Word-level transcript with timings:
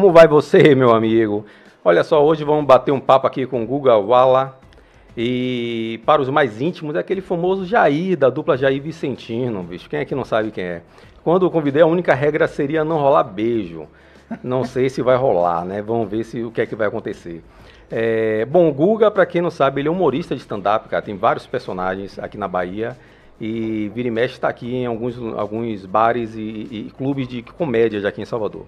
Como 0.00 0.12
vai 0.12 0.28
você, 0.28 0.76
meu 0.76 0.94
amigo? 0.94 1.44
Olha 1.84 2.04
só, 2.04 2.24
hoje 2.24 2.44
vamos 2.44 2.64
bater 2.64 2.92
um 2.92 3.00
papo 3.00 3.26
aqui 3.26 3.44
com 3.48 3.64
o 3.64 3.66
Guga 3.66 3.96
Wala. 3.96 4.56
E 5.16 6.00
para 6.06 6.22
os 6.22 6.28
mais 6.28 6.60
íntimos, 6.60 6.94
é 6.94 7.00
aquele 7.00 7.20
famoso 7.20 7.66
Jair, 7.66 8.16
da 8.16 8.30
dupla 8.30 8.56
Jair 8.56 8.80
Vicentino, 8.80 9.60
bicho. 9.60 9.90
Quem 9.90 9.98
é 9.98 10.04
que 10.04 10.14
não 10.14 10.24
sabe 10.24 10.52
quem 10.52 10.62
é? 10.62 10.82
Quando 11.24 11.44
eu 11.46 11.50
convidei, 11.50 11.82
a 11.82 11.86
única 11.86 12.14
regra 12.14 12.46
seria 12.46 12.84
não 12.84 12.98
rolar 12.98 13.24
beijo. 13.24 13.88
Não 14.40 14.62
sei 14.62 14.88
se 14.88 15.02
vai 15.02 15.16
rolar, 15.16 15.64
né? 15.64 15.82
Vamos 15.82 16.08
ver 16.08 16.22
se 16.22 16.44
o 16.44 16.52
que 16.52 16.60
é 16.60 16.66
que 16.66 16.76
vai 16.76 16.86
acontecer. 16.86 17.42
É, 17.90 18.44
bom, 18.44 18.68
o 18.68 18.72
Guga, 18.72 19.10
para 19.10 19.26
quem 19.26 19.42
não 19.42 19.50
sabe, 19.50 19.80
ele 19.80 19.88
é 19.88 19.90
humorista 19.90 20.32
de 20.32 20.40
stand-up, 20.40 20.88
cara. 20.88 21.02
Tem 21.02 21.16
vários 21.16 21.44
personagens 21.44 22.20
aqui 22.20 22.38
na 22.38 22.46
Bahia. 22.46 22.96
E 23.40 23.90
vira 23.92 24.06
e 24.06 24.12
mexe 24.12 24.34
está 24.34 24.48
aqui 24.48 24.76
em 24.76 24.86
alguns, 24.86 25.18
alguns 25.36 25.84
bares 25.86 26.36
e, 26.36 26.40
e, 26.40 26.92
clubes 26.96 27.26
de 27.26 27.42
comédia 27.42 27.98
já 27.98 28.10
aqui 28.10 28.22
em 28.22 28.24
Salvador. 28.24 28.64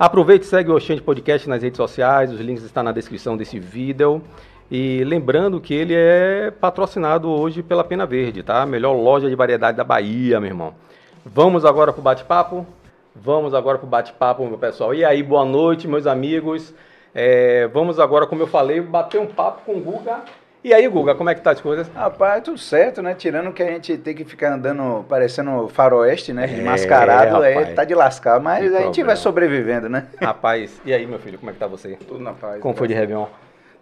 Aproveite 0.00 0.46
e 0.46 0.48
segue 0.48 0.70
o 0.70 0.74
Oxente 0.74 1.02
Podcast 1.02 1.46
nas 1.46 1.62
redes 1.62 1.76
sociais, 1.76 2.32
os 2.32 2.40
links 2.40 2.64
estão 2.64 2.82
na 2.82 2.90
descrição 2.90 3.36
desse 3.36 3.60
vídeo. 3.60 4.22
E 4.70 5.04
lembrando 5.04 5.60
que 5.60 5.74
ele 5.74 5.92
é 5.94 6.50
patrocinado 6.50 7.28
hoje 7.28 7.62
pela 7.62 7.84
Pena 7.84 8.06
Verde, 8.06 8.42
tá? 8.42 8.64
Melhor 8.64 8.94
loja 8.94 9.28
de 9.28 9.34
variedade 9.34 9.76
da 9.76 9.84
Bahia, 9.84 10.40
meu 10.40 10.48
irmão. 10.48 10.74
Vamos 11.22 11.66
agora 11.66 11.92
pro 11.92 12.00
bate-papo? 12.00 12.66
Vamos 13.14 13.52
agora 13.52 13.76
pro 13.76 13.86
bate-papo, 13.86 14.42
meu 14.46 14.56
pessoal. 14.56 14.94
E 14.94 15.04
aí, 15.04 15.22
boa 15.22 15.44
noite, 15.44 15.86
meus 15.86 16.06
amigos. 16.06 16.72
É, 17.14 17.68
vamos 17.68 18.00
agora, 18.00 18.26
como 18.26 18.40
eu 18.40 18.46
falei, 18.46 18.80
bater 18.80 19.20
um 19.20 19.26
papo 19.26 19.66
com 19.66 19.72
o 19.74 19.80
Guga. 19.80 20.20
E 20.62 20.74
aí, 20.74 20.86
Guga, 20.88 21.14
como 21.14 21.30
é 21.30 21.34
que 21.34 21.40
tá 21.40 21.52
as 21.52 21.60
coisas? 21.60 21.88
Rapaz, 21.94 22.42
tudo 22.42 22.58
certo, 22.58 23.00
né? 23.00 23.14
Tirando 23.14 23.50
que 23.50 23.62
a 23.62 23.66
gente 23.66 23.96
tem 23.96 24.14
que 24.14 24.26
ficar 24.26 24.52
andando 24.52 25.06
parecendo 25.08 25.68
faroeste, 25.68 26.34
né? 26.34 26.46
De 26.46 26.60
é, 26.60 26.62
mascarado, 26.62 27.42
é, 27.42 27.72
tá 27.72 27.82
de 27.82 27.94
lascar, 27.94 28.38
mas 28.38 28.74
a 28.74 28.82
gente 28.82 29.02
vai 29.02 29.16
sobrevivendo, 29.16 29.88
né? 29.88 30.08
Rapaz, 30.20 30.78
e 30.84 30.92
aí, 30.92 31.06
meu 31.06 31.18
filho, 31.18 31.38
como 31.38 31.50
é 31.50 31.54
que 31.54 31.58
tá 31.58 31.66
você? 31.66 31.96
Tudo 32.06 32.20
na 32.20 32.34
paz. 32.34 32.60
Como 32.60 32.74
foi 32.74 32.88
de 32.88 32.92
Réveillon? 32.92 33.26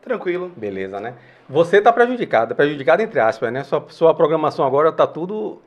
Tranquilo. 0.01 0.53
Beleza, 0.57 1.01
né? 1.01 1.15
Você 1.49 1.81
tá 1.81 1.93
prejudicado, 1.93 2.55
prejudicado 2.55 3.03
entre 3.03 3.19
aspas, 3.19 3.53
né? 3.53 3.65
Sua, 3.65 3.85
sua 3.89 4.15
programação 4.15 4.65
agora 4.65 4.93
tá 4.93 5.07
tudo 5.07 5.61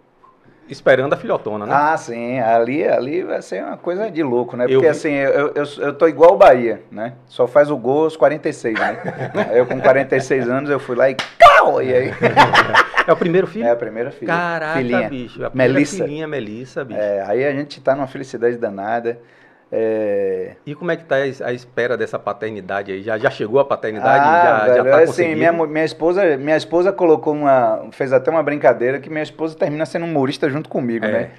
esperando 0.69 1.13
a 1.13 1.17
filhotona, 1.17 1.65
né? 1.65 1.73
Ah, 1.75 1.97
sim. 1.97 2.39
Ali, 2.39 2.87
ali 2.87 3.23
vai 3.23 3.41
ser 3.41 3.63
uma 3.63 3.77
coisa 3.77 4.09
de 4.09 4.23
louco, 4.23 4.55
né? 4.55 4.67
Porque 4.67 4.85
eu 4.85 4.89
assim, 4.89 5.11
eu, 5.11 5.51
eu, 5.53 5.63
eu 5.79 5.93
tô 5.93 6.07
igual 6.07 6.33
o 6.33 6.37
Bahia, 6.37 6.81
né? 6.91 7.13
Só 7.25 7.47
faz 7.47 7.69
o 7.69 7.77
gol 7.77 8.05
aos 8.05 8.15
46, 8.15 8.79
né? 8.79 8.97
eu 9.53 9.65
com 9.65 9.79
46 9.79 10.49
anos, 10.49 10.69
eu 10.69 10.79
fui 10.79 10.95
lá 10.95 11.09
e... 11.09 11.15
Cau! 11.15 11.81
E 11.81 11.93
aí... 11.93 12.11
É 13.07 13.11
o 13.11 13.17
primeiro 13.17 13.47
filho? 13.47 13.65
É 13.65 13.71
a 13.71 13.75
primeira 13.75 14.11
filha. 14.11 14.31
Caraca, 14.31 14.77
filhinha. 14.77 15.09
bicho. 15.09 15.43
A 15.43 15.51
Melissa. 15.53 16.03
filhinha 16.03 16.27
Melissa, 16.27 16.85
bicho. 16.85 16.99
É, 16.99 17.23
aí 17.25 17.43
a 17.43 17.51
gente 17.51 17.81
tá 17.81 17.95
numa 17.95 18.07
felicidade 18.07 18.57
danada. 18.57 19.19
É... 19.71 20.55
E 20.65 20.75
como 20.75 20.91
é 20.91 20.97
que 20.97 21.03
está 21.03 21.15
a 21.15 21.53
espera 21.53 21.95
dessa 21.95 22.19
paternidade 22.19 22.91
aí? 22.91 23.01
Já, 23.01 23.17
já 23.17 23.29
chegou 23.29 23.59
a 23.59 23.65
paternidade? 23.65 24.25
Ah, 24.25 24.43
já, 24.43 24.65
velho, 24.65 24.83
já 24.83 24.91
tá 24.91 24.99
assim, 25.03 25.33
minha, 25.33 25.51
minha, 25.53 25.85
esposa, 25.85 26.37
minha 26.37 26.57
esposa 26.57 26.91
colocou 26.91 27.33
uma. 27.33 27.87
fez 27.91 28.11
até 28.11 28.29
uma 28.29 28.43
brincadeira 28.43 28.99
que 28.99 29.09
minha 29.09 29.23
esposa 29.23 29.55
termina 29.55 29.85
sendo 29.85 30.05
humorista 30.05 30.49
junto 30.49 30.67
comigo, 30.67 31.05
é. 31.05 31.11
né? 31.11 31.29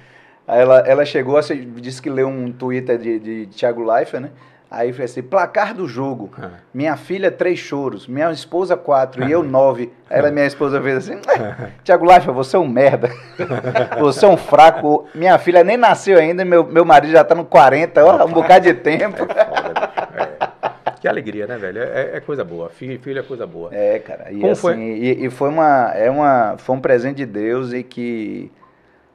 Ela, 0.47 0.79
ela 0.79 1.05
chegou, 1.05 1.39
disse 1.79 2.01
que 2.01 2.09
leu 2.09 2.27
um 2.27 2.51
Twitter 2.51 2.97
de, 2.97 3.19
de 3.19 3.45
Thiago 3.47 3.83
Leifert, 3.83 4.23
né? 4.23 4.31
Aí 4.73 4.91
falei 4.91 5.05
assim, 5.05 5.21
placar 5.21 5.75
do 5.75 5.87
jogo. 5.87 6.31
Ah. 6.35 6.49
Minha 6.73 6.97
filha, 6.97 7.29
três 7.29 7.59
choros. 7.59 8.07
Minha 8.07 8.31
esposa, 8.31 8.75
quatro. 8.75 9.23
e 9.23 9.31
eu, 9.31 9.43
nove. 9.45 9.93
Aí 10.09 10.17
ela, 10.17 10.31
minha 10.31 10.47
esposa 10.47 10.81
fez 10.81 10.97
assim, 10.97 11.21
Tiago 11.85 12.03
Laifa, 12.03 12.31
você 12.31 12.55
é 12.55 12.59
um 12.59 12.67
merda. 12.67 13.11
você 13.99 14.25
é 14.25 14.27
um 14.27 14.35
fraco. 14.35 15.07
Minha 15.13 15.37
filha 15.37 15.63
nem 15.63 15.77
nasceu 15.77 16.17
ainda, 16.17 16.43
meu, 16.43 16.65
meu 16.65 16.83
marido 16.83 17.11
já 17.11 17.23
tá 17.23 17.35
no 17.35 17.45
40, 17.45 18.03
ó, 18.03 18.25
um 18.25 18.31
bocado 18.31 18.65
de 18.65 18.73
tempo. 18.73 19.27
É. 19.29 20.93
Que 20.99 21.07
alegria, 21.07 21.45
né, 21.45 21.55
velho? 21.55 21.83
É, 21.83 22.15
é, 22.15 22.19
coisa 22.19 22.43
boa. 22.43 22.69
Filho, 22.69 22.99
filho 22.99 23.19
é 23.19 23.23
coisa 23.23 23.45
boa. 23.45 23.69
É, 23.71 23.99
cara. 23.99 24.31
E, 24.31 24.39
Como 24.39 24.53
assim, 24.53 24.61
foi? 24.61 24.75
E, 24.79 25.25
e, 25.25 25.29
foi, 25.29 25.49
uma, 25.49 25.91
é 25.93 26.09
uma, 26.09 26.55
foi 26.57 26.75
um 26.75 26.81
presente 26.81 27.17
de 27.17 27.27
Deus 27.27 27.73
e 27.73 27.83
que 27.83 28.51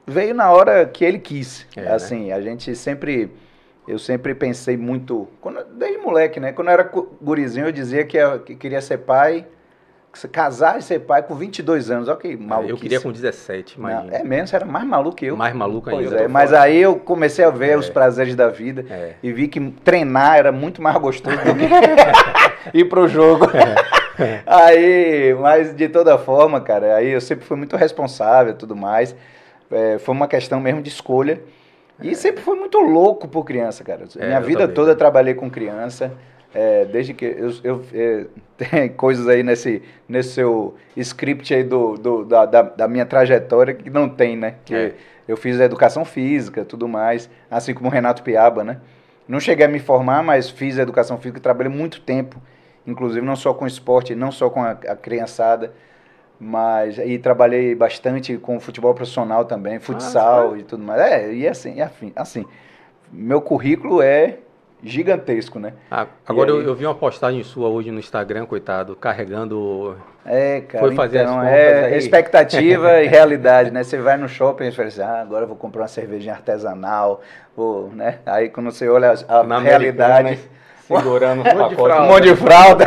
veio 0.07 0.33
na 0.33 0.51
hora 0.51 0.85
que 0.85 1.03
ele 1.03 1.19
quis. 1.19 1.67
É, 1.75 1.81
né? 1.81 1.91
assim, 1.91 2.27
né? 2.27 2.33
a 2.33 2.39
gente 2.39 2.73
sempre 2.77 3.29
eu 3.89 3.97
sempre 3.97 4.35
pensei 4.35 4.77
muito, 4.77 5.27
quando, 5.41 5.63
desde 5.73 5.97
moleque, 5.97 6.39
né? 6.39 6.51
Quando 6.53 6.67
eu 6.67 6.73
era 6.73 6.91
gurizinho, 7.19 7.65
eu 7.65 7.71
dizia 7.71 8.05
que, 8.05 8.17
eu, 8.17 8.39
que 8.39 8.55
queria 8.55 8.81
ser 8.81 8.99
pai, 8.99 9.47
casar 10.31 10.77
e 10.77 10.81
ser 10.83 10.99
pai 10.99 11.23
com 11.23 11.33
22 11.33 11.89
anos. 11.89 12.07
Olha 12.07 12.17
que 12.17 12.37
maluco. 12.37 12.69
Eu 12.69 12.77
queria 12.77 13.01
com 13.01 13.11
17, 13.11 13.79
imagina. 13.79 14.15
é 14.15 14.23
mesmo, 14.23 14.47
você 14.47 14.55
era 14.57 14.65
mais 14.65 14.85
maluco 14.85 15.15
que 15.15 15.25
eu. 15.25 15.35
Mais 15.35 15.55
maluco 15.55 15.89
ainda. 15.89 16.07
Pois 16.07 16.21
é, 16.21 16.27
mas 16.27 16.53
aí 16.53 16.77
eu 16.77 16.97
comecei 16.97 17.43
a 17.43 17.49
ver 17.49 17.71
é. 17.71 17.77
os 17.77 17.89
prazeres 17.89 18.35
da 18.35 18.47
vida 18.49 18.85
é. 18.87 19.13
e 19.23 19.31
vi 19.31 19.47
que 19.47 19.59
treinar 19.83 20.37
era 20.37 20.51
muito 20.51 20.83
mais 20.83 20.95
gostoso 20.97 21.35
do 21.37 21.41
que 21.41 22.77
ir 22.77 22.85
pro 22.85 23.07
jogo. 23.07 23.45
É. 23.45 23.99
Aí, 24.45 25.33
mas 25.39 25.73
de 25.73 25.87
toda 25.87 26.17
forma, 26.17 26.59
cara, 26.59 26.97
aí 26.97 27.07
eu 27.07 27.21
sempre 27.21 27.45
fui 27.45 27.55
muito 27.55 27.77
responsável 27.77 28.51
e 28.51 28.55
tudo 28.55 28.75
mais. 28.75 29.15
É, 29.71 29.97
foi 29.97 30.13
uma 30.13 30.27
questão 30.27 30.59
mesmo 30.59 30.81
de 30.81 30.89
escolha. 30.89 31.41
E 32.01 32.15
sempre 32.15 32.41
fui 32.41 32.57
muito 32.57 32.79
louco 32.79 33.27
por 33.27 33.43
criança, 33.43 33.83
cara. 33.83 34.05
É, 34.17 34.27
Minha 34.27 34.41
vida 34.41 34.61
também. 34.61 34.75
toda 34.75 34.95
trabalhei 34.95 35.33
com 35.33 35.49
criança. 35.49 36.11
É, 36.53 36.83
desde 36.85 37.13
que 37.13 37.25
eu, 37.25 37.53
eu 37.63 37.85
é, 37.93 38.25
tem 38.57 38.89
coisas 38.89 39.27
aí 39.27 39.43
nesse, 39.43 39.83
nesse 40.07 40.29
seu 40.29 40.75
script 40.97 41.53
aí 41.53 41.63
do, 41.63 41.95
do 41.95 42.25
da, 42.25 42.45
da, 42.45 42.61
da, 42.63 42.87
minha 42.87 43.05
trajetória 43.05 43.73
que 43.73 43.89
não 43.89 44.09
tem, 44.09 44.35
né? 44.35 44.55
Que 44.65 44.73
é. 44.73 44.93
eu 45.27 45.37
fiz 45.37 45.59
educação 45.59 46.03
física, 46.03 46.65
tudo 46.65 46.87
mais, 46.87 47.29
assim 47.51 47.73
como 47.73 47.87
o 47.87 47.91
Renato 47.91 48.23
Piaba, 48.23 48.63
né? 48.63 48.77
Não 49.27 49.39
cheguei 49.39 49.65
a 49.65 49.69
me 49.69 49.77
formar, 49.77 50.23
mas 50.23 50.49
fiz 50.49 50.79
educação 50.79 51.19
física, 51.19 51.39
trabalhei 51.39 51.71
muito 51.71 52.01
tempo, 52.01 52.41
inclusive 52.87 53.23
não 53.23 53.35
só 53.35 53.53
com 53.53 53.67
esporte, 53.67 54.15
não 54.15 54.31
só 54.31 54.49
com 54.49 54.63
a, 54.63 54.71
a 54.71 54.95
criançada. 54.95 55.71
Mas 56.39 56.97
e 56.97 57.17
trabalhei 57.17 57.75
bastante 57.75 58.37
com 58.37 58.59
futebol 58.59 58.93
profissional 58.93 59.43
também, 59.43 59.77
futsal 59.79 60.53
ah, 60.53 60.57
e 60.57 60.63
tudo 60.63 60.83
mais. 60.83 61.01
É, 61.01 61.33
e 61.33 61.47
assim, 61.47 61.75
e 61.75 61.81
assim, 61.81 62.13
assim, 62.15 62.45
meu 63.11 63.41
currículo 63.41 64.01
é 64.01 64.37
gigantesco, 64.83 65.59
né? 65.59 65.73
Ah, 65.91 66.07
agora 66.25 66.51
aí... 66.51 66.57
eu, 66.57 66.63
eu, 66.63 66.75
vi 66.75 66.85
uma 66.85 66.95
postagem 66.95 67.43
sua 67.43 67.67
hoje 67.67 67.91
no 67.91 67.99
Instagram, 67.99 68.45
coitado, 68.45 68.95
carregando. 68.95 69.97
É, 70.25 70.61
cara. 70.61 70.85
Foi 70.85 70.95
fazer 70.95 71.23
então, 71.23 71.39
as 71.39 71.47
é 71.47 71.85
aí. 71.85 71.97
expectativa 71.97 73.01
e 73.01 73.07
realidade, 73.07 73.71
né? 73.71 73.83
Você 73.83 73.97
vai 73.97 74.17
no 74.17 74.29
shopping 74.29 74.67
e 74.67 74.71
fala 74.71 74.87
assim, 74.87 75.01
ah, 75.01 75.21
agora 75.21 75.43
eu 75.43 75.47
vou 75.47 75.57
comprar 75.57 75.81
uma 75.81 75.87
cervejinha 75.87 76.33
artesanal, 76.33 77.21
vou, 77.55 77.89
né? 77.89 78.19
Aí 78.25 78.49
quando 78.49 78.71
você 78.71 78.87
olha 78.87 79.13
a, 79.27 79.39
a 79.39 79.59
realidade, 79.59 80.39
segurando 80.87 81.41
um 81.41 81.43
pacote, 81.43 81.95
um 81.95 82.07
monte 82.07 82.23
de 82.23 82.35
fralda. 82.35 82.85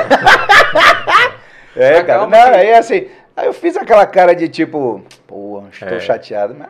é, 1.76 2.02
cara. 2.02 2.26
Não, 2.26 2.38
aí 2.38 2.72
assim, 2.72 3.06
Aí 3.36 3.46
eu 3.46 3.52
fiz 3.52 3.76
aquela 3.76 4.06
cara 4.06 4.34
de 4.34 4.48
tipo, 4.48 5.02
pô, 5.26 5.62
estou 5.70 5.88
é. 5.88 6.00
chateado, 6.00 6.54
mas 6.54 6.68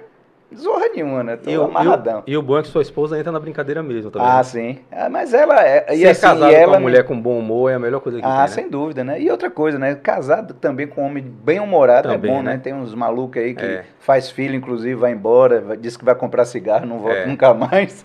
zorra 0.56 0.88
nenhuma, 0.94 1.22
né? 1.22 1.36
Tô 1.36 1.50
e, 1.50 1.54
amarradão. 1.54 2.22
E, 2.26 2.32
e, 2.32 2.36
o 2.36 2.42
bom 2.42 2.58
é 2.58 2.62
que 2.62 2.68
sua 2.68 2.82
esposa 2.82 3.18
entra 3.18 3.32
na 3.32 3.40
brincadeira 3.40 3.82
mesmo 3.82 4.10
também. 4.10 4.28
Ah, 4.28 4.42
sim. 4.42 4.78
É, 4.90 5.08
mas 5.08 5.34
ela 5.34 5.66
é. 5.66 5.94
E 5.94 6.06
assim, 6.06 6.20
casado 6.20 6.44
ela, 6.44 6.64
com 6.64 6.70
uma 6.70 6.80
mulher 6.80 7.04
com 7.04 7.20
bom 7.20 7.38
humor 7.38 7.70
é 7.70 7.74
a 7.74 7.78
melhor 7.78 8.00
coisa 8.00 8.18
que 8.18 8.24
ah, 8.24 8.28
tem. 8.28 8.38
Ah, 8.38 8.46
sem 8.48 8.64
né? 8.64 8.70
dúvida, 8.70 9.04
né? 9.04 9.20
E 9.20 9.30
outra 9.30 9.50
coisa, 9.50 9.78
né? 9.78 9.94
Casado 9.94 10.54
também 10.54 10.86
com 10.86 11.02
um 11.02 11.06
homem 11.06 11.22
bem 11.22 11.60
humorado 11.60 12.08
é 12.08 12.12
também, 12.12 12.30
é 12.30 12.34
bom, 12.34 12.42
né? 12.42 12.52
né? 12.52 12.60
Tem 12.62 12.72
uns 12.74 12.94
malucos 12.94 13.42
aí 13.42 13.54
que 13.54 13.64
é. 13.64 13.84
faz 13.98 14.30
filho, 14.30 14.54
inclusive, 14.54 14.94
vai 14.94 15.12
embora, 15.12 15.76
diz 15.76 15.96
que 15.96 16.04
vai 16.04 16.14
comprar 16.14 16.44
cigarro, 16.44 16.86
não 16.86 16.98
volta 16.98 17.18
é. 17.18 17.26
nunca 17.26 17.52
mais. 17.54 18.04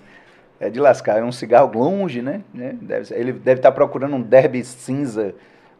É 0.59 0.71
de 0.71 0.79
lascar. 0.79 1.19
É 1.19 1.23
um 1.23 1.31
cigarro 1.31 1.71
longe, 1.77 2.21
né? 2.21 2.41
né? 2.51 2.75
Deve, 2.81 3.13
ele 3.13 3.31
deve 3.31 3.59
estar 3.59 3.71
procurando 3.71 4.15
um 4.15 4.21
derby 4.21 4.63
cinza 4.63 5.35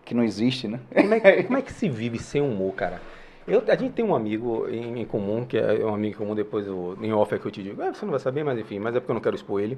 que 0.07 0.15
não 0.15 0.23
existe, 0.23 0.67
né? 0.67 0.79
Como 0.93 1.13
é, 1.13 1.19
como 1.43 1.57
é 1.57 1.61
que 1.61 1.73
se 1.73 1.89
vive 1.89 2.17
sem 2.17 2.41
humor, 2.41 2.73
cara? 2.73 3.01
Eu, 3.45 3.63
a 3.67 3.75
gente 3.75 3.93
tem 3.93 4.03
um 4.03 4.15
amigo 4.15 4.67
em, 4.69 5.01
em, 5.01 5.05
comum, 5.05 5.45
que 5.45 5.57
é 5.57 5.85
um 5.85 5.93
amigo 5.93 6.17
comum, 6.17 6.35
depois 6.35 6.67
eu, 6.67 6.97
em 7.01 7.13
off 7.13 7.33
é 7.33 7.37
que 7.37 7.45
eu 7.45 7.51
te 7.51 7.63
digo, 7.63 7.81
é, 7.81 7.93
você 7.93 8.03
não 8.05 8.11
vai 8.11 8.19
saber, 8.19 8.43
mas 8.43 8.59
enfim, 8.59 8.77
mas 8.77 8.93
é 8.93 8.99
porque 8.99 9.11
eu 9.11 9.13
não 9.13 9.21
quero 9.21 9.35
expor 9.35 9.61
ele. 9.61 9.77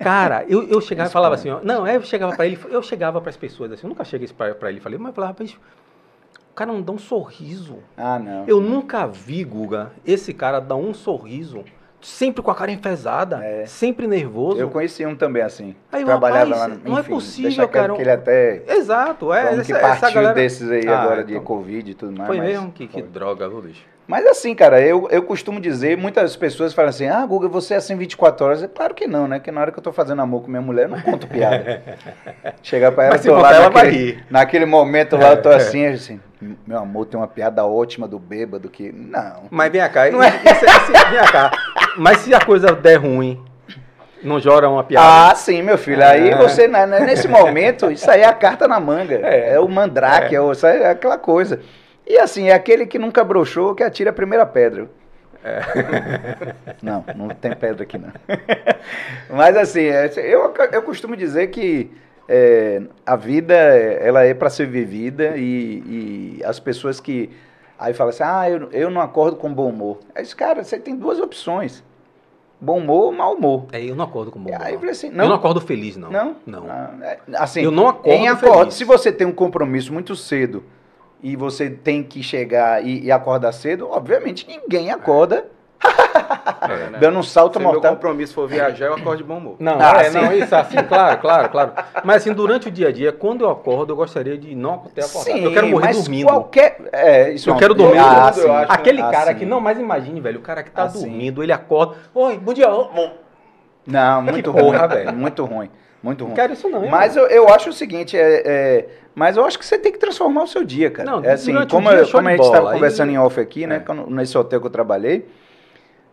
Cara, 0.00 0.44
eu, 0.48 0.66
eu 0.68 0.80
chegava 0.80 1.08
e 1.08 1.12
falava 1.12 1.36
assim, 1.36 1.50
ó, 1.50 1.60
não, 1.62 1.86
é, 1.86 1.96
eu 1.96 2.02
chegava 2.02 2.34
para 2.34 2.46
ele, 2.46 2.58
eu 2.68 2.82
chegava 2.82 3.20
para 3.20 3.30
as 3.30 3.36
pessoas 3.36 3.70
assim, 3.70 3.86
eu 3.86 3.90
nunca 3.90 4.04
cheguei 4.04 4.28
para 4.28 4.68
ele 4.68 4.78
e 4.78 4.80
falei, 4.80 4.98
mas 4.98 5.08
eu 5.08 5.14
falava, 5.14 5.36
mas 5.38 5.52
o 5.52 6.54
cara 6.54 6.72
não 6.72 6.82
dá 6.82 6.92
um 6.92 6.98
sorriso. 6.98 7.78
Ah, 7.96 8.18
não. 8.18 8.44
Eu 8.48 8.60
nunca 8.60 9.06
vi, 9.06 9.44
Guga, 9.44 9.92
esse 10.04 10.34
cara 10.34 10.58
dar 10.58 10.74
um 10.76 10.92
sorriso 10.92 11.64
sempre 12.00 12.42
com 12.42 12.50
a 12.50 12.54
cara 12.54 12.70
enfesada, 12.70 13.44
é. 13.44 13.66
sempre 13.66 14.06
nervoso. 14.06 14.58
Eu 14.58 14.70
conheci 14.70 15.04
um 15.04 15.14
também 15.14 15.42
assim. 15.42 15.74
Aí, 15.92 16.04
Trabalhava 16.04 16.50
rapaz, 16.50 16.60
lá, 16.60 16.76
enfim, 16.76 16.88
não 16.88 16.98
é 16.98 17.02
possível, 17.02 17.68
cara. 17.68 17.94
Que 17.94 18.00
ele 18.00 18.10
até 18.10 18.62
Exato, 18.66 19.32
é, 19.32 19.54
essa, 19.54 19.64
que 19.64 19.78
partiu 19.78 20.12
galera... 20.12 20.34
desses 20.34 20.70
aí 20.70 20.86
ah, 20.88 21.00
agora 21.00 21.24
de 21.24 21.32
então, 21.32 21.44
Covid 21.44 21.90
e 21.90 21.94
tudo 21.94 22.12
mais. 22.16 22.26
Foi 22.26 22.38
mas... 22.38 22.48
mesmo? 22.48 22.72
Que, 22.72 22.86
que 22.86 23.02
droga, 23.02 23.48
viu, 23.48 23.62
bicho? 23.62 23.84
Mas 24.10 24.26
assim, 24.26 24.56
cara, 24.56 24.80
eu, 24.80 25.06
eu 25.08 25.22
costumo 25.22 25.60
dizer, 25.60 25.96
muitas 25.96 26.34
pessoas 26.34 26.74
falam 26.74 26.88
assim, 26.88 27.06
ah, 27.06 27.24
Guga, 27.24 27.46
você 27.46 27.74
é 27.74 27.76
assim 27.76 27.96
24 27.96 28.44
horas. 28.44 28.68
Claro 28.74 28.92
que 28.92 29.06
não, 29.06 29.28
né? 29.28 29.38
Porque 29.38 29.52
na 29.52 29.60
hora 29.60 29.70
que 29.70 29.78
eu 29.78 29.82
tô 29.82 29.92
fazendo 29.92 30.20
amor 30.20 30.42
com 30.42 30.48
minha 30.48 30.60
mulher, 30.60 30.86
eu 30.86 30.88
não 30.88 31.00
conto 31.00 31.28
piada. 31.28 31.80
Chegar 32.60 32.90
pra 32.90 33.04
ela, 33.04 33.12
Mas 33.12 33.24
tô 33.24 33.36
lá 33.36 33.54
ela 33.54 33.70
naquele, 33.70 34.18
naquele 34.28 34.66
momento 34.66 35.16
lá, 35.16 35.30
eu 35.30 35.42
tô 35.42 35.48
assim, 35.50 35.86
assim, 35.86 36.18
meu 36.66 36.78
amor, 36.78 37.06
tem 37.06 37.20
uma 37.20 37.28
piada 37.28 37.64
ótima 37.64 38.08
do 38.08 38.18
bêbado 38.18 38.68
que. 38.68 38.90
Não. 38.90 39.44
Mas 39.48 39.70
vem 39.70 39.88
cá, 39.88 40.10
não 40.10 40.20
é... 40.20 40.28
Isso, 40.28 40.64
assim, 40.64 40.92
vem 40.92 41.24
cá. 41.30 41.52
Mas 41.96 42.18
se 42.18 42.34
a 42.34 42.40
coisa 42.40 42.72
der 42.72 42.96
ruim, 42.96 43.42
Não 44.22 44.38
joga 44.38 44.68
uma 44.68 44.84
piada. 44.84 45.30
Ah, 45.30 45.34
sim, 45.34 45.62
meu 45.62 45.78
filho. 45.78 46.04
Aí 46.04 46.30
é. 46.30 46.36
você, 46.36 46.68
né, 46.68 46.86
né, 46.86 47.00
nesse 47.00 47.26
momento, 47.26 47.90
isso 47.90 48.10
aí 48.10 48.20
é 48.20 48.26
a 48.26 48.34
carta 48.34 48.68
na 48.68 48.78
manga. 48.78 49.20
É, 49.22 49.54
é 49.54 49.60
o 49.60 49.68
mandrake, 49.68 50.36
é. 50.36 50.38
é, 50.38 50.82
é 50.82 50.90
aquela 50.90 51.16
coisa. 51.16 51.60
E 52.06 52.18
assim, 52.18 52.48
é 52.48 52.52
aquele 52.52 52.86
que 52.86 52.98
nunca 52.98 53.24
broxou 53.24 53.74
que 53.74 53.82
atira 53.82 54.10
a 54.10 54.12
primeira 54.12 54.44
pedra. 54.44 54.88
É. 55.42 55.60
Não, 56.82 57.04
não 57.16 57.28
tem 57.28 57.54
pedra 57.54 57.82
aqui 57.82 57.96
não. 57.96 58.12
Mas 59.30 59.56
assim, 59.56 59.84
é, 59.84 60.10
eu, 60.16 60.52
eu 60.72 60.82
costumo 60.82 61.16
dizer 61.16 61.48
que 61.48 61.90
é, 62.28 62.82
a 63.04 63.16
vida 63.16 63.54
ela 63.54 64.24
é 64.24 64.34
para 64.34 64.50
ser 64.50 64.66
vivida 64.66 65.32
e, 65.36 66.38
e, 66.38 66.44
as 66.44 66.60
pessoas 66.60 67.00
que 67.00 67.30
aí 67.80 67.94
falam 67.94 68.10
assim, 68.10 68.22
ah, 68.22 68.48
eu, 68.48 68.70
eu 68.70 68.90
não 68.90 69.00
acordo 69.00 69.36
com 69.36 69.52
bom 69.52 69.68
humor. 69.70 69.98
É 70.14 70.22
isso, 70.22 70.36
cara, 70.36 70.62
você 70.62 70.78
tem 70.78 70.94
duas 70.94 71.18
opções. 71.18 71.82
Bom 72.60 72.78
humor 72.78 73.04
ou 73.04 73.12
mau 73.12 73.34
humor. 73.34 73.66
É, 73.72 73.82
eu 73.82 73.96
não 73.96 74.04
acordo 74.04 74.30
com 74.30 74.38
bom 74.38 74.50
humor. 74.50 74.62
Aí, 74.62 74.76
assim, 74.90 75.08
não. 75.08 75.24
Eu 75.24 75.28
não 75.30 75.36
acordo 75.36 75.62
feliz, 75.62 75.96
não. 75.96 76.10
Não? 76.10 76.36
Não. 76.46 76.66
Ah, 76.68 76.94
é, 77.00 77.18
assim, 77.36 77.62
eu 77.62 77.70
não 77.70 77.88
acordo 77.88 78.10
em 78.10 78.28
acordo, 78.28 78.58
feliz. 78.58 78.74
Se 78.74 78.84
você 78.84 79.10
tem 79.10 79.26
um 79.26 79.32
compromisso 79.32 79.90
muito 79.92 80.14
cedo 80.14 80.62
e 81.22 81.34
você 81.36 81.70
tem 81.70 82.02
que 82.02 82.22
chegar 82.22 82.84
e, 82.84 83.04
e 83.04 83.10
acordar 83.10 83.52
cedo, 83.52 83.88
obviamente 83.88 84.46
ninguém 84.46 84.90
acorda. 84.90 85.38
É, 85.38 85.59
né? 86.90 86.98
Dando 87.00 87.18
um 87.18 87.22
salto 87.22 87.58
Se 87.58 87.62
mortal. 87.62 87.80
Se 87.80 87.86
meu 87.86 87.96
compromisso 87.96 88.34
for 88.34 88.48
viajar, 88.48 88.86
eu 88.86 88.94
acordo 88.94 89.18
de 89.18 89.24
bom 89.24 89.38
humor. 89.38 89.56
Não, 89.58 89.78
ah, 89.80 90.02
é, 90.02 90.10
não, 90.10 90.32
isso 90.32 90.54
assim, 90.54 90.76
claro, 90.88 91.18
claro, 91.18 91.48
claro. 91.48 91.72
Mas 92.04 92.16
assim, 92.16 92.32
durante 92.32 92.68
o 92.68 92.70
dia 92.70 92.88
a 92.88 92.92
dia, 92.92 93.12
quando 93.12 93.44
eu 93.44 93.50
acordo, 93.50 93.92
eu 93.92 93.96
gostaria 93.96 94.36
de 94.36 94.54
não 94.54 94.78
ter 94.78 95.04
acordado. 95.04 95.36
Sim, 95.36 95.44
eu 95.44 95.52
quero 95.52 95.68
morrer 95.68 95.92
dormindo. 95.92 96.26
Qualquer, 96.26 96.78
é, 96.92 97.32
isso 97.32 97.50
eu 97.50 97.56
quero 97.56 97.74
dormir. 97.74 97.98
Ah, 97.98 98.32
eu 98.36 98.52
acho, 98.52 98.72
Aquele 98.72 99.02
ah, 99.02 99.10
cara 99.10 99.34
que, 99.34 99.44
não, 99.44 99.60
mas 99.60 99.78
imagine, 99.78 100.20
velho, 100.20 100.38
o 100.38 100.42
cara 100.42 100.62
que 100.62 100.70
tá 100.70 100.86
dormindo, 100.86 101.42
ele 101.42 101.52
acorda. 101.52 101.96
Oi, 102.14 102.38
bom 102.38 102.52
dia. 102.52 102.68
Bom. 102.68 103.14
Não, 103.86 104.22
muito 104.22 104.50
ruim, 104.50 104.88
velho. 104.88 105.12
Muito 105.12 105.44
ruim. 105.44 105.70
Muito 106.02 106.24
ruim. 106.24 106.30
Não 106.30 106.36
quero 106.36 106.52
isso 106.54 106.68
não. 106.68 106.86
Mas 106.88 107.14
eu, 107.14 107.26
eu 107.26 107.48
acho 107.48 107.70
o 107.70 107.72
seguinte, 107.72 108.16
é, 108.16 108.42
é, 108.46 108.88
mas 109.14 109.36
eu 109.36 109.44
acho 109.44 109.58
que 109.58 109.66
você 109.66 109.78
tem 109.78 109.92
que 109.92 109.98
transformar 109.98 110.44
o 110.44 110.46
seu 110.46 110.64
dia, 110.64 110.90
cara. 110.90 111.10
Não, 111.10 111.22
é 111.22 111.32
assim, 111.32 111.52
como, 111.66 111.90
eu, 111.90 112.08
como 112.08 112.28
a 112.28 112.30
gente 112.32 112.44
estava 112.44 112.72
conversando 112.72 113.12
em 113.12 113.18
off 113.18 113.38
aqui, 113.38 113.66
né, 113.66 113.76
é. 113.76 113.80
quando, 113.80 114.08
nesse 114.08 114.36
hotel 114.36 114.60
que 114.60 114.66
eu 114.66 114.70
trabalhei, 114.70 115.28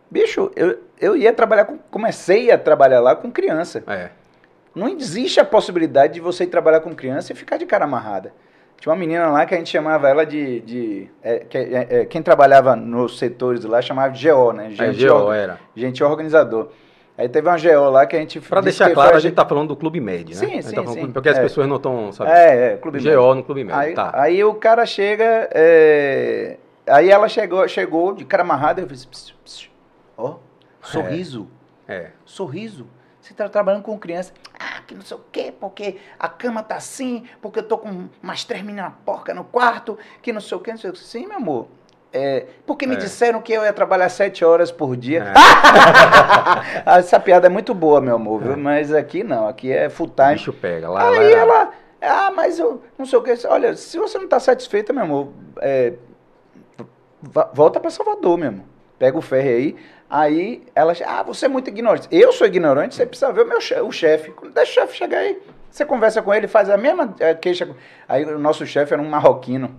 bicho, 0.10 0.52
eu, 0.56 0.80
eu 1.00 1.16
ia 1.16 1.34
trabalhar 1.34 1.66
com, 1.66 1.78
comecei 1.92 2.52
a 2.52 2.58
trabalhar 2.58 3.00
lá 3.00 3.16
com 3.16 3.32
criança. 3.32 3.84
É. 3.88 4.10
Não 4.74 4.88
existe 4.88 5.40
a 5.40 5.46
possibilidade 5.46 6.14
de 6.16 6.20
você 6.20 6.44
ir 6.44 6.48
trabalhar 6.48 6.82
com 6.82 6.94
criança 6.94 7.32
e 7.32 7.36
ficar 7.36 7.58
de 7.58 7.66
cara 7.66 7.86
amarrada. 7.86 8.32
Tinha 8.80 8.94
uma 8.94 9.00
menina 9.00 9.28
lá 9.30 9.46
que 9.46 9.56
a 9.56 9.58
gente 9.58 9.72
chamava 9.72 10.08
ela 10.08 10.26
de. 10.26 10.60
de 10.62 11.10
é, 11.24 11.40
que, 11.40 11.58
é, 11.58 11.88
é 11.90 12.06
quem 12.06 12.22
trabalhava 12.22 12.76
nos 12.76 13.18
setores 13.18 13.64
lá 13.64 13.82
chamava 13.82 14.14
de 14.14 14.30
GO, 14.30 14.54
né? 14.54 14.68
É, 14.68 14.70
gente, 14.70 15.06
é, 15.06 15.10
GO, 15.10 15.32
era. 15.32 15.60
Gente 15.76 16.04
organizador. 16.04 16.70
Aí 17.18 17.28
teve 17.28 17.50
uma 17.50 17.58
GO 17.58 17.90
lá 17.90 18.06
que 18.06 18.16
a 18.16 18.20
gente. 18.20 18.40
Pra 18.40 18.62
deixar 18.62 18.92
claro, 18.92 19.18
a 19.18 19.20
gente 19.20 19.34
tá 19.34 19.44
falando 19.44 19.70
do 19.70 19.76
Clube 19.76 20.00
Med, 20.00 20.30
né? 20.30 20.36
Sim, 20.36 20.62
sim, 20.62 20.76
tá 20.76 20.86
sim. 20.86 21.12
Porque 21.12 21.30
as 21.30 21.38
é. 21.38 21.42
pessoas 21.42 21.68
não 21.68 21.78
estão 21.78 22.12
sabendo. 22.12 22.36
É, 22.36 22.74
é, 22.74 22.78
Clube 22.78 23.00
GO 23.00 23.34
no 23.34 23.44
Clube 23.44 23.64
Med. 23.64 23.76
Aí, 23.76 23.94
tá. 23.96 24.12
aí 24.14 24.44
o 24.44 24.54
cara 24.54 24.86
chega. 24.86 25.50
É... 25.52 26.58
Aí 26.86 27.10
ela 27.10 27.28
chegou, 27.28 27.68
chegou 27.68 28.14
de 28.14 28.24
cara 28.24 28.44
amarrada, 28.44 28.82
eu 28.82 28.88
fiz. 28.88 29.34
Ó, 30.18 30.38
sorriso. 30.82 31.48
É. 31.88 31.96
é. 31.96 32.12
Sorriso. 32.26 32.88
Você 33.22 33.34
tá 33.34 33.48
trabalhando 33.50 33.84
com 33.84 33.98
criança. 34.00 34.34
Ah, 34.58 34.82
que 34.88 34.96
não 34.96 35.02
sei 35.02 35.18
o 35.18 35.22
quê, 35.32 35.54
porque 35.58 35.98
a 36.18 36.30
cama 36.30 36.64
tá 36.64 36.76
assim, 36.76 37.26
porque 37.42 37.60
eu 37.60 37.64
tô 37.64 37.78
com 37.78 38.08
umas 38.24 38.44
três 38.44 38.64
meninas 38.64 38.94
porca 39.06 39.34
no 39.34 39.44
quarto, 39.44 39.98
que 40.22 40.32
não 40.32 40.40
sei 40.40 40.58
o 40.58 40.62
quê, 40.62 40.72
não 40.72 40.78
sei 40.78 40.90
o 40.90 40.94
quê. 40.94 41.00
Sim, 41.00 41.28
meu 41.28 41.38
amor. 41.38 41.68
É, 42.14 42.46
porque 42.66 42.88
me 42.88 42.96
é. 42.96 42.98
disseram 42.98 43.42
que 43.42 43.52
eu 43.52 43.64
ia 43.64 43.74
trabalhar 43.74 44.08
sete 44.10 44.46
horas 44.46 44.72
por 44.72 44.96
dia. 44.96 45.34
É. 46.86 46.98
Essa 47.00 47.20
piada 47.20 47.48
é 47.48 47.50
muito 47.50 47.74
boa, 47.74 48.00
meu 48.00 48.16
amor, 48.16 48.42
viu? 48.42 48.54
É. 48.54 48.56
mas 48.56 48.94
aqui 48.94 49.24
não, 49.24 49.48
aqui 49.48 49.72
é 49.72 49.90
full 49.90 50.08
time. 50.08 50.34
Bicho 50.34 50.54
pega 50.54 50.90
lá. 50.90 51.10
Aí 51.10 51.36
lá, 51.36 51.40
ela, 51.40 51.72
ah, 52.02 52.32
mas 52.32 52.58
eu 52.60 52.82
não 52.98 53.06
sei 53.06 53.20
o 53.20 53.22
que. 53.22 53.34
Olha, 53.48 53.76
se 53.76 53.98
você 53.98 54.18
não 54.18 54.26
está 54.26 54.40
satisfeita, 54.40 54.94
meu 54.94 55.04
amor, 55.04 55.34
é, 55.60 55.94
volta 57.54 57.80
para 57.80 57.90
Salvador, 57.90 58.38
meu 58.38 58.50
amor. 58.50 58.66
Pega 58.98 59.18
o 59.18 59.22
ferro 59.22 59.50
aí. 59.50 59.76
Aí 60.10 60.64
ela, 60.74 60.94
ah, 61.06 61.24
você 61.24 61.46
é 61.46 61.50
muito 61.50 61.70
ignorante. 61.70 62.08
Eu 62.12 62.32
sou 62.32 62.48
ignorante, 62.48 62.96
você 62.96 63.06
precisa 63.06 63.32
ver 63.32 63.42
o 63.42 63.48
meu 63.48 63.60
chefe, 63.60 63.82
o 63.82 63.92
chefe. 63.92 64.34
Deixa 64.54 64.72
o 64.72 64.74
chefe 64.74 64.98
chegar 64.98 65.20
aí. 65.20 65.38
Você 65.70 65.86
conversa 65.86 66.22
com 66.22 66.34
ele, 66.34 66.48
faz 66.48 66.70
a 66.70 66.78
mesma 66.78 67.14
é, 67.20 67.34
queixa. 67.34 67.68
Aí 68.08 68.24
o 68.24 68.40
nosso 68.40 68.66
chefe 68.66 68.94
era 68.94 69.02
um 69.02 69.10
marroquino. 69.10 69.76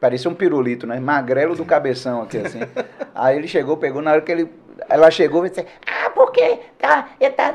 Parecia 0.00 0.28
um 0.28 0.34
pirulito, 0.34 0.84
né? 0.84 0.98
Magrelo 0.98 1.54
do 1.54 1.64
cabeção 1.64 2.22
aqui, 2.22 2.38
assim. 2.38 2.58
Aí 3.14 3.36
ele 3.36 3.46
chegou, 3.46 3.76
pegou, 3.76 4.02
na 4.02 4.10
hora 4.10 4.20
que 4.20 4.32
ele. 4.32 4.50
Ela 4.88 5.10
chegou 5.10 5.44
e 5.46 5.50
disse, 5.50 5.66
ah, 5.86 6.10
porque 6.10 6.60
tá, 6.78 7.08
tá 7.36 7.54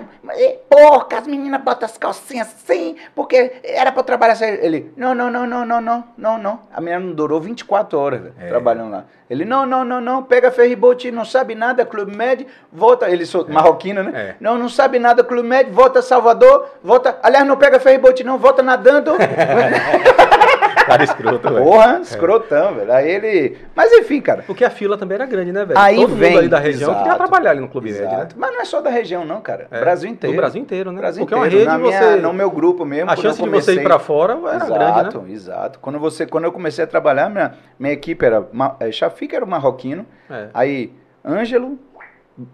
porca, 0.69 1.17
as 1.17 1.27
meninas 1.27 1.61
botam 1.61 1.85
as 1.85 1.97
calcinhas 1.97 2.47
assim, 2.47 2.95
porque 3.15 3.53
era 3.63 3.91
pra 3.91 4.01
eu 4.01 4.05
trabalhar 4.05 4.33
assim. 4.33 4.45
Ele, 4.45 4.91
não, 4.95 5.13
não, 5.13 5.29
não, 5.29 5.45
não, 5.45 5.65
não, 5.65 5.81
não, 5.81 6.03
não, 6.17 6.37
não. 6.37 6.59
A 6.73 6.79
menina 6.81 6.99
não 6.99 7.13
durou 7.13 7.39
24 7.39 7.97
horas 7.97 8.21
é. 8.39 8.47
trabalhando 8.47 8.91
lá. 8.91 9.05
Ele, 9.29 9.43
não, 9.43 9.65
não, 9.65 9.83
não, 9.83 9.99
não, 9.99 10.23
pega 10.23 10.51
ferribote, 10.51 11.11
não 11.11 11.25
sabe 11.25 11.53
nada, 11.53 11.85
Clube 11.85 12.15
Med, 12.15 12.47
volta, 12.71 13.09
ele 13.09 13.25
sou 13.25 13.45
é. 13.47 13.51
marroquino, 13.51 14.01
né? 14.01 14.11
É. 14.15 14.35
Não, 14.39 14.57
não 14.57 14.69
sabe 14.69 14.99
nada, 14.99 15.23
Clube 15.23 15.47
Med, 15.47 15.69
volta 15.69 16.01
Salvador, 16.01 16.69
volta, 16.81 17.19
aliás, 17.21 17.45
não 17.45 17.57
pega 17.57 17.79
ferribote 17.79 18.23
não, 18.23 18.37
volta 18.37 18.63
nadando. 18.63 19.11
Cara 20.85 21.03
escroto, 21.03 21.53
velho. 21.53 21.65
Porra, 21.65 21.97
é. 21.97 22.01
escrotão, 22.01 22.75
velho. 22.75 22.93
Aí 22.93 23.09
ele. 23.09 23.57
Mas 23.75 23.91
enfim, 23.91 24.21
cara. 24.21 24.43
Porque 24.45 24.63
a 24.63 24.69
fila 24.69 24.97
também 24.97 25.15
era 25.15 25.25
grande, 25.25 25.51
né, 25.51 25.65
velho? 25.65 25.79
Aí 25.79 25.95
Todo 25.97 26.15
vem. 26.15 26.29
mundo 26.29 26.39
ali 26.39 26.49
da 26.49 26.59
região 26.59 26.91
exato, 26.91 27.03
queria 27.03 27.17
trabalhar 27.17 27.51
ali 27.51 27.59
no 27.59 27.67
Clube 27.67 27.91
Médio, 27.91 28.07
né? 28.09 28.27
Mas 28.35 28.53
não 28.53 28.61
é 28.61 28.65
só 28.65 28.81
da 28.81 28.89
região, 28.89 29.25
não, 29.25 29.41
cara. 29.41 29.67
É. 29.71 29.79
Brasil 29.79 30.09
inteiro. 30.09 30.35
Do 30.35 30.37
Brasil 30.37 30.61
inteiro, 30.61 30.91
né? 30.91 30.99
Brasil 30.99 31.25
Porque 31.25 31.37
inteiro. 31.37 31.55
é 31.57 31.63
uma 31.63 31.77
rede 31.77 31.93
Na 31.93 32.09
você. 32.09 32.15
no 32.21 32.33
meu 32.33 32.49
grupo 32.51 32.85
mesmo. 32.85 33.09
A 33.11 33.15
chance 33.15 33.41
de 33.41 33.49
você 33.49 33.73
ir 33.73 33.83
pra 33.83 33.99
fora 33.99 34.33
era 34.33 34.55
exato, 34.55 34.73
grande, 34.73 35.17
né? 35.27 35.33
Exato, 35.33 35.79
Quando, 35.79 35.99
você, 35.99 36.25
quando 36.25 36.45
eu 36.45 36.51
comecei 36.51 36.83
a 36.83 36.87
trabalhar, 36.87 37.29
minha, 37.29 37.53
minha 37.79 37.93
equipe 37.93 38.25
era. 38.25 38.45
É, 38.79 38.91
Chafica 38.91 39.35
era 39.35 39.45
o 39.45 39.47
marroquino. 39.47 40.05
É. 40.29 40.47
Aí, 40.53 40.93
Ângelo, 41.25 41.77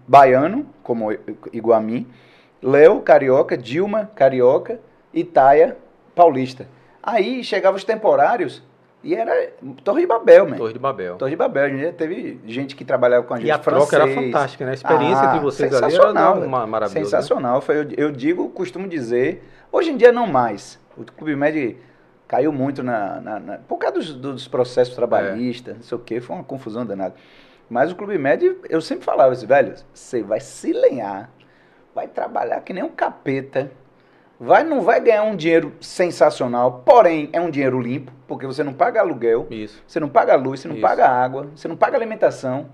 baiano, 0.07 0.65
como 0.81 1.11
igual 1.51 1.77
a 1.77 1.81
mim. 1.81 2.07
Léo, 2.61 3.01
carioca. 3.01 3.57
Dilma, 3.57 4.09
carioca. 4.15 4.79
Itaia, 5.13 5.77
paulista. 6.15 6.65
Aí 7.03 7.43
chegavam 7.43 7.75
os 7.75 7.83
temporários, 7.83 8.63
e 9.03 9.13
era 9.13 9.51
Torre 9.83 10.01
de 10.01 10.07
Babel, 10.07 10.45
mesmo. 10.45 10.57
Torre 10.57 10.73
de 10.73 10.79
Babel. 10.79 11.15
Torre 11.17 11.31
de 11.31 11.35
Babel. 11.35 11.65
A 11.65 11.69
gente 11.69 11.93
teve 11.93 12.39
gente 12.45 12.73
que 12.73 12.85
trabalhava 12.85 13.23
com 13.25 13.33
a 13.33 13.37
gente. 13.37 13.47
E 13.47 13.51
a 13.51 13.59
francês. 13.59 13.89
troca 13.89 14.09
era 14.09 14.21
fantástica, 14.21 14.63
né? 14.63 14.71
A 14.71 14.73
experiência 14.73 15.21
ah, 15.21 15.27
entre 15.27 15.39
vocês 15.39 15.73
ali 15.73 15.93
era 15.93 16.31
uma 16.31 16.65
maravilhosa. 16.65 16.99
Né? 16.99 17.05
Sensacional. 17.05 17.55
Né? 17.55 17.61
Foi, 17.61 17.77
eu, 17.79 17.87
eu, 17.97 18.11
digo, 18.11 18.47
costumo 18.49 18.87
dizer, 18.87 19.43
hoje 19.69 19.91
em 19.91 19.97
dia 19.97 20.13
não 20.13 20.25
mais. 20.25 20.79
O 20.97 21.03
Clube 21.03 21.35
Med 21.35 21.75
caiu 22.29 22.53
muito 22.53 22.81
na, 22.81 23.19
na, 23.19 23.39
na 23.39 23.57
por 23.57 23.77
causa 23.77 23.97
dos, 23.97 24.13
dos 24.15 24.47
processos 24.47 24.95
trabalhistas, 24.95 25.73
é. 25.73 25.77
não 25.77 25.83
sei 25.83 25.97
o 25.97 26.01
quê, 26.01 26.21
foi 26.21 26.37
uma 26.37 26.45
confusão 26.45 26.85
danada. 26.85 27.15
Mas 27.69 27.91
o 27.91 27.95
Clube 27.95 28.17
Med, 28.17 28.57
eu 28.69 28.79
sempre 28.79 29.03
falava 29.03 29.33
assim, 29.33 29.45
velho, 29.45 29.75
você 29.93 30.23
vai 30.23 30.39
se 30.39 30.71
lenhar, 30.71 31.29
vai 31.93 32.07
trabalhar 32.07 32.61
que 32.61 32.71
nem 32.71 32.83
um 32.83 32.89
capeta 32.89 33.69
vai 34.43 34.63
não 34.63 34.81
vai 34.81 34.99
ganhar 34.99 35.23
um 35.23 35.35
dinheiro 35.35 35.73
sensacional, 35.79 36.83
porém 36.85 37.29
é 37.31 37.39
um 37.39 37.49
dinheiro 37.49 37.79
limpo, 37.79 38.11
porque 38.27 38.45
você 38.45 38.61
não 38.63 38.73
paga 38.73 38.99
aluguel, 38.99 39.47
Isso. 39.49 39.81
você 39.87 39.99
não 39.99 40.09
paga 40.09 40.35
luz, 40.35 40.59
você 40.59 40.67
não 40.67 40.75
Isso. 40.75 40.81
paga 40.81 41.07
água, 41.07 41.49
você 41.55 41.67
não 41.67 41.77
paga 41.77 41.95
alimentação, 41.95 42.67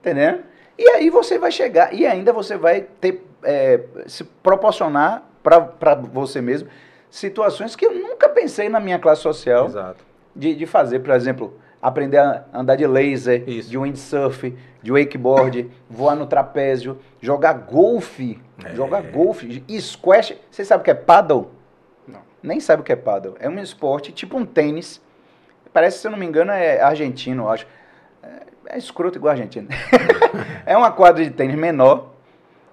entendeu? 0.00 0.40
E 0.76 0.88
aí 0.88 1.10
você 1.10 1.38
vai 1.38 1.52
chegar 1.52 1.94
e 1.94 2.04
ainda 2.04 2.32
você 2.32 2.56
vai 2.56 2.80
ter 3.00 3.24
é, 3.44 3.80
se 4.06 4.24
proporcionar 4.24 5.22
para 5.42 5.94
você 5.94 6.40
mesmo 6.40 6.68
situações 7.08 7.76
que 7.76 7.86
eu 7.86 7.94
nunca 7.94 8.28
pensei 8.28 8.68
na 8.68 8.80
minha 8.80 8.98
classe 8.98 9.22
social 9.22 9.70
de, 10.34 10.52
de 10.54 10.66
fazer, 10.66 10.98
por 10.98 11.14
exemplo, 11.14 11.56
aprender 11.84 12.16
a 12.16 12.46
andar 12.54 12.76
de 12.76 12.86
laser, 12.86 13.46
Isso. 13.46 13.68
de 13.68 13.76
windsurf, 13.76 14.56
de 14.82 14.90
wakeboard, 14.90 15.70
voar 15.88 16.16
no 16.16 16.26
trapézio, 16.26 16.98
jogar 17.20 17.52
golfe, 17.52 18.40
é. 18.64 18.74
jogar 18.74 19.02
golfe, 19.02 19.62
squash. 19.78 20.34
Você 20.50 20.64
sabe 20.64 20.80
o 20.80 20.84
que 20.84 20.90
é 20.90 20.94
paddle? 20.94 21.50
Não. 22.08 22.22
Nem 22.42 22.58
sabe 22.58 22.80
o 22.80 22.84
que 22.84 22.92
é 22.92 22.96
paddle. 22.96 23.34
É 23.38 23.50
um 23.50 23.58
esporte 23.58 24.12
tipo 24.12 24.38
um 24.38 24.46
tênis. 24.46 24.98
Parece, 25.74 25.98
se 25.98 26.06
eu 26.06 26.10
não 26.10 26.16
me 26.16 26.24
engano, 26.24 26.52
é 26.52 26.80
argentino, 26.80 27.42
eu 27.42 27.50
acho. 27.50 27.66
É, 28.22 28.76
é 28.76 28.78
escroto 28.78 29.18
igual 29.18 29.32
argentino. 29.32 29.68
é 30.64 30.74
uma 30.74 30.90
quadra 30.90 31.22
de 31.22 31.32
tênis 31.32 31.56
menor, 31.56 32.14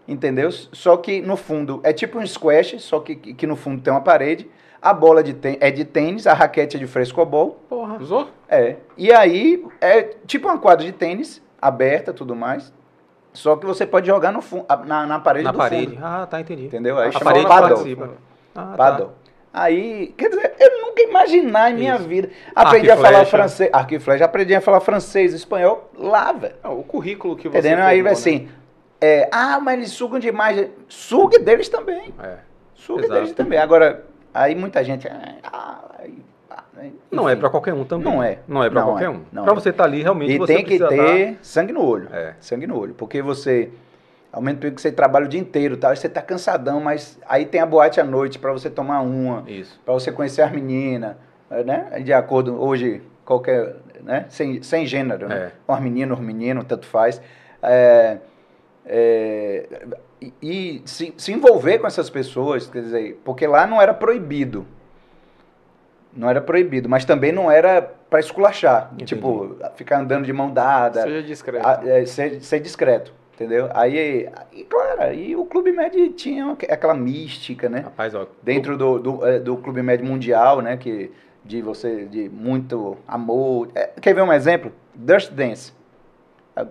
entendeu? 0.08 0.50
Só 0.54 0.96
que 0.96 1.22
no 1.22 1.36
fundo 1.36 1.82
é 1.84 1.92
tipo 1.92 2.18
um 2.18 2.26
squash, 2.26 2.80
só 2.80 3.02
que, 3.02 3.16
que 3.18 3.46
no 3.46 3.58
fundo 3.58 3.82
tem 3.82 3.92
uma 3.92 4.00
parede 4.00 4.50
a 4.82 4.94
bola 4.94 5.22
de 5.22 5.36
é 5.60 5.70
de 5.70 5.86
tênis, 5.86 6.26
a 6.26 6.34
raquete 6.34 6.76
é 6.76 6.80
de 6.80 6.88
frescobol. 6.88 7.64
Porra. 7.92 8.04
Usou? 8.04 8.30
É. 8.50 8.78
E 8.98 9.12
aí, 9.12 9.66
é 9.80 10.04
tipo 10.26 10.48
uma 10.48 10.58
quadra 10.58 10.86
de 10.86 10.92
tênis, 10.92 11.42
aberta 11.62 12.14
tudo 12.14 12.36
mais. 12.36 12.74
Só 13.34 13.56
que 13.56 13.66
você 13.66 13.86
pode 13.86 14.08
jogar 14.08 14.32
no 14.32 14.42
fundo, 14.42 14.66
na, 14.86 15.06
na 15.06 15.20
parede 15.20 15.46
na 15.46 15.52
do 15.52 15.58
parede. 15.58 15.96
fundo. 15.96 16.06
Ah, 16.06 16.28
tá, 16.30 16.42
entendi. 16.42 16.66
Entendeu? 16.66 16.98
Aí 16.98 17.10
a 17.10 17.12
chama 17.12 17.26
parede 17.26 17.48
paddle. 17.48 18.18
Ah, 18.54 18.74
paddle. 18.76 19.06
Tá. 19.08 19.14
Aí, 19.54 20.14
quer 20.18 20.30
dizer, 20.30 20.54
eu 20.60 20.82
nunca 20.82 21.02
imaginar 21.02 21.72
em 21.72 21.76
minha 21.76 21.96
Isso. 21.96 22.08
vida. 22.08 22.30
Aprendi 22.56 22.90
a 22.90 22.96
falar 22.96 23.26
francês, 23.26 23.70
arco 23.74 23.94
e 23.94 24.00
flecha, 24.00 24.24
aprendi 24.26 24.56
a 24.56 24.62
falar 24.62 24.80
francês, 24.80 25.34
espanhol 25.34 25.90
lá, 25.98 26.32
velho. 26.32 26.56
o 26.64 26.84
currículo 26.84 27.36
que 27.36 27.50
você 27.50 27.60
Entendeu? 27.60 27.84
Aí, 27.86 27.98
formou, 27.98 28.14
assim, 28.14 28.50
É, 29.00 29.30
ah, 29.32 29.60
mas 29.60 29.78
eles 29.78 29.92
sugam 29.92 30.20
demais. 30.20 30.70
Sugue 30.88 31.40
deles 31.40 31.68
também. 31.68 32.14
É. 32.22 32.38
Sugue 32.76 33.10
deles 33.10 33.34
também. 33.34 33.60
Agora, 33.60 34.06
aí 34.34 34.56
muita 34.56 34.84
gente. 34.84 35.08
Ah, 35.44 35.80
ah, 36.82 36.90
não 37.12 37.30
é 37.30 37.36
para 37.36 37.50
qualquer 37.50 37.74
um 37.74 37.84
também. 37.84 38.12
Não 38.12 38.24
é. 38.24 38.40
Não 38.48 38.64
é 38.64 38.70
para 38.70 38.82
qualquer 38.82 39.06
é. 39.06 39.10
um. 39.10 39.20
Para 39.20 39.52
é. 39.52 39.56
você 39.56 39.70
estar 39.70 39.84
tá 39.84 39.90
ali, 39.90 40.02
realmente 40.02 40.34
e 40.34 40.38
você 40.38 40.56
tem 40.56 40.66
que 40.66 40.80
ter 40.80 41.32
dar... 41.34 41.38
sangue 41.42 41.72
no 41.72 41.86
olho. 41.86 42.10
É. 42.12 42.34
Sangue 42.40 42.66
no 42.66 42.78
olho. 42.78 42.94
Porque 42.96 43.22
você. 43.22 43.70
Ao 44.32 44.42
mesmo 44.42 44.62
tempo 44.62 44.76
que 44.76 44.82
você 44.82 44.92
trabalha 44.92 45.26
o 45.26 45.28
dia 45.28 45.40
inteiro, 45.40 45.76
tá? 45.76 45.94
você 45.94 46.08
tá 46.08 46.22
cansadão, 46.22 46.80
mas 46.80 47.20
aí 47.28 47.46
tem 47.46 47.60
a 47.60 47.66
boate 47.66 48.00
à 48.00 48.04
noite 48.04 48.40
para 48.40 48.52
você 48.52 48.70
tomar 48.70 49.02
uma. 49.02 49.44
Isso. 49.46 49.80
Para 49.84 49.94
você 49.94 50.12
conhecer 50.12 50.42
as 50.42 50.52
meninas, 50.52 51.16
né? 51.66 52.00
De 52.02 52.14
acordo, 52.14 52.60
hoje, 52.60 53.02
qualquer. 53.26 53.76
Né? 54.02 54.26
Sem, 54.30 54.64
sem 54.64 54.86
gênero, 54.86 55.28
né? 55.28 55.36
É. 55.36 55.52
Com 55.68 55.74
as 55.74 55.82
meninas, 55.82 56.18
os 56.18 56.26
meninos, 56.26 56.64
tanto 56.64 56.88
faz. 56.88 57.22
É, 57.62 58.18
é, 58.86 59.68
e, 60.20 60.34
e 60.42 60.82
se, 60.86 61.14
se 61.18 61.32
envolver 61.32 61.80
com 61.80 61.86
essas 61.86 62.10
pessoas, 62.10 62.68
quer 62.68 62.82
dizer, 62.82 63.22
porque 63.24 63.46
lá 63.46 63.68
não 63.68 63.82
era 63.82 63.94
proibido. 63.94 64.66
Não 66.14 66.30
era 66.30 66.42
proibido, 66.42 66.90
mas 66.90 67.06
também 67.06 67.32
não 67.32 67.50
era 67.50 67.82
para 67.82 68.20
esculachar. 68.20 68.90
Entendi. 68.94 69.16
Tipo, 69.16 69.56
ficar 69.76 70.00
andando 70.00 70.26
de 70.26 70.34
mão 70.34 70.52
dada. 70.52 71.04
Seja 71.04 71.24
discreto. 71.24 71.66
A, 71.66 71.82
é, 71.86 72.06
ser, 72.06 72.42
ser, 72.42 72.60
discreto, 72.60 73.14
entendeu? 73.34 73.70
Aí, 73.74 74.30
e 74.52 74.64
claro, 74.66 75.02
aí 75.02 75.36
o 75.36 75.46
Clube 75.46 75.72
Med 75.72 76.10
tinha 76.10 76.52
aquela 76.70 76.94
mística, 76.94 77.70
né? 77.70 77.80
Rapaz, 77.80 78.14
ó, 78.14 78.28
Dentro 78.44 78.78
do, 78.78 79.00
do, 79.00 79.26
é, 79.26 79.40
do 79.40 79.56
Clube 79.58 79.82
Med 79.82 80.04
Mundial, 80.04 80.62
né? 80.62 80.76
Que, 80.76 81.12
de 81.44 81.62
você, 81.62 82.06
de 82.06 82.30
muito 82.30 82.98
amor. 83.08 83.70
É, 83.74 83.88
quer 84.00 84.14
ver 84.14 84.22
um 84.22 84.34
exemplo? 84.34 84.72
Dust 84.94 85.32
Dance. 85.32 85.74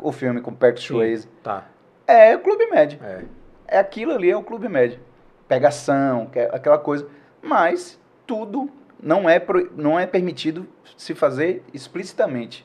O 0.02 0.12
filme 0.12 0.40
com 0.40 0.52
Patrick 0.52 0.82
Swayze. 0.82 1.28
Tá. 1.42 1.66
É 2.06 2.36
o 2.36 2.40
Clube 2.40 2.66
Med. 2.70 3.00
É. 3.02 3.24
é 3.68 3.78
aquilo 3.78 4.12
ali, 4.12 4.30
é 4.30 4.36
o 4.36 4.42
Clube 4.42 4.68
Med. 4.68 5.00
Pegação, 5.48 6.30
é 6.34 6.50
aquela 6.52 6.78
coisa. 6.78 7.08
Mas 7.42 7.98
tudo 8.26 8.70
não 9.02 9.28
é, 9.28 9.42
não 9.76 9.98
é 9.98 10.06
permitido 10.06 10.66
se 10.96 11.14
fazer 11.14 11.62
explicitamente. 11.72 12.64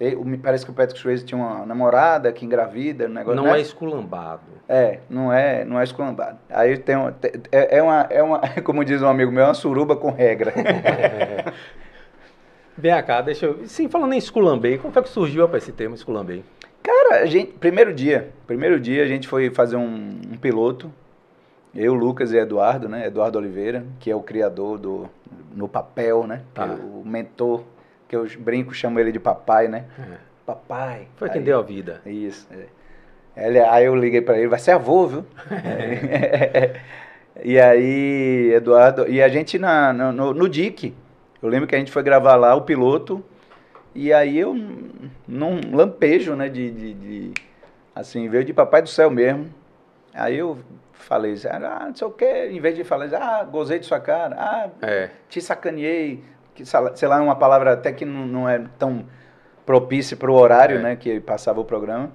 me 0.00 0.38
parece 0.38 0.64
que 0.64 0.70
o 0.70 0.74
Patrick 0.74 1.00
Swayze 1.00 1.24
tinha 1.24 1.38
uma 1.40 1.66
namorada 1.66 2.32
que 2.32 2.44
engravida, 2.44 3.06
um 3.06 3.10
negócio. 3.10 3.36
Não 3.36 3.50
né? 3.50 3.58
é 3.58 3.60
esculambado. 3.60 4.42
É, 4.68 5.00
não 5.10 5.32
é, 5.32 5.64
não 5.64 5.80
é 5.80 5.84
esculambado. 5.84 6.38
Aí 6.48 6.78
tem 6.78 6.94
é, 7.50 7.78
é 7.78 7.82
uma, 7.82 8.06
é 8.10 8.22
uma, 8.22 8.40
como 8.62 8.84
diz 8.84 9.02
um 9.02 9.08
amigo 9.08 9.32
meu, 9.32 9.44
é 9.44 9.46
uma 9.48 9.54
suruba 9.54 9.96
com 9.96 10.10
regra. 10.10 10.52
Vem 12.76 13.02
cá, 13.04 13.20
deixa 13.20 13.46
eu. 13.46 13.66
Sim, 13.66 13.88
falando 13.88 14.14
em 14.14 14.18
esculambei, 14.18 14.78
como 14.78 14.92
foi 14.92 15.02
que 15.02 15.08
surgiu 15.08 15.48
esse 15.56 15.70
termo 15.70 15.94
esculambei? 15.94 16.44
Cara, 16.82 17.22
a 17.22 17.26
gente, 17.26 17.52
primeiro 17.52 17.94
dia, 17.94 18.30
primeiro 18.46 18.80
dia 18.80 19.02
a 19.02 19.06
gente 19.06 19.28
foi 19.28 19.48
fazer 19.48 19.76
um, 19.76 20.20
um 20.30 20.36
piloto, 20.36 20.92
eu, 21.74 21.92
Lucas 21.94 22.32
e 22.32 22.36
Eduardo, 22.36 22.88
né? 22.88 23.06
Eduardo 23.06 23.38
Oliveira, 23.38 23.84
que 23.98 24.10
é 24.10 24.14
o 24.14 24.20
criador 24.20 24.78
do 24.78 25.08
No 25.54 25.68
Papel, 25.68 26.26
né? 26.26 26.42
É 26.54 26.60
ah. 26.60 26.78
o 26.80 27.02
mentor, 27.04 27.64
que 28.08 28.14
eu 28.14 28.26
brinco, 28.38 28.72
chamo 28.72 29.00
ele 29.00 29.10
de 29.10 29.18
papai, 29.18 29.66
né? 29.66 29.86
É. 29.98 30.16
Papai. 30.46 31.08
Foi 31.16 31.28
quem 31.30 31.42
deu 31.42 31.58
a 31.58 31.62
vida. 31.62 32.00
Isso. 32.06 32.46
É. 33.36 33.46
Ele, 33.46 33.58
aí 33.58 33.86
eu 33.86 33.96
liguei 33.96 34.20
para 34.20 34.38
ele, 34.38 34.46
vai 34.46 34.58
ser 34.58 34.72
avô, 34.72 35.06
viu? 35.06 35.24
É. 35.50 36.80
e 37.42 37.58
aí, 37.58 38.52
Eduardo, 38.54 39.08
e 39.10 39.20
a 39.20 39.28
gente 39.28 39.58
na, 39.58 39.92
no, 39.92 40.32
no 40.32 40.48
DIC, 40.48 40.94
eu 41.42 41.48
lembro 41.48 41.66
que 41.66 41.74
a 41.74 41.78
gente 41.78 41.90
foi 41.90 42.02
gravar 42.02 42.36
lá 42.36 42.54
o 42.54 42.62
piloto, 42.62 43.24
e 43.94 44.12
aí 44.12 44.38
eu, 44.38 44.54
num 45.26 45.74
lampejo, 45.74 46.34
né, 46.34 46.48
de, 46.48 46.70
de, 46.70 46.94
de, 46.94 47.32
assim, 47.94 48.28
veio 48.28 48.44
de 48.44 48.52
papai 48.52 48.82
do 48.82 48.88
céu 48.88 49.10
mesmo. 49.10 49.52
Aí 50.12 50.36
eu 50.36 50.58
falei, 51.04 51.34
ah, 51.50 51.84
não 51.86 51.94
sei 51.94 52.06
o 52.06 52.10
quê, 52.10 52.48
em 52.50 52.60
vez 52.60 52.74
de 52.74 52.84
falar, 52.84 53.08
ah, 53.14 53.44
gozei 53.44 53.78
de 53.78 53.86
sua 53.86 54.00
cara, 54.00 54.36
ah, 54.38 54.68
é. 54.82 55.10
te 55.28 55.40
sacaneei, 55.40 56.24
que, 56.54 56.64
sei 56.64 57.08
lá, 57.08 57.20
uma 57.20 57.36
palavra 57.36 57.72
até 57.72 57.92
que 57.92 58.04
não, 58.04 58.26
não 58.26 58.48
é 58.48 58.64
tão 58.78 59.06
propícia 59.66 60.16
para 60.16 60.30
o 60.30 60.34
horário, 60.34 60.78
é. 60.78 60.82
né, 60.82 60.96
que 60.96 61.20
passava 61.20 61.60
o 61.60 61.64
programa. 61.64 62.10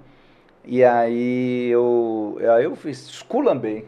E 0.63 0.83
aí 0.83 1.69
eu, 1.69 2.37
aí 2.55 2.63
eu 2.63 2.75
fiz, 2.75 3.07
esculambei. 3.07 3.87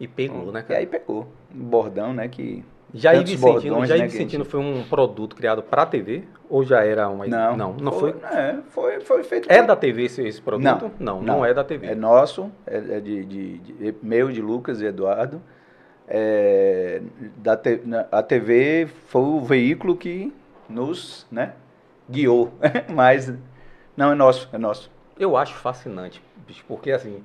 E 0.00 0.08
pegou, 0.08 0.50
né, 0.50 0.62
cara? 0.62 0.74
E 0.74 0.76
aí 0.78 0.86
pegou. 0.86 1.28
Um 1.54 1.64
bordão, 1.64 2.12
né, 2.12 2.26
que 2.28 2.64
Jair 2.94 3.24
Vicentino, 3.24 3.86
Jair 3.86 4.02
né, 4.02 4.08
Vicentino 4.08 4.44
foi 4.44 4.60
um 4.60 4.84
produto 4.84 5.34
criado 5.34 5.62
para 5.62 5.82
a 5.82 5.86
TV 5.86 6.24
ou 6.48 6.62
já 6.62 6.84
era 6.84 7.08
uma 7.08 7.26
Não, 7.26 7.56
não, 7.56 7.72
não 7.74 7.92
foi. 7.92 8.12
Foi, 8.12 8.30
é, 8.30 8.58
foi, 8.68 9.00
foi 9.00 9.22
feito. 9.22 9.50
É 9.50 9.58
pra... 9.58 9.68
da 9.68 9.76
TV 9.76 10.04
esse, 10.04 10.22
esse 10.22 10.40
produto? 10.42 10.92
Não, 10.98 11.16
não, 11.16 11.22
não, 11.22 11.36
não, 11.38 11.44
é 11.44 11.54
da 11.54 11.64
TV. 11.64 11.86
É 11.86 11.94
nosso, 11.94 12.50
é, 12.66 12.76
é 12.76 13.00
de, 13.00 13.24
de, 13.24 13.58
de, 13.58 13.94
meu, 14.02 14.30
de 14.30 14.42
Lucas 14.42 14.80
e 14.82 14.84
Eduardo. 14.84 15.40
É, 16.06 17.00
da 17.36 17.56
te, 17.56 17.80
a 18.10 18.22
TV 18.22 18.86
foi 19.06 19.22
o 19.22 19.40
veículo 19.40 19.96
que 19.96 20.32
nos, 20.68 21.26
né, 21.30 21.52
guiou, 22.10 22.52
mas 22.92 23.32
não 23.96 24.12
é 24.12 24.14
nosso, 24.14 24.48
é 24.52 24.58
nosso. 24.58 24.90
Eu 25.18 25.36
acho 25.36 25.54
fascinante, 25.54 26.22
porque 26.68 26.90
assim 26.90 27.22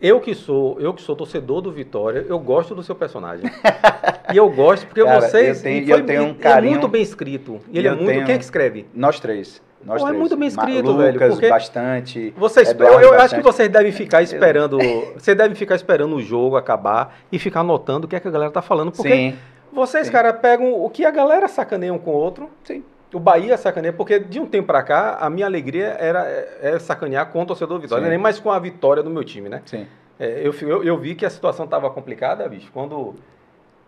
eu 0.00 0.20
que 0.20 0.34
sou, 0.34 0.78
eu 0.80 0.92
que 0.92 1.00
sou 1.00 1.16
torcedor 1.16 1.60
do 1.60 1.72
Vitória, 1.72 2.24
eu 2.28 2.38
gosto 2.38 2.74
do 2.74 2.82
seu 2.82 2.94
personagem. 2.94 3.50
e 4.32 4.36
eu 4.36 4.48
gosto 4.50 4.86
porque 4.86 5.02
Cara, 5.02 5.20
vocês. 5.20 5.58
Eu 5.58 5.62
tenho, 5.62 5.86
foi, 5.86 5.94
eu 5.94 6.06
tenho 6.06 6.24
um 6.24 6.34
carinho. 6.34 6.70
É 6.70 6.72
muito 6.72 6.88
bem 6.88 7.02
escrito. 7.02 7.60
Ele 7.72 7.88
é 7.88 7.92
muito. 7.92 8.06
Tenho, 8.06 8.24
quem 8.26 8.34
é 8.34 8.38
que 8.38 8.44
escreve? 8.44 8.86
Nós 8.94 9.18
três. 9.20 9.62
Nós 9.84 10.02
Pô, 10.02 10.08
é 10.08 10.12
muito 10.12 10.36
bem 10.36 10.48
escrito, 10.48 10.90
Lucas, 10.90 11.18
velho. 11.18 11.30
Porque 11.30 11.48
bastante. 11.48 12.34
Vocês, 12.36 12.72
eu, 12.72 12.78
eu 12.78 12.90
bastante. 12.90 13.22
acho 13.22 13.34
que 13.36 13.42
vocês 13.42 13.68
devem 13.68 13.92
ficar 13.92 14.22
esperando. 14.22 14.78
vocês 15.14 15.36
devem 15.36 15.54
ficar 15.54 15.76
esperando 15.76 16.16
o 16.16 16.20
jogo 16.20 16.56
acabar 16.56 17.18
e 17.30 17.38
ficar 17.38 17.60
anotando 17.60 18.06
o 18.06 18.08
que, 18.08 18.16
é 18.16 18.20
que 18.20 18.28
a 18.28 18.30
galera 18.30 18.50
tá 18.50 18.60
falando. 18.60 18.90
Porque 18.90 19.08
Sim. 19.08 19.34
vocês, 19.72 20.06
Sim. 20.06 20.12
cara, 20.12 20.32
pegam 20.32 20.72
o 20.72 20.90
que 20.90 21.04
a 21.04 21.10
galera 21.10 21.46
sacaneia 21.46 21.92
um 21.94 21.98
com 21.98 22.10
o 22.10 22.14
outro. 22.14 22.50
Sim 22.64 22.82
o 23.12 23.20
Bahia 23.20 23.56
sacaneia, 23.56 23.92
porque 23.92 24.18
de 24.18 24.40
um 24.40 24.46
tempo 24.46 24.66
para 24.66 24.82
cá, 24.82 25.18
a 25.20 25.30
minha 25.30 25.46
alegria 25.46 25.96
era 25.98 26.26
é, 26.60 26.78
sacanear 26.78 27.26
com 27.26 27.42
o 27.42 27.46
torcedor 27.46 27.78
do 27.78 27.82
Vitória, 27.82 28.08
nem 28.08 28.18
mais 28.18 28.38
com 28.40 28.50
a 28.50 28.58
vitória 28.58 29.02
do 29.02 29.10
meu 29.10 29.24
time, 29.24 29.48
né? 29.48 29.62
Sim. 29.64 29.86
É, 30.18 30.40
eu, 30.42 30.54
eu, 30.62 30.84
eu, 30.84 30.98
vi 30.98 31.14
que 31.14 31.26
a 31.26 31.30
situação 31.30 31.66
estava 31.66 31.90
complicada, 31.90 32.48
bicho, 32.48 32.70
quando 32.72 33.14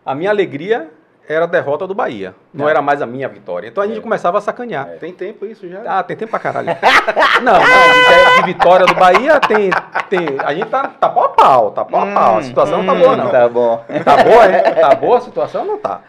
a 0.05 0.15
minha 0.15 0.31
alegria 0.31 0.91
era 1.29 1.45
a 1.45 1.49
derrota 1.49 1.87
do 1.87 1.95
Bahia, 1.95 2.35
não 2.55 2.67
é. 2.69 2.71
era 2.71 2.81
mais 2.81 3.03
a 3.03 3.07
minha 3.07 3.29
vitória. 3.29 3.69
Então 3.69 3.83
a 3.83 3.87
gente 3.87 3.99
é. 3.99 4.03
começava 4.03 4.39
a 4.39 4.41
sacanear. 4.41 4.89
É. 4.89 4.97
Tem 4.97 5.13
tempo 5.13 5.45
isso 5.45 5.69
já? 5.69 5.83
Ah, 5.87 6.03
tem 6.03 6.17
tempo 6.17 6.31
pra 6.31 6.39
caralho. 6.39 6.69
não, 7.43 7.53
não 7.53 7.61
de, 7.61 8.41
de, 8.41 8.47
vitória 8.47 8.87
do 8.87 8.95
Bahia 8.95 9.39
tem, 9.41 9.71
tem. 10.09 10.39
A 10.39 10.55
gente 10.55 10.69
tá, 10.69 10.89
tá 10.89 11.09
pau 11.09 11.25
a 11.25 11.29
pau, 11.31 11.71
tá 11.71 11.85
pau 11.85 12.01
a 12.01 12.07
pau. 12.07 12.35
A 12.37 12.39
hum, 12.39 12.43
situação 12.43 12.81
hum, 12.81 12.83
não 12.83 12.95
tá 12.95 13.01
boa, 13.01 13.17
não. 13.17 13.31
Tá 13.31 13.49
bom. 13.49 13.85
Tá 14.05 14.25
boa, 14.25 14.45
é? 14.47 14.71
Tá 14.81 14.95
boa 14.95 15.19
a 15.19 15.21
situação? 15.21 15.65
Não 15.65 15.79
tá. 15.79 16.03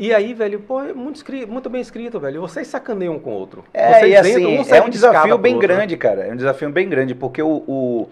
E 0.00 0.14
aí, 0.14 0.32
velho, 0.32 0.60
pô, 0.60 0.80
é 0.80 0.94
muito, 0.94 1.16
escrito, 1.16 1.52
muito 1.52 1.68
bem 1.68 1.82
escrito, 1.82 2.18
velho. 2.18 2.40
Vocês 2.40 2.66
sacaneiam 2.66 3.16
um 3.16 3.18
com 3.18 3.32
o 3.32 3.34
outro. 3.34 3.62
É, 3.74 3.98
Vocês 3.98 4.12
e 4.12 4.16
assim, 4.16 4.46
um 4.46 4.74
é 4.74 4.80
um 4.80 4.88
desafio 4.88 5.36
bem 5.36 5.58
grande, 5.58 5.94
cara. 5.94 6.22
É 6.22 6.32
um 6.32 6.36
desafio 6.36 6.70
bem 6.70 6.88
grande, 6.88 7.14
porque 7.14 7.42
o, 7.42 7.62
o, 7.68 8.08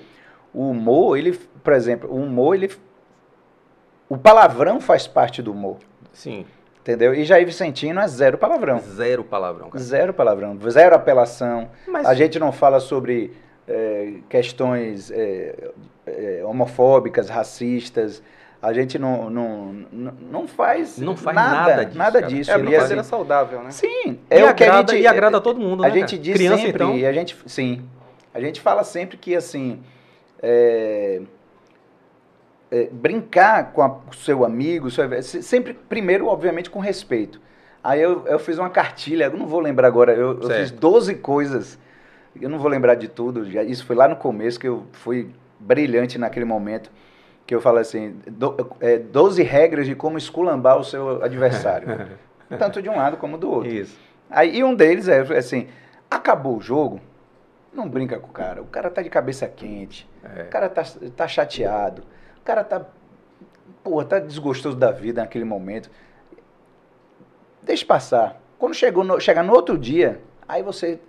o 0.52 0.71
humor, 0.71 1.16
ele, 1.16 1.33
por 1.64 1.73
exemplo, 1.73 2.11
o 2.12 2.16
humor, 2.16 2.57
ele. 2.57 2.71
O 4.07 4.18
palavrão 4.18 4.83
faz 4.83 5.07
parte 5.07 5.40
do 5.40 5.50
humor. 5.50 5.78
Sim. 6.12 6.45
Entendeu? 6.83 7.14
E 7.14 7.25
Jair 7.25 7.47
Vicentino 7.47 8.00
é 8.00 8.07
zero 8.07 8.37
palavrão. 8.37 8.80
Zero 8.80 9.25
palavrão, 9.25 9.71
cara. 9.71 9.83
Zero 9.83 10.12
palavrão. 10.12 10.59
Zero 10.68 10.95
apelação. 10.95 11.71
Mas... 11.87 12.07
A 12.07 12.12
gente 12.12 12.38
não 12.38 12.52
fala 12.52 12.80
sobre 12.80 13.33
é, 13.66 14.12
questões 14.28 15.11
é, 15.11 15.71
é, 16.07 16.42
homofóbicas, 16.45 17.30
racistas. 17.30 18.23
A 18.61 18.73
gente 18.73 18.99
não, 18.99 19.31
não, 19.31 19.73
não 19.93 20.49
faz, 20.49 20.99
não 20.99 21.17
faz 21.17 21.37
nada, 21.37 21.59
nada 21.61 21.85
disso. 21.85 21.99
Nada 21.99 22.23
disso. 22.23 22.50
É 22.50 22.55
a 22.55 22.59
brincadeira 22.59 23.00
assim, 23.00 23.11
saudável, 23.11 23.62
né? 23.62 23.71
Sim. 23.71 24.19
É 24.29 24.41
e, 24.41 24.43
o 24.43 24.55
que 24.55 24.65
agrada, 24.65 24.93
a 24.93 24.95
gente, 24.95 25.05
e 25.05 25.07
agrada 25.07 25.37
a 25.37 25.41
todo 25.41 25.61
mundo, 25.61 25.85
a 25.85 25.88
né, 25.88 25.95
gente 25.95 26.17
cara? 26.17 26.23
diz 26.23 26.35
Criança, 26.35 26.57
sempre, 26.57 26.85
então... 26.85 27.09
a 27.09 27.12
gente, 27.12 27.37
sim. 27.47 27.85
A 28.35 28.41
gente 28.41 28.61
fala 28.61 28.83
sempre 28.83 29.17
que, 29.17 29.37
assim, 29.37 29.81
é, 30.43 31.23
é, 32.71 32.88
brincar 32.91 33.73
com, 33.73 33.83
a, 33.83 33.91
com, 33.91 34.11
o 34.11 34.15
seu 34.15 34.45
amigo, 34.45 34.91
seu, 34.91 35.09
sempre, 35.23 35.75
primeiro, 35.75 36.27
obviamente, 36.27 36.69
com 36.69 36.81
respeito. 36.81 37.41
Aí 37.83 38.03
eu, 38.03 38.27
eu 38.27 38.38
fiz 38.38 38.59
uma 38.59 38.71
cartilha, 38.71 39.25
eu 39.27 39.37
não 39.37 39.47
vou 39.47 39.61
lembrar 39.61 39.87
agora, 39.87 40.12
eu, 40.12 40.41
eu 40.43 40.50
fiz 40.50 40.71
12 40.71 41.15
coisas, 41.17 41.79
eu 42.41 42.49
não 42.49 42.59
vou 42.59 42.69
lembrar 42.69 42.97
de 42.97 43.09
tudo, 43.09 43.49
já, 43.50 43.62
isso 43.62 43.87
foi 43.87 43.95
lá 43.95 44.09
no 44.09 44.17
começo, 44.17 44.59
que 44.59 44.67
eu 44.67 44.85
fui 44.93 45.31
brilhante 45.61 46.19
naquele 46.19 46.45
momento, 46.45 46.91
que 47.49 47.55
eu 47.55 47.62
falo 47.62 47.78
assim, 47.78 48.21
do, 48.26 48.55
é, 48.78 48.99
12 48.99 49.43
regras 49.43 49.87
de 49.87 49.95
como 49.95 50.19
esculambar 50.19 50.78
o 50.78 50.85
seu 50.85 51.25
adversário, 51.25 52.07
tanto 52.59 52.83
de 52.83 52.90
um 52.90 52.97
lado 52.97 53.17
como 53.17 53.38
do 53.38 53.50
outro. 53.50 53.73
Isso. 53.73 53.99
Aí, 54.28 54.59
e 54.59 54.62
um 54.62 54.75
deles 54.75 55.09
é 55.09 55.21
assim, 55.35 55.67
acabou 56.11 56.59
o 56.59 56.61
jogo, 56.61 57.00
não 57.73 57.88
brinca 57.88 58.21
com 58.21 58.28
o 58.28 58.33
cara. 58.33 58.61
O 58.61 58.67
cara 58.67 58.90
tá 58.90 59.00
de 59.00 59.09
cabeça 59.09 59.49
quente. 59.49 60.07
É. 60.23 60.43
O 60.43 60.49
cara 60.49 60.69
tá, 60.69 60.83
tá 61.17 61.26
chateado. 61.26 62.02
O 62.37 62.45
cara 62.45 62.62
tá. 62.62 62.85
Pô, 63.83 64.05
tá 64.05 64.19
desgostoso 64.19 64.76
da 64.76 64.90
vida 64.90 65.23
naquele 65.23 65.47
momento. 65.47 65.90
Deixa 67.62 67.87
passar. 67.87 68.38
Quando 68.59 68.75
chegou 68.75 69.05
no, 69.05 69.19
chegar 69.19 69.43
no 69.43 69.55
outro 69.55 69.78
dia, 69.78 70.21
aí 70.47 70.62
você 70.62 71.00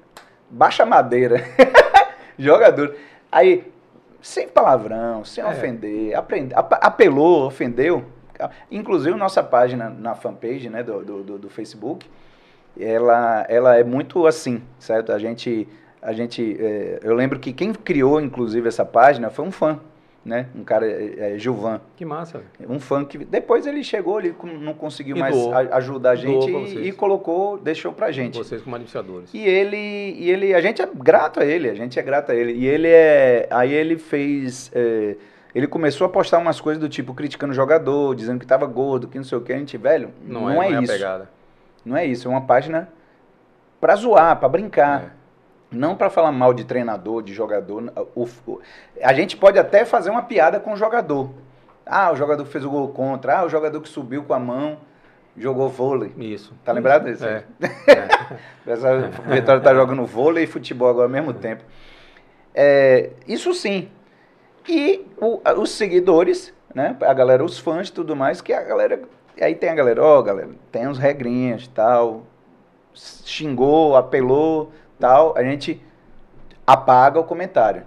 baixa 0.49 0.83
a 0.83 0.85
madeira. 0.85 1.43
Jogador. 2.39 2.95
Aí, 3.29 3.69
sem 4.21 4.47
palavrão, 4.47 5.23
sem 5.23 5.43
é. 5.43 5.47
ofender, 5.47 6.15
aprende, 6.15 6.53
apelou, 6.55 7.45
ofendeu. 7.47 8.05
Inclusive, 8.71 9.15
nossa 9.17 9.43
página 9.43 9.89
na 9.89 10.15
fanpage 10.15 10.69
né, 10.69 10.81
do, 10.81 11.03
do, 11.03 11.37
do 11.37 11.49
Facebook, 11.49 12.09
ela, 12.79 13.45
ela 13.49 13.77
é 13.77 13.83
muito 13.83 14.25
assim, 14.25 14.61
certo? 14.79 15.11
A 15.11 15.19
gente, 15.19 15.67
a 16.01 16.13
gente 16.13 16.57
é, 16.59 16.99
eu 17.03 17.13
lembro 17.13 17.37
que 17.37 17.51
quem 17.51 17.73
criou, 17.73 18.21
inclusive, 18.21 18.67
essa 18.67 18.85
página 18.85 19.29
foi 19.29 19.45
um 19.45 19.51
fã 19.51 19.79
né? 20.29 20.45
Um 20.55 20.63
cara, 20.63 20.85
é, 20.85 21.33
é, 21.33 21.37
Gilvan. 21.39 21.81
Que 21.97 22.05
massa. 22.05 22.43
Um 22.69 22.79
fã 22.79 23.03
que 23.03 23.17
depois 23.17 23.65
ele 23.65 23.83
chegou, 23.83 24.19
ele 24.19 24.35
não 24.61 24.75
conseguiu 24.75 25.17
e 25.17 25.19
mais 25.19 25.35
doou. 25.35 25.53
ajudar 25.55 26.11
a 26.11 26.15
gente 26.15 26.51
e, 26.51 26.87
e, 26.87 26.91
colocou, 26.91 27.57
deixou 27.57 27.91
pra 27.91 28.11
gente. 28.11 28.37
Vocês 28.37 28.61
como 28.61 28.75
administradores. 28.75 29.33
E 29.33 29.43
ele, 29.43 29.75
e 29.75 30.29
ele, 30.29 30.53
a 30.53 30.61
gente 30.61 30.83
é 30.83 30.87
grato 30.93 31.39
a 31.39 31.45
ele, 31.45 31.67
a 31.67 31.73
gente 31.73 31.97
é 31.99 32.03
grato 32.03 32.31
a 32.31 32.35
ele. 32.35 32.53
E 32.53 32.67
ele 32.67 32.87
é, 32.87 33.47
aí 33.49 33.73
ele 33.73 33.97
fez, 33.97 34.71
é, 34.73 35.15
ele 35.53 35.65
começou 35.65 36.05
a 36.05 36.09
postar 36.09 36.37
umas 36.37 36.61
coisas 36.61 36.79
do 36.79 36.87
tipo 36.87 37.15
criticando 37.15 37.51
o 37.51 37.55
jogador, 37.55 38.13
dizendo 38.13 38.39
que 38.39 38.45
tava 38.45 38.67
gordo, 38.67 39.07
que 39.07 39.17
não 39.17 39.25
sei 39.25 39.37
o 39.37 39.41
que, 39.41 39.51
a 39.51 39.57
gente, 39.57 39.75
velho, 39.77 40.11
não, 40.23 40.41
não 40.41 40.61
é, 40.61 40.67
é, 40.67 40.71
não 40.73 40.83
isso. 40.83 40.93
É 40.93 41.21
não 41.83 41.97
é 41.97 42.05
isso, 42.05 42.27
é 42.27 42.31
uma 42.31 42.41
página 42.41 42.87
pra 43.81 43.95
zoar, 43.95 44.37
pra 44.39 44.47
brincar. 44.47 45.15
Não 45.71 45.95
para 45.95 46.09
falar 46.09 46.31
mal 46.31 46.53
de 46.53 46.63
treinador, 46.63 47.21
de 47.21 47.33
jogador. 47.33 47.91
O, 48.15 48.27
o, 48.47 48.59
a 49.03 49.13
gente 49.13 49.37
pode 49.37 49.59
até 49.59 49.85
fazer 49.85 50.09
uma 50.09 50.23
piada 50.23 50.59
com 50.59 50.73
o 50.73 50.77
jogador. 50.77 51.29
Ah, 51.85 52.11
o 52.11 52.15
jogador 52.15 52.43
que 52.43 52.51
fez 52.51 52.65
o 52.65 52.69
gol 52.69 52.87
contra. 52.89 53.39
Ah, 53.39 53.45
o 53.45 53.49
jogador 53.49 53.79
que 53.79 53.89
subiu 53.89 54.23
com 54.23 54.33
a 54.33 54.39
mão, 54.39 54.79
jogou 55.37 55.69
vôlei. 55.69 56.11
Isso. 56.17 56.53
Tá 56.65 56.71
lembrado 56.71 57.05
disso? 57.05 57.25
É. 57.25 57.43
é. 57.61 58.71
Essa 58.71 58.97
Vitória 59.27 59.61
tá 59.61 59.73
jogando 59.73 60.05
vôlei 60.05 60.45
e 60.45 60.47
futebol 60.47 60.89
agora 60.89 61.05
ao 61.05 61.11
mesmo 61.11 61.33
tempo. 61.33 61.63
É, 62.53 63.11
isso 63.27 63.53
sim. 63.53 63.89
E 64.67 65.05
o, 65.17 65.39
os 65.59 65.71
seguidores, 65.71 66.53
né? 66.73 66.95
A 67.01 67.13
galera, 67.13 67.43
os 67.43 67.59
fãs 67.59 67.89
e 67.89 67.93
tudo 67.93 68.15
mais, 68.15 68.41
que 68.41 68.53
a 68.53 68.61
galera. 68.61 69.01
Aí 69.39 69.55
tem 69.55 69.69
a 69.69 69.75
galera, 69.75 70.03
ó, 70.03 70.19
oh, 70.19 70.23
galera, 70.23 70.49
tem 70.71 70.87
uns 70.87 70.97
regrinhas 70.97 71.67
tal. 71.67 72.23
Xingou, 72.93 73.95
apelou 73.95 74.71
tal, 74.99 75.33
a 75.37 75.43
gente 75.43 75.81
apaga 76.65 77.19
o 77.19 77.23
comentário. 77.23 77.83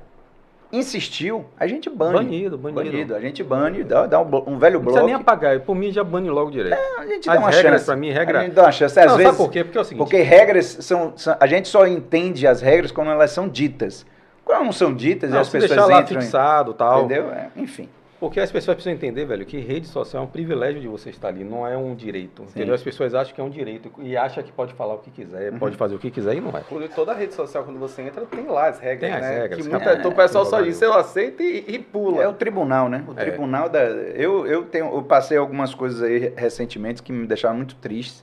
Insistiu, 0.73 1.45
a 1.61 1.66
gente 1.66 1.90
bane. 1.90 2.14
Banido, 2.14 2.57
banido. 2.57 2.83
banido. 2.83 3.14
A 3.14 3.21
gente 3.21 3.45
bane, 3.45 3.85
dá, 3.85 4.07
dá 4.07 4.21
um, 4.21 4.25
um, 4.25 4.59
velho 4.59 4.81
bloco. 4.81 4.85
Não 4.85 4.85
precisa 4.85 5.02
nem 5.02 5.14
apagar, 5.14 5.61
por 5.61 5.76
mim 5.76 5.92
já 5.92 6.02
bane 6.02 6.31
logo 6.31 6.50
direto. 6.50 6.81
Não, 6.81 7.00
a 7.00 7.07
gente 7.07 7.28
As 7.28 7.35
dá 7.35 7.40
uma 7.40 7.50
regras, 7.50 7.73
chance. 7.73 7.85
Pra 7.85 7.97
mim, 7.97 8.11
regra... 8.11 8.38
A 8.38 8.42
gente 8.42 8.54
dá 8.54 8.62
uma 8.62 8.73
chance. 8.73 8.99
Às 8.99 9.07
não, 9.07 9.16
vezes, 9.19 9.33
sabe 9.33 9.45
por 9.45 9.52
quê? 9.52 9.64
Porque 9.64 9.76
é 9.76 9.81
o 9.83 9.85
seguinte... 9.85 9.99
Porque 10.02 10.23
regras 10.23 10.78
são, 10.81 11.12
são... 11.14 11.37
A 11.38 11.47
gente 11.47 11.69
só 11.69 11.87
entende 11.87 12.47
as 12.47 12.62
regras 12.62 12.90
quando 12.90 13.11
elas 13.11 13.31
são 13.31 13.50
ditas. 13.50 14.07
Quando 14.47 14.64
não 14.64 14.73
são 14.73 14.95
ditas 14.95 15.31
não, 15.31 15.40
as 15.40 15.49
pessoas 15.50 15.71
deixar 15.71 15.87
lá 15.87 16.00
entram... 16.00 16.21
fixado 16.23 16.73
tal. 16.73 17.00
Entendeu? 17.00 17.31
É, 17.31 17.50
enfim. 17.54 17.87
Porque 18.23 18.38
as 18.38 18.52
pessoas 18.52 18.76
precisam 18.76 18.95
entender, 18.95 19.25
velho, 19.25 19.45
que 19.45 19.59
rede 19.59 19.88
social 19.88 20.23
é 20.23 20.25
um 20.25 20.29
privilégio 20.29 20.81
de 20.81 20.87
você 20.87 21.11
estar 21.11 21.26
ali, 21.26 21.43
não 21.43 21.67
é 21.67 21.76
um 21.76 21.93
direito. 21.93 22.43
Sim. 22.43 22.50
Entendeu? 22.50 22.73
As 22.73 22.81
pessoas 22.81 23.17
acham 23.17 23.35
que 23.35 23.41
é 23.41 23.43
um 23.43 23.50
direito 23.50 23.91
e 23.99 24.17
acham 24.17 24.45
que 24.45 24.52
pode 24.52 24.75
falar 24.75 24.95
o 24.95 24.99
que 24.99 25.11
quiser, 25.11 25.52
uhum. 25.52 25.59
pode 25.59 25.76
fazer 25.76 25.97
o 25.97 25.99
que 25.99 26.09
quiser 26.09 26.37
e 26.37 26.41
não 26.41 26.57
é. 26.57 26.61
Inclusive, 26.61 26.95
toda 26.95 27.12
rede 27.14 27.35
social, 27.35 27.64
quando 27.64 27.81
você 27.81 28.00
entra, 28.02 28.25
tem 28.25 28.47
lá 28.47 28.69
as 28.69 28.79
regras. 28.79 29.00
Tem 29.00 29.12
as 29.12 29.21
né? 29.23 29.41
regras. 29.41 29.67
Que 29.67 29.69
muita, 29.69 29.91
é, 29.91 30.07
o 30.07 30.14
pessoal 30.14 30.47
só 30.47 30.61
diz, 30.61 30.81
eu 30.81 30.93
aceito 30.93 31.43
e, 31.43 31.64
e, 31.67 31.79
pula. 31.81 32.23
É 32.23 32.29
o 32.29 32.33
tribunal, 32.33 32.88
né? 32.88 33.05
O 33.09 33.11
é. 33.11 33.25
tribunal 33.25 33.69
da. 33.69 33.81
Eu, 33.81 34.47
eu, 34.47 34.67
tenho, 34.67 34.95
eu 34.95 35.02
passei 35.02 35.37
algumas 35.37 35.75
coisas 35.75 36.00
aí 36.00 36.33
recentemente 36.37 37.02
que 37.02 37.11
me 37.11 37.26
deixaram 37.26 37.57
muito 37.57 37.75
triste. 37.75 38.23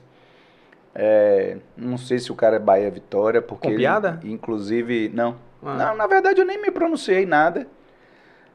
É, 0.94 1.58
não 1.76 1.98
sei 1.98 2.18
se 2.18 2.32
o 2.32 2.34
cara 2.34 2.56
é 2.56 2.58
Bahia 2.58 2.90
Vitória, 2.90 3.42
porque. 3.42 3.68
Com 3.68 3.76
piada? 3.76 4.18
Ele, 4.22 4.32
inclusive, 4.32 5.10
não. 5.12 5.36
Ah. 5.62 5.74
Não, 5.74 5.94
na 5.94 6.06
verdade 6.06 6.40
eu 6.40 6.46
nem 6.46 6.58
me 6.58 6.70
pronunciei 6.70 7.26
nada. 7.26 7.66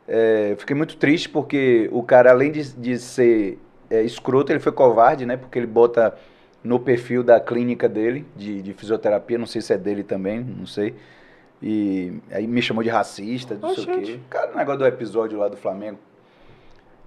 É, 0.08 0.56
fiquei 0.58 0.76
muito 0.76 0.98
triste 0.98 1.28
porque 1.28 1.90
o 1.92 2.04
cara, 2.04 2.30
além 2.30 2.52
de, 2.52 2.72
de 2.74 2.98
ser 3.00 3.58
é, 3.90 4.04
escroto, 4.04 4.52
ele 4.52 4.60
foi 4.60 4.72
covarde, 4.72 5.26
né? 5.26 5.36
Porque 5.36 5.58
ele 5.58 5.68
bota 5.68 6.16
no 6.64 6.80
perfil 6.80 7.24
da 7.24 7.40
clínica 7.40 7.90
dele, 7.90 8.26
de, 8.36 8.62
de 8.62 8.74
fisioterapia, 8.74 9.38
não 9.38 9.46
sei 9.46 9.62
se 9.62 9.74
é 9.74 9.78
dele 9.78 10.04
também, 10.04 10.40
não 10.42 10.66
sei. 10.66 10.96
E 11.62 12.14
aí 12.32 12.46
me 12.46 12.62
chamou 12.62 12.84
de 12.84 12.90
racista, 12.90 13.58
não 13.60 13.70
oh, 13.70 13.74
sei 13.74 13.84
gente. 13.84 13.98
o 13.98 14.06
quê. 14.06 14.20
Cara, 14.30 14.54
o 14.54 14.58
negócio 14.58 14.80
do 14.80 14.86
episódio 14.86 15.40
lá 15.40 15.48
do 15.48 15.58
Flamengo. 15.58 15.98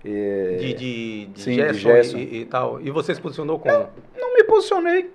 É... 0.04 0.56
De, 0.58 0.74
de, 0.74 1.26
de, 1.26 1.40
Sim, 1.40 1.54
Gerson, 1.54 1.72
de 1.72 1.78
Gerson. 1.78 2.18
E, 2.18 2.40
e, 2.40 2.44
tal. 2.46 2.80
E 2.80 2.90
você 2.90 3.14
se 3.14 3.20
posicionou 3.20 3.58
como? 3.58 3.74
Não, 3.74 3.90
não 4.18 4.34
me 4.34 4.42
posicionei. 4.44 5.11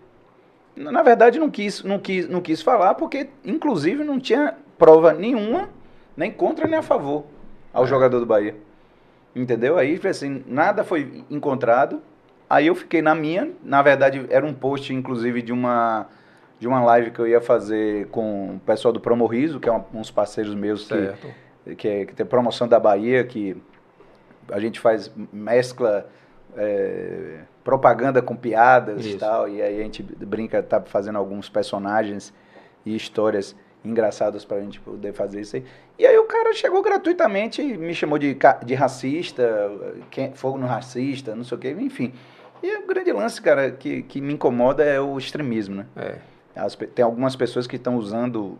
Na 0.76 1.04
verdade, 1.04 1.38
não 1.38 1.52
quis, 1.52 1.84
não, 1.84 2.00
quis, 2.00 2.28
não 2.28 2.42
quis 2.42 2.62
falar, 2.62 2.96
porque, 2.96 3.30
inclusive, 3.46 4.04
não 4.04 4.20
tinha 4.20 4.56
prova 4.78 5.14
nenhuma, 5.14 5.70
nem 6.18 6.32
contra 6.32 6.68
nem 6.68 6.80
a 6.80 6.82
favor 6.82 7.26
ao 7.74 7.88
jogador 7.88 8.20
do 8.20 8.26
Bahia. 8.26 8.56
Entendeu? 9.36 9.78
Aí, 9.78 10.00
assim, 10.08 10.44
nada 10.48 10.84
foi 10.84 11.26
encontrado. 11.30 12.02
Aí 12.50 12.68
eu 12.68 12.76
fiquei 12.76 13.02
na 13.02 13.16
minha. 13.16 13.52
Na 13.64 13.82
verdade, 13.82 14.26
era 14.30 14.46
um 14.46 14.54
post, 14.54 14.94
inclusive, 14.94 15.42
de 15.42 15.52
uma 15.52 16.08
de 16.60 16.68
uma 16.68 16.82
live 16.82 17.12
que 17.12 17.20
eu 17.20 17.28
ia 17.28 17.42
fazer 17.42 18.08
com 18.08 18.56
o 18.56 18.60
pessoal 18.60 18.94
do 18.94 19.00
Promorriso, 19.00 19.60
que 19.60 19.68
é 19.68 19.72
um, 19.72 19.84
uns 19.94 20.10
parceiros 20.10 20.56
meus 20.56 20.88
que, 20.88 21.76
que, 21.76 21.88
é, 21.90 22.06
que, 22.06 22.16
tem 22.16 22.26
promoção 22.26 22.70
da 22.70 22.80
Bahia, 22.80 23.22
que 23.26 23.62
a 24.50 24.62
gente 24.62 24.80
faz, 24.80 25.12
mescla 25.34 26.08
é, 26.56 27.40
propaganda 27.66 28.22
com 28.22 28.34
piadas 28.34 29.06
Isso. 29.06 29.16
e 29.16 29.20
tal, 29.20 29.50
e 29.50 29.62
aí 29.62 29.82
a 29.82 29.84
gente 29.84 30.02
brinca, 30.02 30.64
tá 30.64 30.80
fazendo 30.80 31.18
alguns 31.18 31.50
personagens 31.50 32.34
e 32.86 32.96
histórias 32.96 33.54
engraçadas 33.84 34.46
pra 34.46 34.62
gente 34.62 34.80
poder 34.80 35.12
fazer 35.12 35.42
isso 35.42 35.58
aí. 35.58 35.66
E 35.98 36.06
aí 36.06 36.18
o 36.18 36.26
cara 36.26 36.54
chegou 36.54 36.82
gratuitamente 36.82 37.62
e 37.62 37.78
me 37.78 37.94
chamou 37.94 38.18
de, 38.18 38.38
de 38.66 38.74
racista, 38.74 39.72
fogo 40.34 40.58
no 40.58 40.66
racista, 40.66 41.36
não 41.36 41.44
sei 41.44 41.58
o 41.58 41.62
quê, 41.62 41.76
enfim. 41.80 42.14
E 42.62 42.78
o 42.78 42.88
grande 42.88 43.12
lance, 43.12 43.42
cara, 43.42 43.72
que, 43.72 44.04
que 44.04 44.22
me 44.22 44.34
incomoda 44.34 44.84
é 44.84 45.00
o 45.00 45.18
extremismo, 45.18 45.76
né? 45.76 45.86
É. 45.96 46.16
As, 46.56 46.76
tem 46.76 47.04
algumas 47.04 47.36
pessoas 47.36 47.68
que 47.68 47.76
estão 47.76 47.98
usando 47.98 48.58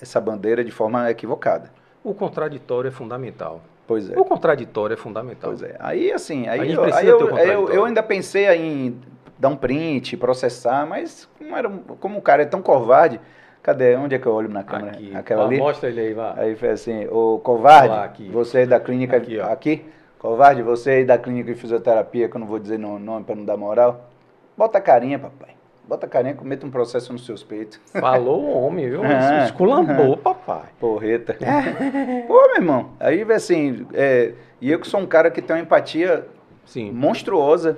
essa 0.00 0.20
bandeira 0.20 0.64
de 0.64 0.70
forma 0.70 1.10
equivocada. 1.10 1.72
O 2.04 2.14
contraditório 2.14 2.88
é 2.88 2.90
fundamental. 2.90 3.62
Pois 3.86 4.10
é. 4.10 4.18
O 4.18 4.24
contraditório 4.24 4.94
é 4.94 4.96
fundamental. 4.96 5.50
Pois 5.50 5.62
é. 5.62 5.76
Aí, 5.80 6.12
assim, 6.12 6.46
aí, 6.46 6.72
eu, 6.72 6.84
aí 6.84 7.06
eu, 7.06 7.38
eu, 7.38 7.68
eu, 7.70 7.84
ainda 7.86 8.02
pensei 8.02 8.46
em 8.48 9.00
dar 9.38 9.48
um 9.48 9.56
print, 9.56 10.16
processar, 10.16 10.86
mas 10.86 11.28
como, 11.38 11.56
era, 11.56 11.70
como 11.98 12.18
o 12.18 12.22
cara 12.22 12.42
é 12.42 12.46
tão 12.46 12.60
covarde, 12.60 13.18
Cadê? 13.68 13.96
Onde 13.96 14.14
é 14.14 14.18
que 14.18 14.24
eu 14.24 14.32
olho 14.32 14.48
na 14.48 14.64
câmera? 14.64 14.92
Aqui. 14.92 15.14
Aquela 15.14 15.44
ali? 15.44 15.58
Mostra 15.58 15.90
ele 15.90 16.00
aí, 16.00 16.14
vá. 16.14 16.32
Aí 16.38 16.56
foi 16.56 16.70
assim, 16.70 17.06
o 17.08 17.38
covarde, 17.40 17.88
lá, 17.88 18.10
você 18.32 18.60
é 18.60 18.66
da 18.66 18.80
clínica 18.80 19.18
aqui, 19.18 19.38
aqui, 19.38 19.84
covarde, 20.18 20.62
você 20.62 21.02
é 21.02 21.04
da 21.04 21.18
clínica 21.18 21.52
de 21.52 21.60
fisioterapia, 21.60 22.30
que 22.30 22.34
eu 22.34 22.40
não 22.40 22.46
vou 22.46 22.58
dizer 22.58 22.82
o 22.82 22.98
nome 22.98 23.26
para 23.26 23.34
não 23.34 23.44
dar 23.44 23.58
moral. 23.58 24.08
Bota 24.56 24.78
a 24.78 24.80
carinha, 24.80 25.18
papai. 25.18 25.50
Bota 25.86 26.06
a 26.06 26.08
carinha, 26.08 26.34
cometa 26.34 26.64
um 26.64 26.70
processo 26.70 27.12
nos 27.12 27.26
seus 27.26 27.44
peitos. 27.44 27.78
Falou 27.92 28.42
o 28.42 28.58
homem, 28.58 28.88
viu? 28.88 29.02
Ah, 29.04 29.44
Esculambou, 29.44 30.16
papai. 30.16 30.70
Porreta. 30.80 31.36
Pô, 32.26 32.46
meu 32.46 32.56
irmão. 32.56 32.92
Aí, 32.98 33.20
assim, 33.30 33.86
é, 33.92 34.32
e 34.62 34.72
eu 34.72 34.80
que 34.80 34.88
sou 34.88 34.98
um 34.98 35.06
cara 35.06 35.30
que 35.30 35.42
tem 35.42 35.56
uma 35.56 35.62
empatia 35.62 36.26
Sim. 36.64 36.90
monstruosa 36.90 37.76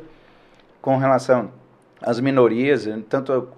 com 0.81 0.97
relação 0.99 1.51
as 2.03 2.21
minorias, 2.21 2.89
tanto 3.09 3.49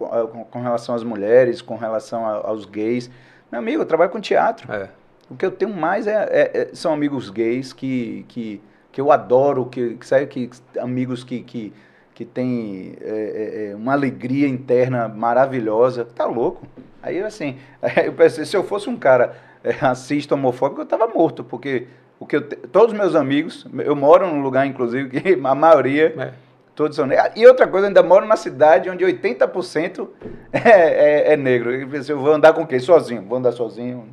com 0.51 0.61
relação 0.61 0.95
às 0.95 1.03
mulheres, 1.03 1.63
com 1.63 1.77
relação 1.77 2.25
aos 2.27 2.65
gays. 2.65 3.11
Meu 3.51 3.61
amigo, 3.61 3.83
eu 3.83 3.87
trabalho 3.87 4.11
com 4.11 4.21
teatro. 4.21 4.73
É. 4.73 4.89
O 5.31 5.37
que 5.37 5.47
eu 5.47 5.51
tenho 5.51 5.73
mais 5.73 6.07
é, 6.07 6.29
é, 6.31 6.51
é, 6.55 6.71
são 6.75 6.93
amigos 6.93 7.31
gays 7.31 7.73
que, 7.73 8.25
que, 8.29 8.61
que 8.91 9.01
eu 9.01 9.13
adoro, 9.13 9.67
que, 9.67 9.95
que 9.95 10.07
sabe 10.07 10.27
que 10.27 10.51
amigos 10.79 11.25
que, 11.25 11.43
que, 11.43 11.73
que 12.15 12.25
têm 12.25 12.97
é, 13.01 13.07
é, 13.09 13.71
é 13.71 13.77
uma 13.77 13.93
alegria 13.93 14.49
interna 14.49 15.09
maravilhosa. 15.09 16.05
Tá 16.05 16.27
louco? 16.27 16.67
Aí 17.03 17.23
assim, 17.23 17.57
eu 18.05 18.13
pensei, 18.13 18.45
se 18.45 18.57
eu 18.57 18.65
fosse 18.65 18.91
um 18.91 18.97
cara 18.97 19.37
racista, 19.79 20.35
homofóbico, 20.35 20.81
eu 20.81 20.87
tava 20.87 21.07
morto, 21.07 21.45
porque 21.45 21.87
o 22.19 22.27
que 22.27 22.37
eu, 22.37 22.43
todos 22.43 22.93
os 22.93 22.99
meus 22.99 23.15
amigos, 23.15 23.67
eu 23.85 23.95
moro 23.97 24.27
num 24.27 24.43
lugar, 24.43 24.67
inclusive, 24.67 25.09
que 25.21 25.41
a 25.43 25.55
maioria 25.55 26.35
Todos 26.75 26.97
são 26.97 27.07
negros. 27.07 27.33
E 27.37 27.47
outra 27.47 27.67
coisa, 27.67 27.87
eu 27.87 27.89
ainda 27.89 28.03
moro 28.03 28.23
numa 28.25 28.37
cidade 28.37 28.89
onde 28.89 29.05
80% 29.05 30.09
é, 30.53 30.59
é, 30.59 31.33
é 31.33 31.37
negro. 31.37 31.71
Eu 31.73 32.19
vou 32.19 32.33
andar 32.33 32.53
com 32.53 32.67
quem? 32.67 32.79
Sozinho. 32.79 33.23
Vou 33.23 33.39
andar 33.39 33.53
sozinho. 33.53 34.09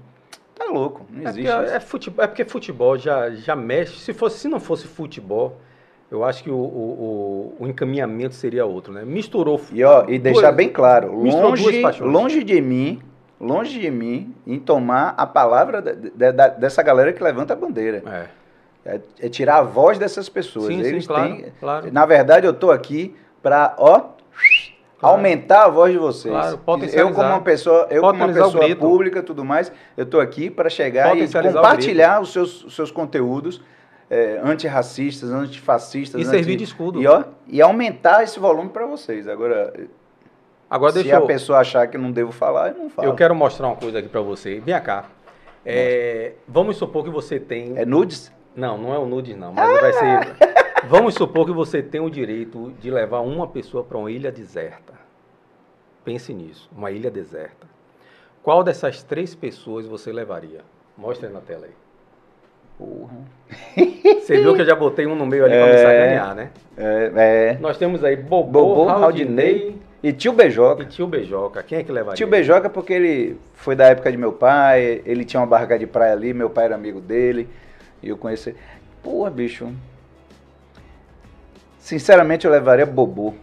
Tá 0.55 0.65
louco, 0.65 1.05
não 1.09 1.25
é 1.25 1.29
existe. 1.29 1.49
É, 1.49 1.75
é, 1.75 1.79
futebol, 1.79 2.25
é 2.25 2.27
porque 2.27 2.43
futebol 2.43 2.97
já, 2.97 3.29
já 3.29 3.55
mexe. 3.55 3.97
Se, 3.99 4.13
fosse, 4.13 4.39
se 4.39 4.49
não 4.49 4.59
fosse 4.59 4.87
futebol, 4.87 5.57
eu 6.11 6.21
acho 6.25 6.43
que 6.43 6.49
o, 6.49 6.57
o, 6.57 7.55
o, 7.59 7.67
encaminhamento 7.67 8.35
seria 8.35 8.65
outro, 8.65 8.91
né? 8.91 9.05
Misturou. 9.05 9.61
E, 9.71 9.81
ó, 9.85 10.03
e 10.09 10.19
deixar 10.19 10.51
bem 10.51 10.67
claro, 10.67 11.15
longe, 11.15 11.81
longe 12.01 12.43
de 12.43 12.59
mim, 12.59 13.01
longe 13.39 13.79
de 13.79 13.89
mim, 13.89 14.35
em 14.45 14.59
tomar 14.59 15.13
a 15.17 15.25
palavra 15.25 15.81
de, 15.81 15.95
de, 15.95 16.09
de, 16.09 16.49
dessa 16.59 16.83
galera 16.83 17.13
que 17.13 17.23
levanta 17.23 17.53
a 17.53 17.55
bandeira. 17.55 18.03
É. 18.05 18.38
É, 18.85 18.99
é, 19.19 19.29
tirar 19.29 19.57
a 19.57 19.61
voz 19.61 19.97
dessas 19.97 20.29
pessoas. 20.29 20.67
Sim, 20.67 20.79
Eles 20.79 21.03
sim, 21.03 21.07
claro, 21.07 21.35
têm, 21.35 21.53
claro. 21.59 21.91
Na 21.91 22.05
verdade, 22.05 22.47
eu 22.47 22.51
estou 22.51 22.71
aqui 22.71 23.15
para, 23.41 23.75
ó, 23.77 24.17
Claro. 24.99 25.15
Aumentar 25.15 25.63
a 25.63 25.69
voz 25.69 25.93
de 25.93 25.97
vocês. 25.97 26.33
Claro, 26.33 26.59
eu 26.91 27.13
como 27.13 27.29
uma 27.29 27.39
pessoa, 27.39 27.87
eu 27.89 28.01
como 28.01 28.21
uma 28.21 28.33
pessoa 28.33 28.75
pública, 28.75 29.23
tudo 29.23 29.45
mais, 29.45 29.71
eu 29.95 30.03
estou 30.03 30.19
aqui 30.19 30.49
para 30.49 30.69
chegar 30.69 31.17
e 31.17 31.25
compartilhar 31.25 32.19
os 32.19 32.33
seus, 32.33 32.65
os 32.65 32.75
seus 32.75 32.91
conteúdos 32.91 33.61
é, 34.09 34.41
antirracistas, 34.43 35.29
antifascistas. 35.31 36.19
E 36.19 36.23
anti... 36.23 36.29
servir 36.31 36.57
de 36.57 36.65
escudo. 36.65 37.01
E, 37.01 37.07
ó, 37.07 37.23
e 37.47 37.61
aumentar 37.61 38.23
esse 38.23 38.39
volume 38.39 38.69
para 38.69 38.85
vocês. 38.85 39.25
Agora, 39.27 39.73
Agora 40.69 40.91
se 40.91 41.11
a 41.11 41.15
eu... 41.15 41.25
pessoa 41.25 41.59
achar 41.59 41.87
que 41.87 41.97
não 41.97 42.11
devo 42.11 42.31
falar, 42.31 42.69
eu 42.69 42.77
não 42.77 42.89
falo. 42.89 43.07
Eu 43.07 43.15
quero 43.15 43.33
mostrar 43.33 43.67
uma 43.67 43.75
coisa 43.75 43.99
aqui 43.99 44.09
para 44.09 44.21
você. 44.21 44.59
Vem 44.59 44.81
cá. 44.81 45.05
É, 45.65 46.33
vamos 46.47 46.77
supor 46.77 47.03
que 47.03 47.09
você 47.09 47.39
tem. 47.39 47.77
É 47.77 47.85
nudes? 47.85 48.31
Não, 48.59 48.77
não 48.77 48.93
é 48.93 48.99
o 48.99 49.05
nudes, 49.05 49.37
não. 49.37 49.53
Mas 49.53 49.77
ah! 49.77 49.81
vai 49.81 49.93
ser. 49.93 50.49
Vamos 50.87 51.13
supor 51.13 51.45
que 51.45 51.51
você 51.51 51.81
tem 51.81 52.01
o 52.01 52.09
direito 52.09 52.73
de 52.79 52.91
levar 52.91 53.21
uma 53.21 53.47
pessoa 53.47 53.83
para 53.83 53.97
uma 53.97 54.11
ilha 54.11 54.31
deserta. 54.31 54.93
Pense 56.03 56.33
nisso, 56.33 56.69
uma 56.75 56.91
ilha 56.91 57.11
deserta. 57.11 57.67
Qual 58.41 58.63
dessas 58.63 59.03
três 59.03 59.35
pessoas 59.35 59.85
você 59.85 60.11
levaria? 60.11 60.61
Mostra 60.97 61.27
aí 61.27 61.33
na 61.33 61.41
tela 61.41 61.65
aí. 61.65 61.71
Porra. 62.77 63.17
Você 64.19 64.37
viu 64.37 64.55
que 64.55 64.61
eu 64.61 64.65
já 64.65 64.75
botei 64.75 65.05
um 65.05 65.15
no 65.15 65.25
meio 65.25 65.45
ali 65.45 65.53
é, 65.53 65.63
para 65.63 65.71
me 65.71 65.77
sacanear, 65.77 66.35
né? 66.35 66.51
É, 66.77 67.11
é. 67.15 67.57
Nós 67.59 67.77
temos 67.77 68.03
aí 68.03 68.15
Bobô, 68.15 68.75
Bobô 68.75 68.85
Raudinei 68.85 69.75
e 70.01 70.13
tio 70.13 70.31
Beijoca. 70.31 70.83
E 70.83 70.85
tio 70.85 71.05
Beijoca. 71.05 71.61
Quem 71.61 71.79
é 71.79 71.83
que 71.83 71.91
levaria? 71.91 72.15
Tio 72.15 72.27
Beijoca 72.27 72.69
porque 72.69 72.93
ele 72.93 73.37
foi 73.53 73.75
da 73.75 73.87
época 73.87 74.09
de 74.09 74.17
meu 74.17 74.31
pai, 74.31 75.01
ele 75.05 75.25
tinha 75.25 75.41
uma 75.41 75.47
barraca 75.47 75.77
de 75.77 75.85
praia 75.85 76.13
ali, 76.13 76.33
meu 76.33 76.49
pai 76.49 76.65
era 76.65 76.75
amigo 76.75 77.01
dele, 77.01 77.49
e 78.01 78.09
eu 78.09 78.17
conheci. 78.17 78.55
Porra, 79.03 79.29
bicho. 79.29 79.71
Sinceramente 81.79 82.45
eu 82.45 82.51
levaria 82.51 82.85
Bobô. 82.85 83.33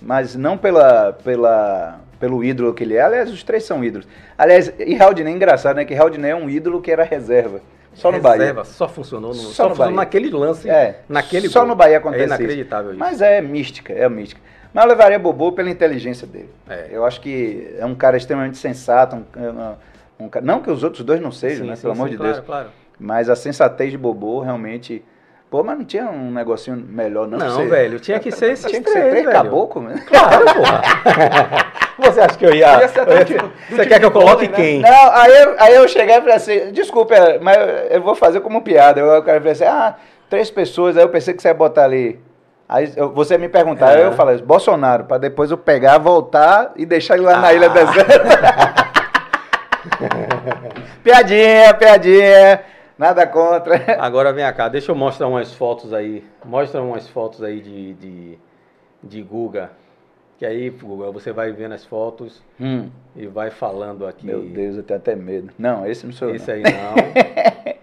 Mas 0.00 0.34
não 0.36 0.56
pela, 0.56 1.12
pela, 1.12 2.00
pelo 2.20 2.42
ídolo 2.44 2.72
que 2.72 2.84
ele 2.84 2.94
é. 2.94 3.02
Aliás, 3.02 3.30
os 3.30 3.42
três 3.42 3.64
são 3.64 3.84
ídolos. 3.84 4.06
Aliás, 4.36 4.72
e 4.78 4.94
Raudinei 4.94 5.32
é 5.32 5.36
engraçado, 5.36 5.76
né? 5.76 5.84
Que 5.84 5.94
Raudinei 5.94 6.30
é 6.30 6.36
um 6.36 6.48
ídolo 6.48 6.80
que 6.80 6.90
era 6.90 7.02
reserva. 7.02 7.60
Só 7.94 8.12
no 8.12 8.20
Bahia. 8.20 8.40
Reserva, 8.40 8.64
só 8.64 8.88
funcionou, 8.88 9.30
no, 9.30 9.34
só, 9.34 9.40
só 9.40 9.62
no 9.64 9.68
funcionou 9.70 9.76
Bahia. 9.76 9.96
naquele 9.96 10.30
lance. 10.30 10.70
É, 10.70 11.00
naquele 11.08 11.48
só 11.48 11.60
gol. 11.60 11.68
no 11.68 11.74
Bahia 11.74 11.98
acontece 11.98 12.22
É 12.22 12.26
inacreditável 12.26 12.90
isso. 12.92 13.00
Mas 13.00 13.20
é 13.20 13.40
mística, 13.40 13.92
é 13.92 14.08
mística. 14.08 14.40
Mas 14.72 14.84
eu 14.84 14.90
levaria 14.90 15.18
Bobô 15.18 15.50
pela 15.50 15.68
inteligência 15.68 16.26
dele. 16.26 16.50
É. 16.68 16.88
Eu 16.92 17.04
acho 17.04 17.20
que 17.20 17.74
é 17.78 17.84
um 17.84 17.94
cara 17.94 18.16
extremamente 18.16 18.56
sensato. 18.56 19.16
Um, 19.16 20.24
um, 20.24 20.30
não 20.42 20.60
que 20.60 20.70
os 20.70 20.84
outros 20.84 21.04
dois 21.04 21.20
não 21.20 21.32
sejam, 21.32 21.64
sim, 21.64 21.70
né? 21.70 21.76
Sim, 21.76 21.82
pelo 21.82 21.94
sim, 21.94 22.00
amor 22.00 22.10
de 22.10 22.16
claro, 22.16 22.32
Deus. 22.32 22.46
Claro. 22.46 22.68
Mas 22.98 23.28
a 23.30 23.36
sensatez 23.36 23.90
de 23.90 23.98
Bobô 23.98 24.40
realmente. 24.40 25.04
Pô, 25.50 25.62
mas 25.62 25.78
não 25.78 25.84
tinha 25.84 26.04
um 26.10 26.30
negocinho 26.30 26.76
melhor, 26.76 27.26
não? 27.26 27.38
Não, 27.38 27.68
velho, 27.68 27.98
tinha 27.98 28.18
que 28.18 28.30
ser 28.30 28.52
esses 28.52 28.66
Tinha 28.70 28.82
que 28.82 28.90
ser 28.90 29.00
três, 29.00 29.10
três 29.10 29.26
velho. 29.26 29.36
caboclo, 29.36 29.82
né? 29.82 30.04
Claro, 30.06 30.44
porra. 30.44 30.82
Você 31.98 32.20
acha 32.20 32.38
que 32.38 32.46
eu 32.46 32.54
ia. 32.54 32.78
ia 32.78 32.90
eu 33.06 33.18
ia 33.18 33.24
tipo, 33.24 33.50
você 33.68 33.86
quer 33.86 33.98
que 33.98 34.06
eu 34.06 34.10
coloque 34.12 34.46
né? 34.46 34.54
quem? 34.54 34.80
Não, 34.80 35.12
aí 35.12 35.42
eu, 35.42 35.56
aí 35.58 35.74
eu 35.74 35.88
cheguei 35.88 36.16
e 36.16 36.20
falei 36.20 36.36
assim: 36.36 36.70
desculpa, 36.70 37.14
mas 37.42 37.56
eu 37.90 38.00
vou 38.00 38.14
fazer 38.14 38.40
como 38.40 38.62
piada. 38.62 39.00
Eu, 39.00 39.06
eu 39.06 39.22
falei 39.24 39.50
assim: 39.50 39.64
ah, 39.64 39.96
três 40.30 40.48
pessoas. 40.48 40.96
Aí 40.96 41.02
eu 41.02 41.08
pensei 41.08 41.34
que 41.34 41.42
você 41.42 41.48
ia 41.48 41.54
botar 41.54 41.84
ali. 41.84 42.20
Aí 42.68 42.92
eu, 42.96 43.12
você 43.12 43.36
me 43.36 43.48
perguntar, 43.48 43.98
é. 43.98 44.04
eu 44.06 44.12
falei: 44.12 44.40
Bolsonaro, 44.40 45.04
para 45.04 45.18
depois 45.18 45.50
eu 45.50 45.58
pegar, 45.58 45.98
voltar 45.98 46.72
e 46.76 46.86
deixar 46.86 47.16
ele 47.16 47.24
lá 47.24 47.34
ah. 47.34 47.40
na 47.40 47.52
ilha 47.52 47.68
deserta. 47.68 48.28
piadinha, 51.02 51.74
piadinha. 51.74 52.60
Nada 52.98 53.26
contra. 53.26 53.80
Agora 54.02 54.32
vem 54.32 54.52
cá, 54.52 54.68
deixa 54.68 54.90
eu 54.90 54.96
mostrar 54.96 55.28
umas 55.28 55.54
fotos 55.54 55.94
aí. 55.94 56.24
Mostra 56.44 56.82
umas 56.82 57.08
fotos 57.08 57.42
aí 57.42 57.60
de, 57.60 57.94
de, 57.94 58.38
de 59.02 59.22
Guga. 59.22 59.70
Que 60.36 60.46
aí, 60.46 60.70
Google, 60.70 61.12
você 61.12 61.32
vai 61.32 61.50
vendo 61.50 61.74
as 61.74 61.84
fotos 61.84 62.42
hum. 62.60 62.88
e 63.16 63.26
vai 63.26 63.50
falando 63.50 64.06
aqui. 64.06 64.24
Meu 64.24 64.40
Deus, 64.40 64.76
eu 64.76 64.84
tenho 64.84 64.98
até 64.98 65.16
medo. 65.16 65.50
Não, 65.58 65.84
esse 65.84 66.06
não 66.06 66.12
sou 66.12 66.28
eu. 66.28 66.36
Esse 66.36 66.50
aí 66.52 66.62
não. 66.62 67.74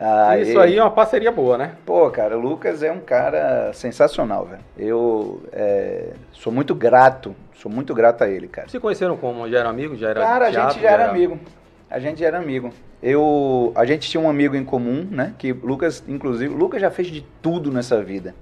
ah, 0.00 0.38
Isso 0.38 0.58
aí 0.58 0.78
é 0.78 0.82
uma 0.82 0.90
parceria 0.90 1.30
boa, 1.30 1.58
né? 1.58 1.76
Pô, 1.84 2.08
cara, 2.10 2.38
o 2.38 2.40
Lucas 2.40 2.82
é 2.82 2.90
um 2.90 3.00
cara 3.00 3.70
sensacional, 3.74 4.46
velho. 4.46 4.62
Eu 4.78 5.42
é, 5.52 6.14
sou 6.32 6.50
muito 6.50 6.74
grato, 6.74 7.36
sou 7.54 7.70
muito 7.70 7.94
grato 7.94 8.24
a 8.24 8.30
ele, 8.30 8.48
cara. 8.48 8.66
Se 8.68 8.80
conheceram 8.80 9.18
como? 9.18 9.46
Já 9.50 9.58
era 9.58 9.68
amigo? 9.68 9.94
Já 9.94 10.08
era 10.08 10.20
Cara, 10.22 10.50
teatro, 10.50 10.60
a 10.60 10.70
gente 10.70 10.76
já, 10.76 10.88
já 10.88 10.94
era, 10.94 11.02
era 11.02 11.12
amigo. 11.12 11.38
A 11.90 11.98
gente 11.98 12.20
já 12.20 12.26
era 12.28 12.38
amigo. 12.38 12.72
Eu, 13.06 13.70
a 13.74 13.84
gente 13.84 14.08
tinha 14.08 14.18
um 14.18 14.30
amigo 14.30 14.56
em 14.56 14.64
comum, 14.64 15.06
né? 15.10 15.34
Que 15.36 15.52
Lucas, 15.52 16.02
inclusive, 16.08 16.54
Lucas 16.54 16.80
já 16.80 16.90
fez 16.90 17.08
de 17.08 17.20
tudo 17.42 17.70
nessa 17.70 18.02
vida. 18.02 18.34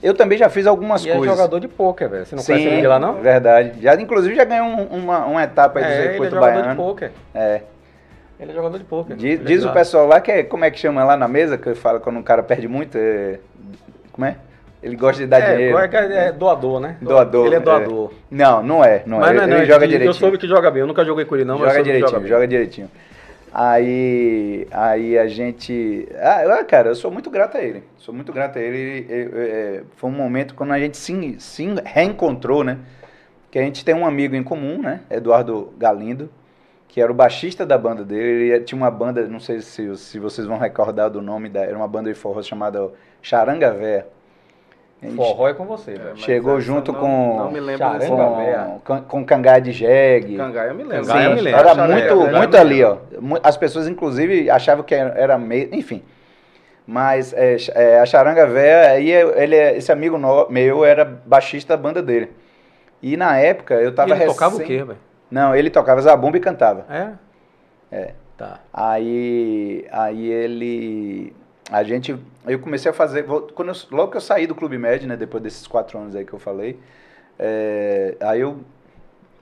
Eu 0.00 0.14
também 0.14 0.38
já 0.38 0.48
fiz 0.48 0.64
algumas 0.64 1.04
e 1.04 1.08
coisas. 1.08 1.26
é 1.26 1.30
jogador 1.30 1.58
de 1.58 1.66
pôquer, 1.66 2.08
velho. 2.08 2.24
Você 2.24 2.36
não 2.36 2.42
Sim, 2.44 2.52
conhece 2.52 2.74
ele 2.76 2.86
lá, 2.86 3.00
não? 3.00 3.14
verdade. 3.14 3.82
Já, 3.82 4.00
inclusive, 4.00 4.36
já 4.36 4.44
ganhou 4.44 4.68
um, 4.68 4.84
uma, 4.98 5.26
uma 5.26 5.42
etapa 5.42 5.80
aí 5.80 5.84
do 5.84 5.90
é, 5.90 6.02
circuito 6.02 6.36
ele 6.36 6.36
é 6.36 6.40
baiano. 6.40 6.58
jogador 6.58 6.70
de 6.70 6.76
pôquer. 6.76 7.12
É. 7.34 7.62
Ele 8.38 8.50
é 8.52 8.54
jogador 8.54 8.78
de 8.78 8.84
pôquer. 8.84 9.16
Diz, 9.16 9.44
diz 9.44 9.64
o 9.64 9.72
pessoal 9.72 10.06
lá 10.06 10.20
que 10.20 10.30
é, 10.30 10.44
como 10.44 10.64
é 10.64 10.70
que 10.70 10.78
chama 10.78 11.02
lá 11.02 11.16
na 11.16 11.26
mesa, 11.26 11.58
que 11.58 11.74
fala 11.74 11.98
quando 11.98 12.20
um 12.20 12.22
cara 12.22 12.44
perde 12.44 12.68
muito, 12.68 12.96
é, 12.96 13.40
como 14.12 14.24
é? 14.24 14.36
Ele 14.80 14.94
gosta 14.94 15.20
de 15.20 15.26
dar 15.26 15.40
é, 15.40 15.56
dinheiro. 15.56 15.78
É, 15.78 16.28
é 16.28 16.32
doador, 16.32 16.78
né? 16.78 16.96
Doador. 17.00 17.46
Ele 17.46 17.56
é 17.56 17.60
doador. 17.60 18.12
É. 18.12 18.14
Não, 18.30 18.62
não 18.62 18.84
é. 18.84 19.02
Não 19.04 19.18
Mas 19.18 19.30
é. 19.30 19.34
não, 19.34 19.42
ele, 19.42 19.50
não, 19.50 19.56
ele 19.56 19.66
joga 19.66 19.86
direitinho. 19.88 20.10
Eu 20.10 20.14
soube 20.14 20.38
que 20.38 20.46
joga 20.46 20.70
bem. 20.70 20.82
Eu 20.82 20.86
nunca 20.86 21.04
joguei 21.04 21.24
com 21.24 21.34
ele, 21.34 21.44
não, 21.44 21.58
joga 21.58 21.82
direitinho, 21.82 22.08
joga, 22.08 22.28
joga 22.28 22.46
direitinho. 22.46 22.88
Aí, 23.58 24.68
aí 24.70 25.18
a 25.18 25.26
gente. 25.28 26.06
Ah, 26.20 26.62
cara, 26.62 26.90
eu 26.90 26.94
sou 26.94 27.10
muito 27.10 27.30
grato 27.30 27.56
a 27.56 27.62
ele. 27.62 27.84
Sou 27.96 28.12
muito 28.12 28.30
grato 28.30 28.58
a 28.58 28.60
ele. 28.60 29.06
É, 29.08 29.82
foi 29.96 30.10
um 30.10 30.12
momento 30.12 30.54
quando 30.54 30.72
a 30.72 30.78
gente 30.78 30.98
se, 30.98 31.40
se 31.40 31.66
reencontrou, 31.82 32.62
né? 32.62 32.80
Que 33.50 33.58
a 33.58 33.62
gente 33.62 33.82
tem 33.82 33.94
um 33.94 34.06
amigo 34.06 34.36
em 34.36 34.42
comum, 34.42 34.82
né? 34.82 35.00
Eduardo 35.08 35.72
Galindo, 35.78 36.28
que 36.86 37.00
era 37.00 37.10
o 37.10 37.14
baixista 37.14 37.64
da 37.64 37.78
banda 37.78 38.04
dele. 38.04 38.52
Ele 38.52 38.62
tinha 38.62 38.76
uma 38.76 38.90
banda, 38.90 39.26
não 39.26 39.40
sei 39.40 39.62
se, 39.62 39.96
se 39.96 40.18
vocês 40.18 40.46
vão 40.46 40.58
recordar 40.58 41.08
do 41.08 41.22
nome 41.22 41.48
da. 41.48 41.62
Era 41.62 41.78
uma 41.78 41.88
banda 41.88 42.12
de 42.12 42.18
forró 42.18 42.42
chamada 42.42 42.90
Charanga 43.22 43.72
Véia. 43.72 44.06
Forró 45.14 45.48
é 45.48 45.54
com 45.54 45.66
você, 45.66 45.92
velho. 45.92 46.16
Chegou 46.16 46.60
junto 46.60 46.90
não, 46.90 47.00
com. 47.00 47.36
Não 47.36 47.50
me 47.50 47.60
lembro 47.60 47.86
com, 47.86 48.80
com, 48.80 49.02
com 49.02 49.24
Cangai 49.26 49.60
de 49.60 49.70
Jegue. 49.70 50.36
Cangai 50.36 50.70
eu 50.70 50.74
me 50.74 50.84
lembro. 50.84 51.04
Sim, 51.04 51.22
eu 51.22 51.34
me 51.34 51.40
lembro. 51.42 51.60
Era 51.60 51.74
muito, 51.86 52.16
muito 52.36 52.56
ali, 52.56 52.82
ó. 52.82 52.96
As 53.42 53.56
pessoas, 53.56 53.86
inclusive, 53.86 54.48
achavam 54.48 54.82
que 54.82 54.94
era 54.94 55.36
meio. 55.36 55.68
Enfim. 55.74 56.02
Mas 56.86 57.32
é, 57.34 57.56
é, 57.74 58.00
a 58.00 58.06
Charanga 58.06 58.46
Véia, 58.46 58.92
aí 58.92 59.10
ele, 59.10 59.56
é, 59.56 59.76
esse 59.76 59.90
amigo 59.90 60.16
no, 60.16 60.48
meu 60.48 60.84
era 60.84 61.04
baixista 61.04 61.76
da 61.76 61.82
banda 61.82 62.00
dele. 62.00 62.30
E 63.02 63.16
na 63.16 63.36
época 63.36 63.74
eu 63.74 63.94
tava 63.94 64.10
e 64.10 64.12
ele 64.12 64.20
recém... 64.20 64.34
tocava 64.34 64.56
o 64.56 64.60
quê, 64.60 64.84
velho? 64.84 64.98
Não, 65.30 65.54
ele 65.54 65.68
tocava 65.68 66.00
zabumba 66.00 66.36
e 66.36 66.40
cantava. 66.40 66.86
É? 66.88 67.10
É. 67.90 68.14
Tá. 68.36 68.60
Aí, 68.72 69.84
aí 69.90 70.30
ele 70.30 71.34
a 71.70 71.82
gente, 71.82 72.16
eu 72.46 72.58
comecei 72.58 72.90
a 72.90 72.94
fazer, 72.94 73.24
quando 73.54 73.68
eu, 73.68 73.74
logo 73.90 74.10
que 74.10 74.16
eu 74.16 74.20
saí 74.20 74.46
do 74.46 74.54
Clube 74.54 74.78
Med, 74.78 75.06
né, 75.06 75.16
depois 75.16 75.42
desses 75.42 75.66
quatro 75.66 75.98
anos 75.98 76.14
aí 76.14 76.24
que 76.24 76.32
eu 76.32 76.38
falei, 76.38 76.78
é, 77.38 78.16
aí 78.20 78.40
eu 78.40 78.60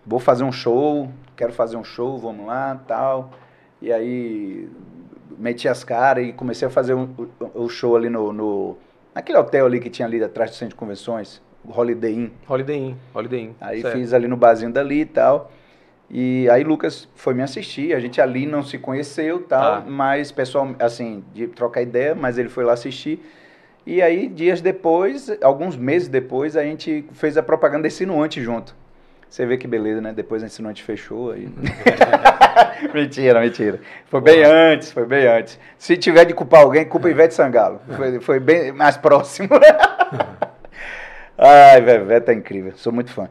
vou 0.07 0.19
fazer 0.19 0.45
um 0.45 0.53
show, 0.53 1.09
quero 1.37 1.53
fazer 1.53 1.77
um 1.77 1.85
show, 1.85 2.19
vamos 2.19 2.47
lá, 2.47 2.81
tal, 2.87 3.31
e 3.81 3.93
aí 3.93 4.69
meti 5.39 5.69
as 5.69 5.85
caras 5.85 6.27
e 6.27 6.33
comecei 6.33 6.67
a 6.67 6.71
fazer 6.71 6.95
o 6.95 7.01
um, 7.01 7.29
um, 7.41 7.65
um 7.65 7.69
show 7.69 7.95
ali 7.97 8.09
no, 8.09 8.33
no, 8.33 8.79
naquele 9.15 9.39
hotel 9.39 9.67
ali 9.67 9.81
que 9.81 9.91
tinha 9.91 10.07
ali 10.07 10.23
atrás 10.23 10.51
do 10.51 10.57
centro 10.57 10.75
de 10.75 10.79
convenções, 10.79 11.43
Holiday 11.67 12.15
Inn. 12.15 12.31
Holiday 12.49 12.77
Inn, 12.77 12.97
Holiday 13.15 13.41
Inn. 13.41 13.53
Aí 13.61 13.83
certo. 13.83 13.97
fiz 13.97 14.13
ali 14.13 14.29
no 14.29 14.37
barzinho 14.37 14.73
dali 14.73 15.01
e 15.01 15.07
tal, 15.07 15.51
e 16.17 16.49
aí 16.49 16.63
Lucas 16.63 17.09
foi 17.17 17.35
me 17.35 17.43
assistir, 17.43 17.93
a 17.93 17.99
gente 17.99 18.21
ali 18.21 18.47
não 18.47 18.63
se 18.63 18.79
conheceu, 18.79 19.41
tal, 19.41 19.79
ah. 19.79 19.85
mas 19.85 20.31
pessoal, 20.31 20.73
assim, 20.79 21.25
de 21.35 21.49
trocar 21.49 21.83
ideia, 21.83 22.15
mas 22.15 22.39
ele 22.39 22.49
foi 22.49 22.63
lá 22.63 22.73
assistir. 22.75 23.21
E 23.85 24.01
aí 24.01 24.29
dias 24.29 24.61
depois, 24.61 25.29
alguns 25.43 25.77
meses 25.77 26.07
depois, 26.07 26.57
a 26.57 26.63
gente 26.63 27.05
fez 27.15 27.37
a 27.37 27.43
propaganda 27.43 27.83
da 27.83 27.89
Insinuante 27.89 28.41
junto. 28.41 28.77
Você 29.29 29.45
vê 29.45 29.57
que 29.57 29.67
beleza, 29.67 30.01
né? 30.01 30.13
Depois 30.13 30.41
a 30.45 30.47
Insinuante 30.47 30.85
fechou 30.85 31.33
aí. 31.33 31.49
mentira, 32.95 33.41
mentira. 33.41 33.81
Foi 34.07 34.21
bem 34.21 34.45
antes, 34.45 34.93
foi 34.93 35.05
bem 35.05 35.27
antes. 35.27 35.59
Se 35.77 35.97
tiver 35.97 36.27
de 36.27 36.33
culpar 36.33 36.61
alguém, 36.61 36.85
culpa 36.85 37.11
Ivete 37.11 37.35
Sangalo. 37.35 37.81
Foi, 37.97 38.21
foi 38.21 38.39
bem 38.39 38.71
mais 38.71 38.97
próximo. 38.97 39.49
Ai, 41.37 41.79
Ivete 41.81 42.31
é 42.31 42.35
incrível, 42.35 42.73
sou 42.77 42.93
muito 42.93 43.11
fã. 43.11 43.29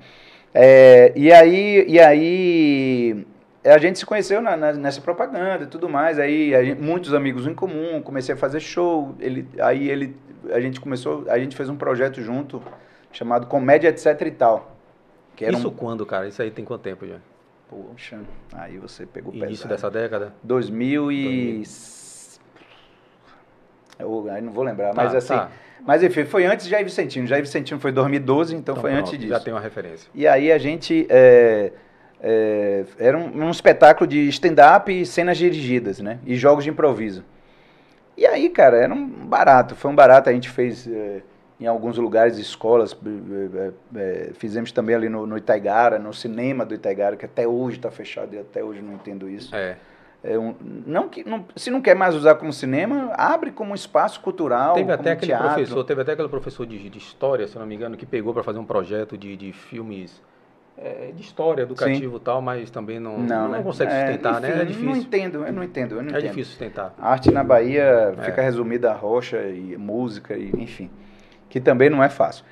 É, 0.53 1.11
e 1.15 1.31
aí, 1.31 1.85
e 1.87 1.99
aí 1.99 3.25
a 3.65 3.77
gente 3.77 3.97
se 3.97 4.05
conheceu 4.05 4.41
na, 4.41 4.55
na, 4.55 4.73
nessa 4.73 5.01
propaganda 5.01 5.63
e 5.63 5.67
tudo 5.67 5.89
mais. 5.89 6.19
Aí 6.19 6.51
gente, 6.65 6.81
muitos 6.81 7.13
amigos 7.13 7.47
em 7.47 7.53
comum, 7.53 8.01
comecei 8.01 8.35
a 8.35 8.37
fazer 8.37 8.59
show. 8.59 9.15
Ele, 9.19 9.47
aí 9.59 9.89
ele, 9.89 10.15
a 10.51 10.59
gente 10.59 10.79
começou, 10.79 11.25
a 11.29 11.39
gente 11.39 11.55
fez 11.55 11.69
um 11.69 11.75
projeto 11.75 12.21
junto 12.21 12.61
chamado 13.11 13.47
Comédia 13.47 13.89
etc 13.89 14.21
e 14.21 14.31
tal. 14.31 14.75
Isso 15.39 15.69
um... 15.69 15.71
quando, 15.71 16.05
cara? 16.05 16.27
Isso 16.27 16.41
aí 16.41 16.51
tem 16.51 16.63
quanto 16.63 16.81
tempo 16.81 17.07
já? 17.07 17.17
Poxa, 17.69 18.19
aí 18.53 18.77
você 18.77 19.05
pegou 19.05 19.33
Início 19.33 19.67
pesado. 19.67 19.69
dessa 19.69 19.89
década? 19.89 20.33
2000 20.43 21.11
e... 21.11 21.63
Eu, 23.97 24.27
aí 24.29 24.41
não 24.41 24.51
vou 24.51 24.63
lembrar, 24.63 24.93
tá, 24.93 25.03
mas 25.03 25.15
assim. 25.15 25.33
Tá. 25.33 25.49
Mas 25.85 26.01
enfim, 26.01 26.23
foi 26.23 26.45
antes 26.45 26.65
de 26.65 26.71
Jair 26.71 26.85
Vicentino. 26.85 27.27
Jair 27.27 27.43
Vicentino 27.43 27.79
foi 27.79 27.91
2012, 27.91 28.55
então, 28.55 28.61
então 28.61 28.75
foi 28.81 28.91
pronto, 28.91 29.07
antes 29.07 29.19
disso. 29.19 29.29
Já 29.29 29.39
tem 29.39 29.53
uma 29.53 29.59
referência. 29.59 30.09
E 30.13 30.27
aí 30.27 30.51
a 30.51 30.57
gente. 30.57 31.05
É, 31.09 31.71
é, 32.21 32.85
era 32.97 33.17
um, 33.17 33.47
um, 33.47 33.49
espetáculo 33.51 34.07
de 34.07 34.29
stand-up 34.29 34.89
e 34.89 35.05
cenas 35.05 35.37
dirigidas, 35.37 35.99
né? 35.99 36.19
E 36.25 36.35
jogos 36.35 36.63
de 36.63 36.69
improviso. 36.69 37.23
E 38.15 38.25
aí, 38.25 38.49
cara, 38.49 38.77
era 38.77 38.93
um 38.93 39.05
barato. 39.05 39.75
Foi 39.75 39.91
um 39.91 39.95
barato. 39.95 40.29
A 40.29 40.33
gente 40.33 40.49
fez 40.49 40.87
é, 40.87 41.21
em 41.59 41.67
alguns 41.67 41.97
lugares, 41.97 42.37
escolas. 42.37 42.95
É, 43.55 43.71
é, 43.95 44.31
fizemos 44.35 44.71
também 44.71 44.95
ali 44.95 45.09
no, 45.09 45.27
no 45.27 45.37
Itaigara, 45.37 45.99
no 45.99 46.13
cinema 46.13 46.65
do 46.65 46.73
Itaigara, 46.73 47.17
que 47.17 47.25
até 47.25 47.45
hoje 47.45 47.77
está 47.77 47.91
fechado 47.91 48.33
e 48.33 48.39
até 48.39 48.63
hoje 48.63 48.81
não 48.81 48.93
entendo 48.93 49.29
isso. 49.29 49.53
É. 49.53 49.75
É 50.23 50.39
um, 50.39 50.55
não 50.85 51.09
que 51.09 51.27
não, 51.27 51.45
se 51.53 51.69
não 51.69 51.81
quer 51.81 51.95
mais 51.95 52.15
usar 52.15 52.35
como 52.35 52.53
cinema, 52.53 53.11
abre 53.17 53.51
como 53.51 53.75
espaço 53.75 54.21
cultural. 54.21 54.73
Teve 54.73 54.91
até 54.91 55.11
aquele 55.11 55.33
teatro. 55.33 55.47
professor, 55.49 55.83
teve 55.83 56.01
até 56.01 56.13
aquele 56.13 56.29
professor 56.29 56.65
de, 56.65 56.89
de 56.89 56.97
história, 56.97 57.45
se 57.45 57.59
não 57.59 57.65
me 57.65 57.75
engano, 57.75 57.97
que 57.97 58.05
pegou 58.05 58.33
para 58.33 58.41
fazer 58.41 58.57
um 58.57 58.65
projeto 58.65 59.17
de, 59.17 59.35
de 59.35 59.51
filmes 59.51 60.21
é, 60.77 61.11
de 61.13 61.21
história, 61.21 61.63
educativo 61.63 62.17
e 62.17 62.19
tal, 62.21 62.41
mas 62.41 62.71
também 62.71 63.01
não, 63.01 63.19
não, 63.19 63.43
não 63.43 63.49
né? 63.49 63.61
consegue 63.61 63.91
é, 63.91 64.07
sustentar, 64.07 64.39
né? 64.39 64.47
enfim, 64.47 64.57
né? 64.57 64.61
É 64.61 64.65
difícil. 64.65 64.89
Não 64.89 64.95
entendo, 64.95 65.45
eu 65.45 65.53
não 65.53 65.63
entendo, 65.63 65.95
eu 65.95 66.01
não 66.01 66.07
é 66.07 66.11
entendo. 66.11 66.29
difícil 66.29 66.51
sustentar. 66.51 66.95
A 66.97 67.11
arte 67.11 67.29
na 67.29 67.43
Bahia 67.43 68.15
fica 68.21 68.41
é. 68.41 68.45
resumida 68.45 68.91
a 68.91 68.95
rocha 68.95 69.41
e 69.43 69.75
música, 69.77 70.37
e 70.37 70.51
enfim, 70.57 70.89
que 71.49 71.59
também 71.59 71.89
não 71.89 72.01
é 72.01 72.09
fácil. 72.09 72.45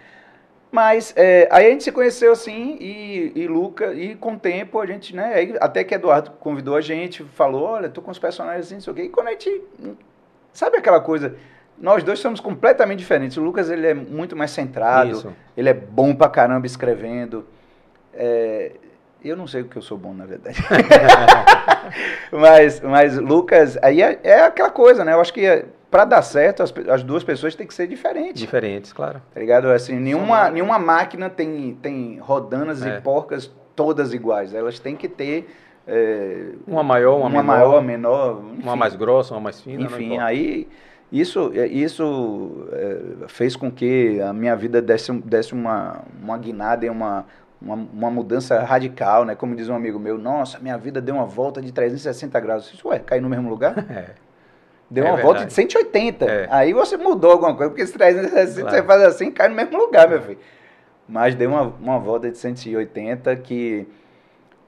Mas 0.71 1.13
é, 1.17 1.49
aí 1.51 1.67
a 1.67 1.69
gente 1.69 1.83
se 1.83 1.91
conheceu 1.91 2.31
assim, 2.31 2.77
e, 2.79 3.33
e 3.35 3.47
Luca, 3.47 3.93
e 3.93 4.15
com 4.15 4.33
o 4.33 4.39
tempo 4.39 4.79
a 4.79 4.85
gente, 4.85 5.13
né? 5.13 5.33
Aí, 5.33 5.55
até 5.59 5.83
que 5.83 5.93
Eduardo 5.93 6.31
convidou 6.39 6.77
a 6.77 6.81
gente, 6.81 7.23
falou: 7.23 7.63
olha, 7.63 7.89
tô 7.89 8.01
com 8.01 8.09
os 8.09 8.17
personagens 8.17 8.67
assim, 8.67 8.75
não 8.75 8.81
sei 8.81 8.93
o 8.93 8.95
quê. 8.95 9.03
E 9.03 9.09
quando 9.09 9.27
a 9.27 9.31
gente. 9.31 9.61
Sabe 10.53 10.77
aquela 10.77 11.01
coisa? 11.01 11.35
Nós 11.77 12.03
dois 12.03 12.19
somos 12.19 12.39
completamente 12.39 12.99
diferentes. 12.99 13.35
O 13.35 13.41
Lucas 13.41 13.69
ele 13.69 13.87
é 13.87 13.93
muito 13.93 14.35
mais 14.35 14.51
centrado, 14.51 15.11
Isso. 15.11 15.33
ele 15.57 15.67
é 15.67 15.73
bom 15.73 16.15
pra 16.15 16.29
caramba 16.29 16.65
escrevendo. 16.65 17.45
É, 18.13 18.71
eu 19.23 19.35
não 19.35 19.47
sei 19.47 19.61
o 19.61 19.65
que 19.65 19.77
eu 19.77 19.81
sou 19.81 19.97
bom, 19.97 20.13
na 20.13 20.25
verdade. 20.25 20.57
mas, 22.31 22.79
mas 22.79 23.17
Lucas, 23.17 23.77
aí 23.81 24.01
é, 24.01 24.19
é, 24.23 24.41
aquela 24.41 24.69
coisa, 24.69 25.03
né? 25.03 25.13
Eu 25.13 25.21
acho 25.21 25.33
que 25.33 25.65
para 25.91 26.05
dar 26.05 26.21
certo, 26.21 26.63
as, 26.63 26.73
as, 26.89 27.03
duas 27.03 27.21
pessoas 27.21 27.53
têm 27.53 27.67
que 27.67 27.73
ser 27.73 27.85
diferentes. 27.85 28.39
Diferentes, 28.39 28.93
claro. 28.93 29.21
Tá 29.33 29.39
ligado? 29.41 29.67
Assim, 29.67 29.99
nenhuma, 29.99 30.49
nenhuma 30.49 30.79
máquina 30.79 31.29
tem, 31.29 31.77
tem 31.81 32.17
rodanas 32.17 32.81
é. 32.81 32.97
e 32.97 33.01
porcas 33.01 33.51
todas 33.75 34.13
iguais. 34.13 34.53
Elas 34.53 34.79
têm 34.79 34.95
que 34.95 35.09
ter. 35.09 35.53
É, 35.85 36.53
uma 36.65 36.81
maior, 36.81 37.17
uma, 37.17 37.27
uma 37.27 37.43
menor. 37.43 37.43
maior, 37.43 37.83
menor. 37.83 38.41
Enfim. 38.53 38.63
Uma 38.63 38.75
mais 38.77 38.95
grossa, 38.95 39.33
uma 39.33 39.41
mais 39.41 39.59
fina. 39.59 39.83
Enfim, 39.83 40.17
aí 40.17 40.69
isso, 41.11 41.51
isso 41.53 42.67
é, 42.71 43.27
fez 43.27 43.57
com 43.57 43.69
que 43.69 44.21
a 44.21 44.31
minha 44.31 44.55
vida 44.55 44.81
desse, 44.81 45.11
desse 45.11 45.53
uma, 45.53 46.03
uma 46.23 46.37
guinada 46.37 46.85
e 46.85 46.89
uma, 46.89 47.25
uma, 47.61 47.75
uma, 47.75 48.09
mudança 48.09 48.61
radical, 48.63 49.25
né? 49.25 49.35
Como 49.35 49.53
diz 49.53 49.67
um 49.67 49.75
amigo 49.75 49.99
meu, 49.99 50.17
nossa, 50.17 50.57
minha 50.59 50.77
vida 50.77 51.01
deu 51.01 51.15
uma 51.15 51.25
volta 51.25 51.61
de 51.61 51.73
360 51.73 52.39
graus. 52.39 52.73
Isso, 52.73 52.87
ué, 52.87 52.99
cair 52.99 53.19
no 53.19 53.27
mesmo 53.27 53.49
lugar? 53.49 53.75
É. 53.91 54.30
Deu 54.91 55.05
é 55.05 55.07
uma 55.07 55.15
verdade. 55.15 55.33
volta 55.33 55.47
de 55.47 55.53
180. 55.53 56.25
É. 56.25 56.47
Aí 56.51 56.73
você 56.73 56.97
mudou 56.97 57.31
alguma 57.31 57.55
coisa, 57.55 57.69
porque 57.69 57.81
esse 57.81 57.93
360 57.93 58.61
claro. 58.61 58.75
você 58.75 58.83
faz 58.83 59.01
assim 59.03 59.31
cai 59.31 59.47
no 59.47 59.55
mesmo 59.55 59.77
lugar, 59.77 60.09
meu 60.09 60.21
filho. 60.21 60.37
Mas 61.07 61.33
deu 61.33 61.49
uma, 61.49 61.61
uma 61.61 61.97
volta 61.97 62.29
de 62.29 62.37
180 62.37 63.33
que, 63.37 63.87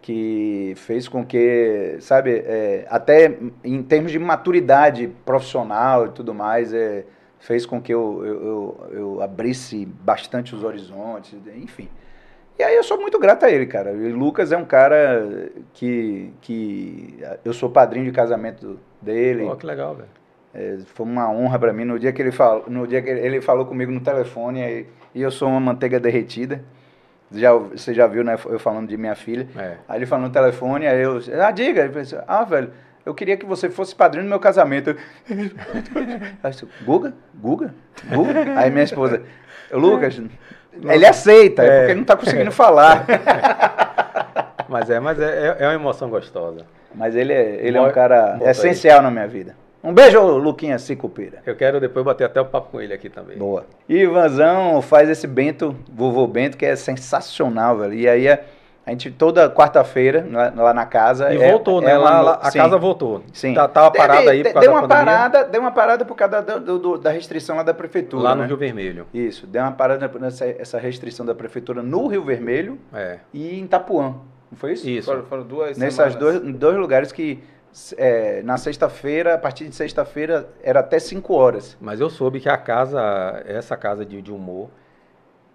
que 0.02 0.74
fez 0.78 1.10
com 1.10 1.26
que, 1.26 1.98
sabe, 2.00 2.42
é, 2.46 2.88
até 2.90 3.38
em 3.66 3.84
termos 3.84 4.14
de 4.14 4.20
maturidade 4.20 5.08
profissional 5.26 6.06
e 6.06 6.10
tudo 6.12 6.34
mais, 6.34 6.74
é, 6.74 7.04
fez 7.38 7.66
com 7.66 7.82
que 7.82 7.94
eu, 7.94 8.24
eu, 8.26 8.46
eu, 8.46 8.88
eu 8.92 9.22
abrisse 9.22 9.86
bastante 9.86 10.56
os 10.56 10.64
horizontes, 10.64 11.38
enfim. 11.54 11.90
E 12.58 12.64
aí 12.64 12.78
eu 12.78 12.84
sou 12.84 12.98
muito 12.98 13.20
grato 13.20 13.46
a 13.46 13.52
ele, 13.52 13.66
cara. 13.66 13.92
E 13.92 14.10
Lucas 14.14 14.54
é 14.54 14.58
um 14.58 14.64
cara 14.64 15.50
que, 15.74 16.32
que 16.40 17.20
eu 17.44 17.52
sou 17.52 17.70
padrinho 17.70 18.06
de 18.06 18.12
casamento 18.14 18.80
dele. 19.04 19.44
Oh, 19.44 19.56
que 19.56 19.66
legal, 19.66 19.96
velho. 19.96 20.10
É, 20.54 20.78
foi 20.86 21.06
uma 21.06 21.30
honra 21.32 21.58
para 21.58 21.74
mim 21.74 21.84
no 21.84 21.98
dia 21.98 22.14
que 22.14 22.22
ele 22.22 22.32
falou, 22.32 22.66
no 22.68 22.86
dia 22.86 23.02
que 23.02 23.10
ele 23.10 23.42
falou 23.42 23.66
comigo 23.66 23.92
no 23.92 24.00
telefone 24.00 24.62
e, 24.62 24.86
e 25.16 25.22
eu 25.22 25.32
sou 25.32 25.50
uma 25.50 25.60
manteiga 25.60 26.00
derretida. 26.00 26.64
Já, 27.32 27.52
você 27.54 27.94
já 27.94 28.06
viu, 28.06 28.24
né, 28.24 28.38
eu 28.46 28.60
falando 28.60 28.88
de 28.88 28.96
minha 28.96 29.16
filha. 29.16 29.48
É. 29.58 29.78
Aí 29.88 29.98
ele 29.98 30.06
falou 30.06 30.28
no 30.28 30.32
telefone, 30.32 30.86
aí 30.86 31.02
eu, 31.02 31.20
ah, 31.42 31.50
diga. 31.50 31.82
Ele 31.82 31.90
falou 31.90 32.02
assim, 32.04 32.18
ah, 32.28 32.44
velho, 32.44 32.72
eu 33.04 33.14
queria 33.14 33.36
que 33.36 33.46
você 33.46 33.70
fosse 33.70 33.96
padrinho 33.96 34.26
do 34.26 34.30
meu 34.30 34.40
casamento. 34.40 34.96
Aí, 36.44 36.54
Guga? 36.86 37.14
Guga? 37.34 37.74
Guga? 38.10 38.60
Aí 38.60 38.70
minha 38.70 38.84
esposa, 38.84 39.24
Lucas, 39.72 40.22
ele 40.82 41.06
aceita, 41.06 41.64
é, 41.64 41.66
é 41.66 41.70
porque 41.70 41.92
ele 41.92 41.96
não 41.96 42.02
está 42.04 42.16
conseguindo 42.16 42.52
falar. 42.52 43.06
mas 44.70 44.90
é, 44.90 45.00
mas 45.00 45.20
é, 45.20 45.58
é 45.60 45.68
uma 45.68 45.74
emoção 45.74 46.10
gostosa. 46.10 46.66
Mas 46.96 47.16
ele 47.16 47.34
é, 47.34 47.60
ele 47.62 47.78
é 47.78 47.82
um 47.82 47.92
cara 47.92 48.40
essencial 48.42 49.00
aí. 49.00 49.04
na 49.04 49.12
minha 49.12 49.28
vida. 49.28 49.56
Um 49.84 49.94
beijo, 49.94 50.22
Luquinha 50.38 50.80
Cicupeira. 50.80 51.40
Eu 51.46 51.58
quero 51.58 51.78
depois 51.78 52.06
bater 52.06 52.24
até 52.24 52.40
o 52.40 52.46
papo 52.46 52.72
com 52.72 52.80
ele 52.80 52.94
aqui 52.94 53.10
também. 53.10 53.38
Boa. 53.38 53.66
E 53.90 53.98
Ivanzão 53.98 54.82
faz 54.82 55.10
esse 55.10 55.28
Bento, 55.28 55.76
vovô 55.92 56.26
Bento, 56.26 56.56
que 56.56 56.66
é 56.66 56.74
sensacional, 56.74 57.78
velho. 57.78 57.94
E 57.94 58.08
aí 58.08 58.30
a, 58.30 58.40
gente 58.88 59.12
toda 59.12 59.50
quarta-feira 59.50 60.26
lá, 60.56 60.74
na 60.74 60.86
casa. 60.86 61.34
E 61.34 61.42
é, 61.42 61.52
voltou, 61.52 61.82
né? 61.82 61.92
É 61.92 61.98
uma, 61.98 62.22
lá, 62.22 62.40
a 62.42 62.50
sim, 62.50 62.60
casa 62.60 62.78
voltou. 62.78 63.24
Sim. 63.34 63.54
Tá, 63.54 63.68
tava 63.68 63.92
parada 63.92 64.32
aí 64.32 64.42
por 64.42 64.54
causa 64.54 64.68
deu 64.70 64.72
uma 64.72 64.88
da 64.88 64.96
parada, 64.96 65.44
Deu 65.44 65.60
uma 65.60 65.72
parada 65.72 66.06
por 66.06 66.16
causa 66.16 66.42
da, 66.42 66.58
do, 66.58 66.80
do, 66.80 66.98
da 66.98 67.12
restrição 67.12 67.58
lá 67.58 67.64
da 67.64 67.74
prefeitura. 67.74 68.24
Lá 68.24 68.36
no 68.36 68.44
né? 68.44 68.48
Rio 68.48 68.56
Vermelho. 68.56 69.06
Isso. 69.14 69.46
Deu 69.46 69.64
uma 69.64 69.74
parada 69.74 70.10
nessa 70.18 70.46
essa 70.46 70.80
restrição 70.80 71.26
da 71.26 71.36
prefeitura 71.36 71.84
no 71.84 72.08
Rio 72.08 72.24
Vermelho 72.24 72.80
é. 72.94 73.18
e 73.34 73.60
em 73.60 73.66
Itapuã. 73.66 74.16
Não 74.54 74.58
foi 74.58 74.74
isso? 74.74 74.88
Isso. 74.88 75.06
Foram, 75.08 75.24
foram 75.24 75.44
duas 75.44 75.78
Nessas 75.80 76.14
dois, 76.14 76.40
dois 76.40 76.78
lugares 76.78 77.12
que 77.12 77.44
é, 77.98 78.44
na 78.44 78.56
sexta-feira, 78.56 79.34
a 79.34 79.38
partir 79.38 79.68
de 79.68 79.76
sexta-feira, 79.76 80.48
era 80.62 80.80
até 80.80 81.00
5 81.00 81.34
horas. 81.34 81.76
Mas 81.82 82.00
eu 82.00 82.08
soube 82.08 82.40
que 82.40 82.48
a 82.48 82.56
casa, 82.56 83.02
essa 83.48 83.76
casa 83.76 84.06
de, 84.06 84.22
de 84.22 84.32
humor, 84.32 84.70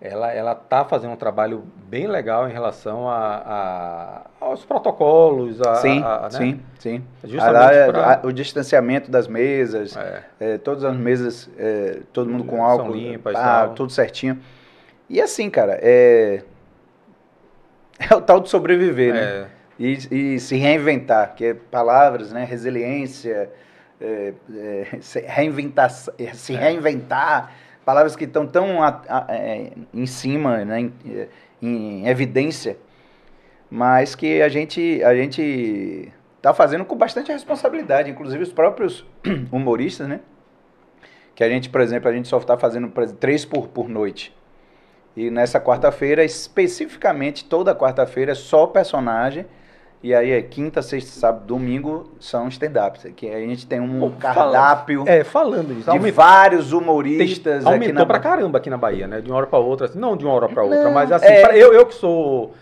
ela, 0.00 0.32
ela 0.32 0.52
tá 0.52 0.84
fazendo 0.84 1.12
um 1.12 1.16
trabalho 1.16 1.62
bem 1.88 2.08
legal 2.08 2.48
em 2.48 2.52
relação 2.52 3.08
a, 3.08 3.42
a 3.46 4.22
aos 4.40 4.64
protocolos. 4.64 5.62
A, 5.62 5.76
sim, 5.76 6.02
a, 6.02 6.22
né? 6.22 6.30
sim, 6.30 6.60
sim. 6.80 7.04
Justamente 7.22 7.92
pra... 7.92 8.20
o 8.24 8.32
distanciamento 8.32 9.12
das 9.12 9.28
mesas, 9.28 9.96
é. 9.96 10.24
É, 10.40 10.58
todas 10.58 10.82
as 10.82 10.96
mesas, 10.96 11.48
é, 11.56 12.00
todo 12.12 12.28
mundo 12.28 12.42
com 12.42 12.64
álcool, 12.64 12.92
limpas, 12.92 13.36
ah, 13.36 13.70
tudo 13.76 13.92
certinho. 13.92 14.40
E 15.08 15.20
assim, 15.20 15.48
cara, 15.48 15.78
é, 15.80 16.42
é 17.98 18.14
o 18.14 18.20
tal 18.20 18.40
de 18.40 18.48
sobreviver, 18.48 19.14
né? 19.14 19.20
É 19.20 19.58
e, 19.78 20.34
e 20.34 20.40
se 20.40 20.56
reinventar, 20.56 21.34
que 21.34 21.44
é 21.44 21.54
palavras, 21.54 22.32
né? 22.32 22.44
Resiliência, 22.44 23.48
é, 24.00 24.34
é, 24.52 24.98
se, 25.00 25.20
reinventar, 25.20 25.90
se 25.90 26.54
é. 26.54 26.58
reinventar, 26.58 27.52
palavras 27.84 28.16
que 28.16 28.24
estão 28.24 28.46
tão 28.46 28.82
a, 28.82 29.02
a, 29.08 29.26
é, 29.28 29.72
em 29.94 30.06
cima, 30.06 30.64
né? 30.64 30.80
Em, 30.80 30.92
em, 31.62 32.08
evidência, 32.08 32.76
mas 33.70 34.14
que 34.14 34.42
a 34.42 34.48
gente 34.48 35.02
a 35.04 35.14
gente 35.14 36.12
está 36.36 36.52
fazendo 36.52 36.84
com 36.84 36.96
bastante 36.96 37.30
responsabilidade, 37.30 38.10
inclusive 38.10 38.42
os 38.42 38.52
próprios 38.52 39.06
humoristas, 39.52 40.08
né? 40.08 40.20
Que 41.36 41.44
a 41.44 41.48
gente, 41.48 41.70
por 41.70 41.80
exemplo, 41.80 42.08
a 42.08 42.12
gente 42.12 42.26
só 42.26 42.38
está 42.38 42.58
fazendo 42.58 42.92
três 43.20 43.44
por, 43.44 43.68
por 43.68 43.88
noite. 43.88 44.36
E 45.18 45.32
nessa 45.32 45.60
quarta-feira, 45.60 46.24
especificamente, 46.24 47.44
toda 47.44 47.74
quarta-feira, 47.74 48.30
é 48.30 48.34
só 48.36 48.68
personagem 48.68 49.44
e 50.00 50.14
aí 50.14 50.30
é 50.30 50.40
quinta, 50.40 50.80
sexta, 50.80 51.10
sábado, 51.10 51.44
domingo 51.44 52.12
são 52.20 52.46
stand-ups. 52.46 53.04
Que 53.16 53.28
a 53.28 53.40
gente 53.40 53.66
tem 53.66 53.80
um 53.80 53.98
Pô, 53.98 54.10
cardápio. 54.10 55.02
é, 55.08 55.24
falando 55.24 55.74
disso. 55.74 55.90
De 55.90 56.10
vários 56.12 56.72
humoristas. 56.72 57.64
Tem, 57.64 57.72
aumentou 57.72 57.88
aqui 57.88 57.92
na... 57.92 58.06
pra 58.06 58.20
caramba 58.20 58.58
aqui 58.58 58.70
na 58.70 58.76
Bahia, 58.76 59.08
né? 59.08 59.20
De 59.20 59.28
uma 59.28 59.38
hora 59.38 59.48
pra 59.48 59.58
outra. 59.58 59.86
Assim, 59.86 59.98
não 59.98 60.16
de 60.16 60.24
uma 60.24 60.34
hora 60.34 60.48
pra 60.48 60.62
outra, 60.62 60.84
não, 60.84 60.92
mas 60.92 61.10
assim, 61.10 61.26
é... 61.26 61.56
eu, 61.56 61.72
eu 61.72 61.84
que 61.84 61.96
sou. 61.96 62.54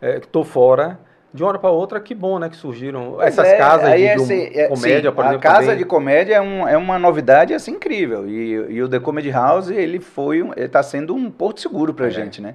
É, 0.00 0.20
que 0.20 0.28
tô 0.28 0.44
fora. 0.44 1.00
De 1.34 1.42
uma 1.42 1.48
hora 1.48 1.58
para 1.58 1.70
outra, 1.70 1.98
que 1.98 2.14
bom, 2.14 2.38
né? 2.38 2.48
Que 2.48 2.56
surgiram 2.56 3.20
essas 3.20 3.48
é, 3.48 3.56
casas 3.56 3.92
de, 3.92 4.02
esse, 4.02 4.50
de 4.50 4.58
é, 4.60 4.68
comédia, 4.68 5.10
sim, 5.10 5.16
por 5.16 5.24
exemplo. 5.24 5.38
A 5.38 5.40
casa 5.40 5.60
também. 5.62 5.78
de 5.78 5.84
comédia 5.84 6.34
é, 6.36 6.40
um, 6.40 6.68
é 6.68 6.76
uma 6.76 6.96
novidade 6.96 7.52
assim 7.52 7.72
incrível. 7.72 8.28
E, 8.28 8.52
e 8.74 8.82
o 8.82 8.88
The 8.88 9.00
Comedy 9.00 9.30
House, 9.30 9.68
ele 9.68 9.98
foi. 9.98 10.38
Ele 10.56 10.68
tá 10.68 10.80
sendo 10.80 11.12
um 11.12 11.28
porto 11.28 11.60
seguro 11.60 11.92
pra 11.92 12.06
é. 12.06 12.10
gente, 12.10 12.40
né? 12.40 12.54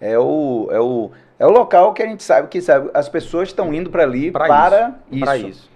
É 0.00 0.16
o, 0.16 0.68
é 0.70 0.78
o 0.78 1.10
é 1.38 1.46
o 1.46 1.50
local 1.50 1.92
que 1.92 2.02
a 2.02 2.06
gente 2.06 2.22
sabe 2.22 2.48
que 2.48 2.60
sabe, 2.60 2.90
as 2.94 3.08
pessoas 3.08 3.48
estão 3.48 3.74
indo 3.74 3.90
para 3.90 4.04
ali 4.04 4.30
pra 4.30 4.46
para 4.46 4.94
isso. 5.10 5.26
isso. 5.26 5.48
isso. 5.48 5.74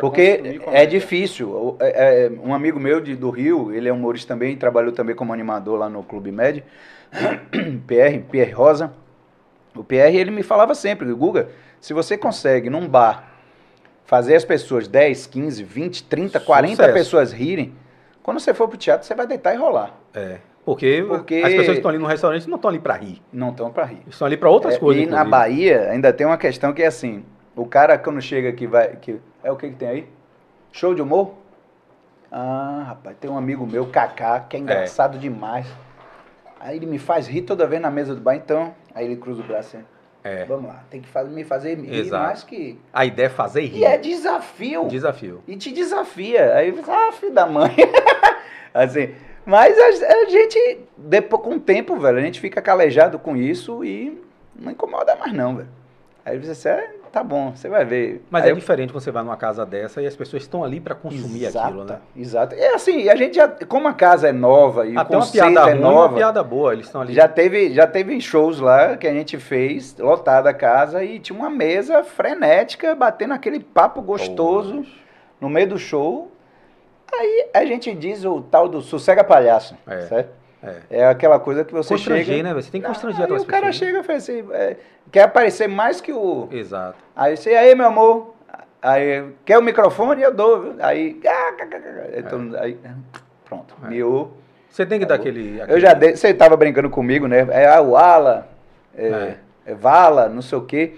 Porque 0.00 0.60
é 0.72 0.86
difícil. 0.86 1.76
É, 1.80 2.26
é, 2.26 2.32
um 2.42 2.52
amigo 2.54 2.80
meu 2.80 3.00
de, 3.00 3.14
do 3.14 3.30
Rio, 3.30 3.72
ele 3.72 3.88
é 3.88 3.92
humorista 3.92 4.34
também, 4.34 4.56
trabalhou 4.56 4.92
também 4.92 5.14
como 5.14 5.32
animador 5.32 5.78
lá 5.78 5.88
no 5.88 6.02
Clube 6.02 6.32
Med, 6.32 6.64
PR, 7.86 8.18
Pierre 8.30 8.52
Rosa. 8.52 8.92
O 9.76 9.82
PR, 9.82 10.14
ele 10.14 10.30
me 10.30 10.42
falava 10.42 10.74
sempre, 10.74 11.12
Guga, 11.12 11.48
se 11.80 11.92
você 11.92 12.16
consegue 12.16 12.70
num 12.70 12.86
bar 12.88 13.32
fazer 14.04 14.34
as 14.36 14.44
pessoas 14.44 14.86
10, 14.86 15.26
15, 15.26 15.62
20, 15.64 16.04
30, 16.04 16.38
40 16.40 16.76
Sucesso. 16.76 16.92
pessoas 16.92 17.32
rirem, 17.32 17.74
Quando 18.22 18.40
você 18.40 18.54
for 18.54 18.66
pro 18.68 18.78
teatro, 18.78 19.06
você 19.06 19.14
vai 19.14 19.26
deitar 19.26 19.52
e 19.52 19.58
rolar. 19.58 19.94
É. 20.14 20.38
Porque, 20.64 21.04
Porque- 21.06 21.42
as 21.44 21.50
pessoas 21.50 21.66
que 21.66 21.72
estão 21.74 21.90
ali 21.90 21.98
no 21.98 22.06
restaurante 22.06 22.48
não 22.48 22.56
estão 22.56 22.70
ali 22.70 22.78
para 22.78 22.94
rir. 22.94 23.20
Não 23.30 23.50
estão 23.50 23.70
pra 23.70 23.84
rir. 23.84 24.00
Estão 24.08 24.26
ali 24.26 24.38
para 24.38 24.48
outras 24.48 24.76
É, 24.76 24.78
coisas. 24.78 25.02
e 25.02 25.06
na 25.06 25.22
inclusive. 25.24 25.30
Bahia 25.30 25.90
ainda 25.90 26.10
tem 26.10 26.26
uma 26.26 26.38
questão 26.38 26.72
que 26.72 26.82
é 26.82 26.86
assim, 26.86 27.22
o 27.54 27.66
cara 27.66 27.98
quando 27.98 28.22
chega 28.22 28.48
aqui 28.48 28.66
vai. 28.66 28.96
Que, 28.96 29.20
é 29.42 29.52
o 29.52 29.56
que, 29.56 29.68
que 29.68 29.74
tem 29.76 29.88
aí? 29.88 30.08
Show 30.72 30.94
de 30.94 31.02
humor? 31.02 31.34
Ah, 32.32 32.84
rapaz, 32.88 33.14
tem 33.20 33.30
um 33.30 33.36
amigo 33.36 33.66
meu, 33.66 33.84
Kaká, 33.86 34.40
que 34.40 34.56
é 34.56 34.60
engraçado 34.60 35.18
demais. 35.18 35.66
Aí 36.58 36.76
ele 36.78 36.86
me 36.86 36.98
faz 36.98 37.26
rir 37.28 37.42
toda 37.42 37.66
vez 37.66 37.82
na 37.82 37.90
mesa 37.90 38.14
do 38.14 38.22
bar, 38.22 38.34
então. 38.36 38.74
Aí 38.94 39.06
ele 39.06 39.16
cruza 39.16 39.42
o 39.42 39.44
braço 39.44 39.76
assim. 39.76 39.86
É. 40.22 40.46
Vamos 40.46 40.68
lá, 40.68 40.82
tem 40.88 41.02
que 41.02 41.08
fazer, 41.08 41.30
me 41.30 41.44
fazer 41.44 41.78
rir 41.78 41.94
Exato. 41.94 42.24
mais 42.24 42.42
que. 42.42 42.80
A 42.92 43.04
ideia 43.04 43.26
é 43.26 43.30
fazer 43.30 43.60
rir. 43.66 43.80
E 43.80 43.84
é 43.84 43.98
desafio. 43.98 44.86
Desafio. 44.86 45.42
E 45.46 45.54
te 45.56 45.70
desafia. 45.70 46.54
Aí 46.54 46.70
você, 46.70 46.90
ah, 46.90 47.12
filho 47.12 47.34
da 47.34 47.44
mãe. 47.44 47.76
assim. 48.72 49.14
Mas 49.44 49.78
a, 49.78 50.06
a 50.06 50.24
gente, 50.30 50.80
depois, 50.96 51.42
com 51.42 51.56
o 51.56 51.60
tempo, 51.60 51.96
velho, 51.96 52.16
a 52.16 52.22
gente 52.22 52.40
fica 52.40 52.62
calejado 52.62 53.18
com 53.18 53.36
isso 53.36 53.84
e 53.84 54.18
não 54.56 54.72
incomoda 54.72 55.14
mais 55.16 55.34
não, 55.34 55.56
velho. 55.56 55.68
Aí 56.24 56.38
você, 56.38 56.70
é, 56.70 56.94
tá 57.14 57.22
bom, 57.22 57.52
você 57.54 57.68
vai 57.68 57.84
ver. 57.84 58.24
Mas 58.28 58.44
Aí 58.44 58.50
é 58.50 58.54
diferente 58.54 58.92
quando 58.92 59.00
você 59.02 59.12
vai 59.12 59.22
numa 59.22 59.36
casa 59.36 59.64
dessa 59.64 60.02
e 60.02 60.06
as 60.06 60.16
pessoas 60.16 60.42
estão 60.42 60.64
ali 60.64 60.80
para 60.80 60.96
consumir 60.96 61.44
Exata, 61.44 61.66
aquilo, 61.68 61.84
né? 61.84 61.98
Exato. 62.16 62.54
É 62.56 62.74
assim, 62.74 63.08
a 63.08 63.14
gente 63.14 63.36
já, 63.36 63.46
como 63.46 63.86
a 63.86 63.92
casa 63.94 64.28
é 64.28 64.32
nova 64.32 64.84
e 64.84 64.96
Até 64.96 65.14
o 65.14 65.18
uma 65.20 65.24
conceito 65.24 65.46
piada 65.52 65.70
é 65.70 65.72
ruim, 65.74 65.80
uma 65.82 65.90
nova, 65.92 66.16
piada 66.16 66.42
boa. 66.42 66.72
Eles 66.72 66.86
estão 66.86 67.02
ali. 67.02 67.14
já 67.14 67.28
teve, 67.28 67.72
já 67.72 67.86
teve 67.86 68.20
shows 68.20 68.58
lá 68.58 68.96
que 68.96 69.06
a 69.06 69.12
gente 69.12 69.38
fez, 69.38 69.96
lotada 69.96 70.50
a 70.50 70.54
casa, 70.54 71.04
e 71.04 71.20
tinha 71.20 71.38
uma 71.38 71.48
mesa 71.48 72.02
frenética, 72.02 72.96
batendo 72.96 73.32
aquele 73.34 73.60
papo 73.60 74.02
gostoso 74.02 74.84
no 75.40 75.48
meio 75.48 75.68
do 75.68 75.78
show. 75.78 76.32
Aí 77.12 77.48
a 77.54 77.64
gente 77.64 77.94
diz 77.94 78.24
o 78.24 78.40
tal 78.40 78.68
do 78.68 78.80
sossega 78.82 79.22
palhaço, 79.22 79.76
É. 79.86 80.00
certo? 80.00 80.43
É. 80.90 81.00
É 81.00 81.06
aquela 81.06 81.38
coisa 81.38 81.64
que 81.64 81.72
você 81.72 81.94
Constranger, 81.94 82.24
chega... 82.24 82.42
né? 82.42 82.54
Você 82.54 82.70
tem 82.70 82.80
que 82.80 82.86
constranger 82.86 83.18
aí 83.18 83.24
aquelas 83.24 83.42
o 83.42 83.46
cara 83.46 83.66
pessoas. 83.66 83.80
né? 83.80 83.86
chega 83.86 84.00
e 84.00 84.02
fala 84.04 84.18
assim, 84.18 84.44
é, 84.52 84.76
quer 85.12 85.22
aparecer 85.22 85.68
mais 85.68 86.00
que 86.00 86.12
o... 86.12 86.48
Exato. 86.50 86.96
Aí 87.14 87.36
você, 87.36 87.50
aí 87.54 87.74
meu 87.74 87.86
amor, 87.86 88.34
aí 88.82 89.24
quer 89.44 89.58
o 89.58 89.62
microfone? 89.62 90.22
Eu 90.22 90.32
dou. 90.32 90.62
viu? 90.62 90.74
Aí, 90.80 91.20
ah, 91.26 92.60
aí, 92.60 92.78
pronto, 93.44 93.74
É. 93.84 93.88
miou. 93.88 94.36
Você 94.68 94.84
tem 94.84 94.98
que 94.98 95.06
dar 95.06 95.14
aquele. 95.14 95.62
Eu 95.68 95.78
já 95.78 95.94
dei, 95.94 96.16
você 96.16 96.28
estava 96.30 96.56
brincando 96.56 96.90
comigo, 96.90 97.28
né? 97.28 97.46
É 97.50 97.68
a 97.68 97.80
Wala, 97.80 98.48
é, 98.96 99.34
é 99.64 99.74
Vala, 99.74 100.28
não 100.28 100.42
sei 100.42 100.58
o 100.58 100.62
quê. 100.62 100.94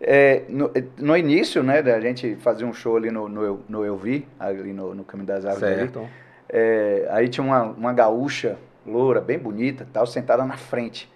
É, 0.00 0.42
no, 0.48 0.70
no 0.98 1.16
início, 1.16 1.62
né, 1.62 1.80
da 1.80 1.98
gente 2.00 2.36
fazia 2.36 2.66
um 2.66 2.74
show 2.74 2.96
ali 2.98 3.10
no, 3.10 3.26
no, 3.26 3.60
no 3.66 3.84
Eu 3.84 3.96
Vi, 3.96 4.28
ali 4.38 4.74
no, 4.74 4.94
no 4.94 5.04
Caminho 5.04 5.26
das 5.26 5.46
Árvores. 5.46 5.64
ali. 5.64 5.76
Certo. 5.78 6.06
É, 6.46 7.08
aí 7.10 7.28
tinha 7.28 7.42
uma, 7.42 7.62
uma 7.62 7.92
gaúcha, 7.94 8.58
loura, 8.86 9.20
bem 9.20 9.38
bonita, 9.38 9.86
tal, 9.92 10.06
sentada 10.06 10.44
na 10.44 10.56
frente. 10.56 11.10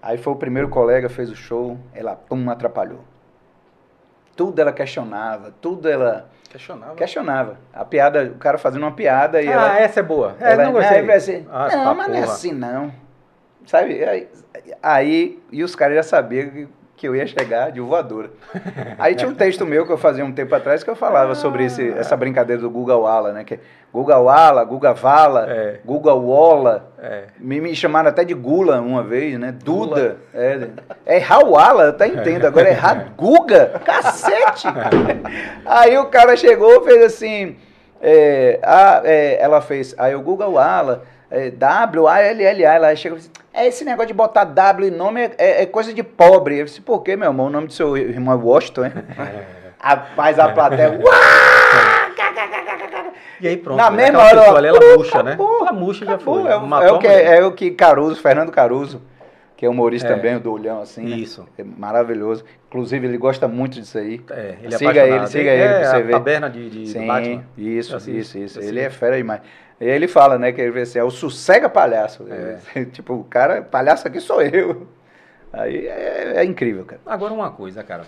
Aí 0.00 0.16
foi 0.18 0.32
o 0.32 0.36
primeiro 0.36 0.68
colega, 0.68 1.08
fez 1.08 1.30
o 1.30 1.34
show, 1.36 1.76
ela, 1.94 2.14
pum, 2.14 2.48
atrapalhou. 2.50 3.00
Tudo 4.36 4.60
ela 4.60 4.72
questionava, 4.72 5.52
tudo 5.60 5.88
ela 5.88 6.28
Questionava. 6.48 6.94
questionava. 6.94 7.58
A 7.74 7.84
piada, 7.84 8.24
o 8.24 8.36
cara 8.38 8.56
fazendo 8.56 8.82
uma 8.84 8.92
piada 8.92 9.42
e 9.42 9.48
ah, 9.48 9.52
ela... 9.52 9.78
essa 9.80 10.00
é 10.00 10.02
boa. 10.02 10.36
É, 10.40 10.52
ela 10.52 10.64
não 10.64 10.72
gostei. 10.72 10.98
aí 10.98 11.06
vai 11.06 11.16
assim, 11.16 11.46
Ah, 11.50 11.68
não, 11.76 11.84
tá 11.84 11.94
mas 11.94 12.08
não 12.08 12.14
é 12.16 12.20
porra. 12.20 12.32
assim 12.32 12.52
não. 12.52 12.92
Sabe? 13.66 14.04
Aí, 14.04 14.28
aí- 14.82 15.42
e 15.50 15.62
os 15.64 15.74
caras 15.74 15.96
já 15.96 16.02
sabiam 16.04 16.48
que, 16.50 16.68
que 16.98 17.06
eu 17.06 17.14
ia 17.14 17.26
chegar 17.26 17.70
de 17.70 17.80
voadora. 17.80 18.28
Aí 18.98 19.14
tinha 19.14 19.30
um 19.30 19.34
texto 19.34 19.64
meu 19.64 19.86
que 19.86 19.92
eu 19.92 19.96
fazia 19.96 20.24
um 20.24 20.32
tempo 20.32 20.52
atrás 20.54 20.82
que 20.82 20.90
eu 20.90 20.96
falava 20.96 21.34
sobre 21.36 21.64
esse, 21.64 21.88
essa 21.92 22.16
brincadeira 22.16 22.60
do 22.60 22.68
Guga 22.68 22.96
Wala, 22.96 23.32
né? 23.32 23.44
Que 23.44 23.54
é 23.54 23.58
Guga 23.92 24.18
Wala, 24.18 24.64
Guga 24.64 24.92
Vala, 24.92 25.46
É. 25.48 25.80
Guga 25.84 26.12
Wola. 26.12 26.92
É. 27.00 27.22
Me, 27.38 27.60
me 27.60 27.74
chamaram 27.74 28.08
até 28.10 28.24
de 28.24 28.34
Gula 28.34 28.80
uma 28.80 29.02
vez, 29.02 29.38
né? 29.38 29.54
Duda. 29.64 30.16
É, 30.34 30.68
é 31.06 31.22
Hawala, 31.22 31.84
eu 31.84 31.90
até 31.90 32.08
entendo. 32.08 32.44
Agora 32.46 32.68
é 32.68 32.72
Raguga. 32.72 33.80
Cacete! 33.84 34.66
Aí 35.64 35.96
o 35.96 36.06
cara 36.06 36.36
chegou 36.36 36.82
fez 36.84 37.02
assim. 37.04 37.56
é, 38.02 38.58
a- 38.62 39.02
é, 39.04 39.40
ela 39.40 39.60
fez. 39.60 39.94
Aí 39.98 40.14
o 40.14 40.20
Guga 40.20 40.46
Wala. 40.48 41.04
É, 41.30 41.50
W-A-L-L-A. 41.50 42.74
Ela 42.74 42.96
chegou 42.96 43.18
e 43.18 43.20
disse: 43.20 43.30
É 43.52 43.66
esse 43.66 43.84
negócio 43.84 44.08
de 44.08 44.14
botar 44.14 44.44
W 44.44 44.88
em 44.88 44.90
nome 44.90 45.20
é, 45.22 45.30
é- 45.38 45.62
é 45.62 45.66
coisa 45.66 45.92
de 45.92 46.02
pobre. 46.02 46.58
Eu 46.58 46.64
disse: 46.64 46.80
Por 46.80 47.02
quê, 47.02 47.16
meu 47.16 47.28
irmão? 47.28 47.46
O 47.46 47.50
nome 47.50 47.66
do 47.66 47.72
seu 47.72 47.96
irmão 47.96 48.34
é 48.34 48.42
Washington, 48.42 48.84
é? 48.86 48.92
Rapaz, 49.80 50.38
a 50.38 50.48
plateia. 50.48 50.90
"Uá!" 50.90 51.14
E 53.40 53.46
aí 53.46 53.56
pronto. 53.56 53.76
Na 53.76 53.88
né? 53.90 54.04
mesma 54.04 54.18
hora, 54.18 54.40
pessoa 54.40 54.58
ali, 54.58 54.66
ela 54.66 54.80
murcha, 54.96 55.22
né? 55.22 55.36
Ela 55.38 55.72
murcha 55.72 56.04
já 56.04 56.18
foi. 56.18 56.42
É, 56.48 56.50
é 56.50 56.56
o 56.56 56.96
a 56.96 56.98
que, 56.98 57.06
é 57.06 57.44
o 57.44 57.52
que 57.52 57.70
Caruso, 57.70 58.20
Fernando 58.20 58.50
Caruso, 58.50 59.00
que 59.56 59.64
é 59.64 59.68
humorista 59.68 60.08
É. 60.08 60.14
também, 60.16 60.34
o 60.34 60.40
do 60.40 60.52
olhão 60.52 60.80
assim. 60.80 61.04
né? 61.04 61.16
Isso. 61.16 61.46
É 61.56 61.62
maravilhoso. 61.62 62.44
Inclusive, 62.66 63.06
ele 63.06 63.16
gosta 63.16 63.46
muito 63.46 63.74
disso 63.80 63.96
aí. 63.96 64.20
É, 64.30 64.56
ele 64.60 64.74
é 64.74 64.78
Siga 64.78 64.90
apaixonado. 64.90 65.20
ele, 65.20 65.26
siga 65.28 65.50
é 65.50 65.54
ele 65.56 65.68
pra 65.74 65.84
você 65.90 65.96
a 65.96 66.00
ver. 66.00 66.12
taberna 66.12 66.50
de, 66.50 66.68
de 66.68 66.86
Sim, 66.88 67.06
Batman. 67.06 67.44
isso, 67.56 67.96
isso, 68.10 68.38
isso. 68.38 68.58
eu 68.58 68.68
Ele 68.68 68.80
é 68.80 68.90
fera 68.90 69.16
demais. 69.16 69.40
E 69.80 69.84
ele 69.86 70.08
fala, 70.08 70.38
né, 70.38 70.50
que 70.52 70.60
ele 70.60 70.70
vê 70.72 70.80
assim, 70.82 70.98
é 70.98 71.04
o 71.04 71.10
sossega 71.10 71.68
palhaço. 71.68 72.24
tipo, 72.92 73.14
o 73.14 73.24
cara, 73.24 73.62
palhaço 73.62 74.06
aqui 74.08 74.20
sou 74.20 74.42
eu. 74.42 74.86
Aí 75.52 75.86
é, 75.86 76.32
é 76.36 76.44
incrível, 76.44 76.84
cara. 76.84 77.00
Agora 77.06 77.32
uma 77.32 77.50
coisa, 77.50 77.82
cara. 77.82 78.02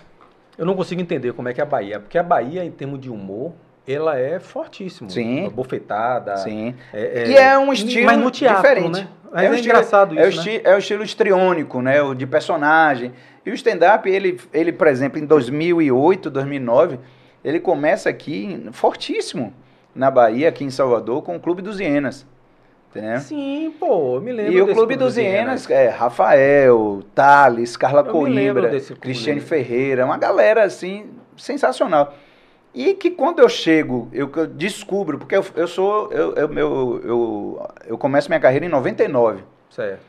Eu 0.57 0.65
não 0.65 0.75
consigo 0.75 1.01
entender 1.01 1.33
como 1.33 1.47
é 1.49 1.53
que 1.53 1.61
é 1.61 1.63
a 1.63 1.65
Bahia. 1.67 1.99
Porque 1.99 2.17
a 2.17 2.23
Bahia, 2.23 2.63
em 2.63 2.71
termos 2.71 2.99
de 2.99 3.09
humor, 3.09 3.53
ela 3.87 4.19
é 4.19 4.39
fortíssimo. 4.39 5.09
Sim. 5.09 5.49
Bofetada. 5.49 6.37
Sim. 6.37 6.75
É, 6.93 7.27
E 7.29 7.35
é 7.35 7.57
um 7.57 7.71
estilo 7.73 8.05
mas 8.05 8.17
no 8.19 8.29
teatro, 8.29 8.61
diferente. 8.61 9.01
né? 9.01 9.07
Mas 9.31 9.43
é, 9.45 9.49
um 9.49 9.53
estilo- 9.55 9.73
engraçado 9.75 10.19
é 10.19 10.25
o 10.25 10.29
isso, 10.29 10.43
né? 10.45 10.51
esti- 10.55 10.67
É 10.67 10.75
o 10.75 10.77
estilo 10.77 11.03
histriônico, 11.03 11.81
né? 11.81 12.01
O 12.01 12.13
de 12.13 12.27
personagem. 12.27 13.13
E 13.45 13.49
o 13.49 13.53
stand-up, 13.55 14.07
ele, 14.07 14.39
ele, 14.53 14.71
por 14.73 14.87
exemplo, 14.87 15.17
em 15.17 15.25
2008, 15.25 16.29
2009, 16.29 16.99
ele 17.43 17.59
começa 17.59 18.09
aqui 18.09 18.69
fortíssimo 18.73 19.51
na 19.95 20.09
Bahia, 20.11 20.49
aqui 20.49 20.63
em 20.63 20.69
Salvador, 20.69 21.21
com 21.21 21.35
o 21.35 21.39
Clube 21.39 21.61
dos 21.61 21.79
Hienas. 21.79 22.25
Entendeu? 22.89 23.19
Sim, 23.19 23.73
pô, 23.79 24.15
eu 24.15 24.21
me 24.21 24.33
lembro 24.33 24.51
E 24.53 24.61
o 24.61 24.73
Clube 24.73 24.97
dos 24.97 25.15
Hienas 25.15 25.69
é 25.69 25.87
Rafael, 25.87 27.01
Thales, 27.15 27.77
Carla 27.77 28.01
Eu 28.05 28.11
Coimbra. 28.11 28.69
Cristiane 28.99 29.39
Ferreira, 29.39 30.05
uma 30.05 30.17
galera 30.17 30.63
assim, 30.63 31.09
sensacional. 31.37 32.13
E 32.73 32.93
que 32.93 33.11
quando 33.11 33.39
eu 33.39 33.47
chego, 33.49 34.09
eu 34.11 34.29
eu 34.35 34.47
descubro, 34.47 35.17
porque 35.17 35.35
eu, 35.35 35.45
eu 35.55 35.67
sou, 35.67 36.11
eu, 36.11 36.33
eu, 36.35 36.49
meu, 36.49 37.01
eu, 37.03 37.67
eu 37.85 37.97
começo 37.97 38.29
minha 38.29 38.39
carreira 38.39 38.65
em 38.65 38.69
99, 38.69 39.43
Certo. 39.69 40.01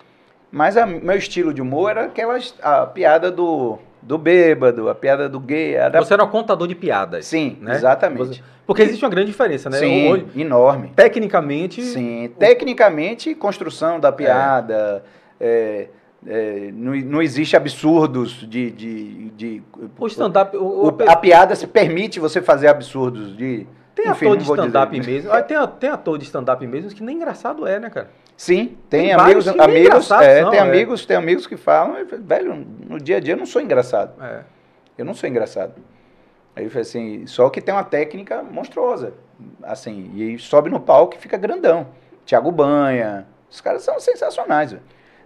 mas 0.51 0.77
a- 0.77 0.87
meu 0.87 1.17
estilo 1.17 1.53
de 1.55 1.61
humor 1.63 1.91
era 1.91 2.05
aquela, 2.05 2.39
a 2.63 2.87
piada 2.87 3.31
do, 3.33 3.79
do 4.03 4.19
bêbado, 4.19 4.89
a 4.89 4.95
piada 4.95 5.29
do 5.29 5.39
gay, 5.39 5.75
era... 5.75 6.03
Você 6.03 6.13
era 6.13 6.25
um 6.25 6.29
contador 6.29 6.67
de 6.67 6.75
piadas. 6.75 7.25
Sim, 7.27 7.57
né? 7.61 7.75
exatamente. 7.77 8.43
Porque 8.67 8.83
existe 8.83 9.05
uma 9.05 9.11
grande 9.11 9.29
diferença, 9.31 9.71
né? 9.71 9.79
Sim, 9.79 10.11
Hoje, 10.11 10.27
enorme. 10.37 10.93
tecnicamente, 10.95 11.83
Sim, 11.83 12.31
tecnicamente, 12.39 13.35
construção 13.35 13.99
da 14.01 14.11
piada, 14.13 15.05
é, 15.41 15.89
é, 16.27 16.71
não, 16.73 16.95
não 16.97 17.23
existe 17.23 17.57
absurdos 17.57 18.47
de... 18.49 18.71
de, 18.71 19.31
de 19.31 19.63
o 19.99 20.07
stand-up. 20.07 20.57
o- 20.57 20.61
o- 20.63 20.89
o- 20.89 20.97
a 21.09 21.17
piada 21.17 21.55
se 21.55 21.67
permite 21.67 22.19
você 22.21 22.41
fazer 22.43 22.69
absurdos 22.69 23.37
de... 23.37 23.67
tem 23.95 24.09
enfim, 24.09 24.27
ator 24.27 24.37
de 24.37 24.43
stand-up 24.45 25.01
mesmo. 25.01 25.31
Tem, 25.43 25.59
tem 25.81 25.89
ator 25.91 26.19
de 26.19 26.25
stand-up 26.25 26.67
mesmo 26.67 26.91
que 26.91 27.03
nem 27.03 27.17
engraçado 27.17 27.67
é, 27.67 27.79
né, 27.81 27.91
cara? 27.91 28.11
Sim, 28.37 28.77
tem, 28.89 29.03
Tem 29.05 29.13
amigos, 29.13 29.47
amigos, 29.47 30.11
é, 30.11 30.41
são, 30.41 30.51
tem 30.51 30.59
é. 30.59 30.63
amigos, 30.63 31.07
tem 31.07 31.17
amigos 31.17 31.47
que 31.47 31.57
falam, 31.57 32.05
velho, 32.05 32.67
no 32.89 32.99
dia 32.99 33.19
a 33.19 33.21
dia 33.21 33.35
eu 33.35 33.39
não 33.39 33.47
sou 33.47 33.63
engraçado. 33.63 34.21
É. 34.23 34.41
Eu 34.99 35.05
não 35.05 35.15
sou 35.15 35.29
engraçado. 35.29 35.75
Aí 36.55 36.65
ele 36.65 36.71
falou 36.71 36.83
assim, 36.83 37.27
só 37.27 37.49
que 37.49 37.61
tem 37.61 37.75
uma 37.75 37.85
técnica 37.85 38.43
monstruosa, 38.43 39.15
assim, 39.63 40.11
e 40.15 40.39
sobe 40.39 40.71
no 40.71 40.81
palco 40.81 41.15
e 41.17 41.19
fica 41.19 41.37
grandão. 41.37 41.87
Tiago 42.27 42.51
Banha, 42.51 43.27
os 43.51 43.61
caras 43.61 43.83
são 43.83 43.99
sensacionais, 44.01 44.73
velho. 44.73 44.83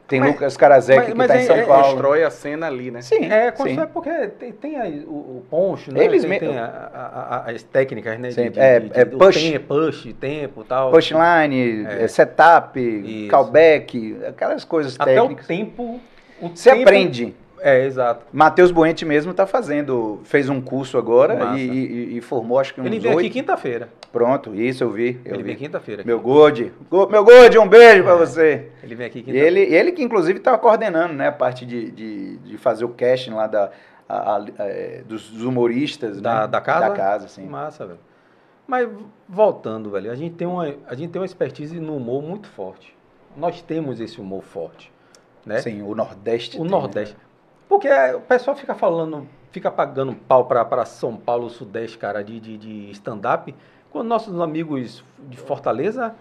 Tem 0.08 0.20
Mas- 0.20 0.30
Lucas 0.34 0.56
Carazek 0.56 0.98
mas- 0.98 1.06
que 1.08 1.14
mas 1.14 1.26
tá 1.26 1.36
em 1.36 1.40
é- 1.40 1.42
São 1.42 1.56
é- 1.56 1.62
Paulo. 1.64 1.84
Constrói 1.84 2.22
a 2.22 2.30
cena 2.30 2.66
ali, 2.68 2.92
né? 2.92 3.02
Sim, 3.02 3.24
É, 3.24 3.50
sim. 3.50 3.56
constrói 3.56 3.86
porque 3.88 4.10
tem, 4.38 4.52
tem 4.52 4.76
aí 4.76 5.04
o, 5.04 5.10
o 5.10 5.44
poncho, 5.50 5.92
né? 5.92 6.04
Eles 6.04 6.24
tem, 6.24 6.38
tem 6.38 6.56
a- 6.58 6.64
a- 6.94 7.36
a- 7.46 7.50
as 7.50 7.62
técnicas, 7.64 8.16
né? 8.20 8.30
Sim, 8.30 8.44
de, 8.44 8.50
de, 8.50 8.60
é- 8.60 8.80
de- 8.80 8.90
é 9.00 9.04
push. 9.04 9.34
tem- 9.34 9.58
push, 9.58 10.14
tempo 10.20 10.60
e 10.62 10.64
tal. 10.64 10.92
Punchline, 10.92 11.86
É. 11.88 12.04
é, 12.04 12.08
setup, 12.08 12.78
Isso. 12.80 13.30
callback, 13.30 14.16
aquelas 14.28 14.64
coisas 14.64 14.94
Até 14.98 15.12
o 15.20 15.22
técnicas. 15.22 15.46
tempo. 15.48 16.00
O 16.40 16.48
Você 16.50 16.70
tempo- 16.70 16.82
aprende. 16.82 17.34
É, 17.58 17.84
exato. 17.84 18.26
Matheus 18.32 18.70
Buente 18.70 19.04
mesmo 19.04 19.32
está 19.32 19.46
fazendo, 19.46 20.20
fez 20.24 20.48
um 20.48 20.60
curso 20.60 20.98
agora 20.98 21.56
e, 21.56 21.60
e- 21.66 22.16
e 22.18 22.20
formou 22.20 22.60
acho 22.60 22.72
que 22.74 22.80
uns 22.80 22.86
Ele 22.86 23.00
vem 23.00 23.12
aqui 23.12 23.30
quinta-feira. 23.30 23.88
Pronto, 24.16 24.54
isso 24.54 24.82
eu 24.82 24.90
vi. 24.90 25.20
Eu 25.26 25.34
Ele 25.34 25.42
vi. 25.42 25.48
vem 25.50 25.56
quinta-feira. 25.56 26.02
Meu 26.06 26.18
Gode. 26.18 26.72
Go- 26.90 27.06
Meu 27.06 27.22
Gode, 27.22 27.58
um 27.58 27.68
beijo 27.68 28.02
pra 28.02 28.14
você. 28.14 28.70
Ele 28.82 28.94
vem 28.94 29.06
aqui 29.08 29.20
quinta-feira. 29.20 29.46
ele, 29.46 29.60
ele 29.74 29.92
que 29.92 30.02
inclusive 30.02 30.38
estava 30.38 30.56
coordenando 30.56 31.12
né, 31.12 31.28
a 31.28 31.32
parte 31.32 31.66
de, 31.66 31.90
de, 31.90 32.36
de 32.38 32.56
fazer 32.56 32.86
o 32.86 32.88
casting 32.88 33.32
lá 33.32 33.46
da, 33.46 33.70
a- 34.08 34.36
a- 34.36 34.46
é, 34.60 35.02
dos, 35.06 35.28
dos 35.28 35.42
humoristas. 35.44 36.18
Da, 36.20 36.42
né? 36.42 36.46
da 36.48 36.60
casa? 36.62 36.88
Da 36.88 36.94
casa, 36.94 37.28
sim. 37.28 37.46
Massa, 37.46 37.86
velho. 37.86 37.98
Mas 38.66 38.88
voltando, 39.28 39.90
velho, 39.90 40.10
a 40.10 40.14
gente 40.14 40.34
tem 40.34 40.46
uma, 40.46 40.74
a 40.88 40.94
gente 40.94 41.10
tem 41.10 41.20
uma 41.20 41.26
expertise 41.26 41.78
no 41.78 41.96
humor 41.98 42.22
muito 42.22 42.48
forte. 42.48 42.96
Nós 43.36 43.60
temos 43.60 44.00
esse 44.00 44.18
humor 44.18 44.42
forte, 44.42 44.90
né? 45.44 45.60
Sim, 45.60 45.82
o 45.82 45.94
Nordeste. 45.94 46.56
O 46.56 46.62
tem, 46.62 46.70
Nordeste. 46.70 47.14
Né? 47.14 47.20
Porque 47.68 47.88
o 48.14 48.20
pessoal 48.22 48.56
fica 48.56 48.74
falando, 48.74 49.28
fica 49.52 49.70
pagando 49.70 50.14
pau 50.14 50.46
para 50.46 50.84
São 50.86 51.16
Paulo, 51.16 51.50
Sudeste, 51.50 51.98
cara, 51.98 52.24
de, 52.24 52.40
de, 52.40 52.56
de 52.56 52.90
stand-up, 52.92 53.54
quando 53.96 54.08
nossos 54.08 54.38
amigos 54.38 55.02
de 55.18 55.38
Fortaleza 55.38 56.14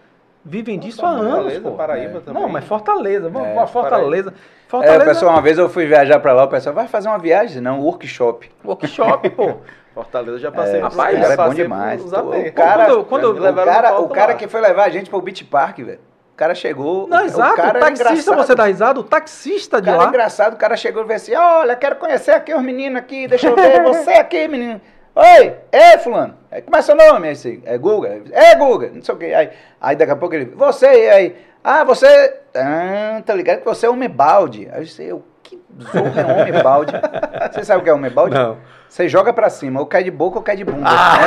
vivem 0.45 0.79
disso 0.79 1.05
há 1.05 1.09
anos. 1.09 1.25
Fortaleza, 1.25 1.71
Paraíba 1.71 2.17
é. 2.17 2.21
também. 2.21 2.41
Não, 2.41 2.47
mas 2.47 2.63
Fortaleza, 2.63 3.29
vamos 3.29 3.49
é, 3.49 3.67
Fortaleza. 3.67 4.33
Fortaleza. 4.65 5.03
É, 5.03 5.05
pessoal, 5.05 5.33
uma 5.33 5.41
vez 5.41 5.57
eu 5.57 5.67
fui 5.67 5.85
viajar 5.85 6.21
para 6.21 6.31
lá, 6.31 6.45
o 6.45 6.47
pessoal 6.47 6.73
vai 6.73 6.87
fazer 6.87 7.09
uma 7.09 7.19
viagem, 7.19 7.61
não, 7.61 7.81
workshop. 7.81 8.49
Workshop, 8.63 9.29
pô. 9.31 9.55
Fortaleza 9.93 10.39
já 10.39 10.51
passei 10.51 10.79
é, 10.79 10.83
Rapaz, 10.83 11.19
cara 11.19 11.33
é 11.33 11.37
bom 11.37 11.53
demais. 11.53 12.01
O 12.01 12.11
cara, 12.53 12.85
quando, 12.85 13.05
quando, 13.05 13.31
o 13.31 13.65
cara, 13.65 13.99
o 13.99 14.09
cara 14.09 14.33
que 14.35 14.47
foi 14.47 14.61
levar 14.61 14.85
a 14.85 14.89
gente 14.89 15.09
pro 15.09 15.21
Beach 15.21 15.43
Park, 15.43 15.79
velho. 15.79 15.99
O 16.33 16.37
cara 16.37 16.55
chegou. 16.55 17.07
Não, 17.09 17.23
o, 17.23 17.25
exato. 17.25 17.53
O, 17.53 17.55
cara 17.55 17.77
o 17.77 17.81
taxista, 17.81 18.35
você 18.35 18.55
dá 18.55 18.65
risada, 18.65 18.99
o 18.99 19.03
taxista 19.03 19.81
de 19.81 19.89
o 19.89 19.91
cara 19.91 19.97
lá. 19.97 20.05
É 20.05 20.07
engraçado, 20.09 20.53
o 20.53 20.57
cara 20.57 20.77
chegou 20.77 21.01
e 21.01 21.05
falou 21.05 21.15
assim: 21.15 21.35
olha, 21.35 21.75
quero 21.75 21.95
conhecer 21.95 22.31
aqui 22.31 22.53
os 22.53 22.61
meninos 22.61 22.99
aqui, 22.99 23.27
deixa 23.27 23.47
eu 23.47 23.55
ver 23.55 23.83
você 23.83 24.11
aqui, 24.11 24.47
menino. 24.47 24.81
Oi, 25.15 25.55
é 25.71 25.97
fulano. 25.97 26.35
Aí, 26.51 26.61
como 26.61 26.75
é 26.75 26.81
seu 26.81 26.93
nome? 26.93 27.27
Aí, 27.27 27.33
assim, 27.33 27.61
é 27.65 27.77
Guga. 27.77 28.21
É 28.33 28.53
Guga, 28.55 28.91
não 28.93 29.01
sei 29.01 29.15
o 29.15 29.17
quê. 29.17 29.33
Aí, 29.33 29.49
aí 29.79 29.95
daqui 29.95 30.11
a 30.11 30.15
pouco 30.15 30.35
ele, 30.35 30.53
você, 30.53 30.87
aí, 30.87 31.35
ah, 31.63 31.85
você, 31.85 32.41
ah, 32.53 33.21
tá 33.25 33.33
ligado 33.33 33.59
que 33.59 33.65
você 33.65 33.85
é 33.85 33.89
homem 33.89 34.09
balde. 34.09 34.67
Aí 34.71 34.79
eu 34.79 34.83
disse, 34.83 35.03
eu, 35.03 35.23
que 35.41 35.57
zorro 35.81 36.19
é 36.19 36.41
homem 36.41 36.61
balde? 36.61 36.93
Você 37.53 37.63
sabe 37.63 37.81
o 37.81 37.83
que 37.83 37.89
é 37.89 37.93
homem 37.93 38.11
balde? 38.11 38.35
Não. 38.35 38.57
Você 38.89 39.07
joga 39.07 39.31
pra 39.31 39.49
cima, 39.49 39.79
ou 39.79 39.85
cai 39.85 40.03
de 40.03 40.11
boca 40.11 40.37
ou 40.37 40.43
cai 40.43 40.55
de 40.55 40.65
bunda. 40.65 40.89
Ah. 40.89 41.17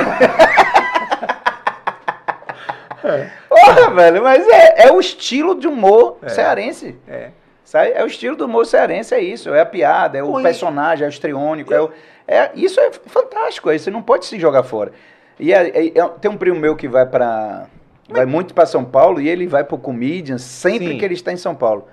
Porra, 3.48 3.90
velho, 3.94 4.22
mas 4.22 4.46
é, 4.48 4.88
é 4.88 4.92
o 4.92 5.00
estilo 5.00 5.54
de 5.54 5.66
humor 5.68 6.18
é. 6.22 6.28
cearense. 6.28 6.98
É. 7.06 7.30
Sabe? 7.64 7.92
É 7.94 8.02
o 8.02 8.06
estilo 8.06 8.34
do 8.34 8.46
humor 8.46 8.64
cearense, 8.66 9.14
é 9.14 9.20
isso. 9.20 9.52
É 9.52 9.60
a 9.60 9.66
piada, 9.66 10.18
é 10.18 10.22
o 10.22 10.32
Oi. 10.32 10.42
personagem, 10.42 11.04
é 11.04 11.06
o 11.06 11.10
estriônico. 11.10 11.72
É 11.72 11.80
o, 11.80 11.90
é, 12.28 12.50
isso 12.54 12.78
é 12.78 12.92
fantástico, 12.92 13.68
aí 13.68 13.78
você 13.78 13.90
não 13.90 14.02
pode 14.02 14.26
se 14.26 14.38
jogar 14.38 14.62
fora. 14.62 14.92
E 15.40 15.52
é, 15.52 15.68
é, 15.68 15.98
é 15.98 16.08
tem 16.20 16.30
um 16.30 16.36
primo 16.36 16.60
meu 16.60 16.76
que 16.76 16.86
vai 16.86 17.06
para 17.06 17.66
vai 18.08 18.24
muito 18.24 18.54
para 18.54 18.64
São 18.64 18.84
Paulo 18.84 19.20
e 19.20 19.28
ele 19.28 19.46
vai 19.46 19.62
pro 19.62 19.76
Comedians 19.76 20.42
sempre 20.42 20.88
Sim. 20.88 20.98
que 20.98 21.04
ele 21.04 21.14
está 21.14 21.32
em 21.32 21.36
São 21.36 21.54
Paulo. 21.54 21.86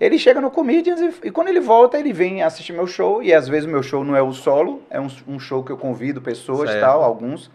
Ele 0.00 0.18
chega 0.18 0.40
no 0.40 0.50
Comedians 0.50 1.00
e, 1.00 1.28
e, 1.28 1.30
quando 1.30 1.48
ele 1.48 1.60
volta, 1.60 1.98
ele 1.98 2.12
vem 2.12 2.42
assistir 2.42 2.72
meu 2.72 2.86
show. 2.86 3.22
E 3.22 3.32
às 3.32 3.46
vezes 3.46 3.66
meu 3.66 3.82
show 3.82 4.02
não 4.02 4.16
é 4.16 4.22
o 4.22 4.32
solo, 4.32 4.82
é 4.90 5.00
um, 5.00 5.06
um 5.28 5.38
show 5.38 5.62
que 5.62 5.70
eu 5.70 5.76
convido 5.76 6.20
pessoas 6.20 6.70
e 6.70 6.80
tal, 6.80 7.02
alguns. 7.02 7.50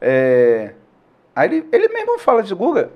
É, 0.00 0.74
Aí 1.34 1.48
ele, 1.48 1.68
ele 1.72 1.88
mesmo 1.88 2.18
fala 2.18 2.42
assim, 2.42 2.54
Guga, 2.54 2.90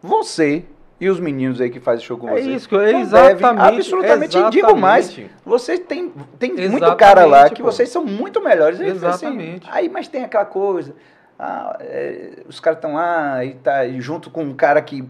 você 0.00 0.64
e 1.04 1.08
os 1.10 1.20
meninos 1.20 1.60
aí 1.60 1.70
que 1.70 1.80
fazem 1.80 2.04
show 2.04 2.16
com 2.16 2.28
é 2.28 2.40
você. 2.40 2.50
Isso, 2.50 2.80
é 2.80 3.00
exatamente. 3.00 3.74
absolutamente 3.74 4.36
exatamente. 4.36 4.52
digo 4.52 4.76
mais. 4.76 5.20
Vocês 5.44 5.80
têm, 5.80 6.12
tem 6.38 6.52
muito 6.68 6.96
cara 6.96 7.24
lá 7.24 7.48
que 7.50 7.62
pô. 7.62 7.70
vocês 7.70 7.88
são 7.88 8.04
muito 8.04 8.42
melhores. 8.42 8.80
Assim, 8.80 8.90
exatamente. 8.90 9.68
Assim, 9.68 9.78
aí, 9.78 9.88
mas 9.88 10.08
tem 10.08 10.24
aquela 10.24 10.44
coisa. 10.44 10.94
Ah, 11.38 11.76
é, 11.80 12.42
os 12.48 12.60
caras 12.60 12.78
estão 12.78 12.94
lá 12.94 13.44
e 13.44 13.54
tá 13.54 13.86
junto 13.98 14.30
com 14.30 14.44
um 14.44 14.54
cara 14.54 14.80
que 14.80 15.04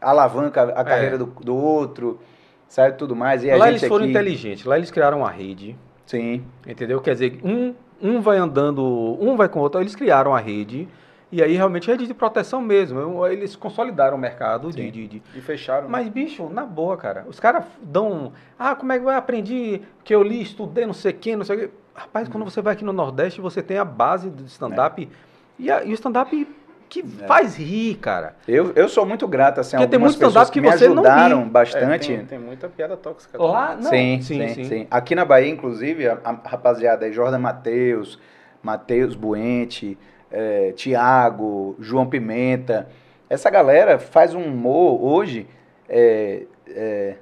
alavanca 0.00 0.62
a, 0.62 0.78
a 0.78 0.80
é. 0.80 0.84
carreira 0.84 1.18
do, 1.18 1.26
do 1.26 1.56
outro, 1.56 2.20
sabe 2.68 2.96
tudo 2.96 3.16
mais. 3.16 3.42
E 3.42 3.54
lá 3.54 3.68
eles 3.68 3.82
foram 3.84 4.04
aqui... 4.04 4.10
inteligentes, 4.10 4.64
lá 4.64 4.76
eles 4.76 4.90
criaram 4.90 5.18
uma 5.18 5.30
rede. 5.30 5.76
Sim. 6.04 6.44
Entendeu? 6.66 7.00
Quer 7.00 7.12
dizer, 7.12 7.40
um 7.42 7.74
um 8.00 8.20
vai 8.20 8.38
andando, 8.38 8.82
um 9.20 9.36
vai 9.36 9.48
com 9.48 9.58
o 9.58 9.62
outro, 9.62 9.80
eles 9.80 9.96
criaram 9.96 10.34
a 10.34 10.38
rede. 10.38 10.88
E 11.30 11.42
aí, 11.42 11.54
realmente, 11.54 11.86
rede 11.86 12.06
de 12.06 12.14
proteção 12.14 12.60
mesmo. 12.60 13.26
Eles 13.26 13.54
consolidaram 13.54 14.16
o 14.16 14.20
mercado 14.20 14.72
de, 14.72 14.90
de, 14.90 15.06
de, 15.06 15.22
E 15.34 15.40
fecharam. 15.40 15.82
Né? 15.82 15.88
Mas, 15.90 16.08
bicho, 16.08 16.48
na 16.48 16.64
boa, 16.64 16.96
cara. 16.96 17.24
Os 17.28 17.38
caras 17.38 17.64
dão. 17.82 18.32
Ah, 18.58 18.74
como 18.74 18.92
é 18.92 18.98
que 18.98 19.04
eu 19.04 19.10
aprendi 19.10 19.82
que 20.02 20.14
eu 20.14 20.22
li, 20.22 20.40
estudei, 20.40 20.86
não 20.86 20.94
sei 20.94 21.12
quem, 21.12 21.36
não 21.36 21.44
sei 21.44 21.56
o 21.56 21.60
quê. 21.60 21.70
Rapaz, 21.94 22.28
quando 22.28 22.44
você 22.44 22.62
vai 22.62 22.72
aqui 22.72 22.84
no 22.84 22.92
Nordeste, 22.92 23.40
você 23.40 23.62
tem 23.62 23.76
a 23.76 23.84
base 23.84 24.30
do 24.30 24.44
stand-up. 24.46 25.02
É. 25.02 25.62
E, 25.62 25.70
a, 25.70 25.84
e 25.84 25.90
o 25.90 25.94
stand-up 25.94 26.46
que 26.88 27.00
é. 27.00 27.26
faz 27.26 27.56
rir, 27.56 27.96
cara. 27.96 28.34
Eu, 28.46 28.72
eu 28.74 28.88
sou 28.88 29.04
muito 29.04 29.28
grato, 29.28 29.60
assim, 29.60 29.76
Porque 29.76 29.94
algumas 29.94 30.16
pessoas 30.16 30.48
que, 30.48 30.54
que 30.54 30.60
me 30.60 30.68
ajudaram 30.68 31.46
bastante. 31.48 32.12
É, 32.12 32.16
tem, 32.16 32.26
tem, 32.26 32.38
muita 32.38 32.68
piada 32.68 32.96
tóxica. 32.96 33.40
Lá, 33.40 33.76
não. 33.76 33.90
Sim, 33.90 34.20
sim, 34.22 34.48
sim, 34.48 34.64
sim, 34.64 34.86
Aqui 34.90 35.14
na 35.14 35.24
Bahia, 35.24 35.50
inclusive, 35.50 36.08
a, 36.08 36.18
a 36.24 36.32
rapaziada 36.32 37.04
aí, 37.04 37.12
Jordan 37.12 37.38
Matheus, 37.38 38.18
Matheus 38.62 39.14
Buente, 39.14 39.98
é, 40.30 40.72
Tiago, 40.72 41.76
João 41.78 42.06
Pimenta, 42.06 42.88
essa 43.28 43.50
galera 43.50 43.98
faz 43.98 44.34
um 44.34 44.42
humor 44.42 45.02
hoje, 45.02 45.46
é, 45.88 46.44
é, 46.68 47.16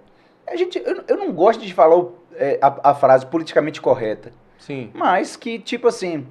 a 0.47 0.57
gente, 0.57 0.81
eu, 0.85 1.03
eu, 1.09 1.17
não 1.17 1.33
gosto 1.33 1.65
de 1.65 1.73
falar 1.75 1.97
o, 1.97 2.15
é, 2.35 2.59
a, 2.63 2.91
a, 2.91 2.95
frase 2.95 3.27
politicamente 3.27 3.81
correta. 3.81 4.33
Sim. 4.59 4.91
Mas 4.95 5.37
que, 5.37 5.59
tipo 5.59 5.89
assim, 5.89 6.27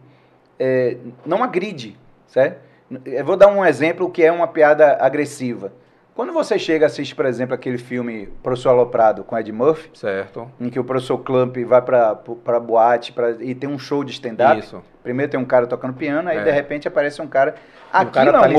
é, 0.57 0.97
não 1.25 1.43
agride, 1.43 1.97
certo? 2.27 2.63
Eu 3.05 3.25
vou 3.25 3.35
dar 3.35 3.47
um 3.47 3.65
exemplo 3.65 4.09
que 4.09 4.23
é 4.23 4.31
uma 4.31 4.47
piada 4.47 4.97
agressiva. 5.01 5.73
Quando 6.13 6.31
você 6.31 6.57
chega 6.57 6.85
e 6.85 6.87
assiste, 6.87 7.13
por 7.13 7.25
exemplo, 7.25 7.53
aquele 7.53 7.77
filme 7.77 8.27
Professor 8.41 8.69
Aloprado 8.69 9.23
com 9.23 9.37
Ed 9.37 9.51
Murphy, 9.51 9.89
certo. 9.93 10.49
em 10.61 10.69
que 10.69 10.79
o 10.79 10.83
professor 10.83 11.17
Clump 11.17 11.57
vai 11.65 11.81
pra, 11.81 12.15
pra 12.15 12.57
boate 12.57 13.11
pra, 13.11 13.31
e 13.31 13.53
tem 13.53 13.69
um 13.69 13.77
show 13.77 14.01
de 14.01 14.13
stand-up. 14.13 14.65
Primeiro 15.05 15.31
tem 15.31 15.39
um 15.39 15.45
cara 15.45 15.67
tocando 15.67 15.93
piano, 15.93 16.27
aí 16.27 16.39
é. 16.39 16.43
de 16.43 16.49
repente 16.49 16.87
aparece 16.87 17.21
um 17.21 17.27
cara. 17.27 17.53
Aqui 17.93 18.09
o 18.09 18.11
cara 18.11 18.31
não 18.31 18.39
tá 18.41 18.47
é 18.47 18.49
um 18.49 18.53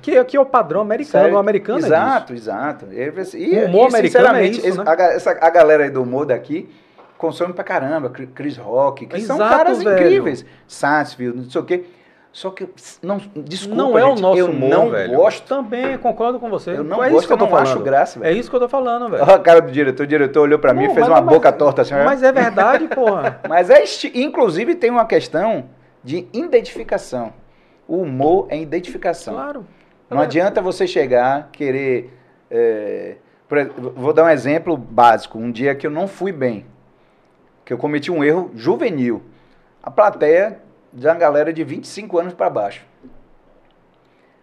que, 0.00 0.24
que 0.24 0.36
é 0.36 0.40
o 0.40 0.46
padrão 0.46 0.80
americano, 0.80 1.24
Sério? 1.24 1.36
o 1.36 1.40
americano 1.40 1.78
Exato, 1.80 2.32
é 2.32 2.36
exato. 2.36 2.86
E, 3.34 3.58
o 3.58 3.66
humor 3.66 3.86
e, 3.86 3.88
americano 3.88 4.36
é 4.36 4.46
isso, 4.46 4.84
né? 4.84 4.84
a, 4.86 5.02
essa, 5.12 5.32
a 5.32 5.50
galera 5.50 5.82
aí 5.82 5.90
do 5.90 6.04
humor 6.04 6.24
daqui 6.24 6.70
consome 7.18 7.52
pra 7.52 7.64
caramba, 7.64 8.08
Chris 8.32 8.56
Rock, 8.56 9.06
que 9.06 9.16
Exato, 9.16 9.38
são 9.40 9.48
caras 9.48 9.82
velho. 9.82 9.96
incríveis. 9.96 10.46
Sarsfield, 10.68 11.38
não 11.38 11.50
sei 11.50 11.60
o 11.60 11.64
quê. 11.64 11.84
Só 12.32 12.50
que, 12.50 12.68
não, 13.02 13.20
desculpa, 13.34 13.74
Não 13.74 13.98
é 13.98 14.02
gente, 14.02 14.18
o 14.18 14.22
nosso 14.22 14.38
eu 14.38 14.46
humor, 14.46 14.70
não 14.70 14.90
velho. 14.90 15.16
gosto. 15.16 15.48
Também, 15.48 15.98
concordo 15.98 16.38
com 16.38 16.48
você. 16.48 16.70
Eu 16.70 16.84
não 16.84 17.02
é 17.02 17.10
gosto, 17.10 17.18
isso 17.18 17.26
que 17.26 17.32
eu, 17.32 17.38
tô 17.38 17.44
não 17.44 17.50
falando. 17.50 17.66
acho 17.66 17.80
graça, 17.80 18.20
velho. 18.20 18.32
É 18.32 18.38
isso 18.38 18.48
que 18.48 18.54
eu 18.54 18.60
tô 18.60 18.68
falando, 18.68 19.10
velho. 19.10 19.22
Olha 19.24 19.34
a 19.34 19.38
cara 19.40 19.60
do 19.60 19.72
diretor, 19.72 20.04
o 20.04 20.06
diretor 20.06 20.40
olhou 20.42 20.58
pra 20.58 20.72
mim 20.72 20.84
e 20.84 20.94
fez 20.94 21.08
uma 21.08 21.20
mas, 21.20 21.34
boca 21.34 21.52
torta 21.52 21.82
assim. 21.82 21.94
Mas 21.94 22.22
é 22.22 22.30
verdade, 22.30 22.86
porra. 22.94 23.40
mas 23.48 23.68
é, 23.68 23.82
inclusive 24.14 24.76
tem 24.76 24.90
uma 24.90 25.04
questão 25.04 25.64
de 26.04 26.28
identificação. 26.32 27.32
O 27.88 28.02
humor 28.02 28.46
é 28.48 28.56
identificação. 28.60 29.34
Claro. 29.34 29.66
Não 30.08 30.20
é. 30.20 30.24
adianta 30.24 30.62
você 30.62 30.86
chegar, 30.86 31.48
querer... 31.50 32.16
É, 32.48 33.16
vou 33.96 34.12
dar 34.12 34.24
um 34.24 34.28
exemplo 34.28 34.76
básico. 34.76 35.36
Um 35.36 35.50
dia 35.50 35.74
que 35.74 35.84
eu 35.84 35.90
não 35.90 36.06
fui 36.06 36.30
bem, 36.30 36.64
que 37.64 37.72
eu 37.72 37.78
cometi 37.78 38.10
um 38.12 38.22
erro 38.22 38.52
juvenil. 38.54 39.20
A 39.82 39.90
plateia 39.90 40.60
de 40.92 41.06
uma 41.06 41.14
galera 41.14 41.52
de 41.52 41.62
25 41.62 42.18
anos 42.18 42.34
para 42.34 42.50
baixo. 42.50 42.84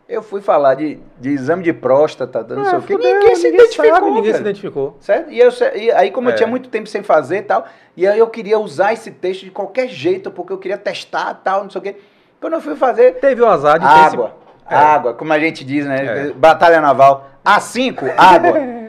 Eu 0.08 0.24
fui 0.24 0.40
falar 0.40 0.76
de, 0.76 1.00
de 1.20 1.30
exame 1.30 1.64
de 1.64 1.74
próstata, 1.74 2.42
não 2.44 2.62
ah, 2.62 2.70
sei 2.70 2.80
o 2.80 2.82
quê. 2.82 2.96
Ninguém 2.96 3.36
se 3.36 3.48
identificou. 3.50 3.94
Sabe, 3.94 4.12
ninguém 4.12 4.34
se 4.34 4.40
identificou. 4.40 4.98
Certo? 5.02 5.32
E, 5.32 5.40
eu, 5.40 5.50
e 5.76 5.92
aí, 5.92 6.12
como 6.12 6.30
é. 6.30 6.32
eu 6.32 6.36
tinha 6.38 6.48
muito 6.48 6.70
tempo 6.70 6.88
sem 6.88 7.04
fazer 7.04 7.40
e 7.40 7.42
tal, 7.42 7.66
e 7.96 8.08
aí 8.08 8.18
eu 8.18 8.28
queria 8.28 8.58
usar 8.58 8.94
esse 8.94 9.12
texto 9.12 9.44
de 9.44 9.52
qualquer 9.52 9.90
jeito, 9.90 10.32
porque 10.32 10.54
eu 10.54 10.58
queria 10.58 10.78
testar 10.78 11.34
tal, 11.44 11.64
não 11.64 11.70
sei 11.70 11.80
o 11.80 11.84
quê. 11.84 11.96
Quando 12.40 12.54
eu 12.54 12.62
fui 12.62 12.76
fazer. 12.76 13.16
Teve 13.16 13.42
o 13.42 13.48
azar 13.48 13.80
de 13.80 13.86
água. 13.86 14.34
Esse... 14.70 14.74
É. 14.74 14.78
Água, 14.78 15.14
como 15.14 15.34
a 15.34 15.40
gente 15.40 15.66
diz, 15.66 15.86
né? 15.86 16.30
É. 16.30 16.34
Batalha 16.34 16.80
naval. 16.80 17.30
A5, 17.46 18.14
água. 18.18 18.58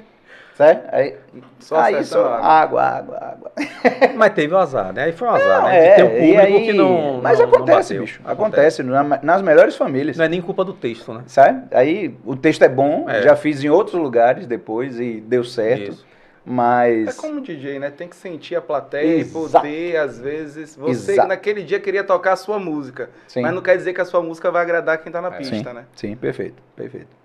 Certo? 0.58 0.92
Aí, 0.92 1.14
só 1.60 1.78
aí 1.78 2.04
só 2.04 2.34
água, 2.34 2.82
água, 2.82 3.16
água. 3.16 3.52
Mas 4.16 4.32
teve 4.32 4.52
o 4.52 4.58
azar, 4.58 4.92
né? 4.92 5.04
Aí 5.04 5.12
foi 5.12 5.28
um 5.28 5.30
azar, 5.30 5.62
não, 5.62 5.68
né? 5.68 5.86
É, 5.86 5.90
de 5.90 5.96
ter 5.96 6.02
um 6.02 6.10
público 6.10 6.40
aí, 6.40 6.66
que 6.66 6.72
não. 6.72 7.20
Mas 7.22 7.38
não, 7.38 7.46
acontece, 7.46 7.94
não 7.94 8.00
bicho. 8.00 8.20
Acontece, 8.24 8.82
acontece, 8.82 9.24
nas 9.24 9.40
melhores 9.40 9.76
famílias. 9.76 10.16
Não 10.16 10.24
é 10.24 10.28
nem 10.28 10.42
culpa 10.42 10.64
do 10.64 10.72
texto, 10.72 11.14
né? 11.14 11.22
Sabe? 11.28 11.62
Aí 11.70 12.12
o 12.24 12.34
texto 12.34 12.62
é 12.62 12.68
bom, 12.68 13.08
é. 13.08 13.22
já 13.22 13.36
fiz 13.36 13.62
em 13.62 13.68
outros 13.68 14.02
lugares 14.02 14.48
depois 14.48 14.98
e 14.98 15.20
deu 15.20 15.44
certo. 15.44 15.92
Isso. 15.92 16.06
Mas. 16.44 17.06
É 17.06 17.12
como 17.20 17.40
DJ, 17.40 17.78
né? 17.78 17.90
Tem 17.90 18.08
que 18.08 18.16
sentir 18.16 18.56
a 18.56 18.60
plateia 18.60 19.14
Exato. 19.14 19.46
e 19.46 19.60
poder, 19.60 19.96
às 19.98 20.18
vezes. 20.18 20.74
Você 20.74 21.12
Exato. 21.12 21.28
naquele 21.28 21.62
dia 21.62 21.78
queria 21.78 22.02
tocar 22.02 22.32
a 22.32 22.36
sua 22.36 22.58
música. 22.58 23.10
Sim. 23.28 23.42
Mas 23.42 23.54
não 23.54 23.62
quer 23.62 23.76
dizer 23.76 23.92
que 23.92 24.00
a 24.00 24.04
sua 24.04 24.20
música 24.20 24.50
vai 24.50 24.62
agradar 24.62 24.98
quem 24.98 25.12
tá 25.12 25.22
na 25.22 25.28
é. 25.28 25.38
pista, 25.38 25.54
sim. 25.54 25.72
né? 25.72 25.84
Sim, 25.94 26.16
perfeito, 26.16 26.60
perfeito. 26.74 27.16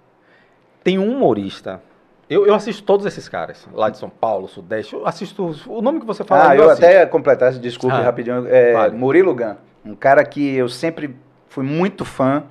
Tem 0.84 1.00
um 1.00 1.10
humorista 1.10 1.82
eu, 2.30 2.48
eu 2.48 2.54
assisto 2.54 2.84
todos 2.84 3.06
esses 3.06 3.28
caras, 3.28 3.68
lá 3.74 3.90
de 3.90 3.98
São 3.98 4.10
Paulo, 4.10 4.48
Sudeste. 4.48 4.94
Eu 4.94 5.06
assisto 5.06 5.56
o 5.68 5.82
nome 5.82 6.00
que 6.00 6.06
você 6.06 6.24
fala. 6.24 6.52
Ah, 6.52 6.56
eu, 6.56 6.64
eu 6.64 6.70
até 6.70 7.06
completar, 7.06 7.52
desculpe 7.54 7.96
ah, 7.96 8.02
rapidinho. 8.02 8.48
É, 8.48 8.74
vale. 8.74 8.96
Murilo 8.96 9.36
Gun, 9.36 9.56
um 9.86 9.96
cara 9.96 10.24
que 10.24 10.56
eu 10.56 10.70
sempre 10.70 11.16
fui 11.48 11.64
muito 11.64 12.06
fã. 12.06 12.44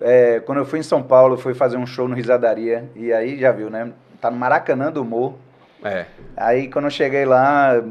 É, 0.00 0.40
quando 0.40 0.58
eu 0.58 0.64
fui 0.64 0.78
em 0.78 0.82
São 0.82 1.02
Paulo, 1.02 1.36
fui 1.36 1.52
fazer 1.52 1.76
um 1.76 1.86
show 1.86 2.08
no 2.08 2.14
Risadaria. 2.14 2.88
E 2.94 3.12
aí 3.12 3.38
já 3.38 3.52
viu, 3.52 3.68
né? 3.68 3.92
Tá 4.20 4.30
no 4.30 4.36
Maracanã 4.36 4.90
do 4.90 5.02
Humor. 5.02 5.34
É. 5.84 6.06
Aí 6.36 6.68
quando 6.68 6.86
eu 6.86 6.90
cheguei 6.90 7.24
lá, 7.24 7.82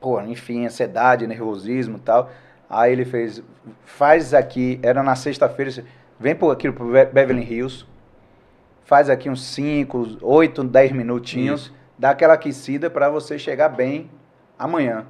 pô, 0.00 0.20
enfim, 0.20 0.66
ansiedade, 0.66 1.26
nervosismo 1.26 1.96
e 1.96 2.00
tal. 2.00 2.30
Aí 2.68 2.92
ele 2.92 3.04
fez, 3.04 3.42
faz 3.84 4.34
aqui, 4.34 4.80
era 4.82 5.02
na 5.02 5.14
sexta-feira, 5.14 5.84
vem 6.18 6.34
por 6.34 6.50
aqui 6.50 6.70
pro 6.70 6.86
Beverly 6.86 7.42
Hills, 7.42 7.86
faz 8.86 9.10
aqui 9.10 9.28
uns 9.28 9.44
5, 9.44 10.18
8, 10.22 10.64
10 10.64 10.92
minutinhos, 10.92 11.62
Isso. 11.62 11.74
dá 11.98 12.10
aquela 12.10 12.34
aquecida 12.34 12.88
para 12.88 13.10
você 13.10 13.38
chegar 13.38 13.68
bem 13.68 14.08
amanhã. 14.58 15.04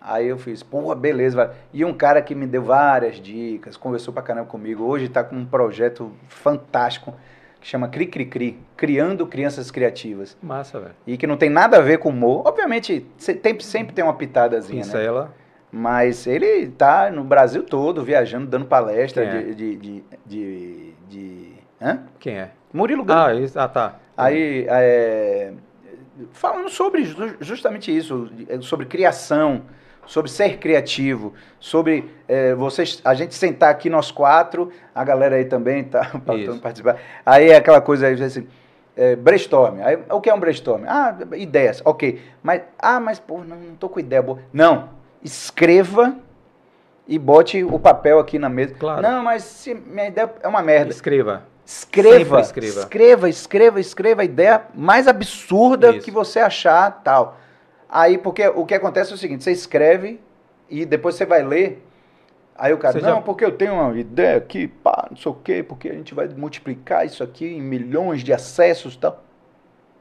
Aí 0.00 0.28
eu 0.28 0.36
fiz, 0.36 0.62
porra, 0.62 0.94
beleza. 0.94 1.54
E 1.72 1.82
um 1.82 1.94
cara 1.94 2.20
que 2.20 2.34
me 2.34 2.46
deu 2.46 2.62
várias 2.62 3.16
dicas, 3.16 3.74
conversou 3.74 4.12
pra 4.12 4.22
caramba 4.22 4.46
comigo, 4.46 4.84
hoje 4.84 5.08
tá 5.08 5.24
com 5.24 5.34
um 5.34 5.46
projeto 5.46 6.12
fantástico 6.28 7.14
que 7.58 7.66
chama 7.66 7.88
Cri 7.88 8.06
Cri 8.06 8.26
Cri, 8.26 8.60
Criando 8.76 9.26
Crianças 9.26 9.70
Criativas. 9.70 10.36
Massa, 10.42 10.78
velho. 10.78 10.94
E 11.06 11.16
que 11.16 11.26
não 11.26 11.38
tem 11.38 11.48
nada 11.48 11.78
a 11.78 11.80
ver 11.80 11.98
com 11.98 12.10
humor. 12.10 12.42
Obviamente, 12.46 13.06
tem, 13.42 13.58
sempre 13.60 13.94
tem 13.94 14.04
uma 14.04 14.12
pitadazinha, 14.12 14.84
Pincela. 14.84 15.24
né? 15.24 15.30
Mas 15.72 16.26
ele 16.26 16.68
tá 16.68 17.10
no 17.10 17.24
Brasil 17.24 17.62
todo, 17.62 18.04
viajando, 18.04 18.46
dando 18.46 18.66
palestra 18.66 19.24
é? 19.24 19.42
de, 19.42 19.54
de, 19.54 19.76
de, 19.76 20.04
de, 20.26 20.94
de... 21.08 21.52
Hã? 21.80 22.02
Quem 22.20 22.36
é? 22.38 22.50
Murilo 22.74 23.04
Gano. 23.04 23.46
Ah, 23.54 23.64
ah, 23.64 23.68
tá. 23.68 23.94
Aí, 24.16 24.66
é, 24.68 25.52
falando 26.32 26.68
sobre 26.68 27.04
justamente 27.40 27.96
isso, 27.96 28.28
sobre 28.62 28.84
criação, 28.86 29.62
sobre 30.04 30.28
ser 30.28 30.58
criativo, 30.58 31.32
sobre 31.60 32.10
é, 32.26 32.52
vocês, 32.52 33.00
a 33.04 33.14
gente 33.14 33.32
sentar 33.32 33.70
aqui 33.70 33.88
nós 33.88 34.10
quatro, 34.10 34.72
a 34.92 35.04
galera 35.04 35.36
aí 35.36 35.44
também 35.44 35.84
tá 35.84 36.10
participar. 36.60 36.98
Aí 37.24 37.50
é 37.50 37.56
aquela 37.56 37.80
coisa 37.80 38.08
aí, 38.08 38.20
assim, 38.20 38.48
é, 38.96 39.14
brainstorm. 39.14 39.80
Aí, 39.80 39.96
o 40.10 40.20
que 40.20 40.28
é 40.28 40.34
um 40.34 40.40
brainstorm? 40.40 40.82
Ah, 40.88 41.16
ideias, 41.36 41.80
ok. 41.84 42.20
Mas, 42.42 42.62
ah, 42.76 42.98
mas, 42.98 43.20
pô, 43.20 43.44
não, 43.44 43.56
não 43.56 43.76
tô 43.76 43.88
com 43.88 44.00
ideia 44.00 44.20
boa. 44.20 44.40
Não, 44.52 44.88
escreva 45.22 46.16
e 47.06 47.20
bote 47.20 47.62
o 47.62 47.78
papel 47.78 48.18
aqui 48.18 48.36
na 48.36 48.48
mesa. 48.48 48.74
Claro. 48.74 49.00
Não, 49.00 49.22
mas 49.22 49.44
se 49.44 49.74
minha 49.74 50.08
ideia 50.08 50.28
é 50.42 50.48
uma 50.48 50.60
merda. 50.60 50.90
Escreva. 50.90 51.53
Escreva, 51.66 52.40
escreva, 52.40 52.80
escreva, 52.80 53.28
escreva, 53.28 53.80
escreva 53.80 54.22
a 54.22 54.24
ideia 54.24 54.64
mais 54.74 55.08
absurda 55.08 55.90
Isso. 55.90 56.04
que 56.04 56.10
você 56.10 56.38
achar, 56.38 57.02
tal. 57.02 57.38
Aí, 57.88 58.18
porque 58.18 58.46
o 58.48 58.66
que 58.66 58.74
acontece 58.74 59.12
é 59.12 59.14
o 59.14 59.18
seguinte, 59.18 59.44
você 59.44 59.52
escreve 59.52 60.20
e 60.68 60.84
depois 60.84 61.14
você 61.14 61.24
vai 61.24 61.42
ler, 61.42 61.82
aí 62.54 62.72
o 62.72 62.78
cara, 62.78 62.92
você 62.92 63.00
não, 63.00 63.16
já... 63.16 63.20
porque 63.22 63.44
eu 63.44 63.52
tenho 63.52 63.74
uma 63.74 63.98
ideia 63.98 64.36
aqui, 64.36 64.68
pá, 64.68 65.06
não 65.10 65.16
sei 65.16 65.32
o 65.32 65.34
quê, 65.34 65.62
porque 65.62 65.88
a 65.88 65.94
gente 65.94 66.14
vai 66.14 66.28
multiplicar 66.28 67.06
isso 67.06 67.22
aqui 67.22 67.46
em 67.46 67.62
milhões 67.62 68.22
de 68.22 68.32
acessos 68.32 68.94
e 68.94 68.98
tal. 68.98 69.24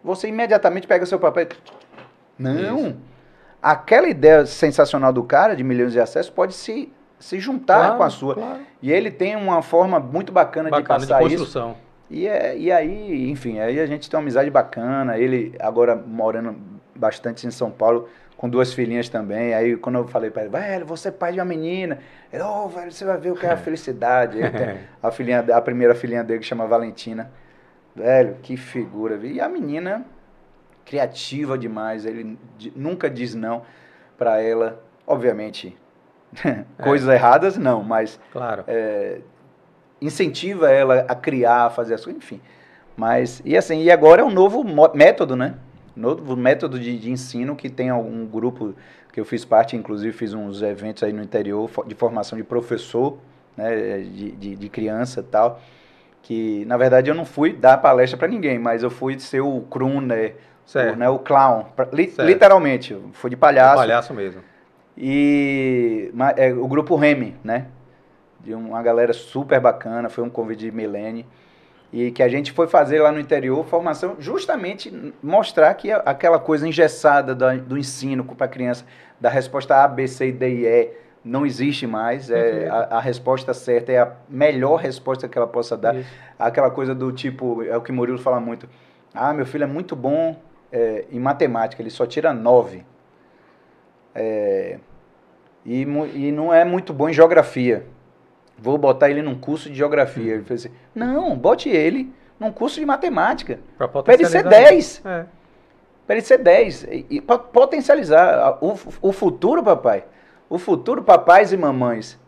Você 0.04 0.28
imediatamente 0.28 0.86
pega 0.86 1.06
seu 1.06 1.18
papel 1.18 1.48
Não, 2.38 2.88
isso. 2.88 2.98
aquela 3.62 4.10
ideia 4.10 4.46
sensacional 4.46 5.14
do 5.14 5.24
cara, 5.24 5.56
de 5.56 5.64
milhões 5.64 5.94
de 5.94 6.00
acessos, 6.00 6.30
pode 6.30 6.54
se 6.54 6.92
se 7.24 7.40
juntar 7.40 7.80
claro, 7.80 7.98
com 7.98 8.04
a 8.04 8.10
sua. 8.10 8.36
Claro. 8.36 8.60
E 8.82 8.92
ele 8.92 9.10
tem 9.10 9.38
uma 9.38 9.62
forma 9.62 9.98
muito 9.98 10.34
bacana, 10.34 10.70
bacana 10.70 11.00
de 11.00 11.08
passar 11.08 11.24
de 11.24 11.30
construção. 11.38 11.72
isso. 11.72 11.80
E, 12.10 12.28
é, 12.28 12.58
e 12.58 12.70
aí, 12.70 13.32
enfim, 13.32 13.60
aí 13.60 13.80
a 13.80 13.86
gente 13.86 14.10
tem 14.10 14.18
uma 14.18 14.24
amizade 14.24 14.50
bacana. 14.50 15.18
Ele 15.18 15.56
agora 15.58 15.96
morando 15.96 16.54
bastante 16.94 17.48
em 17.48 17.52
São 17.52 17.72
Paulo, 17.72 18.10
com 18.36 18.50
duas 18.50 18.74
filhinhas 18.74 19.08
também. 19.08 19.54
Aí 19.54 19.78
quando 19.78 20.00
eu 20.00 20.08
falei 20.08 20.32
para 20.32 20.42
ele, 20.42 20.52
velho, 20.52 20.86
você 20.86 21.08
é 21.08 21.12
pai 21.12 21.32
de 21.32 21.40
uma 21.40 21.46
menina. 21.46 22.00
Ele, 22.32 22.44
oh, 22.44 22.68
velho, 22.68 22.92
você 22.92 23.06
vai 23.06 23.18
ver 23.18 23.32
o 23.32 23.36
que 23.36 23.46
é 23.46 23.52
a 23.52 23.56
felicidade. 23.58 24.40
a, 25.02 25.10
filhinha, 25.10 25.40
a 25.40 25.62
primeira 25.62 25.96
filhinha 25.96 26.26
dele 26.26 26.42
que 26.42 26.46
chama 26.46 26.68
Valentina. 26.68 27.32
Velho, 27.96 28.36
que 28.42 28.58
figura. 28.58 29.16
E 29.26 29.40
a 29.40 29.48
menina, 29.48 30.06
criativa 30.84 31.58
demais. 31.58 32.06
Ele 32.06 32.38
nunca 32.76 33.10
diz 33.10 33.34
não 33.34 33.62
para 34.18 34.42
ela. 34.42 34.84
Obviamente, 35.08 35.78
Coisas 36.82 37.10
é. 37.10 37.16
erradas, 37.16 37.58
não, 37.58 37.84
mas. 37.84 38.20
Claro. 38.32 38.64
É, 38.68 39.20
incentiva 40.02 40.70
ela 40.70 41.06
a 41.08 41.16
criar, 41.16 41.66
a 41.66 41.70
fazer 41.70 41.94
as 41.94 42.04
coisas, 42.04 42.22
enfim. 42.22 42.42
Mas, 42.96 43.42
e 43.44 43.58
assim, 43.58 43.82
e 43.82 43.92
agora 43.92 44.22
é 44.22 44.26
um 44.26 44.30
novo 44.30 44.64
método, 44.94 45.36
né? 45.36 45.56
Novo 45.96 46.36
método 46.36 46.80
de, 46.80 46.98
de 46.98 47.12
ensino 47.12 47.56
que 47.56 47.70
tem 47.70 47.90
algum 47.90 48.26
grupo 48.26 48.76
que 49.12 49.20
eu 49.20 49.26
fiz 49.26 49.46
parte, 49.46 49.76
inclusive 49.76 50.12
fiz 50.12 50.34
uns 50.34 50.62
eventos 50.62 51.04
aí 51.04 51.14
no 51.14 51.22
interior 51.22 51.70
de 51.86 51.94
formação 51.94 52.38
de 52.38 52.44
professor, 52.44 53.18
né, 53.56 54.00
de, 54.00 54.32
de, 54.32 54.56
de 54.56 54.70
criança 54.70 55.20
e 55.20 55.24
tal, 55.24 55.62
que 56.24 56.66
na 56.66 56.78
verdade 56.78 57.12
eu 57.12 57.16
não 57.16 57.26
fui 57.26 57.54
dar 57.54 57.78
palestra 57.78 58.18
para 58.18 58.28
ninguém, 58.28 58.58
mas 58.58 58.82
eu 58.82 58.90
fui 58.90 59.20
ser 59.20 59.42
o 59.42 59.62
crooner, 59.70 60.36
o, 60.74 60.96
né, 60.96 61.10
o 61.10 61.20
clown, 61.20 61.66
pra, 61.76 61.88
li, 61.94 62.12
literalmente, 62.20 62.98
fui 63.14 63.30
de 63.30 63.36
palhaço. 63.36 63.74
De 63.74 63.88
palhaço 63.88 64.14
mesmo. 64.16 64.42
E 64.98 66.12
é, 66.38 66.54
o 66.54 66.68
grupo 66.68 66.96
Remy, 66.96 67.36
né? 67.44 67.68
De 68.40 68.54
uma 68.54 68.82
galera 68.84 69.14
super 69.14 69.60
bacana, 69.60 70.10
foi 70.10 70.24
um 70.24 70.30
convite 70.30 70.60
de 70.60 70.72
Milene. 70.72 71.26
E 71.92 72.12
que 72.12 72.24
a 72.24 72.28
gente 72.28 72.52
foi 72.52 72.68
fazer 72.68 73.00
lá 73.02 73.12
no 73.12 73.20
interior, 73.20 73.64
formação, 73.66 74.16
justamente 74.20 75.14
mostrar 75.22 75.74
que 75.76 75.92
aquela 75.92 76.40
coisa 76.40 76.68
engessada 76.68 77.36
do, 77.36 77.60
do 77.60 77.78
ensino 77.78 78.24
para 78.24 78.46
a 78.46 78.50
criança, 78.50 78.84
da 79.20 79.30
resposta 79.30 79.76
A, 79.84 79.88
B, 79.88 80.08
C, 80.08 80.32
D 80.32 80.50
e 80.50 80.66
E, 80.66 80.94
não 81.24 81.46
existe 81.46 81.88
mais. 81.88 82.30
É, 82.30 82.68
a, 82.68 82.98
a, 82.98 83.00
resposta 83.00 83.54
certa 83.54 83.92
é 83.92 84.00
a 84.00 84.12
melhor 84.28 84.78
resposta 84.78 85.28
que 85.28 85.38
ela 85.38 85.48
possa 85.48 85.78
dar. 85.78 85.96
Isso. 85.96 86.10
Aquela 86.38 86.72
coisa 86.72 86.94
do 86.94 87.12
tipo, 87.12 87.62
é 87.64 87.78
o 87.78 87.82
que 87.82 87.92
Murilo 87.92 88.18
fala 88.18 88.40
muito. 88.40 88.68
Ah, 89.14 89.32
meu 89.32 89.46
filho 89.46 89.64
é 89.64 89.68
muito 89.68 89.96
bom 89.96 90.36
é, 90.72 91.06
em 91.12 91.20
matemática, 91.20 91.82
ele 91.82 91.92
só 91.92 92.06
tira 92.06 92.34
nove. 92.34 92.84
É, 94.16 94.78
e, 95.66 95.82
e 95.82 96.32
não 96.32 96.54
é 96.54 96.66
muito 96.66 96.94
bom 96.94 97.10
em 97.10 97.14
geografia. 97.14 97.86
Vou 98.58 98.78
botar 98.78 99.10
ele 99.10 99.22
num 99.22 99.36
curso 99.36 99.70
de 99.70 99.76
geografia. 99.76 100.34
Ele 100.34 100.44
fez 100.44 100.66
assim, 100.66 100.76
não, 100.94 101.36
bote 101.36 101.70
ele 101.70 102.14
num 102.40 102.52
curso 102.52 102.80
de 102.80 102.86
matemática. 102.86 103.60
Para 103.78 104.14
ele 104.14 104.26
ser 104.26 104.44
10. 104.44 105.02
É. 105.06 105.26
Para 106.06 106.16
ele 106.16 106.26
ser 106.26 106.38
10. 106.38 106.84
E, 106.84 107.06
e 107.10 107.22
potencializar. 107.22 108.58
O, 108.62 108.78
o 109.02 109.12
futuro, 109.12 109.64
papai, 109.64 110.06
o 110.50 110.58
futuro, 110.58 111.04
papais 111.04 111.52
e 111.52 111.58
mamães, 111.58 112.20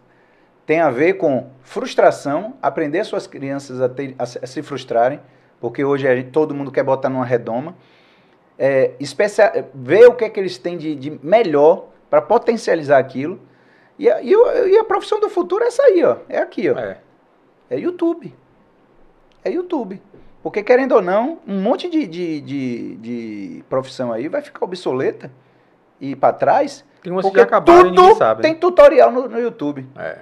tem 0.66 0.80
a 0.80 0.90
ver 0.90 1.14
com 1.14 1.50
frustração, 1.62 2.56
aprender 2.62 3.04
suas 3.04 3.28
crianças 3.28 3.82
a, 3.82 3.88
ter, 3.88 4.16
a, 4.18 4.24
a 4.24 4.26
se 4.26 4.64
frustrarem, 4.64 5.20
porque 5.60 5.84
hoje 5.84 6.08
gente, 6.16 6.32
todo 6.32 6.56
mundo 6.56 6.72
quer 6.72 6.84
botar 6.84 7.10
numa 7.10 7.26
redoma 7.26 7.76
é, 8.58 8.92
especial, 9.00 9.52
ver 9.74 10.08
o 10.08 10.14
que 10.14 10.26
é 10.26 10.30
que 10.30 10.40
eles 10.40 10.58
têm 10.58 10.78
de, 10.78 10.96
de 10.96 11.20
melhor 11.22 11.88
para 12.10 12.22
potencializar 12.22 12.98
aquilo. 12.98 13.40
E 13.98 14.10
a, 14.10 14.22
e, 14.22 14.32
e 14.32 14.78
a, 14.78 14.84
profissão 14.84 15.20
do 15.20 15.30
futuro 15.30 15.64
é 15.64 15.68
essa 15.68 15.84
aí, 15.84 16.04
ó. 16.04 16.18
É 16.28 16.38
aqui, 16.38 16.70
ó. 16.70 16.78
É. 16.78 16.98
é 17.70 17.80
YouTube. 17.80 18.34
É 19.44 19.52
YouTube. 19.52 20.02
Porque, 20.44 20.62
querendo 20.62 20.94
ou 20.94 21.02
não, 21.02 21.40
um 21.48 21.60
monte 21.60 21.90
de, 21.90 22.06
de, 22.06 22.42
de, 22.42 22.96
de 22.98 23.64
profissão 23.68 24.14
aí 24.14 24.28
vai 24.28 24.42
ficar 24.42 24.64
obsoleta 24.64 25.32
e 26.00 26.16
para 26.16 26.34
trás. 26.34 26.86
Tem 27.02 27.12
umas 27.12 27.24
porque 27.26 27.40
que 27.40 27.44
acabaram, 27.44 27.94
tudo 27.94 28.16
sabe, 28.16 28.44
né? 28.44 28.50
tem 28.50 28.60
tutorial 28.60 29.12
no, 29.12 29.28
no 29.28 29.40
YouTube. 29.40 29.88
É. 29.98 30.20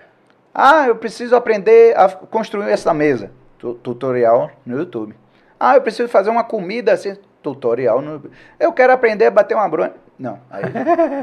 Ah, 0.54 0.88
eu 0.88 0.96
preciso 0.96 1.36
aprender 1.36 1.98
a 1.98 2.10
construir 2.10 2.70
essa 2.70 2.94
mesa. 2.94 3.32
tutorial 3.58 4.52
no 4.66 4.78
YouTube. 4.78 5.16
Ah, 5.60 5.76
eu 5.76 5.82
preciso 5.82 6.08
fazer 6.10 6.30
uma 6.30 6.44
comida 6.44 6.94
assim 6.94 7.18
tutorial. 7.44 8.02
No... 8.02 8.24
Eu 8.60 8.72
quero 8.74 8.94
aprender 8.94 9.28
a 9.28 9.32
bater 9.32 9.56
uma 9.56 9.68
bronha. 9.68 9.94
Não, 10.18 10.40
aí 10.50 10.64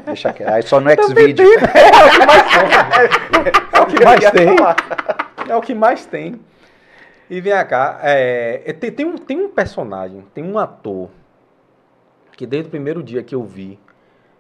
deixa 0.05 0.33
quieto. 0.33 0.49
Aí 0.49 0.63
só 0.63 0.79
no 0.79 0.91
X-Video. 0.91 1.47
É 3.73 3.81
o 3.81 3.87
que 3.87 4.05
mais 4.05 4.31
tem. 4.31 4.49
É 4.49 4.55
o 4.55 4.57
que 4.57 4.63
mais 4.63 4.75
tem. 4.75 5.51
É 5.51 5.57
o 5.57 5.61
que 5.61 5.75
mais 5.75 6.07
tem. 6.07 6.41
E 7.31 7.41
vem 7.41 7.53
cá, 7.67 8.01
é, 8.03 8.73
tem, 8.73 8.91
tem, 8.91 9.07
um, 9.07 9.17
tem 9.17 9.41
um 9.41 9.49
personagem, 9.49 10.25
tem 10.35 10.43
um 10.43 10.59
ator 10.59 11.09
que 12.37 12.45
desde 12.45 12.69
o 12.69 12.71
primeiro 12.71 13.03
dia 13.03 13.23
que 13.23 13.35
eu 13.35 13.45
vi, 13.45 13.79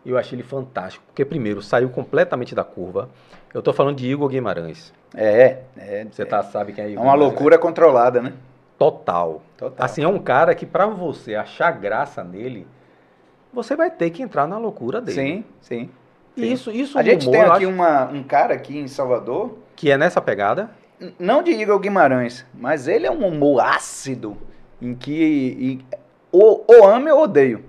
eu 0.04 0.18
achei 0.18 0.36
ele 0.36 0.42
fantástico. 0.42 1.04
Porque, 1.06 1.24
primeiro, 1.24 1.62
saiu 1.62 1.90
completamente 1.90 2.54
da 2.54 2.64
curva. 2.64 3.08
Eu 3.52 3.62
tô 3.62 3.72
falando 3.72 3.96
de 3.96 4.10
Igor 4.10 4.28
Guimarães. 4.28 4.92
É, 5.14 5.58
é. 5.76 6.06
Você 6.10 6.24
tá, 6.24 6.42
sabe 6.42 6.72
quem 6.72 6.84
é 6.84 6.90
Igor 6.90 7.04
É 7.04 7.06
uma 7.06 7.14
loucura 7.14 7.58
controlada, 7.58 8.22
né? 8.22 8.32
Total. 8.80 9.42
Total. 9.58 9.84
Assim, 9.84 10.02
é 10.02 10.08
um 10.08 10.18
cara 10.18 10.54
que 10.54 10.64
para 10.64 10.86
você 10.86 11.34
achar 11.34 11.70
graça 11.72 12.24
nele, 12.24 12.66
você 13.52 13.76
vai 13.76 13.90
ter 13.90 14.08
que 14.08 14.22
entrar 14.22 14.46
na 14.46 14.56
loucura 14.56 15.02
dele. 15.02 15.14
Sim, 15.14 15.44
sim. 15.60 15.90
sim. 16.34 16.52
Isso, 16.52 16.70
isso 16.70 16.98
A 16.98 17.02
gente 17.02 17.28
humor, 17.28 17.32
tem 17.32 17.42
aqui 17.42 17.64
acho... 17.66 17.68
uma, 17.68 18.04
um 18.06 18.22
cara 18.22 18.54
aqui 18.54 18.78
em 18.78 18.88
Salvador... 18.88 19.58
Que 19.76 19.90
é 19.90 19.98
nessa 19.98 20.18
pegada? 20.22 20.70
Não 21.18 21.42
de 21.42 21.50
Igor 21.50 21.78
Guimarães, 21.78 22.46
mas 22.54 22.88
ele 22.88 23.06
é 23.06 23.10
um 23.10 23.26
humor 23.26 23.60
ácido, 23.60 24.34
em 24.80 24.94
que 24.94 25.56
em, 25.60 25.98
ou, 26.32 26.64
ou 26.66 26.88
ame 26.88 27.10
ou 27.10 27.24
odeio. 27.24 27.62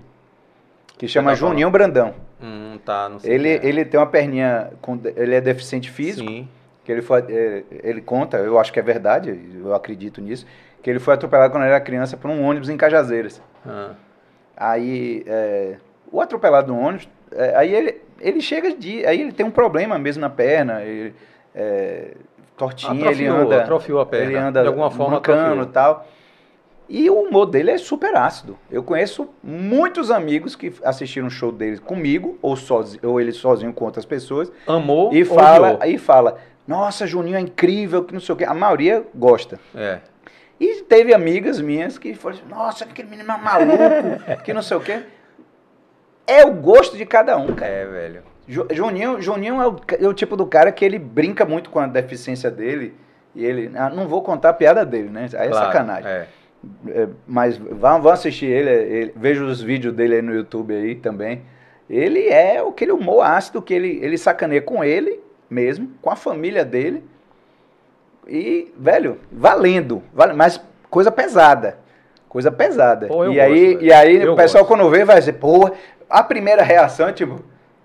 Que 0.96 1.06
chama 1.06 1.32
tá 1.32 1.34
Juninho 1.34 1.70
Brandão. 1.70 2.14
Hum, 2.42 2.78
tá, 2.86 3.10
não 3.10 3.18
sei. 3.18 3.34
Ele, 3.34 3.48
é. 3.50 3.60
ele 3.62 3.84
tem 3.84 4.00
uma 4.00 4.06
perninha, 4.06 4.70
ele 5.14 5.34
é 5.34 5.42
deficiente 5.42 5.90
físico. 5.90 6.26
Sim. 6.26 6.48
Que 6.84 6.90
ele, 6.90 7.02
foi, 7.02 7.20
é, 7.28 7.64
ele 7.84 8.00
conta, 8.00 8.38
eu 8.38 8.58
acho 8.58 8.72
que 8.72 8.80
é 8.80 8.82
verdade, 8.82 9.38
eu 9.62 9.74
acredito 9.74 10.20
nisso 10.20 10.46
que 10.82 10.90
ele 10.90 10.98
foi 10.98 11.14
atropelado 11.14 11.52
quando 11.52 11.62
ele 11.62 11.72
era 11.72 11.80
criança 11.80 12.16
por 12.16 12.30
um 12.30 12.42
ônibus 12.44 12.68
em 12.68 12.76
Cajazeiras. 12.76 13.40
Ah. 13.66 13.90
Aí, 14.56 15.22
é, 15.26 15.76
o 16.10 16.20
atropelado 16.20 16.68
do 16.68 16.78
ônibus, 16.78 17.08
é, 17.30 17.56
aí 17.56 17.74
ele, 17.74 18.00
ele 18.20 18.40
chega 18.40 18.74
de. 18.74 19.06
Aí 19.06 19.20
ele 19.20 19.32
tem 19.32 19.46
um 19.46 19.50
problema 19.50 19.98
mesmo 19.98 20.20
na 20.20 20.30
perna. 20.30 20.82
Ele, 20.82 21.14
é, 21.54 22.14
tortinha, 22.56 22.92
atrofiou, 22.92 23.12
ele 23.12 23.26
anda. 23.26 23.62
Atrofiou 23.62 24.00
a 24.00 24.06
perna. 24.06 24.26
Ele 24.26 24.36
anda 24.36 24.62
de 24.62 24.68
alguma 24.68 24.90
forma 24.90 25.16
mancando 25.16 25.62
e 25.62 25.66
tal. 25.66 26.06
E 26.88 27.08
o 27.08 27.22
humor 27.22 27.46
dele 27.46 27.70
é 27.70 27.78
super 27.78 28.14
ácido. 28.14 28.58
Eu 28.70 28.82
conheço 28.82 29.30
muitos 29.42 30.10
amigos 30.10 30.54
que 30.54 30.74
assistiram 30.84 31.28
o 31.28 31.30
show 31.30 31.50
dele 31.50 31.78
comigo, 31.78 32.38
ou, 32.42 32.54
sozinho, 32.54 33.00
ou 33.08 33.20
ele 33.20 33.32
sozinho 33.32 33.72
com 33.72 33.84
outras 33.84 34.04
pessoas. 34.04 34.52
Amou 34.66 35.10
e 35.14 35.24
fala 35.24 35.78
E 35.86 35.96
fala, 35.96 36.36
nossa, 36.68 37.06
Juninho 37.06 37.36
é 37.36 37.40
incrível, 37.40 38.04
que 38.04 38.12
não 38.12 38.20
sei 38.20 38.34
o 38.34 38.36
quê. 38.36 38.44
A 38.44 38.52
maioria 38.52 39.04
gosta. 39.14 39.58
É. 39.74 40.00
E 40.62 40.80
teve 40.82 41.12
amigas 41.12 41.60
minhas 41.60 41.98
que 41.98 42.14
falaram, 42.14 42.42
nossa, 42.48 42.84
aquele 42.84 43.10
menino 43.10 43.32
é 43.32 43.36
maluco, 43.36 44.42
que 44.44 44.54
não 44.54 44.62
sei 44.62 44.76
o 44.76 44.80
quê. 44.80 45.02
É 46.24 46.46
o 46.46 46.54
gosto 46.54 46.96
de 46.96 47.04
cada 47.04 47.36
um, 47.36 47.52
cara. 47.52 47.72
É, 47.72 47.84
velho. 47.84 48.22
Juninho, 48.46 49.20
Juninho 49.20 49.60
é 49.60 49.66
o, 49.66 49.76
é 50.04 50.06
o 50.06 50.14
tipo 50.14 50.36
do 50.36 50.46
cara 50.46 50.70
que 50.70 50.84
ele 50.84 51.00
brinca 51.00 51.44
muito 51.44 51.68
com 51.68 51.80
a 51.80 51.86
deficiência 51.88 52.48
dele. 52.48 52.94
E 53.34 53.44
ele. 53.44 53.72
Ah, 53.74 53.90
não 53.90 54.06
vou 54.06 54.22
contar 54.22 54.50
a 54.50 54.52
piada 54.52 54.86
dele, 54.86 55.08
né? 55.08 55.28
Aí 55.34 55.48
é 55.48 55.50
claro, 55.50 55.66
sacanagem. 55.66 56.08
É. 56.08 56.26
É, 56.90 57.08
mas 57.26 57.56
vão, 57.56 58.00
vão 58.00 58.12
assistir 58.12 58.46
ele, 58.46 58.70
ele, 58.70 59.12
veja 59.16 59.42
os 59.42 59.60
vídeos 59.60 59.92
dele 59.92 60.14
aí 60.14 60.22
no 60.22 60.32
YouTube 60.32 60.72
aí 60.72 60.94
também. 60.94 61.42
Ele 61.90 62.28
é 62.28 62.60
aquele 62.60 62.92
humor 62.92 63.26
ácido 63.26 63.60
que 63.60 63.74
ele, 63.74 63.98
ele 64.00 64.16
sacaneia 64.16 64.62
com 64.62 64.84
ele 64.84 65.18
mesmo, 65.50 65.90
com 66.00 66.08
a 66.08 66.14
família 66.14 66.64
dele. 66.64 67.02
E, 68.26 68.72
velho, 68.76 69.18
valendo. 69.30 70.02
Vale, 70.12 70.32
mas 70.32 70.60
coisa 70.88 71.10
pesada. 71.10 71.78
Coisa 72.28 72.50
pesada. 72.50 73.08
Pô, 73.08 73.24
e, 73.24 73.28
gosto, 73.28 73.40
aí, 73.40 73.78
e 73.80 73.92
aí 73.92 74.28
o 74.28 74.36
pessoal 74.36 74.64
gosto. 74.64 74.76
quando 74.78 74.90
vê 74.90 75.04
vai 75.04 75.18
dizer, 75.18 75.34
pô, 75.34 75.70
a 76.08 76.22
primeira 76.22 76.62
reação 76.62 77.08
é 77.08 77.12
tipo, 77.12 77.42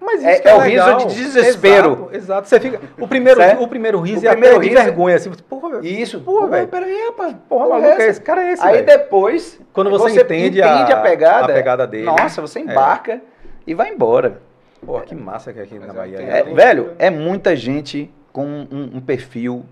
mas 0.08 0.24
é, 0.24 0.38
é, 0.38 0.42
é, 0.46 0.56
o 0.56 0.60
riso 0.60 0.98
de 0.98 1.16
desespero. 1.16 1.92
Exato, 1.92 2.16
exato. 2.16 2.48
Você 2.48 2.60
fica. 2.62 2.80
O 2.98 3.08
primeiro, 3.10 3.42
o 3.62 3.68
primeiro 3.68 4.00
riso 4.00 4.26
o 4.26 4.28
é 4.28 4.32
primeiro 4.32 4.58
riso, 4.60 4.76
de 4.76 4.82
vergonha, 4.82 5.16
assim. 5.18 5.32
Porra, 5.50 5.86
isso. 5.86 6.22
Porra, 6.22 6.48
velho. 6.48 6.68
Peraí, 6.70 7.08
rapaz. 7.08 7.36
Porra, 7.50 7.68
maluco, 7.68 8.02
é 8.02 8.08
esse 8.08 8.22
cara 8.22 8.42
é 8.42 8.54
esse. 8.54 8.64
Aí 8.64 8.84
véio. 8.84 8.86
depois. 8.86 9.60
Quando 9.74 9.90
você, 9.90 10.14
você 10.14 10.22
entende, 10.22 10.62
entende 10.62 10.94
a, 10.94 11.00
a, 11.00 11.02
pegada. 11.02 11.52
A 11.52 11.56
pegada 11.56 11.86
dele. 11.86 12.06
Nossa, 12.06 12.40
você 12.40 12.62
embarca 12.62 13.14
é. 13.16 13.22
e 13.66 13.74
vai 13.74 13.90
embora. 13.90 14.40
Pô, 14.86 14.98
que 15.02 15.14
massa 15.14 15.52
que 15.52 15.60
é 15.60 15.64
aqui 15.64 15.78
na 15.78 15.92
Bahia. 15.92 16.22
É, 16.22 16.44
velho, 16.44 16.94
é 16.98 17.10
muita 17.10 17.54
gente 17.54 18.10
com 18.32 18.46
um, 18.46 18.92
um, 18.96 19.02
perfil 19.02 19.66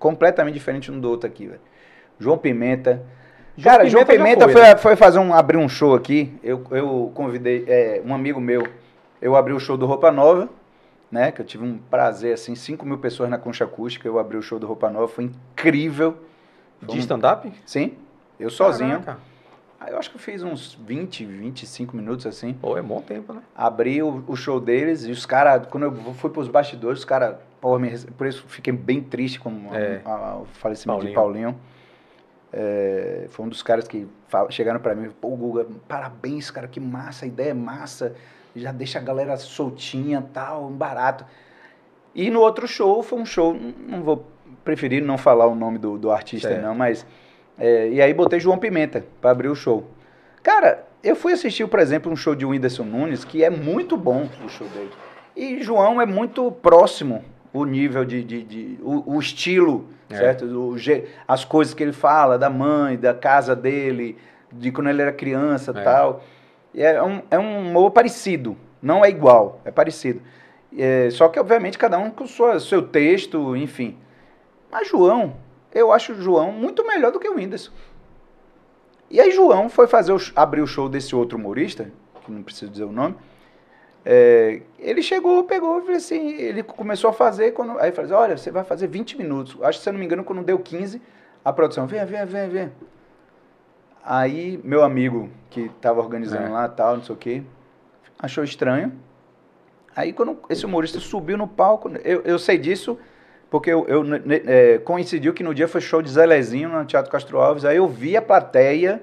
completamente 0.00 0.54
diferente 0.54 0.90
um 0.90 0.98
do 0.98 1.08
outro 1.08 1.28
aqui, 1.28 1.46
velho. 1.46 1.60
João 2.18 2.36
Pimenta. 2.36 3.02
João 3.56 3.72
Cara, 3.72 3.84
Pimenta 3.84 3.90
João 3.90 4.04
Pimenta 4.04 4.44
foi, 4.46 4.52
foi, 4.52 4.62
né? 4.62 4.76
foi, 4.76 4.96
fazer 4.96 5.20
um, 5.20 5.32
abrir 5.32 5.58
um 5.58 5.68
show 5.68 5.94
aqui. 5.94 6.36
Eu, 6.42 6.66
eu 6.72 7.12
convidei 7.14 7.64
é, 7.68 8.02
um 8.04 8.12
amigo 8.12 8.40
meu. 8.40 8.66
Eu 9.22 9.36
abri 9.36 9.52
o 9.52 9.60
show 9.60 9.76
do 9.76 9.86
Roupa 9.86 10.10
Nova 10.10 10.48
né? 11.10 11.32
Que 11.32 11.40
eu 11.40 11.44
tive 11.44 11.64
um 11.64 11.78
prazer, 11.78 12.34
assim, 12.34 12.54
5 12.54 12.86
mil 12.86 12.98
pessoas 12.98 13.28
na 13.28 13.38
concha 13.38 13.64
acústica, 13.64 14.06
eu 14.06 14.18
abri 14.18 14.36
o 14.36 14.42
show 14.42 14.58
do 14.58 14.66
Roupa 14.66 14.88
Nova, 14.88 15.08
foi 15.08 15.24
incrível. 15.24 16.16
Foi 16.78 16.88
de 16.88 16.96
um... 16.96 17.00
stand-up? 17.00 17.52
Sim, 17.66 17.94
eu 18.38 18.50
sozinho. 18.50 19.00
Caraca. 19.00 19.29
Eu 19.90 19.98
acho 19.98 20.10
que 20.10 20.16
eu 20.16 20.20
fiz 20.20 20.42
uns 20.42 20.74
20, 20.74 21.24
25 21.24 21.96
minutos 21.96 22.26
assim. 22.26 22.54
Pô, 22.54 22.76
é 22.76 22.82
bom 22.82 23.00
tempo, 23.00 23.32
né? 23.32 23.42
Abri 23.54 24.02
o, 24.02 24.22
o 24.26 24.36
show 24.36 24.60
deles 24.60 25.04
e 25.04 25.10
os 25.10 25.26
caras, 25.26 25.66
quando 25.66 25.84
eu 25.84 26.14
fui 26.14 26.30
pros 26.30 26.48
bastidores, 26.48 27.00
os 27.00 27.04
caras, 27.04 27.36
por 27.60 28.26
isso 28.26 28.44
fiquei 28.48 28.72
bem 28.72 29.02
triste 29.02 29.40
com 29.40 29.50
é. 29.72 30.00
a, 30.04 30.10
a, 30.10 30.36
o 30.38 30.44
falecimento 30.46 30.98
Paulinho. 30.98 31.08
de 31.08 31.14
Paulinho. 31.14 31.60
É, 32.52 33.26
foi 33.30 33.46
um 33.46 33.48
dos 33.48 33.62
caras 33.62 33.86
que 33.86 34.06
fala, 34.28 34.50
chegaram 34.50 34.80
para 34.80 34.94
mim, 34.94 35.10
pô, 35.20 35.30
Guga, 35.30 35.66
parabéns, 35.86 36.50
cara, 36.50 36.66
que 36.66 36.80
massa, 36.80 37.24
a 37.24 37.28
ideia 37.28 37.50
é 37.50 37.54
massa 37.54 38.14
já 38.54 38.72
deixa 38.72 38.98
a 38.98 39.02
galera 39.02 39.36
soltinha, 39.36 40.24
tal, 40.32 40.68
barato. 40.68 41.24
E 42.14 42.30
no 42.30 42.40
outro 42.40 42.66
show, 42.66 43.02
foi 43.02 43.18
um 43.18 43.26
show, 43.26 43.54
não 43.54 44.02
vou 44.02 44.26
preferir 44.64 45.02
não 45.02 45.16
falar 45.16 45.46
o 45.46 45.54
nome 45.54 45.78
do, 45.78 45.96
do 45.96 46.10
artista 46.10 46.58
não, 46.60 46.74
mas... 46.74 47.06
É, 47.60 47.90
e 47.90 48.00
aí 48.00 48.14
botei 48.14 48.40
João 48.40 48.58
Pimenta 48.58 49.04
para 49.20 49.30
abrir 49.30 49.48
o 49.48 49.54
show. 49.54 49.86
Cara, 50.42 50.84
eu 51.04 51.14
fui 51.14 51.34
assistir, 51.34 51.68
por 51.68 51.78
exemplo, 51.78 52.10
um 52.10 52.16
show 52.16 52.34
de 52.34 52.46
Whindersson 52.46 52.84
Nunes, 52.84 53.24
que 53.24 53.44
é 53.44 53.50
muito 53.50 53.96
bom 53.96 54.26
o 54.42 54.48
show 54.48 54.66
dele. 54.68 54.90
E 55.36 55.62
João 55.62 56.00
é 56.00 56.06
muito 56.06 56.50
próximo 56.50 57.22
o 57.52 57.64
nível 57.64 58.04
de, 58.04 58.24
de, 58.24 58.42
de 58.42 58.78
o, 58.82 59.14
o, 59.14 59.20
estilo, 59.20 59.86
é. 60.08 60.16
certo? 60.16 60.44
O, 60.46 60.76
as 61.28 61.44
coisas 61.44 61.74
que 61.74 61.82
ele 61.82 61.92
fala 61.92 62.38
da 62.38 62.48
mãe, 62.48 62.96
da 62.96 63.12
casa 63.12 63.54
dele, 63.54 64.16
de 64.50 64.72
quando 64.72 64.88
ele 64.88 65.02
era 65.02 65.12
criança, 65.12 65.72
é. 65.72 65.82
tal. 65.82 66.24
É 66.74 67.02
um, 67.02 67.22
é 67.30 67.38
um 67.38 67.68
humor 67.68 67.90
parecido, 67.90 68.56
não 68.80 69.04
é 69.04 69.10
igual, 69.10 69.60
é 69.64 69.70
parecido. 69.70 70.22
É, 70.78 71.10
só 71.10 71.28
que, 71.28 71.38
obviamente, 71.38 71.76
cada 71.76 71.98
um 71.98 72.10
com 72.10 72.24
o 72.24 72.60
seu 72.60 72.80
texto, 72.80 73.56
enfim. 73.56 73.96
Mas 74.70 74.88
João, 74.88 75.34
eu 75.72 75.92
acho 75.92 76.12
o 76.12 76.20
João 76.20 76.52
muito 76.52 76.86
melhor 76.86 77.12
do 77.12 77.20
que 77.20 77.28
o 77.28 77.36
Whindersson. 77.36 77.72
E 79.10 79.20
aí 79.20 79.30
João 79.32 79.68
foi 79.68 79.86
fazer 79.86 80.12
o, 80.12 80.18
abrir 80.36 80.60
o 80.60 80.66
show 80.66 80.88
desse 80.88 81.14
outro 81.14 81.36
humorista, 81.36 81.90
que 82.24 82.30
não 82.30 82.42
preciso 82.42 82.70
dizer 82.70 82.84
o 82.84 82.92
nome. 82.92 83.16
É, 84.04 84.62
ele 84.78 85.02
chegou, 85.02 85.44
pegou, 85.44 85.78
assim, 85.90 86.34
ele 86.34 86.62
começou 86.62 87.10
a 87.10 87.12
fazer, 87.12 87.52
quando, 87.52 87.78
aí 87.78 87.92
falou 87.92 88.06
assim, 88.06 88.14
olha, 88.14 88.36
você 88.36 88.50
vai 88.50 88.64
fazer 88.64 88.86
20 88.86 89.18
minutos. 89.18 89.56
Acho 89.62 89.78
que, 89.78 89.82
se 89.82 89.88
eu 89.88 89.92
não 89.92 90.00
me 90.00 90.06
engano, 90.06 90.24
quando 90.24 90.42
deu 90.42 90.58
15, 90.58 91.02
a 91.44 91.52
produção, 91.52 91.86
vem, 91.86 92.04
vem, 92.04 92.24
vem, 92.24 92.48
vem. 92.48 92.72
Aí, 94.02 94.60
meu 94.64 94.82
amigo, 94.82 95.28
que 95.50 95.62
estava 95.62 96.00
organizando 96.00 96.46
é. 96.46 96.50
lá 96.50 96.68
tal, 96.68 96.96
não 96.96 97.04
sei 97.04 97.14
o 97.14 97.18
quê, 97.18 97.42
achou 98.18 98.42
estranho. 98.42 98.92
Aí, 99.94 100.12
quando 100.12 100.38
esse 100.48 100.64
humorista 100.64 100.98
subiu 101.00 101.36
no 101.36 101.48
palco, 101.48 101.90
eu, 102.04 102.22
eu 102.22 102.38
sei 102.38 102.56
disso 102.56 102.98
porque 103.50 103.70
eu, 103.70 103.84
eu 103.88 104.04
é, 104.46 104.78
coincidiu 104.78 105.34
que 105.34 105.42
no 105.42 105.52
dia 105.52 105.66
foi 105.66 105.80
show 105.80 106.00
de 106.00 106.08
Zelezinho 106.08 106.68
no 106.68 106.84
Teatro 106.84 107.10
Castro 107.10 107.40
Alves. 107.40 107.64
Aí 107.64 107.76
eu 107.76 107.88
vi 107.88 108.16
a 108.16 108.22
plateia, 108.22 109.02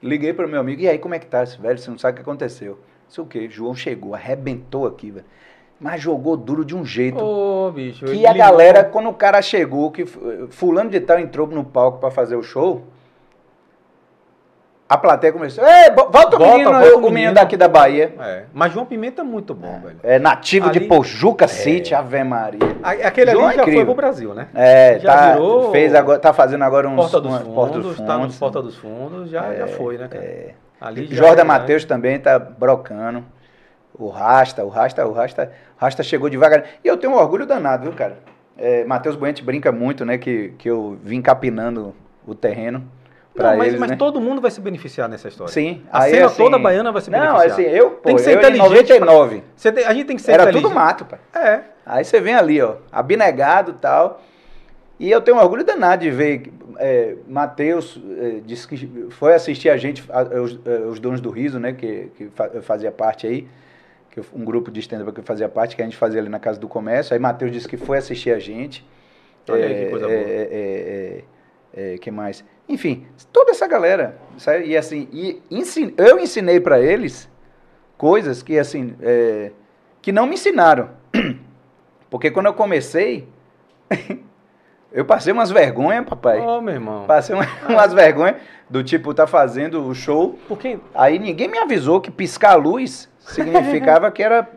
liguei 0.00 0.32
para 0.32 0.46
o 0.46 0.48
meu 0.48 0.60
amigo, 0.60 0.80
e 0.80 0.88
aí, 0.88 0.98
como 0.98 1.14
é 1.14 1.18
que 1.18 1.26
tá 1.26 1.42
esse 1.42 1.60
velho? 1.60 1.78
Você 1.78 1.90
não 1.90 1.98
sabe 1.98 2.12
o 2.12 2.14
que 2.16 2.22
aconteceu. 2.22 2.78
Isso 3.08 3.22
o 3.22 3.26
quê? 3.26 3.48
João 3.50 3.74
chegou, 3.74 4.14
arrebentou 4.14 4.86
aqui, 4.86 5.10
velho. 5.10 5.26
Mas 5.80 6.00
jogou 6.00 6.36
duro 6.36 6.64
de 6.64 6.76
um 6.76 6.84
jeito. 6.84 7.18
Ô, 7.18 7.72
bicho. 7.72 8.04
Que 8.04 8.24
a 8.26 8.32
galera, 8.32 8.84
quando 8.84 9.08
o 9.08 9.14
cara 9.14 9.42
chegou, 9.42 9.90
que 9.90 10.04
fulano 10.50 10.90
de 10.90 11.00
tal 11.00 11.18
entrou 11.18 11.46
no 11.48 11.64
palco 11.64 11.98
para 11.98 12.10
fazer 12.10 12.36
o 12.36 12.42
show, 12.42 12.84
a 14.90 14.98
plateia 14.98 15.32
começou. 15.32 15.64
Ei, 15.64 15.88
volta, 15.92 16.36
o 16.36 16.40
menino, 16.40 16.72
volta 16.72 16.96
o, 16.96 17.10
menino, 17.12 17.32
daqui 17.32 17.56
da 17.56 17.68
Bahia. 17.68 18.12
É. 18.18 18.42
Mas 18.52 18.72
João 18.72 18.84
Pimenta 18.84 19.22
é 19.22 19.24
muito 19.24 19.54
bom, 19.54 19.76
é. 19.76 19.86
velho. 19.86 20.00
É 20.02 20.18
nativo 20.18 20.68
ali, 20.68 20.80
de 20.80 20.86
Pojuca 20.86 21.44
é. 21.44 21.48
City, 21.48 21.94
Ave 21.94 22.24
Maria. 22.24 22.58
Aquele 22.82 23.30
João 23.30 23.46
ali 23.46 23.60
é 23.60 23.64
já 23.64 23.72
foi 23.72 23.84
pro 23.84 23.94
Brasil, 23.94 24.34
né? 24.34 24.48
É, 24.52 24.98
já 24.98 25.14
tá, 25.14 25.32
virou. 25.34 25.70
Fez 25.70 25.94
agora, 25.94 26.18
tá 26.18 26.32
fazendo 26.32 26.64
agora 26.64 26.88
uns. 26.88 26.96
Porta 26.96 27.20
dos 27.20 27.36
Fundos, 27.36 27.54
porta 27.54 27.78
dos 27.78 27.96
fundos 27.96 28.06
tá 28.08 28.18
nos 28.18 28.36
Porta 28.36 28.62
dos 28.62 28.76
Fundos, 28.78 29.30
já, 29.30 29.54
já 29.54 29.64
é, 29.64 29.68
foi, 29.68 29.96
né, 29.96 30.08
cara? 30.08 30.24
É. 30.24 30.54
Ali 30.80 31.06
Jordan 31.06 31.42
é 31.42 31.44
Matheus 31.44 31.84
também 31.84 32.18
tá 32.18 32.36
brocando. 32.36 33.22
O 33.94 34.08
Rasta, 34.08 34.64
o 34.64 34.68
Rasta, 34.68 35.06
o 35.06 35.12
Rasta, 35.12 35.52
o 35.78 35.80
Rasta 35.80 36.02
chegou 36.02 36.28
devagar. 36.28 36.64
E 36.82 36.88
eu 36.88 36.96
tenho 36.96 37.12
um 37.12 37.16
orgulho 37.16 37.46
danado, 37.46 37.84
viu, 37.84 37.92
cara? 37.92 38.18
É, 38.58 38.84
Matheus 38.84 39.14
Buente 39.14 39.44
brinca 39.44 39.70
muito, 39.70 40.04
né? 40.04 40.18
Que, 40.18 40.48
que 40.58 40.68
eu 40.68 40.98
vim 41.00 41.22
capinando 41.22 41.94
o 42.26 42.34
terreno. 42.34 42.82
Não, 43.34 43.56
mas, 43.56 43.68
eles, 43.68 43.80
mas 43.80 43.90
né? 43.90 43.96
todo 43.96 44.20
mundo 44.20 44.40
vai 44.40 44.50
ser 44.50 44.60
beneficiado 44.60 45.10
nessa 45.10 45.28
história. 45.28 45.52
Sim. 45.52 45.82
A 45.90 46.02
cena 46.02 46.26
assim, 46.26 46.36
toda 46.36 46.58
baiana 46.58 46.90
vai 46.90 47.00
se 47.00 47.10
beneficiar. 47.10 47.38
Não, 47.38 47.52
assim, 47.52 47.62
eu, 47.62 47.90
pô, 47.92 48.08
tem 48.08 48.16
que 48.16 48.22
ser 48.22 48.34
eu 48.34 48.38
inteligente. 48.38 48.66
Em 48.66 49.00
99. 49.00 49.42
Pra... 49.62 49.72
Tem, 49.72 49.84
a 49.84 49.94
gente 49.94 50.06
tem 50.06 50.16
que 50.16 50.22
ser 50.22 50.32
Era 50.32 50.50
tudo 50.50 50.70
mato, 50.70 51.04
pai. 51.04 51.18
É. 51.34 51.60
Aí 51.86 52.04
você 52.04 52.20
vem 52.20 52.34
ali, 52.34 52.60
ó, 52.60 52.76
abnegado 52.90 53.70
e 53.72 53.74
tal. 53.74 54.20
E 54.98 55.10
eu 55.10 55.20
tenho 55.20 55.36
um 55.36 55.40
orgulho 55.40 55.64
danado 55.64 56.02
de 56.02 56.10
ver 56.10 56.52
é, 56.78 57.14
Matheus 57.26 58.00
é, 58.18 58.40
disse 58.44 58.66
que 58.66 59.06
foi 59.10 59.34
assistir 59.34 59.70
a 59.70 59.76
gente, 59.76 60.04
a, 60.10 60.22
os, 60.40 60.58
é, 60.64 60.78
os, 60.80 60.98
donos 60.98 61.20
do 61.20 61.30
riso, 61.30 61.58
né, 61.58 61.72
que, 61.72 62.10
que 62.16 62.30
fazia 62.62 62.90
parte 62.90 63.26
aí, 63.26 63.46
que 64.10 64.20
um 64.34 64.44
grupo 64.44 64.70
de 64.70 64.80
stand-up 64.80 65.12
que 65.12 65.22
fazia 65.22 65.48
parte, 65.48 65.76
que 65.76 65.82
a 65.82 65.84
gente 65.84 65.96
fazia 65.96 66.20
ali 66.20 66.28
na 66.28 66.38
Casa 66.38 66.58
do 66.58 66.68
Comércio. 66.68 67.14
Aí 67.14 67.20
Matheus 67.20 67.52
disse 67.52 67.68
que 67.68 67.76
foi 67.76 67.98
assistir 67.98 68.30
a 68.30 68.38
gente. 68.38 68.84
Olha 69.48 69.66
aí, 69.66 69.84
que 69.84 69.90
coisa 69.90 70.06
boa. 70.06 70.18
É, 70.18 71.24
é, 71.72 71.98
que 71.98 72.10
mais? 72.10 72.44
Enfim, 72.68 73.06
toda 73.32 73.50
essa 73.50 73.66
galera. 73.66 74.16
Sabe? 74.36 74.66
E 74.66 74.76
assim, 74.76 75.08
e 75.12 75.42
ensin, 75.50 75.94
eu 75.96 76.18
ensinei 76.18 76.60
para 76.60 76.80
eles 76.80 77.28
coisas 77.96 78.42
que 78.42 78.58
assim, 78.58 78.94
é, 79.00 79.52
que 80.00 80.12
não 80.12 80.26
me 80.26 80.34
ensinaram. 80.34 80.90
Porque 82.10 82.30
quando 82.30 82.46
eu 82.46 82.54
comecei, 82.54 83.28
eu 84.92 85.04
passei 85.04 85.32
umas 85.32 85.50
vergonhas, 85.50 86.04
papai. 86.04 86.40
Oh, 86.40 86.60
meu 86.60 86.74
irmão. 86.74 87.06
Passei 87.06 87.34
uma, 87.34 87.46
umas 87.68 87.92
vergonhas 87.92 88.36
do 88.68 88.82
tipo, 88.82 89.12
tá 89.14 89.26
fazendo 89.26 89.86
o 89.86 89.94
show. 89.94 90.38
Porque... 90.48 90.78
Aí 90.94 91.18
ninguém 91.18 91.48
me 91.48 91.58
avisou 91.58 92.00
que 92.00 92.10
piscar 92.10 92.52
a 92.52 92.56
luz 92.56 93.08
significava 93.18 94.10
que 94.12 94.22
era 94.22 94.48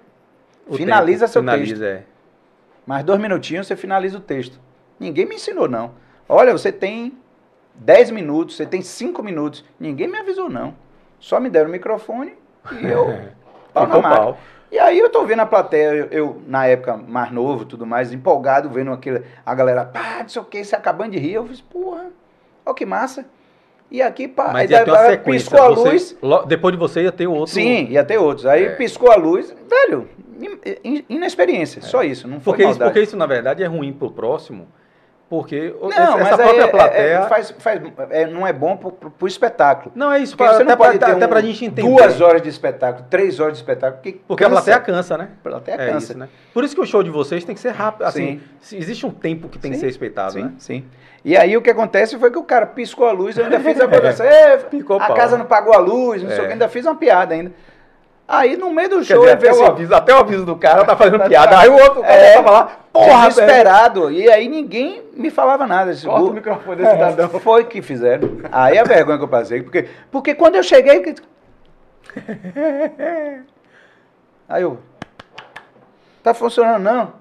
o 0.68 0.76
finaliza 0.76 1.26
tempo, 1.26 1.34
seu 1.34 1.42
finaliza, 1.42 1.76
texto. 1.76 1.84
É. 1.84 2.04
Mais 2.86 3.04
dois 3.04 3.20
minutinhos 3.20 3.68
você 3.68 3.76
finaliza 3.76 4.18
o 4.18 4.22
texto. 4.22 4.60
Ninguém 5.00 5.26
me 5.26 5.36
ensinou, 5.36 5.68
não. 5.68 5.92
Olha, 6.28 6.52
você 6.52 6.72
tem 6.72 7.18
10 7.76 8.12
minutos, 8.12 8.56
você 8.56 8.66
tem 8.66 8.82
5 8.82 9.22
minutos. 9.24 9.64
Ninguém 9.80 10.08
me 10.08 10.18
avisou, 10.18 10.50
não. 10.50 10.76
Só 11.20 11.40
me 11.40 11.50
deram 11.50 11.70
o 11.70 11.72
microfone 11.72 12.34
e 12.82 12.86
eu 12.86 13.20
pau 13.74 13.88
na. 13.88 14.02
Pau. 14.02 14.38
E 14.72 14.80
aí 14.80 14.98
eu 14.98 15.10
tô 15.10 15.24
vendo 15.24 15.42
a 15.42 15.46
plateia, 15.46 16.08
eu, 16.10 16.42
na 16.48 16.66
época 16.66 16.98
mais 16.98 17.32
novo 17.32 17.64
tudo 17.64 17.86
mais, 17.86 18.12
empolgado, 18.12 18.72
vendo 18.72 18.92
aquele, 18.92 19.22
a 19.46 19.54
galera, 19.54 19.86
pá, 19.86 20.18
não 20.22 20.30
sei 20.30 20.42
o 20.42 20.46
que, 20.46 20.64
se 20.64 20.76
acabando 20.76 21.12
de 21.12 21.20
rir. 21.20 21.34
Eu 21.34 21.46
fiz, 21.46 21.62
porra, 21.62 22.08
olha 22.66 22.76
que 22.76 22.86
massa. 22.86 23.26
E 23.92 24.02
aqui, 24.02 24.28
pá, 24.28 24.50
Mas 24.52 24.72
aí, 24.72 25.18
piscou 25.20 25.62
a 25.62 25.68
luz. 25.68 26.18
Você, 26.20 26.48
depois 26.48 26.74
de 26.74 26.80
você 26.80 27.04
ia 27.04 27.12
ter 27.12 27.28
outro. 27.28 27.54
Sim, 27.54 27.86
ia 27.90 28.04
ter 28.04 28.18
outros. 28.18 28.48
Aí 28.48 28.66
é. 28.66 28.70
piscou 28.72 29.12
a 29.12 29.16
luz, 29.16 29.56
velho, 29.70 30.10
inexperiência, 31.08 31.80
é. 31.80 31.84
só 31.84 32.04
isso. 32.04 32.28
Não 32.28 32.40
porque, 32.40 32.66
isso, 32.66 32.80
porque 32.80 33.02
isso, 33.02 33.16
na 33.16 33.28
verdade, 33.28 33.62
é 33.62 33.68
ruim 33.68 33.94
pro 33.94 34.10
próximo 34.10 34.68
porque 35.34 35.74
não, 35.82 36.20
essa 36.20 36.38
própria 36.38 36.62
é, 36.62 36.68
plateia. 36.68 37.02
É, 37.02 37.22
faz, 37.24 37.56
faz, 37.58 37.82
é, 38.12 38.28
não 38.28 38.46
é 38.46 38.54
bom 38.54 38.78
pro, 38.78 38.92
pro, 38.92 39.28
espetáculo. 39.28 39.92
Não, 39.96 40.12
é 40.12 40.20
isso, 40.20 40.38
pra, 40.38 40.52
até 40.52 40.76
um, 41.26 41.28
pra 41.28 41.42
gente 41.42 41.66
entender. 41.66 41.90
Duas 41.90 42.22
horas 42.22 42.40
de 42.40 42.50
espetáculo, 42.50 43.08
três 43.10 43.40
horas 43.40 43.54
de 43.54 43.64
espetáculo. 43.64 44.00
Porque, 44.00 44.20
porque 44.28 44.44
cansa. 44.44 44.54
a 44.54 44.62
plateia 44.62 44.80
cansa, 44.80 45.18
né? 45.18 45.30
A 45.40 45.44
plateia 45.44 45.74
é 45.74 45.92
cansa. 45.92 46.12
Isso, 46.12 46.20
né? 46.20 46.30
Por 46.54 46.64
isso 46.64 46.76
que 46.76 46.82
o 46.82 46.86
show 46.86 47.02
de 47.02 47.10
vocês 47.10 47.44
tem 47.44 47.56
que 47.56 47.62
ser 47.62 47.72
rápido. 47.72 48.04
Assim, 48.04 48.42
sim. 48.62 48.78
existe 48.78 49.08
um 49.08 49.10
tempo 49.10 49.50
que 49.50 49.58
tem 49.58 49.72
sim, 49.72 49.74
que 49.74 49.80
ser 49.80 49.88
respeitado, 49.88 50.34
sim, 50.34 50.44
né? 50.44 50.52
Sim. 50.60 50.86
E 51.26 51.36
aí 51.36 51.58
o 51.58 51.64
que 51.64 51.72
acontece 51.72 52.16
foi 52.20 52.30
que 52.30 52.38
o 52.38 52.44
cara 52.44 52.68
piscou 52.68 53.08
a 53.08 53.12
luz, 53.12 53.36
eu 53.36 53.46
ainda 53.46 53.60
fiz 53.60 53.82
a 53.82 53.88
coisa 53.90 54.10
assim, 54.10 54.24
a 55.00 55.14
casa 55.16 55.36
não 55.36 55.46
pagou 55.46 55.74
a 55.74 55.80
luz, 55.80 56.22
não 56.22 56.30
sei 56.30 56.42
o 56.42 56.46
que, 56.46 56.54
ainda 56.54 56.70
fiz 56.70 56.86
uma 56.86 56.96
piada 56.96 57.34
ainda. 57.34 57.52
Aí 58.28 58.56
no 58.56 58.72
meio 58.72 58.90
do 58.90 59.04
show. 59.04 59.20
Dizer, 59.20 59.34
até, 59.34 59.52
o 59.52 59.66
aviso, 59.66 59.96
até 59.96 60.14
o 60.14 60.18
aviso 60.18 60.46
do 60.46 60.56
cara 60.56 60.86
tá 60.86 60.96
fazendo 60.96 61.24
piada. 61.28 61.58
Aí 61.58 61.70
o 61.70 61.74
outro 61.74 62.02
cara 62.02 62.14
é, 62.14 62.34
tava 62.34 62.52
lá, 62.52 62.78
porra, 62.94 63.28
desesperado. 63.28 64.12
E 64.12 64.30
aí 64.30 64.48
ninguém 64.48 65.04
me 65.14 65.30
falava 65.30 65.68
nada. 65.68 65.94
Corta 65.96 66.30
o 66.30 66.34
microfone 66.34 66.78
desse 66.78 66.92
cidadão. 66.94 67.30
Foi 67.40 67.66
que 67.66 67.82
fizeram. 67.82 68.38
Aí 68.52 68.78
a 68.78 68.84
vergonha 68.84 69.18
que 69.18 69.24
eu 69.24 69.28
passei. 69.28 69.62
Porque, 69.64 69.90
porque 70.12 70.36
quando 70.36 70.56
eu 70.56 70.64
cheguei. 70.64 71.16
Aí 74.48 74.62
eu. 74.62 74.78
Tá 76.22 76.34
funcionando 76.34 76.84
não? 76.84 77.14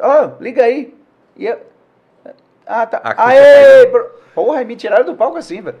Ó, 0.00 0.24
oh, 0.24 0.42
liga 0.42 0.62
aí. 0.62 0.94
E 1.36 1.46
eu, 1.46 1.58
ah, 2.70 2.86
tá. 2.86 2.98
Aqui 2.98 3.20
Aê! 3.20 3.86
Tá 3.86 4.06
Porra, 4.32 4.62
me 4.64 4.76
tiraram 4.76 5.04
do 5.04 5.16
palco 5.16 5.36
assim, 5.36 5.60
velho. 5.60 5.76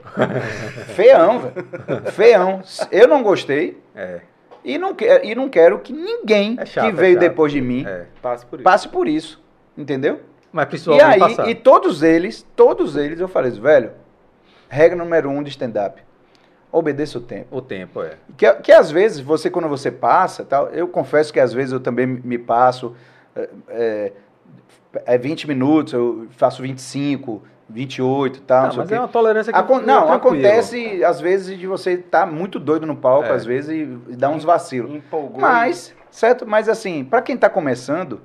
Feião, 0.96 1.38
velho. 1.38 2.12
Feião. 2.12 2.62
Eu 2.90 3.06
não 3.06 3.22
gostei. 3.22 3.80
É. 3.94 4.22
E 4.64 4.78
não, 4.78 4.94
quer, 4.94 5.24
e 5.24 5.34
não 5.34 5.48
quero 5.48 5.78
que 5.78 5.92
ninguém 5.92 6.56
é 6.58 6.66
chato, 6.66 6.84
que 6.84 6.90
é 6.90 6.92
veio 6.92 7.16
é 7.16 7.20
depois 7.20 7.52
de 7.52 7.60
mim 7.60 7.84
é. 7.86 8.06
passe, 8.20 8.44
por 8.46 8.62
passe 8.62 8.88
por 8.88 9.08
isso. 9.08 9.42
Entendeu? 9.76 10.20
Mas 10.52 10.66
precisou 10.66 10.96
e 10.96 11.00
aí, 11.00 11.18
passar. 11.18 11.48
E 11.48 11.54
todos 11.54 12.02
eles, 12.02 12.46
todos 12.54 12.96
eles, 12.96 13.20
eu 13.20 13.28
falei 13.28 13.52
assim, 13.52 13.60
velho, 13.60 13.92
regra 14.68 14.96
número 14.96 15.30
um 15.30 15.42
de 15.42 15.50
stand-up. 15.50 16.02
Obedeça 16.72 17.18
o 17.18 17.20
tempo. 17.20 17.56
O 17.56 17.60
tempo, 17.60 18.02
é. 18.02 18.16
Que, 18.36 18.52
que 18.54 18.72
às 18.72 18.90
vezes, 18.90 19.20
você, 19.20 19.50
quando 19.50 19.68
você 19.68 19.90
passa, 19.90 20.44
tal, 20.44 20.68
eu 20.68 20.86
confesso 20.86 21.32
que 21.32 21.40
às 21.40 21.52
vezes 21.52 21.72
eu 21.72 21.80
também 21.80 22.06
me 22.06 22.38
passo. 22.38 22.94
É, 23.68 24.12
é 25.06 25.18
20 25.18 25.48
minutos, 25.48 25.92
eu 25.92 26.26
faço 26.30 26.62
25, 26.62 27.42
28 27.70 28.36
e 28.36 28.40
tal. 28.42 28.68
Não, 28.68 28.76
mas 28.76 28.92
é 28.92 28.98
uma 28.98 29.08
tolerância 29.08 29.52
que 29.52 29.58
Acon 29.58 29.80
Não, 29.80 30.12
acontece 30.12 31.04
às 31.04 31.20
vezes 31.20 31.58
de 31.58 31.66
você 31.66 31.92
estar 31.92 32.20
tá 32.20 32.26
muito 32.26 32.58
doido 32.58 32.86
no 32.86 32.96
palco, 32.96 33.28
é. 33.28 33.32
às 33.32 33.44
vezes, 33.44 33.70
e, 33.70 34.12
e 34.12 34.16
dar 34.16 34.30
uns 34.30 34.44
vacilos. 34.44 34.94
Empolgou. 34.94 35.40
Mas, 35.40 35.94
certo? 36.10 36.46
Mas 36.46 36.68
assim, 36.68 37.04
para 37.04 37.22
quem 37.22 37.36
está 37.36 37.48
começando, 37.48 38.20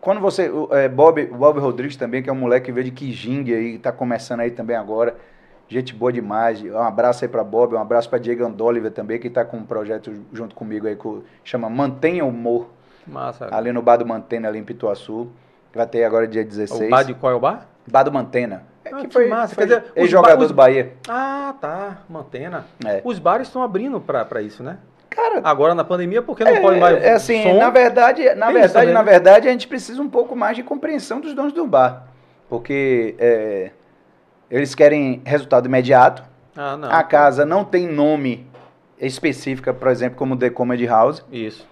quando 0.00 0.20
você. 0.20 0.50
É, 0.70 0.88
Bob, 0.88 1.24
Bob 1.26 1.58
Rodrigues 1.58 1.96
também, 1.96 2.22
que 2.22 2.30
é 2.30 2.32
um 2.32 2.36
moleque 2.36 2.66
que 2.66 2.72
veio 2.72 2.84
de 2.84 2.90
Kijing 2.90 3.52
aí, 3.52 3.74
está 3.76 3.90
começando 3.90 4.40
aí 4.40 4.50
também 4.50 4.76
agora. 4.76 5.16
Gente 5.68 5.92
boa 5.92 6.12
demais. 6.12 6.62
Um 6.62 6.78
abraço 6.78 7.24
aí 7.24 7.28
para 7.28 7.42
Bob, 7.42 7.74
um 7.74 7.80
abraço 7.80 8.08
para 8.08 8.18
Diego 8.18 8.44
Andoliver 8.44 8.92
também, 8.92 9.18
que 9.18 9.26
está 9.26 9.44
com 9.44 9.56
um 9.56 9.64
projeto 9.64 10.12
junto 10.32 10.54
comigo 10.54 10.86
aí 10.86 10.94
que 10.94 11.22
chama 11.42 11.68
Mantenha 11.68 12.24
o 12.24 12.28
Humor. 12.28 12.68
Massa. 13.04 13.48
Ali 13.50 13.72
no 13.72 13.82
bar 13.82 13.96
do 13.96 14.06
Mantena, 14.06 14.48
ali 14.48 14.58
em 14.58 14.64
Pituaçu. 14.64 15.28
Vai 15.74 15.86
ter 15.86 16.04
agora 16.04 16.26
dia 16.26 16.44
16. 16.44 16.86
O 16.86 16.90
bar 16.90 17.02
de 17.02 17.14
qual 17.14 17.32
é 17.32 17.34
o 17.34 17.40
bar? 17.40 17.68
Bar 17.86 18.04
do 18.04 18.12
Mantena. 18.12 18.64
É 18.84 18.90
ah, 18.92 18.96
que, 18.98 19.06
que 19.08 19.12
foi, 19.12 19.28
massa. 19.28 19.54
Foi 19.54 19.66
Quer 19.66 19.80
dizer, 19.80 19.92
ex-jogador 19.96 20.42
os... 20.42 20.48
do 20.48 20.54
Bahia. 20.54 20.92
Ah, 21.08 21.54
tá. 21.60 21.98
Mantena. 22.08 22.64
É. 22.84 23.00
Os 23.04 23.18
bares 23.18 23.48
estão 23.48 23.62
abrindo 23.62 24.00
para 24.00 24.40
isso, 24.42 24.62
né? 24.62 24.78
Cara, 25.10 25.40
agora 25.42 25.74
na 25.74 25.82
pandemia, 25.82 26.20
porque 26.20 26.44
não 26.44 26.52
é, 26.52 26.60
pode 26.60 26.78
mais. 26.78 27.02
É 27.02 27.14
assim, 27.14 27.42
som? 27.42 27.58
na 27.58 27.70
verdade, 27.70 28.22
na 28.34 28.52
verdade, 28.52 28.72
também, 28.72 28.92
na 28.92 29.02
né? 29.02 29.10
verdade, 29.10 29.48
a 29.48 29.50
gente 29.50 29.66
precisa 29.66 30.00
um 30.02 30.10
pouco 30.10 30.36
mais 30.36 30.56
de 30.56 30.62
compreensão 30.62 31.20
dos 31.20 31.32
donos 31.34 31.54
do 31.54 31.66
bar. 31.66 32.06
Porque 32.50 33.14
é, 33.18 33.70
eles 34.50 34.74
querem 34.74 35.22
resultado 35.24 35.66
imediato. 35.66 36.22
Ah, 36.54 36.76
não. 36.76 36.90
A 36.90 37.02
casa 37.02 37.46
não 37.46 37.64
tem 37.64 37.86
nome 37.88 38.46
específica, 39.00 39.72
por 39.72 39.88
exemplo, 39.88 40.18
como 40.18 40.36
The 40.36 40.50
Comedy 40.50 40.86
House. 40.86 41.24
Isso. 41.32 41.66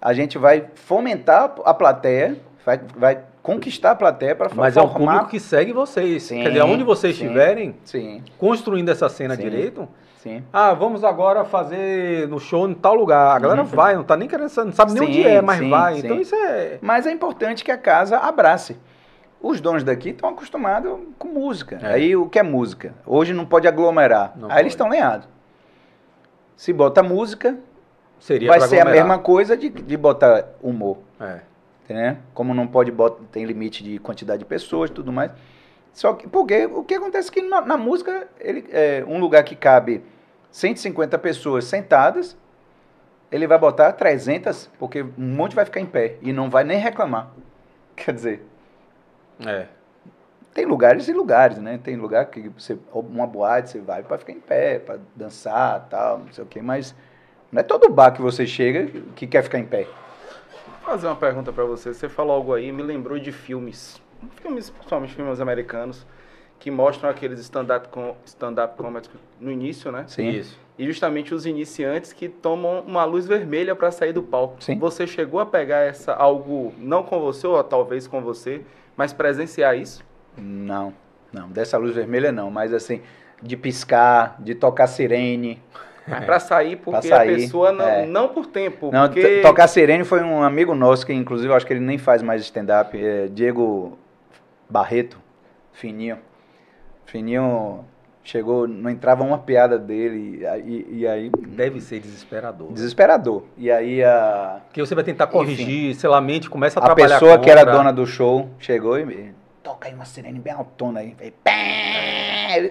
A 0.00 0.12
gente 0.12 0.36
vai 0.36 0.66
fomentar 0.74 1.54
a 1.64 1.74
plateia, 1.74 2.36
vai, 2.64 2.80
vai 2.96 3.18
conquistar 3.48 3.92
a 3.92 3.94
plateia 3.94 4.34
para 4.34 4.50
formar... 4.50 4.64
Mas 4.64 4.76
é 4.76 4.82
o 4.82 4.88
público 4.90 5.26
que 5.28 5.40
segue 5.40 5.72
vocês. 5.72 6.24
Sim, 6.24 6.42
Quer 6.42 6.50
dizer, 6.50 6.62
onde 6.62 6.84
vocês 6.84 7.16
sim, 7.16 7.24
estiverem, 7.24 7.74
sim. 7.82 8.22
construindo 8.36 8.90
essa 8.90 9.08
cena 9.08 9.34
sim, 9.34 9.42
direito... 9.42 9.88
Sim. 10.18 10.42
Ah, 10.52 10.74
vamos 10.74 11.04
agora 11.04 11.44
fazer 11.44 12.26
no 12.26 12.40
show 12.40 12.68
em 12.68 12.74
tal 12.74 12.96
lugar. 12.96 13.36
A 13.36 13.38
galera 13.38 13.62
uhum. 13.62 13.68
vai, 13.68 13.94
não 13.94 14.02
tá 14.02 14.16
nem 14.16 14.28
querendo, 14.28 14.50
não 14.64 14.72
sabe 14.72 14.92
nem 14.92 15.02
onde 15.04 15.22
é, 15.24 15.40
mas 15.40 15.66
vai. 15.66 16.00
Então 16.00 16.20
isso 16.20 16.34
é. 16.34 16.76
Mas 16.82 17.06
é 17.06 17.12
importante 17.12 17.62
que 17.62 17.70
a 17.70 17.78
casa 17.78 18.18
abrace. 18.18 18.76
Os 19.40 19.60
donos 19.60 19.84
daqui 19.84 20.10
estão 20.10 20.30
acostumados 20.30 20.98
com 21.20 21.28
música. 21.28 21.78
É. 21.80 21.94
Aí 21.94 22.16
o 22.16 22.28
que 22.28 22.36
é 22.36 22.42
música? 22.42 22.92
Hoje 23.06 23.32
não 23.32 23.46
pode 23.46 23.68
aglomerar. 23.68 24.32
Não 24.34 24.48
Aí 24.48 24.54
pode. 24.54 24.60
eles 24.62 24.72
estão 24.72 24.88
lenhados. 24.88 25.28
Se 26.56 26.72
bota 26.72 27.00
música, 27.00 27.56
Seria 28.18 28.48
vai 28.48 28.60
ser 28.62 28.80
a 28.80 28.86
mesma 28.86 29.20
coisa 29.20 29.56
de, 29.56 29.68
de 29.68 29.96
botar 29.96 30.46
humor. 30.60 30.98
É 31.20 31.47
né? 31.92 32.18
Como 32.34 32.54
não 32.54 32.66
pode 32.66 32.90
botar, 32.90 33.22
tem 33.32 33.44
limite 33.44 33.82
de 33.82 33.98
quantidade 33.98 34.40
de 34.40 34.44
pessoas, 34.44 34.90
tudo 34.90 35.12
mais. 35.12 35.32
Só 35.92 36.12
que 36.12 36.28
porque 36.28 36.66
o 36.66 36.84
que 36.84 36.94
acontece 36.94 37.28
é 37.30 37.32
que 37.32 37.42
na, 37.42 37.60
na 37.60 37.76
música 37.76 38.28
ele 38.38 38.66
é 38.70 39.04
um 39.06 39.18
lugar 39.18 39.42
que 39.42 39.56
cabe 39.56 40.02
150 40.50 41.18
pessoas 41.18 41.64
sentadas, 41.64 42.36
ele 43.30 43.46
vai 43.46 43.58
botar 43.58 43.92
300, 43.92 44.70
porque 44.78 45.02
um 45.02 45.34
monte 45.34 45.54
vai 45.54 45.64
ficar 45.64 45.80
em 45.80 45.86
pé 45.86 46.16
e 46.22 46.32
não 46.32 46.48
vai 46.48 46.64
nem 46.64 46.78
reclamar. 46.78 47.30
Quer 47.96 48.14
dizer, 48.14 48.46
é. 49.44 49.66
Tem 50.54 50.64
lugares 50.64 51.06
e 51.06 51.12
lugares, 51.12 51.58
né? 51.58 51.78
Tem 51.82 51.94
lugar 51.94 52.26
que 52.26 52.48
você 52.48 52.76
uma 52.92 53.26
boate 53.26 53.70
você 53.70 53.80
vai 53.80 54.02
para 54.02 54.18
ficar 54.18 54.32
em 54.32 54.40
pé, 54.40 54.78
para 54.78 54.98
dançar, 55.14 55.86
tal, 55.88 56.18
não 56.18 56.32
sei 56.32 56.42
o 56.42 56.46
quê, 56.46 56.60
mas 56.60 56.94
não 57.52 57.60
é 57.60 57.62
todo 57.62 57.88
bar 57.88 58.10
que 58.12 58.20
você 58.20 58.46
chega 58.46 58.86
que 59.14 59.26
quer 59.26 59.42
ficar 59.42 59.58
em 59.58 59.66
pé 59.66 59.86
fazer 60.88 61.06
uma 61.06 61.16
pergunta 61.16 61.52
para 61.52 61.64
você. 61.64 61.92
Você 61.92 62.08
falou 62.08 62.34
algo 62.34 62.54
aí, 62.54 62.72
me 62.72 62.82
lembrou 62.82 63.18
de 63.18 63.30
filmes. 63.30 64.00
Filmes, 64.40 64.70
principalmente 64.70 65.14
filmes 65.14 65.38
americanos, 65.38 66.06
que 66.58 66.70
mostram 66.70 67.10
aqueles 67.10 67.38
stand-up 67.40 67.88
com, 67.88 68.16
stand 68.24 68.54
comedy 68.76 69.10
no 69.38 69.50
início, 69.50 69.92
né? 69.92 70.04
Sim. 70.08 70.30
Isso. 70.30 70.58
E 70.78 70.86
justamente 70.86 71.34
os 71.34 71.44
iniciantes 71.44 72.12
que 72.12 72.28
tomam 72.28 72.80
uma 72.86 73.04
luz 73.04 73.26
vermelha 73.26 73.76
para 73.76 73.90
sair 73.90 74.12
do 74.12 74.22
palco. 74.22 74.62
Sim. 74.62 74.78
Você 74.78 75.06
chegou 75.06 75.40
a 75.40 75.46
pegar 75.46 75.80
essa 75.80 76.14
algo, 76.14 76.72
não 76.78 77.02
com 77.02 77.20
você, 77.20 77.46
ou 77.46 77.62
talvez 77.62 78.06
com 78.06 78.22
você, 78.22 78.62
mas 78.96 79.12
presenciar 79.12 79.76
isso? 79.76 80.02
Não, 80.36 80.94
não. 81.32 81.48
Dessa 81.48 81.76
luz 81.76 81.94
vermelha 81.94 82.32
não, 82.32 82.50
mas 82.50 82.72
assim, 82.72 83.02
de 83.42 83.56
piscar, 83.56 84.36
de 84.40 84.54
tocar 84.54 84.86
sirene. 84.86 85.62
Mas 86.08 86.24
pra 86.26 86.40
sair, 86.40 86.76
porque 86.76 87.08
pra 87.08 87.16
sair, 87.16 87.34
a 87.34 87.36
pessoa 87.36 87.72
não, 87.72 87.88
é. 87.88 88.06
não 88.06 88.28
por 88.28 88.46
tempo. 88.46 88.90
Não, 88.92 89.08
porque... 89.08 89.40
tocar 89.42 89.68
Serene 89.68 90.04
foi 90.04 90.22
um 90.22 90.42
amigo 90.42 90.74
nosso, 90.74 91.06
que 91.06 91.12
inclusive 91.12 91.52
eu 91.52 91.56
acho 91.56 91.66
que 91.66 91.72
ele 91.72 91.80
nem 91.80 91.98
faz 91.98 92.22
mais 92.22 92.42
stand-up, 92.42 92.96
é 92.96 93.28
Diego 93.28 93.98
Barreto, 94.68 95.18
fininho. 95.72 96.18
Fininho 97.06 97.84
chegou, 98.22 98.68
não 98.68 98.90
entrava 98.90 99.24
uma 99.24 99.38
piada 99.38 99.78
dele, 99.78 100.44
e, 100.64 100.98
e 100.98 101.06
aí... 101.06 101.30
Deve 101.30 101.80
ser 101.80 101.98
desesperador. 102.00 102.70
Desesperador. 102.72 103.44
E 103.56 103.70
aí 103.70 104.04
a... 104.04 104.60
Que 104.72 104.80
você 104.80 104.94
vai 104.94 105.02
tentar 105.02 105.28
corrigir, 105.28 105.90
Enfim, 105.90 105.94
sei 105.94 106.10
lá, 106.10 106.20
mente 106.20 106.50
começa 106.50 106.78
a, 106.78 106.82
a 106.82 106.86
trabalhar 106.86 107.16
A 107.16 107.18
pessoa 107.18 107.38
contra. 107.38 107.44
que 107.44 107.58
era 107.58 107.64
dona 107.64 107.92
do 107.92 108.06
show 108.06 108.50
chegou 108.58 108.98
e. 108.98 109.32
Toca 109.62 109.88
aí 109.88 109.94
uma 109.94 110.04
sirene 110.04 110.38
bem 110.38 110.52
autona 110.52 111.00
aí. 111.00 111.16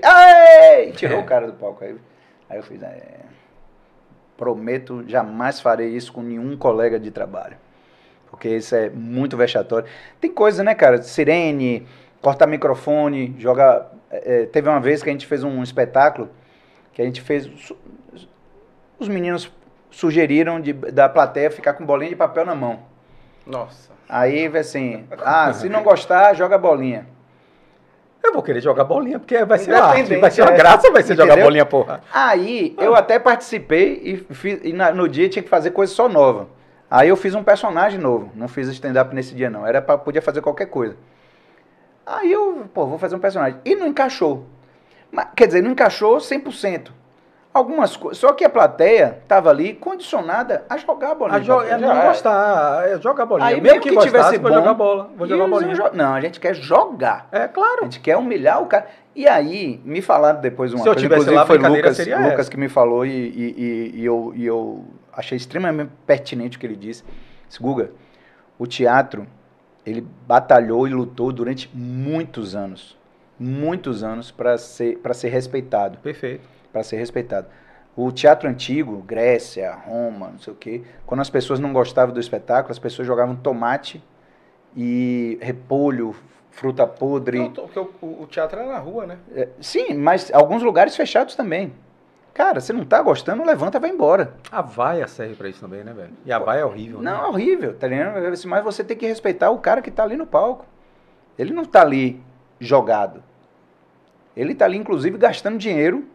Ai! 0.03 0.91
Tirou 0.95 1.19
é. 1.19 1.21
o 1.21 1.25
cara 1.25 1.47
do 1.47 1.53
palco 1.53 1.83
aí. 1.83 1.95
Aí 2.49 2.57
eu 2.57 2.63
fiz, 2.63 2.81
é, 2.81 3.19
prometo, 4.37 5.03
jamais 5.07 5.59
farei 5.59 5.89
isso 5.89 6.13
com 6.13 6.21
nenhum 6.21 6.55
colega 6.55 6.99
de 6.99 7.11
trabalho. 7.11 7.57
Porque 8.29 8.49
isso 8.49 8.75
é 8.75 8.89
muito 8.89 9.35
vexatório. 9.35 9.87
Tem 10.21 10.31
coisa, 10.31 10.63
né, 10.63 10.75
cara? 10.75 11.01
Sirene, 11.01 11.87
cortar 12.21 12.47
microfone, 12.47 13.35
jogar. 13.39 13.91
É, 14.11 14.45
teve 14.45 14.69
uma 14.69 14.79
vez 14.79 15.01
que 15.01 15.09
a 15.09 15.11
gente 15.11 15.25
fez 15.25 15.43
um 15.43 15.63
espetáculo 15.63 16.29
que 16.93 17.01
a 17.01 17.05
gente 17.05 17.21
fez. 17.21 17.49
Os 18.99 19.07
meninos 19.07 19.51
sugeriram 19.91 20.59
de, 20.59 20.73
da 20.73 21.07
plateia 21.07 21.49
ficar 21.51 21.73
com 21.73 21.85
bolinha 21.85 22.09
de 22.09 22.15
papel 22.15 22.45
na 22.45 22.55
mão. 22.55 22.79
Nossa. 23.45 23.91
Aí, 24.09 24.47
assim, 24.57 25.05
ah, 25.23 25.53
se 25.53 25.69
não 25.69 25.83
gostar, 25.83 26.33
joga 26.33 26.57
bolinha. 26.57 27.07
Eu 28.23 28.33
vou 28.33 28.43
querer 28.43 28.61
jogar 28.61 28.83
bolinha, 28.83 29.19
porque 29.19 29.43
vai 29.45 29.57
ser 29.57 29.73
arte, 29.73 30.15
vai 30.17 30.31
ser 30.31 30.41
uma 30.41 30.51
é. 30.51 30.57
graça, 30.57 30.91
vai 30.91 31.01
ser 31.01 31.13
Entendeu? 31.13 31.31
jogar 31.31 31.43
bolinha, 31.43 31.65
porra. 31.65 32.01
Aí, 32.13 32.75
eu 32.77 32.95
até 32.95 33.17
participei 33.19 34.01
e, 34.03 34.33
fiz, 34.33 34.59
e 34.63 34.73
na, 34.73 34.91
no 34.91 35.07
dia 35.07 35.29
tinha 35.29 35.43
que 35.43 35.49
fazer 35.49 35.71
coisa 35.71 35.93
só 35.93 36.09
nova. 36.09 36.49
Aí 36.89 37.09
eu 37.09 37.15
fiz 37.15 37.35
um 37.35 37.43
personagem 37.43 37.99
novo, 37.99 38.31
não 38.35 38.47
fiz 38.47 38.67
stand-up 38.69 39.13
nesse 39.13 39.35
dia 39.35 39.49
não, 39.49 39.67
era 39.67 39.81
para 39.81 39.97
podia 39.97 40.21
fazer 40.21 40.41
qualquer 40.41 40.67
coisa. 40.67 40.95
Aí 42.05 42.31
eu, 42.31 42.65
pô, 42.73 42.85
vou 42.85 42.97
fazer 42.97 43.15
um 43.15 43.19
personagem. 43.19 43.59
E 43.65 43.75
não 43.75 43.87
encaixou. 43.87 44.45
Mas, 45.11 45.27
quer 45.35 45.47
dizer, 45.47 45.61
não 45.61 45.71
encaixou 45.71 46.17
100% 46.17 46.89
algumas 47.57 47.97
coisas. 47.97 48.17
Só 48.17 48.33
que 48.33 48.43
a 48.45 48.49
plateia 48.49 49.19
estava 49.21 49.49
ali 49.49 49.73
condicionada 49.73 50.65
a 50.69 50.77
jogar 50.77 51.11
a 51.11 51.15
bolinha. 51.15 51.37
A 51.37 51.41
jo 51.41 51.61
é 51.61 51.77
não 51.77 52.01
gostar, 52.07 52.87
é 52.87 53.01
jogar 53.01 53.25
bolinha. 53.25 53.49
Aí 53.49 53.61
mesmo 53.61 53.81
que, 53.81 53.89
que 53.89 53.97
tivesse 53.97 54.37
bom, 54.37 54.49
jogar 54.49 54.73
bola, 54.73 55.09
vou 55.15 55.27
jogar 55.27 55.47
bolinha. 55.47 55.75
Não, 55.93 56.13
a 56.13 56.21
gente 56.21 56.39
quer 56.39 56.55
jogar. 56.55 57.27
É, 57.31 57.47
claro. 57.47 57.81
A 57.81 57.83
gente 57.85 57.99
quer 57.99 58.17
humilhar 58.17 58.61
o 58.61 58.65
cara. 58.67 58.87
E 59.15 59.27
aí, 59.27 59.81
me 59.83 60.01
falaram 60.01 60.39
depois 60.39 60.71
uma 60.73 60.83
Se 60.83 60.89
coisa, 60.89 61.05
inclusive 61.05 61.35
lá, 61.35 61.45
foi 61.45 61.57
Lucas, 61.57 61.97
Lucas 61.97 62.49
que 62.49 62.57
me 62.57 62.69
falou 62.69 63.05
e, 63.05 63.09
e, 63.09 63.55
e, 63.57 64.01
e, 64.01 64.05
eu, 64.05 64.31
e 64.35 64.45
eu 64.45 64.85
achei 65.11 65.35
extremamente 65.35 65.91
pertinente 66.05 66.57
o 66.57 66.59
que 66.59 66.65
ele 66.65 66.75
disse. 66.75 67.03
Disse, 67.47 67.61
Guga, 67.61 67.91
o 68.59 68.67
teatro, 68.67 69.25
ele 69.85 70.05
batalhou 70.27 70.87
e 70.87 70.91
lutou 70.91 71.31
durante 71.31 71.69
muitos 71.73 72.55
anos. 72.55 72.95
Muitos 73.39 74.03
anos 74.03 74.31
para 74.31 74.57
ser, 74.57 74.99
ser 75.13 75.29
respeitado. 75.29 75.97
Perfeito 75.99 76.56
para 76.77 76.83
ser 76.83 76.97
respeitado. 76.97 77.47
O 77.95 78.11
teatro 78.11 78.47
antigo, 78.47 78.97
Grécia, 78.99 79.73
Roma, 79.73 80.29
não 80.29 80.39
sei 80.39 80.53
o 80.53 80.55
quê, 80.55 80.83
quando 81.05 81.21
as 81.21 81.29
pessoas 81.29 81.59
não 81.59 81.73
gostavam 81.73 82.13
do 82.13 82.19
espetáculo, 82.19 82.71
as 82.71 82.77
pessoas 82.77 83.07
jogavam 83.07 83.35
tomate 83.35 84.03
e 84.75 85.39
repolho, 85.41 86.15
fruta 86.51 86.85
podre. 86.85 87.39
Não, 87.39 87.51
porque 87.51 87.79
o, 87.79 88.21
o, 88.21 88.27
teatro 88.27 88.59
era 88.59 88.71
na 88.71 88.77
rua, 88.77 89.07
né? 89.07 89.17
É, 89.35 89.49
sim, 89.59 89.95
mas 89.95 90.31
alguns 90.31 90.61
lugares 90.61 90.95
fechados 90.95 91.35
também. 91.35 91.73
Cara, 92.35 92.61
você 92.61 92.71
não 92.71 92.85
tá 92.85 93.01
gostando, 93.01 93.43
levanta 93.43 93.79
e 93.79 93.81
vai 93.81 93.89
embora. 93.89 94.35
A 94.51 94.61
vaia 94.61 95.07
serve 95.07 95.33
para 95.33 95.49
isso 95.49 95.59
também, 95.59 95.83
né, 95.83 95.91
velho? 95.91 96.11
E 96.23 96.31
a 96.31 96.37
vaia 96.37 96.59
é 96.59 96.65
horrível, 96.65 97.01
Não, 97.01 97.17
né? 97.17 97.23
é 97.23 97.27
horrível, 97.27 97.73
tá 97.75 97.87
ligado? 97.87 98.21
Mas 98.45 98.63
você 98.63 98.83
tem 98.83 98.95
que 98.95 99.07
respeitar 99.07 99.49
o 99.49 99.57
cara 99.57 99.81
que 99.81 99.89
tá 99.89 100.03
ali 100.03 100.15
no 100.15 100.27
palco. 100.27 100.67
Ele 101.39 101.51
não 101.51 101.65
tá 101.65 101.81
ali 101.81 102.21
jogado. 102.59 103.23
Ele 104.35 104.53
tá 104.53 104.65
ali, 104.65 104.77
inclusive, 104.77 105.17
gastando 105.17 105.57
dinheiro 105.57 106.05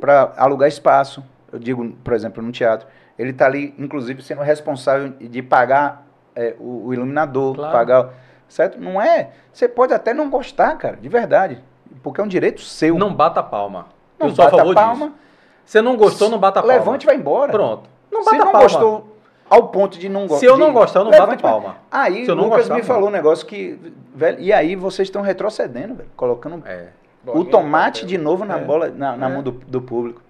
para 0.00 0.32
alugar 0.36 0.68
espaço. 0.68 1.22
Eu 1.52 1.58
digo, 1.58 1.90
por 2.04 2.12
exemplo, 2.12 2.42
no 2.42 2.52
teatro. 2.52 2.86
Ele 3.18 3.30
está 3.30 3.46
ali, 3.46 3.74
inclusive, 3.78 4.22
sendo 4.22 4.42
responsável 4.42 5.12
de 5.18 5.42
pagar 5.42 6.06
é, 6.36 6.54
o, 6.58 6.86
o, 6.86 6.94
iluminador, 6.94 7.56
claro. 7.56 7.72
pagar. 7.72 8.10
Certo? 8.48 8.80
Não 8.80 9.00
é. 9.00 9.30
Você 9.52 9.68
pode 9.68 9.92
até 9.92 10.14
não 10.14 10.30
gostar, 10.30 10.76
cara, 10.76 10.96
de 10.96 11.08
verdade. 11.08 11.62
Porque 12.02 12.20
é 12.20 12.24
um 12.24 12.28
direito 12.28 12.60
seu. 12.60 12.96
Não 12.96 13.12
bata 13.12 13.42
palma. 13.42 13.86
Não 14.18 14.28
eu 14.28 14.34
bata 14.34 14.62
a 14.62 14.74
palma. 14.74 15.06
Disso. 15.06 15.18
Você 15.64 15.82
não 15.82 15.96
gostou, 15.96 16.30
não 16.30 16.38
bata 16.38 16.62
palma. 16.62 16.74
Levante 16.74 17.02
e 17.02 17.06
vai 17.06 17.16
embora. 17.16 17.50
Pronto. 17.50 17.88
Não 18.10 18.24
bata 18.24 18.30
Se 18.30 18.38
não 18.38 18.52
palma. 18.52 18.60
gostou 18.60 19.16
ao 19.50 19.68
ponto 19.68 19.98
de 19.98 20.08
não 20.08 20.22
gostar. 20.22 20.38
Se 20.38 20.46
eu 20.46 20.56
não 20.56 20.72
gostar, 20.72 21.00
eu 21.00 21.04
não 21.04 21.10
bato 21.10 21.42
palma. 21.42 21.76
Aí 21.90 22.28
o 22.30 22.34
Lucas 22.34 22.60
gostar, 22.60 22.74
me 22.74 22.82
falou 22.82 23.08
um 23.08 23.12
negócio 23.12 23.46
que. 23.46 23.78
Velho, 24.14 24.40
e 24.40 24.52
aí 24.52 24.76
vocês 24.76 25.08
estão 25.08 25.22
retrocedendo, 25.22 25.94
velho. 25.94 26.10
Colocando. 26.16 26.62
É 26.66 26.88
o 27.26 27.44
tomate 27.44 28.06
de 28.06 28.16
novo 28.16 28.44
na 28.44 28.58
é, 28.58 28.64
bola, 28.64 28.88
na, 28.90 29.16
na 29.16 29.28
é. 29.28 29.32
mão 29.32 29.42
do, 29.42 29.52
do 29.52 29.82
público. 29.82 30.22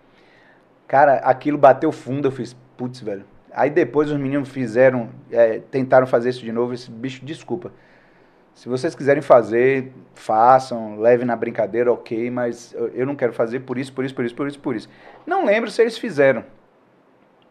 Cara, 0.87 1.17
aquilo 1.17 1.59
bateu 1.59 1.93
fundo, 1.93 2.29
eu 2.29 2.33
fiz, 2.33 2.57
putz, 2.77 3.01
velho. 3.01 3.25
Aí 3.53 3.71
depois 3.71 4.11
os 4.11 4.19
meninos 4.19 4.49
fizeram, 4.49 5.11
é, 5.31 5.61
tentaram 5.71 6.07
fazer 6.07 6.31
isso 6.31 6.41
de 6.41 6.53
novo, 6.53 6.73
esse 6.73 6.91
bicho, 6.91 7.25
desculpa. 7.25 7.73
Se 8.55 8.69
vocês 8.69 8.95
quiserem 8.95 9.23
fazer, 9.23 9.93
façam, 10.15 10.99
levem 10.99 11.25
na 11.25 11.37
brincadeira, 11.37 11.93
ok, 11.93 12.31
mas 12.31 12.75
eu 12.93 13.07
não 13.07 13.15
quero 13.15 13.33
fazer 13.33 13.61
por 13.61 13.79
isso, 13.79 13.93
por 13.93 14.05
isso, 14.05 14.15
por 14.15 14.25
isso, 14.25 14.35
por 14.35 14.49
isso, 14.49 14.59
por 14.59 14.77
isso. 14.77 14.89
Não 15.27 15.45
lembro 15.45 15.71
se 15.71 15.81
eles 15.81 15.97
fizeram. 15.97 16.45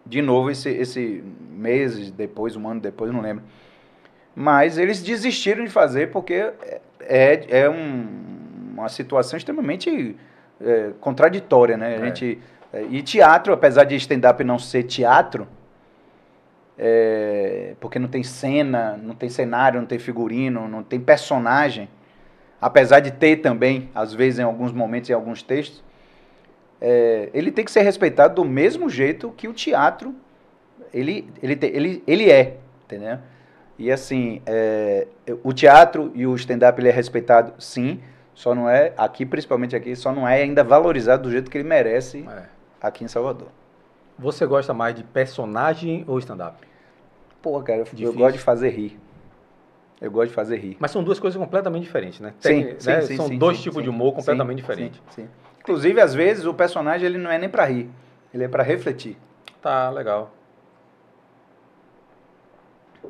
De 0.06 0.22
novo, 0.22 0.50
esse, 0.50 0.70
esse 0.70 1.24
meses 1.50 2.12
depois, 2.12 2.56
um 2.56 2.68
ano 2.68 2.82
depois, 2.82 3.12
não 3.12 3.22
lembro. 3.22 3.44
Mas 4.36 4.78
eles 4.78 5.02
desistiram 5.02 5.64
de 5.64 5.72
fazer 5.72 6.12
porque 6.12 6.34
é, 6.34 6.82
é, 7.00 7.62
é 7.62 7.70
um, 7.70 8.08
uma 8.82 8.90
situação 8.90 9.38
extremamente 9.38 10.16
é, 10.62 10.92
contraditória, 11.00 11.78
né? 11.78 11.88
A 11.88 11.92
é. 11.92 12.06
gente, 12.06 12.40
é, 12.74 12.84
e 12.90 13.02
teatro, 13.02 13.54
apesar 13.54 13.84
de 13.84 13.96
stand-up 13.96 14.44
não 14.44 14.60
ser 14.60 14.84
teatro, 14.84 15.48
é, 16.78 17.76
porque 17.80 17.98
não 17.98 18.08
tem 18.08 18.24
cena, 18.24 18.98
não 18.98 19.16
tem 19.16 19.30
cenário, 19.30 19.80
não 19.80 19.88
tem 19.88 19.98
figurino, 19.98 20.68
não 20.68 20.84
tem 20.84 21.00
personagem, 21.00 21.90
apesar 22.62 23.00
de 23.00 23.12
ter 23.12 23.38
também, 23.38 23.90
às 23.96 24.14
vezes, 24.14 24.40
em 24.40 24.44
alguns 24.44 24.72
momentos, 24.72 25.10
em 25.10 25.14
alguns 25.14 25.42
textos, 25.42 25.84
é, 26.80 27.30
ele 27.34 27.52
tem 27.52 27.66
que 27.66 27.72
ser 27.72 27.82
respeitado 27.82 28.36
do 28.36 28.46
mesmo 28.46 28.90
jeito 28.90 29.34
que 29.36 29.48
o 29.48 29.54
teatro 29.54 30.14
ele, 30.94 31.28
ele, 31.42 31.58
ele, 31.62 32.04
ele 32.06 32.32
é, 32.32 32.58
entendeu? 32.86 33.18
E 33.80 33.92
assim, 33.92 34.42
é, 34.46 35.08
o 35.44 35.54
teatro 35.54 36.12
e 36.16 36.26
o 36.26 36.36
stand-up 36.36 36.80
ele 36.80 36.90
é 36.90 36.92
respeitado, 36.92 37.54
sim, 37.60 38.00
só 38.38 38.54
não 38.54 38.70
é, 38.70 38.94
aqui, 38.96 39.26
principalmente 39.26 39.76
aqui, 39.76 39.96
só 39.96 40.14
não 40.14 40.28
é 40.28 40.44
ainda 40.44 40.64
valorizado 40.64 41.24
do 41.24 41.32
jeito 41.32 41.50
que 41.50 41.58
ele 41.58 41.68
merece 41.68 42.24
é. 42.30 42.44
aqui 42.80 43.04
em 43.04 43.08
Salvador. 43.08 43.48
Você 44.16 44.46
gosta 44.46 44.76
mais 44.76 44.94
de 44.94 45.04
personagem 45.04 46.06
ou 46.08 46.20
stand-up? 46.20 46.56
Pô, 47.42 47.60
cara, 47.64 47.80
eu, 47.80 47.88
eu 47.98 48.14
gosto 48.14 48.36
de 48.36 48.40
fazer 48.44 48.70
rir. 48.70 49.00
Eu 50.00 50.12
gosto 50.12 50.28
de 50.30 50.36
fazer 50.36 50.58
rir. 50.58 50.78
Mas 50.80 50.92
são 50.92 51.04
duas 51.04 51.20
coisas 51.20 51.36
completamente 51.42 51.82
diferentes, 51.82 52.20
né? 52.20 52.36
Tem, 52.40 52.78
sim, 52.78 52.88
né? 52.88 53.02
sim, 53.02 53.16
São 53.16 53.28
sim, 53.28 53.40
dois 53.40 53.58
sim, 53.58 53.64
tipos 53.64 53.82
de 53.82 53.90
humor 53.90 54.14
completamente 54.14 54.58
diferentes. 54.58 55.02
Sim, 55.10 55.28
Inclusive, 55.62 56.00
às 56.00 56.14
vezes, 56.14 56.46
o 56.46 56.54
personagem 56.54 57.08
ele 57.08 57.18
não 57.18 57.32
é 57.32 57.40
nem 57.40 57.50
para 57.50 57.66
rir. 57.66 57.90
Ele 58.32 58.44
é 58.44 58.48
para 58.48 58.62
refletir. 58.62 59.18
Tá, 59.64 59.90
legal. 59.90 60.32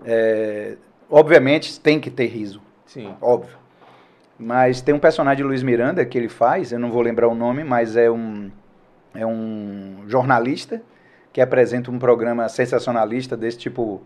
É, 0.05 0.77
obviamente, 1.09 1.77
tem 1.81 1.99
que 1.99 2.09
ter 2.09 2.27
riso. 2.27 2.61
Sim. 2.85 3.13
Óbvio. 3.19 3.66
Mas 4.39 4.81
tem 4.81 4.93
um 4.93 4.99
personagem 4.99 5.37
de 5.37 5.43
Luiz 5.43 5.63
Miranda 5.63 6.05
que 6.05 6.17
ele 6.17 6.29
faz, 6.29 6.71
eu 6.71 6.79
não 6.79 6.91
vou 6.91 7.01
lembrar 7.01 7.27
o 7.27 7.33
nome, 7.33 7.63
mas 7.63 7.95
é 7.95 8.09
um, 8.09 8.51
é 9.15 9.25
um 9.25 10.03
jornalista 10.07 10.81
que 11.33 11.41
apresenta 11.41 11.89
um 11.89 11.97
programa 11.97 12.47
sensacionalista 12.47 13.35
desse 13.35 13.57
tipo 13.57 14.01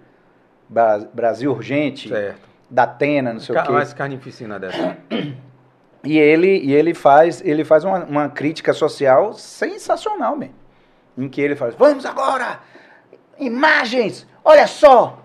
Brasil 1.13 1.51
Urgente, 1.51 2.09
certo. 2.09 2.47
da 2.69 2.84
Atena, 2.84 3.34
não 3.34 3.39
sei 3.41 3.55
Ca 3.55 3.63
o 3.63 3.65
quê. 3.65 3.71
Mais 3.73 3.93
carnificina 3.93 4.59
dessa. 4.59 4.97
E 6.03 6.17
ele, 6.17 6.57
e 6.57 6.73
ele 6.73 6.95
faz, 6.95 7.45
ele 7.45 7.63
faz 7.63 7.84
uma, 7.84 8.03
uma 8.05 8.27
crítica 8.27 8.73
social 8.73 9.34
sensacional, 9.34 10.36
mesmo. 10.36 10.55
Em 11.15 11.29
que 11.29 11.39
ele 11.39 11.55
faz, 11.55 11.75
vamos 11.75 12.07
agora! 12.07 12.59
Imagens! 13.38 14.25
Olha 14.43 14.65
só! 14.65 15.20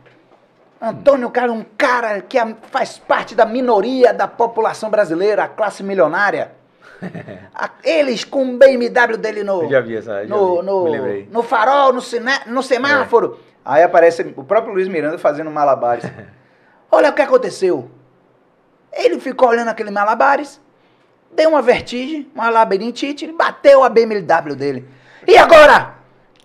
Antônio 0.80 1.30
Carlos, 1.30 1.58
um 1.58 1.64
cara 1.76 2.20
que 2.20 2.38
faz 2.70 2.98
parte 2.98 3.34
da 3.34 3.46
minoria 3.46 4.12
da 4.12 4.28
população 4.28 4.90
brasileira, 4.90 5.44
a 5.44 5.48
classe 5.48 5.82
milionária. 5.82 6.52
Eles 7.82 8.24
com 8.24 8.54
o 8.54 8.58
BMW 8.58 9.16
dele 9.16 9.42
no. 9.42 9.62
Eu 9.62 9.70
já 9.70 9.80
vi 9.80 9.96
essa, 9.96 10.26
já 10.26 10.34
no, 10.34 10.60
vi, 10.60 10.66
no, 10.66 11.32
no 11.32 11.42
farol, 11.42 11.92
no, 11.92 12.00
cine, 12.00 12.32
no 12.46 12.62
semáforo. 12.62 13.38
É. 13.42 13.46
Aí 13.64 13.82
aparece 13.82 14.34
o 14.36 14.44
próprio 14.44 14.72
Luiz 14.72 14.88
Miranda 14.88 15.18
fazendo 15.18 15.50
malabares. 15.50 16.04
Olha 16.90 17.10
o 17.10 17.12
que 17.12 17.22
aconteceu. 17.22 17.90
Ele 18.92 19.18
ficou 19.18 19.48
olhando 19.48 19.68
aquele 19.68 19.90
malabares, 19.90 20.60
deu 21.34 21.50
uma 21.50 21.60
vertigem, 21.60 22.30
uma 22.34 22.48
labirintite, 22.48 23.26
bateu 23.32 23.82
a 23.82 23.88
BMW 23.88 24.54
dele. 24.54 24.88
E 25.26 25.36
agora? 25.36 25.94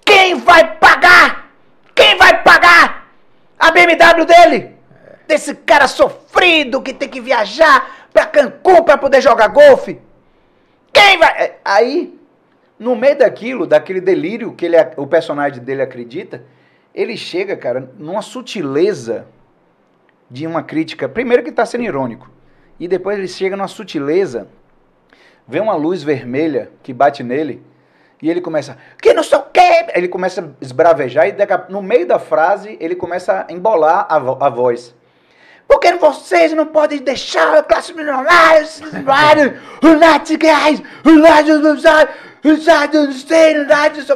Quem 0.03 0.35
vai 0.35 0.75
pagar? 0.77 1.51
Quem 1.95 2.17
vai 2.17 2.41
pagar? 2.43 2.90
A 3.61 3.69
BMW 3.69 4.25
dele, 4.25 4.75
desse 5.27 5.53
cara 5.53 5.87
sofrido 5.87 6.81
que 6.81 6.95
tem 6.95 7.07
que 7.07 7.21
viajar 7.21 8.07
para 8.11 8.25
Cancún 8.25 8.83
para 8.83 8.97
poder 8.97 9.21
jogar 9.21 9.49
golfe. 9.49 10.01
Quem 10.91 11.19
vai. 11.19 11.29
É, 11.43 11.59
aí, 11.63 12.19
no 12.79 12.95
meio 12.95 13.19
daquilo, 13.19 13.67
daquele 13.67 14.01
delírio 14.01 14.53
que 14.53 14.65
ele, 14.65 14.77
o 14.97 15.05
personagem 15.05 15.63
dele 15.63 15.83
acredita, 15.83 16.43
ele 16.91 17.15
chega, 17.15 17.55
cara, 17.55 17.91
numa 17.99 18.23
sutileza 18.23 19.27
de 20.27 20.47
uma 20.47 20.63
crítica. 20.63 21.07
Primeiro 21.07 21.43
que 21.43 21.51
está 21.51 21.63
sendo 21.63 21.83
irônico. 21.83 22.31
E 22.79 22.87
depois 22.87 23.15
ele 23.15 23.27
chega 23.27 23.55
numa 23.55 23.67
sutileza, 23.67 24.47
vê 25.47 25.59
uma 25.59 25.75
luz 25.75 26.01
vermelha 26.01 26.71
que 26.81 26.91
bate 26.91 27.21
nele 27.21 27.61
e 28.21 28.29
ele 28.29 28.39
começa, 28.39 28.77
que 29.01 29.13
não 29.13 29.23
sei 29.23 29.37
o 29.39 29.43
quê. 29.43 29.87
Ele 29.95 30.07
começa 30.07 30.41
a 30.41 30.45
esbravejar 30.63 31.27
e 31.27 31.35
no 31.69 31.81
meio 31.81 32.05
da 32.05 32.19
frase 32.19 32.77
ele 32.79 32.95
começa 32.95 33.45
a 33.49 33.51
embolar 33.51 34.05
a, 34.07 34.19
vo 34.19 34.37
a 34.39 34.49
voz. 34.49 34.95
Porque 35.67 35.93
vocês 35.93 36.53
não 36.53 36.65
podem 36.67 36.99
deixar 36.99 37.57
a 37.57 37.63
classe 37.63 37.93
milionária, 37.93 38.67
United 39.81 40.37
guys, 40.37 40.83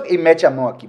e 0.09 0.17
mete 0.17 0.45
a 0.45 0.51
mão 0.51 0.67
aqui. 0.67 0.87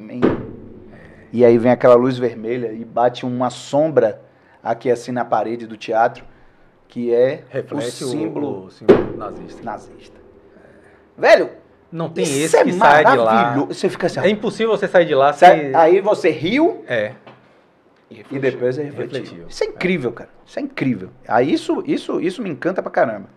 E 1.33 1.45
aí 1.45 1.57
vem 1.57 1.71
aquela 1.71 1.95
luz 1.95 2.19
vermelha 2.19 2.73
e 2.73 2.85
bate 2.85 3.25
uma 3.25 3.49
sombra 3.49 4.21
aqui 4.62 4.91
assim 4.91 5.12
na 5.12 5.25
parede 5.25 5.67
do 5.67 5.77
teatro. 5.77 6.25
que 6.89 7.14
é 7.14 7.45
Reflete 7.49 8.05
o 8.05 8.09
símbolo, 8.09 8.49
o, 8.49 8.64
o 8.67 8.71
símbolo 8.71 9.17
nazista. 9.17 9.62
nazista. 9.62 10.17
Velho, 11.17 11.51
Não 11.91 12.09
tem 12.11 12.24
isso 12.24 12.32
esse 12.47 12.57
é 12.57 12.64
que 12.64 12.72
sai 12.72 13.05
de 13.05 13.16
lá. 13.16 13.55
Você 13.68 13.89
fica 13.89 14.07
assim, 14.07 14.20
É 14.20 14.28
impossível 14.28 14.76
você 14.76 14.89
sair 14.89 15.07
de 15.07 15.14
lá 15.14 15.32
sem... 15.32 15.74
aí 15.74 16.01
você 16.01 16.30
riu 16.30 16.84
É. 16.89 17.12
e 18.11 18.39
depois 18.39 18.78
é 18.78 18.82
refletiu. 18.84 19.20
Refletiu. 19.20 19.47
Isso 19.49 19.64
é 19.64 19.66
incrível, 19.66 20.12
cara. 20.12 20.30
Isso 20.45 20.59
é 20.59 20.62
incrível. 20.62 21.11
Aí 21.26 21.53
isso, 21.53 21.82
isso, 21.87 22.20
isso 22.20 22.43
me 22.43 22.51
encanta 22.51 22.82
pra 22.82 22.91
caramba. 22.91 23.28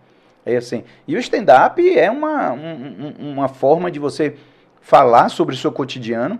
É 0.44 0.56
assim. 0.56 0.84
E 1.06 1.14
o 1.16 1.18
stand-up 1.18 1.80
é 1.98 2.10
uma, 2.10 2.52
um- 2.52 3.14
um- 3.20 3.32
uma 3.32 3.48
forma 3.48 3.90
de 3.90 3.98
você 3.98 4.34
falar 4.80 5.28
sobre 5.28 5.54
o 5.54 5.58
seu 5.58 5.70
cotidiano 5.70 6.38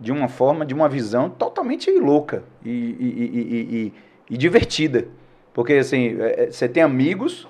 de 0.00 0.10
uma 0.10 0.26
forma, 0.28 0.66
de 0.66 0.74
uma 0.74 0.88
visão 0.88 1.30
totalmente 1.30 1.90
louca 1.98 2.42
e, 2.64 2.70
e- 2.70 2.72
e- 2.72 3.40
e- 3.40 3.76
e- 3.76 3.92
e 4.30 4.36
divertida. 4.36 5.06
Porque, 5.52 5.74
assim, 5.74 6.16
é, 6.20 6.44
é, 6.44 6.50
você 6.50 6.68
tem 6.68 6.82
amigos, 6.82 7.46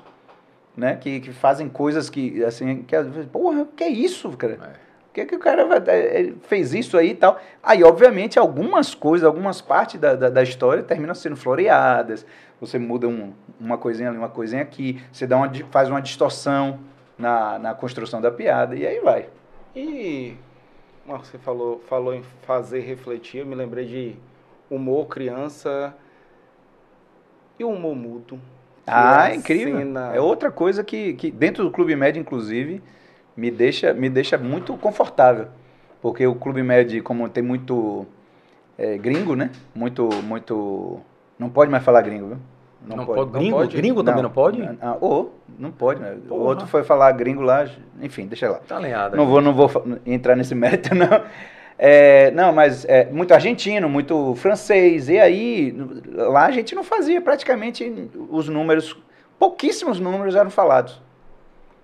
né, 0.76 0.96
que, 0.96 1.20
que 1.20 1.32
fazem 1.32 1.68
coisas 1.68 2.10
que, 2.10 2.42
assim, 2.44 2.82
que 2.82 2.94
às 2.96 3.06
vezes, 3.06 3.30
porra, 3.30 3.66
que 3.76 3.84
é 3.84 3.88
isso, 3.88 4.30
cara? 4.36 4.56
Por 4.56 5.14
que, 5.14 5.26
que 5.26 5.36
o 5.36 5.38
cara 5.38 5.62
é, 5.86 6.22
é, 6.22 6.32
fez 6.42 6.74
isso 6.74 6.98
aí 6.98 7.10
e 7.10 7.14
tal? 7.14 7.40
Aí, 7.62 7.84
obviamente, 7.84 8.36
algumas 8.38 8.94
coisas, 8.96 9.24
algumas 9.24 9.60
partes 9.60 10.00
da, 10.00 10.16
da, 10.16 10.28
da 10.28 10.42
história 10.42 10.82
terminam 10.82 11.14
sendo 11.14 11.36
floreadas. 11.36 12.26
Você 12.60 12.80
muda 12.80 13.06
um- 13.06 13.32
uma 13.60 13.78
coisinha 13.78 14.08
ali, 14.08 14.18
uma 14.18 14.28
coisinha 14.28 14.62
aqui. 14.62 15.00
Você 15.12 15.24
dá 15.24 15.36
uma, 15.36 15.48
faz 15.70 15.88
uma 15.88 16.02
distorção 16.02 16.80
na, 17.16 17.60
na 17.60 17.74
construção 17.74 18.20
da 18.20 18.30
piada 18.32 18.74
e 18.74 18.84
aí 18.84 18.98
vai. 18.98 19.28
E 19.76 20.34
você 21.06 21.38
falou, 21.38 21.80
falou 21.88 22.12
em 22.12 22.24
fazer 22.42 22.80
refletir, 22.80 23.38
eu 23.38 23.46
me 23.46 23.54
lembrei 23.54 23.84
de 23.84 24.16
humor 24.68 25.06
criança 25.06 25.94
e 27.58 27.62
o 27.64 27.68
humor 27.70 27.94
mudo. 27.94 28.40
Ah, 28.86 29.30
é 29.30 29.34
incrível. 29.36 29.78
cena- 29.78 30.14
É 30.14 30.20
outra 30.20 30.50
coisa 30.50 30.84
que, 30.84 31.14
que 31.14 31.30
dentro 31.30 31.64
do 31.64 31.70
Clube 31.70 31.96
Med, 31.96 32.18
inclusive, 32.18 32.82
me 33.36 33.50
deixa, 33.50 33.92
me 33.94 34.08
deixa 34.10 34.36
muito 34.38 34.76
confortável. 34.76 35.48
Porque 36.02 36.26
o 36.26 36.34
Clube 36.34 36.62
Med, 36.62 37.00
como 37.00 37.28
tem 37.28 37.42
muito 37.42 38.06
é, 38.78 38.98
gringo, 38.98 39.34
né? 39.34 39.50
Muito, 39.74 40.08
muito... 40.22 41.00
Não 41.38 41.48
pode 41.48 41.70
mais 41.70 41.82
falar 41.84 42.02
gringo, 42.02 42.28
viu? 42.28 42.38
Não, 42.86 43.06
pode. 43.06 43.20
Não 43.32 43.40
Gringo, 43.40 43.56
pode? 43.56 43.76
gringo 43.76 44.04
também 44.04 44.22
não 44.22 44.30
pode? 44.30 44.62
Ah, 44.80 44.96
ou, 45.00 45.34
não 45.58 45.70
pode, 45.70 46.00
né? 46.00 46.16
O 46.28 46.34
outro 46.34 46.66
foi 46.66 46.84
falar 46.84 47.10
gringo 47.12 47.40
lá, 47.40 47.66
enfim, 48.02 48.26
deixa 48.26 48.50
lá. 48.50 48.58
Tá 48.58 48.76
alinhado. 48.76 49.16
Não 49.16 49.26
vou, 49.26 49.40
não 49.40 49.54
vou 49.54 49.70
entrar 50.04 50.36
nesse 50.36 50.54
mérito, 50.54 50.94
não. 50.94 51.08
É, 51.78 52.30
não, 52.30 52.52
mas 52.52 52.84
é, 52.84 53.06
muito 53.06 53.34
argentino, 53.34 53.88
muito 53.88 54.34
francês. 54.36 55.08
E 55.08 55.18
aí, 55.18 55.74
lá 56.12 56.46
a 56.46 56.50
gente 56.50 56.74
não 56.74 56.84
fazia 56.84 57.20
praticamente 57.20 58.10
os 58.30 58.48
números, 58.48 58.96
pouquíssimos 59.38 59.98
números 59.98 60.36
eram 60.36 60.50
falados. 60.50 61.02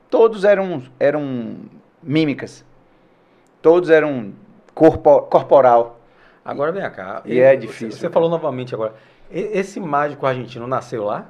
Todos 0.09 0.45
eram, 0.45 0.82
eram 0.99 1.57
mímicas. 2.03 2.64
Todos 3.61 3.91
eram 3.91 4.32
corpo, 4.74 5.22
corporal. 5.22 6.01
Agora 6.45 6.72
vem 6.72 6.82
cá. 6.91 7.22
E 7.24 7.38
é 7.41 7.51
Você- 7.51 7.57
difícil, 7.59 7.91
Você 7.93 8.01
cara. 8.03 8.12
falou 8.12 8.30
novamente 8.30 8.74
agora. 8.74 8.95
Esse 9.30 9.78
mágico 9.78 10.26
argentino 10.26 10.66
nasceu 10.66 11.05
lá? 11.05 11.28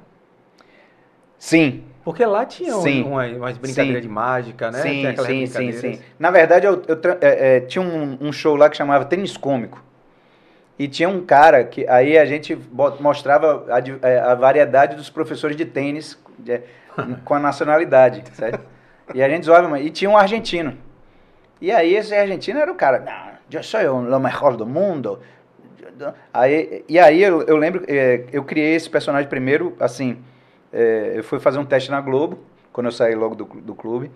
Sim, 1.39 1.85
Porque 2.05 2.25
lá 2.25 2.47
tinha 2.47 2.77
um- 2.77 2.83
Sim. 2.83 3.03
uma- 3.05 3.27
umas 3.27 3.59
brincadeiras 3.59 4.03
Sim. 4.03 4.09
de 4.09 4.15
mágica, 4.15 4.71
né? 4.71 4.81
sim, 4.83 5.15
sim, 5.17 5.47
sim, 5.47 5.73
sim. 5.73 6.01
Na 6.19 6.31
verdade, 6.31 6.67
eu, 6.67 6.83
eu 6.89 6.99
é, 7.21 7.57
é, 7.57 7.61
tinha 7.61 7.83
um, 7.83 8.17
um 8.21 8.33
show 8.33 8.57
lá 8.57 8.71
que 8.71 8.77
chamava 8.77 9.05
Tênis 9.05 9.37
Cômico. 9.37 9.83
E 10.79 10.89
tinha 10.89 11.11
um 11.11 11.21
cara 11.27 11.63
que 11.63 11.87
aí 11.87 12.17
a 12.17 12.25
gente 12.25 12.59
mostrava 12.99 13.67
a, 13.69 14.09
é, 14.09 14.19
a 14.19 14.35
variedade 14.35 14.97
dos 14.97 15.11
professores 15.11 15.55
de 15.55 15.67
tênis 15.67 16.19
de- 16.39 16.63
com 17.25 17.35
a 17.35 17.39
nacionalidade, 17.39 18.25
certo? 18.33 18.61
E 19.15 19.23
a 19.23 19.29
gente 19.29 19.45
zoava, 19.45 19.79
e 19.79 19.91
tinha 19.91 20.09
um 20.11 20.17
argentino. 20.17 20.79
E 21.61 21.71
aí 21.71 21.95
esse 21.95 22.15
argentino 22.15 22.59
era 22.61 22.73
o 22.73 22.75
cara, 22.75 22.99
não, 23.01 23.31
eu 23.53 23.63
sou 23.63 23.81
o 23.81 24.19
melhor 24.21 24.57
do 24.57 24.67
mundo. 24.67 25.19
Aí, 26.33 26.83
e 26.89 26.99
aí 26.99 27.23
eu, 27.23 27.43
eu 27.43 27.57
lembro, 27.59 27.85
é, 27.87 28.25
eu 28.33 28.43
criei 28.43 28.75
esse 28.75 28.89
personagem 28.89 29.29
primeiro, 29.29 29.77
assim, 29.79 30.17
é, 30.73 31.13
eu 31.17 31.25
fui 31.25 31.39
fazer 31.41 31.59
um 31.59 31.65
teste 31.65 31.91
na 31.91 32.01
Globo, 32.01 32.39
quando 32.73 32.87
eu 32.87 32.93
saí 32.93 33.15
logo 33.15 33.35
do, 33.35 33.45
do 33.45 33.75
clube. 33.75 34.11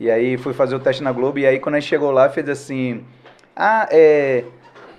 E 0.00 0.10
aí 0.10 0.36
fui 0.36 0.54
fazer 0.54 0.74
o 0.74 0.80
teste 0.80 1.02
na 1.02 1.12
Globo, 1.12 1.38
e 1.38 1.46
aí 1.46 1.58
quando 1.58 1.74
a 1.74 1.80
gente 1.80 1.88
chegou 1.88 2.10
lá, 2.10 2.28
fez 2.28 2.48
assim, 2.48 3.04
ah, 3.56 3.88
é, 3.90 4.44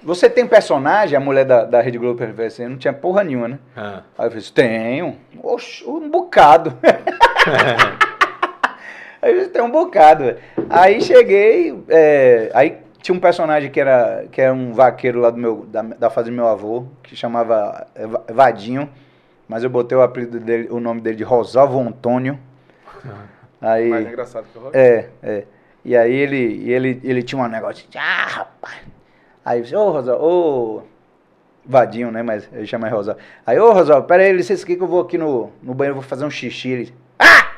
você 0.04 0.30
tem 0.30 0.46
personagem? 0.48 1.18
A 1.18 1.20
mulher 1.20 1.46
da, 1.46 1.64
da 1.66 1.82
Rede 1.82 1.98
Globo 1.98 2.20
falou 2.20 2.46
assim, 2.46 2.68
não 2.68 2.78
tinha 2.78 2.94
porra 2.94 3.24
nenhuma, 3.24 3.48
né? 3.48 3.60
Ah. 3.76 4.02
Aí 4.18 4.28
eu 4.28 4.32
fiz, 4.32 4.50
tenho. 4.50 5.18
Oxe, 5.44 5.84
um 5.86 6.10
bocado. 6.10 6.78
aí 9.22 9.32
eu 9.34 9.38
disse, 9.40 9.50
tem 9.52 9.62
um 9.62 9.72
bocado. 9.72 10.36
Aí 10.70 11.02
cheguei, 11.02 11.82
é, 11.90 12.52
aí 12.54 12.78
tinha 13.02 13.16
um 13.16 13.20
personagem 13.20 13.70
que 13.72 13.80
era, 13.80 14.26
que 14.32 14.42
era 14.42 14.54
um 14.54 14.74
vaqueiro 14.74 15.20
lá 15.20 15.30
do 15.30 15.38
meu, 15.38 15.66
da, 15.68 15.82
da 15.82 16.10
fazenda 16.10 16.36
do 16.36 16.42
meu 16.42 16.48
avô, 16.48 16.86
que 17.04 17.16
chamava 17.16 17.88
Va- 17.96 18.24
Vadinho, 18.34 18.90
mas 19.50 19.64
eu 19.64 19.70
botei 19.70 19.98
o 19.98 20.02
apelido 20.04 20.40
dele, 20.40 20.68
o 20.70 20.80
nome 20.80 21.02
dele 21.02 21.18
de 21.18 21.24
Rosalvo 21.24 21.80
Antônio. 21.80 22.40
Aí, 23.60 23.90
Mais 23.90 24.08
engraçado 24.08 24.46
que 24.54 24.58
o 24.58 24.62
rock. 24.62 24.78
é, 24.78 25.10
é. 25.22 25.44
E 25.84 25.96
aí 25.96 26.14
ele, 26.14 26.70
ele, 26.70 27.02
ele 27.04 27.24
tinha 27.24 27.42
um 27.42 27.48
negócio 27.48 27.86
de, 27.90 27.98
ah, 27.98 28.26
rapaz. 28.26 28.80
Aí 29.44 29.60
eu 29.60 29.64
disse, 29.64 29.76
ô, 29.76 29.92
Rosa, 29.92 30.16
ô, 30.16 30.84
Vadinho, 31.66 32.12
né, 32.12 32.22
mas 32.22 32.48
ele 32.54 32.68
chama 32.68 32.88
Rosa. 32.90 33.18
Aí, 33.46 33.60
ô, 33.60 33.72
Rosa, 33.74 34.02
pera 34.02 34.24
aí, 34.24 34.32
licença 34.32 34.64
aqui 34.64 34.76
que 34.76 34.84
eu 34.84 34.88
vou 34.88 35.02
aqui 35.02 35.18
no, 35.18 35.52
no 35.64 35.74
banheiro, 35.74 35.96
vou 35.96 36.04
fazer 36.04 36.26
um 36.26 36.30
xixi. 36.30 36.70
Ele, 36.70 36.94
ah! 37.18 37.50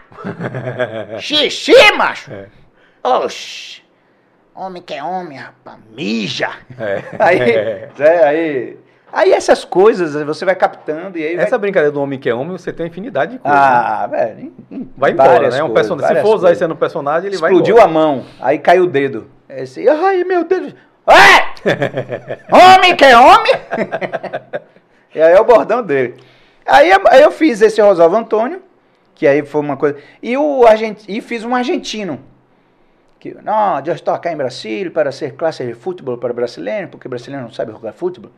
xixi, 1.19 1.73
macho? 1.97 2.31
É. 2.31 2.47
Oxi, 3.03 3.83
homem 4.55 4.81
que 4.81 4.93
é 4.93 5.03
homem, 5.03 5.37
rapaz, 5.37 5.77
mija. 5.91 6.51
É. 6.79 7.03
Aí, 7.19 7.39
é, 7.99 8.23
aí, 8.23 8.79
aí 9.11 9.31
essas 9.33 9.63
coisas 9.65 10.13
você 10.23 10.45
vai 10.45 10.55
captando 10.55 11.17
e 11.17 11.25
aí 11.25 11.35
vai 11.35 11.45
Essa 11.45 11.57
brincadeira 11.57 11.91
do 11.91 12.01
homem 12.01 12.19
que 12.19 12.29
é 12.29 12.33
homem, 12.33 12.51
você 12.57 12.71
tem 12.71 12.87
infinidade 12.87 13.33
de 13.33 13.39
coisas. 13.39 13.59
né? 13.59 13.65
ah, 13.67 14.07
velho. 14.07 14.39
em- 14.39 14.75
em 14.75 14.89
Vai 14.97 15.11
embora, 15.11 15.49
né? 15.49 15.63
Um 15.63 15.69
coisas, 15.69 15.73
personagem. 15.73 16.15
Se 16.17 16.21
for 16.21 16.35
usar 16.35 16.51
isso 16.51 16.67
no 16.67 16.75
personagem, 16.75 17.27
ele 17.27 17.35
Explodiu 17.35 17.75
vai 17.75 17.85
a 17.85 17.87
mão, 17.87 18.25
aí 18.39 18.59
caiu 18.59 18.83
o 18.83 18.87
dedo. 18.87 19.27
Esse, 19.49 19.87
ai, 19.87 20.23
meu 20.23 20.43
Deus. 20.43 20.73
É! 21.07 21.51
homem 22.55 22.95
que 22.95 23.03
é 23.05 23.17
homem? 23.17 23.51
e 25.13 25.21
aí 25.21 25.33
é 25.33 25.39
o 25.39 25.43
bordão 25.43 25.83
dele. 25.83 26.15
Aí, 26.65 26.91
aí 27.09 27.21
eu 27.21 27.31
fiz 27.31 27.61
esse 27.61 27.81
Rosalvo 27.81 28.15
Antônio, 28.15 28.61
que 29.15 29.27
aí 29.27 29.43
foi 29.43 29.61
uma 29.61 29.75
coisa. 29.75 29.97
E, 30.21 30.37
o 30.37 30.65
argent, 30.65 31.03
e 31.07 31.19
fiz 31.21 31.43
um 31.43 31.55
argentino. 31.55 32.19
Que, 33.19 33.35
não, 33.43 33.79
estou 33.79 34.13
aqui 34.13 34.29
em 34.29 34.35
Brasil 34.37 34.91
para 34.91 35.11
ser 35.11 35.33
classe 35.35 35.65
de 35.65 35.73
futebol 35.73 36.17
para 36.17 36.33
brasileiro, 36.33 36.87
porque 36.87 37.07
brasileiro 37.07 37.43
não 37.45 37.51
sabe 37.53 37.71
jogar 37.71 37.93
futebol. 37.93 38.31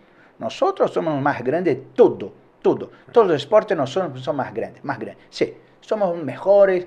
Nós 0.43 0.53
somos 0.53 1.13
os 1.15 1.21
mais 1.21 1.41
grandes 1.41 1.75
de 1.75 1.81
tudo, 1.95 2.33
tudo. 2.61 2.91
Todos 3.11 3.31
os 3.31 3.37
esportes 3.41 3.75
nós 3.77 3.89
somos, 3.89 4.27
mais 4.27 4.51
grandes, 4.53 4.81
mais 4.83 4.99
grandes. 4.99 5.21
Sim, 5.29 5.53
somos 5.81 6.17
mejores. 6.21 6.85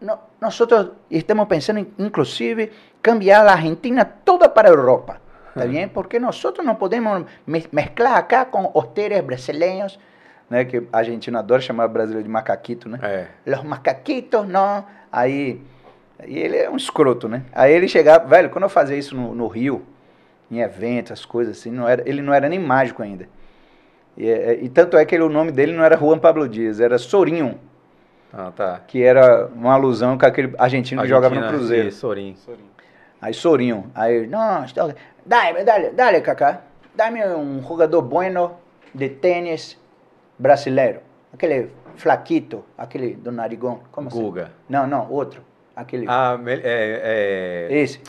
No- 0.00 0.18
nosotros 0.40 0.90
estamos 1.10 1.48
pensando, 1.48 1.80
en, 1.80 1.88
inclusive, 1.98 2.70
cambiar 3.00 3.46
a 3.48 3.52
Argentina 3.54 4.04
toda 4.04 4.48
para 4.52 4.68
a 4.68 4.72
Europa. 4.72 5.18
¿Está 5.48 5.64
bien? 5.64 5.88
Porque 5.94 6.20
nosotros 6.20 6.64
no 6.66 6.78
podemos 6.78 7.24
me- 7.46 7.66
mezclar 7.72 8.16
acá 8.18 8.50
con 8.50 8.68
hosteres 8.74 9.24
brasileños, 9.24 9.98
né? 10.50 10.66
Que 10.66 10.86
a 10.92 10.98
Argentina 10.98 11.38
adora 11.38 11.62
chamar 11.62 11.88
brasileiro 11.88 12.22
de 12.24 12.28
macaquito, 12.28 12.88
né? 12.88 12.98
É. 13.02 13.26
Los 13.46 13.64
macaquitos, 13.64 14.46
não. 14.46 14.84
Aí, 15.10 15.60
aí 16.18 16.38
ele 16.38 16.58
é 16.58 16.68
um 16.68 16.76
escroto, 16.76 17.26
né? 17.28 17.42
Aí 17.52 17.72
ele 17.72 17.88
chegava, 17.88 18.26
velho, 18.28 18.50
quando 18.50 18.64
eu 18.64 18.68
fazia 18.70 18.96
isso 18.96 19.16
no, 19.16 19.34
no 19.34 19.48
Rio, 19.48 19.82
em 20.50 20.58
eventos, 20.60 21.12
as 21.12 21.24
coisas 21.24 21.58
assim, 21.58 21.70
não 21.70 21.88
era, 21.88 22.02
ele 22.08 22.20
não 22.20 22.32
era 22.34 22.48
nem 22.48 22.58
mágico 22.58 23.02
ainda. 23.02 23.28
E, 24.16 24.28
é- 24.28 24.58
e 24.62 24.68
tanto 24.68 24.96
é 24.96 25.04
que 25.04 25.14
ele- 25.14 25.24
o 25.24 25.28
nome 25.28 25.52
dele 25.52 25.72
não 25.72 25.84
era 25.84 25.96
Juan 25.96 26.18
Pablo 26.18 26.48
Dias, 26.48 26.80
era 26.80 26.98
Sorinho, 26.98 27.58
Ah, 28.32 28.52
tá. 28.54 28.80
que 28.86 29.02
era 29.02 29.46
uma 29.46 29.72
alusão 29.74 30.18
com 30.18 30.26
aquele 30.26 30.52
argentino 30.58 31.00
que 31.02 31.08
jogava 31.08 31.34
no 31.34 31.48
Cruzeiro. 31.48 31.88
Isso, 31.88 32.00
Sorin. 32.00 32.34
Sorinho. 32.36 32.70
Aí 33.22 33.34
Sorinho, 33.34 33.90
aí, 33.94 34.26
não, 34.26 34.64
estou... 34.64 34.92
dale, 35.24 35.62
dale, 35.64 35.90
dale, 35.90 36.20
Kaká, 36.20 36.62
dá-me 36.94 37.24
um 37.26 37.62
jogador 37.62 38.02
bueno 38.02 38.52
de 38.94 39.08
tênis 39.08 39.78
brasileiro. 40.38 41.00
Aquele 41.32 41.70
flaquito, 41.96 42.64
aquele 42.76 43.14
do 43.14 43.30
narigão, 43.30 43.80
como 43.92 44.08
Guga. 44.10 44.50
Não, 44.68 44.86
não, 44.86 45.08
outro. 45.10 45.42
Aquele. 45.76 46.06
Ah, 46.08 46.38
é, 46.46 47.68
é, 47.70 47.74
Esse. 47.78 48.00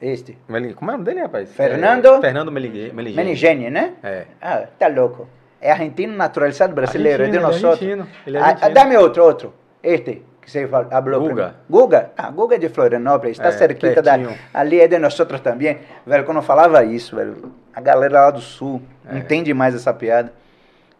Este. 0.00 0.38
Como 0.46 0.90
é 0.90 0.94
o 0.94 0.98
nome 0.98 1.04
dele, 1.04 1.20
rapaz? 1.22 1.50
Fernando? 1.52 2.06
É, 2.06 2.20
Fernando 2.20 2.52
Melige- 2.52 2.92
Meligeni. 2.92 3.24
Menigene, 3.24 3.70
né? 3.70 3.94
É. 4.02 4.24
Ah, 4.40 4.64
tá 4.78 4.86
louco. 4.88 5.28
É 5.60 5.72
argentino 5.72 6.16
naturalizado 6.16 6.72
brasileiro, 6.72 7.24
é 7.24 7.26
de 7.28 7.36
Argentino, 7.38 7.68
nós 7.68 7.82
ele 7.82 7.90
é 7.90 7.94
argentino, 7.94 8.08
ele 8.26 8.36
é 8.36 8.40
Ah, 8.40 8.44
argentino. 8.46 8.74
Dá-me 8.74 8.96
outro, 8.96 9.24
outro. 9.24 9.54
Este, 9.82 10.22
que 10.40 10.48
você 10.50 10.68
falou, 10.68 10.88
Guga. 11.28 11.54
Guga? 11.68 12.10
Ah, 12.16 12.30
Guga 12.30 12.54
é 12.54 12.58
de 12.58 12.68
Florianópolis, 12.68 13.36
está 13.38 13.48
É, 13.48 13.52
cerquita 13.52 14.00
da, 14.00 14.16
ali 14.54 14.80
é 14.80 14.86
de 14.86 14.98
nós 15.00 15.18
outros 15.18 15.40
também. 15.40 15.78
Velho, 16.06 16.24
quando 16.24 16.36
eu 16.36 16.42
falava 16.44 16.84
isso, 16.84 17.16
velho, 17.16 17.52
a 17.74 17.80
galera 17.80 18.20
lá 18.20 18.30
do 18.30 18.40
sul 18.40 18.80
É. 19.10 19.18
entende 19.18 19.52
mais 19.52 19.74
essa 19.74 19.92
piada. 19.92 20.32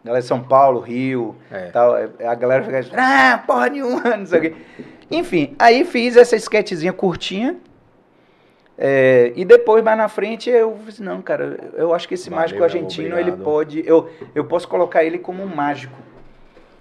galera 0.03 0.21
de 0.21 0.27
São 0.27 0.41
Paulo, 0.41 0.79
Rio, 0.81 1.35
é. 1.51 1.67
tal. 1.71 1.95
É, 1.97 2.09
a 2.27 2.35
galera 2.35 2.63
fica 2.63 2.79
assim, 2.79 2.91
ah, 2.97 3.41
porra 3.47 3.69
nenhuma, 3.69 4.01
não 4.17 4.25
sei 4.25 4.39
o 4.39 4.41
quê. 4.41 4.55
Enfim, 5.11 5.55
aí 5.57 5.83
fiz 5.85 6.15
essa 6.17 6.35
sketchzinha 6.35 6.91
curtinha. 6.93 7.55
É, 8.81 9.33
e 9.35 9.43
depois, 9.43 9.83
mais 9.83 9.97
na 9.97 10.07
frente, 10.07 10.49
eu 10.49 10.79
disse, 10.85 11.03
não, 11.03 11.21
cara, 11.21 11.59
eu 11.73 11.93
acho 11.93 12.07
que 12.07 12.13
esse 12.13 12.29
Valeu, 12.29 12.43
mágico 12.43 12.63
argentino, 12.63 13.09
obrigado. 13.09 13.35
ele 13.35 13.43
pode. 13.43 13.83
Eu, 13.85 14.09
eu 14.33 14.45
posso 14.45 14.69
colocar 14.69 15.03
ele 15.03 15.17
como 15.17 15.43
um 15.43 15.53
mágico. 15.53 15.93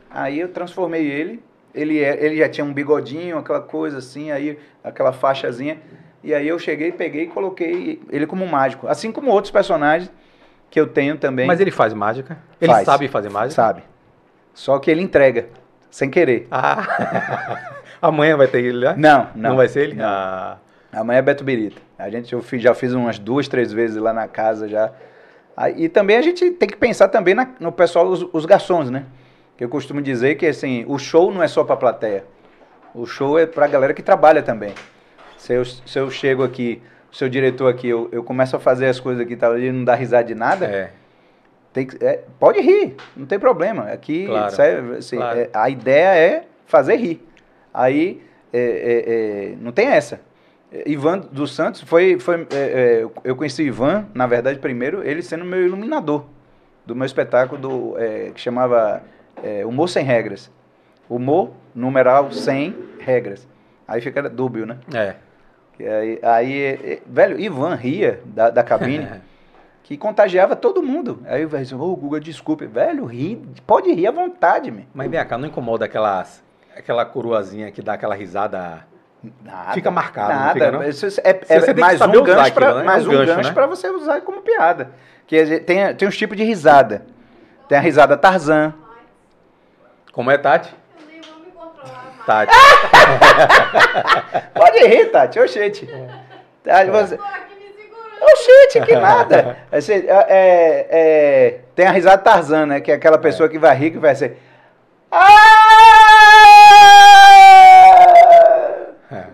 Aí 0.09 0.39
eu 0.39 0.49
transformei 0.49 1.05
ele. 1.05 1.43
Ele, 1.75 1.99
é, 2.01 2.25
ele 2.25 2.37
já 2.37 2.49
tinha 2.49 2.65
um 2.65 2.73
bigodinho, 2.73 3.37
aquela 3.37 3.61
coisa 3.61 3.99
assim, 3.99 4.31
aí 4.31 4.57
aquela 4.83 5.13
faixazinha. 5.13 5.79
E 6.23 6.33
aí 6.33 6.47
eu 6.47 6.57
cheguei, 6.57 6.93
peguei 6.93 7.25
e 7.25 7.27
coloquei 7.27 8.01
ele 8.11 8.29
como 8.29 8.45
um 8.45 8.49
mágico. 8.49 8.87
Assim 8.87 9.11
como 9.11 9.33
outros 9.33 9.51
personagens 9.51 10.09
que 10.71 10.79
eu 10.79 10.87
tenho 10.87 11.17
também. 11.17 11.49
Mas 11.49 11.59
ele 11.59 11.73
faz 11.73 11.93
mágica? 11.93 12.39
Ele 12.61 12.73
faz. 12.73 12.87
sabe 12.87 13.09
fazer 13.09 13.29
mágica? 13.29 13.55
Sabe. 13.55 13.83
Só 14.55 14.79
que 14.79 14.89
ele 14.89 15.03
entrega, 15.03 15.49
sem 15.91 16.09
querer. 16.09 16.47
Ah. 16.49 17.73
Amanhã 18.01 18.37
vai 18.37 18.47
ter 18.47 18.63
ele 18.63 18.85
lá? 18.85 18.95
Não, 18.97 19.31
não. 19.35 19.51
Não 19.51 19.57
vai 19.57 19.69
ser 19.69 19.83
ele? 19.83 19.95
Não. 19.95 20.05
Ah. 20.05 20.59
Amanhã 20.93 21.19
é 21.19 21.23
Beto 21.23 21.45
Birita. 21.45 21.81
A 21.99 22.09
gente 22.09 22.33
eu 22.33 22.43
fiz, 22.43 22.63
já 22.63 22.75
fiz 22.75 22.93
umas 22.93 23.19
duas, 23.19 23.49
três 23.49 23.73
vezes 23.73 23.97
lá 23.97 24.13
na 24.13 24.27
casa 24.27 24.69
já. 24.69 24.93
E 25.77 25.89
também 25.89 26.17
a 26.17 26.23
gente 26.23 26.51
tem 26.53 26.69
que 26.69 26.77
pensar 26.77 27.09
também 27.09 27.35
na, 27.35 27.49
no 27.59 27.73
pessoal, 27.73 28.07
os, 28.07 28.27
os 28.33 28.47
garçons, 28.47 28.91
né? 28.91 29.05
Que 29.57 29.65
eu 29.65 29.69
costumo 29.69 30.01
dizer 30.01 30.37
que 30.37 30.47
assim, 30.47 30.85
o 30.87 30.99
show 30.99 31.33
não 31.33 31.43
é 31.43 31.49
só 31.49 31.65
para 31.65 31.77
plateia. 31.77 32.25
O 32.95 33.05
show 33.05 33.39
é 33.39 33.45
para 33.47 33.65
a 33.65 33.69
galera 33.69 33.93
que 33.93 34.03
trabalha 34.03 34.43
também. 34.43 34.73
Se 35.37 35.53
eu, 35.53 35.65
se 35.65 35.99
eu 35.99 36.11
chego 36.11 36.43
aqui, 36.43 36.81
o 37.13 37.17
seu 37.17 37.29
diretor 37.29 37.69
aqui, 37.69 37.89
eu, 37.89 38.09
eu 38.13 38.23
começo 38.23 38.57
a 38.57 38.59
fazer 38.59 38.87
as 38.87 39.01
coisas 39.01 39.23
aqui 39.23 39.37
tal, 39.37 39.59
e 39.59 39.71
não 39.71 39.85
dá 39.85 39.95
risada 39.95 40.25
de 40.25 40.35
nada, 40.35 40.67
é. 40.67 40.91
Tem 41.73 41.87
que, 41.87 42.03
é, 42.05 42.25
pode 42.39 42.61
rir, 42.61 42.97
não 43.17 43.27
tem 43.27 43.39
problema. 43.39 43.85
Aqui, 43.85 44.27
claro, 44.27 44.95
assim, 44.97 45.17
claro. 45.17 45.39
É, 45.39 45.51
a 45.53 45.69
ideia 45.69 46.17
é 46.17 46.45
fazer 46.67 46.97
rir. 46.97 47.25
Aí, 47.73 48.23
é, 48.53 48.59
é, 48.59 49.53
é, 49.53 49.57
não 49.61 49.71
tem 49.71 49.89
essa. 49.89 50.21
Ivan 50.85 51.19
dos 51.19 51.55
Santos 51.55 51.81
foi, 51.81 52.19
foi 52.19 52.47
eu 53.25 53.35
conheci 53.35 53.63
o 53.63 53.67
Ivan, 53.67 54.07
na 54.15 54.27
verdade, 54.27 54.59
primeiro, 54.59 55.03
ele 55.07 55.23
sendo 55.23 55.45
meu 55.45 55.65
iluminador 55.65 56.27
do 56.85 56.95
meu 56.95 57.07
espetáculo 57.07 57.61
do, 57.61 57.95
que 58.35 58.41
chamava 58.41 59.03
Humor 59.65 59.89
Sem 59.89 60.05
Regras. 60.05 60.51
Humor, 61.09 61.53
numeral, 61.75 62.31
sem 62.31 62.77
regras. 63.01 63.49
Aí 63.87 64.01
fica 64.01 64.29
dúbio, 64.29 64.67
né? 64.67 64.79
É. 64.93 65.15
Aí, 65.81 66.19
aí, 66.23 67.03
velho, 67.07 67.41
Ivan 67.41 67.75
ria 67.75 68.21
da, 68.27 68.51
da 68.51 68.63
cabine, 68.63 69.09
que 69.83 69.97
contagiava 69.97 70.55
todo 70.55 70.83
mundo. 70.83 71.23
Aí 71.25 71.45
o 71.45 71.49
velho 71.49 71.63
disse, 71.63 71.75
ô, 71.75 71.97
Guga, 71.97 72.21
desculpe. 72.21 72.67
Velho, 72.67 73.07
ri, 73.07 73.43
pode 73.67 73.91
rir 73.91 74.07
à 74.07 74.11
vontade, 74.11 74.71
me. 74.71 74.87
Mas 74.93 75.11
vem 75.11 75.25
cá, 75.25 75.39
não 75.39 75.49
incomoda 75.49 75.87
aquelas, 75.87 76.43
aquela 76.77 77.05
coroazinha 77.07 77.71
que 77.71 77.81
dá 77.81 77.95
aquela 77.95 78.15
risada... 78.15 78.87
Nada, 79.43 79.73
fica 79.73 79.91
marcado, 79.91 80.33
nada. 80.33 80.53
Fica, 80.53 80.71
não? 80.71 80.83
É, 80.83 80.89
é, 80.89 81.71
é 81.71 81.75
mais 81.75 82.01
um 82.01 82.23
gancho 82.23 82.53
para 82.53 82.75
né? 82.75 82.83
mais 82.85 83.07
um 83.07 83.11
gancho, 83.11 83.27
gancho 83.27 83.49
né? 83.49 83.55
para 83.55 83.67
você 83.67 83.91
usar 83.91 84.21
como 84.21 84.43
piada. 84.43 84.93
Que 85.27 85.61
tem, 85.61 85.95
tem 85.95 86.09
uns 86.09 86.17
tipos 86.17 86.37
de 86.37 86.45
risada. 86.45 87.05
Tem 87.69 87.77
a 87.77 87.81
risada 87.81 88.17
Tarzan. 88.17 88.73
Como 90.13 90.31
é, 90.31 90.39
Tati? 90.39 90.73
Tati. 92.25 92.53
Pode 94.55 94.87
rir, 94.87 95.11
Tati. 95.11 95.41
Oxente. 95.41 95.89
Tati, 96.63 96.91
você... 96.91 97.19
Oxente, 98.21 98.87
que 98.87 98.97
nada. 98.97 99.59
É, 99.71 99.79
é, 99.79 100.87
é, 100.91 101.61
tem 101.75 101.87
a 101.87 101.91
risada 101.91 102.23
Tarzan, 102.23 102.67
né? 102.67 102.81
Que 102.81 102.93
é 102.93 102.95
aquela 102.95 103.19
pessoa 103.19 103.49
é. 103.49 103.51
que 103.51 103.59
vai 103.59 103.77
rir, 103.77 103.91
que 103.91 103.99
vai 103.99 104.15
ser... 104.15 104.39
Ah! 105.11 105.58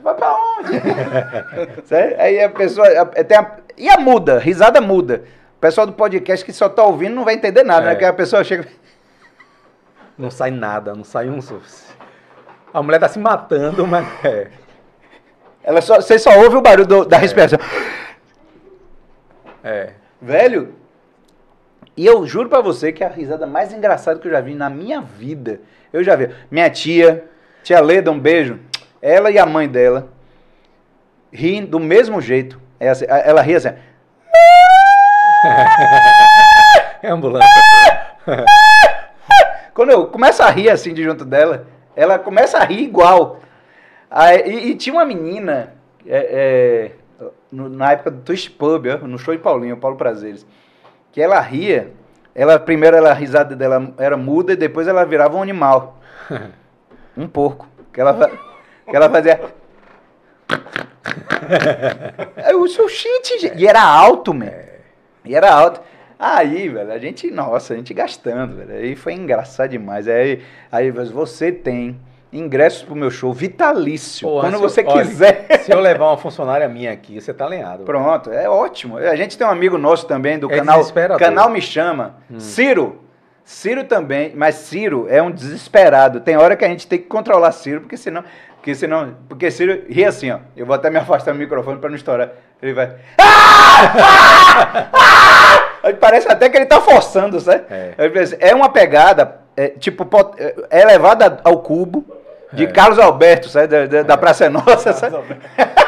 Vai 0.03 0.15
pra 0.15 0.35
onde? 0.35 0.81
Aí 2.19 2.43
a 2.43 2.49
pessoa... 2.49 2.87
Tem 3.07 3.37
a, 3.37 3.51
e 3.77 3.89
a 3.89 3.99
muda, 3.99 4.39
risada 4.39 4.81
muda. 4.81 5.25
O 5.57 5.61
pessoal 5.61 5.87
do 5.87 5.93
podcast 5.93 6.45
que 6.45 6.53
só 6.53 6.69
tá 6.69 6.85
ouvindo 6.85 7.15
não 7.15 7.25
vai 7.25 7.35
entender 7.35 7.65
nada, 7.65 7.87
né? 7.87 7.91
é. 7.91 7.95
né? 7.95 7.99
Que 7.99 8.05
a 8.05 8.13
pessoa 8.13 8.45
chega... 8.45 8.67
Não 10.17 10.31
sai 10.31 10.53
nada, 10.53 10.95
não 10.95 11.03
sai 11.03 11.29
um... 11.29 11.41
A 12.73 12.81
mulher 12.81 13.01
tá 13.01 13.09
se 13.09 13.19
matando, 13.19 13.85
mas 13.85 14.07
é. 14.25 14.49
Ela 15.61 15.81
só, 15.81 15.97
você 15.97 16.21
só 16.21 16.39
ouve 16.39 16.55
o 16.55 16.61
barulho 16.61 16.87
do, 16.87 17.05
da 17.05 17.17
é. 17.17 17.21
respiração. 17.21 17.59
É. 19.65 19.91
Velho, 20.23 20.75
e 21.97 22.05
eu 22.05 22.27
juro 22.27 22.49
para 22.49 22.61
você 22.61 22.93
que 22.93 23.05
é 23.05 23.07
a 23.07 23.11
risada 23.11 23.47
mais 23.47 23.73
engraçada 23.73 24.19
que 24.19 24.27
eu 24.27 24.33
já 24.33 24.41
vi 24.41 24.55
na 24.55 24.69
minha 24.69 25.01
vida. 25.01 25.61
Eu 25.93 26.03
já 26.03 26.17
vi. 26.17 26.29
Minha 26.51 26.69
tia, 26.69 27.25
tia 27.63 27.81
Leda, 27.81 28.11
um 28.11 28.19
beijo. 28.19 28.59
Ela 29.05 29.31
e 29.31 29.39
a 29.39 29.45
mãe 29.45 29.69
dela 29.69 30.09
riem 31.31 31.63
do 31.67 31.79
mesmo 31.79 32.23
jeito. 32.23 32.59
É 32.81 32.89
assim, 32.89 33.05
ela 33.07 33.43
ri 33.43 33.55
assim. 33.55 33.69
É 37.03 37.11
ambulância. 37.11 37.47
Quando 39.75 39.91
eu 39.91 40.07
começo 40.07 40.43
a 40.43 40.49
rir 40.49 40.71
assim 40.71 40.95
de 40.95 41.05
junto 41.05 41.23
dela, 41.23 41.67
ela 41.95 42.19
começa 42.19 42.57
a 42.57 42.65
rir 42.65 42.83
igual. 42.83 43.41
E, 44.47 44.71
e, 44.71 44.75
tinha 44.75 44.95
uma 44.95 45.05
menina, 45.05 45.75
é, 46.07 46.93
é, 47.21 47.27
na 47.53 47.93
época 47.93 48.11
do 48.11 48.23
Twist 48.23 48.53
Pub, 48.53 48.87
no 49.03 49.19
show 49.19 49.37
de 49.37 49.43
Paulinho, 49.43 49.77
Paulo 49.77 49.99
Prazeres, 49.99 50.47
que 51.13 51.21
ela 51.21 51.39
ria, 51.41 51.93
ela 52.35 52.59
primeiro 52.59 52.97
ela, 52.97 53.11
a 53.11 53.15
risada 53.15 53.55
dela 53.55 53.93
era 53.99 54.17
muda 54.17 54.55
e 54.55 54.57
depois 54.57 54.89
ela 54.89 55.05
virava 55.05 55.37
um 55.37 55.43
animal. 55.43 55.99
um 57.15 57.29
porco. 57.29 57.69
Que 57.93 58.01
ela, 58.01 58.31
que 58.89 58.97
ela 58.97 59.11
fazia. 59.11 59.41
Eu 62.49 62.67
sou 62.69 62.89
shit, 62.89 63.53
e 63.57 63.67
era 63.67 63.83
alto, 63.83 64.33
man. 64.33 64.51
E 65.25 65.35
era 65.35 65.53
alto. 65.53 65.81
Aí, 66.19 66.69
velho, 66.69 66.93
a 66.93 66.99
gente, 66.99 67.31
nossa, 67.31 67.75
a 67.75 67.77
gente 67.77 67.93
gastando, 67.93 68.57
velho. 68.57 68.75
Aí 68.75 68.97
foi 68.97 69.15
engraçado 69.15 69.71
demais. 69.71 70.09
Aí, 70.09 70.43
aí 70.71 70.91
você 70.91 71.51
tem 71.51 72.01
ingressos 72.33 72.83
pro 72.83 72.97
meu 72.97 73.11
show 73.11 73.33
vitalício. 73.33 74.29
Quando 74.29 74.59
você 74.59 74.81
eu, 74.81 74.93
quiser. 74.93 75.47
Olha, 75.49 75.59
se 75.61 75.73
eu 75.73 75.81
levar 75.81 76.07
uma 76.07 76.17
funcionária 76.17 76.69
minha 76.69 76.93
aqui, 76.93 77.21
você 77.21 77.33
tá 77.33 77.47
alinhado. 77.47 77.85
Pronto, 77.85 78.31
é 78.31 78.49
ótimo. 78.49 78.99
A 78.99 79.17
gente 79.17 79.39
tem 79.39 79.47
um 79.47 79.51
amigo 79.51 79.79
nosso 79.79 80.07
também 80.07 80.39
do 80.39 80.51
é 80.51 80.57
canal. 80.57 80.83
Canal 81.19 81.51
Me 81.51 81.61
Chama. 81.61 82.17
Hum. 82.31 82.41
Ciro. 82.41 83.01
Ciro 83.45 83.85
também, 83.85 84.33
mas 84.35 84.55
Ciro 84.55 85.07
é 85.09 85.23
um 85.23 85.31
desesperado. 85.31 86.21
Tem 86.21 86.37
hora 86.37 86.57
que 86.57 86.65
a 86.65 86.69
gente 86.69 86.87
tem 86.87 86.99
que 86.99 87.07
controlar 87.07 87.53
Ciro, 87.53 87.83
porque 87.83 87.97
senão. 87.97 88.25
Porque 88.65 88.75
senão. 88.75 89.15
Porque 89.29 89.51
Ciro 89.51 89.83
ri 89.91 90.07
assim, 90.07 90.31
ó. 90.31 90.39
Eu 90.57 90.65
vou 90.65 90.75
até 90.75 90.89
me 90.89 90.97
afastar 90.97 91.33
do 91.33 91.39
microfone 91.39 91.79
para 91.79 91.91
não 91.91 91.97
estourar. 91.97 92.31
Ele 92.63 92.73
vai. 92.73 92.97
Ah! 93.19 93.93
Ah! 94.91 95.71
Ah! 95.83 95.93
Parece 96.01 96.33
até 96.33 96.49
que 96.49 96.57
ele 96.57 96.65
tá 96.65 96.81
forçando, 96.81 97.39
sabe? 97.41 97.65
É, 97.69 97.95
é 98.41 98.55
uma 98.55 98.71
pegada, 98.71 99.37
é, 99.55 99.69
tipo, 99.69 100.09
é 100.71 100.81
elevada 100.81 101.41
ao 101.45 101.59
cubo 101.59 102.07
de 102.55 102.65
é. 102.65 102.67
Carlos 102.67 102.99
Alberto, 102.99 103.51
sabe? 103.51 103.67
Da, 103.67 103.85
da, 103.85 104.03
da 104.03 104.15
é. 104.15 104.17
Praça 104.17 104.49
Nossa, 104.49 104.95
sabe? 104.95 105.17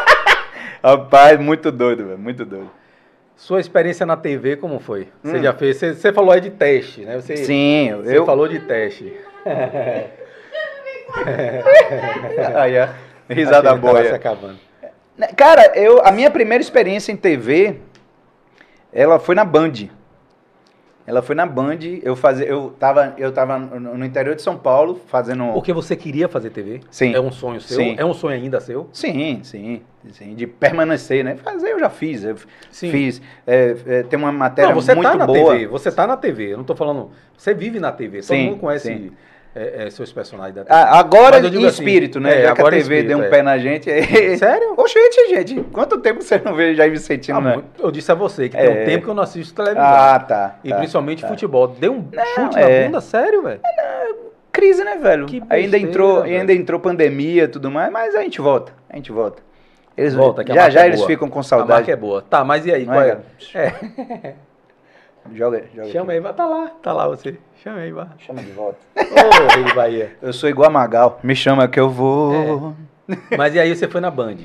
Rapaz, 0.84 1.40
muito 1.40 1.72
doido, 1.72 2.04
velho, 2.04 2.18
muito 2.18 2.44
doido. 2.44 2.70
Sua 3.36 3.58
experiência 3.58 4.04
na 4.04 4.18
TV, 4.18 4.56
como 4.56 4.78
foi? 4.78 5.08
Você 5.22 5.38
hum. 5.38 5.42
já 5.42 5.54
fez. 5.54 5.78
Você, 5.78 5.94
você, 5.94 6.12
falou 6.12 6.30
aí 6.30 6.42
de 6.42 6.50
teste, 6.50 7.06
né? 7.06 7.16
Você, 7.18 7.38
Sim, 7.38 7.94
você 7.96 8.18
eu. 8.18 8.26
falou 8.26 8.46
de 8.46 8.60
teste. 8.60 9.16
aí, 12.56 12.78
a 12.78 12.94
risada 13.28 13.74
boa. 13.74 14.00
Acabando. 14.00 14.58
Cara, 15.36 15.72
eu, 15.74 16.04
a 16.04 16.10
minha 16.10 16.30
primeira 16.30 16.62
experiência 16.62 17.10
em 17.10 17.16
TV 17.16 17.80
ela 18.92 19.18
foi 19.18 19.34
na 19.34 19.44
Band. 19.44 19.72
Ela 21.06 21.22
foi 21.22 21.36
na 21.36 21.46
Band, 21.46 21.78
eu 22.02 22.16
fazia, 22.16 22.46
eu 22.46 22.74
tava, 22.80 23.14
eu 23.16 23.30
tava 23.30 23.56
no 23.56 24.04
interior 24.04 24.34
de 24.34 24.42
São 24.42 24.56
Paulo 24.56 25.00
fazendo. 25.06 25.52
Porque 25.52 25.72
você 25.72 25.94
queria 25.94 26.28
fazer 26.28 26.50
TV? 26.50 26.80
Sim. 26.90 27.14
É 27.14 27.20
um 27.20 27.30
sonho 27.30 27.60
seu? 27.60 27.76
Sim. 27.76 27.94
É 27.96 28.04
um 28.04 28.12
sonho 28.12 28.34
ainda 28.34 28.58
seu? 28.58 28.88
Sim, 28.92 29.40
sim, 29.44 29.82
sim, 30.10 30.34
de 30.34 30.48
permanecer, 30.48 31.22
né? 31.22 31.36
Fazer 31.36 31.68
eu 31.68 31.78
já 31.78 31.90
fiz, 31.90 32.24
eu 32.24 32.36
sim. 32.72 32.90
fiz. 32.90 33.22
É, 33.46 33.76
é, 33.86 34.02
tem 34.02 34.18
uma 34.18 34.32
matéria 34.32 34.74
não, 34.74 34.80
você 34.80 34.96
muito 34.96 35.08
tá 35.08 35.16
na 35.16 35.26
boa. 35.26 35.52
TV, 35.52 35.66
você 35.68 35.92
tá 35.92 36.06
na 36.08 36.16
TV. 36.16 36.54
Eu 36.54 36.56
não 36.56 36.64
tô 36.64 36.74
falando, 36.74 37.12
você 37.36 37.54
vive 37.54 37.78
na 37.78 37.92
TV. 37.92 38.18
Todo 38.18 38.26
sim, 38.26 38.46
mundo 38.46 38.58
conhece. 38.58 38.88
Sim 38.88 39.12
é, 39.56 39.86
é, 39.86 39.90
seus 39.90 40.12
personagens 40.12 40.54
da 40.54 40.64
TV. 40.64 40.74
Ah, 40.74 40.98
agora 40.98 41.38
em 41.38 41.46
assim, 41.46 41.66
espírito, 41.66 42.20
né? 42.20 42.40
É, 42.40 42.42
Já 42.42 42.54
que 42.54 42.60
a 42.60 42.64
TV 42.64 42.78
espírito, 42.78 43.08
deu 43.08 43.18
um 43.18 43.22
é. 43.22 43.28
pé 43.28 43.42
na 43.42 43.56
gente. 43.56 43.88
Sério? 44.36 44.74
Oxente, 44.76 45.28
gente. 45.30 45.64
Quanto 45.72 45.96
tempo 45.98 46.22
você 46.22 46.38
não 46.44 46.54
vê 46.54 46.74
Jair 46.74 46.90
Vicentino, 46.90 47.38
ah, 47.38 47.40
né? 47.40 47.62
Eu 47.78 47.90
disse 47.90 48.12
a 48.12 48.14
você 48.14 48.50
que 48.50 48.56
tem 48.56 48.68
um 48.68 48.72
é. 48.72 48.84
tempo 48.84 49.04
que 49.04 49.10
eu 49.10 49.14
não 49.14 49.22
assisto 49.22 49.54
televisão. 49.54 49.82
Ah, 49.82 50.18
tá. 50.20 50.56
E 50.62 50.68
tá, 50.68 50.76
principalmente 50.76 51.22
tá. 51.22 51.28
futebol. 51.28 51.68
Deu 51.68 51.94
um 51.94 52.06
não, 52.12 52.26
chute 52.34 52.56
na 52.56 52.68
é. 52.68 52.84
bunda, 52.84 53.00
sério, 53.00 53.42
velho? 53.42 53.60
Crise, 54.52 54.84
né, 54.84 54.96
velho? 54.96 55.24
Besteira, 55.24 55.46
ainda 55.48 55.78
entrou, 55.78 56.22
velho. 56.22 56.38
ainda 56.38 56.52
entrou 56.52 56.78
pandemia 56.78 57.44
e 57.44 57.48
tudo 57.48 57.70
mais, 57.70 57.90
mas 57.90 58.14
a 58.14 58.20
gente 58.20 58.40
volta. 58.42 58.72
A 58.90 58.96
gente 58.96 59.10
volta. 59.10 59.42
Eles 59.96 60.12
volta, 60.12 60.44
já 60.46 60.68
já 60.68 60.86
eles 60.86 61.02
ficam 61.04 61.30
com 61.30 61.42
saudade. 61.42 61.72
A 61.72 61.74
marca 61.76 61.92
é 61.92 61.96
boa. 61.96 62.20
Tá, 62.20 62.44
mas 62.44 62.66
e 62.66 62.72
aí? 62.72 62.84
Não 62.84 62.92
qual 62.92 63.02
é? 63.02 63.18
é? 63.54 64.34
Joga, 65.34 65.64
joga. 65.74 65.88
Chama 65.88 66.12
aí, 66.12 66.20
vai. 66.20 66.32
Tá 66.32 66.46
lá, 66.46 66.70
tá 66.82 66.92
lá 66.92 67.08
você. 67.08 67.38
Chama 67.62 67.78
aí, 67.80 67.92
vai. 67.92 68.06
Chama 68.18 68.42
de 68.42 68.50
volta. 68.52 68.78
Ô, 68.96 69.54
Rei 69.54 69.64
de 69.64 69.74
Bahia. 69.74 70.16
Eu 70.22 70.32
sou 70.32 70.48
igual 70.48 70.68
a 70.68 70.72
Magal. 70.72 71.18
Me 71.22 71.34
chama 71.34 71.66
que 71.68 71.78
eu 71.80 71.88
vou. 71.90 72.74
Mas 73.36 73.54
e 73.54 73.60
aí 73.60 73.74
você 73.74 73.86
foi 73.88 74.00
na 74.00 74.10
Band? 74.10 74.36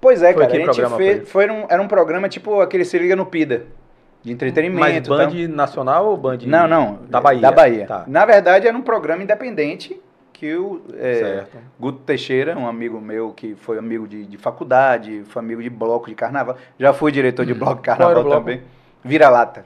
Pois 0.00 0.22
é, 0.22 0.32
Foi 0.32 0.42
cara. 0.46 0.50
que 0.64 0.68
a 0.68 0.72
gente 0.72 0.96
fez, 0.96 1.28
foi 1.30 1.48
um, 1.48 1.64
era 1.68 1.80
um 1.80 1.86
programa 1.86 2.28
tipo 2.28 2.60
aquele 2.60 2.84
Se 2.84 2.98
Liga 2.98 3.14
no 3.14 3.24
Pida. 3.26 3.58
De 4.22 4.30
Mas 4.30 4.34
entretenimento. 4.34 5.10
Band 5.10 5.28
tal. 5.30 5.48
nacional 5.48 6.06
ou 6.06 6.16
Band 6.16 6.38
Não, 6.46 6.66
não. 6.66 6.98
da 7.08 7.20
Bahia? 7.20 7.40
Da 7.40 7.52
Bahia. 7.52 7.86
Tá. 7.86 8.04
Na 8.06 8.24
verdade, 8.24 8.66
era 8.66 8.76
um 8.76 8.82
programa 8.82 9.22
independente 9.22 10.00
que 10.32 10.56
o 10.56 10.82
é. 10.94 11.44
Guto 11.78 12.00
Teixeira, 12.00 12.58
um 12.58 12.66
amigo 12.66 13.00
meu 13.00 13.30
que 13.32 13.54
foi 13.54 13.78
amigo 13.78 14.08
de, 14.08 14.24
de 14.26 14.36
faculdade, 14.36 15.22
foi 15.28 15.40
amigo 15.40 15.62
de 15.62 15.70
bloco 15.70 16.08
de 16.08 16.14
carnaval. 16.16 16.56
Já 16.78 16.92
fui 16.92 17.12
diretor 17.12 17.46
de 17.46 17.54
bloco 17.54 17.80
de 17.82 17.90
Hum. 17.90 17.94
Qual 17.94 18.10
era 18.10 18.14
carnaval 18.14 18.24
bloco? 18.24 18.40
também. 18.40 18.62
Vira-lata. 19.04 19.64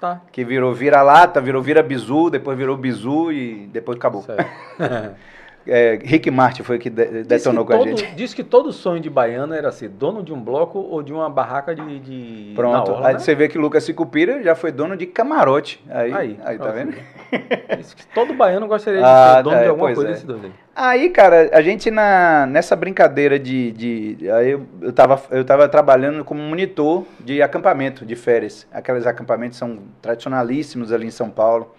Tá. 0.00 0.20
Que 0.30 0.44
virou 0.44 0.72
vira-lata, 0.72 1.40
virou 1.40 1.60
vira-bizu, 1.60 2.30
depois 2.30 2.56
virou 2.56 2.76
bizu 2.76 3.32
e 3.32 3.68
depois 3.72 3.98
acabou. 3.98 4.24
É, 5.70 5.98
Rick 6.02 6.30
Martin 6.30 6.62
foi 6.62 6.78
que 6.78 6.88
de- 6.88 7.24
detonou 7.24 7.64
que 7.64 7.72
com 7.72 7.76
a 7.76 7.84
todo- 7.84 7.88
gente. 7.98 8.14
Diz 8.14 8.32
que 8.32 8.42
todo 8.42 8.72
sonho 8.72 9.00
de 9.00 9.10
baiano 9.10 9.52
era 9.52 9.70
ser 9.70 9.88
dono 9.90 10.22
de 10.22 10.32
um 10.32 10.40
bloco 10.40 10.78
ou 10.78 11.02
de 11.02 11.12
uma 11.12 11.28
barraca 11.28 11.74
de. 11.74 11.98
de 12.00 12.52
Pronto. 12.54 12.90
na 12.90 12.96
orla, 12.96 13.08
Aí 13.08 13.12
né? 13.14 13.18
você 13.20 13.34
vê 13.34 13.48
que 13.48 13.58
Lucas 13.58 13.84
Sicupira 13.84 14.42
já 14.42 14.54
foi 14.54 14.72
dono 14.72 14.96
de 14.96 15.06
camarote. 15.06 15.84
Aí, 15.90 16.12
aí, 16.14 16.40
Aí, 16.44 16.58
tá 16.58 16.70
vendo? 16.70 16.94
Diz 17.76 17.92
que 17.92 18.06
todo 18.14 18.32
baiano 18.32 18.66
gostaria 18.66 19.00
de 19.00 19.04
Ah, 19.06 19.34
ser 19.36 19.42
dono 19.42 19.56
é, 19.56 19.62
de 19.62 19.68
alguma 19.68 19.86
pois 19.88 19.96
coisa 19.96 20.10
é. 20.10 20.14
desse 20.14 20.26
dono 20.26 20.44
aí. 20.44 20.52
Aí, 20.80 21.10
cara, 21.10 21.50
a 21.52 21.60
gente 21.60 21.90
na, 21.90 22.46
nessa 22.46 22.74
brincadeira 22.76 23.38
de. 23.38 23.72
de 23.72 24.30
aí 24.30 24.50
eu, 24.52 24.64
eu, 24.80 24.92
tava, 24.92 25.20
eu 25.30 25.44
tava 25.44 25.68
trabalhando 25.68 26.24
como 26.24 26.40
monitor 26.40 27.04
de 27.20 27.42
acampamento, 27.42 28.06
de 28.06 28.14
férias. 28.16 28.66
Aqueles 28.72 29.06
acampamentos 29.06 29.58
são 29.58 29.80
tradicionalíssimos 30.00 30.92
ali 30.92 31.06
em 31.06 31.10
São 31.10 31.28
Paulo. 31.30 31.74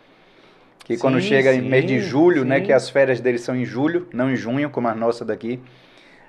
Que 0.90 0.98
quando 0.98 1.22
Sim, 1.22 1.28
chega 1.28 1.54
em 1.54 1.62
sim, 1.62 1.70
mês 1.70 1.86
de 1.86 2.00
julho, 2.00 2.44
né? 2.44 2.58
sim. 2.58 2.64
Que 2.64 2.74
as 2.74 2.90
férias 2.90 3.22
deles 3.22 3.42
são 3.42 3.56
em 3.56 3.64
julho, 3.64 4.08
não 4.12 4.32
em 4.32 4.36
junho, 4.36 4.72
como 4.72 4.88
as 4.88 4.98
nossas 4.98 5.28
daqui. 5.28 5.60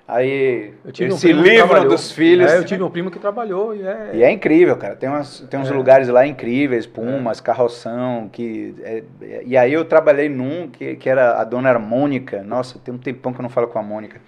Aí 0.07 0.75
eles 0.99 1.15
um 1.15 1.17
se 1.17 1.33
livram 1.33 1.89
dos 1.89 2.13
filhos. 2.13 2.53
É, 2.53 2.59
eu 2.59 2.65
tive 2.67 2.83
um 2.83 2.91
primo 2.91 3.11
que 3.11 3.19
trabalhou 3.19 3.75
e 3.75 3.81
é. 3.81 4.11
E 4.13 4.23
é 4.23 4.31
incrível, 4.31 4.77
cara. 4.77 4.95
Tem, 4.97 5.09
umas, 5.09 5.41
tem 5.49 5.59
uns 5.59 5.71
É. 5.71 5.73
lugares 5.73 6.09
lá 6.09 6.27
incríveis, 6.27 6.85
Pumas, 6.85 7.41
Carroção, 7.41 8.29
que... 8.31 8.75
é- 8.83 9.03
é- 9.23 9.43
e 9.47 9.57
aí 9.57 9.73
eu 9.73 9.83
trabalhei 9.83 10.29
num 10.29 10.69
que, 10.69 10.95
que 10.97 11.09
era, 11.09 11.41
a 11.41 11.45
dona 11.45 11.71
era 11.71 11.79
Mônica. 11.79 12.43
Nossa, 12.43 12.79
tem 12.79 12.93
um 12.93 12.99
tempão 12.99 13.33
que 13.33 13.41
eu 13.41 13.43
não 13.43 13.49
falo 13.49 13.67
com 13.69 13.79
a 13.79 13.83
Mônica. 13.83 14.21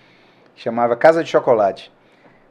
Chamava 0.56 0.96
Casa 0.96 1.22
de 1.22 1.28
Chocolate. 1.28 1.92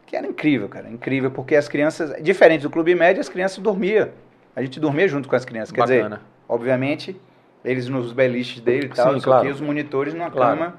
Que 0.06 0.16
era 0.16 0.28
incrível, 0.28 0.70
cara. 0.70 0.88
Incrível, 0.88 1.32
porque 1.32 1.56
as 1.56 1.68
crianças... 1.68 2.14
Diferente 2.22 2.62
do 2.62 2.70
Clube 2.70 2.94
Médio, 2.94 3.22
as 3.22 3.30
crianças 3.30 3.58
dormiam. 3.58 4.10
A 4.56 4.62
gente 4.62 4.80
dormia 4.80 5.08
junto 5.08 5.28
com 5.28 5.36
as 5.36 5.46
crianças. 5.46 5.72
Quer 5.72 5.82
dizer, 5.84 6.04
Bacana. 6.04 6.22
obviamente, 6.48 7.20
eles 7.64 7.88
nos 7.88 8.12
beliches 8.12 8.60
dele 8.62 8.88
e 8.88 8.90
tal, 8.90 9.14
Sim, 9.14 9.22
claro. 9.22 9.44
o 9.44 9.46
quê, 9.46 9.52
os 9.54 9.62
monitores 9.62 10.14
numa 10.14 10.30
Claro. 10.32 10.58
cama 10.58 10.74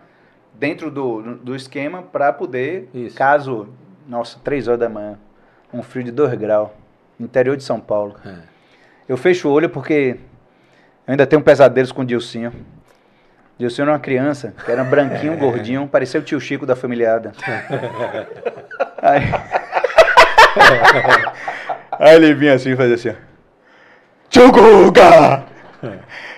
dentro 0.54 0.90
do, 0.90 1.36
do 1.36 1.54
esquema 1.56 2.02
para 2.02 2.32
poder, 2.32 2.88
Isso. 2.92 3.16
caso, 3.16 3.68
nossa, 4.08 4.38
três 4.42 4.68
horas 4.68 4.80
da 4.80 4.88
manhã, 4.88 5.18
um 5.72 5.82
frio 5.82 6.04
de 6.04 6.10
2 6.10 6.34
graus, 6.34 6.70
interior 7.18 7.56
de 7.56 7.62
São 7.64 7.80
Paulo. 7.80 8.16
É. 8.24 8.34
Eu 9.08 9.16
fecho 9.16 9.48
o 9.48 9.52
olho 9.52 9.68
porque 9.70 10.16
eu 11.06 11.12
ainda 11.12 11.26
tenho 11.26 11.42
pesadelos 11.42 11.90
com 11.92 12.02
o 12.02 12.04
Dilcinho. 12.04 12.52
Dilcinho 13.58 13.84
era 13.84 13.92
uma 13.92 13.98
criança, 14.00 14.54
que 14.64 14.70
era 14.70 14.82
branquinho, 14.84 15.36
gordinho, 15.38 15.86
parecia 15.88 16.20
o 16.20 16.22
tio 16.22 16.40
Chico 16.40 16.66
da 16.66 16.74
familiada. 16.76 17.32
Aí... 19.00 19.22
Aí 21.98 22.16
ele 22.16 22.34
vinha 22.34 22.54
assim 22.54 22.72
e 22.72 22.76
fazia 22.76 22.94
assim, 22.94 23.10
ó. 23.10 23.14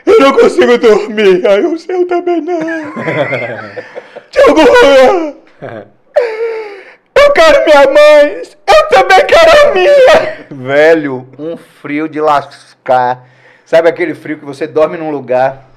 Eu 0.06 0.20
não 0.20 0.32
consigo 0.32 0.76
dormir. 0.78 1.46
Aí 1.46 1.64
o 1.64 1.78
seu 1.78 2.06
também 2.06 2.40
não. 2.40 2.58
Guga! 4.54 5.86
Eu 7.16 7.32
quero 7.32 7.64
minha 7.64 7.84
mãe! 7.92 8.42
Eu 8.66 8.88
também 8.88 9.26
quero 9.26 9.68
a 9.70 9.74
minha! 9.74 10.46
Velho, 10.50 11.28
um 11.38 11.56
frio 11.56 12.08
de 12.08 12.20
lascar. 12.20 13.26
Sabe 13.64 13.88
aquele 13.88 14.14
frio 14.14 14.38
que 14.38 14.44
você 14.44 14.66
dorme 14.66 14.96
num 14.96 15.10
lugar 15.10 15.68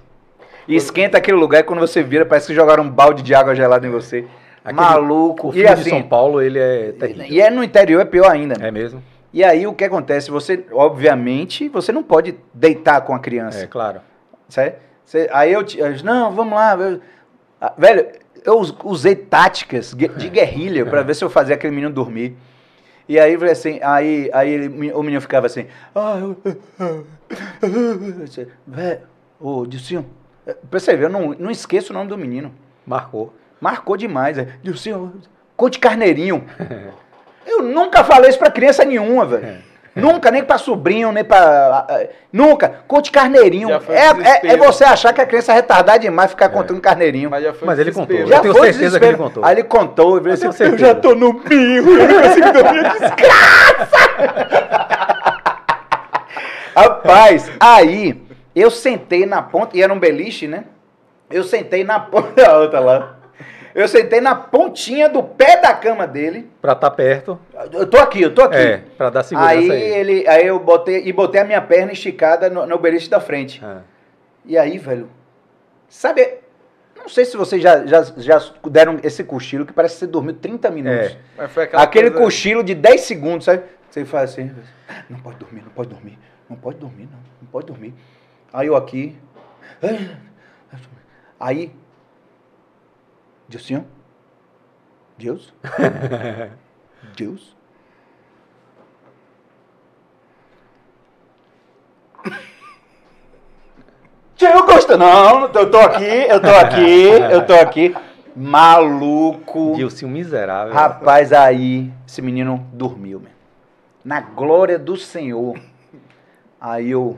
e 0.67 0.75
esquenta 0.75 1.17
aquele 1.17 1.37
lugar 1.37 1.59
e 1.61 1.63
quando 1.63 1.79
você 1.79 2.03
vira 2.03 2.25
parece 2.25 2.47
que 2.47 2.53
jogaram 2.53 2.83
um 2.83 2.89
balde 2.89 3.23
de 3.23 3.33
água 3.33 3.55
gelada 3.55 3.87
em 3.87 3.89
você. 3.91 4.25
Aquele- 4.63 4.81
Maluco. 4.81 5.47
O 5.47 5.49
E 5.51 5.53
frio 5.53 5.65
de 5.67 5.71
assim, 5.73 5.89
São 5.91 6.03
Paulo, 6.03 6.41
ele 6.41 6.59
é 6.59 6.91
terrível. 6.99 7.25
e 7.29 7.39
é 7.39 7.49
no 7.49 7.63
interior 7.63 8.01
é 8.01 8.05
pior 8.05 8.29
ainda. 8.29 8.55
né? 8.59 8.67
É 8.67 8.71
mesmo? 8.71 9.01
E 9.33 9.43
aí 9.43 9.65
o 9.67 9.73
que 9.73 9.83
acontece? 9.85 10.29
Você, 10.31 10.65
obviamente, 10.71 11.69
você 11.69 11.91
não 11.91 12.03
pode 12.03 12.35
deitar 12.53 12.99
com 13.01 13.13
a 13.13 13.19
criança. 13.19 13.63
É, 13.63 13.67
claro. 13.67 14.01
Certo? 14.49 14.79
Aí 15.31 15.51
eu, 15.53 15.59
eu 15.61 15.93
disse, 15.93 16.05
não, 16.05 16.31
vamos 16.33 16.53
lá. 16.53 16.75
eu- 16.75 17.01
ah, 17.61 17.73
velho, 17.77 18.07
eu 18.43 18.59
us- 18.59 18.75
usei 18.83 19.15
táticas 19.15 19.93
de 19.93 20.29
guerrilha 20.29 20.85
pra 20.85 21.01
ver 21.01 21.15
se 21.15 21.23
eu 21.23 21.29
fazia 21.29 21.55
aquele 21.55 21.73
menino 21.73 21.93
dormir. 21.93 22.35
E 23.09 23.17
aí, 23.19 23.37
falei 23.37 23.53
assim, 23.53 23.79
aí, 23.81 24.29
aí 24.33 24.49
ele- 24.51 24.91
o 24.91 25.01
menino 25.01 25.21
ficava 25.21 25.45
assim, 25.47 25.65
ah, 25.95 26.17
velho, 28.65 29.01
ô, 29.39 29.65
Dilcinho, 29.65 30.05
eh, 30.45 30.55
percebe, 30.69 31.03
eu 31.03 31.09
não, 31.09 31.29
não 31.37 31.51
esqueço 31.51 31.91
o 31.91 31.95
nome 31.95 32.09
do 32.09 32.17
menino. 32.17 32.53
Marcou. 32.85 33.33
Marcou 33.59 33.97
demais. 33.97 34.37
é. 34.37 34.47
Dilcinho, 34.61 35.13
conte 35.55 35.79
carneirinho. 35.79 36.45
Eu 37.45 37.63
nunca 37.63 38.03
falei 38.03 38.29
isso 38.29 38.39
pra 38.39 38.51
criança 38.51 38.83
nenhuma, 38.83 39.25
velho. 39.25 39.63
Nunca, 40.01 40.31
nem 40.31 40.43
pra 40.43 40.57
sobrinho, 40.57 41.11
nem 41.11 41.23
pra. 41.23 41.85
ah, 41.89 41.99
Nunca. 42.31 42.75
Conte 42.87 43.11
carneirinho. 43.11 43.69
É, 43.69 43.73
é, 43.75 44.13
desespero. 44.13 44.53
é 44.53 44.57
você 44.57 44.83
achar 44.83 45.13
que 45.13 45.21
a 45.21 45.25
criança 45.25 45.51
é 45.51 45.55
retardada 45.55 45.99
demais 45.99 46.31
ficar 46.31 46.49
contando 46.49 46.79
carneirinho. 46.81 47.29
Mas 47.29 47.43
já 47.43 47.53
foi 47.53 47.67
Mas 47.67 47.79
ele 47.79 47.91
desespero. 47.91 48.17
contou. 48.19 48.29
Já 48.29 48.35
eu 48.37 48.41
tenho 48.41 48.53
foi 48.55 48.73
certeza 48.73 48.99
que 48.99 49.05
ele 49.05 49.11
desespero. 49.13 49.33
contou. 49.35 49.45
Aí 49.45 49.55
ele 49.55 49.63
contou 49.63 50.17
e 50.17 50.37
falou 50.37 50.49
assim: 50.49 50.63
Eu 50.63 50.69
Eu, 50.71 50.77
já 50.77 50.95
tô 50.95 51.15
no 51.15 51.33
birro, 51.33 51.91
eu 51.97 52.07
não 52.07 52.21
consigo 52.21 52.51
dormir. 52.53 52.83
Desgraça! 52.83 54.67
Rapaz, 56.75 57.49
aí 57.59 58.21
eu 58.55 58.69
sentei 58.69 59.25
na 59.25 59.41
ponta, 59.41 59.75
e 59.75 59.81
era 59.81 59.91
um 59.91 59.99
beliche, 59.99 60.47
né? 60.47 60.65
Eu 61.29 61.43
sentei 61.43 61.83
na 61.83 61.99
ponta 61.99 62.31
da 62.43 62.57
outra 62.59 62.79
lá. 62.79 63.16
Eu 63.77 63.87
sentei 63.87 64.19
na 64.19 64.33
pontinha 64.33 65.07
do 65.07 65.21
pé 65.21 65.61
da 65.61 65.71
cama 65.71 66.07
dele. 66.07 66.49
Pra 66.59 66.73
estar 66.73 66.89
perto. 66.89 67.39
Eu 67.71 67.85
tô 67.85 67.97
aqui, 67.97 68.23
eu 68.23 68.33
tô 68.33 68.41
aqui. 68.41 68.57
É, 68.57 68.77
pra 68.97 69.11
dar 69.11 69.21
segurança 69.21 69.53
aí, 69.53 69.69
aí. 69.71 69.81
ele, 69.81 70.27
aí 70.27 70.47
eu 70.47 70.59
botei 70.59 71.03
e 71.05 71.13
botei 71.13 71.41
a 71.41 71.45
minha 71.45 71.61
perna 71.61 71.91
esticada 71.91 72.49
no, 72.49 72.65
no 72.65 72.79
beliche 72.79 73.07
da 73.07 73.19
frente. 73.19 73.63
Ah. 73.63 73.81
E 74.43 74.57
aí, 74.57 74.79
velho, 74.79 75.07
sabe, 75.87 76.39
não 76.97 77.07
sei 77.07 77.23
se 77.23 77.37
vocês 77.37 77.61
já, 77.61 77.85
já, 77.85 78.01
já 78.17 78.41
deram 78.67 78.97
esse 79.03 79.23
cochilo 79.23 79.63
que 79.63 79.71
parece 79.71 79.93
que 79.93 79.99
você 79.99 80.07
dormiu 80.07 80.33
30 80.33 80.71
minutos. 80.71 81.11
É. 81.11 81.17
Mas 81.37 81.51
foi 81.51 81.65
aquela 81.65 81.83
Aquele 81.83 82.09
coisa- 82.09 82.25
cochilo 82.25 82.63
de 82.63 82.73
10 82.73 83.01
segundos, 83.01 83.45
sabe? 83.45 83.61
Você 83.91 84.03
faz 84.05 84.31
assim, 84.31 84.51
não 85.07 85.19
pode 85.19 85.37
dormir, 85.37 85.61
não 85.61 85.69
pode 85.71 85.89
dormir, 85.89 86.17
não 86.49 86.57
pode 86.57 86.79
dormir, 86.79 87.03
não, 87.11 87.19
não 87.43 87.47
pode 87.51 87.67
dormir. 87.67 87.93
Aí 88.51 88.65
eu 88.65 88.75
aqui, 88.75 89.15
aí, 91.39 91.71
Dilcinho, 93.47 93.87
Deus, 95.17 95.53
Deus. 97.15 97.55
Tio 104.35 104.65
Costa, 104.65 104.95
não, 104.97 105.45
eu 105.45 105.71
tô 105.71 105.79
aqui, 105.79 106.03
eu 106.03 106.39
tô 106.39 106.49
aqui, 106.49 107.07
eu 107.31 107.45
tô 107.45 107.53
aqui. 107.53 107.95
Maluco. 108.35 109.73
Dilcinho 109.75 110.11
miserável. 110.11 110.71
Rapaz, 110.71 111.33
aí 111.33 111.91
esse 112.07 112.21
menino 112.21 112.67
dormiu, 112.71 113.19
meu. 113.19 113.31
Na 114.05 114.21
glória 114.21 114.77
do 114.77 114.95
Senhor. 114.95 115.59
Aí 116.61 116.91
eu. 116.91 117.17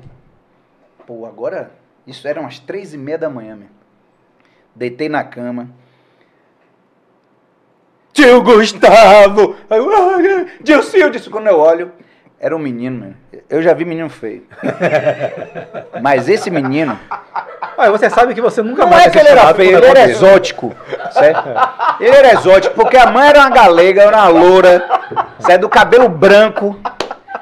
Pô, 1.06 1.26
agora. 1.26 1.72
Isso 2.08 2.26
era 2.26 2.40
umas 2.40 2.58
três 2.58 2.94
e 2.94 2.98
meia 2.98 3.18
da 3.18 3.30
manhã, 3.30 3.56
meu. 3.56 3.68
Deitei 4.74 5.10
na 5.10 5.24
cama. 5.24 5.70
Tio 8.20 8.42
Gustavo! 8.42 9.56
Aí 9.70 9.78
eu. 9.80 9.90
"Ah, 9.96 10.46
Dilcinho, 10.62 11.10
disse 11.10 11.30
quando 11.30 11.48
eu 11.48 11.58
olho. 11.58 11.92
Era 12.38 12.56
um 12.56 12.60
menino, 12.60 13.00
meu. 13.32 13.42
Eu 13.50 13.62
já 13.62 13.74
vi 13.74 13.86
menino 13.86 14.10
feio. 14.10 14.44
Mas 16.02 16.28
esse 16.28 16.50
menino. 16.50 17.00
Olha, 17.78 17.92
você 17.92 18.10
sabe 18.10 18.34
que 18.34 18.42
você 18.42 18.62
nunca 18.62 18.84
Não 18.84 18.90
mais 18.90 19.04
é 19.04 19.06
vai 19.06 19.12
que 19.12 19.20
ele 19.20 19.30
era 19.30 19.54
feio, 19.54 19.78
ele 19.78 19.86
era 19.86 20.10
exótico, 20.10 20.74
certo? 21.12 21.48
Ele 22.00 22.16
era 22.16 22.34
exótico 22.34 22.76
porque 22.76 22.98
a 22.98 23.08
mãe 23.10 23.28
era 23.28 23.40
uma 23.40 23.50
galega, 23.50 24.04
era 24.04 24.18
uma 24.18 24.28
loura, 24.28 24.86
certo? 25.40 25.62
Do 25.62 25.70
cabelo 25.70 26.08
branco. 26.10 26.78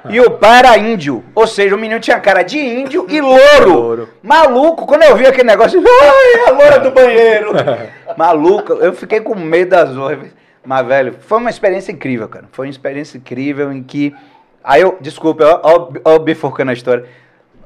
E 0.10 0.20
o 0.22 0.32
pai 0.32 0.60
era 0.60 0.78
índio. 0.78 1.24
Ou 1.36 1.46
seja, 1.46 1.76
o 1.76 1.78
menino 1.78 2.00
tinha 2.00 2.20
cara 2.20 2.42
de 2.44 2.58
índio 2.58 3.06
e 3.10 3.20
louro. 3.20 3.74
Louro. 3.74 4.10
Maluco, 4.24 4.86
quando 4.86 5.04
eu 5.04 5.16
vi 5.16 5.26
aquele 5.28 5.48
negócio, 5.48 5.82
ai, 5.86 6.48
a 6.48 6.52
loura 6.52 6.80
do 6.80 6.92
banheiro. 6.92 7.52
Maluco, 8.16 8.74
eu 8.74 8.94
fiquei 8.94 9.20
com 9.22 9.36
medo 9.36 9.72
das 9.72 9.94
loiras. 9.94 10.30
Mas, 10.68 10.86
velho, 10.86 11.14
foi 11.22 11.38
uma 11.38 11.50
experiência 11.50 11.94
incrível, 11.94 12.28
cara. 12.28 12.50
Foi 12.52 12.68
uma 12.68 12.70
experiência 12.70 13.18
incrível 13.18 13.72
em 13.72 13.82
que. 13.82 14.14
Aí 14.62 14.82
eu, 14.82 14.98
desculpa, 15.00 15.62
ó, 15.64 16.20
bifurcando 16.20 16.72
a 16.72 16.74
história. 16.74 17.06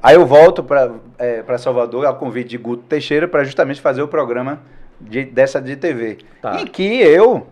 Aí 0.00 0.14
eu 0.14 0.24
volto 0.24 0.62
para 0.62 0.92
é, 1.18 1.42
Salvador, 1.58 2.06
a 2.06 2.12
convite 2.12 2.50
de 2.50 2.58
Guto 2.58 2.84
Teixeira, 2.84 3.26
para 3.26 3.42
justamente 3.42 3.80
fazer 3.80 4.02
o 4.02 4.06
programa 4.06 4.60
de, 5.00 5.24
dessa 5.24 5.60
de 5.60 5.74
TV. 5.74 6.18
Tá. 6.40 6.60
Em 6.60 6.64
que 6.64 7.02
eu. 7.02 7.44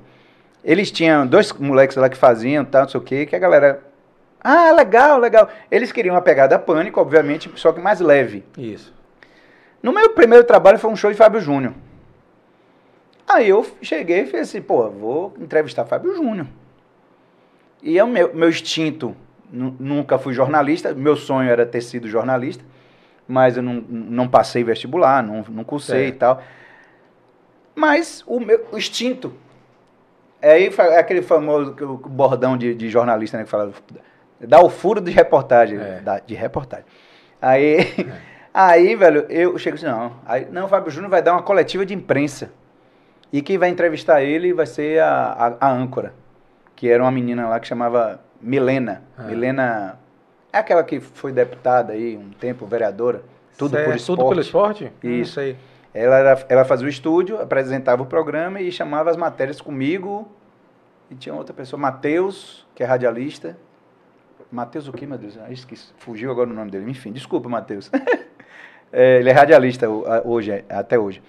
Eles 0.62 0.92
tinham 0.92 1.26
dois 1.26 1.52
moleques 1.54 1.96
lá 1.96 2.08
que 2.08 2.16
faziam, 2.16 2.64
tal, 2.64 2.82
não 2.82 2.88
sei 2.88 3.00
o 3.00 3.02
quê, 3.02 3.26
que 3.26 3.34
a 3.34 3.40
galera. 3.40 3.82
Ah, 4.40 4.70
legal, 4.70 5.18
legal. 5.18 5.48
Eles 5.68 5.90
queriam 5.90 6.14
uma 6.14 6.22
pegada 6.22 6.60
pânico, 6.60 7.00
obviamente, 7.00 7.50
só 7.56 7.72
que 7.72 7.80
mais 7.80 7.98
leve. 7.98 8.44
Isso. 8.56 8.94
No 9.82 9.92
meu 9.92 10.10
primeiro 10.10 10.44
trabalho 10.44 10.78
foi 10.78 10.90
um 10.90 10.96
show 10.96 11.10
de 11.10 11.16
Fábio 11.16 11.40
Júnior. 11.40 11.74
Aí 13.32 13.48
eu 13.48 13.64
cheguei 13.80 14.22
e 14.22 14.26
falei 14.26 14.40
assim, 14.40 14.60
pô, 14.60 14.90
vou 14.90 15.34
entrevistar 15.38 15.84
Fábio 15.84 16.16
Júnior. 16.16 16.48
E 17.80 17.96
é 17.96 18.02
o 18.02 18.08
meu, 18.08 18.34
meu 18.34 18.48
instinto, 18.48 19.14
nunca 19.52 20.18
fui 20.18 20.34
jornalista, 20.34 20.92
meu 20.92 21.14
sonho 21.14 21.48
era 21.48 21.64
ter 21.64 21.80
sido 21.80 22.08
jornalista, 22.08 22.64
mas 23.28 23.56
eu 23.56 23.62
não, 23.62 23.74
não 23.88 24.28
passei 24.28 24.64
vestibular, 24.64 25.22
não, 25.22 25.44
não 25.48 25.62
cursei 25.62 26.08
e 26.08 26.12
tal. 26.12 26.42
Mas 27.72 28.24
o 28.26 28.40
meu 28.40 28.66
o 28.72 28.76
instinto. 28.76 29.32
É 30.42 30.52
aí 30.52 30.66
é 30.66 30.98
aquele 30.98 31.22
famoso 31.22 31.72
bordão 32.08 32.56
de, 32.56 32.74
de 32.74 32.90
jornalista 32.90 33.38
né, 33.38 33.44
que 33.44 33.50
fala. 33.50 33.72
Dá 34.40 34.60
o 34.60 34.68
furo 34.68 35.00
de 35.00 35.12
reportagem. 35.12 35.78
É. 35.78 36.00
Da, 36.00 36.18
de 36.18 36.34
reportagem. 36.34 36.86
Aí, 37.40 37.76
é. 37.96 38.20
aí, 38.52 38.96
velho, 38.96 39.26
eu 39.28 39.56
chego 39.56 39.76
assim, 39.76 39.86
não. 39.86 40.16
Aí, 40.26 40.48
não, 40.50 40.64
o 40.64 40.68
Fábio 40.68 40.90
Júnior 40.90 41.10
vai 41.10 41.22
dar 41.22 41.32
uma 41.32 41.42
coletiva 41.42 41.86
de 41.86 41.94
imprensa. 41.94 42.50
E 43.32 43.42
quem 43.42 43.58
vai 43.58 43.68
entrevistar 43.68 44.22
ele 44.22 44.52
vai 44.52 44.66
ser 44.66 45.00
a, 45.00 45.56
a, 45.60 45.68
a 45.68 45.72
âncora, 45.72 46.12
que 46.74 46.88
era 46.88 47.02
uma 47.02 47.10
menina 47.10 47.48
lá 47.48 47.60
que 47.60 47.66
chamava 47.66 48.20
Milena. 48.40 49.02
Ah. 49.16 49.22
Milena 49.24 49.98
é 50.52 50.58
aquela 50.58 50.82
que 50.82 50.98
foi 51.00 51.32
deputada 51.32 51.92
aí 51.92 52.16
um 52.16 52.30
tempo, 52.30 52.66
vereadora. 52.66 53.22
Tudo 53.56 53.72
certo, 53.72 53.86
por 53.86 53.96
esporte. 53.96 54.18
Tudo 54.18 54.28
pelo 54.28 54.40
esporte? 54.40 54.92
Hum, 55.04 55.08
Isso 55.08 55.38
aí. 55.38 55.56
Ela, 55.92 56.18
era, 56.18 56.46
ela 56.48 56.64
fazia 56.64 56.86
o 56.86 56.88
estúdio, 56.88 57.40
apresentava 57.40 58.02
o 58.02 58.06
programa 58.06 58.60
e 58.60 58.70
chamava 58.70 59.10
as 59.10 59.16
matérias 59.16 59.60
comigo. 59.60 60.28
E 61.10 61.14
tinha 61.14 61.34
outra 61.34 61.52
pessoa, 61.52 61.78
Matheus, 61.78 62.66
que 62.74 62.82
é 62.82 62.86
radialista. 62.86 63.56
Matheus 64.50 64.88
o 64.88 64.92
quê, 64.92 65.06
meu 65.06 65.18
Deus? 65.18 65.38
Ah, 65.38 65.52
esqueci. 65.52 65.92
Fugiu 65.98 66.30
agora 66.30 66.48
o 66.48 66.52
nome 66.52 66.70
dele. 66.70 66.88
Enfim, 66.90 67.12
desculpa, 67.12 67.48
Matheus. 67.48 67.90
é, 68.92 69.18
ele 69.18 69.30
é 69.30 69.32
radialista 69.32 69.88
hoje, 69.88 70.64
até 70.68 70.98
hoje. 70.98 71.22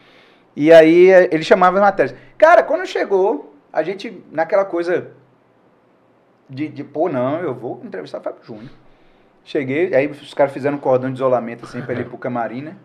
E 0.55 0.71
aí 0.71 1.09
ele 1.31 1.43
chamava 1.43 1.77
as 1.77 1.81
matérias. 1.81 2.17
Cara, 2.37 2.63
quando 2.63 2.85
chegou, 2.85 3.55
a 3.71 3.83
gente, 3.83 4.23
naquela 4.31 4.65
coisa 4.65 5.11
de, 6.49 6.67
de 6.67 6.83
pô, 6.83 7.07
não, 7.07 7.39
eu 7.39 7.53
vou 7.53 7.81
entrevistar 7.83 8.19
o 8.19 8.21
Fábio 8.21 8.43
Júnior. 8.43 8.71
Cheguei, 9.43 9.95
aí 9.95 10.07
os 10.07 10.33
caras 10.33 10.53
fizeram 10.53 10.77
um 10.77 10.79
cordão 10.79 11.09
de 11.09 11.15
isolamento 11.15 11.65
assim 11.65 11.81
pra 11.81 11.93
ele 11.93 12.01
ir 12.01 12.09
pro 12.09 12.17
camarim, 12.17 12.61
né? 12.61 12.75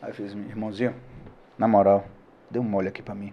Aí 0.00 0.10
eu 0.10 0.14
fiz, 0.14 0.32
irmãozinho, 0.32 0.94
na 1.58 1.68
moral, 1.68 2.06
dê 2.50 2.58
um 2.58 2.62
mole 2.62 2.88
aqui 2.88 3.02
pra 3.02 3.14
mim. 3.14 3.32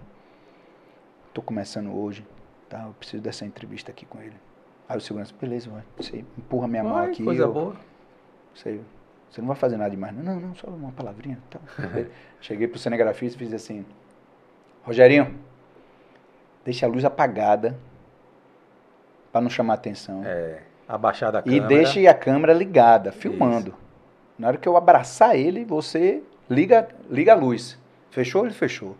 Tô 1.34 1.42
começando 1.42 1.96
hoje, 1.96 2.26
tá? 2.68 2.84
Eu 2.84 2.94
preciso 2.94 3.22
dessa 3.22 3.46
entrevista 3.46 3.92
aqui 3.92 4.06
com 4.06 4.20
ele. 4.20 4.36
Aí 4.90 4.98
o 4.98 5.02
segurança, 5.02 5.34
beleza, 5.40 5.70
vai. 5.70 5.84
Você 5.98 6.26
empurra 6.38 6.68
minha 6.68 6.84
mão 6.84 6.98
aqui. 6.98 7.24
Coisa 7.24 7.44
eu, 7.44 7.54
boa. 7.54 7.76
Você, 8.54 8.82
você 9.30 9.42
não 9.42 9.48
vai 9.48 9.58
fazer 9.58 9.78
nada 9.78 9.90
demais. 9.90 10.16
Não, 10.16 10.24
não, 10.24 10.40
não 10.40 10.56
só 10.56 10.68
uma 10.68 10.92
palavrinha. 10.92 11.40
Tá. 11.50 11.60
Cheguei 12.42 12.68
pro 12.68 12.80
cinegrafista 12.80 13.36
e 13.36 13.40
fiz 13.46 13.54
assim, 13.54 13.86
Rogerinho, 14.84 15.36
deixa 16.64 16.86
a 16.86 16.90
luz 16.90 17.04
apagada 17.04 17.78
para 19.32 19.42
não 19.42 19.50
chamar 19.50 19.74
atenção. 19.74 20.24
É, 20.26 20.62
abaixar 20.88 21.32
da 21.32 21.42
câmera. 21.42 21.66
E 21.66 21.68
deixe 21.68 22.08
a 22.08 22.14
câmera 22.14 22.54
ligada, 22.54 23.12
filmando. 23.12 23.72
Isso. 23.72 23.78
Na 24.40 24.48
hora 24.48 24.58
que 24.58 24.68
eu 24.68 24.78
abraçar 24.78 25.36
ele, 25.36 25.66
você 25.66 26.24
liga, 26.50 26.88
liga 27.10 27.34
a 27.34 27.36
luz. 27.36 27.78
Fechou? 28.12 28.46
Ele 28.46 28.54
fechou. 28.54 28.96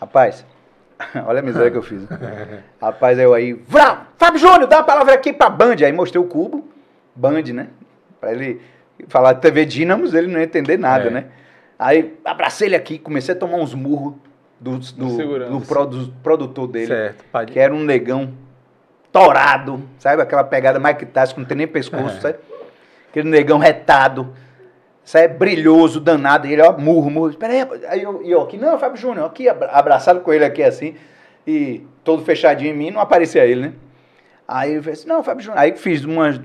Rapaz, 0.00 0.46
olha 1.26 1.40
a 1.40 1.42
miséria 1.42 1.70
que 1.70 1.76
eu 1.76 1.82
fiz. 1.82 2.02
Rapaz, 2.80 3.18
eu 3.18 3.34
aí, 3.34 3.52
vrá, 3.52 4.06
Fábio 4.16 4.40
Júnior, 4.40 4.66
dá 4.66 4.78
uma 4.78 4.84
palavra 4.84 5.12
aqui 5.12 5.32
pra 5.32 5.50
Band. 5.50 5.76
Aí 5.84 5.92
mostrei 5.92 6.22
o 6.22 6.26
cubo, 6.26 6.66
Band, 7.14 7.42
né? 7.52 7.68
Pra 8.18 8.32
ele 8.32 8.62
falar 9.08 9.34
TV 9.34 9.64
Dínamos, 9.64 10.14
ele 10.14 10.26
não 10.26 10.38
ia 10.38 10.44
entender 10.44 10.78
nada, 10.78 11.08
é. 11.08 11.10
né? 11.10 11.24
Aí 11.78 12.18
abracei 12.24 12.68
ele 12.68 12.76
aqui, 12.76 12.98
comecei 12.98 13.34
a 13.34 13.38
tomar 13.38 13.56
uns 13.56 13.74
murros 13.74 14.14
do, 14.60 14.78
do, 14.78 15.58
do, 15.58 15.60
pro, 15.66 15.86
do 15.86 16.12
produtor 16.22 16.68
dele, 16.68 16.86
certo, 16.86 17.24
que 17.46 17.58
era 17.58 17.74
um 17.74 17.82
negão 17.82 18.34
torado, 19.10 19.82
sabe? 19.98 20.20
Aquela 20.20 20.44
pegada 20.44 20.78
Mike 20.78 21.06
Tyson, 21.06 21.34
que 21.34 21.40
não 21.40 21.46
tem 21.46 21.56
nem 21.56 21.66
pescoço, 21.66 22.18
é. 22.18 22.20
sabe? 22.20 22.38
Aquele 23.08 23.28
negão 23.28 23.58
retado, 23.58 24.34
sabe? 25.02 25.34
Brilhoso, 25.38 26.00
danado. 26.00 26.46
E 26.46 26.52
ele, 26.52 26.62
ó, 26.62 26.76
murro, 26.76 27.10
murro. 27.10 27.30
Espera 27.30 27.52
aí, 27.52 27.66
aí 27.88 28.02
eu, 28.02 28.22
eu 28.22 28.42
aqui, 28.42 28.58
não, 28.58 28.78
Fábio 28.78 28.98
Júnior, 28.98 29.26
aqui, 29.26 29.48
abraçado 29.48 30.20
com 30.20 30.32
ele 30.32 30.44
aqui 30.44 30.62
assim, 30.62 30.94
e 31.46 31.86
todo 32.04 32.22
fechadinho 32.24 32.74
em 32.74 32.76
mim, 32.76 32.90
não 32.90 33.00
aparecia 33.00 33.44
ele, 33.44 33.60
né? 33.62 33.72
Aí 34.46 34.74
eu 34.74 34.82
falei 34.82 34.94
assim, 34.94 35.08
não, 35.08 35.22
Fábio 35.22 35.44
Júnior. 35.44 35.62
Aí 35.62 35.76
fiz 35.76 36.04
umas 36.04 36.40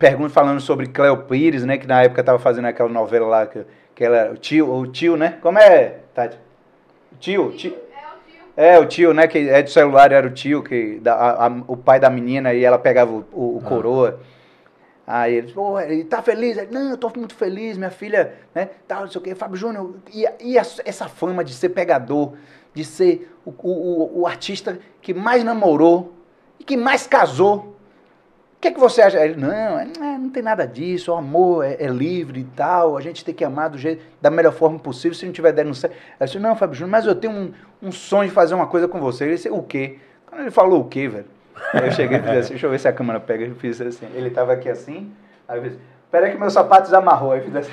perguntas 0.00 0.32
falando 0.32 0.60
sobre 0.60 0.86
Cleo 0.86 1.18
Pires, 1.18 1.62
né? 1.62 1.76
Que 1.76 1.86
na 1.86 2.02
época 2.02 2.24
tava 2.24 2.38
fazendo 2.38 2.64
aquela 2.64 2.88
novela 2.88 3.26
lá, 3.26 3.46
que, 3.46 3.64
que 3.94 4.02
ela, 4.02 4.32
o 4.32 4.36
tio, 4.36 4.72
o 4.74 4.86
tio, 4.86 5.14
né? 5.14 5.38
Como 5.42 5.58
é, 5.58 5.98
Tati? 6.14 6.38
Tio, 7.20 7.52
tio. 7.52 7.76
É, 8.56 8.78
o 8.78 8.86
tio, 8.86 9.12
né? 9.12 9.28
Que 9.28 9.50
é 9.50 9.62
do 9.62 9.70
celular, 9.70 10.10
era 10.10 10.26
o 10.26 10.30
tio, 10.30 10.62
que 10.62 10.98
da, 11.00 11.14
a, 11.14 11.46
a, 11.46 11.50
o 11.68 11.76
pai 11.76 12.00
da 12.00 12.08
menina 12.08 12.54
e 12.54 12.64
ela 12.64 12.78
pegava 12.78 13.12
o, 13.12 13.24
o, 13.30 13.56
o 13.56 13.62
ah. 13.62 13.68
coroa. 13.68 14.20
Aí 15.06 15.34
ele, 15.34 15.52
pô, 15.52 15.78
ele 15.78 16.04
tá 16.04 16.22
feliz? 16.22 16.56
Ele, 16.56 16.70
não, 16.70 16.90
eu 16.90 16.96
tô 16.96 17.10
muito 17.14 17.34
feliz, 17.34 17.76
minha 17.76 17.90
filha, 17.90 18.32
né? 18.54 18.70
Tal, 18.88 19.02
não 19.02 19.10
sei 19.10 19.20
o 19.20 19.24
quê. 19.24 19.34
Fábio 19.34 19.56
Júnior, 19.56 19.96
e, 20.14 20.24
e 20.40 20.58
a, 20.58 20.62
essa 20.84 21.08
fama 21.08 21.44
de 21.44 21.52
ser 21.52 21.70
pegador, 21.70 22.34
de 22.72 22.84
ser 22.84 23.30
o, 23.44 23.50
o, 23.50 24.20
o, 24.20 24.26
artista 24.26 24.78
que 25.02 25.12
mais 25.12 25.44
namorou 25.44 26.14
e 26.58 26.64
que 26.64 26.76
mais 26.76 27.06
casou. 27.06 27.76
O 28.60 28.62
que, 28.62 28.68
é 28.68 28.72
que 28.72 28.78
você 28.78 29.00
acha? 29.00 29.18
Ele, 29.24 29.40
não, 29.40 29.50
é, 29.50 29.86
não 30.18 30.28
tem 30.28 30.42
nada 30.42 30.66
disso, 30.66 31.10
o 31.10 31.16
amor 31.16 31.64
é, 31.64 31.78
é, 31.80 31.86
livre 31.86 32.40
e 32.40 32.44
tal, 32.44 32.94
a 32.94 33.00
gente 33.00 33.24
tem 33.24 33.34
que 33.34 33.42
amar 33.42 33.70
do 33.70 33.78
jeito, 33.78 34.04
da 34.20 34.30
melhor 34.30 34.52
forma 34.52 34.78
possível, 34.78 35.16
se 35.16 35.24
não 35.24 35.32
tiver 35.32 35.50
dando 35.52 35.74
certo. 35.74 35.94
Ele 35.94 36.26
disse, 36.26 36.38
não, 36.38 36.54
Fábio 36.54 36.76
Júnior, 36.76 36.90
mas 36.90 37.06
eu 37.06 37.14
tenho 37.14 37.32
um, 37.32 37.52
um 37.82 37.90
sonho 37.90 38.28
de 38.28 38.34
fazer 38.34 38.54
uma 38.54 38.66
coisa 38.66 38.86
com 38.86 39.00
você. 39.00 39.24
Ele 39.24 39.36
disse, 39.36 39.48
o 39.48 39.62
quê? 39.62 39.96
Quando 40.26 40.42
ele 40.42 40.50
falou 40.50 40.82
o 40.82 40.84
quê, 40.84 41.08
velho? 41.08 41.24
Aí 41.72 41.86
eu 41.86 41.92
cheguei 41.92 42.18
e 42.18 42.20
fiz 42.20 42.30
assim, 42.32 42.50
deixa 42.50 42.66
eu 42.66 42.70
ver 42.70 42.78
se 42.78 42.86
a 42.86 42.92
câmera 42.92 43.18
pega. 43.18 43.46
Eu 43.46 43.54
fiz 43.54 43.80
assim, 43.80 44.06
ele 44.14 44.28
tava 44.28 44.52
aqui 44.52 44.68
assim, 44.68 45.10
aí 45.48 45.56
eu 45.56 45.62
fiz, 45.62 45.78
peraí 46.12 46.32
que 46.32 46.38
meu 46.38 46.50
sapato 46.50 46.82
desamarrou. 46.82 47.32
Aí 47.32 47.38
eu 47.38 47.44
fiz 47.46 47.56
assim. 47.56 47.72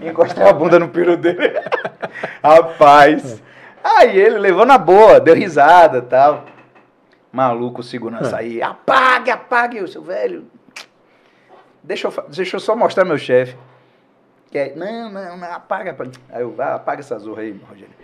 Encostei 0.08 0.42
a 0.42 0.54
bunda 0.54 0.78
no 0.78 0.88
piro 0.88 1.18
dele. 1.18 1.52
Rapaz. 2.42 3.42
Aí 3.84 4.18
ele 4.18 4.38
levou 4.38 4.64
na 4.64 4.78
boa, 4.78 5.20
deu 5.20 5.34
risada 5.34 6.00
tal. 6.00 6.46
Maluco, 7.32 7.82
segurança 7.82 8.36
aí, 8.38 8.62
apague, 8.62 9.30
apague, 9.30 9.80
o 9.80 9.88
seu 9.88 10.02
velho. 10.02 10.46
Deixa 11.82 12.08
eu, 12.08 12.24
deixa 12.28 12.56
eu 12.56 12.60
só 12.60 12.74
mostrar 12.74 13.04
meu 13.04 13.18
chefe. 13.18 13.56
Que 14.50 14.58
é, 14.58 14.74
não, 14.74 15.10
não, 15.10 15.36
não, 15.36 15.52
apaga, 15.52 15.90
apaga. 15.92 16.10
Aí 16.30 16.42
eu, 16.42 16.54
ah, 16.58 16.74
apaga 16.74 17.00
essa 17.00 17.18
zorra 17.18 17.42
aí, 17.42 17.52
Rogério. 17.68 17.94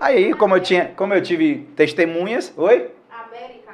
Aí, 0.00 0.32
como 0.34 0.56
eu, 0.56 0.60
tinha, 0.60 0.92
como 0.96 1.12
eu 1.12 1.20
tive 1.20 1.68
testemunhas, 1.76 2.52
oi? 2.56 2.90
América, 3.10 3.72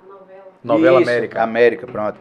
a 0.00 0.06
novela. 0.06 0.44
Novela 0.62 1.00
Isso, 1.00 1.10
América. 1.10 1.42
América, 1.42 1.86
pronto. 1.86 2.18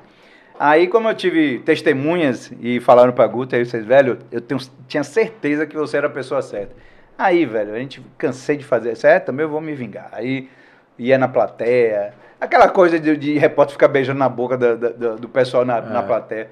Aí, 0.60 0.88
como 0.88 1.10
eu 1.10 1.16
tive 1.16 1.60
testemunhas 1.60 2.52
e 2.60 2.80
falaram 2.80 3.12
pra 3.12 3.28
Guta, 3.28 3.56
aí 3.56 3.66
vocês, 3.66 3.86
velho, 3.86 4.20
eu 4.32 4.42
tenho, 4.42 4.60
tinha 4.88 5.04
certeza 5.04 5.66
que 5.66 5.76
você 5.76 5.98
era 5.98 6.08
a 6.08 6.10
pessoa 6.10 6.42
certa. 6.42 6.76
Aí, 7.18 7.46
velho, 7.46 7.74
a 7.74 7.80
gente 7.80 8.02
cansei 8.18 8.58
de 8.58 8.64
fazer 8.64 8.96
certo, 8.96 9.26
também 9.28 9.44
eu 9.44 9.50
vou 9.50 9.62
me 9.62 9.74
vingar. 9.74 10.10
Aí 10.12 10.50
ia 10.98 11.18
na 11.18 11.28
plateia, 11.28 12.14
Aquela 12.44 12.68
coisa 12.68 13.00
de, 13.00 13.16
de 13.16 13.38
repórter 13.38 13.72
ficar 13.72 13.88
beijando 13.88 14.20
na 14.20 14.28
boca 14.28 14.58
do, 14.58 14.78
do, 14.78 15.16
do 15.16 15.30
pessoal 15.30 15.64
na, 15.64 15.78
é. 15.78 15.82
na 15.82 16.04
plateia. 16.04 16.52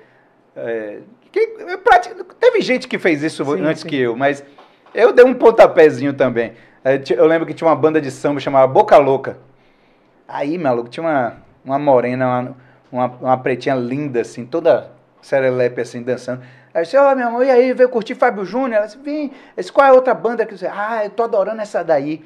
É, 0.55 0.99
que, 1.29 1.47
teve 2.39 2.61
gente 2.61 2.87
que 2.87 2.97
fez 2.97 3.21
isso 3.21 3.43
sim, 3.43 3.61
antes 3.61 3.81
sim. 3.81 3.89
que 3.89 3.97
eu, 3.97 4.15
mas 4.15 4.41
eu 4.93 5.11
dei 5.11 5.25
um 5.25 5.33
pontapézinho 5.33 6.13
também. 6.13 6.53
É, 6.81 7.01
eu 7.09 7.25
lembro 7.25 7.45
que 7.45 7.53
tinha 7.53 7.67
uma 7.67 7.75
banda 7.75 7.99
de 7.99 8.09
samba 8.09 8.39
chamada 8.39 8.67
Boca 8.67 8.97
Louca. 8.97 9.37
Aí, 10.25 10.57
maluco, 10.57 10.87
tinha 10.87 11.03
uma, 11.03 11.37
uma 11.65 11.77
morena, 11.77 12.55
uma, 12.89 13.07
uma 13.07 13.37
pretinha 13.37 13.75
linda, 13.75 14.21
assim, 14.21 14.45
toda 14.45 14.91
serelepe, 15.21 15.81
assim, 15.81 16.01
dançando. 16.01 16.41
Aí 16.73 16.79
eu 16.79 16.83
disse, 16.83 16.95
ó, 16.95 17.11
oh, 17.11 17.15
meu 17.15 17.27
amor, 17.27 17.45
e 17.45 17.51
aí, 17.51 17.73
veio 17.73 17.89
curtir 17.89 18.15
Fábio 18.15 18.45
Júnior? 18.45 18.77
Ela 18.77 18.85
disse, 18.85 18.97
vem, 18.97 19.33
disse, 19.57 19.73
qual 19.73 19.85
é 19.85 19.89
a 19.89 19.93
outra 19.93 20.13
banda 20.13 20.45
que 20.45 20.57
você... 20.57 20.67
Ah, 20.67 21.01
eu 21.03 21.09
tô 21.09 21.23
adorando 21.23 21.61
essa 21.61 21.83
daí. 21.83 22.23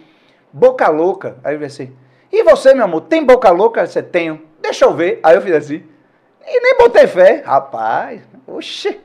Boca 0.53 0.87
Louca. 0.87 1.37
Aí 1.43 1.55
eu 1.55 1.59
disse 1.59 1.81
assim, 1.81 1.95
e 2.35 2.43
você, 2.43 2.73
meu 2.73 2.85
amor, 2.85 3.01
tem 3.01 3.23
boca 3.23 3.49
louca? 3.49 3.85
Você 3.85 4.03
tenho. 4.03 4.41
Deixa 4.61 4.85
eu 4.85 4.93
ver. 4.93 5.19
Aí 5.23 5.35
eu 5.35 5.41
fiz 5.41 5.53
assim. 5.53 5.83
E 6.45 6.59
nem 6.59 6.77
botei 6.77 7.07
fé. 7.07 7.41
Rapaz, 7.45 8.21
oxi. 8.45 8.99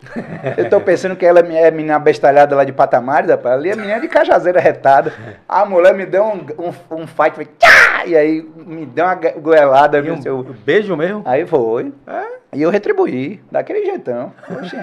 Eu 0.57 0.69
tô 0.69 0.81
pensando 0.81 1.17
que 1.17 1.25
ela 1.25 1.41
é 1.41 1.71
menina 1.71 1.99
bestalhada 1.99 2.55
lá 2.57 2.65
de 2.65 2.73
Patamares, 2.73 3.31
rapaz. 3.31 3.55
Ali 3.55 3.71
é 3.71 3.77
menina 3.77 4.01
de 4.01 4.09
cajazeira 4.09 4.61
retada. 4.61 5.15
A 5.49 5.65
mulher 5.65 5.95
me 5.95 6.05
deu 6.05 6.25
um, 6.25 6.45
um, 6.59 7.03
um 7.03 7.07
fight, 7.07 7.35
foi, 7.35 7.47
tchá! 7.47 8.05
e 8.05 8.17
aí 8.17 8.47
me 8.57 8.85
deu 8.85 9.05
uma 9.05 9.15
goelada. 9.15 9.99
E 9.99 10.11
um, 10.11 10.21
seu... 10.21 10.43
beijo 10.43 10.97
mesmo? 10.97 11.23
Aí 11.25 11.47
foi. 11.47 11.93
É? 12.07 12.41
E 12.53 12.63
eu 12.63 12.71
retribuí, 12.71 13.41
daquele 13.51 13.85
jeitão. 13.85 14.33
Oxi. 14.51 14.77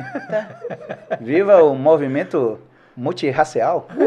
Viva 1.19 1.61
o 1.63 1.75
movimento 1.75 2.59
multirracial. 2.95 3.87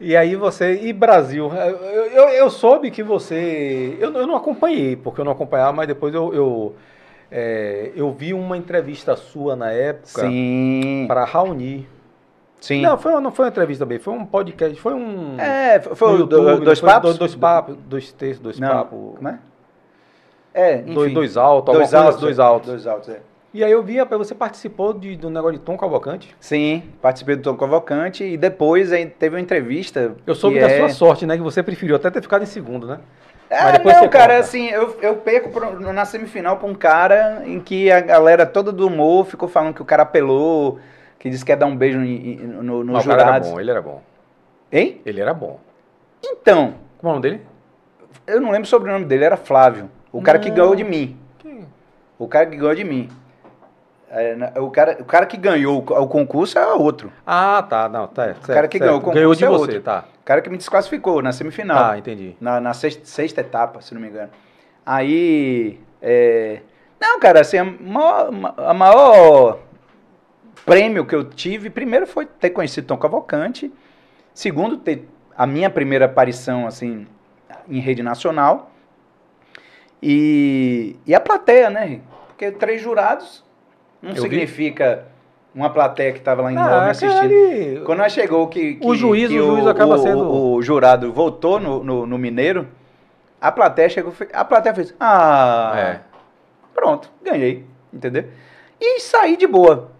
E 0.00 0.16
aí 0.16 0.36
você. 0.36 0.74
E 0.82 0.92
Brasil? 0.92 1.50
Eu, 1.52 2.06
eu, 2.06 2.28
eu 2.28 2.50
soube 2.50 2.90
que 2.90 3.02
você. 3.02 3.96
Eu, 3.98 4.12
eu, 4.12 4.26
não 4.26 4.36
acompanhei, 4.36 4.94
porque 4.96 5.20
eu 5.20 5.24
não 5.24 5.32
acompanhava, 5.32 5.72
mas 5.72 5.88
depois 5.88 6.14
eu. 6.14 6.34
eu, 6.34 6.74
é, 7.30 7.92
eu 7.96 8.12
vi 8.12 8.32
uma 8.34 8.56
entrevista 8.56 9.16
sua 9.16 9.56
na 9.56 9.70
época. 9.70 10.22
Sim. 10.22 11.06
Para 11.08 11.24
Raoni. 11.24 11.88
Sim. 12.60 12.82
Não, 12.82 12.98
foi, 12.98 13.20
não 13.20 13.30
foi 13.30 13.44
uma 13.44 13.50
entrevista 13.50 13.84
bem, 13.84 13.98
foi 13.98 14.14
um 14.14 14.24
podcast, 14.24 14.80
foi 14.80 14.94
um. 14.94 15.38
É, 15.38 15.80
foi 15.80 16.14
o 16.14 16.18
YouTube, 16.18 16.64
dois 16.64 16.80
papos? 16.80 17.10
Dois, 17.10 17.18
dois 17.18 17.34
papos, 17.34 17.76
dois 17.86 18.12
textos, 18.12 18.40
dois 18.40 18.58
papos. 18.58 19.16
Como 19.16 19.28
é? 19.28 19.38
É, 20.52 20.80
enfim. 20.80 20.94
Dois, 20.94 21.12
dois 21.12 21.36
altos, 21.36 21.74
dois 21.74 21.94
altos, 21.94 22.14
assim, 22.14 22.20
dois 22.20 22.38
altos. 22.38 22.68
Dois 22.70 22.86
altos, 22.86 23.08
é. 23.10 23.20
E 23.56 23.64
aí 23.64 23.72
eu 23.72 23.82
vi, 23.82 23.96
você 24.04 24.34
participou 24.34 24.92
de, 24.92 25.16
do 25.16 25.30
negócio 25.30 25.58
de 25.58 25.64
Tom 25.64 25.78
Cavalcante? 25.78 26.36
Sim, 26.38 26.82
participei 27.00 27.36
do 27.36 27.42
Tom 27.42 27.56
Cavalcante 27.56 28.22
e 28.22 28.36
depois 28.36 28.90
teve 29.18 29.34
uma 29.34 29.40
entrevista. 29.40 30.14
Eu 30.26 30.34
soube 30.34 30.60
da 30.60 30.70
é... 30.70 30.78
sua 30.78 30.90
sorte, 30.90 31.24
né? 31.24 31.38
Que 31.38 31.42
você 31.42 31.62
preferiu 31.62 31.96
até 31.96 32.10
ter 32.10 32.20
ficado 32.20 32.42
em 32.42 32.46
segundo, 32.46 32.86
né? 32.86 33.00
É, 33.48 33.82
não, 33.82 34.08
cara, 34.10 34.34
conta. 34.34 34.38
assim, 34.40 34.68
eu, 34.68 34.98
eu 35.00 35.16
perco 35.16 35.48
pro, 35.48 35.80
na 35.90 36.04
semifinal 36.04 36.58
pra 36.58 36.68
um 36.68 36.74
cara 36.74 37.44
em 37.46 37.58
que 37.58 37.90
a 37.90 38.02
galera 38.02 38.44
toda 38.44 38.70
do 38.70 38.88
humor 38.88 39.24
ficou 39.24 39.48
falando 39.48 39.72
que 39.72 39.80
o 39.80 39.86
cara 39.86 40.02
apelou, 40.02 40.78
que 41.18 41.30
disse 41.30 41.42
que 41.42 41.50
ia 41.50 41.56
dar 41.56 41.64
um 41.64 41.74
beijo 41.74 41.98
no, 41.98 42.62
no, 42.62 42.84
no 42.84 42.92
não, 42.92 43.00
jurados. 43.00 43.06
O 43.06 43.08
cara 43.08 43.36
era 43.36 43.40
bom, 43.40 43.60
ele 43.60 43.70
era 43.70 43.80
bom. 43.80 44.02
Hein? 44.70 45.00
Ele 45.06 45.18
era 45.18 45.32
bom. 45.32 45.58
Então. 46.22 46.74
Como 46.98 47.08
é 47.08 47.12
o 47.12 47.16
nome 47.16 47.22
dele? 47.22 47.40
Eu 48.26 48.38
não 48.38 48.50
lembro 48.50 48.68
sobre 48.68 48.90
o 48.90 48.92
nome 48.92 49.06
dele, 49.06 49.24
era 49.24 49.38
Flávio. 49.38 49.88
O 50.12 50.20
cara 50.20 50.36
não. 50.36 50.44
que 50.44 50.50
ganhou 50.50 50.76
de 50.76 50.84
mim. 50.84 51.16
Quem? 51.38 51.66
O 52.18 52.28
cara 52.28 52.44
que 52.44 52.56
ganhou 52.56 52.74
de 52.74 52.84
mim. 52.84 53.08
É, 54.18 54.58
o, 54.58 54.70
cara, 54.70 54.96
o 54.98 55.04
cara 55.04 55.26
que 55.26 55.36
ganhou 55.36 55.78
o 55.78 56.06
concurso 56.06 56.58
é 56.58 56.66
outro. 56.74 57.12
Ah, 57.26 57.62
tá. 57.68 57.86
Não, 57.86 58.06
tá. 58.08 58.24
Certo, 58.24 58.44
o 58.44 58.46
cara 58.46 58.66
que 58.66 58.78
certo. 58.78 58.88
ganhou 58.88 58.98
o 58.98 59.00
concurso 59.00 59.14
ganhou 59.14 59.34
de 59.34 59.44
é 59.44 59.48
você, 59.48 59.60
outro. 59.60 59.80
tá. 59.82 60.04
O 60.22 60.24
cara 60.24 60.40
que 60.40 60.48
me 60.48 60.56
desclassificou 60.56 61.20
na 61.20 61.32
semifinal. 61.32 61.90
Ah, 61.90 61.98
entendi. 61.98 62.34
Na, 62.40 62.58
na 62.58 62.72
sexta, 62.72 63.04
sexta, 63.04 63.42
etapa, 63.42 63.82
se 63.82 63.92
não 63.92 64.00
me 64.00 64.08
engano. 64.08 64.30
Aí. 64.86 65.78
É... 66.00 66.60
Não, 66.98 67.20
cara, 67.20 67.40
assim, 67.40 67.58
a 67.58 67.64
maior, 67.64 68.30
a 68.56 68.72
maior 68.72 69.58
prêmio 70.64 71.04
que 71.04 71.14
eu 71.14 71.22
tive, 71.22 71.68
primeiro 71.68 72.06
foi 72.06 72.24
ter 72.24 72.50
conhecido 72.50 72.86
Tom 72.86 72.96
Cavalcante. 72.96 73.70
Segundo, 74.32 74.78
ter 74.78 75.06
a 75.36 75.46
minha 75.46 75.68
primeira 75.68 76.06
aparição, 76.06 76.66
assim, 76.66 77.06
em 77.68 77.80
rede 77.80 78.02
nacional. 78.02 78.70
E, 80.02 80.96
e 81.06 81.14
a 81.14 81.20
plateia, 81.20 81.68
né? 81.68 82.00
Porque 82.28 82.50
três 82.50 82.80
jurados 82.80 83.45
não 84.02 84.12
eu 84.12 84.22
significa 84.22 85.04
vi. 85.54 85.60
uma 85.60 85.70
plateia 85.70 86.12
que 86.12 86.18
estava 86.18 86.42
lá 86.42 86.52
em 86.52 86.56
ah, 86.56 86.90
assistindo. 86.90 87.20
Ali... 87.20 87.82
Quando 87.84 87.98
nós 87.98 88.12
chegou 88.12 88.46
que, 88.48 88.74
que 88.74 88.86
o 88.86 88.94
juiz, 88.94 89.28
que 89.28 89.40
o, 89.40 89.56
juiz 89.56 89.66
acaba 89.66 89.94
o, 89.94 89.98
sendo 89.98 90.24
o, 90.24 90.54
o 90.54 90.62
jurado 90.62 91.12
voltou 91.12 91.58
no, 91.58 91.82
no, 91.82 92.06
no, 92.06 92.18
Mineiro, 92.18 92.68
a 93.40 93.50
plateia 93.50 93.88
chegou, 93.88 94.12
a 94.32 94.44
plateia 94.44 94.74
fez, 94.74 94.94
ah, 95.00 95.72
é. 95.76 96.00
pronto, 96.74 97.10
ganhei, 97.22 97.64
entendeu? 97.92 98.24
E 98.80 99.00
saí 99.00 99.36
de 99.36 99.46
boa. 99.46 99.90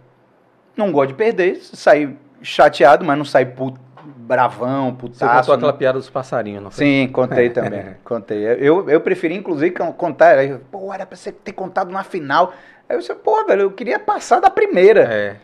Não 0.75 0.91
gosto 0.91 1.09
de 1.09 1.15
perder, 1.15 1.55
saí 1.57 2.15
chateado, 2.41 3.03
mas 3.03 3.17
não 3.17 3.25
saí 3.25 3.45
puto 3.45 3.79
bravão, 4.27 4.93
putaço. 4.93 5.19
Você 5.19 5.25
contou 5.25 5.53
aquela 5.53 5.73
piada 5.73 5.97
dos 5.97 6.09
passarinhos, 6.09 6.61
não 6.61 6.69
foi? 6.69 6.85
Sim, 6.85 7.07
contei 7.07 7.49
também. 7.51 7.95
contei. 8.03 8.43
Eu, 8.45 8.89
eu 8.89 9.01
preferi, 9.01 9.35
inclusive, 9.35 9.71
contar. 9.71 10.35
Pô, 10.69 10.93
era 10.93 11.05
pra 11.05 11.15
você 11.15 11.31
ter 11.31 11.53
contado 11.53 11.91
na 11.91 12.03
final. 12.03 12.53
Aí 12.89 12.95
eu 12.95 12.99
disse, 12.99 13.13
pô, 13.15 13.45
velho, 13.45 13.63
eu 13.63 13.71
queria 13.71 13.99
passar 13.99 14.39
da 14.39 14.49
primeira. 14.49 15.01
É. 15.01 15.35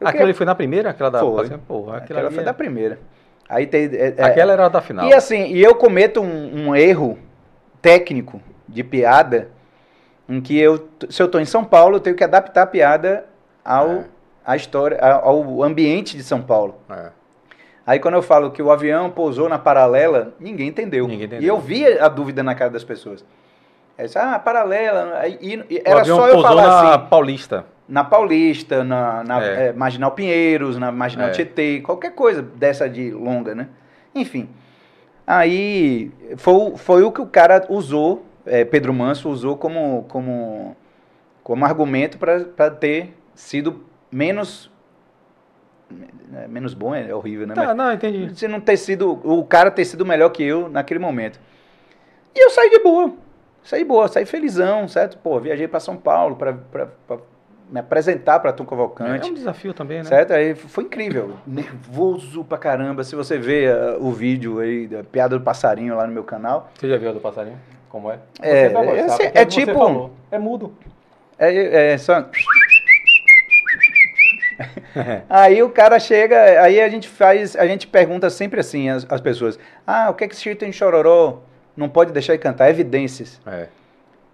Eu 0.00 0.06
aquela 0.06 0.24
queria... 0.24 0.34
foi 0.34 0.46
na 0.46 0.54
primeira? 0.54 0.90
Aquela 0.90 1.10
da 1.10 1.20
foi. 1.20 1.48
Porra, 1.58 1.98
aquela, 1.98 2.20
aquela 2.20 2.30
foi 2.30 2.42
é... 2.42 2.44
da 2.44 2.54
primeira. 2.54 2.98
Aí 3.48 3.66
tem, 3.66 3.90
é, 3.92 4.14
é, 4.16 4.24
aquela 4.24 4.52
era 4.52 4.68
da 4.68 4.80
final. 4.80 5.08
E 5.08 5.12
assim, 5.12 5.46
e 5.46 5.60
eu 5.60 5.74
cometo 5.74 6.20
um, 6.20 6.68
um, 6.68 6.76
erro 6.76 7.18
técnico 7.82 8.40
de 8.68 8.84
piada 8.84 9.48
em 10.28 10.40
que 10.40 10.56
eu, 10.56 10.88
se 11.08 11.20
eu 11.20 11.26
estou 11.26 11.40
em 11.40 11.44
São 11.44 11.64
Paulo, 11.64 11.96
eu 11.96 12.00
tenho 12.00 12.14
que 12.14 12.22
adaptar 12.22 12.62
a 12.62 12.66
piada 12.66 13.26
ao, 13.64 13.90
é. 13.90 14.04
a 14.46 14.54
história, 14.54 15.00
ao 15.00 15.64
ambiente 15.64 16.16
de 16.16 16.22
São 16.22 16.40
Paulo. 16.40 16.76
É. 16.88 17.10
Aí 17.84 17.98
quando 17.98 18.14
eu 18.14 18.22
falo 18.22 18.52
que 18.52 18.62
o 18.62 18.70
avião 18.70 19.10
pousou 19.10 19.48
na 19.48 19.58
paralela, 19.58 20.32
ninguém 20.38 20.68
entendeu. 20.68 21.08
Ninguém 21.08 21.26
entendeu. 21.26 21.42
E 21.42 21.46
eu 21.48 21.58
vi 21.58 21.84
a 21.98 22.06
dúvida 22.06 22.44
na 22.44 22.54
cara 22.54 22.70
das 22.70 22.84
pessoas. 22.84 23.24
Aí 24.00 24.06
disse, 24.06 24.18
ah, 24.18 24.38
paralela. 24.38 25.28
E, 25.28 25.62
e 25.68 25.82
era 25.84 26.02
só 26.04 26.26
eu 26.26 26.40
falar 26.40 26.66
na 26.66 26.94
assim. 26.94 27.08
Paulista. 27.10 27.66
Na 27.86 28.02
Paulista, 28.02 28.82
na, 28.82 29.22
na 29.22 29.44
é. 29.44 29.66
É, 29.66 29.72
Marginal 29.74 30.12
Pinheiros, 30.12 30.78
na 30.78 30.90
Marginal 30.90 31.28
é. 31.28 31.32
Tietê, 31.32 31.80
qualquer 31.80 32.14
coisa 32.14 32.40
dessa 32.40 32.88
de 32.88 33.10
longa, 33.10 33.54
né? 33.54 33.68
Enfim. 34.14 34.48
Aí 35.26 36.10
foi, 36.38 36.76
foi 36.76 37.02
o 37.02 37.12
que 37.12 37.20
o 37.20 37.26
cara 37.26 37.66
usou, 37.68 38.24
é, 38.46 38.64
Pedro 38.64 38.94
Manso 38.94 39.28
usou 39.28 39.56
como, 39.58 40.06
como, 40.08 40.74
como 41.42 41.64
argumento 41.66 42.16
para 42.16 42.70
ter 42.70 43.14
sido 43.34 43.84
menos 44.10 44.70
menos 46.48 46.72
bom 46.72 46.94
é 46.94 47.12
horrível, 47.12 47.48
né? 47.48 47.54
Tá, 47.54 47.66
Mas, 47.66 47.76
não, 47.76 47.92
entendi. 47.92 48.38
Se 48.38 48.46
não 48.46 48.60
ter 48.60 48.76
sido, 48.76 49.20
o 49.24 49.44
cara 49.44 49.70
ter 49.70 49.84
sido 49.84 50.06
melhor 50.06 50.30
que 50.30 50.42
eu 50.42 50.68
naquele 50.68 51.00
momento. 51.00 51.40
E 52.32 52.44
eu 52.44 52.50
saí 52.50 52.70
de 52.70 52.78
boa. 52.78 53.12
Saí 53.70 53.84
boa, 53.84 54.08
saí 54.08 54.26
felizão, 54.26 54.88
certo? 54.88 55.16
Pô, 55.18 55.38
viajei 55.38 55.68
para 55.68 55.78
São 55.78 55.96
Paulo 55.96 56.34
para 56.34 56.58
me 57.70 57.78
apresentar 57.78 58.40
para 58.40 58.52
Tom 58.52 58.66
Cavalcante. 58.66 59.28
É 59.28 59.30
um 59.30 59.34
desafio 59.34 59.72
também, 59.72 59.98
né? 59.98 60.04
Certo? 60.06 60.32
Aí 60.32 60.56
foi 60.56 60.82
incrível. 60.82 61.36
Nervoso 61.46 62.42
pra 62.42 62.58
caramba. 62.58 63.04
Se 63.04 63.14
você 63.14 63.38
vê 63.38 63.68
uh, 63.68 64.04
o 64.04 64.10
vídeo 64.10 64.58
aí 64.58 64.88
da 64.88 65.04
piada 65.04 65.38
do 65.38 65.44
passarinho 65.44 65.94
lá 65.94 66.04
no 66.04 66.12
meu 66.12 66.24
canal. 66.24 66.68
Você 66.74 66.88
já 66.88 66.96
viu 66.96 67.10
a 67.10 67.12
do 67.12 67.20
passarinho? 67.20 67.60
Como 67.88 68.10
é? 68.10 68.18
É, 68.42 68.70
gostar, 68.70 69.22
é, 69.22 69.30
é 69.34 69.44
tipo. 69.44 70.10
É 70.32 70.38
mudo. 70.38 70.74
É, 71.38 71.92
é 71.92 71.98
só. 71.98 72.26
aí 75.30 75.62
o 75.62 75.70
cara 75.70 76.00
chega, 76.00 76.60
aí 76.60 76.80
a 76.80 76.88
gente 76.88 77.08
faz, 77.08 77.54
a 77.54 77.68
gente 77.68 77.86
pergunta 77.86 78.28
sempre 78.30 78.58
assim 78.58 78.90
as, 78.90 79.06
as 79.08 79.20
pessoas: 79.20 79.60
Ah, 79.86 80.10
o 80.10 80.14
que 80.14 80.24
é 80.24 80.28
que 80.28 80.34
escrito 80.34 80.64
em 80.64 80.72
Chororó? 80.72 81.48
Não 81.76 81.88
pode 81.88 82.12
deixar 82.12 82.34
de 82.34 82.38
cantar 82.38 82.70
evidências. 82.70 83.40
É. 83.46 83.68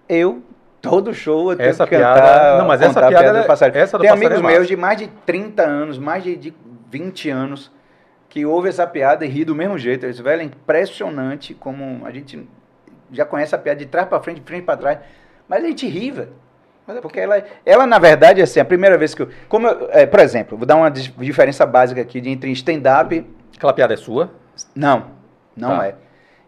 Eu, 0.08 0.42
todo 0.80 1.12
show, 1.12 1.52
eu 1.52 1.56
tenho 1.56 1.68
essa 1.68 1.84
que 1.84 1.96
piada, 1.96 2.20
cantar. 2.20 2.58
Não, 2.58 2.66
mas 2.66 2.80
essa 2.80 3.00
piada, 3.00 3.08
piada 3.08 3.32
do 3.32 3.44
é- 3.44 3.46
passarinho. 3.46 3.82
Essa 3.82 3.98
do 3.98 4.02
Tem 4.02 4.10
amigos 4.10 4.38
é 4.38 4.42
meus 4.42 4.68
de 4.68 4.76
mais 4.76 4.98
de 4.98 5.08
30 5.24 5.62
anos, 5.62 5.98
mais 5.98 6.22
de, 6.22 6.36
de 6.36 6.54
20 6.90 7.30
anos, 7.30 7.72
que 8.28 8.44
ouvem 8.46 8.68
essa 8.68 8.86
piada 8.86 9.24
e 9.24 9.28
ri 9.28 9.44
do 9.44 9.54
mesmo 9.54 9.78
jeito. 9.78 10.06
Eles, 10.06 10.18
velho, 10.18 10.42
é 10.42 10.44
impressionante 10.44 11.54
como 11.54 12.04
a 12.06 12.10
gente 12.10 12.48
já 13.10 13.24
conhece 13.24 13.54
a 13.54 13.58
piada 13.58 13.78
de 13.78 13.86
trás 13.86 14.08
para 14.08 14.20
frente, 14.20 14.40
de 14.40 14.46
frente 14.46 14.64
para 14.64 14.76
trás, 14.76 14.98
mas 15.48 15.64
a 15.64 15.66
gente 15.66 15.86
ri, 15.86 16.10
velho. 16.10 16.32
É 16.88 17.00
porque 17.00 17.18
ela, 17.18 17.42
ela, 17.64 17.84
na 17.84 17.98
verdade, 17.98 18.40
assim, 18.40 18.60
a 18.60 18.64
primeira 18.64 18.96
vez 18.96 19.12
que 19.12 19.22
eu. 19.22 19.28
Como 19.48 19.66
eu, 19.66 19.88
é, 19.90 20.06
por 20.06 20.20
exemplo, 20.20 20.56
vou 20.56 20.64
dar 20.64 20.76
uma 20.76 20.88
diferença 20.88 21.66
básica 21.66 22.00
aqui 22.00 22.20
de, 22.20 22.30
entre 22.30 22.50
stand-up. 22.52 23.26
Aquela 23.56 23.72
piada 23.72 23.94
é 23.94 23.96
sua? 23.96 24.30
Não, 24.74 25.06
não 25.56 25.78
tá. 25.78 25.86
é. 25.88 25.94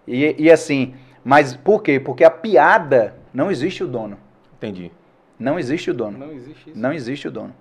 E, 0.09 0.35
e 0.39 0.51
assim, 0.51 0.95
mas 1.25 1.55
por 1.55 1.83
quê? 1.83 2.01
Porque 2.01 2.25
a 2.25 2.31
piada 2.31 3.15
não 3.33 3.51
existe 3.51 3.85
o 3.85 3.87
dono. 3.87 4.19
Entendi. 4.57 4.91
Não 5.39 5.59
existe 5.59 5.91
o 5.91 5.95
dono. 5.95 6.19
Não 6.19 6.33
existe 6.33 6.71
isso. 6.71 6.79
Não 6.79 6.93
existe 6.93 7.29
o 7.29 7.31
dono. 7.31 7.55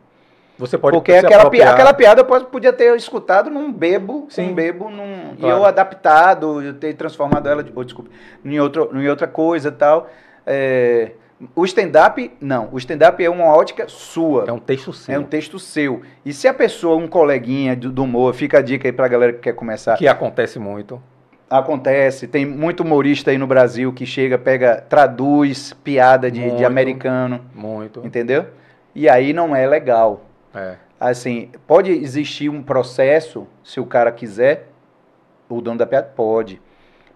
Você 0.57 0.77
pode 0.77 0.97
Porque 0.97 1.11
aquela, 1.11 1.43
apropriar... 1.43 1.73
aquela 1.73 1.93
piada 1.93 2.21
eu 2.21 2.45
podia 2.45 2.73
ter 2.73 2.95
escutado 2.95 3.49
num 3.49 3.71
bebo, 3.71 4.25
Sim. 4.29 4.49
um 4.49 4.55
bebo, 4.55 4.89
num, 4.89 5.35
claro. 5.35 5.55
e 5.55 5.59
eu 5.59 5.65
adaptado, 5.65 6.61
eu 6.63 6.73
ter 6.73 6.95
transformado 6.95 7.47
ela, 7.47 7.63
oh, 7.75 7.83
desculpa, 7.83 8.09
em, 8.43 8.59
outro, 8.59 8.89
em 8.99 9.07
outra 9.07 9.27
coisa 9.27 9.69
e 9.69 9.71
tal. 9.71 10.09
É, 10.47 11.11
o 11.55 11.63
stand-up, 11.65 12.31
não. 12.41 12.69
O 12.71 12.77
stand-up 12.79 13.23
é 13.23 13.29
uma 13.29 13.45
ótica 13.55 13.87
sua. 13.87 14.45
É 14.47 14.51
um 14.51 14.57
texto 14.57 14.91
seu. 14.91 15.13
É 15.13 15.19
um 15.19 15.23
texto 15.23 15.59
seu. 15.59 16.01
E 16.25 16.33
se 16.33 16.47
a 16.47 16.53
pessoa, 16.53 16.95
um 16.95 17.07
coleguinha 17.07 17.75
do, 17.75 17.91
do 17.91 18.03
humor, 18.03 18.33
fica 18.33 18.57
a 18.57 18.61
dica 18.61 18.87
aí 18.87 18.91
pra 18.91 19.07
galera 19.07 19.33
que 19.33 19.39
quer 19.39 19.53
começar. 19.53 19.95
Que 19.97 20.07
acontece 20.07 20.57
muito. 20.57 20.99
Acontece, 21.49 22.27
tem 22.27 22.45
muito 22.45 22.81
humorista 22.83 23.31
aí 23.31 23.37
no 23.37 23.47
Brasil 23.47 23.93
que 23.93 24.05
chega, 24.05 24.37
pega, 24.37 24.81
traduz 24.89 25.71
piada 25.83 26.29
de, 26.29 26.41
muito, 26.41 26.57
de 26.57 26.65
americano. 26.65 27.39
Muito. 27.55 28.05
Entendeu? 28.05 28.47
E 28.93 29.07
aí 29.07 29.31
não 29.31 29.55
é 29.55 29.65
legal. 29.65 30.25
É. 30.53 30.75
Assim, 30.99 31.49
pode 31.65 31.91
existir 31.91 32.49
um 32.49 32.61
processo, 32.61 33.47
se 33.63 33.79
o 33.79 33.85
cara 33.85 34.11
quiser, 34.11 34.67
o 35.47 35.61
dono 35.61 35.77
da 35.77 35.85
piada 35.85 36.09
pode. 36.15 36.59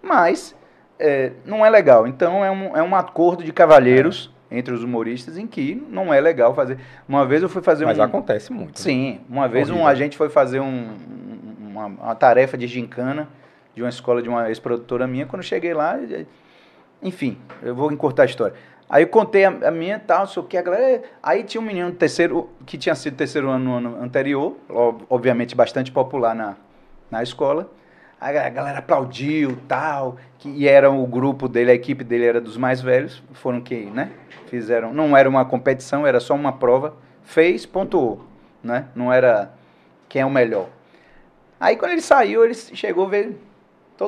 Mas 0.02 0.56
é, 0.98 1.32
não 1.46 1.66
é 1.66 1.70
legal. 1.70 2.08
Então 2.08 2.46
é 2.46 2.50
um, 2.52 2.78
é 2.78 2.82
um 2.84 2.96
acordo 2.96 3.44
de 3.44 3.52
cavalheiros 3.52 4.32
entre 4.50 4.74
os 4.74 4.84
humoristas 4.84 5.38
em 5.38 5.46
que 5.48 5.82
não 5.90 6.14
é 6.14 6.22
legal 6.22 6.54
fazer. 6.56 6.78
Uma 7.08 7.26
vez 7.26 7.42
eu 7.44 7.50
fui 7.50 7.62
fazer 7.62 7.86
Mas 7.86 7.98
um. 7.98 8.04
acontece 8.04 8.54
muito. 8.54 8.68
né? 8.68 8.74
Sim, 8.76 9.20
uma 9.30 9.48
vez 9.50 9.70
um 9.70 9.74
Horrível. 9.74 9.88
agente 9.90 10.16
foi 10.18 10.30
fazer 10.30 10.60
um- 10.62 10.96
uma, 11.60 11.86
uma 11.86 12.16
tarefa 12.16 12.58
de 12.58 12.68
gincana 12.68 13.28
de 13.76 13.82
uma 13.82 13.90
escola 13.90 14.22
de 14.22 14.30
uma 14.30 14.50
ex-produtora 14.50 15.08
minha. 15.08 15.26
Quando 15.26 15.42
eu 15.42 15.48
cheguei 15.48 15.74
lá, 15.74 15.98
enfim, 17.02 17.38
eu 17.62 17.74
vou 17.74 17.92
encurtar 17.92 18.24
a 18.24 18.26
história. 18.26 18.56
Aí 18.90 19.04
eu 19.04 19.08
contei 19.08 19.46
a, 19.46 19.50
a 19.50 19.72
minha 19.72 19.98
tal, 20.00 20.26
o 20.36 20.44
que, 20.44 20.58
a 20.58 20.62
galera. 20.62 21.04
Aí 21.24 21.44
tinha 21.44 21.62
um 21.62 21.66
menino 21.66 21.92
terceiro, 21.92 22.50
que 22.66 22.78
tinha 22.78 22.94
sido 22.94 23.16
terceiro 23.16 23.50
ano 23.50 23.64
no 23.64 23.76
ano 23.76 24.04
anterior, 24.04 24.58
ob- 24.68 25.04
obviamente 25.10 25.56
bastante 25.56 25.92
popular 25.92 26.36
na, 26.36 26.56
na 27.10 27.24
escola. 27.24 27.72
A 28.20 28.32
galera 28.50 28.80
aplaudiu 28.80 29.58
tal, 29.68 30.18
que, 30.38 30.48
e 30.48 30.68
era 30.68 30.92
o 30.92 31.08
grupo 31.08 31.48
dele, 31.48 31.72
a 31.72 31.74
equipe 31.74 32.04
dele 32.04 32.26
era 32.26 32.40
dos 32.40 32.56
mais 32.56 32.80
velhos, 32.80 33.24
foram 33.34 33.62
que, 33.62 33.86
né? 33.86 34.12
Fizeram, 34.46 34.94
não 34.94 35.18
era 35.18 35.28
uma 35.28 35.44
competição, 35.44 36.06
era 36.06 36.20
só 36.20 36.36
uma 36.36 36.52
prova, 36.52 36.94
fez, 37.24 37.66
pontuou, 37.66 38.24
né? 38.64 38.86
Não 38.94 39.12
era 39.12 39.52
quem 40.08 40.22
é 40.22 40.26
o 40.26 40.30
melhor. 40.30 40.68
Aí 41.60 41.76
quando 41.78 41.94
ele 41.94 42.02
saiu, 42.02 42.46
ele 42.46 42.54
chegou, 42.54 43.08
veio 43.08 43.40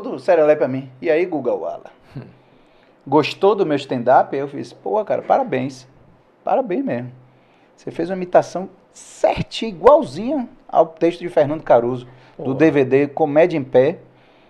todo 0.01 0.17
serelepe 0.17 0.57
pra 0.57 0.67
mim. 0.67 0.89
E 0.99 1.11
aí, 1.11 1.23
Guga 1.23 1.53
Wala? 1.53 1.91
Gostou 3.05 3.53
do 3.53 3.63
meu 3.63 3.75
stand-up? 3.75 4.35
Eu 4.35 4.47
fiz, 4.47 4.73
pô, 4.73 5.03
cara, 5.05 5.21
parabéns. 5.21 5.87
Parabéns 6.43 6.83
mesmo. 6.83 7.11
Você 7.75 7.91
fez 7.91 8.09
uma 8.09 8.15
imitação 8.15 8.69
certinha, 8.91 9.69
igualzinha 9.69 10.49
ao 10.67 10.87
texto 10.87 11.19
de 11.19 11.29
Fernando 11.29 11.61
Caruso, 11.61 12.07
do 12.37 12.45
Pô. 12.45 12.53
DVD 12.55 13.07
Comédia 13.07 13.55
em 13.55 13.63
Pé, 13.63 13.99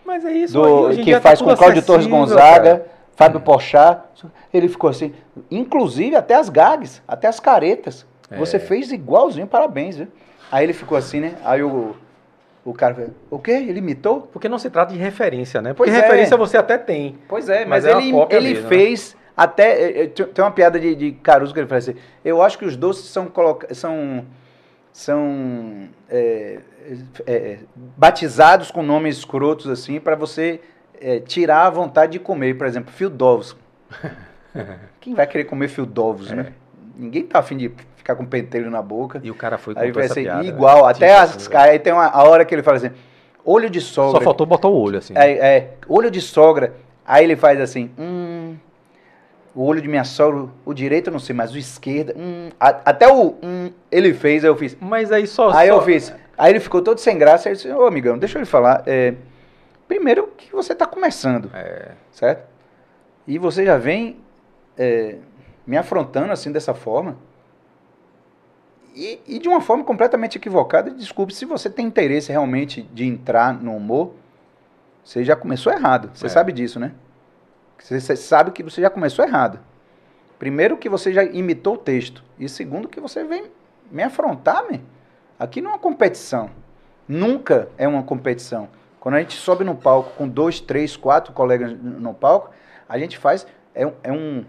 Mas 0.06 0.24
é 0.24 0.32
isso. 0.32 0.54
do, 0.54 0.96
que 1.04 1.12
tá 1.12 1.20
faz 1.20 1.40
tudo 1.40 1.52
com 1.52 1.58
Cláudio 1.58 1.86
Torres 1.86 2.08
Gonzaga, 2.08 2.78
cara. 2.78 2.88
Fábio 3.14 3.42
Pochá. 3.42 4.06
Ele 4.54 4.70
ficou 4.70 4.90
assim, 4.90 5.14
inclusive 5.52 6.16
até 6.16 6.36
as 6.36 6.48
gags, 6.48 7.02
até 7.06 7.28
as 7.28 7.42
caretas. 7.42 8.06
É. 8.32 8.38
Você 8.38 8.60
fez 8.60 8.94
igualzinho, 8.94 9.46
parabéns, 9.46 9.98
viu? 9.98 10.08
Aí 10.50 10.64
ele 10.64 10.74
ficou 10.74 10.98
assim, 10.98 11.20
né? 11.20 11.36
Aí 11.44 11.62
o, 11.62 11.96
o 12.66 12.74
cara 12.74 12.96
falou, 12.96 13.10
o 13.30 13.40
quê? 13.40 13.52
Ele 13.52 13.80
imitou? 13.80 14.22
Porque 14.32 14.48
não 14.50 14.58
se 14.58 14.70
trata 14.70 14.94
de 14.94 15.00
referência, 15.00 15.62
né? 15.62 15.74
Porque 15.74 15.92
Pois 15.92 16.02
é. 16.02 16.06
referência 16.06 16.38
você 16.38 16.58
até 16.58 16.78
tem. 16.78 17.18
Pois 17.28 17.50
é, 17.50 17.66
mas, 17.66 17.84
Mas 17.84 17.86
é 17.86 17.98
ele, 17.98 18.12
ele 18.30 18.50
mesmo, 18.54 18.64
né? 18.64 18.70
fez 18.70 19.18
até. 19.36 19.82
eh, 19.82 20.04
eh, 20.04 20.08
Tem 20.08 20.44
uma 20.46 20.52
piada 20.52 20.80
de, 20.80 20.96
de 20.96 21.12
Caruso 21.14 21.54
que 21.54 21.60
ele 21.60 21.68
fala 21.68 21.80
assim: 21.80 21.96
Eu 22.24 22.42
acho 22.42 22.58
que 22.58 22.66
os 22.66 22.76
doces 22.78 23.06
são, 23.10 23.26
coloca, 23.28 23.74
são, 23.74 24.26
são 24.92 25.90
eh, 26.10 26.60
eh, 27.28 27.58
batizados 27.98 28.72
com 28.72 28.82
nomes 28.84 29.18
escrotos 29.18 29.68
assim, 29.70 30.00
para 30.00 30.16
você 30.16 30.62
eh, 31.02 31.20
tirar 31.20 31.66
a 31.66 31.70
vontade 31.70 32.14
de 32.14 32.20
comer. 32.20 32.58
Por 32.58 32.66
exemplo, 32.68 32.94
fio 32.94 33.10
d'ovos. 33.10 33.58
Quem 35.02 35.14
vai 35.16 35.28
querer 35.28 35.46
comer 35.46 35.68
fio 35.68 35.86
d'ovos, 35.86 36.32
É. 36.32 36.36
né? 36.36 36.54
Ninguém 36.96 37.24
tá 37.24 37.40
afim 37.40 37.58
de 37.58 37.72
ficar 37.96 38.16
com 38.16 38.26
pentelho 38.26 38.70
na 38.70 38.82
boca. 38.82 39.20
E 39.24 39.32
o 39.32 39.36
cara 39.36 39.58
foi 39.58 39.74
com 39.74 39.80
Aí 39.80 39.92
vai 39.92 40.08
ser 40.08 40.24
piada. 40.24 40.44
igual, 40.46 40.84
né? 40.86 40.92
até 40.92 41.08
Tipo 41.10 41.20
as. 41.22 41.36
assim, 41.38 41.56
Aí 41.56 41.80
tem 41.80 41.94
uma 41.94 42.08
a 42.08 42.24
hora 42.24 42.46
que 42.46 42.54
ele 42.54 42.62
fala 42.64 42.78
assim: 42.78 42.92
olho 43.44 43.70
de 43.70 43.82
sogra. 43.82 44.20
Só 44.20 44.24
faltou 44.24 44.46
botar 44.46 44.68
o 44.68 44.76
olho, 44.80 44.98
assim. 45.00 45.14
É, 45.18 45.32
é, 45.58 45.74
olho 45.88 46.12
de 46.12 46.22
sogra. 46.22 46.74
Aí 47.06 47.24
ele 47.26 47.36
faz 47.36 47.60
assim, 47.60 47.92
hum, 48.00 48.56
o 49.54 49.64
olho 49.66 49.82
de 49.82 49.88
minha 49.90 50.04
sogra, 50.06 50.48
o 50.64 50.74
direito 50.74 51.08
eu 51.08 51.12
não 51.12 51.20
sei, 51.20 51.36
mas 51.36 51.54
o 51.54 51.58
esquerdo, 51.58 52.14
hum, 52.18 52.50
a- 52.60 52.80
até 52.86 53.12
o 53.12 53.36
hum, 53.44 53.72
ele 53.92 54.14
fez, 54.14 54.44
aí 54.44 54.50
eu 54.50 54.56
fiz. 54.56 54.78
Mas 54.80 55.12
aí 55.12 55.28
só. 55.28 55.52
Aí 55.52 55.68
só- 55.68 55.76
eu 55.76 55.82
fiz. 55.82 56.14
Aí 56.38 56.52
ele 56.54 56.60
ficou 56.60 56.82
todo 56.82 56.98
sem 57.00 57.18
graça, 57.18 57.50
aí 57.50 57.54
eu 57.54 57.56
disse, 57.56 57.70
ô 57.72 57.86
amigão, 57.86 58.18
deixa 58.18 58.38
eu 58.38 58.42
lhe 58.42 58.46
falar. 58.46 58.84
é, 58.88 59.14
primeiro 59.88 60.28
que 60.38 60.52
você 60.52 60.74
está 60.74 60.86
começando, 60.88 61.52
É, 61.54 61.90
certo? 62.12 62.48
E 63.28 63.38
você 63.38 63.66
já 63.66 63.78
vem 63.78 64.18
é, 64.78 65.18
me 65.66 65.78
afrontando 65.78 66.32
assim 66.32 66.52
dessa 66.52 66.74
forma. 66.74 67.18
E, 68.96 69.20
e 69.28 69.40
de 69.40 69.48
uma 69.48 69.60
forma 69.62 69.84
completamente 69.84 70.38
equivocada. 70.38 70.92
Desculpe, 70.92 71.34
se 71.34 71.46
você 71.46 71.70
tem 71.70 71.86
interesse 71.86 72.32
realmente 72.32 72.84
de 72.94 73.06
entrar 73.06 73.54
no 73.54 73.76
humor, 73.76 74.14
você 75.04 75.24
já 75.24 75.36
começou 75.36 75.74
errado. 75.74 76.12
Você 76.14 76.28
É. 76.28 76.30
sabe 76.30 76.52
disso, 76.52 76.80
né? 76.80 76.92
Você, 77.80 78.00
você 78.00 78.16
sabe 78.16 78.52
que 78.52 78.62
você 78.62 78.82
já 78.82 78.90
começou 78.90 79.26
errado. 79.26 79.60
Primeiro 80.38 80.78
que 80.78 80.88
você 80.90 81.12
já 81.12 81.24
imitou 81.24 81.74
o 81.74 81.78
texto. 81.78 82.24
E 82.38 82.48
segundo 82.48 82.88
que 82.88 83.00
você 83.00 83.24
vem 83.24 83.46
me 83.90 84.04
afrontar, 84.04 84.70
me. 84.70 84.82
Aqui 85.40 85.62
não 85.62 85.72
é 85.72 85.74
uma 85.74 85.80
competição. 85.80 86.50
Nunca 87.08 87.68
é 87.78 87.88
uma 87.88 88.04
competição. 88.04 88.70
Quando 89.00 89.16
a 89.16 89.20
gente 89.20 89.36
sobe 89.36 89.64
no 89.64 89.76
palco 89.76 90.12
com 90.18 90.28
dois, 90.28 90.60
três, 90.62 90.96
quatro 90.96 91.34
colegas 91.34 91.74
no 91.82 92.14
palco, 92.14 92.52
a 92.88 92.98
gente 92.98 93.18
faz. 93.18 93.46
É, 93.76 93.92
é 94.04 94.12
um. 94.12 94.46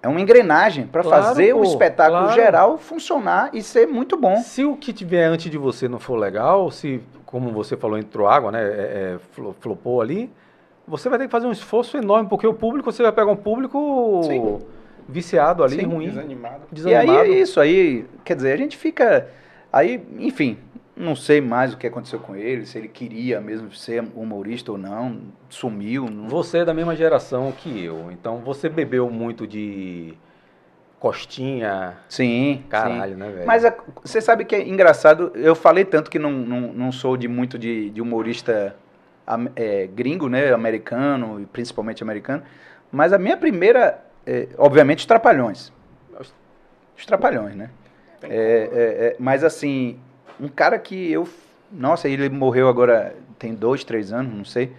É 0.00 0.06
uma 0.08 0.20
engrenagem 0.20 0.86
para 0.86 1.02
Claro, 1.02 1.24
fazer 1.24 1.52
o 1.54 1.58
pô, 1.58 1.64
espetáculo 1.64 2.18
claro. 2.20 2.34
geral 2.34 2.78
funcionar 2.78 3.50
e 3.52 3.62
ser 3.62 3.86
muito 3.86 4.16
bom. 4.16 4.36
Se 4.36 4.64
o 4.64 4.76
que 4.76 4.92
tiver 4.92 5.24
antes 5.24 5.50
de 5.50 5.58
você 5.58 5.88
não 5.88 5.98
for 5.98 6.16
legal, 6.16 6.70
se, 6.70 7.00
como 7.26 7.50
você 7.50 7.76
falou, 7.76 7.98
entrou 7.98 8.28
água, 8.28 8.52
né? 8.52 8.62
É, 8.62 8.64
é, 8.64 9.18
flo- 9.32 9.56
flopou 9.58 10.00
ali, 10.00 10.30
você 10.86 11.08
vai 11.08 11.18
ter 11.18 11.24
que 11.26 11.30
fazer 11.32 11.46
um 11.48 11.52
esforço 11.52 11.96
enorme, 11.96 12.28
porque 12.28 12.46
o 12.46 12.54
público, 12.54 12.90
você 12.92 13.02
vai 13.02 13.10
pegar 13.12 13.30
um 13.30 13.36
público 13.36 14.20
Sim. 14.22 14.58
viciado 15.08 15.64
ali, 15.64 15.76
Sim, 15.80 15.86
ruim, 15.86 16.08
Desanimado. 16.08 16.60
E 16.70 16.74
desanimado. 16.76 17.10
aí 17.20 17.32
é 17.32 17.40
isso 17.40 17.58
aí, 17.60 18.06
quer 18.24 18.36
dizer, 18.36 18.52
a 18.52 18.56
gente 18.56 18.76
fica. 18.76 19.26
Aí, 19.72 20.00
enfim, 20.18 20.56
não 20.98 21.14
sei 21.14 21.40
mais 21.40 21.72
o 21.72 21.76
que 21.78 21.86
aconteceu 21.86 22.18
com 22.18 22.34
ele, 22.34 22.66
se 22.66 22.76
ele 22.76 22.88
queria 22.88 23.40
mesmo 23.40 23.72
ser 23.72 24.04
humorista 24.14 24.72
ou 24.72 24.78
não, 24.78 25.20
sumiu. 25.48 26.06
Não... 26.06 26.28
Você 26.28 26.58
é 26.58 26.64
da 26.64 26.74
mesma 26.74 26.96
geração 26.96 27.52
que 27.52 27.84
eu, 27.84 28.10
então 28.10 28.38
você 28.38 28.68
bebeu 28.68 29.08
muito 29.08 29.46
de 29.46 30.14
costinha, 30.98 31.96
Sim, 32.08 32.64
caralho, 32.68 33.12
sim. 33.14 33.20
né, 33.20 33.30
velho? 33.30 33.46
Mas 33.46 33.64
a- 33.64 33.74
você 34.02 34.20
sabe 34.20 34.44
que 34.44 34.56
é 34.56 34.66
engraçado, 34.66 35.30
eu 35.36 35.54
falei 35.54 35.84
tanto 35.84 36.10
que 36.10 36.18
não, 36.18 36.32
não, 36.32 36.60
não 36.72 36.92
sou 36.92 37.16
de 37.16 37.28
muito 37.28 37.56
de, 37.56 37.90
de 37.90 38.02
humorista 38.02 38.74
é, 39.54 39.86
gringo, 39.86 40.28
né, 40.28 40.52
americano, 40.52 41.40
e 41.40 41.46
principalmente 41.46 42.02
americano, 42.02 42.42
mas 42.90 43.12
a 43.12 43.18
minha 43.18 43.36
primeira, 43.36 44.02
é, 44.26 44.48
obviamente, 44.58 45.00
os 45.00 45.06
Trapalhões. 45.06 45.72
Os 46.96 47.06
Trapalhões, 47.06 47.54
né? 47.54 47.70
É, 48.22 48.26
é, 48.26 49.06
é, 49.06 49.16
mas 49.20 49.44
assim, 49.44 50.00
um 50.40 50.48
cara 50.48 50.78
que 50.78 51.10
eu. 51.12 51.28
Nossa, 51.70 52.08
ele 52.08 52.28
morreu 52.28 52.68
agora 52.68 53.14
tem 53.38 53.54
dois, 53.54 53.84
três 53.84 54.12
anos, 54.12 54.34
não 54.34 54.44
sei. 54.44 54.72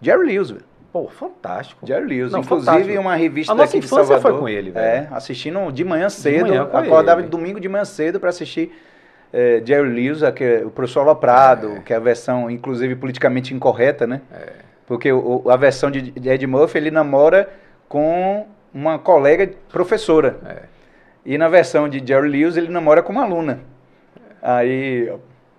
Jerry 0.00 0.26
Lewis, 0.34 0.50
velho. 0.50 0.64
Pô, 0.92 1.08
fantástico. 1.08 1.84
Jerry 1.86 2.06
Lewis. 2.06 2.30
Não, 2.32 2.40
Inclusive, 2.40 2.70
fantástico. 2.70 3.00
uma 3.00 3.14
revista 3.16 3.52
A 3.52 3.54
nossa 3.56 3.66
daqui 3.72 3.80
de 3.80 3.86
infância 3.86 4.04
Salvador. 4.04 4.30
foi 4.32 4.40
com 4.40 4.48
ele, 4.48 4.70
velho. 4.70 4.84
É, 4.86 5.08
assistindo 5.10 5.72
de 5.72 5.82
manhã 5.84 6.08
cedo. 6.08 6.46
manhã 6.48 6.66
com 6.66 6.76
acordava 6.76 7.20
ele. 7.20 7.28
domingo 7.28 7.58
de 7.58 7.68
manhã 7.68 7.84
cedo 7.84 8.20
para 8.20 8.28
assistir 8.28 8.72
é, 9.32 9.60
Jerry 9.64 9.88
Lewis, 9.88 10.22
aquele- 10.22 10.64
o 10.64 10.70
professor 10.70 11.00
Aloprado, 11.00 11.80
que 11.84 11.92
é 11.92 11.96
a 11.96 12.00
versão, 12.00 12.48
inclusive, 12.48 12.94
politicamente 12.94 13.52
incorreta, 13.52 14.06
né? 14.06 14.20
É. 14.32 14.52
Porque 14.86 15.12
o- 15.12 15.50
a 15.50 15.56
versão 15.56 15.90
de, 15.90 16.02
de 16.12 16.28
Ed 16.28 16.46
Murphy, 16.46 16.78
ele 16.78 16.92
namora 16.92 17.48
com 17.88 18.46
uma 18.72 18.96
colega 18.96 19.50
professora. 19.72 20.36
É. 20.46 20.62
E 21.26 21.36
na 21.36 21.48
versão 21.48 21.88
de 21.88 22.00
Jerry 22.06 22.28
Lewis, 22.28 22.56
ele 22.56 22.68
namora 22.68 23.02
com 23.02 23.10
uma 23.12 23.24
aluna. 23.24 23.58
Aí, 24.44 25.10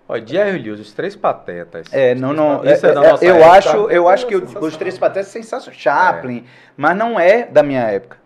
Ó, 0.08 0.18
Jerry 0.24 0.60
Lewis, 0.60 0.80
os 0.80 0.94
três 0.94 1.16
patetas. 1.16 1.88
é, 1.92 2.14
não, 2.14 2.32
não, 2.32 2.58
patetas. 2.58 2.78
Isso 2.78 2.86
é, 2.86 2.94
da 2.94 3.02
é, 3.02 3.06
é, 3.06 3.10
nossa 3.12 3.26
eu 3.26 3.36
época. 3.38 3.52
acho, 3.58 3.78
eu 3.90 4.10
É 4.10 4.14
acho 4.14 4.28
que 4.28 4.36
os 4.36 4.78
Três 4.78 4.98
Patetas 5.00 5.28
é 5.30 5.32
sensacional. 5.32 5.80
Chaplin, 5.80 6.46
mas 6.78 6.96
não 6.96 7.20
é 7.20 7.44
da 7.48 7.64
minha 7.64 7.82
época. 7.82 8.18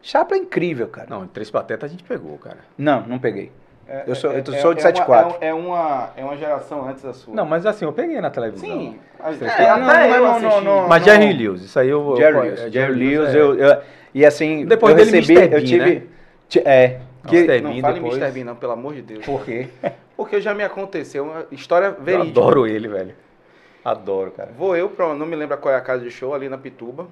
Chaplin 0.00 0.38
é 0.38 0.42
incrível, 0.42 0.88
cara. 0.88 1.06
Não, 1.10 1.26
três 1.26 1.50
patetas 1.50 1.90
a 1.90 1.92
gente 1.92 2.02
pegou, 2.02 2.38
cara. 2.38 2.56
Não, 2.78 3.02
não 3.06 3.18
peguei. 3.18 3.52
É, 3.86 4.04
Eu 4.06 4.14
sou- 4.14 4.30
é- 4.32 4.42
eu 4.46 4.54
é- 4.54 4.58
sou 4.58 4.72
de 4.72 4.80
é 4.80 4.82
74. 4.84 5.28
Uma, 5.28 5.36
é, 5.44 5.52
um- 5.54 5.58
é 5.58 5.66
uma, 5.68 6.10
é 6.16 6.24
uma 6.24 6.36
geração 6.36 6.88
antes 6.88 7.02
da 7.02 7.12
sua. 7.12 7.34
Não, 7.34 7.44
mas 7.44 7.66
assim, 7.66 7.84
eu 7.84 7.92
peguei 7.92 8.20
na 8.22 8.30
televisão. 8.30 8.66
Sim. 8.66 8.98
A, 9.18 9.32
Três 9.32 9.42
é, 9.58 9.68
Não, 9.76 9.78
não, 9.78 10.40
não, 10.40 10.60
não, 10.62 10.88
Mas. 10.88 11.04
Jerry 11.04 11.32
Lewis, 11.34 11.62
isso 11.62 11.78
aí 11.78 11.88
eu... 11.90 12.14
Jerry 12.16 12.38
Lewis. 12.38 12.60
é, 12.60 12.70
Jerry 12.70 12.92
Lewis, 12.94 13.34
é- 13.34 13.38
eu, 13.38 13.54
eu- 13.58 13.80
e 14.14 14.24
assim, 14.24 14.64
Depois 14.64 14.92
eu 14.96 15.04
dele, 15.04 15.20
recebi, 15.20 15.38
Mr. 15.38 15.54
eu 15.54 15.60
Bean, 15.60 15.66
tive, 16.48 16.64
né? 16.64 16.70
é, 16.72 17.00
que, 17.26 17.36
Mr. 17.36 17.60
Não 17.60 17.72
Bean 17.72 17.80
fale 17.82 17.94
depois. 17.94 18.16
Mr. 18.18 18.32
Bean, 18.32 18.44
não, 18.44 18.56
pelo 18.56 18.72
amor 18.72 18.94
de 18.94 19.02
Deus. 19.02 19.24
por 19.24 19.44
quê? 19.44 19.68
Porque 20.16 20.40
já 20.40 20.54
me 20.54 20.64
aconteceu 20.64 21.24
uma 21.24 21.46
história 21.50 21.86
Eu 21.86 22.02
verídica. 22.02 22.40
adoro 22.40 22.66
ele, 22.66 22.88
velho. 22.88 23.14
Adoro, 23.84 24.30
cara. 24.32 24.50
Vou 24.56 24.76
eu 24.76 24.88
pra, 24.90 25.14
não 25.14 25.24
me 25.26 25.36
lembro 25.36 25.56
qual 25.58 25.72
é 25.72 25.76
a 25.76 25.80
casa 25.80 26.02
de 26.04 26.10
show, 26.10 26.34
ali 26.34 26.48
na 26.48 26.58
Pituba. 26.58 27.06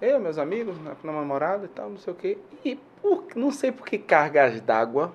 Eu, 0.00 0.18
meus 0.18 0.38
amigos, 0.38 0.76
na, 0.82 0.92
na 1.04 1.12
namorada 1.12 1.66
e 1.66 1.68
tal, 1.68 1.90
não 1.90 1.98
sei 1.98 2.12
o 2.12 2.16
quê. 2.16 2.38
E 2.64 2.78
por, 3.02 3.24
não 3.34 3.50
sei 3.50 3.70
por 3.70 3.84
que 3.86 3.98
cargas 3.98 4.60
d'água. 4.60 5.12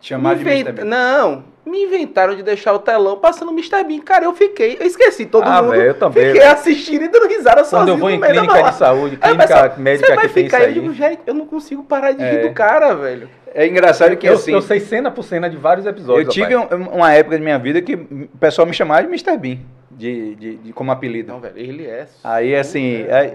Chamar 0.00 0.36
de 0.36 0.42
Mr. 0.48 0.72
Bean. 0.72 0.84
Não, 0.84 1.44
me 1.66 1.82
inventaram 1.84 2.34
de 2.34 2.42
deixar 2.42 2.72
o 2.72 2.78
telão 2.78 3.18
passando 3.18 3.52
Mr. 3.52 3.84
Bean. 3.84 4.00
Cara, 4.00 4.24
eu 4.24 4.34
fiquei, 4.34 4.76
eu 4.80 4.86
esqueci 4.86 5.26
todo 5.26 5.44
Ah, 5.46 5.60
mundo. 5.62 5.72
velho, 5.72 5.82
eu 5.88 5.94
também, 5.94 6.26
Fiquei 6.26 6.40
velho. 6.40 6.52
assistindo 6.52 7.04
e 7.04 7.08
dando 7.08 7.28
risada 7.28 7.64
sozinho 7.64 7.80
Quando 7.80 7.88
eu 7.90 7.96
vou 7.98 8.10
em 8.10 8.20
clínica 8.20 8.62
de 8.70 8.74
saúde, 8.76 9.18
Aí, 9.20 9.30
clínica 9.34 9.46
pessoal, 9.46 9.72
médica 9.78 10.06
você 10.08 10.14
vai 10.16 10.28
que 10.28 10.34
tem 10.34 10.44
ficar, 10.44 10.56
isso 10.58 10.64
eu 10.66 10.68
aí. 10.68 10.74
digo, 10.80 10.92
gente, 10.94 11.20
eu 11.26 11.34
não 11.34 11.46
consigo 11.46 11.82
parar 11.84 12.12
de 12.12 12.22
rir 12.22 12.38
É. 12.38 12.48
do 12.48 12.54
cara, 12.54 12.94
velho. 12.94 13.28
É 13.52 13.66
engraçado 13.66 14.16
que 14.16 14.28
eu, 14.28 14.34
assim, 14.34 14.52
eu 14.52 14.62
sei 14.62 14.78
cena 14.80 15.10
por 15.10 15.24
cena 15.24 15.50
de 15.50 15.56
vários 15.56 15.84
episódios. 15.84 16.26
eu 16.26 16.32
tive 16.32 16.54
rapaz. 16.54 16.80
um- 16.80 16.88
uma 16.96 17.12
época 17.12 17.36
de 17.36 17.42
minha 17.42 17.58
vida 17.58 17.82
que 17.82 17.94
o 17.94 18.28
pessoal 18.38 18.64
me 18.66 18.72
chamava 18.72 19.02
de 19.02 19.08
Mr. 19.08 19.36
Bean, 19.36 19.58
de, 19.90 20.34
de, 20.36 20.56
de- 20.56 20.72
como 20.72 20.92
apelido. 20.92 21.32
Não, 21.32 21.40
velho, 21.40 21.54
ele 21.56 21.84
é. 21.84 22.06
Aí 22.22 22.54
assim, 22.54 23.06
aí- 23.10 23.32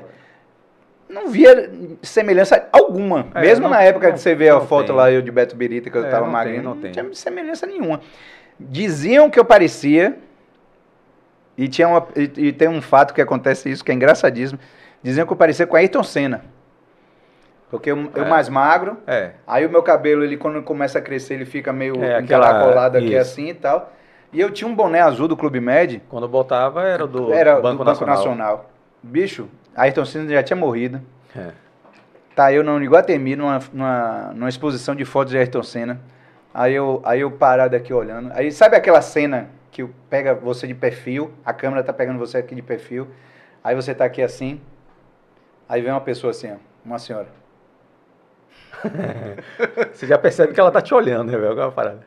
não 1.07 1.29
via 1.29 1.71
semelhança 2.01 2.67
alguma. 2.71 3.27
É, 3.33 3.41
Mesmo 3.41 3.63
não, 3.63 3.71
na 3.71 3.81
época 3.81 4.07
não, 4.07 4.13
que 4.13 4.19
você 4.19 4.35
vê 4.35 4.49
a 4.49 4.59
foto 4.59 4.87
tem. 4.87 4.95
lá, 4.95 5.11
eu 5.11 5.21
de 5.21 5.31
Beto 5.31 5.55
Birita, 5.55 5.89
que 5.89 5.97
eu 5.97 6.05
é, 6.05 6.09
tava 6.09 6.27
magrinho, 6.27 6.63
não, 6.63 6.79
tinha 6.79 7.13
semelhança 7.13 7.65
nenhuma. 7.65 8.01
Diziam 8.59 9.29
que 9.29 9.39
eu 9.39 9.45
parecia, 9.45 10.17
e, 11.57 11.67
tinha 11.67 11.87
uma, 11.87 12.07
e, 12.15 12.47
e, 12.47 12.53
tem 12.53 12.67
um 12.67 12.81
fato 12.81 13.13
que 13.13 13.21
acontece 13.21 13.69
isso, 13.69 13.83
que 13.83 13.91
é 13.91 13.95
engraçadíssimo. 13.95 14.59
Diziam 15.01 15.25
que 15.25 15.31
eu 15.31 15.37
parecia 15.37 15.67
com 15.67 15.75
Ayrton 15.75 16.03
Senna. 16.03 16.43
Porque 17.69 17.91
eu, 17.91 18.09
eu 18.15 18.23
é. 18.23 18.29
mais 18.29 18.47
magro, 18.47 18.97
é. 19.07 19.31
aí 19.45 19.65
o 19.65 19.69
meu 19.69 19.83
cabelo, 19.83 20.23
ele 20.23 20.37
quando 20.37 20.61
começa 20.63 20.99
a 20.99 21.01
crescer, 21.01 21.35
ele 21.35 21.45
fica 21.45 21.73
meio 21.73 22.03
é, 22.03 22.21
encaracolado 22.21 22.97
aqui 22.97 23.07
isso. 23.07 23.17
assim 23.17 23.49
e 23.49 23.53
tal. 23.53 23.91
E 24.31 24.39
eu 24.39 24.51
tinha 24.51 24.67
um 24.67 24.75
boné 24.75 25.01
azul 25.01 25.27
do 25.27 25.37
Clube 25.37 25.59
Med. 25.59 26.01
Quando 26.09 26.27
botava 26.27 26.83
era 26.83 27.07
do 27.07 27.33
era 27.33 27.55
Banco, 27.55 27.83
do 27.83 27.85
Banco 27.85 27.85
Nacional. 27.85 28.15
Nacional. 28.15 28.69
Bicho, 29.01 29.47
Ayrton 29.75 30.05
Senna 30.05 30.29
já 30.29 30.41
tinha 30.41 30.57
morrido. 30.57 31.01
É. 31.35 31.51
Tá 32.35 32.51
eu 32.51 32.63
no 32.63 32.81
Iguatemi, 32.83 33.35
numa, 33.35 33.59
numa, 33.71 34.31
numa 34.33 34.49
exposição 34.49 34.95
de 34.95 35.05
fotos 35.05 35.31
de 35.31 35.37
Ayrton 35.37 35.63
Senna. 35.63 35.99
Aí 36.53 36.73
eu, 36.73 37.01
aí 37.03 37.21
eu 37.21 37.31
parado 37.31 37.75
aqui 37.75 37.93
olhando. 37.93 38.31
Aí 38.33 38.51
sabe 38.51 38.77
aquela 38.77 39.01
cena 39.01 39.49
que 39.71 39.85
pega 40.09 40.33
você 40.33 40.65
de 40.65 40.73
perfil, 40.73 41.33
a 41.45 41.51
câmera 41.51 41.83
tá 41.83 41.91
pegando 41.91 42.17
você 42.17 42.37
aqui 42.37 42.55
de 42.55 42.61
perfil, 42.61 43.09
aí 43.61 43.75
você 43.75 43.93
tá 43.93 44.05
aqui 44.05 44.21
assim, 44.21 44.61
aí 45.67 45.81
vem 45.81 45.91
uma 45.91 45.99
pessoa 45.99 46.31
assim, 46.31 46.49
ó, 46.49 46.55
uma 46.85 46.97
senhora. 46.97 47.27
você 49.91 50.07
já 50.07 50.17
percebe 50.17 50.53
que 50.53 50.59
ela 50.61 50.71
tá 50.71 50.81
te 50.81 50.93
olhando, 50.93 51.29
né, 51.29 51.37
velho? 51.37 51.71
parada. 51.73 51.99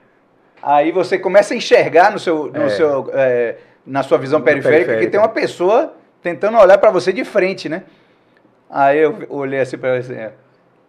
Aí 0.62 0.90
você 0.90 1.18
começa 1.18 1.52
a 1.52 1.56
enxergar 1.58 2.10
no 2.10 2.18
seu, 2.18 2.50
no 2.50 2.62
é. 2.62 2.68
seu, 2.70 3.10
é, 3.12 3.56
na 3.84 4.02
sua 4.02 4.16
visão 4.16 4.40
periférica, 4.40 4.86
periférica 4.86 5.04
que 5.04 5.10
tem 5.10 5.20
uma 5.20 5.28
pessoa 5.28 5.94
tentando 6.22 6.58
olhar 6.58 6.78
para 6.78 6.90
você 6.90 7.12
de 7.12 7.24
frente, 7.24 7.68
né? 7.68 7.82
Aí 8.70 8.98
eu 8.98 9.26
olhei 9.28 9.60
assim 9.60 9.78
para 9.78 9.90
ela 9.90 9.98
assim, 9.98 10.14
é, 10.14 10.32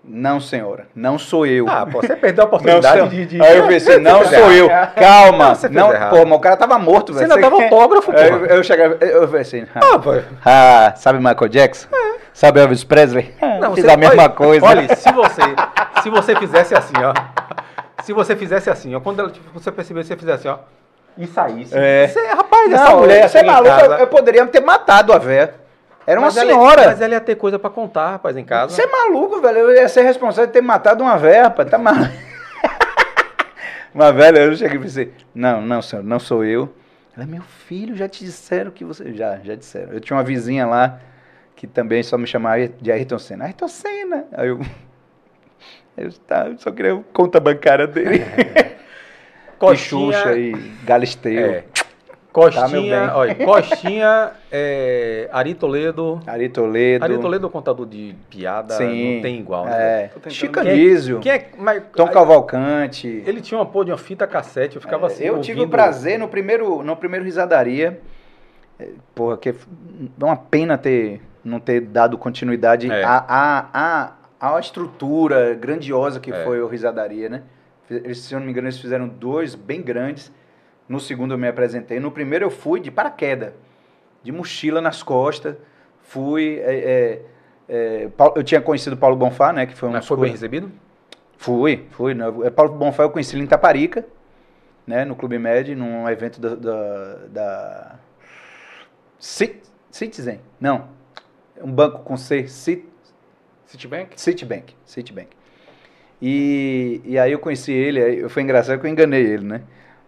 não, 0.04 0.40
senhora, 0.40 0.88
não 0.96 1.20
sou 1.20 1.46
eu. 1.46 1.68
Ah, 1.68 1.86
pô, 1.86 2.02
você 2.02 2.16
perdeu 2.16 2.46
a 2.46 2.48
oportunidade 2.48 3.02
não, 3.02 3.08
de, 3.08 3.26
de, 3.26 3.42
Aí 3.42 3.58
eu 3.58 3.68
pensei, 3.68 4.00
não 4.02 4.24
sou 4.26 4.52
eu. 4.52 4.70
Calma. 4.96 5.54
Não, 5.70 5.92
não 5.92 6.10
pô, 6.10 6.26
mas 6.26 6.38
o 6.38 6.40
cara 6.40 6.58
tava 6.58 6.80
morto, 6.80 7.14
velho. 7.14 7.28
Você 7.28 7.34
ainda 7.34 7.50
dava 7.50 7.64
autógrafo, 7.64 8.12
pô. 8.12 8.18
Eu, 8.18 8.46
eu 8.46 8.64
chegava, 8.64 8.98
eu 9.04 9.28
pensei, 9.28 9.66
ah, 9.76 9.80
ah, 9.94 10.00
pô. 10.00 10.12
ah 10.46 10.94
sabe 10.96 11.20
Michael 11.20 11.50
Jackson? 11.50 11.88
É. 11.94 12.20
Sabe 12.34 12.62
Elvis 12.62 12.86
Presley? 12.86 13.34
Não, 13.60 13.76
Fiz 13.76 13.84
você, 13.84 13.92
a 13.92 13.98
mesma 13.98 14.24
olha, 14.24 14.30
coisa. 14.30 14.66
Olha, 14.66 14.96
se 14.96 15.12
você, 15.12 15.42
se 16.02 16.10
você 16.10 16.36
fizesse 16.38 16.74
assim, 16.74 16.94
ó. 17.04 17.14
Se 18.02 18.14
você 18.14 18.36
fizesse 18.36 18.70
assim, 18.70 18.96
ó, 18.96 19.02
quando 19.02 19.20
ela, 19.20 19.30
tipo, 19.30 19.52
você 19.54 19.70
percebesse, 19.72 20.08
você 20.08 20.16
fizesse 20.16 20.48
assim, 20.48 20.60
ó. 20.60 20.79
E 21.20 21.28
saísse. 21.28 21.78
É. 21.78 22.08
Você, 22.08 22.26
rapaz, 22.28 22.72
não, 22.72 23.02
mulher, 23.02 23.28
você 23.28 23.40
é 23.40 23.44
maluco, 23.44 23.82
eu, 23.82 23.91
eu 23.91 24.08
poderia 24.08 24.48
ter 24.48 24.62
matado 24.62 25.12
a 25.12 25.18
véia. 25.18 25.54
Era 26.08 26.22
mas 26.22 26.36
uma 26.36 26.44
senhora. 26.44 26.86
mas 26.88 27.02
ela 27.02 27.14
ia 27.14 27.22
ter 27.22 27.36
coisa 27.36 27.60
para 27.60 27.70
contar, 27.70 28.12
rapaz, 28.12 28.38
em 28.38 28.46
casa. 28.46 28.74
Você 28.74 28.84
é 28.84 28.88
maluco, 28.88 29.41
velho. 29.41 29.60
Eu 29.60 29.72
ia 29.74 29.90
ser 29.90 30.02
responsável 30.02 30.48
de 30.48 30.54
ter 30.54 30.62
matado 30.62 31.04
uma 31.04 31.18
véia, 31.18 31.44
rapaz. 31.44 31.70
Tá 31.70 31.78
maluco. 31.78 32.10
uma 33.94 34.14
velha, 34.14 34.40
eu 34.40 34.56
cheguei 34.56 34.78
e 34.78 34.82
pensei, 34.82 35.14
não, 35.36 35.62
não, 35.62 35.82
senhor, 35.82 36.04
não 36.04 36.20
sou 36.20 36.46
eu. 36.46 36.74
Ela, 37.16 37.26
meu 37.26 37.41
filho, 37.41 37.98
já 37.98 38.08
te 38.08 38.24
disseram 38.24 38.72
que 38.72 38.86
você. 38.86 39.14
Já, 39.14 39.40
já 39.44 39.56
disseram. 39.56 39.91
Eu 39.91 40.00
tinha 40.00 40.16
uma 40.16 40.24
vizinha 40.24 40.66
lá 40.66 41.00
que 41.54 41.68
também 41.68 42.02
só 42.02 42.18
me 42.18 42.26
chamava 42.26 42.66
de 42.70 42.91
Ayrton 42.91 43.20
Senna. 43.20 43.46
Ayrton 43.46 43.68
Senna! 43.68 44.26
Aí 44.32 44.48
eu. 44.48 44.60
Eu, 45.98 46.14
tá, 46.14 46.48
eu 46.48 46.58
só 46.58 46.72
queria 46.72 47.04
conta 47.12 47.41
bancária 47.41 47.86
dele. 47.86 48.24
Coxinha, 49.60 50.14
Xuxa 50.14 50.38
e 50.38 50.53
Galisteu. 50.86 51.45
É. 51.45 51.64
Costinha, 52.31 53.07
tá, 53.07 53.18
olha, 53.18 53.36
Costinha, 53.36 54.31
é, 54.52 55.27
Ari 55.31 55.56
Toledo. 55.56 56.19
Ari 56.27 56.48
Toledo. 56.48 57.03
Ari 57.03 57.18
Toledo 57.18 57.48
é 57.48 57.49
contador 57.49 57.88
de 57.88 58.15
piada, 58.30 58.76
Sim, 58.76 59.15
não 59.15 59.22
tem 59.22 59.40
igual, 59.40 59.65
né? 59.65 60.11
É. 60.26 60.30
Chico 60.30 60.60
Anísio. 60.60 61.19
Quem 61.19 61.31
é, 61.31 61.40
quem 61.40 61.60
é, 61.60 61.61
mas, 61.61 61.84
Tom 61.95 62.06
aí, 62.06 62.14
Cavalcante. 62.14 63.23
Ele 63.26 63.41
tinha 63.41 63.57
uma 63.57 63.65
porra 63.65 63.86
de 63.86 63.91
uma 63.91 63.98
fita 63.98 64.27
cassete, 64.27 64.76
eu 64.76 64.81
ficava 64.81 65.07
é, 65.07 65.07
assim. 65.07 65.23
Eu 65.23 65.34
ouvindo... 65.36 65.45
tive 65.45 65.61
o 65.61 65.68
prazer 65.68 66.19
no 66.19 66.27
primeiro, 66.27 66.84
no 66.84 66.95
primeiro 66.95 67.26
Risadaria. 67.26 67.99
É, 68.80 68.90
porra, 69.15 69.36
que 69.36 69.49
é 69.49 69.56
uma 70.22 70.38
pena 70.38 70.77
ter, 70.77 71.22
não 71.44 71.60
ter 71.60 71.81
dado 71.81 72.15
continuidade 72.15 72.91
é. 72.91 73.03
à, 73.03 73.26
a 73.27 74.14
a, 74.40 74.56
a 74.56 74.60
estrutura 74.60 75.56
grandiosa 75.56 76.19
que 76.19 76.31
é. 76.31 76.44
foi 76.44 76.61
o 76.61 76.68
Risadaria, 76.68 77.27
né? 77.27 77.41
Eles, 77.90 78.20
se 78.20 78.34
eu 78.34 78.40
não 78.40 78.45
me 78.45 78.52
engano, 78.52 78.68
eles 78.68 78.80
fizeram 78.80 79.07
dois 79.07 79.56
bem 79.56 79.82
grandes. 79.82 80.32
No 80.88 80.99
segundo 80.99 81.34
eu 81.34 81.38
me 81.38 81.48
apresentei. 81.48 81.99
No 81.99 82.11
primeiro 82.11 82.45
eu 82.45 82.49
fui 82.49 82.80
de 82.80 82.91
paraquedas, 82.91 83.53
de 84.24 84.32
mochila 84.32 84.82
nas 84.82 85.03
costas. 85.03 85.56
Fui. 86.02 86.60
É, 86.64 86.76
é, 86.76 87.22
é, 87.70 88.10
eu 88.36 88.44
tinha 88.44 88.61
conhecido 88.61 88.98
Paulo 88.98 89.16
Bonfá, 89.16 89.53
né? 89.53 89.66
Que 89.66 89.76
foi 89.76 89.90
um 89.90 89.91
Mas 89.91 90.07
foi 90.07 90.18
bem 90.18 90.32
recebido? 90.32 90.72
Fui, 91.38 91.86
fui. 91.91 92.14
Né, 92.14 92.26
é, 92.44 92.49
Paulo 92.49 92.74
Bonfá 92.74 93.03
eu 93.03 93.10
conheci 93.10 93.36
ele 93.36 93.44
em 93.44 93.48
Taparica, 93.48 94.06
né? 94.86 95.06
No 95.06 95.16
Clube 95.16 95.38
Med, 95.38 95.76
num 95.76 96.10
evento 96.10 96.41
da. 96.41 96.56
da, 96.56 97.16
da 97.28 97.99
Citizen? 99.20 100.40
Não. 100.60 100.90
Um 101.61 101.72
banco 101.72 101.99
com 102.03 102.16
C. 102.16 102.48
Citibank? 102.48 104.20
Citibank. 104.20 104.76
Citibank. 104.86 105.39
E, 106.22 107.02
e 107.06 107.18
aí 107.18 107.32
eu 107.32 107.40
conheci 107.40 107.72
ele, 107.72 108.28
foi 108.28 108.44
engraçado 108.44 108.80
que 108.80 108.86
eu 108.86 108.91
enganei 108.91 109.26
ele, 109.26 109.46
né? 109.46 109.62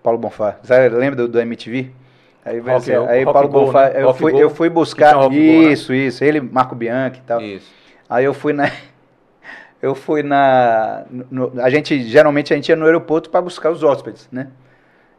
Paulo 0.04 0.20
Bonfá. 0.20 0.58
Sabe, 0.64 0.90
lembra 0.90 1.16
do, 1.16 1.28
do 1.28 1.40
MTV? 1.40 1.92
Aí, 2.44 2.60
rock, 2.60 2.72
assim, 2.72 2.92
aí 3.08 3.24
rock 3.24 3.34
Paulo 3.34 3.50
Bonfá, 3.50 3.90
né? 3.90 4.04
eu, 4.04 4.14
fui, 4.14 4.42
eu 4.42 4.50
fui 4.50 4.70
buscar. 4.70 5.16
Isso, 5.32 5.88
Go, 5.88 5.94
né? 5.94 6.00
isso. 6.00 6.24
Ele, 6.24 6.42
Marco 6.42 6.76
Bianchi 6.76 7.20
e 7.20 7.22
tal. 7.22 7.42
Isso. 7.42 7.72
Aí 8.10 8.26
eu 8.26 8.34
fui 8.34 8.54
na. 8.54 8.70
Eu 9.82 9.96
fui 9.96 10.22
na. 10.22 11.06
No, 11.10 11.54
a 11.60 11.68
gente, 11.72 12.04
geralmente, 12.04 12.54
a 12.54 12.56
gente 12.56 12.70
ia 12.70 12.76
no 12.76 12.86
aeroporto 12.86 13.32
para 13.32 13.42
buscar 13.42 13.72
os 13.72 13.82
hóspedes, 13.82 14.30
né? 14.32 14.50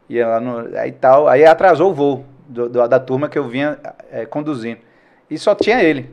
Ia 0.07 0.25
lá 0.25 0.39
no. 0.39 0.77
Aí 0.77 0.93
tal. 0.93 1.27
Aí 1.27 1.43
atrasou 1.45 1.91
o 1.91 1.93
voo 1.93 2.25
do, 2.47 2.69
do, 2.69 2.87
da 2.87 2.97
turma 2.97 3.27
que 3.27 3.37
eu 3.37 3.45
vinha 3.45 3.77
é, 4.09 4.25
conduzindo. 4.25 4.79
E 5.29 5.37
só 5.37 5.53
tinha 5.53 5.83
ele. 5.83 6.09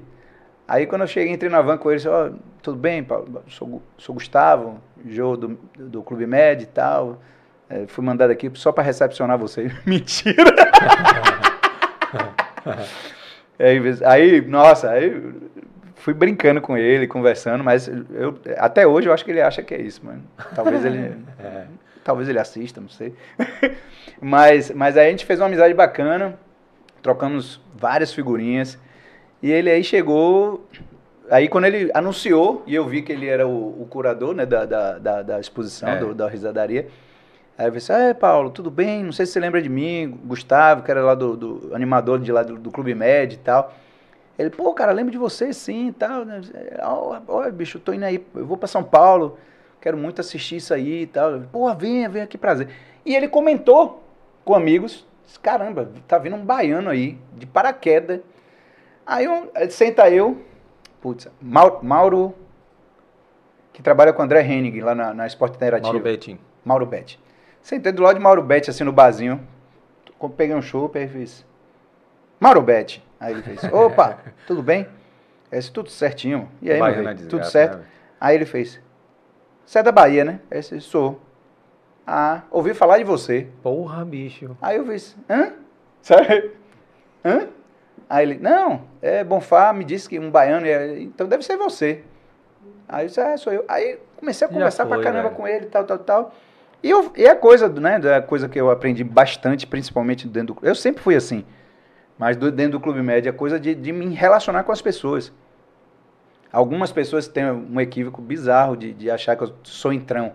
Aí 0.70 0.86
quando 0.86 1.01
eu 1.01 1.09
cheguei, 1.09 1.32
entrei 1.32 1.51
na 1.51 1.60
van 1.60 1.76
com 1.76 1.90
ele, 1.90 2.06
ó, 2.06 2.28
oh, 2.28 2.32
tudo 2.62 2.78
bem, 2.78 3.02
Paulo? 3.02 3.42
Sou, 3.48 3.82
sou 3.98 4.14
Gustavo, 4.14 4.80
Jô 5.05 5.36
do, 5.36 5.59
do 5.76 6.01
Clube 6.01 6.28
Med 6.28 6.62
e 6.62 6.66
tal. 6.66 7.20
É, 7.68 7.88
fui 7.88 8.05
mandado 8.05 8.30
aqui 8.30 8.48
só 8.55 8.70
para 8.70 8.84
recepcionar 8.84 9.36
você. 9.36 9.68
Mentira! 9.84 10.55
aí, 13.59 13.80
aí, 14.05 14.40
nossa, 14.42 14.90
aí 14.92 15.20
fui 15.97 16.14
brincando 16.14 16.60
com 16.60 16.78
ele, 16.78 17.09
conversando, 17.09 17.64
mas 17.64 17.88
eu, 17.88 18.38
até 18.56 18.86
hoje 18.86 19.09
eu 19.09 19.12
acho 19.12 19.24
que 19.24 19.32
ele 19.32 19.42
acha 19.42 19.64
que 19.64 19.74
é 19.74 19.80
isso, 19.82 20.06
mano. 20.06 20.22
Talvez 20.55 20.84
ele. 20.84 21.16
é. 21.42 21.64
Talvez 22.05 22.28
ele 22.28 22.38
assista, 22.38 22.80
não 22.80 22.88
sei. 22.88 23.12
mas, 24.22 24.70
mas 24.70 24.97
aí 24.97 25.09
a 25.09 25.10
gente 25.10 25.26
fez 25.26 25.40
uma 25.40 25.47
amizade 25.47 25.74
bacana, 25.74 26.38
trocamos 27.02 27.60
várias 27.74 28.12
figurinhas. 28.12 28.78
E 29.43 29.51
ele 29.51 29.71
aí 29.71 29.83
chegou. 29.83 30.67
Aí 31.31 31.49
quando 31.49 31.67
ele 31.67 31.91
anunciou, 31.95 32.62
e 32.67 32.75
eu 32.75 32.87
vi 32.87 33.03
que 33.03 33.12
ele 33.12 33.27
era 33.27 33.47
o, 33.47 33.83
o 33.83 33.87
curador 33.89 34.35
né, 34.35 34.45
da, 34.45 34.65
da, 34.65 34.99
da, 34.99 35.23
da 35.23 35.41
exposição, 35.41 35.89
é. 35.89 35.99
do, 35.99 36.15
da 36.15 36.29
risadaria. 36.29 36.89
Aí 37.57 37.67
eu 37.67 37.71
disse, 37.71 37.93
é 37.93 38.15
Paulo, 38.15 38.51
tudo 38.51 38.71
bem? 38.71 39.05
Não 39.05 39.12
sei 39.12 39.27
se 39.27 39.33
você 39.33 39.41
lembra 39.41 39.61
de 39.61 39.69
mim, 39.69 40.19
Gustavo, 40.25 40.83
que 40.83 40.91
era 40.91 41.03
lá 41.03 41.15
do, 41.15 41.37
do 41.37 41.75
animador 41.75 42.19
de 42.19 42.33
lá 42.33 42.43
do, 42.43 42.57
do 42.57 42.71
Clube 42.71 42.95
Med 42.95 43.35
e 43.35 43.39
tal. 43.39 43.73
Ele, 44.39 44.49
pô, 44.49 44.73
cara, 44.73 44.93
lembro 44.93 45.12
de 45.12 45.19
você 45.19 45.53
sim 45.53 45.89
e 45.89 45.93
tal. 45.93 46.25
Ó, 46.83 47.21
oh, 47.27 47.53
bicho, 47.53 47.77
eu 47.77 47.83
tô 47.83 47.93
indo 47.93 48.05
aí, 48.05 48.25
eu 48.35 48.47
vou 48.47 48.57
para 48.57 48.67
São 48.67 48.83
Paulo, 48.83 49.39
quero 49.79 49.99
muito 49.99 50.23
assistir 50.23 50.57
isso 50.57 50.73
aí 50.73 51.03
e 51.03 51.07
tal. 51.07 51.43
Pô, 51.53 51.73
venha, 51.75 52.09
venha 52.09 52.25
aqui, 52.25 52.39
prazer. 52.39 52.69
E 53.05 53.15
ele 53.15 53.29
comentou 53.29 54.03
com 54.43 54.55
amigos, 54.55 55.07
caramba, 55.43 55.91
tá 56.09 56.17
vindo 56.17 56.37
um 56.37 56.45
baiano 56.45 56.89
aí, 56.89 57.19
de 57.37 57.47
paraquedas. 57.47 58.21
Aí 59.11 59.24
eu, 59.24 59.51
senta 59.70 60.09
eu, 60.09 60.41
putz, 61.01 61.27
Mauro, 61.43 62.32
que 63.73 63.82
trabalha 63.82 64.12
com 64.12 64.23
o 64.23 64.24
André 64.24 64.41
Henning 64.41 64.78
lá 64.82 64.95
na, 64.95 65.12
na 65.12 65.27
Esporte 65.27 65.57
Interativo. 65.57 65.89
Mauro 65.89 66.05
Betting. 66.05 66.39
Mauro 66.65 66.87
Betting. 66.87 67.19
Sentei 67.61 67.91
do 67.91 68.05
lado 68.05 68.15
de 68.15 68.23
Mauro 68.23 68.41
Betti, 68.41 68.70
assim, 68.70 68.85
no 68.85 68.93
barzinho. 68.93 69.45
Peguei 70.37 70.55
um 70.55 70.62
chopp, 70.62 70.97
aí 70.97 71.09
fiz. 71.09 71.45
Mauro 72.39 72.62
Betti. 72.62 73.05
Aí 73.19 73.32
ele 73.32 73.43
fez, 73.43 73.65
opa, 73.73 74.20
tudo 74.47 74.62
bem? 74.62 74.87
Eu 75.51 75.59
disse, 75.59 75.73
tudo 75.73 75.91
certinho. 75.91 76.49
E 76.62 76.70
aí, 76.70 76.81
meu 76.81 77.16
tudo 77.27 77.45
certo? 77.45 77.78
Né? 77.78 77.85
Aí 78.20 78.37
ele 78.37 78.47
fez, 78.47 78.81
você 79.66 79.81
é 79.81 79.82
da 79.82 79.91
Bahia, 79.91 80.24
né? 80.24 80.39
Aí 80.49 80.59
eu 80.59 80.61
disse, 80.61 80.81
sou. 80.82 81.20
Ah, 82.07 82.43
ouvi 82.49 82.74
falar 82.74 82.99
de 82.99 83.05
você. 83.05 83.49
Porra, 83.61 84.05
bicho. 84.05 84.57
Aí 84.62 84.77
eu 84.77 84.87
fiz, 84.87 85.16
hã? 85.28 85.53
Sabe? 86.01 86.53
Hã? 87.24 87.49
Aí 88.11 88.27
ele, 88.27 88.39
não, 88.41 88.82
é 89.01 89.23
Bonfá, 89.23 89.73
me 89.73 89.85
disse 89.85 90.09
que 90.09 90.19
um 90.19 90.32
baiano, 90.32 90.66
então 90.99 91.28
deve 91.28 91.45
ser 91.45 91.57
você. 91.57 92.03
Aí 92.89 93.05
eu 93.05 93.07
disse, 93.07 93.20
ah, 93.20 93.37
sou 93.37 93.53
eu. 93.53 93.65
Aí 93.69 94.01
comecei 94.16 94.45
a 94.45 94.51
conversar 94.51 94.85
foi, 94.85 94.97
pra 94.97 95.05
caramba 95.05 95.28
velho. 95.28 95.37
com 95.37 95.47
ele, 95.47 95.66
tal, 95.66 95.85
tal, 95.85 95.99
tal. 95.99 96.35
E, 96.82 96.91
eu, 96.91 97.12
e 97.16 97.28
a 97.28 97.37
coisa, 97.37 97.69
né, 97.69 98.01
da 98.01 98.20
coisa 98.20 98.49
que 98.49 98.61
eu 98.61 98.69
aprendi 98.69 99.05
bastante, 99.05 99.65
principalmente 99.65 100.27
dentro 100.27 100.55
do 100.55 100.66
Eu 100.66 100.74
sempre 100.74 101.01
fui 101.01 101.15
assim, 101.15 101.47
mas 102.19 102.37
do, 102.37 102.51
dentro 102.51 102.73
do 102.73 102.81
Clube 102.81 103.01
Média, 103.01 103.31
a 103.31 103.32
coisa 103.32 103.61
de, 103.61 103.77
de 103.77 103.93
me 103.93 104.12
relacionar 104.12 104.65
com 104.65 104.73
as 104.73 104.82
pessoas. 104.82 105.32
Algumas 106.53 106.91
pessoas 106.91 107.28
têm 107.28 107.45
um 107.45 107.81
equívoco 107.81 108.20
bizarro 108.20 108.77
de, 108.77 108.93
de 108.93 109.09
achar 109.09 109.37
que 109.37 109.45
eu 109.45 109.55
sou 109.62 109.93
entrão. 109.93 110.32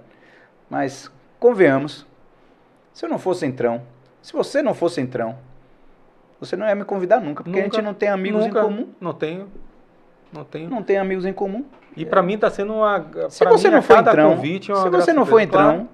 Mas, 0.70 1.12
convenhamos, 1.42 2.08
se 2.94 3.06
eu 3.06 3.10
não 3.10 3.20
fosse 3.20 3.46
entrão, 3.46 3.82
se 4.22 4.32
você 4.32 4.62
não 4.62 4.74
fosse 4.74 5.02
entrão, 5.02 5.38
você 6.40 6.56
não 6.56 6.68
ia 6.68 6.76
me 6.76 6.84
convidar 6.84 7.20
nunca, 7.20 7.44
porque 7.44 7.50
nunca, 7.50 7.62
a 7.62 7.80
gente 7.80 7.82
não 7.82 7.94
tem 7.94 8.10
amigos 8.10 8.46
nunca, 8.46 8.60
em 8.60 8.64
comum. 8.64 8.90
Não 9.00 9.14
tenho. 9.14 9.48
Não 10.32 10.44
tenho. 10.44 10.70
Não 10.70 10.84
tem 10.84 10.98
amigos 10.98 11.26
em 11.26 11.34
comum. 11.34 11.66
E 11.96 12.06
para 12.06 12.22
mim 12.22 12.34
está 12.34 12.50
sendo 12.50 12.74
uma. 12.74 13.06
Se 13.30 13.46
você 13.46 13.70
não 13.70 13.82
for 13.82 14.00
entrão, 14.00 14.36
convite, 14.36 14.72
é 14.72 14.76
se 14.76 14.90
você 14.90 15.14
não 15.14 15.26
for 15.26 15.40
entrão, 15.40 15.70
claro. 15.70 15.90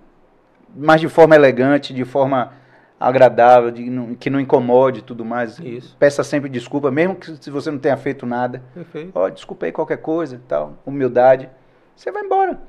mas 0.76 1.00
de 1.00 1.08
forma 1.08 1.36
elegante, 1.36 1.94
de 1.94 2.04
forma 2.04 2.54
agradável, 3.00 3.72
de, 3.72 4.16
que 4.20 4.30
não 4.30 4.40
incomode 4.40 5.00
e 5.00 5.02
tudo 5.02 5.24
mais. 5.24 5.60
Isso. 5.60 5.96
Peça 5.98 6.24
sempre 6.24 6.50
desculpa, 6.50 6.90
mesmo 6.90 7.16
que 7.16 7.36
se 7.36 7.50
você 7.52 7.70
não 7.70 7.80
tenha 7.80 7.98
feito 7.98 8.26
nada. 8.26 8.64
Perfeito. 8.74 9.12
Ó, 9.14 9.26
oh, 9.26 9.30
desculpa 9.30 9.66
aí 9.66 9.72
qualquer 9.72 9.98
coisa 9.98 10.36
e 10.36 10.40
tal, 10.40 10.78
humildade. 10.86 11.50
Você 11.96 12.12
vai 12.12 12.24
embora. 12.24 12.60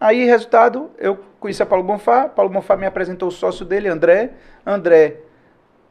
Aí, 0.00 0.24
resultado, 0.24 0.90
eu 0.98 1.18
conheci 1.38 1.62
a 1.62 1.66
Paulo 1.66 1.84
Bonfá, 1.84 2.28
Paulo 2.28 2.50
Bonfá 2.52 2.76
me 2.76 2.86
apresentou 2.86 3.28
o 3.28 3.32
sócio 3.32 3.64
dele, 3.64 3.88
André. 3.88 4.32
André 4.66 5.23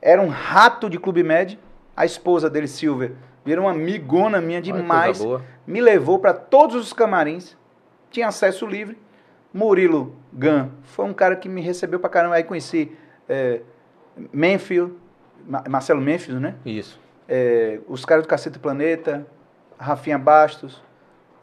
era 0.05 0.21
um 0.21 0.27
rato 0.27 0.89
de 0.89 0.99
Clube 0.99 1.23
Med, 1.23 1.57
a 1.95 2.05
esposa 2.05 2.49
dele, 2.49 2.67
Silvia, 2.67 3.13
virou 3.45 3.65
uma 3.65 3.71
amigona 3.71 4.41
minha 4.41 4.61
demais. 4.61 5.23
Me 5.65 5.79
levou 5.79 6.19
para 6.19 6.33
todos 6.33 6.75
os 6.75 6.91
camarins, 6.91 7.55
tinha 8.11 8.27
acesso 8.27 8.67
livre. 8.67 8.97
Murilo 9.53 10.13
Gan 10.33 10.71
foi 10.83 11.05
um 11.05 11.13
cara 11.13 11.37
que 11.37 11.47
me 11.47 11.61
recebeu 11.61 12.01
pra 12.01 12.09
caramba. 12.09 12.35
Aí 12.35 12.43
conheci 12.43 12.91
é, 13.29 13.61
Marcelo 15.69 16.01
Menfield, 16.01 16.41
né? 16.41 16.55
Isso. 16.65 16.99
É, 17.29 17.79
os 17.87 18.03
caras 18.03 18.25
do 18.25 18.27
Cacete 18.27 18.59
Planeta, 18.59 19.25
Rafinha 19.77 20.17
Bastos, 20.17 20.83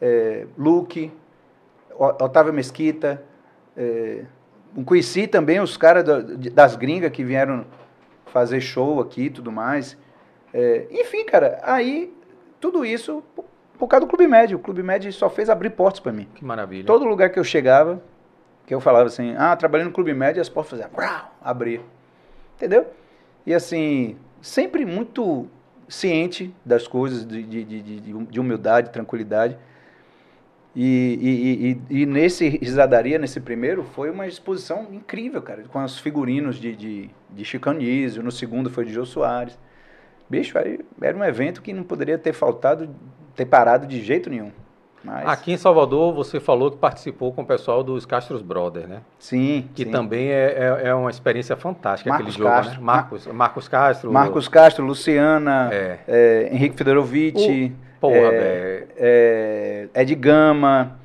é, 0.02 0.46
Luke, 0.58 1.10
Otávio 1.96 2.52
Mesquita. 2.52 3.22
É, 3.74 4.24
conheci 4.84 5.26
também 5.26 5.60
os 5.60 5.78
caras 5.78 6.04
das 6.52 6.76
gringas 6.76 7.10
que 7.10 7.24
vieram 7.24 7.64
fazer 8.30 8.60
show 8.60 9.00
aqui 9.00 9.24
e 9.24 9.30
tudo 9.30 9.52
mais. 9.52 9.96
É, 10.52 10.86
enfim, 10.90 11.24
cara, 11.24 11.60
aí 11.62 12.12
tudo 12.60 12.84
isso 12.84 13.22
por, 13.34 13.44
por 13.78 13.86
causa 13.86 14.06
do 14.06 14.08
Clube 14.08 14.26
Médio. 14.26 14.58
O 14.58 14.60
Clube 14.60 14.82
Médio 14.82 15.12
só 15.12 15.28
fez 15.28 15.48
abrir 15.48 15.70
portas 15.70 16.00
para 16.00 16.12
mim. 16.12 16.28
Que 16.34 16.44
maravilha. 16.44 16.86
Todo 16.86 17.04
lugar 17.04 17.30
que 17.30 17.38
eu 17.38 17.44
chegava, 17.44 18.02
que 18.66 18.74
eu 18.74 18.80
falava 18.80 19.06
assim, 19.06 19.34
ah, 19.36 19.54
trabalhando 19.56 19.88
no 19.88 19.94
Clube 19.94 20.14
Médio, 20.14 20.40
as 20.40 20.48
portas 20.48 20.78
faziam, 20.78 20.90
abrir. 21.42 21.80
Entendeu? 22.56 22.86
E 23.46 23.54
assim, 23.54 24.16
sempre 24.40 24.84
muito 24.84 25.46
ciente 25.88 26.54
das 26.64 26.86
coisas, 26.86 27.26
de, 27.26 27.42
de, 27.42 27.64
de, 27.64 28.00
de 28.00 28.40
humildade, 28.40 28.90
tranquilidade. 28.90 29.56
E, 30.74 31.80
e, 31.90 31.96
e, 31.96 32.02
e, 32.02 32.06
nesse 32.06 32.48
Risadaria, 32.48 33.18
nesse 33.18 33.40
primeiro, 33.40 33.82
foi 33.82 34.08
uma 34.08 34.26
exposição 34.26 34.86
incrível, 34.92 35.42
cara, 35.42 35.64
com 35.64 35.82
os 35.82 35.98
figurinos 35.98 36.56
de, 36.56 36.76
de, 36.76 37.10
de 37.34 37.44
Chicanísio, 37.44 38.22
no 38.22 38.30
segundo 38.30 38.70
foi 38.70 38.84
de 38.84 38.92
Jô 38.92 39.04
Soares. 39.04 39.58
Bicho, 40.28 40.56
aí 40.58 40.78
era 41.02 41.16
um 41.16 41.24
evento 41.24 41.60
que 41.60 41.72
não 41.72 41.82
poderia 41.82 42.16
ter 42.16 42.32
faltado, 42.32 42.88
ter 43.34 43.46
parado 43.46 43.86
de 43.86 44.02
jeito 44.02 44.30
nenhum. 44.30 44.52
Mas... 45.02 45.26
Aqui 45.26 45.52
em 45.52 45.56
Salvador, 45.56 46.14
você 46.14 46.38
falou 46.38 46.70
que 46.70 46.76
participou 46.76 47.32
com 47.32 47.42
o 47.42 47.46
pessoal 47.46 47.82
dos 47.82 48.04
Castros 48.04 48.42
Brothers, 48.42 48.86
né? 48.86 49.00
Sim. 49.18 49.68
Que 49.74 49.84
sim. 49.84 49.90
também 49.90 50.28
é, 50.28 50.78
é, 50.82 50.88
é, 50.88 50.94
uma 50.94 51.10
experiência 51.10 51.56
fantástica 51.56 52.10
Marcos 52.10 52.26
aquele 52.28 52.38
jogo, 52.38 52.54
Castro, 52.54 52.78
né? 52.78 52.84
Marcos, 52.84 53.26
Marcos 53.26 53.68
Castro. 53.68 54.12
Marcos 54.12 54.48
Castro, 54.48 54.84
Luciana, 54.84 55.70
É. 55.72 55.98
é, 56.06 56.50
Henrique 56.52 56.76
Fedorovic, 56.76 57.72
Porra, 57.98 58.14
é, 58.16 58.30
velho. 58.30 58.88
é, 58.96 59.88
Ed 59.94 60.14
Gama, 60.14 60.99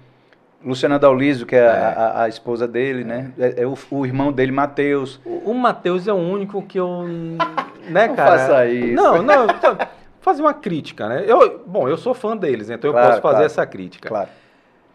Luciana 0.66 0.98
Daulizio, 0.98 1.46
que 1.46 1.56
é, 1.56 1.60
É. 1.60 1.70
A, 1.70 2.24
a- 2.24 2.30
esposa 2.30 2.68
dele, 2.68 3.04
né? 3.04 3.32
É, 3.38 3.62
é 3.62 3.68
o, 3.68 3.78
o 3.92 4.06
irmão 4.06 4.32
dele, 4.32 4.52
Matheus. 4.52 5.20
O, 5.24 5.52
o 5.52 5.54
Matheus 5.54 6.08
é 6.08 6.12
o 6.14 6.16
único 6.18 6.62
que 6.64 6.80
eu. 6.80 7.06
Né, 7.88 8.08
Não 8.08 8.16
cara? 8.16 8.40
faça 8.40 8.66
isso. 8.66 8.96
Não, 8.96 9.22
não. 9.22 9.46
então, 9.46 9.78
fazer 10.20 10.42
uma 10.42 10.56
crítica, 10.56 11.08
né? 11.08 11.24
Eu, 11.28 11.62
bom, 11.68 11.88
eu 11.88 11.96
sou 11.98 12.16
fã 12.16 12.36
deles, 12.36 12.68
então 12.72 12.92
Claro, 12.92 13.06
eu 13.08 13.12
posso 13.12 13.22
fazer 13.22 13.34
claro. 13.36 13.46
essa 13.46 13.64
crítica. 13.68 14.10
Claro. 14.10 14.30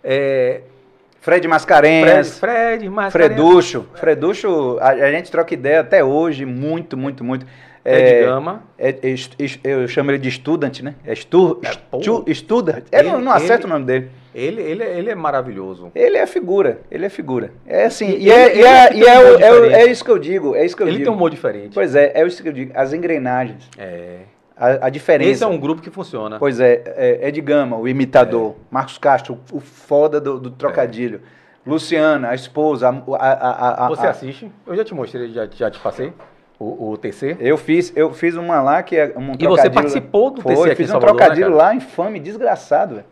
É, 0.02 0.62
Fred 1.20 1.42
Fred, 1.42 1.46
Mascarenhas, 1.48 2.38
Fred, 2.40 2.88
mas 2.88 3.12
Freducho. 3.12 3.86
Freducho, 3.94 4.76
a, 4.80 4.88
a 4.88 5.10
gente 5.12 5.30
troca 5.30 5.54
ideia 5.54 5.80
até 5.82 6.02
hoje, 6.02 6.44
muito, 6.44 6.96
muito, 6.96 7.22
muito. 7.22 7.46
Ed 7.84 8.24
Gama. 8.26 8.62
é- 8.76 8.98
é 9.02 9.08
estu- 9.10 9.36
eu 9.62 9.86
chamo 9.86 10.10
ele 10.10 10.18
de 10.18 10.30
student, 10.32 10.80
né? 10.80 10.96
É 11.06 11.14
stu, 11.14 11.60
É, 11.62 11.70
pô. 11.90 12.00
stu, 12.02 12.24
student. 12.34 12.84
Eu 12.90 13.04
não, 13.04 13.20
não 13.20 13.30
acerto 13.32 13.66
ele- 13.66 13.72
o 13.72 13.74
nome 13.74 13.84
dele. 13.86 14.10
Ele, 14.34 14.62
ele, 14.62 14.84
ele 14.84 15.10
é 15.10 15.14
maravilhoso. 15.14 15.90
Ele 15.94 16.16
é 16.16 16.26
figura, 16.26 16.78
ele 16.90 17.04
é 17.04 17.08
figura. 17.08 17.52
É 17.66 17.84
assim, 17.84 18.10
E 18.10 18.26
e, 18.26 18.30
é, 18.30 18.46
ele- 18.50 18.60
e 18.60 18.64
é, 18.64 18.86
ele 18.90 18.98
e 18.98 19.06
é, 19.06 19.18
um 19.18 19.22
é, 19.22 19.36
diferente. 19.36 19.74
é 19.74 19.86
isso 19.90 20.04
que 20.04 20.10
eu 20.10 20.18
digo, 20.18 20.54
é 20.54 20.64
isso 20.64 20.76
que 20.76 20.82
eu 20.82 20.86
Ele 20.86 20.96
digo. 20.98 21.04
tem 21.06 21.12
um 21.12 21.16
humor 21.16 21.30
diferente. 21.30 21.74
Pois 21.74 21.94
é, 21.94 22.12
é 22.14 22.26
isso 22.26 22.42
que 22.42 22.48
eu 22.48 22.52
digo, 22.52 22.72
as 22.74 22.92
engrenagens, 22.92 23.68
É. 23.76 24.18
a, 24.56 24.86
a 24.86 24.90
diferença. 24.90 25.30
Esse 25.30 25.42
é 25.44 25.46
um 25.46 25.58
grupo 25.58 25.82
que 25.82 25.90
funciona. 25.90 26.38
Pois 26.38 26.60
é, 26.60 26.82
é 26.96 27.28
Ed 27.28 27.40
Gama, 27.40 27.76
o 27.76 27.88
imitador, 27.88 28.54
Marcos 28.70 28.98
Castro, 28.98 29.38
o 29.52 29.58
foda 29.60 30.20
do, 30.20 30.38
do 30.38 30.50
trocadilho, 30.50 31.20
Luciana, 31.66 32.30
a 32.30 32.34
esposa, 32.34 32.88
a, 32.88 33.16
a, 33.16 33.86
a- 33.86 33.88
Você 33.88 34.06
assiste? 34.06 34.50
Eu 34.66 34.76
já 34.76 34.84
te 34.84 34.94
mostrei, 34.94 35.28
já, 35.32 35.46
já 35.52 35.70
te 35.70 35.78
passei 35.80 36.12
o, 36.58 36.90
o 36.92 36.96
TC. 36.96 37.36
Eu 37.40 37.56
fiz, 37.58 37.92
eu 37.96 38.12
fiz 38.12 38.34
uma 38.36 38.62
lá 38.62 38.82
que 38.82 38.96
é 38.96 39.12
um 39.16 39.32
E 39.38 39.46
você 39.46 39.68
participou 39.68 40.30
do 40.30 40.40
Foi, 40.40 40.54
TC 40.54 40.66
aqui 40.68 40.74
fiz 40.76 40.88
um 40.88 40.92
Salvador, 40.92 41.16
trocadilho 41.16 41.50
né, 41.50 41.56
lá, 41.56 41.74
infame, 41.74 42.18
desgraçado, 42.20 42.94
velho. 42.96 43.06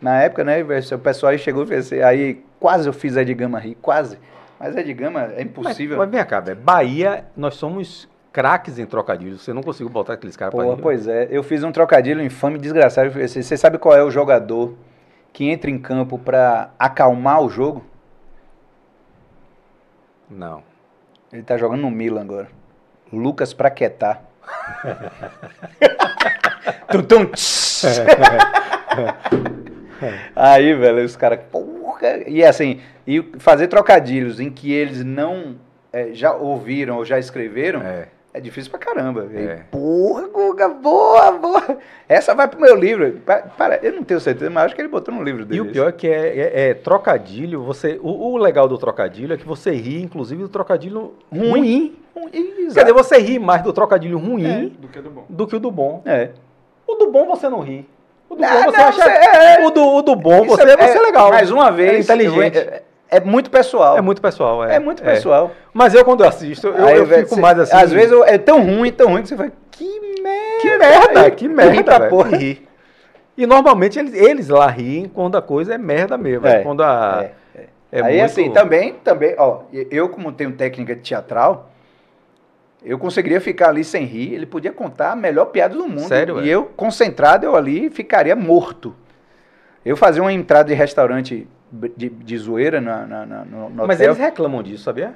Na 0.00 0.22
época, 0.22 0.44
né, 0.44 0.62
o 0.62 0.98
pessoal 0.98 1.32
aí 1.32 1.38
chegou 1.38 1.64
e 1.64 1.66
fez 1.66 1.86
assim, 1.86 2.00
aí 2.02 2.42
quase 2.58 2.88
eu 2.88 2.92
fiz 2.92 3.16
Ed 3.16 3.32
Gama 3.34 3.58
rir, 3.58 3.76
quase. 3.82 4.18
Mas 4.58 4.76
Ed 4.76 4.92
Gama 4.94 5.22
é 5.22 5.28
Mas, 5.28 5.40
impossível. 5.40 5.98
mas 5.98 6.10
vem 6.10 6.24
cá, 6.24 6.40
velho. 6.40 6.58
Bahia, 6.60 7.24
nós 7.36 7.54
somos 7.54 8.08
craques 8.32 8.78
em 8.78 8.86
trocadilhos. 8.86 9.42
Você 9.42 9.52
não 9.52 9.62
conseguiu 9.62 9.90
botar 9.90 10.14
aqueles 10.14 10.36
caras 10.36 10.54
pra 10.54 10.64
rir. 10.64 10.80
pois 10.80 11.06
é, 11.06 11.28
eu 11.30 11.42
fiz 11.42 11.62
um 11.62 11.72
trocadilho 11.72 12.22
infame, 12.22 12.58
desgraçado. 12.58 13.08
Assim, 13.20 13.42
Você 13.42 13.56
sabe 13.56 13.78
qual 13.78 13.94
é 13.96 14.02
o 14.02 14.10
jogador 14.10 14.74
que 15.32 15.48
entra 15.48 15.70
em 15.70 15.78
campo 15.78 16.18
pra 16.18 16.70
acalmar 16.78 17.42
o 17.42 17.50
jogo? 17.50 17.84
Não. 20.28 20.62
Ele 21.32 21.42
tá 21.42 21.56
jogando 21.56 21.80
no 21.80 21.90
Milan 21.90 22.22
agora. 22.22 22.48
Lucas 23.12 23.52
Praquetá. 23.52 24.20
tum, 26.90 27.02
tum, 27.02 27.26
tss. 27.26 28.00
Aí, 30.34 30.74
velho, 30.74 31.04
os 31.04 31.16
caras, 31.16 31.40
porra. 31.50 32.18
E 32.26 32.44
assim, 32.44 32.80
e 33.06 33.22
fazer 33.38 33.68
trocadilhos 33.68 34.40
em 34.40 34.50
que 34.50 34.72
eles 34.72 35.04
não 35.04 35.56
é, 35.92 36.10
já 36.12 36.34
ouviram 36.34 36.96
ou 36.96 37.04
já 37.04 37.18
escreveram 37.18 37.82
é, 37.82 38.08
É. 38.32 38.40
difícil 38.40 38.70
pra 38.70 38.78
caramba. 38.80 39.26
E, 39.32 39.36
É. 39.36 39.54
Porra, 39.70 40.28
Guga, 40.28 40.68
boa, 40.68 41.32
boa. 41.32 41.78
Essa 42.08 42.34
vai 42.34 42.46
pro 42.48 42.60
meu 42.60 42.74
livro. 42.76 43.20
Pa- 43.26 43.42
Para, 43.56 43.76
eu 43.84 43.92
não 43.92 44.04
tenho 44.04 44.20
certeza, 44.20 44.50
mas 44.50 44.66
acho 44.66 44.74
que 44.74 44.80
ele 44.80 44.88
botou 44.88 45.12
no 45.14 45.22
livro 45.22 45.44
dele. 45.44 45.58
E 45.58 45.60
o 45.60 45.70
pior 45.72 45.88
é 45.88 45.92
que 45.92 46.06
é, 46.08 46.38
é- 46.38 46.70
é 46.70 46.74
trocadilho, 46.74 47.62
você. 47.62 47.98
O, 48.02 48.32
o 48.32 48.36
legal 48.36 48.66
do 48.68 48.78
trocadilho 48.78 49.34
é 49.34 49.36
que 49.36 49.46
você 49.46 49.72
ri, 49.72 50.00
inclusive, 50.02 50.42
do 50.42 50.48
trocadilho 50.48 51.14
ruim. 51.30 51.96
Ruim, 52.14 52.70
Quer 52.72 52.80
dizer, 52.84 52.92
você 52.92 53.18
ri 53.18 53.38
mais 53.38 53.62
do 53.62 53.72
trocadilho 53.72 54.18
ruim 54.18 54.68
Do 54.80 54.88
que 54.88 55.00
do 55.00 55.10
bom. 55.10 55.24
do 55.28 55.46
que 55.46 55.56
o 55.56 55.60
do 55.60 55.70
bom. 55.70 56.02
É. 56.04 56.30
O 56.86 56.94
do 56.96 57.10
bom 57.10 57.26
você 57.26 57.48
não 57.48 57.60
ri. 57.60 57.86
O 58.30 58.34
do 58.36 58.40
Não, 58.42 58.48
bom 58.48 58.70
você 58.70 58.78
não, 58.78 58.84
acha. 58.88 59.02
você- 59.02 59.10
é- 59.10 59.66
O, 59.66 59.70
do, 59.70 59.84
o 59.96 60.02
do 60.02 60.14
bom 60.16 60.44
Isso 60.44 60.56
você, 60.56 60.76
você 60.76 60.98
é 60.98 61.00
legal. 61.00 61.30
Mais 61.30 61.50
uma 61.50 61.70
vez, 61.72 62.08
É 62.08 62.14
inteligente. 62.14 62.58
É, 62.58 62.82
é 63.10 63.20
muito 63.20 63.50
pessoal. 63.50 63.98
É 63.98 64.00
muito 64.00 64.22
pessoal. 64.22 64.64
É, 64.64 64.76
É 64.76 64.78
muito 64.78 65.02
pessoal. 65.02 65.50
Mas 65.74 65.94
eu, 65.94 66.04
quando 66.04 66.22
assisto, 66.24 66.68
eu, 66.68 66.88
eu 66.88 67.06
fico 67.06 67.34
cê- 67.34 67.40
mais 67.40 67.58
assim. 67.58 67.76
Às 67.76 67.92
vezes 67.92 68.12
eu- 68.12 68.24
é 68.24 68.38
tão 68.38 68.62
ruim, 68.62 68.90
tão 68.92 69.08
ruim 69.08 69.22
que 69.22 69.28
você 69.28 69.36
fala, 69.36 69.50
que 69.72 70.00
merda. 70.22 70.60
Que 70.62 70.78
merda, 70.78 71.20
Aí, 71.22 71.30
que 71.32 71.48
ri 71.48 71.52
merda. 71.54 71.98
velho, 71.98 72.10
porra. 72.10 72.30
que 72.30 72.36
ri. 72.36 72.68
E 73.36 73.46
normalmente 73.46 73.98
eles, 73.98 74.14
eles 74.14 74.48
lá 74.48 74.66
riem 74.68 75.08
quando 75.08 75.36
a 75.36 75.42
coisa 75.42 75.74
é 75.74 75.78
merda 75.78 76.16
mesmo. 76.18 76.46
É, 76.46 76.60
quando 76.62 76.82
a. 76.82 77.24
é, 77.54 77.64
é 77.90 78.02
Aí 78.02 78.12
muito- 78.18 78.24
assim, 78.26 78.50
também, 78.50 78.92
também, 79.02 79.34
ó, 79.38 79.60
eu 79.72 80.08
como 80.08 80.30
tenho 80.30 80.52
técnica 80.52 80.94
teatral, 80.94 81.69
eu 82.84 82.98
conseguiria 82.98 83.40
ficar 83.40 83.68
ali 83.68 83.84
sem 83.84 84.04
rir, 84.04 84.34
ele 84.34 84.46
podia 84.46 84.72
contar 84.72 85.12
a 85.12 85.16
melhor 85.16 85.46
piada 85.46 85.74
do 85.74 85.86
mundo. 85.86 86.08
Sério, 86.08 86.36
E 86.38 86.40
velho? 86.40 86.50
eu, 86.50 86.64
concentrado, 86.64 87.44
eu 87.44 87.54
ali 87.56 87.90
ficaria 87.90 88.34
morto. 88.34 88.94
Eu 89.84 89.96
fazia 89.96 90.22
uma 90.22 90.32
entrada 90.32 90.68
de 90.68 90.74
restaurante 90.74 91.46
de, 91.72 92.08
de 92.08 92.38
zoeira 92.38 92.80
na, 92.80 93.06
na- 93.06 93.26
na- 93.26 93.44
no, 93.44 93.70
no 93.70 93.86
Mas 93.86 93.96
hotel. 93.98 94.06
eles 94.12 94.18
reclamam 94.18 94.62
disso, 94.62 94.84
sabia? 94.84 95.14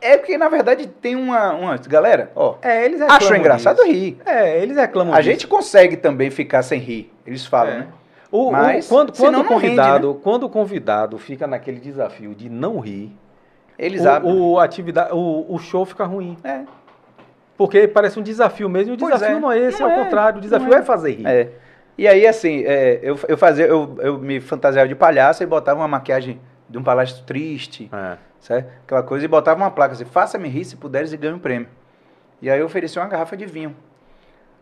É 0.00 0.16
porque, 0.18 0.36
na 0.36 0.48
verdade, 0.48 0.86
tem 0.86 1.16
uma... 1.16 1.52
uma 1.54 1.76
galera, 1.78 2.30
ó, 2.34 2.56
É, 2.62 2.84
eles 2.84 3.00
reclamam. 3.00 3.16
acho 3.16 3.34
engraçado 3.34 3.76
disso. 3.78 3.88
rir. 3.90 4.18
É, 4.26 4.62
eles 4.62 4.76
reclamam 4.76 5.14
A 5.14 5.18
disso. 5.18 5.30
gente 5.30 5.46
consegue 5.46 5.96
também 5.96 6.30
ficar 6.30 6.62
sem 6.62 6.78
rir, 6.78 7.12
eles 7.26 7.46
falam, 7.46 7.72
É. 7.72 7.78
né? 7.80 7.86
O, 8.30 8.48
o- 8.48 8.52
Mas, 8.52 8.88
quando, 8.88 9.14
senão 9.14 9.32
quando, 9.32 9.34
o 9.46 9.50
não 9.50 9.58
rende, 9.58 9.76
convidado, 9.76 10.20
quando 10.22 10.42
o 10.44 10.48
convidado 10.48 11.16
fica 11.18 11.46
naquele 11.46 11.78
desafio 11.80 12.34
de 12.34 12.48
não 12.50 12.78
rir, 12.80 13.10
Eles 13.78 14.02
o, 14.04 14.08
abrem. 14.08 14.32
o, 14.34 14.58
atividade, 14.58 15.10
o, 15.12 15.46
o 15.48 15.58
show 15.58 15.84
fica 15.84 16.04
ruim. 16.04 16.36
É, 16.42 16.62
Porque 17.56 17.86
parece 17.88 18.18
um 18.18 18.22
desafio 18.22 18.68
mesmo, 18.68 18.92
e 18.92 18.96
o 18.96 18.98
Pois 18.98 19.14
desafio 19.14 19.36
é. 19.36 19.40
não 19.40 19.52
é 19.52 19.58
esse, 19.58 19.80
Não 19.80 19.90
é 19.90 19.96
o 19.96 20.00
é, 20.00 20.04
contrário. 20.04 20.38
O 20.38 20.40
desafio 20.40 20.72
é. 20.74 20.78
é 20.78 20.82
fazer 20.82 21.12
rir. 21.12 21.26
é. 21.26 21.52
E 21.98 22.06
aí, 22.06 22.26
assim, 22.26 22.62
é, 22.66 23.00
eu, 23.02 23.18
eu 23.26 23.38
fazia, 23.38 23.64
eu, 23.66 23.96
eu 24.00 24.18
me 24.18 24.38
fantasiava 24.38 24.86
de 24.86 24.94
palhaço 24.94 25.42
e 25.42 25.46
botava 25.46 25.80
uma 25.80 25.88
maquiagem 25.88 26.38
de 26.68 26.76
um 26.76 26.82
palhaço 26.82 27.24
triste, 27.24 27.88
É. 27.90 28.18
certo? 28.38 28.68
Aquela 28.84 29.02
coisa, 29.02 29.24
e 29.24 29.28
botava 29.28 29.58
uma 29.62 29.70
placa 29.70 29.94
assim, 29.94 30.04
faça-me 30.04 30.46
rir 30.46 30.66
se 30.66 30.76
puderes 30.76 31.12
e 31.14 31.16
ganhe 31.16 31.32
um 31.32 31.38
prêmio. 31.38 31.68
E 32.42 32.50
aí 32.50 32.60
eu 32.60 32.66
ofereci 32.66 32.98
uma 32.98 33.06
garrafa 33.08 33.34
de 33.34 33.46
vinho. 33.46 33.74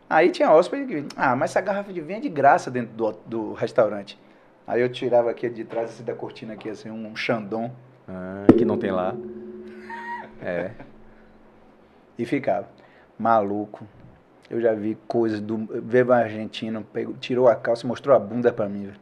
Aí 0.08 0.30
tinha 0.30 0.48
hóspede 0.52 0.84
que, 0.86 1.06
ah, 1.16 1.34
mas 1.34 1.50
essa 1.50 1.60
garrafa 1.60 1.92
de 1.92 2.00
vinho 2.00 2.18
é 2.18 2.20
de 2.20 2.28
graça 2.28 2.70
dentro 2.70 2.92
do, 2.94 3.12
do 3.26 3.52
restaurante. 3.54 4.16
Aí 4.64 4.80
eu 4.80 4.88
tirava 4.88 5.28
aqui 5.28 5.48
de 5.48 5.64
trás 5.64 5.90
assim, 5.90 6.04
da 6.04 6.14
cortina 6.14 6.52
aqui, 6.54 6.68
assim, 6.70 6.88
um 6.88 7.16
Chandon 7.16 7.68
Ah, 8.08 8.46
que 8.56 8.64
não 8.64 8.78
tem 8.78 8.90
lá. 8.90 9.14
É. 10.42 10.70
e 12.18 12.24
ficava. 12.26 12.68
Maluco. 13.18 13.86
Eu 14.50 14.60
já 14.60 14.74
vi 14.74 14.96
coisas 15.08 15.40
do. 15.40 15.66
Veio 15.82 16.08
um 16.08 16.12
argentino, 16.12 16.84
pegou, 16.92 17.14
tirou 17.14 17.48
a 17.48 17.56
calça 17.56 17.84
e 17.84 17.88
mostrou 17.88 18.14
a 18.14 18.18
bunda 18.18 18.52
pra 18.52 18.68
mim. 18.68 18.92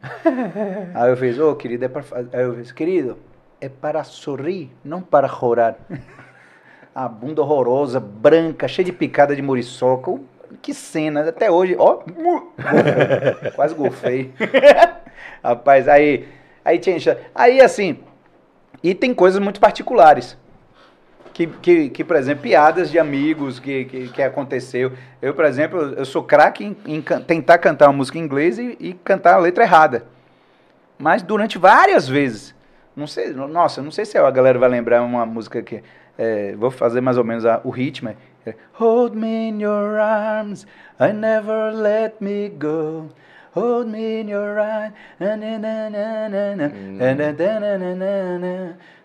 Aí 0.95 1.09
eu 1.09 1.17
fiz, 1.17 1.37
ô 1.37 1.53
querido, 1.55 1.83
é 1.83 1.89
para. 1.89 2.01
fa-" 2.01 2.23
Aí 2.31 2.43
eu 2.43 2.55
fiz, 2.55 2.71
querido, 2.71 3.17
é 3.59 3.67
para 3.67 4.03
sorrir, 4.03 4.71
não 4.83 5.01
para 5.01 5.27
chorar. 5.27 5.77
A 6.95 7.07
bunda 7.07 7.41
horrorosa, 7.41 7.99
branca, 7.99 8.67
cheia 8.67 8.85
de 8.85 8.93
picada 8.93 9.35
de 9.35 9.41
muriçoca. 9.41 10.11
Uh, 10.11 10.23
Que 10.61 10.75
cena, 10.75 11.27
até 11.27 11.49
hoje, 11.49 11.75
ó. 11.79 12.03
Quase 13.55 13.73
golfei. 13.73 14.31
Rapaz, 15.43 15.87
aí. 15.87 16.27
Aí 16.63 16.77
tinha. 16.77 16.97
Aí 17.33 17.59
assim. 17.59 17.97
E 18.83 18.93
tem 18.93 19.13
coisas 19.13 19.39
muito 19.41 19.59
particulares 19.59 20.37
que, 21.33 21.47
que, 21.47 21.89
que, 21.89 22.03
por 22.03 22.15
exemplo, 22.15 22.43
piadas 22.43 22.91
de 22.91 22.99
amigos 22.99 23.59
que, 23.59 23.85
que, 23.85 24.07
que 24.09 24.21
aconteceu. 24.21 24.91
Eu, 25.21 25.33
por 25.33 25.45
exemplo, 25.45 25.79
eu 25.97 26.05
sou 26.05 26.21
craque 26.23 26.63
em, 26.65 26.75
em 26.85 27.01
tentar 27.01 27.57
cantar 27.59 27.87
uma 27.87 27.93
música 27.97 28.17
em 28.19 28.21
inglês 28.21 28.59
e, 28.59 28.77
e 28.79 28.93
cantar 28.93 29.35
a 29.35 29.37
letra 29.37 29.63
errada. 29.63 30.05
Mas 30.97 31.21
durante 31.23 31.57
várias 31.57 32.07
vezes. 32.07 32.53
Não 32.95 33.07
sei, 33.07 33.31
nossa, 33.33 33.81
não 33.81 33.89
sei 33.89 34.05
se 34.05 34.17
a 34.17 34.29
galera 34.29 34.59
vai 34.59 34.69
lembrar 34.69 35.01
uma 35.01 35.25
música 35.25 35.61
que. 35.63 35.81
é, 36.17 36.53
vou 36.55 36.69
fazer 36.69 37.01
mais 37.01 37.17
ou 37.17 37.23
menos 37.23 37.43
a- 37.45 37.59
o 37.63 37.71
ritmo. 37.71 38.09
é, 38.45 38.53
Hold 38.73 39.15
me 39.15 39.49
in 39.49 39.61
your 39.63 39.99
arms, 39.99 40.67
I 40.99 41.11
never 41.11 41.73
let 41.73 42.15
me 42.21 42.49
go. 42.49 43.09
Hold 43.55 43.87
me 43.87 44.21
in 44.21 44.29
your 44.29 44.55
right. 44.55 44.93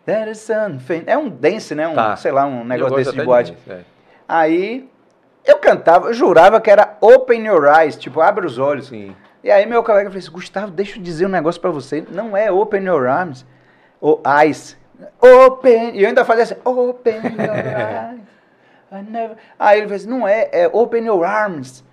That 0.06 0.30
is 0.30 0.38
something. 0.38 1.04
É 1.06 1.18
um 1.18 1.28
dance, 1.28 1.74
né? 1.74 1.86
Um, 1.86 1.94
tá. 1.94 2.16
Sei 2.16 2.32
lá, 2.32 2.46
um 2.46 2.64
negócio 2.64 2.96
desse 2.96 3.12
de 3.12 3.22
boate. 3.22 3.52
De 3.52 3.72
é. 3.72 3.80
Aí 4.26 4.88
eu 5.44 5.58
cantava, 5.58 6.08
eu 6.08 6.14
jurava 6.14 6.60
que 6.60 6.70
era 6.70 6.96
Open 7.00 7.46
Your 7.46 7.66
Eyes, 7.66 7.96
tipo, 7.96 8.20
abre 8.20 8.46
os 8.46 8.58
olhos. 8.58 8.88
Sim. 8.88 9.14
E 9.42 9.50
aí 9.50 9.64
meu 9.66 9.82
colega 9.82 10.10
falou 10.10 10.18
assim, 10.18 10.30
Gustavo, 10.30 10.70
deixa 10.70 10.98
eu 10.98 11.02
dizer 11.02 11.26
um 11.26 11.30
negócio 11.30 11.60
para 11.60 11.70
você. 11.70 12.04
Não 12.10 12.36
é 12.36 12.50
Open 12.50 12.84
Your 12.84 13.06
Arms, 13.06 13.46
ou 14.00 14.22
Eyes. 14.42 14.76
Open, 15.20 15.96
e 15.96 16.02
eu 16.02 16.08
ainda 16.08 16.24
fazia 16.24 16.44
assim, 16.44 16.56
Open 16.64 17.16
Your 17.16 17.56
Eyes. 18.92 19.08
Never... 19.08 19.36
Aí 19.58 19.78
ele 19.78 19.88
fez, 19.88 20.02
assim, 20.02 20.10
não 20.10 20.26
é, 20.26 20.48
é 20.52 20.70
Open 20.72 21.04
Your 21.04 21.22
Arms. 21.24 21.84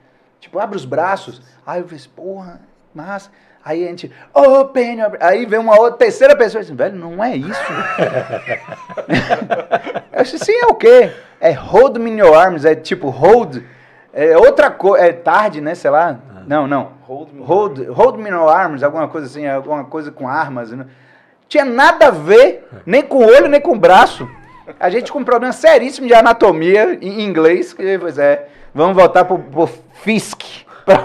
Tipo, 0.45 0.59
abre 0.59 0.77
os 0.77 0.85
braços. 0.85 1.41
Aí 1.65 1.81
eu 1.81 1.85
falei 1.85 1.99
assim, 1.99 2.09
porra, 2.15 2.61
massa. 2.93 3.31
Aí 3.63 3.84
a 3.84 3.88
gente, 3.88 4.11
Open 4.31 4.99
Your 4.99 5.17
Aí 5.19 5.43
vem 5.47 5.57
uma 5.57 5.76
outra, 5.76 5.97
terceira 5.97 6.35
pessoa 6.35 6.61
e 6.61 6.65
assim, 6.65 6.76
velho, 6.76 6.95
não 6.95 7.23
é 7.23 7.35
isso. 7.35 7.49
eu 10.13 10.23
disse, 10.23 10.38
sim, 10.38 10.53
é 10.53 10.67
o 10.67 10.76
quê? 10.76 11.11
É 11.41 11.51
Hold 11.51 11.97
Me 11.97 12.11
in 12.11 12.19
Your 12.19 12.38
Arms, 12.38 12.63
é 12.63 12.76
tipo, 12.76 13.09
hold... 13.09 13.63
É 14.13 14.38
outra 14.38 14.69
coisa, 14.69 15.03
é 15.03 15.11
tarde, 15.11 15.59
né, 15.59 15.73
sei 15.73 15.89
lá. 15.89 16.19
Não, 16.47 16.67
não. 16.67 16.91
Hold 17.01 17.34
me. 17.34 17.43
Hold, 17.43 17.80
hold 17.89 18.17
me 18.17 18.30
in 18.30 18.34
your 18.34 18.47
arms, 18.47 18.84
alguma 18.84 19.07
coisa 19.07 19.26
assim, 19.26 19.47
alguma 19.47 19.84
coisa 19.84 20.11
com 20.11 20.27
armas. 20.27 20.72
Né? 20.72 20.85
Tinha 21.49 21.65
nada 21.65 22.07
a 22.07 22.11
ver, 22.11 22.69
nem 22.85 23.01
com 23.01 23.17
o 23.17 23.26
olho, 23.26 23.49
nem 23.49 23.59
com 23.59 23.73
o 23.73 23.80
braço. 23.80 24.30
A 24.80 24.89
gente 24.89 25.11
com 25.11 25.19
um 25.19 25.26
problema 25.26 25.51
seríssimo 25.51 26.07
de 26.07 26.13
anatomia 26.13 26.97
em 27.01 27.23
inglês. 27.23 27.73
que, 27.73 27.99
Pois 27.99 28.17
é, 28.17 28.47
vamos 28.76 28.95
voltar 28.95 29.26
pro, 29.26 29.39
pro 29.39 29.68
FISC 29.93 30.65
pra 30.85 30.99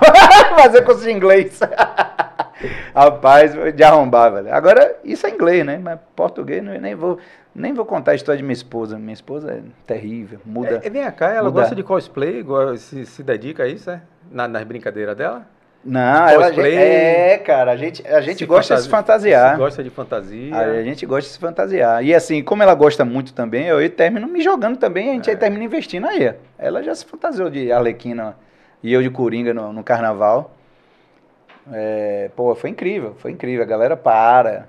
fazer 0.58 0.82
curso 0.84 1.02
de 1.02 1.10
inglês. 1.10 1.60
Rapaz, 2.94 3.52
de 3.74 3.82
arrombar, 3.82 4.32
velho. 4.32 4.52
Agora, 4.52 4.96
isso 5.02 5.26
é 5.26 5.30
inglês, 5.30 5.64
né? 5.64 5.78
Mas 5.78 5.98
português, 6.14 6.62
eu 6.62 6.78
nem 6.78 6.94
vou, 6.94 7.18
nem 7.54 7.72
vou 7.72 7.86
contar 7.86 8.12
a 8.12 8.14
história 8.14 8.36
de 8.36 8.42
minha 8.42 8.52
esposa. 8.52 8.98
Minha 8.98 9.14
esposa 9.14 9.52
é 9.52 9.62
terrível, 9.86 10.40
muda. 10.44 10.80
É, 10.84 10.90
vem 10.90 11.10
cá, 11.12 11.30
ela 11.30 11.48
muda. 11.48 11.62
gosta 11.62 11.74
de 11.74 11.82
cosplay, 11.82 12.44
se, 12.76 13.06
se 13.06 13.22
dedica 13.22 13.62
a 13.62 13.68
isso, 13.68 13.90
é? 13.90 14.02
Na, 14.30 14.46
nas 14.46 14.64
brincadeiras 14.64 15.16
dela? 15.16 15.46
Não, 15.82 16.28
ela, 16.28 16.50
é, 16.66 17.38
cara, 17.38 17.72
a 17.72 17.76
gente, 17.76 18.06
a 18.06 18.20
gente 18.20 18.44
gosta 18.44 18.74
de 18.76 18.82
se 18.82 18.88
fantasiar. 18.88 19.52
se 19.52 19.58
Gosta 19.58 19.82
de 19.82 19.88
fantasia. 19.88 20.54
A 20.56 20.82
gente 20.82 21.06
gosta 21.06 21.22
de 21.28 21.32
se 21.34 21.38
fantasiar. 21.38 22.04
E 22.04 22.14
assim, 22.14 22.42
como 22.42 22.62
ela 22.62 22.74
gosta 22.74 23.02
muito 23.02 23.32
também, 23.32 23.66
eu 23.66 23.88
termino 23.88 24.26
me 24.28 24.42
jogando 24.42 24.76
também, 24.76 25.08
a 25.08 25.12
gente 25.14 25.30
aí 25.30 25.36
termina 25.36 25.64
investindo 25.64 26.06
aí. 26.06 26.34
Ela 26.58 26.82
já 26.82 26.94
se 26.94 27.06
fantasiou 27.06 27.48
de 27.48 27.72
Arlequina 27.72 28.36
e 28.82 28.92
eu 28.92 29.02
de 29.02 29.08
Coringa 29.08 29.54
no, 29.54 29.72
no 29.72 29.82
carnaval. 29.82 30.54
É, 31.72 32.30
pô, 32.36 32.54
foi 32.54 32.70
incrível, 32.70 33.14
foi 33.18 33.30
incrível. 33.30 33.62
A 33.62 33.66
galera 33.66 33.96
para. 33.96 34.68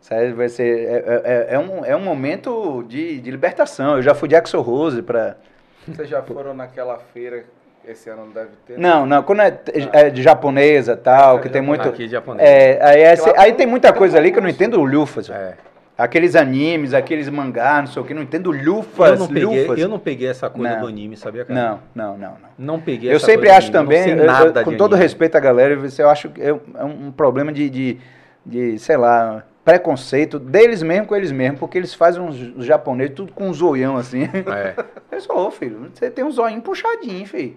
Sério, 0.00 0.34
vai 0.34 0.48
ser. 0.48 0.88
É, 0.88 1.22
é- 1.24 1.54
é 1.54 1.58
um, 1.58 1.84
é 1.84 1.94
um 1.94 2.00
momento 2.00 2.82
de, 2.88 3.20
de 3.20 3.30
libertação. 3.30 3.96
Eu 3.96 4.02
já 4.02 4.14
fui 4.14 4.28
de 4.28 4.34
Axel 4.34 4.60
Rose 4.62 5.02
pra. 5.02 5.36
Vocês 5.86 6.08
já 6.08 6.20
foram 6.22 6.52
naquela 6.54 6.98
feira? 6.98 7.44
Esse 7.88 8.10
ano 8.10 8.26
não 8.26 8.32
deve 8.32 8.50
ter. 8.66 8.78
Não, 8.78 9.06
não, 9.06 9.22
quando 9.22 9.40
é, 9.40 9.58
é 9.92 10.10
de 10.10 10.22
japonesa 10.22 10.94
tal, 10.94 11.40
que 11.40 11.48
tem 11.48 11.62
muito. 11.62 11.88
Aqui, 11.88 12.06
japonês. 12.06 12.46
É, 12.46 12.78
aí, 12.84 13.00
é- 13.02 13.16
aí 13.40 13.52
tem 13.54 13.66
muita 13.66 13.92
coisa 13.94 14.18
ali 14.18 14.30
que 14.30 14.38
eu 14.38 14.42
não 14.42 14.48
entendo 14.50 14.78
o 14.78 14.84
lufas. 14.84 15.30
É. 15.30 15.54
Aqueles 15.96 16.36
animes, 16.36 16.94
aqueles 16.94 17.28
mangá, 17.28 17.80
não 17.80 17.88
sei 17.88 18.00
o 18.00 18.04
que, 18.04 18.14
não 18.14 18.22
entendo 18.22 18.54
Eu 18.54 18.62
lufas, 18.62 19.18
não, 19.18 19.26
peguei, 19.26 19.62
lufas. 19.62 19.78
eu 19.80 19.88
não 19.88 19.98
peguei 19.98 20.28
essa 20.28 20.48
coisa 20.48 20.74
Não. 20.74 20.82
do 20.82 20.86
anime, 20.86 21.16
sabia, 21.16 21.44
cara? 21.44 21.58
Não, 21.60 21.80
não, 21.92 22.18
não, 22.18 22.30
não. 22.30 22.48
Não 22.76 22.80
peguei 22.80 23.10
Eu 23.10 23.16
essa 23.16 23.26
sempre 23.26 23.46
coisa 23.48 23.56
acho 23.58 23.76
anime, 23.76 23.94
também, 23.96 24.10
eu- 24.10 24.46
eu- 24.46 24.64
com 24.64 24.70
de 24.70 24.76
todo 24.76 24.92
anime. 24.92 25.02
respeito 25.02 25.34
à 25.36 25.40
galera, 25.40 25.76
eu 25.98 26.08
acho 26.10 26.28
que 26.28 26.40
é 26.40 26.52
um, 26.54 26.60
é 26.78 26.84
um 26.84 27.10
problema 27.10 27.52
de, 27.52 27.68
de, 27.68 27.98
de, 28.46 28.78
sei 28.78 28.96
lá, 28.96 29.42
preconceito 29.64 30.38
deles 30.38 30.84
mesmo 30.84 31.06
com 31.06 31.16
eles 31.16 31.32
mesmos, 31.32 31.58
porque 31.58 31.76
eles 31.76 31.92
fazem 31.92 32.22
uns, 32.22 32.40
os 32.56 32.64
japoneses 32.64 33.14
tudo 33.16 33.32
com 33.32 33.48
um 33.48 33.52
zoião 33.52 33.96
assim. 33.96 34.22
É. 34.24 34.74
Eu 35.10 35.20
sou, 35.20 35.50
filho, 35.50 35.90
você 35.92 36.08
tem 36.10 36.24
um 36.24 36.30
zoinho 36.30 36.60
puxadinho, 36.62 37.26
filho. 37.26 37.56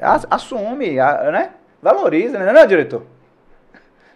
As- 0.00 0.26
Assume, 0.30 0.98
a- 0.98 1.30
né? 1.30 1.50
Valoriza, 1.82 2.38
né? 2.38 2.52
Não, 2.52 2.66
diretor? 2.66 3.04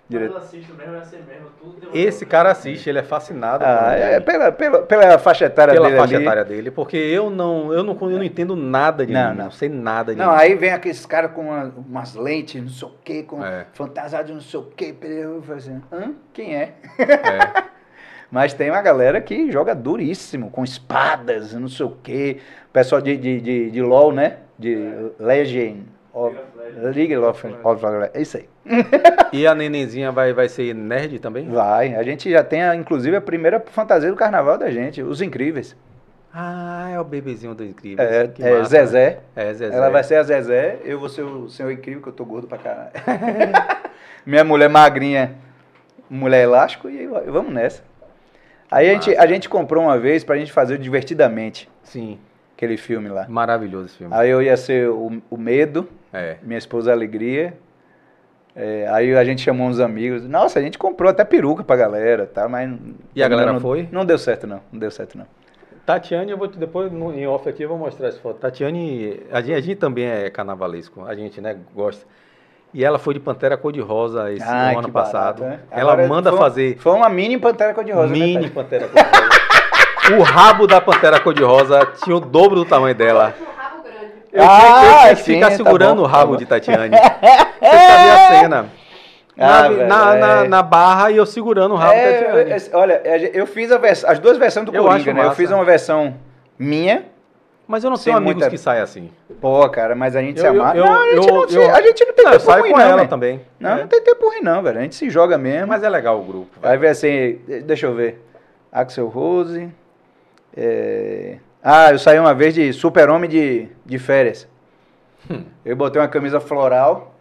Diretor. 0.09 0.37
Eu 0.37 0.39
assisto 0.45 0.73
mesmo, 0.75 0.95
é 0.95 0.99
assim 1.01 1.17
mesmo. 1.17 1.47
Um- 1.65 1.75
Esse 1.93 2.25
cara 2.25 2.53
assiste, 2.53 2.89
ele 2.89 3.01
é 3.01 3.03
fascinado 3.03 3.65
Ah, 3.67 3.93
é, 3.93 4.21
pela, 4.21 4.53
pela, 4.53 4.83
pela 4.83 5.19
faixa 5.19 5.47
etária 5.47 5.75
pela 5.75 5.87
dele 5.89 5.99
faixa 5.99 6.15
ali. 6.17 6.25
etária 6.25 6.45
dele, 6.45 6.71
porque 6.71 6.97
eu 6.97 7.29
não, 7.29 7.73
eu 7.73 7.83
não, 7.83 7.93
eu 8.01 8.17
não 8.19 8.23
entendo 8.23 8.55
nada 8.55 9.05
de 9.05 9.13
Não, 9.13 9.21
anime, 9.21 9.37
não. 9.39 9.45
não 9.47 9.51
sei 9.51 9.69
nada 9.69 10.15
de 10.15 10.21
Não, 10.21 10.31
anime. 10.31 10.43
aí 10.43 10.55
vem 10.55 10.71
aqueles 10.73 11.05
caras 11.05 11.33
com 11.33 11.43
uma- 11.49 11.73
umas 11.77 12.15
lentes, 12.15 12.63
não 12.63 12.69
sei 12.69 12.87
o 12.89 12.93
quê, 13.03 13.23
com 13.25 13.45
É. 13.45 13.67
fantasiado 13.73 14.33
não 14.33 14.41
sei 14.41 14.61
o 14.61 14.65
quê. 14.65 14.95
Eu 15.03 15.43
falei 15.43 15.59
assim, 15.59 15.83
hã? 15.93 16.13
Quem 16.33 16.55
é? 16.55 16.75
É. 16.99 17.65
Mas 18.31 18.55
tem 18.55 18.71
uma 18.71 18.83
galera 18.83 19.21
que 19.21 19.51
joga 19.51 19.75
duríssimo, 19.75 20.51
com 20.51 20.63
espadas, 20.63 21.53
não 21.55 21.69
sei 21.69 21.87
o 21.87 21.97
quê. 22.03 22.39
Pessoal 22.73 23.01
de, 23.01 23.17
de, 23.17 23.41
de, 23.41 23.71
de 23.73 23.83
LOL, 23.83 24.13
né? 24.13 24.39
De 24.59 25.11
Legend 25.19 25.85
of 26.13 26.35
League 26.95 27.17
of, 27.17 27.47
of 27.63 27.85
É 28.15 28.21
isso 28.21 28.39
aí. 28.39 28.49
E 29.33 29.47
a 29.47 29.55
nenenzinha 29.55 30.11
vai, 30.11 30.33
vai 30.33 30.49
ser 30.49 30.75
nerd 30.75 31.19
também? 31.19 31.49
Vai. 31.49 31.95
A 31.95 32.03
gente 32.03 32.31
já 32.31 32.43
tem, 32.43 32.63
a- 32.63 32.75
inclusive, 32.75 33.17
a 33.17 33.21
primeira 33.21 33.61
fantasia 33.61 34.11
do 34.11 34.17
carnaval 34.17 34.57
da 34.59 34.71
gente, 34.71 35.03
Os 35.03 35.21
Incríveis. 35.21 35.77
Ah, 36.33 36.91
é 36.93 37.01
o 37.01 37.05
bebezinho 37.05 37.55
do 37.55 37.65
Incrível. 37.65 38.05
É, 38.05 38.31
é 38.39 38.59
massa, 38.59 38.69
Zezé. 38.69 39.11
né? 39.35 39.43
É, 39.45 39.55
Zezé. 39.55 39.75
Ela 39.77 39.89
vai 39.91 40.05
ser 40.05 40.17
a 40.17 40.23
Zezé, 40.23 40.79
eu 40.85 40.99
vou 40.99 41.09
ser 41.09 41.23
o 41.23 41.49
senhor 41.49 41.71
incrível, 41.71 42.03
que 42.03 42.09
eu 42.09 42.13
tô 42.13 42.25
gordo 42.27 42.47
pra 42.47 42.59
caralho. 42.59 42.91
Minha 44.27 44.45
mulher 44.45 44.69
magrinha, 44.69 45.35
mulher 46.11 46.43
elástico, 46.43 46.91
e 46.91 46.99
aí, 46.99 47.07
vamos 47.07 47.53
nessa. 47.55 47.83
Aí 48.71 48.91
a 48.91 48.93
gente, 48.93 49.17
a 49.17 49.27
gente 49.27 49.49
comprou 49.49 49.85
uma 49.85 49.99
vez 49.99 50.25
pra 50.25 50.37
gente 50.37 50.53
fazer 50.53 50.77
Divertidamente, 50.79 51.71
Sim, 51.85 52.19
aquele 52.57 52.77
filme 52.77 53.09
lá. 53.09 53.27
maravilhoso 53.29 53.87
esse 53.87 53.97
filme. 53.99 54.15
Aí 54.15 54.31
eu 54.31 54.41
ia 54.43 54.57
ser 54.57 54.89
o, 54.89 55.21
o 55.31 55.37
Medo, 55.37 55.89
É. 56.13 56.37
minha 56.43 56.59
esposa 56.59 56.91
Alegria. 56.93 57.55
É, 58.55 58.89
aí 58.91 59.15
a 59.15 59.23
gente 59.23 59.43
chamou 59.43 59.67
uns 59.67 59.79
amigos. 59.79 60.27
Nossa, 60.27 60.59
a 60.59 60.63
gente 60.63 60.79
comprou 60.79 61.11
até 61.11 61.25
peruca 61.25 61.63
pra 61.63 61.77
galera, 61.77 62.27
tá? 62.27 62.49
Mas 62.49 62.71
E 63.15 63.23
a 63.23 63.29
galera 63.29 63.53
não, 63.53 63.61
foi? 63.61 63.87
Não 63.93 64.05
deu 64.05 64.17
certo 64.19 64.47
não, 64.47 64.61
não 64.73 64.79
deu 64.81 64.91
certo 64.91 65.19
não. 65.19 65.27
Tatiane, 65.85 66.31
eu 66.33 66.39
vou 66.39 66.49
te, 66.49 66.59
depois 66.59 66.91
no, 66.91 67.13
em 67.15 67.27
off 67.27 67.47
aqui 67.49 67.63
eu 67.63 67.69
vou 67.69 67.77
mostrar 67.79 68.09
essa 68.09 68.19
foto. 68.19 68.39
Tatiane, 68.39 69.21
a 69.31 69.41
gente, 69.43 69.53
a 69.55 69.61
gente 69.61 69.77
também 69.77 70.07
é 70.07 70.31
carnavalesco, 70.31 71.05
a 71.05 71.15
gente, 71.15 71.41
né, 71.41 71.57
gosta. 71.75 72.05
E 72.75 72.85
ela 72.85 72.99
foi 72.99 73.15
de 73.15 73.21
Pantera 73.21 73.57
Cor-de-Rosa 73.57 74.33
esse 74.33 74.43
Ai, 74.43 74.75
ano 74.75 74.85
que 74.85 74.91
passado. 74.91 75.41
barato, 75.43 75.45
né? 75.45 75.61
Ela 75.71 75.93
Agora 75.93 76.09
manda 76.09 76.31
foi- 76.31 76.39
fazer 76.41 76.77
Foi 76.79 76.93
uma 76.93 77.09
mini 77.09 77.39
Pantera 77.39 77.73
Cor-de-Rosa, 77.73 78.09
né, 78.09 78.13
mini 78.19 78.35
Tati? 78.43 78.51
Pantera 78.51 78.89
Cor-de-Rosa. 78.89 79.46
O 80.19 80.23
rabo 80.23 80.67
da 80.67 80.81
Pantera 80.81 81.19
Cor-de-Rosa 81.21 81.81
tinha 82.03 82.17
o 82.17 82.21
dobro 82.21 82.57
do 82.57 82.65
tamanho 82.65 82.95
dela. 82.95 83.35
Um 83.41 83.57
rabo 83.61 83.83
grande. 83.83 84.13
eu 84.33 84.43
Ah, 84.45 84.81
tinha, 85.01 85.11
eu 85.13 85.17
que 85.17 85.23
sim, 85.23 85.35
ficar 85.35 85.51
tá 85.51 85.57
segurando 85.57 85.97
bom, 86.03 86.09
o 86.09 86.11
tá 86.11 86.17
rabo 86.19 86.33
bom. 86.33 86.39
de 86.39 86.47
Tatiane. 86.47 86.97
Você 87.61 87.71
sabia 87.71 88.15
a 88.15 88.29
cena. 88.41 88.67
Na, 89.37 89.59
Ah, 89.65 89.69
na, 89.69 90.15
na- 90.17 90.45
é. 90.45 90.49
na 90.49 90.63
barra 90.63 91.11
e 91.11 91.17
eu 91.19 91.27
segurando 91.27 91.73
o 91.75 91.77
rabo 91.77 91.93
de 91.93 91.99
É, 91.99 92.23
Tatiane. 92.23 92.51
eu- 92.73 92.79
olha, 92.79 93.03
eu 93.35 93.47
fiz 93.47 93.69
vers- 93.69 94.05
as 94.05 94.19
duas 94.19 94.39
versões 94.39 94.65
do 94.67 94.75
Eu 94.75 94.85
Coringa, 94.85 95.13
né? 95.13 95.27
Eu 95.27 95.33
fiz 95.33 95.51
uma 95.51 95.65
versão 95.65 96.15
minha. 96.59 97.05
Mas 97.69 97.83
eu 97.83 97.91
não 97.91 97.99
tenho 97.99 98.17
amigos 98.17 98.35
muita- 98.37 98.49
que 98.51 98.57
saem 98.59 98.81
assim. 98.81 99.11
Pô, 99.41 99.69
cara, 99.69 99.97
mas 99.97 100.15
a 100.15 100.23
gente 100.23 100.39
se 100.39 100.47
Eu- 100.47 100.55
eu- 100.55 100.63
amar. 100.63 100.77
eu- 100.77 100.85
não, 100.87 100.93
a 101.03 101.05
gente, 101.17 101.29
eu- 101.29 101.35
não, 101.35 101.49
se- 101.49 101.57
eu- 101.57 101.75
a 101.75 101.83
gente 101.83 102.05
não 102.05 102.15
tem 102.15 102.25
Não, 102.25 102.33
eu 102.33 102.39
tempo 102.39 102.51
saio 102.51 102.63
ruim, 102.63 102.71
com 102.71 102.79
não, 102.79 102.85
ela 102.87 102.97
velho. 102.99 103.09
também. 103.09 103.41
Não, 103.59 103.71
É. 103.71 103.77
não 103.81 103.87
tem 103.89 104.01
tempo 104.03 104.25
ruim, 104.29 104.41
não, 104.41 104.63
velho. 104.63 104.79
A 104.79 104.83
gente 104.83 104.95
se 104.95 105.11
joga 105.11 105.37
mesmo. 105.37 105.67
Mas 105.67 105.83
é 105.83 105.89
legal 105.89 106.17
o 106.21 106.23
grupo. 106.23 106.61
velho. 106.61 106.73
Aí 106.73 106.79
vem 106.79 106.91
assim, 106.91 107.41
deixa 107.65 107.87
eu 107.87 107.95
ver. 107.95 108.25
Axel 108.71 109.09
Rose. 109.09 109.69
É, 110.57 111.39
Ah, 111.63 111.93
eu 111.93 111.99
saí 111.99 112.19
uma 112.19 112.35
vez 112.35 112.55
de 112.55 112.73
super-homem 112.73 113.29
de, 113.29 113.69
de 113.85 113.99
férias. 113.99 114.49
Hum. 115.31 115.45
Eu 115.65 115.75
botei 115.77 116.01
uma 116.01 116.09
camisa 116.09 116.41
floral. 116.41 117.13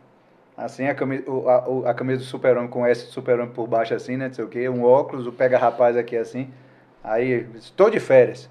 Assim, 0.58 0.88
a 0.88 0.96
camisa, 0.96 1.24
a, 1.86 1.90
a 1.90 1.94
camisa 1.94 2.20
do 2.20 2.26
super-homem 2.26 2.70
com 2.70 2.86
S 2.86 3.08
de 3.08 3.12
super-homem 3.12 3.52
por 3.52 3.68
baixo 3.68 3.94
assim, 3.94 4.16
né? 4.16 4.28
Não 4.28 4.34
sei 4.34 4.46
o 4.46 4.48
quê. 4.48 4.70
Um 4.70 4.84
óculos, 4.86 5.28
o 5.28 5.32
pega-rapaz 5.32 5.98
aqui 5.98 6.16
assim. 6.16 6.50
Aí, 7.04 7.46
estou 7.56 7.90
de 7.90 8.00
férias. 8.00 8.50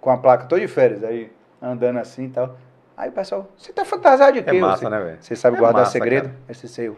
Com 0.00 0.10
a 0.10 0.16
placa, 0.16 0.46
tô 0.46 0.58
de 0.58 0.66
férias. 0.68 1.04
Aí, 1.04 1.30
andando 1.60 1.98
assim 1.98 2.26
e 2.26 2.28
tal. 2.30 2.56
Aí 2.96 3.10
o 3.10 3.12
pessoal, 3.12 3.48
você 3.56 3.72
tá 3.72 3.84
fantasiado 3.84 4.32
de 4.32 4.38
É 4.38 4.42
quê? 4.42 4.58
massa, 4.60 4.84
você, 4.84 4.88
né, 4.88 5.00
velho? 5.00 5.18
Você 5.20 5.36
sabe 5.36 5.56
É 5.56 5.60
guardar 5.60 5.82
massa, 5.82 5.92
segredo? 5.92 6.24
cara. 6.30 6.36
Esse 6.48 6.66
seu. 6.66 6.96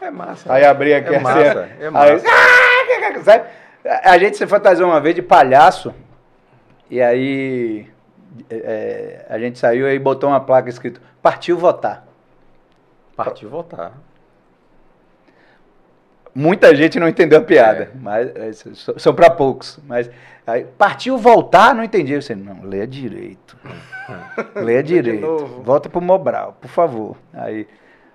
É 0.00 0.10
massa. 0.10 0.52
Aí 0.52 0.64
abri 0.64 0.94
aqui 0.94 1.08
É 1.12 1.16
assim. 1.16 1.24
massa, 1.24 1.40
é 1.40 1.84
aí, 1.86 1.90
massa. 1.90 2.26
Ah, 2.28 3.22
sabe? 3.24 3.44
A 4.02 4.18
gente 4.18 4.36
se 4.36 4.46
fantasiou 4.46 4.88
uma 4.88 5.00
vez 5.00 5.14
de 5.14 5.22
palhaço. 5.22 5.94
E 6.90 7.02
aí 7.02 7.88
é, 8.50 9.24
a 9.28 9.38
gente 9.38 9.58
saiu 9.58 9.88
e 9.88 9.98
botou 9.98 10.30
uma 10.30 10.40
placa 10.40 10.68
escrito 10.68 11.00
Partiu 11.22 11.58
votar. 11.58 12.06
Partiu 13.16 13.48
votar. 13.48 13.92
Muita 16.32 16.76
gente 16.76 17.00
não 17.00 17.08
entendeu 17.08 17.38
a 17.38 17.42
piada, 17.42 17.84
É. 17.84 17.90
mas 17.98 18.28
é, 18.36 18.52
são 18.98 19.14
para 19.14 19.30
poucos. 19.30 19.80
Mas 19.86 20.10
aí, 20.46 20.66
partiu 20.76 21.16
voltar, 21.16 21.74
não 21.74 21.82
entendi. 21.82 22.12
Eu 22.12 22.18
disse, 22.18 22.34
não, 22.34 22.62
leia 22.62 22.86
direito. 22.86 23.56
leia 24.54 24.82
direito. 24.82 25.46
Volta 25.64 25.88
pro 25.88 26.00
Mobral, 26.00 26.56
por 26.60 26.68
favor. 26.68 27.16
Aí, 27.32 27.66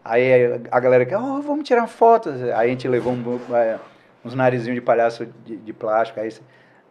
aí 0.05 0.61
a 0.69 0.79
galera 0.79 1.05
quer, 1.05 1.17
oh, 1.17 1.41
vamos 1.41 1.67
tirar 1.67 1.87
foto. 1.87 2.29
Aí 2.29 2.51
a 2.53 2.67
gente 2.67 2.87
levou 2.87 3.11
um, 3.11 3.39
é, 3.55 3.77
uns 4.23 4.33
narizinhos 4.35 4.75
de 4.75 4.81
palhaço 4.81 5.25
de, 5.45 5.57
de 5.57 5.73
plástico. 5.73 6.19
Aí, 6.19 6.29
você- 6.31 6.41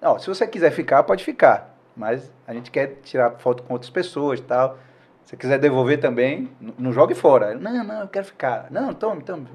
não, 0.00 0.18
se 0.18 0.26
você 0.26 0.46
quiser 0.46 0.70
ficar, 0.70 1.02
pode 1.02 1.22
ficar. 1.24 1.76
Mas 1.96 2.32
a 2.46 2.54
gente 2.54 2.70
quer 2.70 2.98
tirar 3.02 3.32
foto 3.38 3.62
com 3.62 3.72
outras 3.74 3.90
pessoas 3.90 4.38
e 4.40 4.42
tal. 4.42 4.78
Se 5.24 5.30
você 5.30 5.36
quiser 5.36 5.58
devolver 5.58 6.00
também, 6.00 6.50
não 6.78 6.92
jogue 6.92 7.14
fora. 7.14 7.54
Não, 7.54 7.84
não, 7.84 8.00
eu 8.00 8.08
quero 8.08 8.24
ficar. 8.26 8.66
Não, 8.70 8.94
tome, 8.94 9.22
tome. 9.22 9.46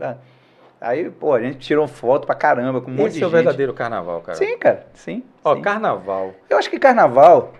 Aí, 0.79 1.09
pô, 1.09 1.33
a 1.33 1.41
gente 1.41 1.57
tirou 1.57 1.87
foto 1.87 2.25
pra 2.27 2.35
caramba 2.35 2.79
com 2.81 2.91
um 2.91 2.93
monte 2.93 3.07
Esse 3.07 3.17
de 3.17 3.23
é 3.23 3.27
o 3.27 3.29
gente. 3.29 3.37
verdadeiro 3.37 3.73
carnaval, 3.73 4.21
cara. 4.21 4.37
Sim, 4.37 4.57
cara, 4.57 4.85
sim. 4.93 5.23
Ó, 5.43 5.55
sim. 5.55 5.61
carnaval. 5.61 6.33
Eu 6.49 6.57
acho 6.57 6.69
que 6.69 6.77
carnaval 6.77 7.53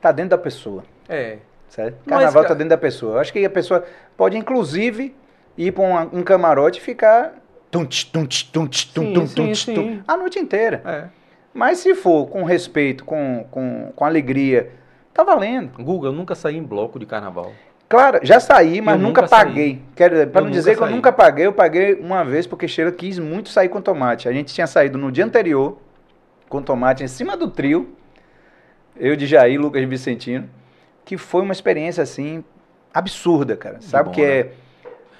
tá 0.00 0.10
dentro 0.10 0.30
da 0.30 0.38
pessoa, 0.38 0.82
É. 1.08 1.38
certo? 1.68 1.96
Mas, 2.04 2.08
Carnaval 2.08 2.42
cara- 2.42 2.48
tá 2.48 2.54
dentro 2.54 2.70
da 2.70 2.78
pessoa. 2.78 3.14
Eu 3.16 3.18
acho 3.20 3.32
que 3.32 3.44
a 3.44 3.50
pessoa 3.50 3.84
pode, 4.16 4.36
inclusive, 4.36 5.14
ir 5.56 5.72
pra 5.72 5.84
uma- 5.84 6.08
um 6.12 6.22
camarote 6.22 6.80
e 6.80 6.82
ficar 6.82 7.34
tum, 7.70 7.84
tch, 7.84 8.04
tum, 8.06 8.26
tch, 8.26 8.44
tum, 8.44 8.66
tch, 8.66 8.84
tum, 8.92 9.02
Sim, 9.02 9.12
tum, 9.14 9.26
sim, 9.26 9.34
tum, 9.34 9.52
tch, 9.52 9.64
tum, 9.66 10.00
a 10.06 10.16
noite 10.16 10.38
inteira. 10.38 10.82
É. 10.84 11.04
Mas 11.52 11.78
se 11.78 11.94
for 11.94 12.26
com 12.26 12.44
respeito, 12.44 13.04
com, 13.04 13.46
com, 13.50 13.92
com 13.94 14.04
alegria, 14.04 14.70
tá 15.12 15.24
valendo. 15.24 15.82
Guga, 15.82 16.08
eu 16.08 16.12
nunca 16.12 16.34
saí 16.34 16.56
em 16.56 16.62
bloco 16.62 16.98
de 16.98 17.06
carnaval. 17.06 17.52
Claro, 17.88 18.20
já 18.22 18.38
saí, 18.38 18.80
mas 18.82 18.96
Eu 18.96 19.00
nunca, 19.00 19.22
nunca 19.22 19.28
saí. 19.28 19.46
paguei. 19.46 19.82
Quero, 19.96 20.26
para 20.28 20.42
não 20.42 20.50
dizer 20.50 20.72
nunca 20.72 20.76
que 20.76 20.82
eu 20.82 20.86
saí. 20.86 20.94
nunca 20.96 21.12
paguei, 21.12 21.46
eu 21.46 21.52
paguei 21.52 21.94
uma 21.94 22.22
vez 22.22 22.46
porque 22.46 22.68
Sheila 22.68 22.92
quis 22.92 23.18
muito 23.18 23.48
sair 23.48 23.68
com 23.70 23.80
tomate. 23.80 24.28
A 24.28 24.32
gente 24.32 24.52
tinha 24.52 24.66
saído 24.66 24.98
no 24.98 25.10
dia 25.10 25.24
anterior 25.24 25.78
com 26.48 26.62
tomate 26.62 27.02
em 27.02 27.08
cima 27.08 27.36
do 27.36 27.48
trio. 27.48 27.94
Eu 28.94 29.16
de 29.16 29.26
Jair, 29.26 29.60
Lucas 29.60 29.82
Vicentino, 29.88 30.48
que 31.04 31.16
foi 31.16 31.40
uma 31.42 31.52
experiência 31.52 32.02
assim 32.02 32.44
absurda, 32.92 33.56
cara. 33.56 33.78
Sabe 33.80 34.08
bom, 34.08 34.14
que 34.14 34.22
é, 34.22 34.52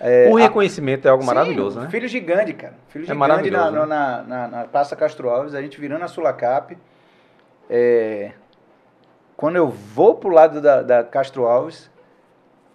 é 0.00 0.28
o 0.30 0.36
a- 0.36 0.40
reconhecimento 0.40 1.06
é 1.06 1.10
algo 1.10 1.22
Sim, 1.22 1.26
maravilhoso, 1.28 1.80
né? 1.80 1.88
Filho 1.90 2.08
gigante, 2.08 2.52
cara. 2.52 2.74
Filho 2.88 3.02
É 3.02 3.06
gigante 3.06 3.18
maravilhoso, 3.18 3.70
na, 3.72 3.86
né? 3.86 3.86
na, 3.86 4.22
na, 4.22 4.48
na 4.48 4.64
Praça 4.64 4.94
Castro 4.96 5.28
Alves, 5.30 5.54
a 5.54 5.60
gente 5.62 5.80
virando 5.80 6.04
a 6.04 6.08
Sulacap. 6.08 6.76
É, 7.70 8.32
quando 9.36 9.56
eu 9.56 9.68
vou 9.68 10.14
pro 10.14 10.30
lado 10.30 10.60
da, 10.60 10.82
da 10.82 11.04
Castro 11.04 11.46
Alves, 11.46 11.90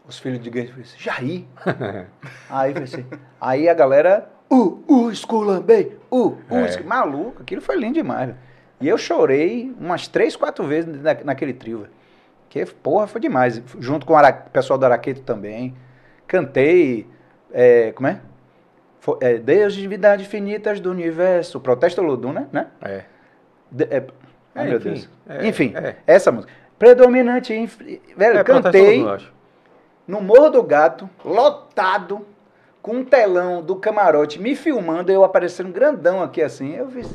os 0.08 0.20
filhos 0.20 0.40
de 0.40 0.46
gigante 0.46 0.68
falam 0.70 0.84
assim, 0.84 0.98
Jair. 1.00 1.46
aí, 2.50 2.74
assim, 2.84 3.06
aí 3.40 3.70
a 3.70 3.74
galera, 3.74 4.30
uh, 4.52 4.84
uh, 4.88 5.12
esculambei, 5.12 5.98
uh, 6.12 6.28
uh, 6.28 6.40
É. 6.50 6.84
maluco, 6.84 7.42
aquilo 7.42 7.62
foi 7.62 7.76
lindo 7.78 7.94
demais. 7.96 8.36
E 8.82 8.88
eu 8.88 8.98
chorei 8.98 9.74
umas 9.80 10.08
três, 10.08 10.36
quatro 10.36 10.66
vezes 10.66 11.02
na, 11.02 11.14
naquele 11.24 11.54
trio, 11.54 11.80
velho. 11.80 11.92
Que, 12.50 12.66
porra, 12.66 13.08
foi 13.08 13.20
demais. 13.22 13.62
Junto 13.80 14.06
com 14.06 14.14
o 14.14 14.16
Ara- 14.16 14.32
pessoal 14.34 14.78
do 14.78 14.86
Araqueto 14.86 15.22
também. 15.22 15.74
Cantei, 16.28 17.08
é, 17.54 17.92
como 17.94 18.08
é? 18.08 18.20
Fo- 19.00 19.18
é, 19.22 19.38
Deus, 19.38 19.74
divindades 19.74 20.26
infinitas 20.26 20.80
do 20.80 20.90
universo. 20.92 21.60
Protesto 21.60 22.02
Luduna, 22.02 22.50
né? 22.52 22.68
É. 22.82 23.04
De- 23.72 23.84
é, 23.86 24.04
ai, 24.56 24.66
É, 24.66 24.70
meu 24.70 24.78
enfim, 24.78 24.90
Deus. 24.90 25.10
é, 25.28 25.48
enfim, 25.48 25.74
é. 25.76 25.96
essa 26.08 26.32
música. 26.32 26.52
Predominante. 26.80 27.54
inf- 27.54 27.80
Velho, 28.18 28.40
É, 28.40 28.44
cantei 28.44 29.06
acho. 29.08 29.32
no 30.08 30.20
Morro 30.22 30.50
do 30.50 30.64
Gato, 30.64 31.10
lotado, 31.24 32.26
com 32.82 32.98
um 32.98 33.06
telão 33.06 33.62
do 33.62 33.76
camarote 33.78 34.42
me 34.42 34.56
filmando, 34.56 35.12
eu 35.12 35.24
aparecendo 35.24 35.72
grandão 35.72 36.22
aqui 36.22 36.42
assim. 36.42 36.76
Eu 36.76 36.90
fiz. 36.90 37.08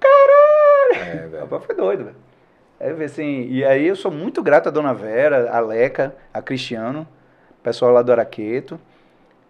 Caralho! 0.00 1.10
É, 1.24 1.26
velho. 1.28 1.46
Foi 1.60 1.74
doido, 1.74 2.04
velho. 2.04 2.16
Aí 2.80 2.90
eu 2.90 2.96
vi 2.96 3.04
assim, 3.04 3.46
e 3.48 3.64
aí 3.64 3.86
eu 3.86 3.96
sou 3.96 4.10
muito 4.10 4.42
grato 4.42 4.68
a 4.68 4.72
Dona 4.72 4.92
Vera, 4.92 5.50
a 5.50 5.60
Leca, 5.60 6.14
a 6.32 6.42
Cristiano, 6.42 7.06
pessoal 7.62 7.92
lá 7.92 8.02
do 8.02 8.12
Araqueto, 8.12 8.78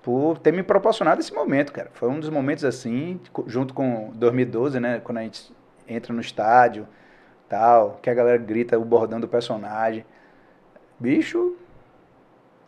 por 0.05 0.39
ter 0.39 0.53
me 0.53 0.63
proporcionado 0.63 1.21
esse 1.21 1.33
momento, 1.33 1.73
cara. 1.73 1.89
Foi 1.95 2.11
um 2.11 2.21
dos 2.21 2.29
momentos 2.29 2.63
assim, 2.65 3.19
junto 3.47 3.73
com 3.73 4.13
2012, 4.15 4.79
né, 4.79 5.01
quando 5.03 5.19
a 5.19 5.23
gente 5.23 5.51
entra 5.89 6.13
no 6.13 6.21
estádio, 6.21 6.87
tal, 7.49 7.99
que 8.03 8.11
a 8.11 8.15
galera 8.15 8.37
grita 8.37 8.79
o 8.79 8.85
bordão 8.85 9.19
do 9.19 9.27
personagem. 9.27 10.05
Bicho, 11.01 11.57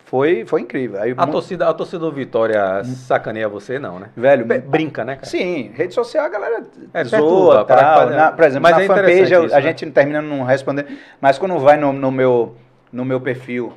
foi, 0.06 0.46
foi 0.46 0.62
incrível. 0.62 1.00
Aí, 1.02 1.14
A 1.16 1.26
mu- 1.26 1.32
torcida, 1.32 1.68
a 1.68 1.74
torcida 1.74 1.98
do 1.98 2.10
Vitória 2.10 2.82
sacaneia 2.84 3.48
você, 3.48 3.78
não, 3.78 3.98
né? 3.98 4.08
velho, 4.16 4.46
Brinca, 4.46 5.04
né, 5.04 5.16
cara? 5.16 5.26
Sim, 5.26 5.72
rede 5.74 5.92
social 5.92 6.24
a 6.24 6.28
galera 6.30 6.64
É, 6.94 7.04
zoa, 7.04 7.64
perturba, 7.64 7.64
tal. 7.64 8.10
Na- 8.10 8.32
por 8.32 8.44
exemplo, 8.44 8.62
Mas 8.62 8.72
na 8.72 8.80
é 8.82 8.86
fanpage 8.86 9.22
isso, 9.34 9.54
a 9.54 9.60
né? 9.60 9.62
gente 9.62 9.90
termina 9.90 10.22
não 10.22 10.42
respondendo, 10.42 10.88
mas 11.20 11.38
quando 11.38 11.58
vai 11.58 11.76
no, 11.76 11.92
no 11.92 12.10
meu, 12.10 12.56
no 12.90 13.04
meu 13.04 13.20
perfil, 13.20 13.72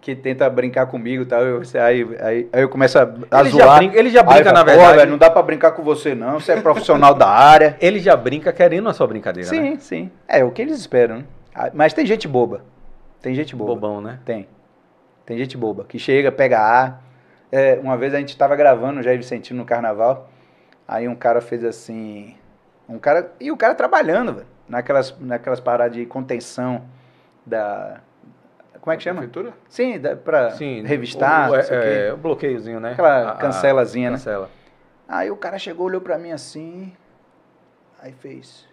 que 0.00 0.14
tenta 0.14 0.48
brincar 0.48 0.86
comigo 0.86 1.22
e 1.22 1.26
tal, 1.26 1.42
eu, 1.42 1.62
aí, 1.82 2.06
aí, 2.20 2.48
aí 2.52 2.62
eu 2.62 2.68
começo 2.68 2.98
a, 2.98 3.02
a 3.30 3.40
Ele 3.40 3.50
já 3.50 3.64
zoar. 3.64 3.78
brinca- 3.78 3.98
ele 3.98 4.10
já 4.10 4.22
brinca, 4.22 4.52
na 4.52 4.60
"Pô, 4.60 4.70
verdade." 4.70 4.96
velho, 4.98 5.10
não 5.10 5.18
dá 5.18 5.30
pra 5.30 5.42
brincar 5.42 5.72
com 5.72 5.82
você 5.82 6.14
não, 6.14 6.38
você 6.38 6.52
é 6.52 6.60
profissional 6.60 7.14
da 7.14 7.28
área. 7.28 7.76
Ele 7.80 7.98
já 7.98 8.14
brinca 8.16 8.52
querendo 8.52 8.88
a 8.88 8.92
sua 8.94 9.06
brincadeira, 9.06 9.50
né? 9.50 9.56
Sim, 9.56 9.78
sim. 9.78 10.10
É 10.28 10.44
o 10.44 10.50
que 10.50 10.62
eles 10.62 10.78
esperam, 10.78 11.18
né? 11.18 11.24
Ah, 11.54 11.70
Mas 11.74 11.92
tem 11.92 12.04
gente 12.06 12.28
boba. 12.28 12.62
Tem 13.22 13.34
gente 13.34 13.56
boba. 13.56 13.74
Bobão, 13.74 14.00
né? 14.00 14.20
Tem. 14.24 14.46
Tem 15.24 15.36
gente 15.38 15.56
boba 15.56 15.84
que 15.84 15.98
chega, 15.98 16.30
pega 16.30 16.60
ar. 16.60 17.02
É, 17.50 17.78
uma 17.82 17.96
vez 17.96 18.14
a 18.14 18.18
gente 18.18 18.28
estava 18.28 18.54
gravando 18.54 19.00
o 19.00 19.02
Jair 19.02 19.16
Vicentino 19.18 19.58
no 19.60 19.64
carnaval. 19.64 20.28
Aí 20.86 21.08
um 21.08 21.16
cara 21.16 21.40
fez 21.40 21.64
assim. 21.64 22.36
Um 22.88 22.98
cara. 22.98 23.32
E 23.40 23.50
o 23.50 23.56
cara 23.56 23.74
trabalhando, 23.74 24.34
velho. 24.34 24.46
Naquelas, 24.68 25.16
naquelas 25.18 25.58
paradas 25.58 25.96
de 25.96 26.06
contenção 26.06 26.82
da. 27.44 28.00
Como 28.86 28.94
é 28.94 28.98
que 28.98 29.02
chama? 29.02 29.22
Prefeitura? 29.22 29.52
Sim, 29.68 30.00
Sim. 30.56 30.82
revistar. 30.84 31.50
o, 31.50 31.56
é, 31.56 32.06
é, 32.06 32.12
o 32.12 32.16
bloqueiozinho, 32.16 32.78
né? 32.78 32.92
Aquela 32.92 33.16
A- 33.16 33.30
a- 33.32 33.34
cancelazinha, 33.34 34.10
né? 34.10 34.16
Cancela. 34.16 34.48
Aí 35.08 35.28
o 35.28 35.36
cara 35.36 35.58
chegou, 35.58 35.86
olhou 35.86 36.00
pra 36.00 36.16
mim 36.16 36.30
assim. 36.30 36.92
Aí 38.00 38.12
fez. 38.12 38.64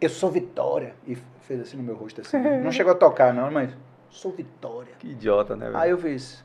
Eu 0.00 0.08
sou 0.08 0.28
Vitória. 0.28 0.96
E 1.06 1.16
fez 1.42 1.60
assim 1.60 1.76
no 1.76 1.84
meu 1.84 1.94
rosto 1.94 2.20
assim. 2.20 2.36
Não 2.64 2.72
chegou 2.72 2.92
a 2.92 2.96
tocar, 2.96 3.32
não, 3.32 3.48
mas. 3.48 3.70
Sou 4.10 4.32
Vitória. 4.32 4.94
Que 4.98 5.12
idiota, 5.12 5.54
né, 5.54 5.66
velho? 5.66 5.78
Aí 5.78 5.90
eu 5.90 5.98
fiz. 5.98 6.44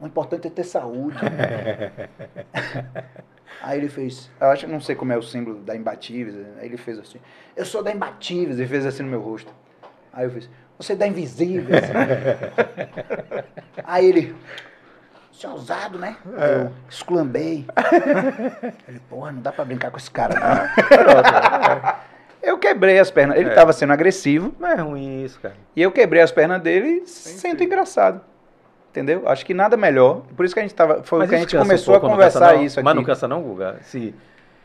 O 0.00 0.06
importante 0.06 0.46
é 0.46 0.50
ter 0.50 0.64
saúde. 0.64 1.18
Aí 3.60 3.78
ele 3.78 3.90
fez. 3.90 4.30
Eu 4.40 4.46
acho 4.46 4.66
não 4.66 4.80
sei 4.80 4.96
como 4.96 5.12
é 5.12 5.18
o 5.18 5.22
símbolo 5.22 5.58
da 5.60 5.76
Imbatíveis. 5.76 6.34
Aí 6.58 6.64
ele 6.64 6.78
fez 6.78 6.98
assim. 6.98 7.20
Eu 7.54 7.66
sou 7.66 7.82
da 7.82 7.92
Imbatíveis. 7.92 8.58
E 8.58 8.66
fez 8.66 8.86
assim 8.86 9.02
no 9.02 9.10
meu 9.10 9.20
rosto. 9.20 9.52
Aí 10.14 10.24
eu 10.24 10.30
fiz. 10.30 10.48
Você 10.78 10.92
é 10.92 10.96
da 10.96 11.06
Invisíveis. 11.06 11.84
Aí 13.84 14.06
ele. 14.06 14.36
Você 15.32 15.46
é 15.46 15.50
ousado, 15.50 15.98
né? 15.98 16.16
Aí 16.38 16.50
Eu 16.62 16.72
esculambei. 16.88 17.66
Ele, 18.88 19.00
porra, 19.08 19.32
não 19.32 19.40
dá 19.42 19.52
pra 19.52 19.64
brincar 19.64 19.90
com 19.90 19.98
esse 19.98 20.10
cara, 20.10 20.34
não. 20.38 21.96
Eu 22.42 22.58
quebrei 22.58 22.98
as 22.98 23.10
pernas. 23.10 23.36
Ele 23.38 23.50
É. 23.50 23.54
tava 23.54 23.72
sendo 23.72 23.92
agressivo 23.92 24.54
Não 24.58 24.68
é 24.68 24.74
ruim 24.76 25.24
isso, 25.24 25.40
cara. 25.40 25.54
e 25.74 25.82
eu 25.82 25.90
quebrei 25.90 26.22
as 26.22 26.30
pernas 26.30 26.62
dele 26.62 27.02
e 27.04 27.06
sinto 27.08 27.62
engraçado. 27.64 28.20
Entendeu? 28.90 29.28
Acho 29.28 29.44
que 29.44 29.52
nada 29.52 29.76
melhor. 29.76 30.22
Por 30.36 30.44
isso 30.46 30.54
que 30.54 30.60
a 30.60 30.62
gente 30.62 30.74
tava. 30.74 31.02
Foi 31.02 31.18
Mas 31.20 31.28
que 31.28 31.34
a 31.34 31.38
gente 31.38 31.50
cansa 31.50 31.64
um 31.64 31.66
começou 31.66 31.94
a 31.94 31.98
não 31.98 32.02
cansa 32.02 32.14
conversar 32.16 32.54
não? 32.54 32.62
isso 32.64 32.78
aqui. 32.78 32.84
Mas 32.84 32.94
não 32.94 33.04
cansa 33.04 33.28
não, 33.28 33.42
Guga? 33.42 33.76
Se... 33.82 34.14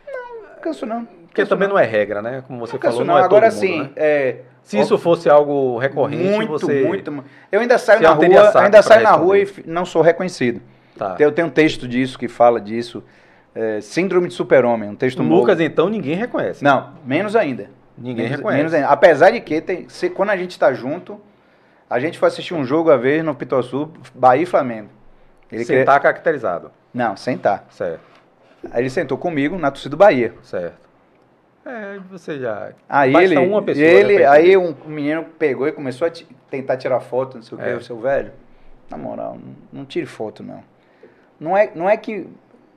Não 0.07 0.61
canso 0.61 0.85
não. 0.85 1.05
Porque 1.05 1.43
também 1.45 1.67
não 1.67 1.77
é 1.79 1.83
regra, 1.85 2.21
né? 2.21 2.43
Como 2.45 2.59
você 2.59 2.73
Não 2.73 2.79
canso 2.79 2.97
falou, 2.97 3.05
não. 3.07 3.13
não 3.15 3.21
é 3.21 3.25
Agora 3.25 3.49
todo 3.49 3.55
mundo, 3.55 3.61
sim, 3.67 3.81
né? 3.81 3.89
é, 3.95 4.35
Se 4.63 4.79
isso 4.79 4.97
fosse 4.97 5.29
algo 5.29 5.77
recorrente, 5.77 6.23
muito, 6.23 6.51
você... 6.51 6.83
muito, 6.85 7.11
mu- 7.11 7.23
Eu 7.51 7.59
ainda 7.61 7.77
saio 7.77 8.01
na 8.01 8.11
rua, 8.11 8.61
ainda 8.61 8.81
saio 8.81 9.03
na 9.03 9.11
rua 9.11 9.38
e 9.39 9.47
não 9.65 9.85
sou 9.85 10.01
reconhecido. 10.01 10.61
Tá. 10.97 11.15
Eu 11.19 11.31
tenho 11.31 11.47
um 11.47 11.51
texto 11.51 11.88
disso 11.88 12.17
que 12.17 12.27
fala 12.27 12.61
disso. 12.61 13.03
é, 13.55 13.81
Síndrome 13.81 14.27
de 14.27 14.33
super-homem, 14.33 14.89
um 14.89 14.95
texto 14.95 15.23
novo. 15.23 15.35
Lucas, 15.41 15.59
então, 15.59 15.89
ninguém 15.89 16.15
reconhece. 16.15 16.63
Não, 16.63 16.91
menos 17.05 17.35
ainda. 17.35 17.69
Ninguém 17.97 18.25
menos, 18.25 18.38
reconhece. 18.38 18.57
menos 18.59 18.73
ainda. 18.73 18.88
Apesar 18.88 19.31
de 19.31 19.41
que, 19.41 19.59
tem, 19.61 19.89
se- 19.89 20.09
quando 20.09 20.29
a 20.29 20.38
gente 20.38 20.51
está 20.51 20.71
junto, 20.73 21.19
a 21.89 21.99
gente 21.99 22.17
foi 22.17 22.27
assistir 22.29 22.53
um 22.53 22.63
jogo 22.63 22.89
a 22.91 22.97
vez 22.97 23.23
no 23.25 23.35
Pituaçu, 23.35 23.89
Bahia 24.15 24.43
e 24.43 24.45
Flamengo. 24.45 24.89
Ele 25.51 25.63
Você 25.65 25.73
queria- 25.73 25.85
tá 25.85 25.99
caracterizado. 25.99 26.71
Não, 26.93 27.17
sentar. 27.17 27.65
Certo, 27.69 27.99
Aí 28.71 28.81
ele 28.83 28.89
sentou 28.89 29.17
comigo 29.17 29.57
na 29.57 29.69
torcida 29.71 29.89
do 29.89 29.97
Bahia. 29.97 30.33
certo. 30.43 30.90
É, 31.65 31.99
você 32.09 32.39
já... 32.39 32.71
Aí 32.89 33.11
Basta 33.13 33.33
ele, 33.33 33.38
uma 33.38 33.61
pessoa, 33.61 33.85
ele 33.85 34.19
né, 34.19 34.25
aí 34.25 34.57
um 34.57 34.75
menino 34.85 35.23
pegou 35.38 35.67
e 35.67 35.71
começou 35.71 36.07
a 36.07 36.11
tentar 36.49 36.77
tirar 36.77 36.99
foto, 36.99 37.35
não 37.38 37.43
sei 37.43 37.57
o 37.57 37.61
que, 37.61 37.69
É. 37.69 37.75
o 37.75 37.81
seu 37.81 37.99
velho. 37.99 38.31
Na 38.89 38.97
moral, 38.97 39.35
não, 39.35 39.55
não 39.81 39.85
tire 39.85 40.05
foto 40.05 40.41
não. 40.43 40.63
Não 41.39 41.55
é, 41.55 41.71
não 41.75 41.89
é 41.89 41.95
que 41.97 42.27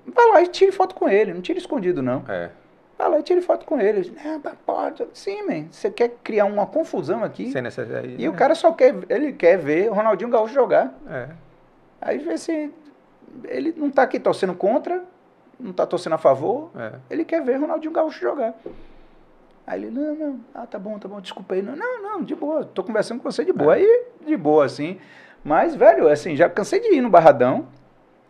vai 0.07 0.31
lá 0.31 0.43
e 0.43 0.49
tire 0.49 0.71
foto 0.71 0.95
com 0.95 1.09
ele, 1.09 1.33
não 1.35 1.41
tire 1.41 1.59
escondido 1.59 2.03
não. 2.03 2.25
É. 2.29 2.51
Vai 2.97 3.11
lá 3.11 3.19
e 3.19 3.23
tire 3.23 3.41
foto 3.41 3.67
com 3.67 3.81
ele. 3.81 4.15
É, 4.25 4.39
mas 4.43 4.55
pode. 4.65 5.05
Sim, 5.13 5.43
man, 5.43 5.67
você 5.71 5.91
quer 5.91 6.11
criar 6.23 6.45
uma 6.45 6.67
confusão 6.67 7.25
aqui? 7.25 7.51
Sem 7.51 7.63
necessidade. 7.63 8.15
E 8.17 8.29
o 8.29 8.33
cara 8.33 8.55
só 8.55 8.71
quer, 8.71 8.95
ele 9.09 9.33
quer 9.33 9.59
ver 9.59 9.91
o 9.91 9.95
Ronaldinho 9.95 10.31
Gaúcho 10.31 10.55
jogar. 10.55 10.95
É. 11.11 11.29
Aí 12.01 12.19
vê 12.19 12.39
se 12.39 12.71
ele 13.49 13.75
não 13.77 13.91
tá 13.91 14.03
aqui 14.03 14.21
torcendo 14.21 14.55
contra, 14.55 15.03
não 15.59 15.73
tá 15.73 15.87
torcendo 15.87 16.15
a 16.15 16.19
favor, 16.19 16.71
É. 16.77 16.93
ele 17.11 17.25
quer 17.25 17.43
ver 17.43 17.57
Ronaldinho 17.57 17.93
Gaúcho 17.93 18.21
jogar. 18.21 18.55
Aí 19.67 19.83
ele, 19.83 19.91
não, 19.91 20.15
não, 20.15 20.41
ah, 20.55 20.67
tá 20.67 20.79
bom, 20.79 20.99
tá 20.99 21.09
bom, 21.09 21.21
desculpa 21.21 21.55
aí. 21.55 21.63
Não, 21.63 21.75
não, 21.75 22.23
de 22.23 22.35
boa, 22.35 22.65
tô 22.65 22.85
conversando 22.85 23.21
com 23.23 23.31
você 23.31 23.45
de 23.45 23.53
boa. 23.53 23.77
É. 23.77 23.81
Aí, 23.81 24.05
de 24.27 24.37
boa, 24.37 24.65
assim. 24.65 24.99
Mas, 25.43 25.75
velho, 25.75 26.09
assim, 26.09 26.37
já 26.37 26.49
cansei 26.51 26.81
de 26.81 26.95
ir 26.95 27.01
no 27.01 27.09
Barradão 27.09 27.67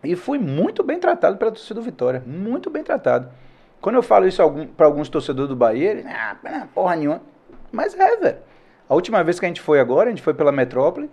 e 0.02 0.14
fui 0.14 0.38
muito 0.38 0.82
bem 0.82 0.98
tratado 0.98 1.36
pela 1.36 1.50
torcida 1.50 1.74
do 1.80 1.82
Vitória. 1.82 2.22
Muito 2.24 2.70
bem 2.70 2.82
tratado. 2.84 3.28
Quando 3.80 3.96
eu 3.96 4.02
falo 4.02 4.26
isso 4.28 4.42
pra 4.76 4.86
alguns 4.86 5.08
torcedores 5.08 5.48
do 5.48 5.56
Bahia, 5.56 5.90
ele, 5.90 6.04
ah, 6.08 6.66
porra 6.74 6.96
nenhuma. 6.96 7.20
Mas 7.72 7.98
é, 7.98 8.16
velho. 8.16 8.38
A 8.88 8.94
última 8.94 9.22
vez 9.24 9.40
que 9.40 9.44
a 9.46 9.48
gente 9.48 9.60
foi 9.60 9.80
agora, 9.80 10.08
a 10.08 10.10
gente 10.10 10.22
foi 10.22 10.34
pela 10.34 10.52
Metrópole. 10.52 11.10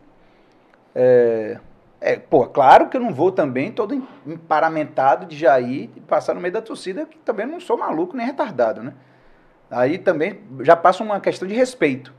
É, 0.93 1.57
é, 2.01 2.17
pô, 2.17 2.47
claro 2.47 2.89
que 2.89 2.97
eu 2.97 3.01
não 3.01 3.13
vou 3.13 3.31
também 3.31 3.71
todo 3.71 3.93
em- 3.93 4.05
emparamentado 4.25 5.25
de 5.27 5.37
Jair 5.37 5.89
e 5.95 6.01
passar 6.01 6.33
no 6.33 6.41
meio 6.41 6.53
da 6.53 6.61
torcida, 6.61 7.05
que 7.05 7.17
também 7.19 7.45
não 7.45 7.59
sou 7.59 7.77
maluco 7.77 8.17
nem 8.17 8.25
retardado, 8.25 8.81
né? 8.81 8.93
Aí 9.69 9.97
também 9.99 10.41
já 10.61 10.75
passa 10.75 11.03
uma 11.03 11.19
questão 11.21 11.47
de 11.47 11.53
respeito. 11.53 12.11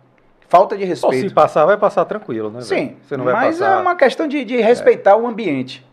Falta 0.49 0.77
de 0.77 0.83
Ou 0.85 0.89
respeito. 0.89 1.29
se 1.29 1.35
passar, 1.35 1.65
vai 1.65 1.77
passar 1.77 2.05
tranquilo, 2.05 2.49
né? 2.49 2.61
velho? 2.61 2.65
Sim, 2.65 2.97
Você 3.03 3.17
não 3.17 3.25
vai 3.25 3.35
mas 3.35 3.59
passar... 3.59 3.79
é 3.79 3.83
uma 3.83 3.97
questão 3.97 4.29
de, 4.29 4.45
de 4.45 4.57
respeitar 4.61 5.17
o 5.17 5.27
ambiente. 5.27 5.85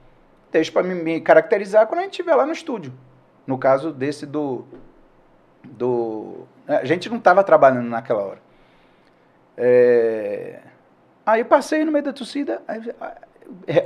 Deixa 0.52 0.72
para 0.72 0.84
me, 0.84 1.20
caracterizar 1.22 1.88
quando 1.88 2.00
a 2.00 2.04
gente 2.04 2.12
estiver 2.12 2.36
lá 2.36 2.46
no 2.46 2.52
estúdio. 2.52 2.94
No 3.48 3.58
caso 3.58 3.92
desse 3.92 4.26
do. 4.26 4.66
do 5.64 6.46
a 6.68 6.86
gente 6.86 7.10
não 7.10 7.18
estava 7.18 7.44
trabalhando 7.44 7.88
naquela 7.88 8.22
hora. 8.24 8.40
É, 9.58 10.60
aí 11.26 11.42
eu 11.42 11.46
passei 11.46 11.84
no 11.84 11.92
meio 11.92 12.04
da 12.06 12.14
torcida, 12.14 12.62
aí, 12.68 12.80
é, 12.90 13.12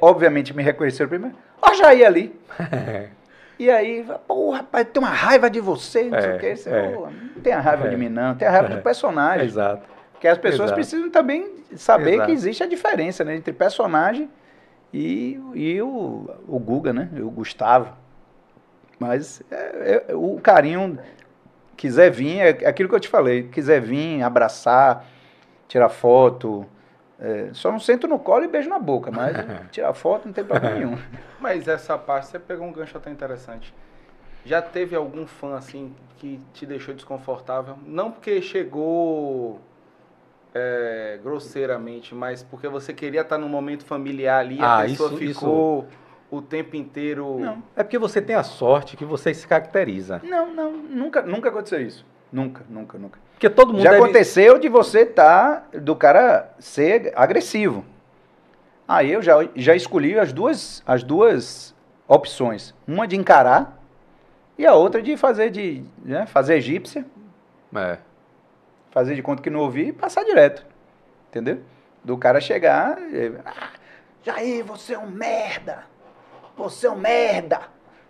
obviamente 0.02 0.56
me 0.56 0.64
reconheceram 0.64 1.10
primeiro. 1.10 1.36
Ó, 1.62 1.74
Jair 1.74 2.06
ali. 2.06 2.40
E 3.60 3.70
aí, 3.70 4.04
porra, 4.28 4.58
rapaz, 4.58 4.88
tem 4.92 5.02
uma 5.02 5.12
raiva 5.12 5.48
de 5.48 5.60
você, 5.62 6.04
não 6.06 6.20
sei 6.20 6.32
É, 6.32 6.36
o 6.36 6.40
que. 6.40 6.56
Você, 6.56 6.70
é. 6.72 6.90
"Pô, 6.90 7.08
não 7.36 7.42
tem 7.42 7.54
a 7.54 7.60
raiva 7.60 7.86
É. 7.86 7.90
de 7.92 7.96
mim, 7.96 8.10
não. 8.10 8.34
Tem 8.36 8.48
a 8.48 8.52
raiva 8.52 8.68
do 8.70 8.82
personagem. 8.82 9.46
Exato. 9.46 9.84
Porque 10.12 10.28
as 10.28 10.40
pessoas 10.40 10.70
Exato. 10.72 10.74
precisam 10.74 11.10
também 11.12 11.50
saber 11.76 12.16
Exato. 12.16 12.26
que 12.28 12.32
existe 12.34 12.64
a 12.64 12.66
diferença 12.68 13.24
né, 13.24 13.36
entre 13.36 13.54
personagem 13.54 14.28
e, 14.92 15.40
e 15.54 15.80
o, 15.84 16.30
o 16.48 16.60
Guga, 16.60 16.92
né? 16.92 17.10
O 17.22 17.30
Gustavo. 17.30 17.94
Mas 19.00 19.42
é- 19.52 20.04
é- 20.10 20.16
o 20.16 20.40
carinho, 20.42 20.98
quiser 21.78 22.10
vir, 22.10 22.40
é 22.40 22.50
aquilo 22.68 22.90
que 22.90 22.96
eu 22.96 23.00
te 23.00 23.08
falei, 23.08 23.44
quiser 23.44 23.80
vir, 23.80 24.24
abraçar, 24.24 25.06
tirar 25.68 25.90
foto. 25.90 26.66
É, 27.24 27.50
só 27.54 27.72
não 27.72 27.80
sento 27.80 28.06
no 28.08 28.20
colo 28.20 28.44
e 28.44 28.48
beijo 28.50 28.68
na 28.70 28.78
boca, 28.78 29.10
mas 29.10 29.36
tirar 29.72 29.94
foto 29.94 30.26
não 30.26 30.34
tem 30.34 30.44
problema 30.44 30.76
nenhum. 30.78 30.98
Mas 31.40 31.68
essa 31.68 31.98
parte, 31.98 32.28
você 32.28 32.38
pegou 32.38 32.68
um 32.68 32.72
gancho 32.74 32.98
até 32.98 33.10
interessante. 33.10 33.74
Já 34.46 34.62
teve 34.62 34.94
algum 34.96 35.26
fã 35.26 35.56
assim 35.56 35.96
que 36.18 36.40
te 36.54 36.66
deixou 36.66 36.94
desconfortável? 36.94 37.78
Não 37.86 38.12
porque 38.12 38.42
chegou 38.42 39.62
é, 40.54 41.18
grosseiramente, 41.24 42.14
mas 42.14 42.44
porque 42.44 42.68
você 42.68 42.94
queria 42.94 43.22
estar 43.22 43.38
num 43.38 43.48
momento 43.50 43.86
familiar 43.86 44.40
ali, 44.42 44.60
a 44.62 44.80
Ah, 44.80 44.82
pessoa 44.84 45.10
isso- 45.10 45.18
ficou 45.18 45.88
o 46.30 46.42
tempo 46.42 46.76
inteiro. 46.76 47.38
Não. 47.40 47.64
É 47.76 47.84
porque 47.84 47.98
você 47.98 48.22
tem 48.22 48.36
a 48.36 48.44
sorte 48.44 48.98
que 48.98 49.06
você 49.06 49.34
se 49.34 49.48
caracteriza. 49.48 50.20
Não, 50.24 50.54
não, 50.54 50.72
nunca, 50.74 51.22
nunca 51.22 51.50
aconteceu 51.50 51.82
isso. 51.82 52.06
Nunca, 52.32 52.64
nunca, 52.70 52.98
nunca. 52.98 53.20
Porque 53.34 53.50
todo 53.50 53.74
mundo 53.74 53.84
Já 53.84 53.92
deve... 53.92 54.04
aconteceu 54.04 54.58
de 54.58 54.70
você 54.70 55.06
tá 55.06 55.64
do 55.74 55.96
cara 55.96 56.54
ser 56.60 57.12
agressivo. 57.16 57.86
Aí 58.88 59.12
eu 59.12 59.22
já, 59.22 59.36
já 59.56 59.76
escolhi 59.76 60.18
as 60.18 60.32
duas, 60.32 60.82
as 60.86 61.04
duas 61.04 61.76
opções. 62.08 62.74
Uma 62.88 63.08
de 63.08 63.16
encarar 63.16 63.80
e 64.58 64.66
a 64.66 64.74
outra 64.74 65.02
de 65.02 65.18
fazer 65.18 65.50
de 65.50 65.84
né, 66.04 66.26
fazer 66.26 66.56
egípcia, 66.56 67.06
É. 67.76 67.98
fazer 68.92 69.16
de 69.16 69.22
conta 69.22 69.42
que 69.42 69.50
não 69.50 69.62
ouvi 69.62 69.88
e 69.88 69.94
passar 69.94 70.24
direto. 70.24 70.66
Entendeu? 71.30 71.62
Do 72.04 72.18
cara 72.18 72.40
chegar, 72.40 72.98
e, 73.12 73.34
ah, 73.46 73.72
Jair, 74.24 74.64
você 74.64 74.94
é 74.94 75.00
um 75.00 75.08
merda. 75.10 75.86
Você 76.56 76.88
é 76.88 76.92
um 76.92 76.96
merda. 76.98 77.62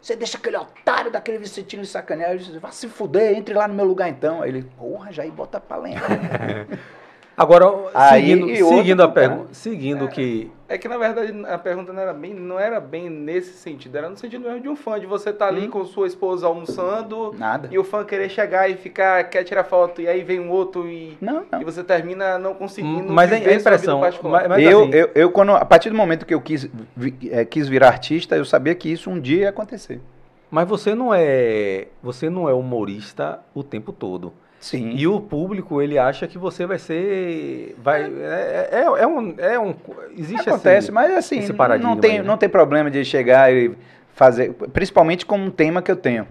Você 0.04 0.18
deixa 0.18 0.38
aquele 0.38 0.58
otário 0.58 1.10
daquele 1.10 1.38
Vicentino 1.38 1.82
de 1.82 1.88
sacanear. 1.88 2.32
Eu 2.32 2.38
disse, 2.38 2.60
Vá 2.60 2.72
se 2.72 2.90
fuder, 2.90 3.38
entre 3.38 3.54
lá 3.54 3.70
no 3.70 3.74
meu 3.74 3.86
lugar 3.86 4.10
então. 4.10 4.42
Aí 4.42 4.50
ele, 4.50 4.64
porra, 4.78 5.14
Jair, 5.14 5.32
bota 5.32 5.62
pra 5.62 5.78
lenhar. 5.78 6.04
Agora, 7.38 7.66
Aí, 7.94 8.28
seguindo, 8.28 8.50
e 8.50 8.62
outro 8.62 8.78
seguindo 8.80 9.02
a 9.02 9.08
pergunta, 9.08 9.54
seguindo 9.54 10.08
que 10.10 10.52
É 10.74 10.78
que 10.80 10.88
na 10.88 10.98
verdade 10.98 11.32
a 11.48 11.58
pergunta 11.60 11.94
não 11.94 12.02
era 12.02 12.12
bem, 12.16 12.34
não 12.34 12.60
era 12.60 12.80
bem 12.80 13.08
nesse 13.08 13.54
sentido, 13.54 13.95
era 13.95 14.10
no 14.10 14.18
sentido 14.18 14.41
mesmo 14.41 14.60
de 14.60 14.68
um 14.68 14.76
fã, 14.76 15.00
de 15.00 15.06
você 15.06 15.30
estar 15.30 15.48
ali 15.50 15.68
Hum. 15.68 15.70
com 15.70 15.86
sua 15.86 16.08
esposa 16.08 16.48
almoçando 16.48 17.32
Nada. 17.38 17.70
e 17.72 17.78
o 17.78 17.84
fã 17.84 18.04
querer 18.04 18.28
chegar 18.28 18.68
e 18.68 18.74
ficar, 18.76 19.24
quer 19.30 19.44
tirar 19.44 19.66
foto, 19.66 20.02
e 20.02 20.08
aí 20.08 20.24
vem 20.24 20.40
um 20.40 20.50
outro 20.50 20.90
e, 20.90 21.16
Não, 21.22 21.45
não. 21.52 21.62
e 21.62 21.64
você 21.64 21.84
termina 21.84 22.40
não 22.40 22.56
conseguindo. 22.56 23.14
Mas 23.14 23.32
é- 23.32 23.36
viver 23.38 23.52
é 23.54 23.60
sua 23.60 23.72
vida 23.78 23.94
impressão, 23.94 24.00
mas- 24.32 24.48
mas- 24.48 24.64
eu, 24.64 24.82
assim- 24.82 24.90
eu, 24.95 25.10
eu, 25.14 25.32
quando, 25.32 25.52
a 25.52 25.64
partir 25.64 25.91
do 25.91 25.95
momento 25.95 26.26
que 26.26 26.34
eu 26.34 26.41
quis, 26.41 26.68
vi- 26.98 27.30
eh, 27.32 27.45
quis 27.45 27.68
virar 27.70 27.90
artista, 27.90 28.36
eu 28.36 28.44
sabia 28.44 28.74
que 28.74 28.91
isso 28.91 29.12
um 29.12 29.20
dia 29.20 29.41
ia 29.41 29.50
acontecer. 29.50 30.02
Mas 30.50 30.68
você 30.68 30.95
não 30.95 31.14
é, 31.14 31.86
você 32.02 32.32
não 32.32 32.50
é 32.50 32.54
humorista 32.54 33.41
o 33.54 33.62
tempo 33.64 33.91
todo. 33.91 34.34
Sim. 34.64 34.94
E 34.95 35.06
o 35.06 35.19
público 35.19 35.81
ele 35.81 35.99
acha 35.99 36.26
que 36.26 36.38
você 36.38 36.65
vai 36.65 36.80
ser, 36.80 37.76
vai, 37.80 38.03
é, 38.03 38.69
é, 38.72 38.81
é 38.85 39.06
um, 39.06 39.35
é 39.38 39.60
um, 39.60 39.76
existe 40.18 40.49
Acontece, 40.49 40.85
esse, 40.85 40.91
mas 40.94 41.11
assim, 41.11 41.41
não, 41.81 41.98
tem, 41.98 42.11
aí, 42.11 42.18
né? 42.19 42.23
não 42.23 42.38
tem 42.38 42.48
problema 42.48 42.90
de 42.90 43.03
chegar 43.03 43.52
e 43.53 43.76
fazer, 44.14 44.53
principalmente 44.72 45.26
com 45.26 45.35
um 45.35 45.52
tema 45.52 45.81
que 45.81 45.91
eu 45.91 45.98
tenho. 45.98 46.26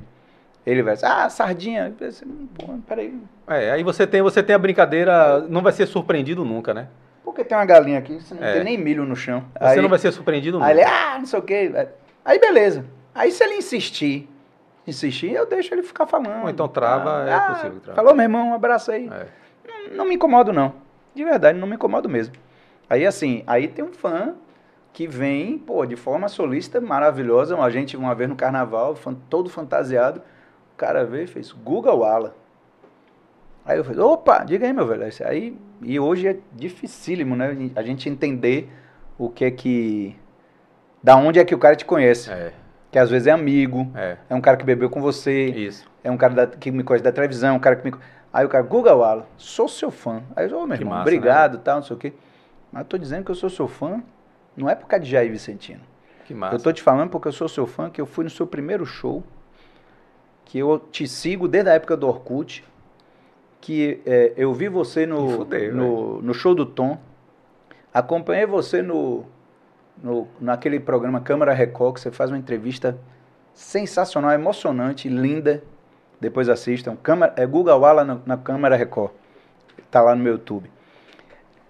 Ele 0.65 0.83
vai 0.83 0.95
dizer, 0.95 1.09
ah, 1.09 1.29
sardinha. 1.29 1.89
Eu 1.89 1.93
pensei, 1.93 2.27
Pô, 2.59 2.73
peraí, 2.89 3.13
É, 3.49 3.73
aí 3.73 3.83
você 3.83 4.07
tem, 4.07 4.23
você 4.23 4.43
tem 4.43 4.57
a 4.57 4.59
brincadeira, 4.59 5.41
não 5.51 5.61
vai 5.61 5.73
ser 5.73 5.85
surpreendido 5.85 6.43
nunca, 6.43 6.73
né? 6.73 6.89
por 7.23 7.35
que 7.35 7.45
tem 7.45 7.57
uma 7.57 7.67
galinha 7.67 7.99
aqui? 7.99 8.19
Você 8.19 8.35
não 8.35 8.43
É. 8.43 8.55
tem 8.55 8.65
nem 8.65 8.79
milho 8.79 9.05
no 9.05 9.15
chão. 9.15 9.45
Você 9.61 9.67
aí, 9.67 9.83
não 9.83 9.91
vai 9.91 9.99
ser 9.99 10.11
surpreendido 10.11 10.59
nunca. 10.59 10.71
Aí 10.71 10.79
ele, 10.79 10.85
ah, 10.85 11.17
não 11.19 11.27
sei 11.27 11.39
o 11.39 11.43
quê. 11.43 11.71
Aí 12.25 12.39
beleza. 12.39 12.87
Aí 13.15 13.31
se 13.31 13.45
ele 13.45 13.57
insistir, 13.57 14.27
insistir, 14.87 15.33
eu 15.33 15.47
deixo 15.47 15.75
ele 15.75 15.83
ficar 15.83 16.07
falando. 16.07 16.43
Ou 16.45 16.51
então 16.51 16.69
trava, 16.69 17.29
é 17.29 17.41
possível 17.49 17.73
que 17.73 17.81
trave. 17.81 17.97
Falou, 17.97 18.15
meu 18.15 18.25
irmão, 18.25 18.51
um 18.51 18.55
abraço 18.55 18.91
aí. 18.91 19.09
É. 19.09 19.27
Não, 19.89 19.97
não 19.99 20.05
me 20.05 20.15
incomodo, 20.15 20.53
não. 20.53 20.75
De 21.15 21.25
verdade, 21.25 21.59
não 21.59 21.67
me 21.67 21.75
incomodo 21.75 22.09
mesmo. 22.09 22.35
Aí, 22.89 23.07
assim, 23.07 23.43
aí 23.47 23.69
tem 23.69 23.85
um 23.85 23.93
fã 23.93 24.35
que 24.93 25.07
vem, 25.07 25.59
pô, 25.59 25.87
de 25.87 25.97
forma 25.97 26.29
solista, 26.29 26.81
maravilhosa. 26.81 27.59
A 27.59 27.71
gente, 27.71 27.97
uma 27.97 28.15
vez 28.15 28.29
no 28.29 28.37
carnaval, 28.37 28.95
todo 29.31 29.49
fantasiado, 29.49 30.21
o 30.73 30.77
cara 30.77 31.05
veio 31.05 31.25
e 31.25 31.27
fez 31.27 31.53
Guga 31.53 31.93
Wala. 31.93 32.35
Aí 33.65 33.79
eu 33.79 33.85
falei, 33.85 34.01
opa, 34.01 34.45
diga 34.45 34.67
aí, 34.67 34.73
meu 34.73 34.87
velho. 34.87 35.05
Aí, 35.25 35.57
e 35.81 36.01
hoje 36.01 36.29
é 36.29 36.37
dificílimo, 36.53 37.37
né? 37.37 37.57
A 37.77 37.83
gente 37.83 38.09
entender 38.09 38.69
o 39.17 39.31
que 39.31 39.45
é 39.45 39.51
que... 39.51 40.17
Da 41.03 41.17
onde 41.17 41.39
é 41.39 41.45
que 41.45 41.55
o 41.55 41.59
cara 41.59 41.77
te 41.77 41.85
conhece. 41.85 42.31
É, 42.31 42.53
Que 42.93 42.99
às 42.99 43.11
vezes 43.11 43.27
é 43.27 43.31
amigo, 43.33 43.91
é, 43.95 44.17
é 44.31 44.35
um 44.35 44.41
cara 44.41 44.57
que 44.57 44.65
bebeu 44.65 44.89
com 44.91 45.01
você, 45.01 45.47
isso. 45.47 45.91
é 46.05 46.11
um 46.11 46.17
cara 46.17 46.35
da- 46.35 46.47
que 46.47 46.71
me 46.71 46.85
conhece 46.85 47.03
da 47.03 47.11
televisão, 47.11 47.57
um 47.57 47.59
cara 47.59 47.75
que 47.75 47.91
me. 47.91 47.97
Aí 48.33 48.45
o 48.47 48.49
cara, 48.49 48.63
Guga 48.63 48.95
Wala, 48.95 49.27
sou 49.37 49.67
seu 49.67 49.91
fã. 49.91 50.23
Aí 50.37 50.49
eu, 50.51 50.59
ô, 50.59 50.67
meu 50.67 50.77
Que 50.77 50.83
irmão, 50.83 50.95
massa, 50.99 51.03
obrigado, 51.09 51.59
tal, 51.59 51.77
não 51.77 51.83
sei 51.83 51.97
o 51.97 51.99
quê. 51.99 52.13
Mas 52.71 52.83
eu 52.83 52.89
tô 52.89 52.97
dizendo 52.99 53.25
que 53.25 53.31
eu 53.31 53.35
sou 53.35 53.51
seu 53.51 53.67
fã, 53.67 54.03
não 54.57 54.69
é 54.71 54.75
por 54.75 54.87
causa 54.87 55.05
de 55.05 55.11
Jair 55.11 55.31
Vicentino. 55.31 55.81
Que 56.27 56.35
massa. 56.35 56.55
Eu 56.55 56.61
tô 56.61 56.73
te 56.73 56.83
falando 56.83 57.09
porque 57.11 57.29
eu 57.29 57.33
sou 57.33 57.49
seu 57.49 57.67
fã, 57.67 57.91
que 57.91 58.01
eu 58.01 58.07
fui 58.07 58.25
no 58.25 58.31
seu 58.31 58.47
primeiro 58.47 58.85
show, 58.87 59.23
que 60.45 60.59
eu 60.59 60.79
te 60.79 61.09
sigo 61.09 61.49
desde 61.49 61.71
a 61.71 61.75
época 61.75 61.97
do 61.97 62.07
Orkut, 62.07 62.63
que 63.61 64.01
é, 64.05 64.33
eu 64.37 64.53
vi 64.53 64.69
você 64.69 65.07
no, 65.07 65.31
fudeu, 65.31 65.75
no, 65.75 66.21
no 66.23 66.35
show 66.35 66.55
do 66.55 66.67
Tom, 66.67 66.99
acompanhei 67.93 68.45
você 68.47 68.83
no, 68.83 69.25
no, 70.03 70.27
naquele 70.41 70.81
programa 70.81 71.21
Câmara 71.21 71.53
Record, 71.53 71.95
que 71.95 72.01
você 72.01 72.11
faz 72.11 72.31
uma 72.31 72.39
entrevista 72.39 72.99
sensacional, 73.55 74.33
emocionante, 74.33 75.09
linda. 75.09 75.63
Depois 76.21 76.49
assistam. 76.49 76.97
Câmara, 77.03 77.33
é 77.37 77.45
Guga 77.47 77.77
Wala 77.77 78.05
na, 78.05 78.19
na 78.25 78.37
Câmara 78.37 78.77
Record. 78.77 79.11
Tá 79.91 80.01
lá 80.03 80.15
no 80.15 80.23
meu 80.23 80.35
YouTube. 80.35 80.71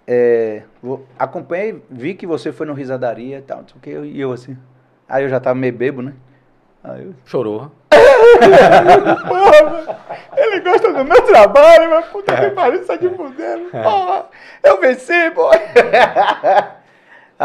É, 0.06 0.62
vou- 0.82 1.06
acompanhei, 1.18 1.82
vi 1.88 2.14
que 2.14 2.26
você 2.26 2.52
foi 2.52 2.66
no 2.66 2.74
Risadaria 2.74 3.38
e 3.38 3.42
tal, 3.42 3.64
que, 3.80 3.90
e 3.90 4.20
eu 4.20 4.32
assim. 4.32 4.56
Aí 5.09 5.24
eu 5.24 5.28
já 5.28 5.38
tava 5.40 5.54
meio 5.54 5.72
bebo, 5.72 6.02
né? 6.02 6.14
Aí 6.82 7.04
eu, 7.04 7.14
Chorou. 7.24 7.70
ele 10.36 10.60
gosta 10.60 10.92
do 10.92 11.04
meu 11.04 11.22
trabalho, 11.22 11.90
mas 11.90 12.06
puta 12.06 12.36
que 12.36 12.50
pariu, 12.50 12.80
isso 12.82 12.92
é 12.92 12.96
de 12.96 13.09
fudendo. 13.10 13.70
Porra, 13.70 14.26
eu 14.62 14.80
venci, 14.80 15.30
pô. 15.34 15.50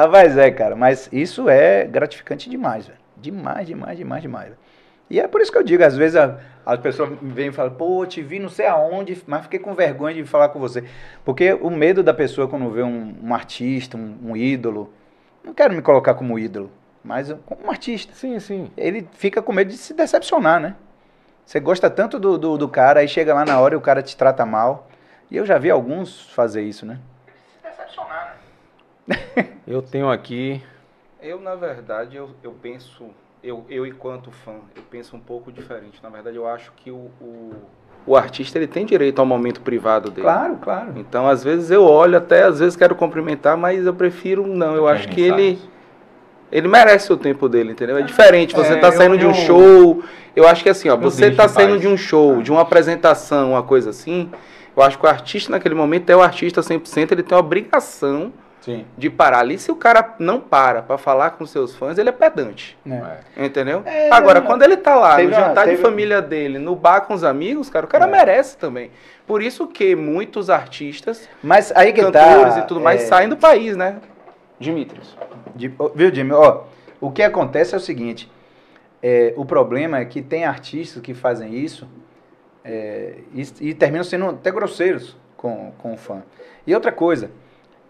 ah, 0.04 0.08
mas 0.08 0.38
é, 0.38 0.52
cara, 0.52 0.76
mas 0.76 1.10
isso 1.12 1.50
é 1.50 1.86
gratificante 1.86 2.50
demais, 2.50 2.88
velho. 2.88 3.00
Demais, 3.18 3.66
demais, 3.68 3.98
demais, 3.98 4.22
demais. 4.22 4.46
velho. 4.50 4.58
E 5.10 5.20
é 5.20 5.28
por 5.28 5.42
isso 5.42 5.52
que 5.52 5.58
eu 5.58 5.64
digo, 5.64 5.84
às 5.84 5.96
vezes 5.96 6.16
a- 6.18 6.38
as 6.66 6.80
pessoas 6.80 7.18
vêm 7.22 7.48
e 7.48 7.52
falam, 7.52 7.74
pô, 7.74 8.06
te 8.06 8.22
vi 8.22 8.40
não 8.40 8.50
sei 8.50 8.68
aonde, 8.68 9.22
mas 9.26 9.44
fiquei 9.44 9.60
com 9.60 9.74
vergonha 9.74 10.14
de 10.16 10.26
falar 10.26 10.50
com 10.50 10.60
você. 10.60 10.84
Porque 11.24 11.54
o 11.54 11.70
medo 11.70 12.04
da 12.04 12.14
pessoa 12.14 12.48
quando 12.48 12.70
vê 12.70 12.84
um, 12.84 13.16
um 13.24 13.34
artista, 13.34 13.98
um, 13.98 14.18
um 14.24 14.38
ídolo, 14.38 14.92
não 15.44 15.54
quero 15.54 15.74
me 15.74 15.82
colocar 15.82 16.14
como 16.14 16.38
ídolo, 16.38 16.70
mas 17.04 17.34
como 17.46 17.66
um 17.66 17.70
artista 17.72 18.14
Sim, 18.14 18.38
sim. 18.40 18.70
ele 18.78 19.08
fica 19.14 19.42
com 19.42 19.54
medo 19.54 19.70
de 19.72 19.78
se 19.78 19.94
decepcionar, 19.94 20.60
né? 20.60 20.76
Você 21.46 21.60
gosta 21.60 21.90
tanto 21.90 22.20
do, 22.20 22.38
do, 22.38 22.58
do 22.58 22.68
cara, 22.68 23.00
aí 23.00 23.08
chega 23.08 23.34
lá 23.34 23.46
na 23.46 23.60
hora 23.60 23.74
e 23.74 23.78
o 23.78 23.82
cara 23.82 24.04
te 24.04 24.16
trata 24.18 24.46
mal. 24.46 24.90
E 25.32 25.38
eu 25.38 25.46
já 25.46 25.58
vi 25.58 25.70
alguns 25.70 26.30
fazer 26.32 26.62
isso, 26.64 26.86
né? 26.86 27.00
Eu 29.68 29.82
tenho 29.82 30.10
aqui. 30.10 30.62
Eu, 31.22 31.40
na 31.42 31.56
verdade, 31.56 32.16
eu, 32.16 32.30
eu 32.44 32.52
penso, 32.62 33.06
eu, 33.44 33.66
eu 33.70 33.86
enquanto 33.86 34.32
fã, 34.32 34.54
eu 34.76 34.84
penso 34.90 35.16
um 35.16 35.20
pouco 35.20 35.52
diferente. 35.52 36.00
Na 36.02 36.10
verdade, 36.10 36.38
eu 36.38 36.48
acho 36.48 36.72
que 36.78 36.92
o, 36.92 37.10
o, 37.20 37.52
o 38.06 38.16
artista 38.16 38.58
ele 38.58 38.68
tem 38.68 38.86
direito 38.86 39.20
ao 39.20 39.26
momento 39.26 39.62
privado 39.62 40.10
dele. 40.12 40.22
Claro, 40.22 40.58
claro. 40.58 40.94
Então, 40.96 41.28
às 41.28 41.44
vezes 41.44 41.72
eu 41.72 41.84
olho, 41.84 42.18
até 42.18 42.44
às 42.44 42.60
vezes 42.60 42.76
quero 42.76 42.96
cumprimentar, 42.96 43.58
mas 43.58 43.86
eu 43.86 43.94
prefiro 43.94 44.46
não. 44.46 44.76
Eu 44.76 44.88
acho 44.88 45.08
que 45.10 45.22
ele 45.22 45.60
ele 46.50 46.68
merece 46.68 47.12
o 47.12 47.18
tempo 47.18 47.50
dele, 47.50 47.72
entendeu? 47.74 47.98
É 47.98 48.04
diferente. 48.04 48.56
Você 48.56 48.74
É, 48.74 48.78
tá 48.78 48.88
eu- 48.88 48.92
saindo 48.94 49.18
de 49.18 49.26
um 49.26 49.30
eu- 49.32 49.34
show. 49.34 50.04
Eu 50.36 50.48
acho 50.48 50.64
que 50.64 50.70
assim, 50.70 50.88
ó, 50.88 50.96
você 50.96 51.32
tá 51.32 51.46
em 51.46 51.50
saindo 51.50 51.70
paz. 51.72 51.82
de 51.82 51.88
um 51.88 51.98
show, 51.98 52.42
de 52.42 52.52
uma 52.52 52.62
apresentação, 52.62 53.52
uma 53.52 53.64
coisa 53.64 53.90
assim. 53.90 54.30
Eu 54.76 54.84
acho 54.84 54.98
que 55.00 55.06
o 55.06 55.10
artista 55.10 55.52
naquele 55.52 55.74
momento 55.76 56.10
é 56.12 56.16
o 56.16 56.22
artista 56.22 56.62
100%, 56.62 57.12
ele 57.12 57.24
tem 57.24 57.36
a 57.36 57.40
obrigação 57.42 58.32
Sim. 58.68 58.86
de 58.98 59.10
parar 59.10 59.40
ali. 59.40 59.58
Se 59.58 59.72
o 59.72 59.76
cara 59.78 60.16
não 60.20 60.42
para 60.42 60.82
pra 60.82 60.98
falar 60.98 61.30
com 61.32 61.46
seus 61.46 61.74
fãs, 61.74 61.98
ele 61.98 62.10
é 62.10 62.12
pedante. 62.12 62.78
É. 62.86 63.46
Entendeu? 63.46 63.82
É, 63.86 64.12
Agora, 64.12 64.42
quando 64.42 64.62
ele 64.64 64.76
tá 64.76 64.94
lá 64.96 65.18
no 65.24 65.32
jantar 65.32 65.64
teve- 65.64 65.78
de 65.78 65.82
família 65.82 66.22
dele, 66.22 66.60
no 66.60 66.76
bar 66.76 67.02
com 67.02 67.14
os 67.14 67.24
amigos, 67.24 67.70
cara, 67.70 67.86
o 67.86 67.90
cara 67.90 68.06
É. 68.06 68.12
merece 68.12 68.58
também. 68.58 68.92
Por 69.26 69.42
isso 69.42 69.68
que 69.68 69.96
muitos 69.96 70.50
artistas, 70.50 71.30
Mas 71.42 71.72
aí 71.76 71.94
que 71.94 72.02
cantores 72.02 72.56
tá. 72.56 72.60
e 72.60 72.68
tudo 72.68 72.82
mais 72.82 73.04
é, 73.04 73.06
saem 73.06 73.30
do 73.30 73.38
país, 73.38 73.78
né? 73.78 73.98
Dimitrios. 74.60 75.18
de- 75.56 75.72
viu, 75.96 76.14
Jimmy? 76.14 76.34
Ó, 76.34 76.64
o 77.00 77.10
que 77.10 77.24
acontece 77.24 77.74
é 77.74 77.78
o 77.78 77.82
seguinte. 77.82 78.30
é, 79.02 79.32
o 79.38 79.46
problema 79.46 80.00
é 80.00 80.06
que 80.06 80.22
tem 80.22 80.44
artistas 80.44 81.02
que 81.02 81.14
fazem 81.14 81.54
isso 81.54 81.88
é, 82.66 83.20
e, 83.34 83.70
e 83.70 83.74
terminam 83.74 84.04
sendo 84.04 84.26
até 84.30 84.52
grosseiros 84.52 85.16
com, 85.38 85.72
com 85.78 85.94
o 85.94 85.98
fã. 85.98 86.24
E 86.66 86.74
outra 86.74 86.92
coisa, 86.92 87.30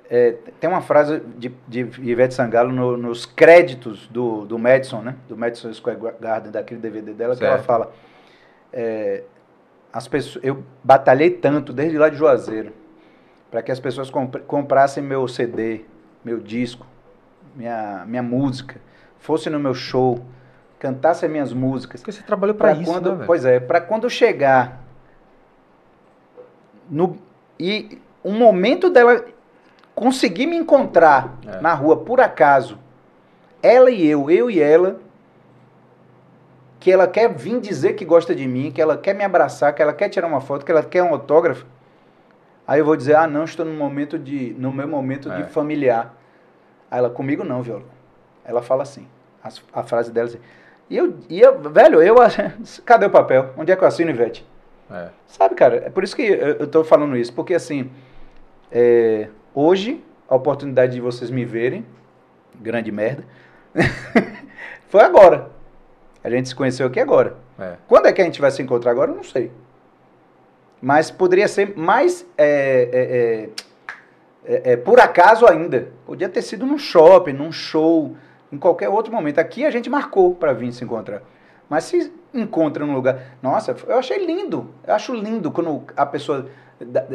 é, 0.09 0.35
tem 0.59 0.69
uma 0.69 0.81
frase 0.81 1.19
de, 1.37 1.49
de 1.67 1.79
Ivete 2.01 2.33
Sangalo 2.33 2.71
no- 2.71 2.95
nos 2.97 3.25
créditos 3.25 4.07
do, 4.07 4.45
do 4.45 4.57
Madison, 4.57 5.01
né? 5.01 5.15
Do 5.27 5.35
Madison 5.37 5.73
Square 5.73 5.97
Garden, 6.19 6.51
daquele 6.51 6.79
DVD 6.79 7.13
dela, 7.13 7.35
que 7.35 7.43
ela 7.43 7.55
Certo. 7.55 7.65
fala. 7.65 7.91
é, 8.73 9.23
as 9.91 10.07
pessoas, 10.07 10.43
eu 10.43 10.63
batalhei 10.83 11.29
tanto 11.31 11.73
desde 11.73 11.97
lá 11.97 12.09
de 12.09 12.17
Juazeiro 12.17 12.71
para 13.49 13.61
que 13.63 13.71
as 13.71 13.79
pessoas 13.79 14.09
compr- 14.09 14.41
comprassem 14.41 15.01
meu 15.01 15.27
CD, 15.27 15.81
meu 16.23 16.39
disco, 16.39 16.85
minha, 17.55 18.03
minha 18.05 18.21
música, 18.21 18.79
fosse 19.17 19.49
no 19.49 19.57
meu 19.59 19.73
show, 19.73 20.19
cantassem 20.77 21.27
minhas 21.29 21.51
músicas. 21.53 22.01
Porque 22.01 22.11
você 22.11 22.21
trabalhou 22.21 22.55
Pra 22.55 22.73
isso, 22.73 22.83
quando, 22.91 23.15
né, 23.15 23.23
pois 23.25 23.43
é, 23.45 23.59
para 23.59 23.81
quando 23.81 24.09
chegar 24.09 24.83
no 26.89 27.17
e 27.59 27.99
um 28.23 28.33
momento 28.37 28.89
dela 28.89 29.25
conseguir 29.97 30.45
me 30.45 30.55
encontrar 30.55 31.39
É. 31.47 31.59
na 31.59 31.73
rua 31.73 31.97
por 31.97 32.21
acaso, 32.21 32.77
ela 33.63 33.89
e 33.89 34.05
eu, 34.05 34.29
eu 34.29 34.49
e 34.51 34.61
ela, 34.61 34.99
que 36.79 36.91
ela 36.91 37.07
quer 37.07 37.33
vir 37.33 37.59
dizer 37.59 37.93
que 37.93 38.05
gosta 38.05 38.35
de 38.35 38.47
mim, 38.47 38.71
que 38.71 38.79
ela 38.79 38.95
quer 38.95 39.15
me 39.15 39.23
abraçar, 39.23 39.73
que 39.73 39.81
ela 39.81 39.93
quer 39.93 40.07
tirar 40.09 40.27
uma 40.27 40.39
foto, 40.39 40.63
que 40.63 40.71
ela 40.71 40.83
quer 40.83 41.01
um 41.01 41.09
autógrafo. 41.09 41.65
Aí 42.67 42.79
eu 42.79 42.85
vou 42.85 42.95
dizer: 42.95 43.15
"Ah, 43.15 43.25
não, 43.25 43.43
estou 43.43 43.65
no 43.65 43.73
momento 43.73 44.19
de 44.19 44.55
no 44.59 44.71
meu 44.71 44.87
momento 44.87 45.31
É. 45.31 45.37
de 45.37 45.43
familiar". 45.49 46.13
Aí 46.91 46.99
ela 46.99 47.09
comigo 47.09 47.43
não, 47.43 47.63
violão. 47.63 47.87
Ela 48.45 48.61
fala 48.61 48.83
assim, 48.83 49.07
as- 49.43 49.63
a, 49.73 49.81
frase 49.81 50.11
dela 50.11 50.27
assim. 50.27 50.39
E 50.91 50.95
eu, 50.95 51.15
e 51.27 51.41
eu, 51.41 51.59
velho, 51.59 52.03
eu 52.03 52.15
cadê 52.85 53.07
o 53.07 53.09
papel? 53.09 53.49
Onde 53.57 53.71
é 53.71 53.75
que 53.75 53.83
eu 53.83 53.87
assino, 53.87 54.11
Ivete? 54.11 54.45
É. 54.91 55.07
Sabe, 55.25 55.55
cara, 55.55 55.77
é 55.77 55.89
por 55.89 56.03
isso 56.03 56.15
que 56.15 56.21
eu, 56.21 56.55
eu 56.59 56.67
tô 56.67 56.83
falando 56.83 57.17
isso, 57.17 57.33
porque 57.33 57.55
assim, 57.55 57.89
é, 58.71 59.27
hoje, 59.57 60.03
a 60.29 60.35
oportunidade 60.35 60.93
de 60.93 61.01
vocês 61.01 61.31
me 61.31 61.43
verem, 61.43 61.83
grande 62.61 62.91
merda, 62.91 63.23
foi 64.87 65.01
agora. 65.01 65.49
A 66.23 66.29
gente 66.29 66.49
se 66.49 66.55
conheceu 66.55 66.85
aqui 66.85 66.99
agora. 66.99 67.35
É. 67.57 67.73
Quando 67.87 68.05
é 68.05 68.13
que 68.13 68.21
a 68.21 68.25
gente 68.25 68.39
vai 68.39 68.51
se 68.51 68.61
encontrar 68.61 68.91
agora? 68.91 69.09
Eu 69.09 69.15
não 69.15 69.23
sei. 69.23 69.51
Mas 70.79 71.09
poderia 71.09 71.47
ser 71.47 71.75
mais 71.75 72.23
é, 72.37 73.49
é, 74.45 74.53
é, 74.53 74.53
é, 74.53 74.73
é, 74.73 74.77
por 74.77 74.99
acaso 74.99 75.47
ainda. 75.47 75.87
Podia 76.05 76.29
ter 76.29 76.43
sido 76.43 76.63
num 76.63 76.77
shopping, 76.77 77.33
num 77.33 77.51
show, 77.51 78.15
em 78.51 78.59
qualquer 78.59 78.89
outro 78.89 79.11
momento. 79.11 79.39
Aqui 79.39 79.65
a 79.65 79.71
gente 79.71 79.89
marcou 79.89 80.35
para 80.35 80.53
vir 80.53 80.71
se 80.71 80.83
encontrar. 80.83 81.23
Mas 81.67 81.85
se 81.85 82.13
encontra 82.31 82.85
num 82.85 82.93
lugar. 82.93 83.37
Nossa, 83.41 83.75
eu 83.87 83.97
achei 83.97 84.23
lindo. 84.23 84.69
Eu 84.85 84.93
acho 84.93 85.15
lindo 85.15 85.49
quando 85.49 85.83
a 85.95 86.05
pessoa 86.05 86.47
da, 86.79 87.07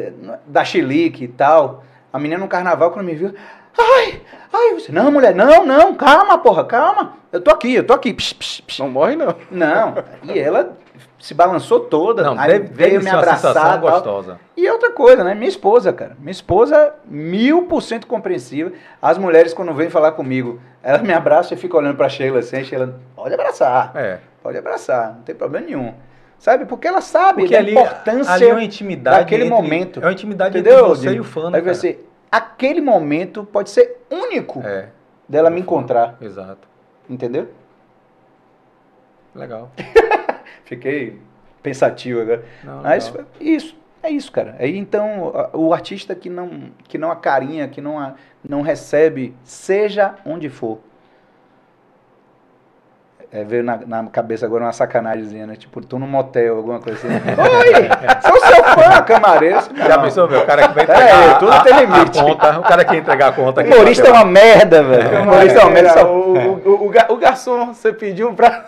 da 0.44 0.64
chilique 0.64 1.24
e 1.24 1.28
tal. 1.28 1.85
A 2.12 2.18
menina 2.18 2.40
no 2.40 2.48
carnaval, 2.48 2.90
quando 2.90 3.06
me 3.06 3.14
viu. 3.14 3.34
Ai, 3.78 4.20
ai, 4.52 4.74
você. 4.74 4.93
Não, 4.93 5.10
mulher, 5.10 5.34
não, 5.34 5.64
não, 5.64 5.94
calma, 5.94 6.36
porra, 6.39 6.64
calma. 6.64 7.14
Eu 7.32 7.40
tô 7.40 7.51
aqui, 7.51 7.74
eu 7.74 7.86
tô 7.86 7.94
aqui. 7.94 8.12
Psh, 8.12 8.34
psh, 8.34 8.60
psh. 8.60 8.78
Não 8.80 8.90
morre, 8.90 9.16
não. 9.16 9.34
Não, 9.51 9.94
e 10.24 10.39
ela 10.39 10.76
se 11.18 11.32
balançou 11.32 11.80
toda, 11.80 12.22
Não, 12.22 12.39
aí 12.39 12.59
veio 12.59 13.02
me 13.02 13.09
abraçar. 13.09 13.55
tal. 13.55 13.78
gostosa. 13.78 14.39
E 14.56 14.68
outra 14.68 14.90
coisa, 14.93 15.24
né? 15.24 15.34
Minha 15.34 15.48
esposa, 15.48 15.93
cara. 15.93 16.16
Minha 16.18 16.32
esposa, 16.32 16.94
mil 17.06 17.62
por 17.62 17.80
cento 17.80 18.06
compreensiva. 18.06 18.72
As 19.01 19.16
mulheres, 19.16 19.55
quando 19.55 19.72
vêm 19.72 19.89
falar 19.89 20.12
comigo, 20.12 20.60
elas 20.82 21.01
me 21.01 21.12
abraçam 21.14 21.56
e 21.56 21.60
ficam 21.60 21.80
olhando 21.80 21.97
pra 21.97 22.09
Sheila 22.10 22.40
assim. 22.40 22.62
Sheila, 22.64 23.01
pode 23.16 23.32
abraçar, 23.32 23.93
É. 23.97 24.18
pode 24.43 24.59
abraçar, 24.59 25.14
não 25.14 25.22
tem 25.22 25.34
problema 25.34 25.64
nenhum. 25.66 25.94
Sabe? 26.43 26.64
Porque 26.66 26.89
ela 26.89 27.01
sabe 27.01 27.43
Porque 27.43 27.55
da 27.55 27.60
ali, 27.60 27.70
importância 27.70 28.32
ali 28.32 28.48
é 28.48 28.52
uma 28.52 28.64
intimidade. 28.64 29.19
daquele 29.20 29.44
entre- 29.44 29.55
momento. 29.55 30.01
É 30.01 30.06
uma 30.06 30.12
intimidade 30.12 30.59
Entendeu, 30.59 30.78
entre 30.78 30.89
você 30.89 31.12
e 31.14 31.20
o 31.20 31.23
fã, 31.23 31.43
Aí 31.47 31.52
né, 31.52 31.52
vai 31.52 31.62
cara? 31.62 31.74
ser, 31.77 32.09
aquele 32.32 32.81
momento 32.81 33.44
pode 33.44 33.70
ser 33.70 34.05
único 34.10 34.60
É, 34.66 34.89
dela 35.28 35.48
me 35.51 35.60
encontrar, 35.60 36.16
exato. 36.20 36.66
entendeu? 37.09 37.47
Legal. 39.32 39.70
Fiquei 40.64 41.20
pensativo 41.62 42.20
agora. 42.23 42.44
Não, 42.64 42.82
Mas 42.82 43.09
legal. 43.09 43.27
isso, 43.40 43.77
é 44.02 44.10
isso, 44.10 44.32
cara. 44.32 44.56
Aí 44.59 44.77
então, 44.77 45.32
o 45.52 45.73
artista 45.73 46.12
que 46.12 46.28
não, 46.28 46.70
que 46.89 46.98
não 46.98 47.12
acarinha, 47.12 47.69
que 47.69 47.81
não, 47.81 48.01
a- 48.01 48.14
não 48.47 48.62
recebe, 48.62 49.32
seja 49.44 50.16
onde 50.27 50.48
for. 50.48 50.81
É, 53.34 53.42
veio 53.44 53.64
na, 53.64 53.78
na 53.86 54.04
cabeça 54.09 54.44
agora 54.44 54.64
uma 54.64 54.72
sacanagemzinha, 54.72 55.46
né? 55.46 55.56
Tipo, 55.56 55.80
tô 55.80 55.98
num 55.98 56.06
motel, 56.06 56.54
alguma 56.59 56.78
coisa 56.80 56.98
assim. 56.98 57.09
Oi! 57.16 57.88
Sou 58.30 58.40
seu 58.40 58.62
fã, 58.64 59.02
camareiro. 59.02 59.59
Já 59.74 59.98
pensou, 59.98 60.28
meu? 60.28 60.40
O 60.40 60.46
cara 60.46 60.68
que 60.68 60.74
vai 60.74 60.84
É, 60.84 60.92
entregar 60.92 61.38
tudo 61.38 61.52
a, 61.52 61.60
tem 61.60 61.72
a- 61.72 61.76
a 61.76 61.80
limite. 61.80 62.18
conta, 62.22 62.59
o 62.59 62.62
cara 62.62 62.84
que 62.84 62.96
entregar 62.96 63.28
a 63.28 63.32
conta. 63.32 63.60
aqui 63.62 63.72
Humorista 63.72 64.02
é 64.06 64.10
no 64.10 64.14
uma 64.16 64.18
papel. 64.26 64.32
merda, 64.32 64.82
velho. 64.82 65.22
Humorista 65.22 65.59
é 65.60 65.62
uma 65.62 65.70
merda. 65.70 65.90
Só... 65.94 66.12
o, 66.14 66.34
o, 66.68 66.86
o, 66.86 66.88
ga- 66.90 67.06
o 67.09 67.16
garçom, 67.16 67.72
você 67.72 67.90
pediu 67.90 68.34
pra. 68.34 68.66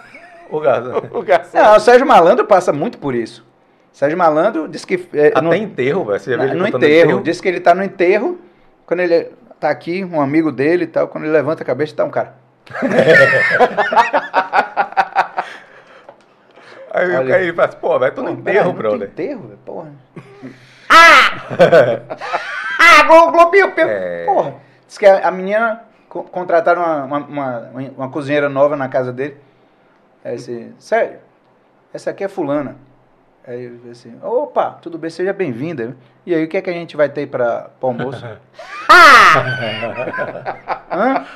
O 0.51 0.59
garçom. 0.61 1.03
O 1.13 1.23
garçom. 1.23 1.59
Não, 1.59 1.77
o 1.77 1.81
Sérgio 1.81 2.07
Malandro 2.07 2.47
passa 2.47 2.73
muito 2.73 2.97
por 2.97 3.15
isso. 3.15 3.45
Sérgio 3.93 4.17
Malandro 4.17 4.67
disse 4.67 4.87
que. 4.87 5.07
É, 5.13 5.27
Até 5.29 5.43
no, 5.43 5.55
enterro, 5.55 6.07
velho. 6.07 6.19
Você 6.19 6.31
já 6.31 6.37
viu 6.39 6.47
ele 6.49 6.59
no 6.59 6.67
enterro, 6.67 7.21
Disse 7.21 7.43
que 7.43 7.49
ele 7.49 7.61
tá 7.61 7.75
no 7.75 7.85
enterro. 7.85 8.39
Quando 8.87 9.01
ele 9.01 9.31
tá 9.61 9.69
aqui, 9.69 10.03
um 10.11 10.23
amigo 10.23 10.51
dele 10.51 10.85
e 10.85 10.87
tal, 10.87 11.07
quando 11.09 11.25
ele 11.25 11.33
levanta 11.35 11.63
a 11.63 11.67
cabeça, 11.67 11.95
tá 11.95 12.03
um 12.05 12.11
cara. 12.11 12.43
Aí 16.95 17.11
o 17.11 17.19
Olha. 17.19 17.29
cara 17.29 17.43
ele 17.43 17.53
fala 17.53 17.69
assim, 17.69 17.79
pô, 17.79 17.99
velho, 17.99 18.15
tô 18.15 18.23
no 18.23 18.31
enterro, 18.31 18.73
brother. 18.73 19.09
Enterro, 19.09 19.59
porra. 19.65 19.91
ah! 20.89 21.33
ah, 22.79 23.05
piu. 23.51 23.73
É. 23.77 24.25
Porra. 24.25 24.55
Diz 24.87 24.97
que 24.97 25.05
a, 25.05 25.27
a 25.27 25.31
menina 25.33 25.83
co- 26.09 26.23
contrataram 26.23 26.83
uma, 26.83 27.05
uma, 27.05 27.19
uma, 27.19 27.71
uma 27.97 28.09
cozinheira 28.11 28.49
nova 28.49 28.77
na 28.77 28.89
casa 28.89 29.13
dele. 29.13 29.37
Aí 30.25 30.37
assim, 30.37 30.73
sério, 30.79 31.19
essa 31.93 32.11
aqui 32.11 32.23
é 32.23 32.29
fulana. 32.29 32.77
Aí 33.47 33.65
eu 33.65 33.91
assim, 33.91 34.17
opa, 34.23 34.79
tudo 34.81 34.97
bem, 34.97 35.11
seja 35.11 35.33
bem-vinda. 35.33 35.97
E 36.25 36.35
aí, 36.35 36.45
o 36.45 36.49
que 36.49 36.57
é 36.57 36.63
que 36.63 36.71
a 36.71 36.73
gente 36.73 36.97
vai 36.97 37.09
ter 37.11 37.27
para 37.27 37.69
o 37.81 37.87
almoço? 37.87 38.25
Hã? 40.91 41.27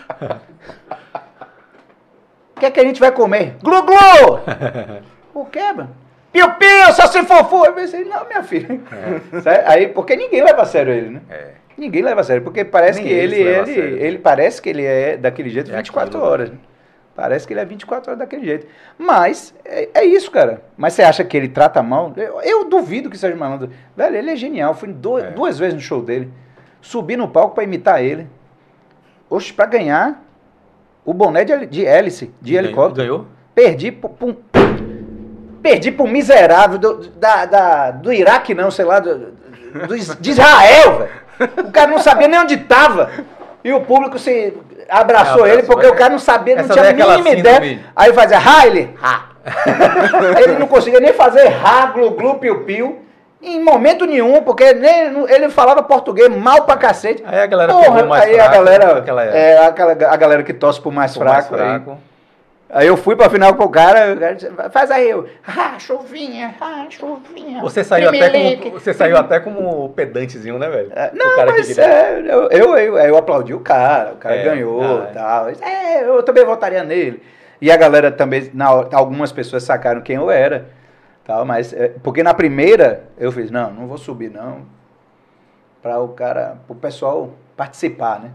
O 2.58 2.60
que 2.60 2.66
é 2.66 2.70
que 2.72 2.80
a 2.80 2.84
gente 2.84 2.98
vai 2.98 3.12
comer? 3.12 3.56
Glu, 3.62 3.82
glu! 3.84 4.40
O 5.32 5.44
que, 5.44 5.72
mano? 5.72 5.90
Piu, 6.32 6.50
piu, 6.54 6.92
só 6.94 7.06
se 7.06 7.22
fofu. 7.22 7.64
Eu 7.64 7.72
pensei, 7.72 8.04
não, 8.04 8.26
minha 8.26 8.42
filha. 8.42 8.80
Sabe? 9.40 9.62
Aí, 9.66 9.86
porque 9.88 10.16
ninguém 10.16 10.42
leva 10.42 10.62
a 10.62 10.64
sério 10.66 10.92
ele, 10.92 11.10
né? 11.10 11.20
É. 11.30 11.50
Ninguém 11.76 12.02
leva 12.02 12.20
a 12.22 12.24
sério, 12.24 12.42
porque 12.42 12.64
parece 12.64 12.98
Nem 12.98 13.06
que 13.08 13.14
ele 13.14 13.36
ele, 13.40 13.72
ele, 14.02 14.18
parece 14.18 14.60
que 14.60 14.68
ele 14.68 14.84
é 14.84 15.16
daquele 15.16 15.48
jeito 15.48 15.70
É 15.72 15.76
24 15.76 16.08
aquilo, 16.08 16.24
horas. 16.28 16.50
né? 16.50 16.56
Parece 17.14 17.46
que 17.46 17.52
ele 17.52 17.60
é 17.60 17.64
24 17.64 18.10
horas 18.10 18.18
daquele 18.18 18.44
jeito. 18.44 18.66
Mas 18.98 19.54
é, 19.64 19.88
é 19.94 20.04
isso, 20.04 20.28
cara. 20.32 20.60
Mas 20.76 20.94
você 20.94 21.02
acha 21.04 21.22
que 21.22 21.36
ele 21.36 21.48
trata 21.48 21.80
mal? 21.84 22.12
Eu, 22.16 22.40
eu 22.42 22.64
duvido 22.64 23.08
que 23.08 23.16
seja 23.16 23.36
malandro. 23.36 23.70
Velho, 23.96 24.16
ele 24.16 24.30
é 24.32 24.36
genial. 24.36 24.74
Fui 24.74 24.88
do- 24.88 25.18
É. 25.20 25.30
duas 25.30 25.56
vezes 25.56 25.74
no 25.74 25.80
show 25.80 26.02
dele. 26.02 26.28
Subi 26.80 27.16
no 27.16 27.28
palco 27.28 27.54
pra 27.54 27.62
imitar 27.62 28.02
ele. 28.02 28.26
Oxe, 29.30 29.52
pra 29.52 29.66
ganhar 29.66 30.20
o 31.08 31.14
boné 31.14 31.42
de, 31.42 31.64
de 31.66 31.86
hélice, 31.86 32.30
de 32.42 32.52
Ganhou- 32.52 32.66
helicóptero. 32.66 33.02
Ganhou? 33.06 33.26
Perdi 33.54 33.90
pro, 33.90 34.10
pro- 34.10 34.36
perdi 35.62 35.90
pro 35.90 36.06
miserável 36.06 36.78
do, 36.78 37.08
da, 37.16 37.46
da- 37.46 37.90
do 37.92 38.12
Iraque, 38.12 38.54
não, 38.54 38.70
sei 38.70 38.84
lá, 38.84 39.00
do, 39.00 39.32
do 39.86 39.96
de 40.20 40.30
Israel, 40.30 40.98
velho. 40.98 41.68
O 41.68 41.72
cara 41.72 41.90
não 41.90 41.98
sabia 41.98 42.28
nem 42.28 42.38
onde 42.38 42.58
tava. 42.58 43.10
E 43.64 43.72
o 43.72 43.80
público 43.80 44.18
se 44.18 44.52
abraçou 44.88 45.46
É, 45.46 45.54
ele 45.54 45.62
porque 45.62 45.86
o 45.86 45.94
cara 45.94 46.10
não 46.10 46.18
sabia, 46.18 46.56
não 46.56 46.64
Essa 46.64 46.72
tinha 46.74 46.84
a 46.84 46.88
é 46.88 46.90
aquela 46.90 47.16
mínima 47.18 47.36
ideia. 47.38 47.80
Aí 47.96 48.12
fazia 48.12 48.38
Haile, 48.38 48.90
ha. 49.02 49.28
ele 50.42 50.58
não 50.58 50.66
conseguia 50.66 51.00
nem 51.00 51.14
fazer 51.14 51.48
ha, 51.64 51.86
glu, 51.86 52.10
glu, 52.10 52.34
piu, 52.34 52.64
piu. 52.64 52.98
Em 53.40 53.62
momento 53.62 54.04
nenhum, 54.04 54.42
porque 54.42 54.72
nem, 54.74 55.24
ele 55.30 55.48
falava 55.48 55.80
português 55.82 56.28
mal 56.28 56.64
pra 56.64 56.76
cacete. 56.76 57.22
Aí 57.24 57.38
a 57.40 57.46
galera 57.46 57.72
Porra, 57.72 58.04
mais 58.04 58.24
aí 58.24 58.34
fraco, 58.34 58.48
a 58.50 58.52
galera, 58.52 58.98
aquela- 58.98 59.24
é, 59.24 59.66
aquela, 59.66 59.92
a 59.92 60.16
galera 60.16 60.42
que 60.42 60.52
torce 60.52 60.80
pro 60.80 60.90
mais 60.90 61.16
mais 61.16 61.46
fraco. 61.46 61.54
aí. 61.54 61.60
fraco. 61.70 61.98
Aí 62.70 62.86
eu 62.86 62.98
fui 62.98 63.16
pra 63.16 63.30
final 63.30 63.54
com 63.54 63.64
o 63.64 63.68
cara, 63.70 64.12
o 64.12 64.18
cara 64.18 64.34
disse, 64.34 64.50
faz 64.70 64.90
aí, 64.90 65.08
eu, 65.08 65.26
ah, 65.46 65.78
chuvinha, 65.78 66.54
ah, 66.60 66.84
chuvinha. 66.90 67.62
Você 67.62 67.82
saiu, 67.82 68.08
até 68.08 68.28
tremelique." 68.28 68.62
como, 68.64 68.78
você 68.80 68.92
saiu 68.92 69.16
até 69.16 69.40
como 69.40 69.88
pedantezinho, 69.90 70.58
né, 70.58 70.68
velho? 70.68 70.92
É, 70.94 71.10
Não, 71.14 71.34
mas 71.46 71.78
é, 71.78 72.20
eu, 72.28 72.48
eu, 72.50 72.76
eu, 72.76 72.98
eu 72.98 73.16
aplaudi 73.16 73.54
o 73.54 73.60
cara, 73.60 74.12
o 74.12 74.16
cara 74.16 74.34
É, 74.36 74.42
ganhou 74.42 74.82
ah, 74.82 75.04
e 75.06 75.10
é. 75.10 75.12
tal. 75.14 75.48
É, 75.48 76.04
eu 76.04 76.22
também 76.22 76.44
votaria 76.44 76.82
nele. 76.84 77.22
E 77.60 77.72
a 77.72 77.76
galera 77.76 78.10
também, 78.10 78.50
na 78.52 78.66
algumas 78.92 79.32
pessoas 79.32 79.62
sacaram 79.62 80.02
quem 80.02 80.16
eu 80.16 80.30
era. 80.30 80.66
Tal, 81.28 81.44
mas, 81.44 81.74
é, 81.74 81.88
porque 82.02 82.22
na 82.22 82.32
primeira 82.32 83.04
eu 83.18 83.30
fiz, 83.30 83.50
não, 83.50 83.70
não 83.70 83.86
vou 83.86 83.98
subir 83.98 84.30
não. 84.30 84.62
Pra 85.82 86.00
o 86.00 86.08
cara, 86.08 86.56
pro 86.66 86.74
pessoal 86.74 87.28
participar, 87.54 88.18
né? 88.18 88.30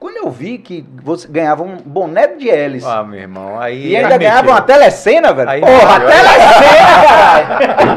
Quando 0.00 0.16
eu 0.16 0.30
vi 0.30 0.56
que 0.56 0.82
você 1.02 1.28
ganhava 1.28 1.62
um 1.62 1.76
boné 1.76 2.26
de 2.28 2.48
hélice. 2.48 2.86
Ah, 2.88 3.02
meu 3.04 3.20
irmão, 3.20 3.60
aí... 3.60 3.88
E 3.90 3.96
ainda 3.96 4.14
aí 4.14 4.18
ganhava 4.18 4.48
uma 4.48 4.62
telecena, 4.62 5.30
velho. 5.34 5.50
Aí 5.50 5.60
Porra, 5.60 5.98
mexeu. 5.98 6.08
telecena, 6.08 7.06
caralho. 7.06 7.96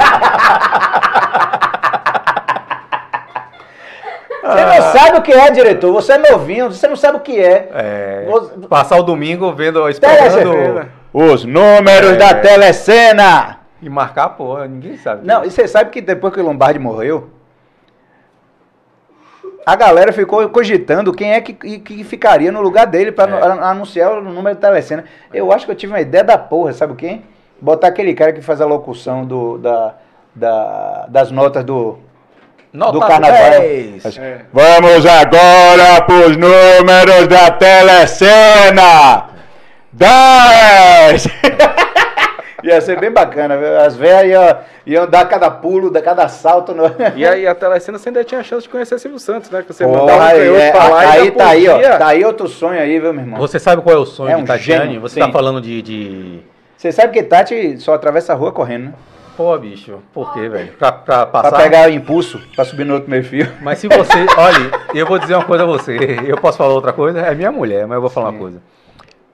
Você 4.44 4.66
não 4.66 4.82
sabe 4.92 5.18
o 5.18 5.22
que 5.22 5.32
é, 5.34 5.50
diretor. 5.52 5.94
Você 5.94 6.12
é 6.12 6.18
novinho, 6.18 6.72
você 6.72 6.88
não 6.90 6.96
sabe 6.98 7.18
o 7.18 7.22
que 7.22 7.40
é. 7.40 7.70
É, 7.74 8.26
Você- 8.30 8.68
passar 8.68 8.98
o 8.98 9.04
domingo 9.04 9.52
vendo, 9.54 9.80
Telecena. 9.82 10.14
esperando 10.28 10.90
Os 11.14 11.46
números 11.46 12.12
É. 12.12 12.18
da 12.18 12.34
telecena. 12.36 13.55
E 13.86 13.90
marcar, 13.90 14.30
pô, 14.30 14.58
ninguém 14.66 14.98
sabe. 14.98 15.26
Não, 15.28 15.46
e 15.46 15.52
você 15.52 15.68
sabe 15.68 15.92
que 15.92 16.02
depois 16.02 16.34
que 16.34 16.40
o 16.40 16.44
Lombardi 16.44 16.80
morreu, 16.80 17.30
a 19.66 19.76
galera 19.76 20.12
ficou 20.12 20.48
cogitando 20.50 21.14
quem 21.14 21.34
é 21.34 21.42
que, 21.42 21.54
que 21.54 22.04
ficaria 22.04 22.52
no 22.52 22.62
lugar 22.62 22.86
dele 22.88 23.12
pra 23.12 23.26
É. 23.30 23.42
anu- 23.44 23.64
anunciar 23.64 24.12
o 24.12 24.22
número 24.22 24.56
da 24.56 24.68
telecena. 24.70 25.06
Eu 25.34 25.52
acho 25.52 25.66
que 25.66 25.72
eu 25.72 25.76
tive 25.76 25.94
uma 25.94 26.02
ideia 26.02 26.24
da 26.24 26.38
porra, 26.38 26.74
sabe 26.74 26.96
quem? 26.96 27.24
Botar 27.62 27.88
aquele 27.88 28.14
cara 28.14 28.34
que 28.34 28.42
faz 28.42 28.60
a 28.62 28.66
locução 28.66 29.26
do, 29.26 29.58
da, 29.58 29.96
da- 30.36 31.06
das 31.10 31.32
notas 31.32 31.64
do, 31.64 32.00
Nota 32.74 32.92
do 32.94 33.00
carnaval. 33.00 33.38
10. 33.62 34.18
É. 34.18 34.42
Vamos 34.52 35.06
agora 35.06 36.02
pros 36.06 36.36
números 36.38 37.28
da 37.28 37.50
telecena! 37.52 39.30
10! 39.94 41.28
Ia 42.66 42.82
ser 42.82 43.00
bem 43.00 43.12
bacana, 43.12 43.58
viu? 43.58 43.78
as 43.80 43.96
velhas 43.96 44.32
iam, 44.32 44.58
iam 44.86 45.08
dar 45.08 45.26
cada 45.26 45.50
pulo, 45.52 45.90
dar 45.92 46.02
cada 46.02 46.28
salto. 46.28 46.74
No... 46.74 46.84
E 47.16 47.26
aí 47.26 47.46
a 47.46 47.54
telecena 47.54 47.98
você 47.98 48.10
ainda 48.10 48.24
tinha 48.24 48.42
chance 48.44 48.64
de 48.64 48.70
conhecer 48.70 48.98
Silvio 49.00 49.20
Santos, 49.20 49.50
né? 49.52 49.62
Que 49.62 49.74
você 49.74 49.86
Porra, 49.86 50.00
mandava 50.00 50.24
um 50.26 50.38
canhoto 50.38 50.60
é, 50.60 50.72
pra 50.72 50.88
lá 50.88 51.04
e 51.04 51.08
aí 51.08 51.20
ainda 51.22 51.32
tá 51.38 51.48
aí, 51.50 51.68
ó. 51.68 51.98
Tá 51.98 52.08
aí 52.08 52.26
outro 52.26 52.48
sonho 52.48 52.80
aí, 52.80 53.00
viu, 53.00 53.14
meu 53.14 53.24
irmão? 53.24 53.40
Você 53.40 53.60
sabe 53.60 53.82
qual 53.82 53.96
é 53.96 54.00
o 54.00 54.06
sonho 54.06 54.32
É 54.32 54.36
de 54.36 54.42
um 54.42 54.46
Tatiane? 54.46 54.86
gênio, 54.86 55.02
Você 55.02 55.16
sim. 55.16 55.20
tá 55.20 55.32
falando 55.32 55.62
de, 55.62 55.82
de... 55.82 56.40
Você 56.78 56.92
sabe 56.92 57.14
que 57.14 57.24
Tati 57.24 57.78
só 57.80 57.94
atravessa 57.94 58.34
a 58.34 58.36
rua 58.36 58.52
correndo, 58.52 58.86
né? 58.86 58.94
Pô, 59.38 59.58
bicho, 59.58 60.00
por 60.14 60.34
quê, 60.34 60.48
velho? 60.48 60.72
Pra, 60.80 60.92
pra 60.94 61.26
Pra 61.26 61.42
passar... 61.42 61.58
pegar 61.62 61.90
o 61.90 61.92
impulso, 61.92 62.40
pra 62.56 62.64
subir 62.64 62.86
no 62.86 62.94
outro 62.94 63.10
meio 63.10 63.24
fio. 63.24 63.52
Mas 63.62 63.80
se 63.80 63.88
você... 63.88 64.26
Olha, 64.38 64.72
eu 64.94 65.06
vou 65.06 65.20
dizer 65.20 65.36
uma 65.36 65.44
coisa 65.44 65.64
a 65.66 65.68
você. 65.68 65.98
Eu 66.26 66.38
posso 66.38 66.58
falar 66.58 66.74
outra 66.74 66.94
coisa? 66.94 67.20
É 67.20 67.36
minha 67.36 67.52
mulher, 67.52 67.86
mas 67.86 67.96
eu 67.96 68.02
vou 68.02 68.10
falar 68.10 68.30
uma 68.30 68.40
coisa. 68.40 68.62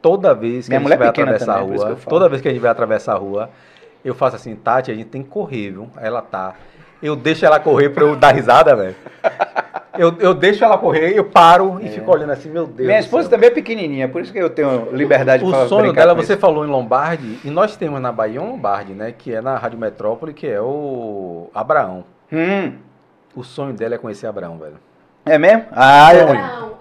Toda 0.01 0.33
vez 0.33 0.65
que 0.65 0.71
Minha 0.71 0.79
a 0.79 0.89
gente 0.89 0.97
vai 0.97 1.07
é 1.07 1.11
pequena 1.11 1.31
atravessar 1.31 1.53
também, 1.59 1.69
a 1.69 1.71
que 1.77 1.81
rua, 1.83 1.89
eu 1.91 1.97
falo. 1.97 2.09
toda 2.09 2.29
vez 2.29 2.41
que 2.41 2.47
a 2.47 2.51
gente 2.51 2.61
vai 2.61 2.71
atravessar 2.71 3.13
a 3.13 3.17
rua, 3.17 3.49
eu 4.03 4.15
faço 4.15 4.35
assim, 4.35 4.55
Tati, 4.55 4.89
a 4.91 4.95
gente 4.95 5.07
tem 5.09 5.21
que 5.21 5.29
correr, 5.29 5.71
viu? 5.71 5.89
Aí 5.95 6.07
ela 6.07 6.21
tá. 6.21 6.55
Eu 7.03 7.15
deixo 7.15 7.45
ela 7.45 7.59
correr 7.59 7.89
pra 7.89 8.03
eu 8.03 8.15
dar 8.15 8.31
risada, 8.33 8.75
velho. 8.75 8.95
Eu, 9.97 10.15
eu 10.19 10.33
deixo 10.33 10.63
ela 10.63 10.77
correr, 10.77 11.15
eu 11.17 11.25
paro 11.25 11.77
e 11.81 11.89
fico 11.89 12.09
olhando 12.11 12.31
assim, 12.31 12.49
meu 12.49 12.65
Deus. 12.65 12.79
É. 12.79 12.83
Minha 12.83 12.99
esposa 12.99 13.23
céu. 13.23 13.31
também 13.31 13.49
é 13.49 13.53
pequenininha, 13.53 14.07
por 14.07 14.21
isso 14.21 14.31
que 14.31 14.39
eu 14.39 14.49
tenho 14.49 14.87
liberdade 14.93 15.43
O 15.43 15.49
pra 15.49 15.67
sonho 15.67 15.91
dela, 15.91 16.15
com 16.15 16.21
você 16.23 16.33
isso. 16.33 16.41
falou 16.41 16.65
em 16.65 16.69
Lombardi, 16.69 17.39
e 17.43 17.49
nós 17.49 17.75
temos 17.75 17.99
na 18.01 18.11
Bahia 18.11 18.41
um 18.41 18.51
Lombardi, 18.51 18.93
né? 18.93 19.13
Que 19.15 19.33
é 19.35 19.41
na 19.41 19.57
Rádio 19.57 19.77
Metrópole, 19.77 20.33
que 20.33 20.47
é 20.47 20.61
o 20.61 21.49
Abraão. 21.53 22.05
Hum, 22.31 22.73
O 23.35 23.43
sonho 23.43 23.73
dela 23.73 23.95
é 23.95 23.97
conhecer 23.97 24.27
Abraão, 24.27 24.57
velho. 24.57 24.75
é 25.25 25.37
mesmo? 25.37 25.65
Ah. 25.71 26.07
Abraão, 26.09 26.71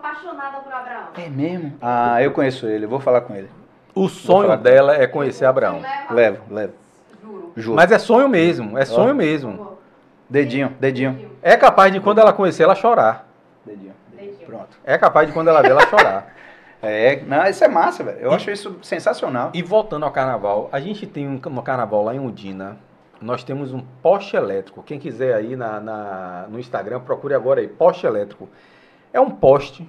apaixonada 0.00 0.58
por 0.58 0.72
Abraão. 0.72 1.08
É 1.16 1.28
mesmo? 1.28 1.72
Ah, 1.80 2.22
eu 2.22 2.32
conheço 2.32 2.66
ele, 2.66 2.86
eu 2.86 2.88
vou 2.88 3.00
falar 3.00 3.20
com 3.22 3.34
ele. 3.34 3.48
O 3.94 4.08
sonho 4.08 4.56
dela 4.56 4.96
é 4.96 5.06
conhecer 5.06 5.44
Abraão. 5.44 5.82
Levo, 6.10 6.42
levo. 6.52 6.72
Juro. 7.22 7.52
Juro. 7.56 7.76
Mas 7.76 7.92
é 7.92 7.98
sonho 7.98 8.28
mesmo, 8.28 8.78
é 8.78 8.84
sonho 8.84 9.14
mesmo. 9.14 9.78
Dedinho, 10.28 10.74
dedinho. 10.80 11.30
É 11.42 11.56
capaz 11.56 11.92
de 11.92 12.00
quando 12.00 12.18
ela 12.20 12.32
conhecer 12.32 12.62
ela 12.62 12.74
chorar. 12.74 13.26
Dedinho. 13.64 13.94
Dedinho. 14.14 14.46
Pronto. 14.46 14.76
É 14.84 14.96
capaz 14.96 15.26
de 15.28 15.32
quando 15.34 15.48
ela 15.48 15.60
ver 15.62 15.70
ela 15.70 15.86
chorar. 15.86 16.34
É, 16.82 17.20
não, 17.26 17.46
isso 17.46 17.62
é 17.62 17.68
massa, 17.68 18.02
velho. 18.02 18.20
Eu 18.20 18.32
acho 18.32 18.50
isso 18.50 18.78
sensacional. 18.80 19.50
E 19.52 19.62
voltando 19.62 20.02
ao 20.06 20.10
carnaval, 20.10 20.70
a 20.72 20.80
gente 20.80 21.06
tem 21.06 21.28
um, 21.28 21.38
no 21.50 21.62
carnaval 21.62 22.02
lá 22.02 22.14
em 22.14 22.18
Undina, 22.18 22.78
nós 23.20 23.44
temos 23.44 23.74
um 23.74 23.82
poste 24.02 24.34
elétrico. 24.34 24.82
Quem 24.82 24.98
quiser 24.98 25.34
aí 25.34 25.56
na, 25.56 25.78
na- 25.78 26.46
no 26.48 26.58
Instagram, 26.58 27.00
procure 27.00 27.34
agora 27.34 27.60
aí, 27.60 27.68
poste 27.68 28.06
elétrico. 28.06 28.48
É 29.12 29.20
um 29.20 29.30
poste 29.30 29.86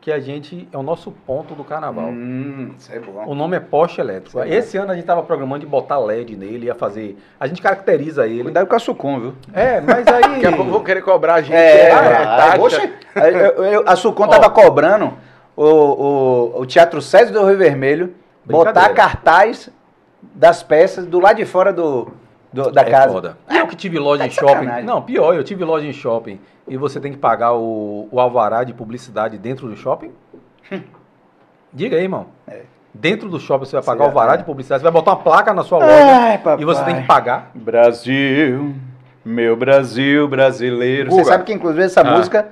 que 0.00 0.12
a 0.12 0.20
gente, 0.20 0.68
é 0.70 0.76
o 0.76 0.82
nosso 0.82 1.10
ponto 1.10 1.54
do 1.54 1.64
carnaval. 1.64 2.06
Hum, 2.08 2.74
isso 2.78 2.92
é 2.92 2.98
bom. 2.98 3.24
O 3.26 3.34
nome 3.34 3.56
é 3.56 3.60
poste 3.60 4.00
elétrico. 4.02 4.28
Isso 4.28 4.40
é. 4.40 4.48
Esse 4.54 4.76
ano 4.76 4.90
a 4.90 4.94
gente 4.94 5.04
estava 5.04 5.22
programando 5.22 5.60
de 5.60 5.66
botar 5.66 5.98
LED 5.98 6.36
nele, 6.36 6.66
ia 6.66 6.74
fazer. 6.74 7.16
A 7.40 7.46
gente 7.46 7.62
caracteriza 7.62 8.26
ele. 8.26 8.42
Cuidado 8.42 8.66
com 8.66 8.76
a 8.76 8.78
Sucom, 8.78 9.18
viu? 9.18 9.34
É, 9.54 9.80
mas 9.80 10.06
aí. 10.06 10.20
Daqui 10.34 10.46
a 10.46 10.52
pouco 10.52 10.70
vão 10.70 10.84
querer 10.84 11.00
cobrar 11.00 11.34
a 11.36 11.40
gente. 11.40 11.54
É, 11.56 11.90
Ah, 11.90 12.52
ah, 13.14 13.30
eu- 13.30 13.64
eu- 13.64 13.84
a 13.86 13.96
Sucom 13.96 14.28
tava 14.28 14.50
cobrando 14.50 15.14
o, 15.56 15.64
o, 15.64 16.60
o 16.60 16.66
Teatro 16.66 17.00
César 17.00 17.32
do 17.32 17.46
Rio 17.46 17.56
Vermelho 17.56 18.12
botar 18.44 18.90
cartaz 18.90 19.70
das 20.22 20.62
peças 20.62 21.06
do 21.06 21.18
lado 21.18 21.36
de 21.36 21.46
fora 21.46 21.72
do, 21.72 22.08
do- 22.54 22.70
da 22.70 22.80
é 22.82 22.90
casa. 22.90 23.12
foda. 23.12 23.38
E 23.50 23.56
eu 23.58 23.66
que 23.66 23.76
tive 23.76 23.98
loja 23.98 24.20
Tá 24.22 24.26
em 24.26 24.30
shopping. 24.30 24.48
sacanagem. 24.52 24.84
Não, 24.84 25.02
pior, 25.02 25.34
eu 25.34 25.42
tive 25.44 25.64
loja 25.64 25.86
em 25.86 25.92
shopping 25.92 26.38
e 26.68 26.76
você 26.76 27.00
tem 27.00 27.12
que 27.12 27.18
pagar 27.18 27.52
o, 27.54 28.08
o 28.10 28.20
alvará 28.20 28.64
de 28.64 28.72
publicidade 28.72 29.36
dentro 29.38 29.68
do 29.68 29.76
shopping? 29.76 30.10
Diga 31.72 31.96
aí, 31.96 32.02
irmão. 32.04 32.26
Dentro 32.92 33.28
do 33.28 33.40
shopping 33.40 33.64
você 33.64 33.76
vai 33.76 33.84
pagar 33.84 34.06
o 34.08 34.12
vará 34.12 34.36
de 34.36 34.44
publicidade, 34.44 34.80
você 34.80 34.84
vai 34.84 34.92
botar 34.92 35.12
uma 35.12 35.16
placa 35.22 35.52
na 35.52 35.64
sua 35.64 35.78
loja 35.78 35.92
Ai, 35.92 36.38
papai. 36.38 36.62
e 36.62 36.64
você 36.64 36.84
tem 36.84 36.96
que 37.00 37.06
pagar. 37.08 37.50
Brasil, 37.52 38.74
meu 39.24 39.56
Brasil 39.56 40.28
brasileiro. 40.28 41.10
Você 41.10 41.24
sabe 41.24 41.42
que, 41.42 41.52
inclusive, 41.52 41.82
essa 41.82 42.02
Ah. 42.02 42.04
música 42.16 42.46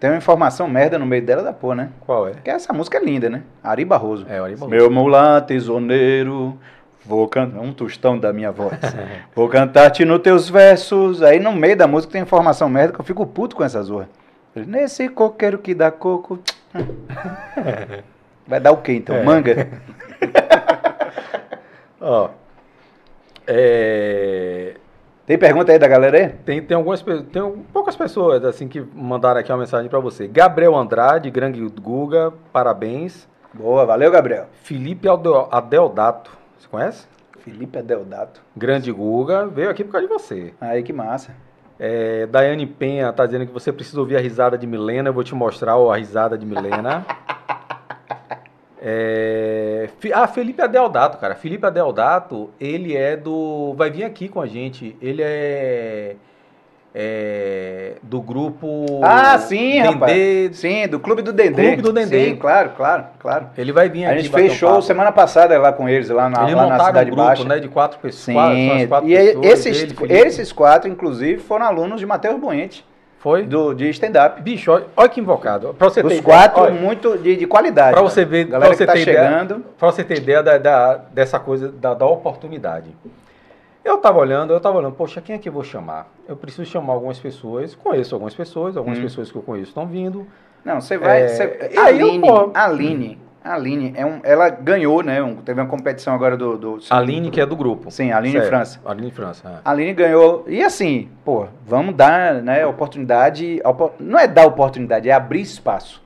tem 0.00 0.10
uma 0.10 0.16
informação 0.16 0.66
merda 0.66 0.98
no 0.98 1.06
meio 1.06 1.24
dela 1.24 1.44
da 1.44 1.52
porra, 1.52 1.76
né? 1.76 1.88
Qual 2.00 2.26
é? 2.26 2.32
Porque 2.32 2.50
essa 2.50 2.72
música 2.72 2.98
é 2.98 3.04
linda, 3.04 3.30
né? 3.30 3.42
Ari 3.62 3.84
Barroso. 3.84 4.26
É, 4.28 4.40
aí, 4.40 4.56
bom. 4.56 4.66
Meu 4.66 4.90
mulato 4.90 5.46
tesoneiro, 5.46 6.58
vou 7.04 7.26
cantar 7.28 7.60
um 7.60 7.72
tostão 7.72 8.18
da 8.18 8.32
minha 8.32 8.52
voz. 8.52 8.78
vou 9.34 9.48
cantar-te 9.48 10.04
nos 10.04 10.20
teus 10.20 10.48
versos. 10.48 11.22
Aí 11.22 11.38
no 11.38 11.52
meio 11.52 11.76
da 11.76 11.86
música 11.86 12.12
tem 12.12 12.22
informação 12.22 12.68
merda 12.68 12.92
que 12.94 13.00
eu 13.00 13.04
fico 13.04 13.26
puto 13.26 13.56
com 13.56 13.64
essa 13.64 13.82
zorra. 13.82 14.08
Nesse 14.54 15.08
coqueiro 15.08 15.58
que 15.58 15.74
dá 15.74 15.90
coco. 15.90 16.38
Vai 18.46 18.60
dar 18.60 18.72
o 18.72 18.78
quê 18.78 18.94
então? 18.94 19.14
É. 19.14 19.22
Manga? 19.22 19.68
Ó. 22.00 22.30
É, 23.46 24.74
Tem 25.26 25.38
pergunta 25.38 25.72
aí 25.72 25.78
da 25.78 25.88
galera 25.88 26.18
aí? 26.18 26.28
Tem, 26.28 26.62
tem 26.62 26.76
algumas 26.76 27.02
tem 27.02 27.64
poucas 27.72 27.96
pessoas 27.96 28.44
assim 28.44 28.68
que 28.68 28.80
mandaram 28.94 29.40
aqui 29.40 29.50
uma 29.50 29.58
mensagem 29.58 29.88
pra 29.88 29.98
você. 29.98 30.26
Gabriel 30.26 30.76
Andrade, 30.76 31.30
Grande 31.30 31.60
Guga, 31.80 32.32
parabéns. 32.52 33.26
Boa, 33.52 33.86
valeu, 33.86 34.10
Gabriel. 34.10 34.46
Felipe 34.62 35.08
Adeldato, 35.50 36.30
você 36.68 36.70
conhece? 36.70 37.06
Felipe 37.40 37.78
Adeldato. 37.78 38.42
Grande 38.56 38.92
Guga, 38.92 39.46
veio 39.46 39.70
aqui 39.70 39.82
por 39.82 39.92
causa 39.92 40.06
de 40.06 40.12
você. 40.12 40.52
Aí 40.60 40.82
que 40.82 40.92
massa. 40.92 41.34
É, 41.78 42.26
Daiane 42.26 42.66
Penha 42.66 43.12
tá 43.12 43.24
dizendo 43.24 43.46
que 43.46 43.52
você 43.52 43.72
precisa 43.72 44.00
ouvir 44.00 44.16
a 44.16 44.20
risada 44.20 44.58
de 44.58 44.66
Milena. 44.66 45.08
Eu 45.08 45.14
vou 45.14 45.24
te 45.24 45.34
mostrar 45.34 45.76
ó, 45.76 45.92
a 45.92 45.96
risada 45.96 46.36
de 46.36 46.44
Milena. 46.44 47.06
É, 48.80 49.90
ah, 50.14 50.28
Felipe 50.28 50.62
Adeldato, 50.62 51.18
cara. 51.18 51.34
Felipe 51.34 51.66
Adeldato, 51.66 52.50
ele 52.60 52.96
é 52.96 53.16
do. 53.16 53.74
Vai 53.76 53.90
vir 53.90 54.04
aqui 54.04 54.28
com 54.28 54.40
a 54.40 54.46
gente. 54.46 54.96
Ele 55.02 55.20
é. 55.20 56.14
É, 56.94 57.92
do 58.02 58.20
grupo. 58.20 59.00
Ah, 59.02 59.38
sim, 59.38 59.82
Dendê. 59.82 59.88
rapaz. 59.88 60.56
Sim, 60.56 60.88
do 60.88 60.98
Clube 60.98 61.22
do 61.22 61.32
Dendê. 61.32 61.68
Clube 61.68 61.82
do 61.82 61.92
Dendê. 61.92 62.24
Sim, 62.30 62.36
claro, 62.36 62.70
claro, 62.76 63.04
claro. 63.18 63.46
Ele 63.56 63.72
vai 63.72 63.88
vir 63.88 64.04
A 64.06 64.10
aqui. 64.10 64.20
gente 64.20 64.30
bater 64.30 64.50
fez 64.50 64.62
um 64.62 64.80
semana 64.82 65.12
passada 65.12 65.56
lá 65.58 65.72
com 65.72 65.88
eles, 65.88 66.08
lá 66.08 66.28
na, 66.28 66.42
Eles 66.44 66.54
lá 66.54 66.62
na 66.62 66.68
montaram 66.70 66.84
um 66.84 66.86
Cidade 66.88 67.10
grupo, 67.10 67.26
Baixa. 67.26 67.44
né? 67.44 67.58
De 67.60 67.68
quatro 67.68 67.98
pessoas. 68.00 68.54
Sim, 68.56 68.86
quatro- 68.88 69.08
e 69.08 69.16
pessoas, 69.16 69.46
esses, 69.46 69.82
ele, 69.82 69.94
Felipe. 69.94 70.12
esses 70.14 70.52
quatro, 70.52 70.88
inclusive, 70.90 71.38
foram 71.40 71.66
alunos 71.66 72.00
de 72.00 72.06
Matheus 72.06 72.38
Buente, 72.40 72.84
Foi? 73.18 73.42
do, 73.44 73.74
de 73.74 73.88
stand-up. 73.90 74.40
Bicho, 74.42 74.70
olha, 74.72 74.86
olha 74.96 75.08
que 75.08 75.20
invocado. 75.20 75.74
Pra 75.78 75.88
você 75.90 76.00
ter 76.00 76.06
Os 76.06 76.12
ideia, 76.14 76.22
quatro, 76.24 76.62
olha, 76.62 76.74
muito 76.74 77.16
de, 77.18 77.36
de 77.36 77.46
qualidade. 77.46 77.92
Pra 77.92 78.00
cara. 78.02 78.10
você 78.10 78.24
ver- 78.24 78.44
Galera 78.46 78.70
pra 78.70 78.76
você 78.76 78.86
tá 78.86 78.92
ter 78.94 79.02
ideia. 79.02 79.18
chegando. 79.28 79.64
Pra 79.78 79.90
você 79.92 80.02
ter 80.04 80.16
ideia 80.18 80.42
da, 80.42 80.58
da- 80.58 81.00
dessa 81.12 81.38
coisa, 81.38 81.68
da, 81.70 81.94
da 81.94 82.06
oportunidade. 82.06 82.86
Eu 83.88 83.96
tava 83.98 84.18
olhando, 84.18 84.52
eu 84.52 84.60
tava 84.60 84.76
olhando, 84.76 84.92
poxa, 84.94 85.20
quem 85.22 85.34
é 85.34 85.38
que 85.38 85.48
eu 85.48 85.52
vou 85.52 85.64
chamar? 85.64 86.08
Eu 86.28 86.36
preciso 86.36 86.66
chamar 86.66 86.92
algumas 86.92 87.18
pessoas, 87.18 87.74
conheço 87.74 88.14
algumas 88.14 88.34
pessoas, 88.34 88.76
algumas 88.76 88.98
Hum. 88.98 89.02
pessoas 89.02 89.32
que 89.32 89.38
eu 89.38 89.42
conheço 89.42 89.70
estão 89.70 89.86
vindo. 89.86 90.26
Não, 90.62 90.78
você 90.80 90.98
vai. 90.98 91.22
É, 91.22 91.28
você- 91.28 91.70
e 91.72 91.78
aí 91.78 91.98
eu, 91.98 92.06
Aline, 92.08 92.28
Aline, 92.52 93.18
Aline, 93.42 93.92
é 93.96 94.04
um, 94.04 94.20
ela 94.24 94.50
ganhou, 94.50 95.02
né? 95.02 95.22
um- 95.22 95.36
teve 95.36 95.58
uma 95.58 95.66
competição 95.66 96.12
agora 96.12 96.36
do. 96.36 96.58
do 96.58 96.78
Aline, 96.90 97.30
que 97.30 97.40
é 97.40 97.46
do 97.46 97.56
grupo. 97.56 97.90
Sim, 97.90 98.12
Aline 98.12 98.32
Certo. 98.34 98.48
França. 98.48 98.80
Aline 98.84 99.10
França. 99.10 99.48
é. 99.48 99.52
Aline 99.64 99.94
ganhou. 99.94 100.44
E 100.46 100.62
assim, 100.62 101.08
pô, 101.24 101.46
vamos 101.64 101.94
dar, 101.94 102.34
né, 102.42 102.66
oportunidade. 102.66 103.58
opo- 103.64 103.92
Não 103.98 104.18
é 104.18 104.26
dar 104.28 104.46
oportunidade, 104.46 105.08
é 105.08 105.12
abrir 105.12 105.40
espaço. 105.40 106.02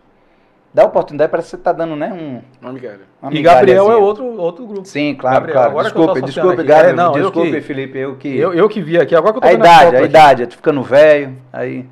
Dar 0.75 0.87
oportunidade 0.87 1.31
parece 1.31 1.51
que 1.51 1.57
você 1.57 1.63
tá 1.63 1.71
dando, 1.73 1.95
né, 1.95 2.11
um. 2.13 2.41
Uma 2.63 2.73
migalha. 2.73 3.01
uma 3.21 3.33
E 3.35 3.43
Gabriel 3.43 3.93
é 3.93 3.97
outro, 3.97 4.25
outro 4.41 4.67
grupo. 4.67 4.87
Sim, 4.89 5.15
claro, 5.15 5.35
Gabriel, 5.37 5.55
claro. 5.55 5.71
agora 5.71 5.89
eu 5.89 5.93
Desculpe, 5.93 6.23
desculpe, 6.23 6.55
aqui. 6.55 6.65
Gabriel. 6.65 6.91
É, 6.91 6.93
não, 6.95 7.17
eu 7.17 7.23
desculpe, 7.25 7.51
que- 7.51 7.61
Felipe, 7.61 7.99
eu 7.99 8.17
que. 8.17 8.37
Eu, 8.39 8.55
eu 8.55 8.69
que 8.71 8.81
vi 8.81 8.99
aqui, 8.99 9.15
agora 9.15 9.33
que 9.33 9.37
eu 9.39 9.43
tô 9.43 9.49
a 9.49 9.53
idade, 9.53 9.95
a 9.97 9.99
aqui. 9.99 10.09
idade, 10.09 10.43
eu 10.45 10.47
tô 10.49 10.57
ficando 10.57 10.83
velho. 10.83 11.37
Aí. 11.53 11.85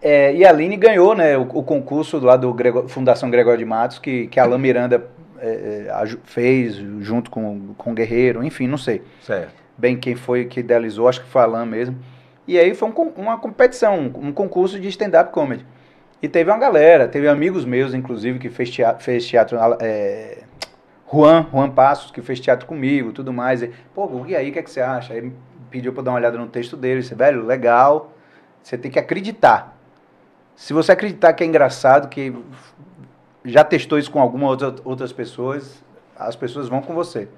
É, 0.00 0.32
e 0.34 0.44
a 0.44 0.50
Aline 0.50 0.76
ganhou, 0.76 1.16
né, 1.16 1.36
o, 1.36 1.42
o 1.42 1.62
concurso 1.64 2.20
lá 2.20 2.36
do 2.36 2.52
Grego- 2.54 2.86
Fundação 2.88 3.28
Gregório 3.30 3.58
de 3.58 3.64
Matos, 3.64 3.98
que, 3.98 4.28
que 4.28 4.38
a 4.38 4.44
Alain 4.44 4.58
Miranda 4.60 5.04
é, 5.40 5.88
é, 5.88 6.06
fez 6.22 6.76
junto 7.00 7.28
com, 7.30 7.74
com 7.76 7.90
o 7.90 7.94
Guerreiro, 7.94 8.44
enfim, 8.44 8.68
não 8.68 8.78
sei 8.78 9.02
Certo. 9.22 9.52
bem 9.76 9.96
quem 9.96 10.14
foi 10.14 10.44
que 10.44 10.60
idealizou, 10.60 11.08
acho 11.08 11.22
que 11.22 11.26
foi 11.26 11.40
a 11.42 11.44
Alain 11.44 11.66
mesmo. 11.66 11.96
E 12.46 12.56
aí 12.56 12.72
foi 12.74 12.88
um 12.88 13.12
uma 13.16 13.36
competição, 13.38 14.12
um 14.14 14.30
concurso 14.32 14.78
de 14.78 14.86
stand-up 14.88 15.32
comedy. 15.32 15.66
E 16.26 16.28
teve 16.28 16.50
uma 16.50 16.58
galera, 16.58 17.06
teve 17.06 17.28
amigos 17.28 17.64
meus, 17.64 17.94
inclusive, 17.94 18.40
que 18.40 18.50
fez 18.50 18.68
teatro, 18.68 19.04
fez 19.04 19.24
teatro 19.24 19.56
é, 19.78 20.42
Juan, 21.08 21.46
Juan 21.52 21.70
Passos, 21.70 22.10
que 22.10 22.20
fez 22.20 22.40
teatro 22.40 22.66
comigo, 22.66 23.12
tudo 23.12 23.32
mais. 23.32 23.62
E, 23.62 23.70
Pô, 23.94 24.26
e 24.26 24.34
aí, 24.34 24.50
o 24.50 24.52
que, 24.52 24.58
é 24.58 24.62
que 24.64 24.68
você 24.68 24.80
acha? 24.80 25.14
Aí 25.14 25.32
pediu 25.70 25.94
eu 25.94 26.02
dar 26.02 26.10
uma 26.10 26.16
olhada 26.16 26.36
no 26.36 26.48
texto 26.48 26.76
dele. 26.76 27.00
Disse, 27.00 27.14
velho, 27.14 27.46
legal, 27.46 28.12
você 28.60 28.76
tem 28.76 28.90
que 28.90 28.98
acreditar. 28.98 29.78
Se 30.56 30.72
você 30.72 30.90
acreditar 30.90 31.32
que 31.32 31.44
é 31.44 31.46
engraçado, 31.46 32.08
que 32.08 32.34
já 33.44 33.62
testou 33.62 33.96
isso 33.96 34.10
com 34.10 34.20
algumas 34.20 34.60
outra, 34.60 34.82
outras 34.84 35.12
pessoas, 35.12 35.80
as 36.18 36.34
pessoas 36.34 36.66
vão 36.66 36.82
com 36.82 36.92
você. 36.92 37.28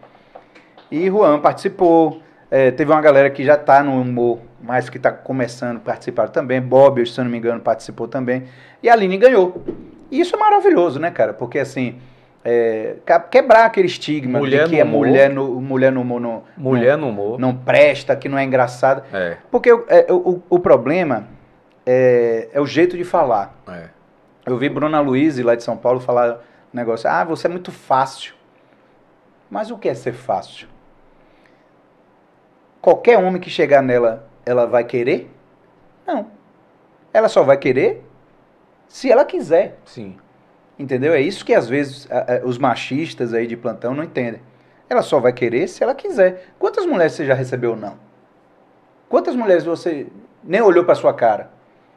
E 0.91 1.09
Juan 1.09 1.41
participou. 1.41 2.23
É, 2.51 2.71
teve 2.71 2.91
uma 2.91 3.01
galera 3.01 3.29
que 3.31 3.45
já 3.45 3.55
está 3.55 3.83
no 3.83 4.01
humor, 4.01 4.39
mas 4.63 4.89
que 4.89 4.97
está 4.97 5.11
começando 5.13 5.77
a 5.77 5.81
participar 5.81 6.29
também. 6.29 6.61
Bob, 6.61 7.05
se 7.07 7.19
eu 7.19 7.25
não 7.25 7.31
me 7.31 7.39
engano, 7.39 7.61
participou 7.61 8.09
também. 8.09 8.45
E 8.83 8.89
a 8.89 8.93
Aline 8.93 9.17
ganhou. 9.19 9.63
E 10.11 10.21
isso 10.21 10.35
é 10.35 10.39
maravilhoso, 10.39 10.99
né, 10.99 11.11
cara? 11.11 11.33
Porque 11.35 11.59
assim, 11.59 11.99
é, 12.45 12.97
quebrar 13.31 13.67
aquele 13.67 13.87
estigma 13.87 14.39
Mulher 14.39 14.65
de 14.65 14.71
que 14.71 14.81
é 14.81 14.85
humor. 14.85 15.07
mulher 15.07 15.31
no, 15.31 15.61
mulher 15.61 15.93
no 15.93 16.01
humor 16.01 16.21
não, 16.21 16.43
Mulher 16.57 16.97
no 16.97 17.09
humor. 17.09 17.39
não, 17.39 17.55
presta, 17.55 18.17
que 18.17 18.29
não 18.29 18.39
é 18.39 18.45
engraçada. 18.45 19.05
É, 19.13 19.37
Porque 19.51 19.71
o- 19.73 19.85
é, 19.89 20.07
o, 20.11 20.43
o 20.49 20.59
problema 20.59 21.29
é, 21.85 22.49
é 22.53 22.61
o 22.61 22.67
jeito 22.67 22.97
de 22.97 23.05
falar. 23.05 23.55
é. 23.69 23.89
Eu 24.47 24.57
vi 24.57 24.71
Bruna 24.71 24.99
Luiz, 25.01 25.39
lá 25.41 25.55
de 25.55 25.63
São 25.63 25.77
Paulo, 25.77 26.01
falar 26.01 26.37
um 26.73 26.77
negócio. 26.77 27.07
Ah, 27.11 27.23
você 27.23 27.47
é 27.47 27.51
muito 27.51 27.71
fácil. 27.71 28.33
Mas 29.51 29.71
o 29.71 29.77
que 29.77 29.91
é 29.91 29.95
ser 29.95 30.15
fácil? 30.15 30.67
Qualquer 32.81 33.19
homem 33.19 33.41
que 33.41 33.51
chegar 33.51 33.83
nela, 33.83 34.29
ela 34.47 34.67
vai 34.67 34.85
querer? 34.85 35.31
Não. 36.07 36.27
Ela 37.13 37.29
só 37.29 37.43
vai 37.43 37.57
querer 37.57 38.05
se 38.87 39.11
ela 39.11 39.25
quiser. 39.25 39.79
Sim. 39.85 40.17
Entendeu? 40.79 41.13
É 41.13 41.21
isso 41.21 41.45
que 41.45 41.55
às 41.55 41.69
vezes 41.69 42.07
a- 42.11 42.35
a- 42.37 42.47
os 42.47 42.57
machistas 42.57 43.35
aí 43.35 43.47
de 43.47 43.57
plantão 43.57 43.95
não 43.95 44.05
entendem. 44.05 44.41
Ela 44.89 45.03
só 45.03 45.19
vai 45.19 45.33
querer 45.33 45.69
se 45.69 45.83
ela 45.83 45.95
quiser. 45.95 46.51
Quantas 46.59 46.87
mulheres 46.87 47.13
você 47.13 47.27
já 47.27 47.35
recebeu 47.35 47.77
não? 47.77 47.99
Quantas 49.09 49.35
mulheres 49.35 49.65
você 49.65 50.07
nem 50.43 50.61
olhou 50.63 50.85
para 50.85 50.95
sua 50.95 51.13
cara? 51.13 51.51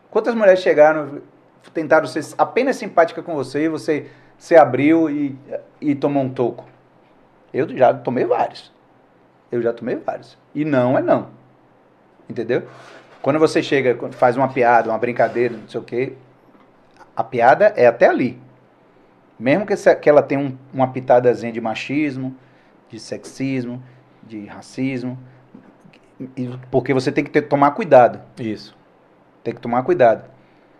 Quantas 0.09 0.33
mulheres 0.33 0.59
chegaram, 0.61 1.21
tentaram 1.73 2.07
ser 2.07 2.25
apenas 2.37 2.75
simpática 2.75 3.21
com 3.21 3.33
você 3.35 3.65
e 3.65 3.69
você 3.69 4.07
se 4.37 4.55
abriu 4.55 5.09
e, 5.09 5.37
e 5.79 5.93
tomou 5.95 6.23
um 6.23 6.29
toco? 6.33 6.65
Eu 7.53 7.67
já 7.77 7.93
tomei 7.93 8.25
vários. 8.25 8.73
Eu 9.51 9.61
já 9.61 9.73
tomei 9.73 9.95
vários. 9.95 10.37
E 10.55 10.63
não 10.63 10.97
é 10.97 11.01
não. 11.01 11.29
Entendeu? 12.29 12.63
Quando 13.21 13.37
você 13.37 13.61
chega, 13.61 13.97
faz 14.11 14.37
uma 14.37 14.47
piada, 14.47 14.89
uma 14.89 14.97
brincadeira, 14.97 15.55
não 15.55 15.67
sei 15.67 15.79
o 15.79 15.83
quê, 15.83 16.13
a 17.15 17.23
piada 17.23 17.73
é 17.75 17.85
até 17.85 18.07
ali. 18.07 18.39
Mesmo 19.37 19.65
que, 19.65 19.75
que 19.95 20.09
ela 20.09 20.23
tenha 20.23 20.39
um- 20.39 20.57
uma 20.73 20.87
pitadazinha 20.87 21.51
de 21.51 21.59
machismo, 21.59 22.35
de 22.89 22.99
sexismo, 22.99 23.81
de 24.23 24.45
racismo, 24.45 25.17
porque 26.69 26.93
você 26.93 27.11
tem 27.11 27.23
que 27.23 27.29
ter, 27.29 27.43
tomar 27.43 27.71
cuidado. 27.71 28.21
Isso. 28.39 28.75
Tem 29.43 29.53
que 29.53 29.61
tomar 29.61 29.83
cuidado. 29.83 30.29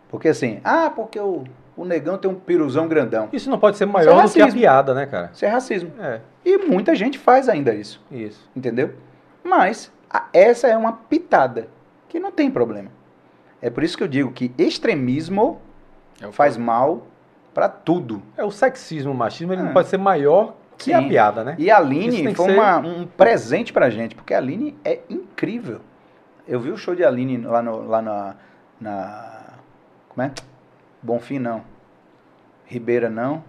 Porque 0.10 0.28
assim, 0.28 0.60
ah, 0.64 0.90
porque 0.90 1.20
o, 1.20 1.44
o 1.82 1.86
negão 1.86 2.18
tem 2.18 2.30
um 2.30 2.36
piruzão 2.36 2.88
grandão. 2.88 3.30
Isso 3.34 3.50
não 3.50 3.60
pode 3.60 3.78
ser 3.78 3.86
maior 3.86 4.20
é 4.20 4.24
do 4.28 4.32
que 4.32 4.40
a 4.42 4.46
racismo. 4.46 4.60
piada, 4.60 4.94
né, 4.94 5.06
cara? 5.06 5.32
Isso 5.34 5.46
é 5.46 5.48
racismo. 5.48 5.92
É, 6.00 6.20
E 6.46 6.58
muita 6.58 6.94
gente 6.96 7.18
faz 7.20 7.48
ainda 7.50 7.74
isso, 7.74 8.02
isso. 8.12 8.50
entendeu? 8.56 8.94
Mas 9.44 9.92
a- 10.10 10.28
essa 10.34 10.68
é 10.68 10.78
uma 10.78 10.94
pitada, 10.94 11.68
que 12.10 12.20
não 12.20 12.32
tem 12.32 12.50
problema. 12.52 12.90
É 13.62 13.70
por 13.70 13.84
isso 13.84 13.96
que 13.98 14.04
eu 14.04 14.08
digo 14.08 14.32
que 14.32 14.52
extremismo 14.58 15.60
É 16.22 16.28
o 16.28 16.32
faz 16.32 16.56
mal 16.58 17.08
pra 17.54 17.68
tudo. 17.70 18.22
É 18.38 18.44
o 18.44 18.52
sexismo, 18.52 19.12
o 19.12 19.16
machismo, 19.16 19.54
ele 19.54 19.62
É. 19.62 19.66
não 19.66 19.74
pode 19.74 19.88
ser 19.88 19.98
maior 19.98 20.56
que 20.78 20.94
a 20.94 21.00
Sim. 21.02 21.10
piada, 21.10 21.44
né? 21.44 21.56
E 21.60 21.70
a 21.70 21.78
Aline 21.78 22.34
foi 22.36 22.46
ser- 22.50 22.54
uma- 22.60 22.78
um 22.78 23.06
presente 23.08 23.72
pra 23.74 23.90
gente, 23.90 24.16
porque 24.16 24.34
a 24.34 24.38
Aline 24.38 24.76
é 24.86 25.00
incrível. 25.10 25.80
Eu 26.48 26.60
vi 26.60 26.72
o 26.72 26.78
show 26.78 26.96
de 26.96 27.04
Aline 27.04 27.38
lá, 27.38 27.62
no, 27.62 27.88
lá 27.88 28.02
na, 28.02 28.36
na. 28.80 29.42
Como 30.10 30.28
é? 30.28 30.32
Bonfim 31.02 31.40
não. 31.40 31.64
Ribeira 32.72 33.10
não. 33.10 33.44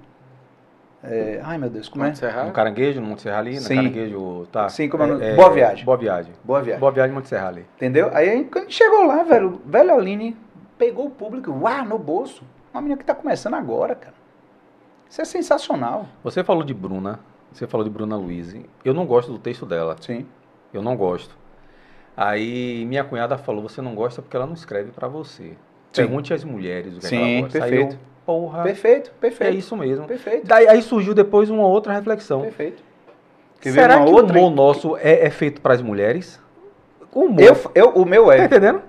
É, 1.05 1.41
ai 1.43 1.59
meu 1.59 1.69
Deus, 1.69 1.89
como 1.89 2.05
é? 2.05 2.09
Monte 2.09 2.19
Serra? 2.19 2.45
No 2.45 2.53
Caranguejo, 2.53 3.01
no 3.01 3.07
Monte 3.07 3.23
Serra 3.23 3.39
ali, 3.39 3.55
no 3.55 3.61
Sim. 3.61 3.77
Caranguejo, 3.77 4.47
tá. 4.53 4.69
Sim, 4.69 4.89
como 4.89 5.03
é 5.03 5.07
o 5.07 5.09
nome? 5.11 5.35
Boa 5.35 5.51
Viagem. 5.51 5.85
Boa 5.85 5.97
Viagem. 5.97 6.33
Boa 6.45 6.61
viagem. 6.63 6.81
Boa 6.81 6.93
Viagem, 6.93 7.15
Monte 7.15 7.29
Serra 7.29 7.49
ali. 7.49 7.67
Entendeu? 7.77 8.11
Aí 8.13 8.45
quando 8.45 8.71
chegou 8.71 9.05
lá, 9.05 9.23
velho, 9.23 9.61
velho 9.65 9.95
Aline 9.95 10.37
pegou 10.79 11.07
o 11.07 11.11
público, 11.11 11.51
uau, 11.53 11.85
no 11.85 11.99
bolso. 11.99 12.45
Uma 12.73 12.81
menina 12.83 12.99
que 12.99 13.05
tá 13.05 13.15
começando 13.15 13.55
agora, 13.55 13.95
cara. 13.95 14.15
Isso 15.09 15.21
é 15.21 15.25
sensacional. 15.25 16.09
Você 16.25 16.43
falou 16.43 16.65
de 16.65 16.75
Bruna. 16.75 17.21
Você 17.53 17.67
falou 17.67 17.85
de 17.85 17.91
Bruna 17.91 18.17
Luiz. 18.17 18.55
Eu 18.85 18.95
não 18.95 19.07
gosto 19.07 19.31
do 19.31 19.39
texto 19.39 19.67
dela. 19.67 19.97
Sim. 20.01 20.27
Eu 20.73 20.83
não 20.83 20.97
gosto. 20.97 21.37
Aí 22.17 22.85
minha 22.87 23.05
cunhada 23.05 23.37
falou: 23.37 23.63
você 23.63 23.83
não 23.83 23.95
gosta 23.95 24.23
porque 24.23 24.37
ela 24.37 24.47
não 24.47 24.55
escreve 24.55 24.91
pra 24.91 25.09
você. 25.09 25.43
Sim. 25.43 25.57
Pergunte 25.93 26.33
às 26.33 26.45
mulheres 26.45 26.97
o 26.97 27.01
que, 27.01 27.07
é 27.07 27.09
que 27.11 27.17
Sim, 27.17 27.33
ela 27.33 27.43
gosta. 27.43 27.61
perfeito. 27.61 27.93
Aí 27.93 27.93
eu, 27.93 28.12
porra. 28.41 28.63
Perfeito, 28.63 29.11
É 29.11 29.21
perfeito. 29.21 29.57
isso 29.57 29.77
mesmo. 29.77 30.07
Perfeito. 30.07 30.47
Daí 30.47 30.69
aí 30.69 30.83
surgiu 30.83 31.15
depois 31.15 31.51
uma 31.51 31.67
outra 31.67 31.93
reflexão. 31.93 32.41
Perfeito. 32.43 32.83
Quer 33.61 33.73
Será 33.73 34.01
que 34.05 34.11
outra- 34.11 34.37
o 34.37 34.41
humor 34.41 34.51
nosso 34.55 34.97
é, 34.97 35.27
é 35.27 35.31
feito 35.31 35.61
para 35.61 35.75
as 35.75 35.83
mulheres? 35.83 36.41
O 37.13 37.21
humor. 37.27 37.41
Eu, 37.43 37.57
eu, 37.75 37.89
o 37.91 38.05
meu 38.05 38.27
Tá 38.27 38.37
é. 38.37 38.45
entendendo? 38.45 38.83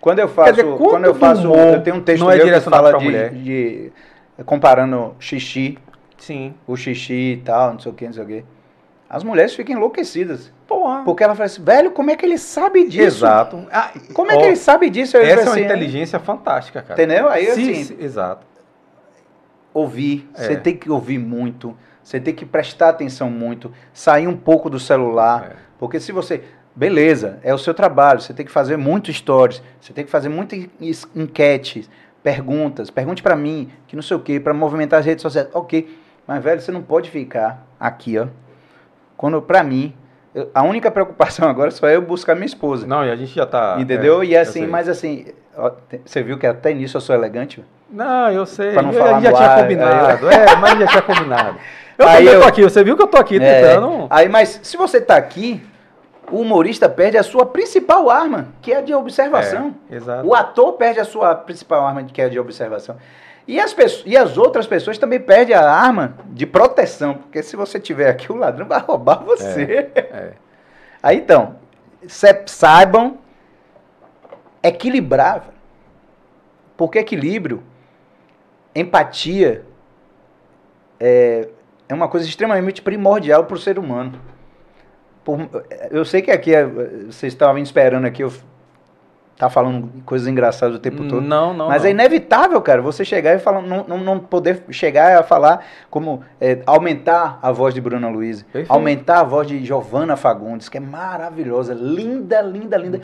Quando 0.00 0.20
eu 0.20 0.28
faço, 0.28 0.52
dizer, 0.52 0.64
quando 0.76 1.04
eu 1.04 1.14
faço, 1.14 1.52
eu 1.52 1.82
tenho 1.82 1.96
um 1.96 2.00
texto 2.00 2.20
não 2.22 2.30
é 2.30 2.36
meu 2.36 2.46
que 2.46 2.60
fala 2.60 2.96
de, 2.96 3.04
mulher? 3.04 3.30
de- 3.32 3.92
comparando 4.44 5.14
xixi, 5.18 5.78
Sim. 6.16 6.54
o 6.66 6.76
xixi 6.76 7.32
e 7.32 7.36
tal, 7.38 7.72
não 7.72 7.80
sei 7.80 7.90
o 7.90 7.94
que, 7.94 8.06
não 8.06 8.12
sei 8.12 8.22
o 8.22 8.26
que. 8.26 8.44
As 9.08 9.22
mulheres 9.24 9.54
ficam 9.54 9.76
enlouquecidas. 9.76 10.52
Porra. 10.66 11.02
Porque 11.04 11.22
ela 11.22 11.34
fala 11.34 11.46
assim, 11.46 11.62
velho, 11.62 11.90
como 11.92 12.10
é 12.10 12.16
que 12.16 12.24
ele 12.26 12.38
sabe 12.38 12.86
disso? 12.88 13.24
Exato. 13.24 13.66
Ah, 13.70 13.90
Como 14.12 14.30
é 14.32 14.36
que 14.36 14.44
ele 14.44 14.56
sabe 14.56 14.90
disso? 14.90 15.16
Eu 15.16 15.22
Essa 15.22 15.40
é 15.40 15.44
uma 15.44 15.50
assim, 15.52 15.64
inteligência 15.64 16.18
fantástica, 16.18 16.82
cara. 16.82 17.00
Entendeu? 17.00 17.28
Aí 17.28 17.46
Se- 17.46 17.50
assim, 17.52 17.84
se- 17.84 17.96
exato. 18.00 18.46
Ouvir, 19.80 20.28
É. 20.34 20.42
você 20.42 20.56
tem 20.56 20.74
que 20.76 20.90
ouvir 20.90 21.18
muito, 21.18 21.76
você 22.02 22.18
tem 22.18 22.34
que 22.34 22.46
prestar 22.46 22.88
atenção 22.90 23.28
muito, 23.30 23.70
sair 23.92 24.26
um 24.26 24.36
pouco 24.36 24.70
do 24.70 24.80
celular, 24.80 25.50
É. 25.52 25.56
porque 25.78 26.00
se 26.00 26.12
você, 26.12 26.42
beleza, 26.74 27.38
é 27.42 27.52
o 27.52 27.58
seu 27.58 27.74
trabalho, 27.74 28.20
você 28.20 28.32
tem 28.32 28.46
que 28.46 28.50
fazer 28.52 28.78
muito 28.78 29.12
stories, 29.12 29.62
você 29.78 29.92
tem 29.92 30.04
que 30.04 30.10
fazer 30.10 30.30
muitas 30.30 30.58
en- 30.80 30.92
enquetes, 31.14 31.90
perguntas, 32.22 32.88
pergunte 32.90 33.22
pra 33.22 33.36
mim, 33.36 33.70
que 33.86 33.94
não 33.94 34.02
sei 34.02 34.16
o 34.16 34.20
que, 34.20 34.40
pra 34.40 34.54
movimentar 34.54 35.00
as 35.00 35.06
redes 35.06 35.20
sociais, 35.22 35.48
ok, 35.52 35.86
mas 36.26 36.42
velho, 36.42 36.60
você 36.60 36.72
não 36.72 36.82
pode 36.82 37.10
ficar 37.10 37.66
aqui, 37.78 38.18
ó, 38.18 38.26
quando 39.16 39.40
pra 39.42 39.62
mim, 39.62 39.94
eu- 40.34 40.50
a 40.54 40.62
única 40.62 40.90
preocupação 40.90 41.46
agora 41.50 41.70
só 41.70 41.86
é 41.86 41.96
eu 41.96 42.02
buscar 42.02 42.34
minha 42.34 42.46
esposa, 42.46 42.86
Não, 42.86 43.04
e 43.04 43.10
a 43.10 43.16
gente 43.16 43.34
já 43.34 43.44
tá. 43.44 43.76
entendeu? 43.78 44.22
é, 44.22 44.26
e 44.26 44.36
assim, 44.36 44.66
mas 44.66 44.88
assim, 44.88 45.26
você 46.04 46.22
viu 46.22 46.38
que 46.38 46.46
até 46.46 46.72
nisso 46.74 46.96
eu 46.96 47.00
sou 47.00 47.14
elegante? 47.14 47.64
Não, 47.90 48.30
eu 48.30 48.44
sei. 48.46 48.72
Pra 48.72 48.82
não 48.82 48.92
eu, 48.92 48.98
falar 48.98 49.20
já 49.20 49.32
tinha 49.32 49.48
ar, 49.48 49.60
combinado. 49.62 50.28
É, 50.30 50.56
mas 50.56 50.78
já 50.80 50.86
tinha 50.88 51.02
combinado. 51.02 51.58
Eu 51.98 52.06
Aí 52.06 52.16
também 52.18 52.34
eu- 52.34 52.40
tô 52.42 52.46
aqui, 52.48 52.62
você 52.62 52.84
viu 52.84 52.94
que 52.94 53.02
eu 53.02 53.06
tô 53.06 53.16
aqui 53.16 53.38
É, 53.42 53.62
tentando. 53.62 54.06
Aí, 54.10 54.28
mas 54.28 54.60
se 54.62 54.76
você 54.76 55.00
tá 55.00 55.16
aqui, 55.16 55.64
o 56.30 56.40
humorista 56.42 56.90
perde 56.90 57.16
a 57.16 57.22
sua 57.22 57.46
principal 57.46 58.10
arma, 58.10 58.48
que 58.60 58.70
é 58.70 58.76
a 58.76 58.80
de 58.82 58.92
observação. 58.92 59.74
É, 59.90 59.96
exato. 59.96 60.28
O 60.28 60.34
ator 60.34 60.74
perde 60.74 61.00
a 61.00 61.06
sua 61.06 61.34
principal 61.34 61.86
arma, 61.86 62.04
que 62.04 62.20
é 62.20 62.26
a 62.26 62.28
de 62.28 62.38
observação. 62.38 62.96
E 63.48 63.58
as, 63.58 63.72
pessoas, 63.72 64.02
e 64.04 64.14
as 64.14 64.36
outras 64.36 64.66
pessoas 64.66 64.98
também 64.98 65.18
perdem 65.18 65.56
a 65.56 65.62
arma 65.70 66.16
de 66.26 66.44
proteção, 66.44 67.14
porque 67.14 67.42
se 67.42 67.56
você 67.56 67.80
tiver 67.80 68.10
aqui, 68.10 68.30
o 68.30 68.36
ladrão 68.36 68.66
vai 68.66 68.78
roubar 68.80 69.24
você. 69.24 69.88
é. 69.94 70.32
Aí 71.02 71.16
então, 71.16 71.54
sa- 72.06 72.42
saibam 72.44 73.16
equilibrar. 74.66 75.48
Porque 76.76 76.98
equilíbrio, 76.98 77.62
empatia, 78.74 79.64
é, 81.00 81.48
é 81.88 81.94
uma 81.94 82.08
coisa 82.08 82.26
extremamente 82.26 82.82
primordial 82.82 83.44
para 83.44 83.56
o 83.56 83.58
ser 83.58 83.78
humano. 83.78 84.20
Por- 85.24 85.48
eu 85.90 86.04
sei 86.04 86.20
que 86.22 86.30
aqui, 86.30 86.54
é, 86.54 86.64
vocês 86.64 87.32
estavam 87.32 87.58
esperando 87.58 88.04
aqui, 88.04 88.22
eu 88.22 88.32
tá 89.36 89.50
falando 89.50 89.90
coisas 90.04 90.26
engraçadas 90.26 90.76
o 90.76 90.78
tempo 90.78 91.04
todo. 91.04 91.20
Não, 91.20 91.52
não. 91.52 91.68
Mas 91.68 91.82
não. 91.82 91.88
é 91.88 91.90
inevitável, 91.90 92.60
cara, 92.62 92.80
você 92.80 93.04
chegar 93.04 93.34
e 93.34 93.38
falar, 93.38 93.60
não, 93.60 93.84
não, 93.86 93.98
não 93.98 94.18
poder 94.18 94.64
chegar 94.70 95.18
a 95.18 95.22
falar 95.22 95.64
como 95.90 96.22
é, 96.40 96.62
aumentar 96.64 97.38
a 97.42 97.52
voz 97.52 97.74
de 97.74 97.80
Bruna 97.80 98.08
Luiz, 98.08 98.42
Perfeito. 98.44 98.72
aumentar 98.72 99.20
a 99.20 99.24
voz 99.24 99.46
de 99.46 99.62
Giovanna 99.64 100.16
Fagundes, 100.16 100.68
que 100.68 100.78
é 100.78 100.80
maravilhosa, 100.80 101.74
linda, 101.74 102.40
linda, 102.40 102.76
linda. 102.78 103.00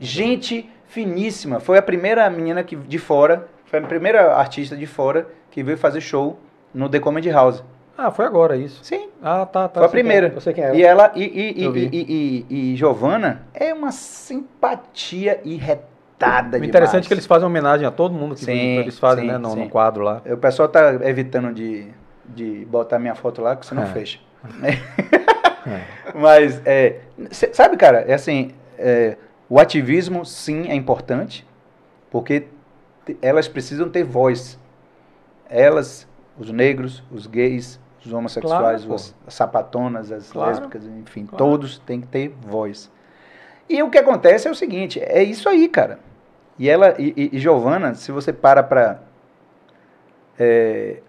Gente 0.00 0.68
finíssima. 0.88 1.60
Foi 1.60 1.78
a 1.78 1.82
primeira 1.82 2.28
menina 2.30 2.62
que 2.62 2.76
de 2.76 2.98
fora, 2.98 3.48
foi 3.66 3.78
a 3.78 3.82
primeira 3.82 4.34
artista 4.34 4.76
de 4.76 4.86
fora 4.86 5.26
que 5.50 5.62
veio 5.62 5.78
fazer 5.78 6.00
show 6.00 6.38
no 6.72 6.88
The 6.88 7.00
Comedy 7.00 7.30
House. 7.30 7.62
Ah, 7.98 8.10
foi 8.10 8.26
agora 8.26 8.56
isso. 8.56 8.84
Sim, 8.84 9.08
Ah, 9.22 9.46
tá, 9.46 9.68
tá. 9.68 9.80
foi 9.80 9.86
a 9.86 9.90
quem 9.90 9.98
é. 10.00 10.02
primeira. 10.02 10.32
Eu 10.34 10.40
sei 10.40 10.52
quem 10.52 10.64
é. 10.64 10.74
E 10.76 10.82
ela 10.82 11.12
e, 11.14 11.24
e, 11.24 11.64
e, 11.64 11.88
e, 11.92 12.46
e, 12.50 12.72
e 12.72 12.76
Giovanna 12.76 13.42
é 13.54 13.72
uma 13.72 13.90
simpatia 13.90 15.40
irretada 15.44 16.58
O 16.58 16.64
interessante 16.64 17.04
é 17.04 17.08
que 17.08 17.14
eles 17.14 17.24
fazem 17.26 17.46
homenagem 17.46 17.86
a 17.86 17.90
todo 17.90 18.12
mundo 18.14 18.34
que 18.34 18.44
Sim, 18.44 18.78
eles 18.78 18.98
fazem, 18.98 19.24
sim, 19.24 19.32
né, 19.32 19.38
no, 19.38 19.56
no 19.56 19.68
quadro 19.70 20.02
lá. 20.04 20.20
O 20.26 20.36
pessoal 20.36 20.68
tá 20.68 20.92
evitando 21.08 21.52
de, 21.54 21.86
de 22.26 22.66
botar 22.66 22.98
minha 22.98 23.14
foto 23.14 23.40
lá, 23.40 23.56
que 23.56 23.64
você 23.64 23.74
não 23.74 23.84
É. 23.84 23.86
fecha. 23.86 24.18
Mas, 26.14 26.60
é, 26.64 27.00
sabe, 27.30 27.76
cara, 27.76 28.04
é 28.06 28.14
assim, 28.14 28.52
é, 28.78 29.16
o 29.48 29.58
ativismo, 29.60 30.24
sim, 30.24 30.68
é 30.68 30.74
importante, 30.74 31.46
porque 32.10 32.46
elas 33.22 33.46
precisam 33.46 33.88
ter 33.88 34.02
voz. 34.04 34.58
Elas, 35.48 36.08
os 36.38 36.50
negros, 36.50 37.02
os 37.10 37.26
gays, 37.26 37.78
os 38.04 38.12
homossexuais, 38.12 38.84
Claro, 38.84 38.94
as 38.94 39.34
sapatonas, 39.34 40.10
as 40.10 40.30
Claro. 40.30 40.50
lésbicas, 40.50 40.84
enfim, 40.84 41.26
Claro. 41.26 41.36
todos 41.44 41.78
têm 41.78 42.00
que 42.00 42.06
ter 42.08 42.28
voz. 42.40 42.90
E 43.68 43.82
o 43.82 43.90
que 43.90 43.98
acontece 43.98 44.46
é 44.46 44.50
o 44.50 44.54
seguinte, 44.54 45.00
é 45.00 45.22
isso 45.22 45.48
aí, 45.48 45.68
cara. 45.68 45.98
E 46.58 46.68
ela, 46.68 46.94
e, 46.98 47.12
e, 47.16 47.36
e 47.36 47.38
Giovana, 47.38 47.94
se 47.94 48.10
você 48.10 48.32
para 48.32 48.62
pra 48.62 49.00
é, 50.38 51.00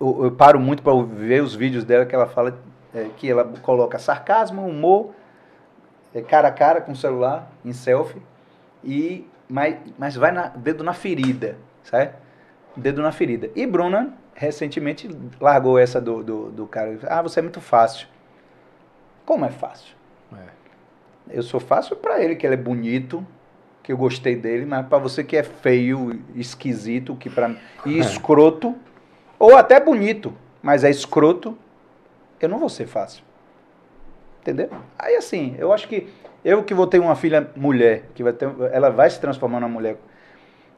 eu, 0.00 0.24
eu 0.24 0.32
paro 0.32 0.58
muito 0.58 0.82
para 0.82 0.92
ver 1.02 1.42
os 1.42 1.54
vídeos 1.54 1.84
dela 1.84 2.04
que 2.04 2.14
ela 2.14 2.26
fala 2.26 2.58
é, 2.94 3.06
que 3.16 3.30
ela 3.30 3.44
coloca 3.62 3.98
sarcasmo, 3.98 4.66
humor, 4.66 5.10
cara 6.26 6.48
a 6.48 6.52
cara 6.52 6.80
com 6.80 6.92
o 6.92 6.96
celular, 6.96 7.50
em 7.64 7.72
selfie, 7.72 8.22
e 8.82 9.26
mas, 9.48 9.76
mas 9.98 10.14
vai 10.14 10.30
na, 10.30 10.48
dedo 10.48 10.84
na 10.84 10.92
ferida, 10.92 11.56
sabe? 11.82 12.12
Dedo 12.76 13.02
na 13.02 13.12
ferida. 13.12 13.50
E 13.56 13.66
Bruna 13.66 14.12
recentemente 14.34 15.08
largou 15.40 15.78
essa 15.78 16.00
do, 16.00 16.22
do, 16.22 16.50
do 16.50 16.66
cara. 16.66 16.98
Ah, 17.04 17.22
você 17.22 17.40
é 17.40 17.42
muito 17.42 17.60
fácil. 17.60 18.06
Como 19.24 19.44
é 19.44 19.50
fácil? 19.50 19.96
Eu 21.30 21.42
sou 21.42 21.60
fácil 21.60 21.96
para 21.96 22.22
ele, 22.22 22.36
que 22.36 22.46
ele 22.46 22.54
é 22.54 22.58
bonito, 22.58 23.26
que 23.82 23.92
eu 23.92 23.96
gostei 23.96 24.36
dele, 24.36 24.64
mas 24.64 24.86
para 24.86 24.98
você 24.98 25.22
que 25.22 25.36
é 25.36 25.42
feio, 25.42 26.22
esquisito, 26.34 27.14
que 27.16 27.28
para 27.28 27.54
e 27.84 27.98
escroto, 27.98 28.74
ou 29.38 29.56
até 29.56 29.78
bonito, 29.80 30.34
mas 30.62 30.84
é 30.84 30.90
escroto, 30.90 31.56
eu 32.40 32.48
não 32.48 32.58
vou 32.58 32.68
ser 32.68 32.86
fácil. 32.86 33.22
Entendeu? 34.40 34.70
Aí 34.98 35.16
assim, 35.16 35.54
eu 35.58 35.72
acho 35.72 35.88
que 35.88 36.08
eu 36.44 36.62
que 36.62 36.72
vou 36.74 36.86
ter 36.86 36.98
uma 36.98 37.14
filha 37.16 37.50
mulher, 37.56 38.04
que 38.14 38.22
vai 38.22 38.32
ter, 38.32 38.48
ela 38.72 38.90
vai 38.90 39.10
se 39.10 39.20
transformar 39.20 39.60
numa 39.60 39.68
mulher. 39.68 39.96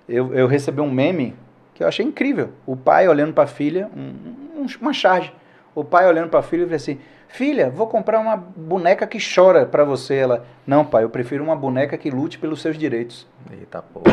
Eu, 0.08 0.34
eu 0.34 0.46
recebi 0.46 0.80
um 0.80 0.90
meme 0.90 1.36
que 1.74 1.82
eu 1.84 1.88
achei 1.88 2.04
incrível. 2.04 2.50
O 2.66 2.76
pai 2.76 3.06
olhando 3.08 3.32
para 3.32 3.44
a 3.44 3.46
filha, 3.46 3.88
um- 3.96 4.62
um- 4.62 4.66
uma 4.80 4.92
charge. 4.92 5.32
O 5.74 5.84
pai 5.84 6.06
olhando 6.08 6.28
para 6.30 6.40
a 6.40 6.42
filha 6.42 6.62
e 6.62 6.64
falou 6.64 6.76
assim: 6.76 6.98
Filha, 7.28 7.70
vou 7.70 7.86
comprar 7.86 8.18
uma 8.18 8.36
boneca 8.36 9.06
que 9.06 9.18
chora 9.22 9.64
para 9.64 9.84
você. 9.84 10.16
Ela, 10.16 10.44
não, 10.66 10.84
pai, 10.84 11.04
eu 11.04 11.10
prefiro 11.10 11.44
uma 11.44 11.54
boneca 11.54 11.96
que 11.96 12.10
lute 12.10 12.38
pelos 12.38 12.60
seus 12.60 12.76
direitos. 12.76 13.24
Eita 13.52 13.80
porra. 13.80 14.10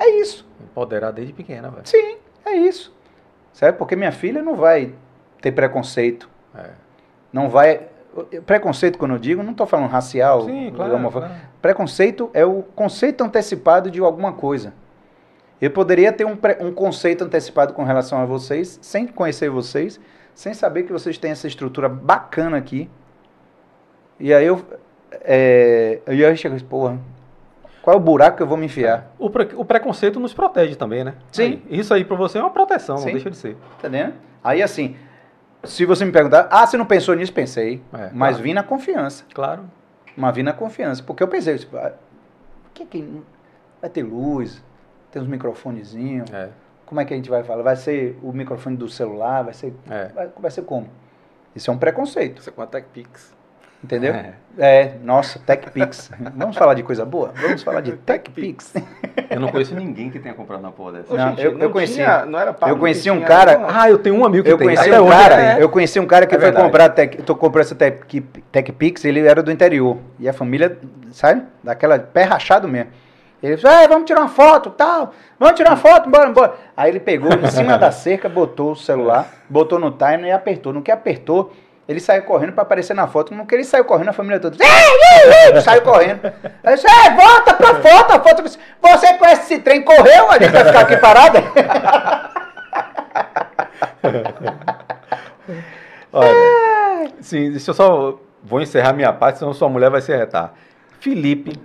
É 0.00 0.10
isso. 0.20 0.46
Empoderar 0.62 1.12
desde 1.12 1.32
pequena, 1.32 1.70
velho. 1.70 1.86
Sim, 1.86 2.16
é 2.44 2.54
isso. 2.54 2.92
Certo? 3.52 3.76
Porque 3.76 3.94
minha 3.94 4.12
filha 4.12 4.42
não 4.42 4.54
vai 4.56 4.92
ter 5.40 5.52
preconceito. 5.52 6.28
É. 6.54 6.70
Não 7.32 7.48
vai. 7.48 7.82
Preconceito, 8.46 8.98
quando 8.98 9.12
eu 9.12 9.18
digo, 9.18 9.42
não 9.42 9.52
estou 9.52 9.66
falando 9.66 9.88
racial. 9.88 10.42
Sim, 10.42 10.72
claro. 10.74 11.10
claro. 11.10 11.30
Preconceito 11.60 12.30
é 12.32 12.44
o 12.44 12.62
conceito 12.62 13.22
antecipado 13.24 13.90
de 13.90 14.00
alguma 14.00 14.32
coisa. 14.32 14.72
Eu 15.60 15.70
poderia 15.70 16.12
ter 16.12 16.24
um, 16.24 16.36
um 16.60 16.72
conceito 16.72 17.24
antecipado 17.24 17.72
com 17.72 17.82
relação 17.82 18.20
a 18.20 18.24
vocês, 18.24 18.78
sem 18.80 19.06
conhecer 19.06 19.50
vocês, 19.50 20.00
sem 20.34 20.54
saber 20.54 20.84
que 20.84 20.92
vocês 20.92 21.18
têm 21.18 21.32
essa 21.32 21.48
estrutura 21.48 21.88
bacana 21.88 22.56
aqui. 22.56 22.88
E 24.20 24.32
aí 24.32 24.46
eu. 24.46 24.62
É, 25.22 26.00
e 26.06 26.10
aí 26.24 26.30
eu 26.30 26.36
chego 26.36 26.56
e 26.56 26.62
porra, 26.62 26.98
qual 27.82 27.94
é 27.94 27.96
o 27.96 28.02
buraco 28.02 28.36
que 28.36 28.42
eu 28.42 28.46
vou 28.46 28.56
me 28.56 28.66
enfiar? 28.66 29.10
O, 29.18 29.30
pre- 29.30 29.54
o 29.56 29.64
preconceito 29.64 30.20
nos 30.20 30.34
protege 30.34 30.76
também, 30.76 31.02
né? 31.02 31.14
Sim. 31.32 31.62
Aí, 31.68 31.78
isso 31.80 31.92
aí 31.94 32.04
pra 32.04 32.16
você 32.16 32.38
é 32.38 32.40
uma 32.40 32.50
proteção, 32.50 32.98
Sim. 32.98 33.06
não 33.06 33.12
deixa 33.12 33.30
de 33.30 33.36
ser. 33.36 33.54
Tá 33.54 33.88
entendendo? 33.88 34.14
Aí 34.44 34.62
assim, 34.62 34.96
se 35.68 35.84
você 35.84 36.04
me 36.04 36.12
perguntar, 36.12 36.48
ah, 36.50 36.66
você 36.66 36.76
não 36.76 36.86
pensou 36.86 37.14
nisso? 37.14 37.32
Pensei. 37.32 37.82
É, 37.92 38.10
mas 38.12 38.30
claro. 38.30 38.42
vim 38.42 38.52
na 38.54 38.62
confiança. 38.62 39.24
Claro. 39.34 39.64
Mas 40.16 40.34
vim 40.34 40.42
na 40.42 40.52
confiança. 40.52 41.02
Porque 41.02 41.22
eu 41.22 41.28
pensei, 41.28 41.56
tipo, 41.58 41.76
ah, 41.76 41.92
que 42.74 42.84
que 42.84 43.22
vai 43.80 43.90
ter 43.90 44.02
luz, 44.02 44.62
tem 45.10 45.22
uns 45.22 45.28
microfonezinhos. 45.28 46.30
É. 46.32 46.50
Como 46.86 47.00
é 47.00 47.04
que 47.04 47.12
a 47.12 47.16
gente 47.16 47.28
vai 47.28 47.42
falar? 47.44 47.62
Vai 47.62 47.76
ser 47.76 48.18
o 48.22 48.32
microfone 48.32 48.76
do 48.76 48.88
celular? 48.88 49.44
Vai 49.44 49.54
ser, 49.54 49.74
É. 49.90 50.08
vai, 50.08 50.30
vai 50.38 50.50
ser 50.50 50.62
como? 50.62 50.88
Isso 51.54 51.70
é 51.70 51.74
um 51.74 51.78
preconceito. 51.78 52.42
Você 52.42 52.50
com 52.50 52.62
a 52.62 52.66
TechPix. 52.66 53.34
Entendeu? 53.82 54.14
É, 54.58 54.94
nossa, 55.04 55.38
TechPix. 55.38 56.10
Vamos 56.34 56.56
falar 56.56 56.74
de 56.74 56.82
coisa 56.82 57.04
boa? 57.04 57.32
Vamos 57.40 57.62
falar 57.62 57.80
de 57.80 57.92
TechPix. 57.92 58.74
Eu 59.30 59.38
não 59.38 59.48
conheço 59.48 59.72
ninguém 59.74 60.10
que 60.10 60.18
tenha 60.18 60.34
comprado 60.34 60.60
na 60.62 60.72
porra 60.72 60.92
dessa. 60.92 61.14
Ô, 61.14 61.16
Não, 61.16 61.28
gente, 61.30 61.42
eu- 61.44 61.58
eu 61.58 61.70
conheci- 61.70 61.94
tinha- 61.94 62.24
não 62.26 62.38
era 62.40 62.52
Pablo 62.52 62.74
eu 62.74 62.78
conheci 62.78 63.08
um 63.10 63.20
cara- 63.20 63.58
não, 63.58 63.68
Ah, 63.70 63.88
eu 63.90 63.98
tenho 63.98 64.16
um 64.16 64.24
amigo 64.24 64.42
que 64.42 64.50
Eu 64.50 64.56
tem. 64.58 64.66
conheci, 64.66 64.90
um 64.90 65.06
cara, 65.08 65.36
tem. 65.54 65.62
eu 65.62 65.68
conheci 65.68 66.00
um 66.00 66.06
cara 66.06 66.26
que 66.26 66.34
É 66.34 66.38
foi 66.40 66.50
comprar 66.50 66.88
tech, 66.88 67.22
tô 67.22 67.36
comprando 67.36 67.66
essa 67.66 67.74
tech, 67.74 68.00
TechPix, 68.50 69.04
ele 69.04 69.20
era 69.20 69.42
do 69.42 69.52
interior. 69.52 69.98
E 70.18 70.28
a 70.28 70.32
família, 70.32 70.76
sabe? 71.12 71.42
Daquela 71.62 71.98
pé 71.98 72.22
rachado 72.24 72.66
mesmo. 72.66 72.90
Ele 73.42 73.56
falou, 73.58 73.76
"Ah, 73.76 73.86
vamos 73.86 74.06
tirar 74.06 74.20
uma 74.22 74.28
foto, 74.28 74.70
tal. 74.70 75.12
Vamos 75.38 75.54
tirar 75.56 75.70
uma 75.70 75.76
foto, 75.76 76.08
bora, 76.10 76.30
bora. 76.30 76.54
Aí 76.76 76.90
ele 76.90 76.98
pegou 77.00 77.30
em 77.32 77.46
cima 77.50 77.78
da 77.78 77.92
cerca, 77.92 78.28
botou 78.28 78.72
o 78.72 78.76
celular, 78.76 79.28
botou 79.48 79.78
no 79.78 79.92
timer 79.92 80.24
e 80.26 80.32
apertou. 80.32 80.72
No 80.72 80.82
que 80.82 80.90
apertou, 80.90 81.52
ele 81.88 82.00
saiu 82.00 82.22
correndo 82.24 82.52
pra 82.52 82.62
aparecer 82.62 82.92
na 82.94 83.06
foto. 83.08 83.34
No 83.34 83.46
que 83.46 83.54
ele 83.54 83.64
saiu 83.64 83.84
correndo, 83.86 84.10
a 84.10 84.12
família 84.12 84.38
toda. 84.38 84.56
Saiu 85.64 85.80
correndo. 85.80 86.20
Aí 86.62 86.74
disse, 86.74 86.86
"Ei, 86.86 87.14
volta 87.16 87.54
pra 87.54 87.76
foto, 87.76 88.12
a 88.12 88.20
foto. 88.20 88.42
Você 88.42 89.14
conhece 89.14 89.42
esse 89.54 89.58
trem, 89.60 89.82
correu, 89.82 90.30
a 90.30 90.38
gente 90.38 90.52
vai 90.52 90.64
ficar 90.66 90.80
aqui 90.80 90.98
parada. 90.98 91.42
Olha, 96.12 97.10
sim, 97.20 97.50
deixa 97.50 97.70
eu 97.70 97.74
só. 97.74 98.18
Vou 98.42 98.60
encerrar 98.60 98.92
minha 98.92 99.12
parte, 99.12 99.38
senão 99.38 99.52
sua 99.52 99.68
mulher 99.68 99.90
vai 99.90 100.00
se 100.00 100.14
retar. 100.16 100.54
Felipe, 101.00 101.58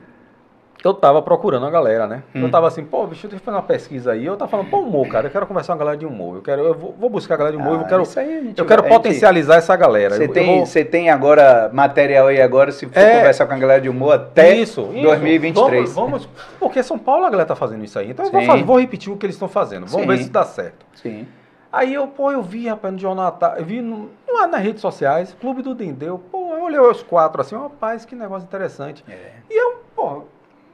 eu 0.83 0.93
tava 0.93 1.21
procurando 1.21 1.65
a 1.65 1.69
galera, 1.69 2.05
né? 2.07 2.23
Eu 2.35 2.49
tava 2.51 2.67
assim, 2.67 2.83
pô, 2.83 3.07
bicho, 3.07 3.27
deixa 3.27 3.41
eu 3.41 3.45
fazer 3.45 3.55
uma 3.57 3.63
pesquisa 3.63 4.11
aí. 4.11 4.25
Eu 4.25 4.35
tava 4.35 4.51
falando, 4.51 4.69
pô, 4.69 4.79
humor, 4.79 5.07
cara, 5.07 5.27
eu 5.27 5.31
quero 5.31 5.47
conversar 5.47 5.73
com 5.73 5.77
a 5.77 5.79
galera 5.79 5.97
de 5.97 6.05
humor. 6.05 6.35
Eu, 6.37 6.41
quero, 6.41 6.61
eu 6.61 6.73
vou, 6.73 6.93
vou 6.99 7.09
buscar 7.09 7.35
a 7.35 7.37
galera 7.37 7.55
de 7.55 7.61
humor, 7.61 7.75
eu 7.75 7.81
Ah, 7.81 7.83
quero, 7.85 8.03
isso 8.03 8.19
aí 8.19 8.53
eu 8.57 8.65
quero 8.65 8.81
gente- 8.83 8.91
potencializar 8.91 9.55
essa 9.55 9.75
galera. 9.75 10.15
Você 10.15 10.23
Eu- 10.23 10.27
eu 10.27 10.33
tem, 10.33 10.63
vou- 10.65 10.85
tem 10.85 11.09
agora 11.09 11.69
material 11.73 12.27
aí 12.27 12.41
agora, 12.41 12.71
se 12.71 12.85
for 12.87 12.99
É. 12.99 13.17
conversar 13.19 13.45
com 13.45 13.53
a 13.53 13.57
galera 13.57 13.81
de 13.81 13.87
humor, 13.89 14.13
até 14.15 14.53
isso, 14.55 14.81
isso. 14.93 15.01
2023. 15.03 15.93
Vamos, 15.93 16.25
vamos- 16.25 16.29
porque 16.59 16.83
São 16.83 16.99
Paulo 16.99 17.25
a 17.25 17.29
galera 17.29 17.47
tá 17.47 17.55
fazendo 17.55 17.83
isso 17.83 17.97
aí. 17.97 18.09
Então 18.11 18.25
eu 18.25 18.31
vou, 18.31 18.41
Sim. 18.41 18.47
fazer- 18.47 18.63
vou 18.63 18.79
repetir 18.79 19.11
o 19.11 19.17
que 19.17 19.25
eles 19.25 19.35
estão 19.35 19.47
fazendo. 19.47 19.85
Vamos 19.87 20.01
Sim. 20.01 20.07
ver 20.07 20.17
se 20.23 20.29
dá 20.29 20.43
certo. 20.43 20.85
Sim. 20.95 21.25
Aí 21.71 21.91
eu, 21.93 22.05
pô, 22.07 22.31
eu 22.31 22.41
vi, 22.43 22.67
rapaz, 22.67 22.93
no 22.93 22.99
Jornal 22.99 23.35
eu 23.57 23.65
vi 23.65 23.81
no, 23.81 24.09
lá 24.31 24.45
nas 24.47 24.61
redes 24.61 24.79
sociais, 24.81 25.35
Clube 25.41 25.63
do 25.63 25.73
Dendeu, 25.73 26.19
pô, 26.31 26.53
eu 26.53 26.63
olhei 26.65 26.79
os 26.79 27.01
quatro 27.01 27.41
assim, 27.41 27.55
rapaz, 27.55 28.05
que 28.05 28.13
negócio 28.15 28.45
interessante. 28.45 29.03
É. 29.09 29.31
E 29.49 29.59
eu, 29.59 29.81
pô, 29.95 30.23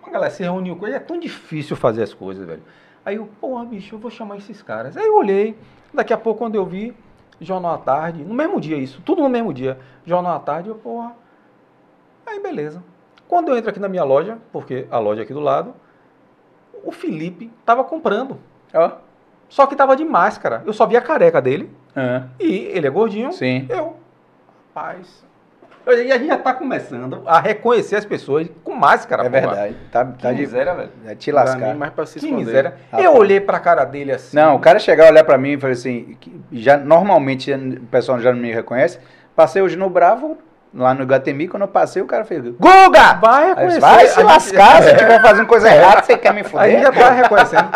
a 0.09 0.13
galera 0.13 0.31
se 0.31 0.43
reuniu 0.43 0.75
com 0.75 0.85
ele, 0.87 0.95
é 0.95 0.99
tão 0.99 1.19
difícil 1.19 1.75
fazer 1.75 2.03
as 2.03 2.13
coisas, 2.13 2.45
velho. 2.45 2.61
Aí 3.05 3.15
eu, 3.15 3.29
porra, 3.39 3.63
bicho, 3.65 3.95
eu 3.95 3.99
vou 3.99 4.11
chamar 4.11 4.37
esses 4.37 4.61
caras. 4.61 4.97
Aí 4.97 5.05
eu 5.05 5.15
olhei, 5.17 5.57
daqui 5.93 6.13
a 6.13 6.17
pouco 6.17 6.39
quando 6.39 6.55
eu 6.55 6.65
vi, 6.65 6.93
Jornal 7.39 7.73
à 7.75 7.77
Tarde, 7.77 8.23
no 8.23 8.33
mesmo 8.33 8.59
dia 8.59 8.77
isso, 8.77 9.01
tudo 9.05 9.21
no 9.21 9.29
mesmo 9.29 9.53
dia, 9.53 9.79
Jornal 10.05 10.35
à 10.35 10.39
Tarde, 10.39 10.69
eu, 10.69 10.75
porra, 10.75 11.13
aí 12.25 12.39
beleza. 12.41 12.83
Quando 13.27 13.49
eu 13.49 13.57
entro 13.57 13.69
aqui 13.69 13.79
na 13.79 13.87
minha 13.87 14.03
loja, 14.03 14.37
porque 14.51 14.87
a 14.91 14.97
loja 14.99 15.21
é 15.21 15.23
aqui 15.23 15.33
do 15.33 15.39
lado, 15.39 15.73
o 16.83 16.91
Felipe 16.91 17.51
tava 17.65 17.83
comprando. 17.83 18.37
Ó. 18.73 18.91
Só 19.47 19.65
que 19.65 19.75
tava 19.75 19.95
de 19.95 20.03
máscara. 20.05 20.63
Eu 20.65 20.73
só 20.73 20.85
vi 20.85 20.95
a 20.97 21.01
careca 21.01 21.41
dele. 21.41 21.69
Ah, 21.95 22.27
E 22.39 22.45
ele 22.65 22.87
é 22.87 22.89
gordinho. 22.89 23.31
sim. 23.31 23.65
Eu. 23.69 23.95
Rapaz. 24.75 25.25
E 25.87 26.11
a 26.11 26.17
gente 26.17 26.27
já 26.27 26.37
tá 26.37 26.53
começando 26.53 27.23
a 27.25 27.39
reconhecer 27.39 27.95
as 27.95 28.05
pessoas 28.05 28.47
com 28.63 28.73
máscara. 28.75 29.23
É 29.25 29.29
porra. 29.29 29.41
verdade. 29.55 29.75
Tá, 29.91 30.05
tá 30.05 30.31
de 30.31 30.39
miséria, 30.41 30.73
velho. 30.75 30.89
é 31.07 31.15
te 31.15 31.31
Pra 31.31 31.43
lascar. 31.43 31.73
mim, 31.73 31.79
mais 31.79 31.91
pra 31.93 32.05
se 32.05 32.19
Que 32.19 32.31
miséria. 32.31 32.75
Rapaz. 32.91 33.03
Eu 33.05 33.15
olhei 33.15 33.39
pra 33.39 33.59
cara 33.59 33.85
dele 33.85 34.11
assim. 34.11 34.35
Não, 34.37 34.55
o 34.55 34.59
cara 34.59 34.77
chegar 34.77 35.05
a 35.07 35.09
olhar 35.09 35.23
pra 35.23 35.37
mim 35.37 35.53
e 35.53 35.59
falar 35.59 35.73
assim, 35.73 36.15
já 36.51 36.77
normalmente 36.77 37.51
o 37.53 37.81
pessoal 37.87 38.19
já 38.19 38.31
não 38.31 38.39
me 38.39 38.51
reconhece. 38.53 38.99
Passei 39.35 39.61
hoje 39.61 39.75
no 39.77 39.89
Bravo, 39.89 40.37
lá 40.73 40.93
no 40.93 41.01
Iguatemi, 41.03 41.47
quando 41.47 41.63
eu 41.63 41.67
passei, 41.67 42.01
o 42.01 42.05
cara 42.05 42.23
fez 42.25 42.43
Guga! 42.43 43.13
Vai 43.19 43.43
Aí 43.43 43.49
reconhecer. 43.49 43.79
Vai 43.79 44.07
se 44.07 44.21
lascar, 44.21 44.83
se 44.83 44.89
eu 44.89 44.95
estiver 44.95 45.21
fazendo 45.21 45.47
coisa 45.47 45.73
errada, 45.73 46.03
você 46.03 46.17
quer 46.17 46.33
me 46.33 46.41
A 46.41 46.43
gente 46.43 46.51
fuder? 46.51 46.81
já 46.81 46.91
tá 46.91 47.09
reconhecendo. 47.09 47.69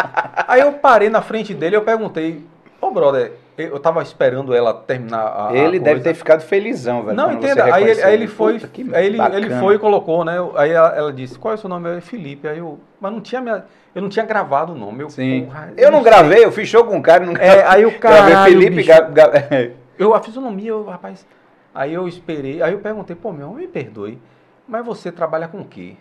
Aí 0.48 0.62
eu 0.62 0.74
parei 0.74 1.10
na 1.10 1.22
frente 1.22 1.54
dele 1.54 1.76
e 1.76 1.78
eu 1.78 1.84
perguntei, 1.84 2.46
ô 2.88 2.92
brother, 2.92 3.34
eu 3.58 3.80
tava 3.80 4.02
esperando 4.02 4.54
ela 4.54 4.74
terminar 4.74 5.26
a. 5.50 5.56
Ele 5.56 5.78
a 5.78 5.82
deve 5.82 6.02
ter 6.02 6.14
ficado 6.14 6.42
felizão, 6.42 7.04
velho. 7.04 7.16
Não, 7.16 7.32
entenda. 7.32 7.74
Aí 7.74 7.90
ele, 7.90 8.02
aí 8.04 8.14
ele 8.14 8.28
foi, 8.28 8.60
aí 8.94 9.06
ele, 9.06 9.18
ele 9.22 9.50
foi 9.60 9.76
e 9.76 9.80
colocou, 9.80 10.24
né? 10.26 10.34
Aí 10.56 10.72
ela, 10.72 10.90
ela 10.96 11.14
disse, 11.14 11.38
qual 11.38 11.52
é 11.54 11.56
o 11.56 11.58
seu 11.58 11.70
nome? 11.70 11.90
Eu, 11.96 12.02
Felipe. 12.02 12.48
Aí 12.48 12.58
eu, 12.58 12.80
mas 13.00 13.12
não 13.12 13.22
tinha 13.22 13.42
minha, 13.42 13.64
eu 13.94 14.02
não 14.02 14.10
tinha 14.10 14.26
gravado 14.26 14.74
o 14.74 14.76
nome. 14.76 15.02
Eu, 15.04 15.10
Sim. 15.10 15.46
porra, 15.46 15.74
Eu 15.78 15.92
não 15.92 16.02
sei. 16.02 16.12
gravei, 16.12 16.46
eu 16.46 16.52
fiz 16.52 16.68
show 16.68 16.84
com 16.84 16.96
um 16.96 17.02
cara 17.02 17.24
e 17.24 17.28
não 17.28 17.34
É, 17.36 17.66
aí 17.68 17.86
o 17.86 18.00
Gravei 18.00 18.00
caralho, 18.34 18.52
Felipe 18.54 18.76
bicho. 18.78 18.88
Ga- 18.90 19.02
Ga- 19.02 19.32
Eu 19.98 20.14
a 20.16 20.20
fisionomia, 20.22 20.70
eu, 20.70 20.84
rapaz. 20.86 21.26
Aí 21.74 21.94
eu 21.94 22.08
esperei, 22.08 22.62
aí 22.62 22.74
eu 22.74 22.80
perguntei, 22.80 23.16
pô, 23.16 23.32
meu, 23.32 23.52
me 23.52 23.68
perdoe, 23.68 24.20
mas 24.68 24.84
você 24.86 25.12
trabalha 25.12 25.48
com 25.48 25.60
o 25.62 25.66
quê? 25.66 25.96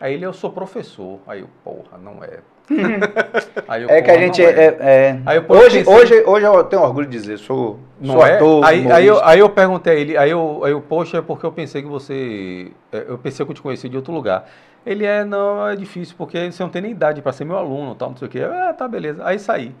Aí 0.00 0.14
ele, 0.14 0.26
eu 0.26 0.32
sou 0.32 0.50
professor. 0.50 1.20
Aí 1.26 1.40
eu, 1.40 1.48
porra, 1.62 1.96
não 2.02 2.22
é. 2.24 2.40
Eu, 2.70 3.90
É 3.90 4.02
que 4.02 4.10
a 4.10 4.14
"Porra, 4.14 4.26
gente 4.26 4.44
é. 4.44 4.50
é- 4.50 5.36
eu 5.36 5.44
hoje, 5.56 5.78
pensei- 5.78 5.94
hoje, 5.94 6.22
hoje 6.26 6.46
eu 6.46 6.64
tenho 6.64 6.82
orgulho 6.82 7.06
de 7.06 7.16
dizer, 7.18 7.38
sou, 7.38 7.78
Não 8.00 8.14
sou 8.14 8.26
é? 8.26 8.34
ator. 8.36 8.64
aí, 8.64 8.90
aí, 8.90 9.06
eu, 9.06 9.24
aí 9.24 9.38
eu 9.38 9.48
perguntei 9.50 9.92
a 9.92 9.96
ele, 9.96 10.16
aí 10.16 10.30
eu, 10.30 10.64
aí 10.64 10.72
eu, 10.72 10.80
poxa, 10.80 11.18
é 11.18 11.22
porque 11.22 11.44
eu 11.44 11.52
pensei 11.52 11.82
que 11.82 11.88
você. 11.88 12.70
é, 12.92 13.04
Eu 13.08 13.18
pensei 13.18 13.44
que 13.44 13.50
eu 13.50 13.54
te 13.54 13.62
conhecia 13.62 13.90
de 13.90 13.96
outro 13.96 14.12
lugar. 14.12 14.48
Ele 14.84 15.04
é, 15.04 15.24
não, 15.24 15.68
é 15.68 15.76
difícil, 15.76 16.14
porque 16.18 16.50
você 16.50 16.62
não 16.62 16.70
tem 16.70 16.82
nem 16.82 16.90
idade 16.90 17.22
para 17.22 17.32
ser 17.32 17.44
meu 17.44 17.56
aluno, 17.56 17.94
tal, 17.94 18.10
não 18.10 18.16
sei 18.16 18.26
o 18.26 18.30
quê. 18.30 18.40
Ah, 18.42 18.72
tá, 18.76 18.88
beleza. 18.88 19.22
Aí 19.24 19.38
saí. 19.38 19.72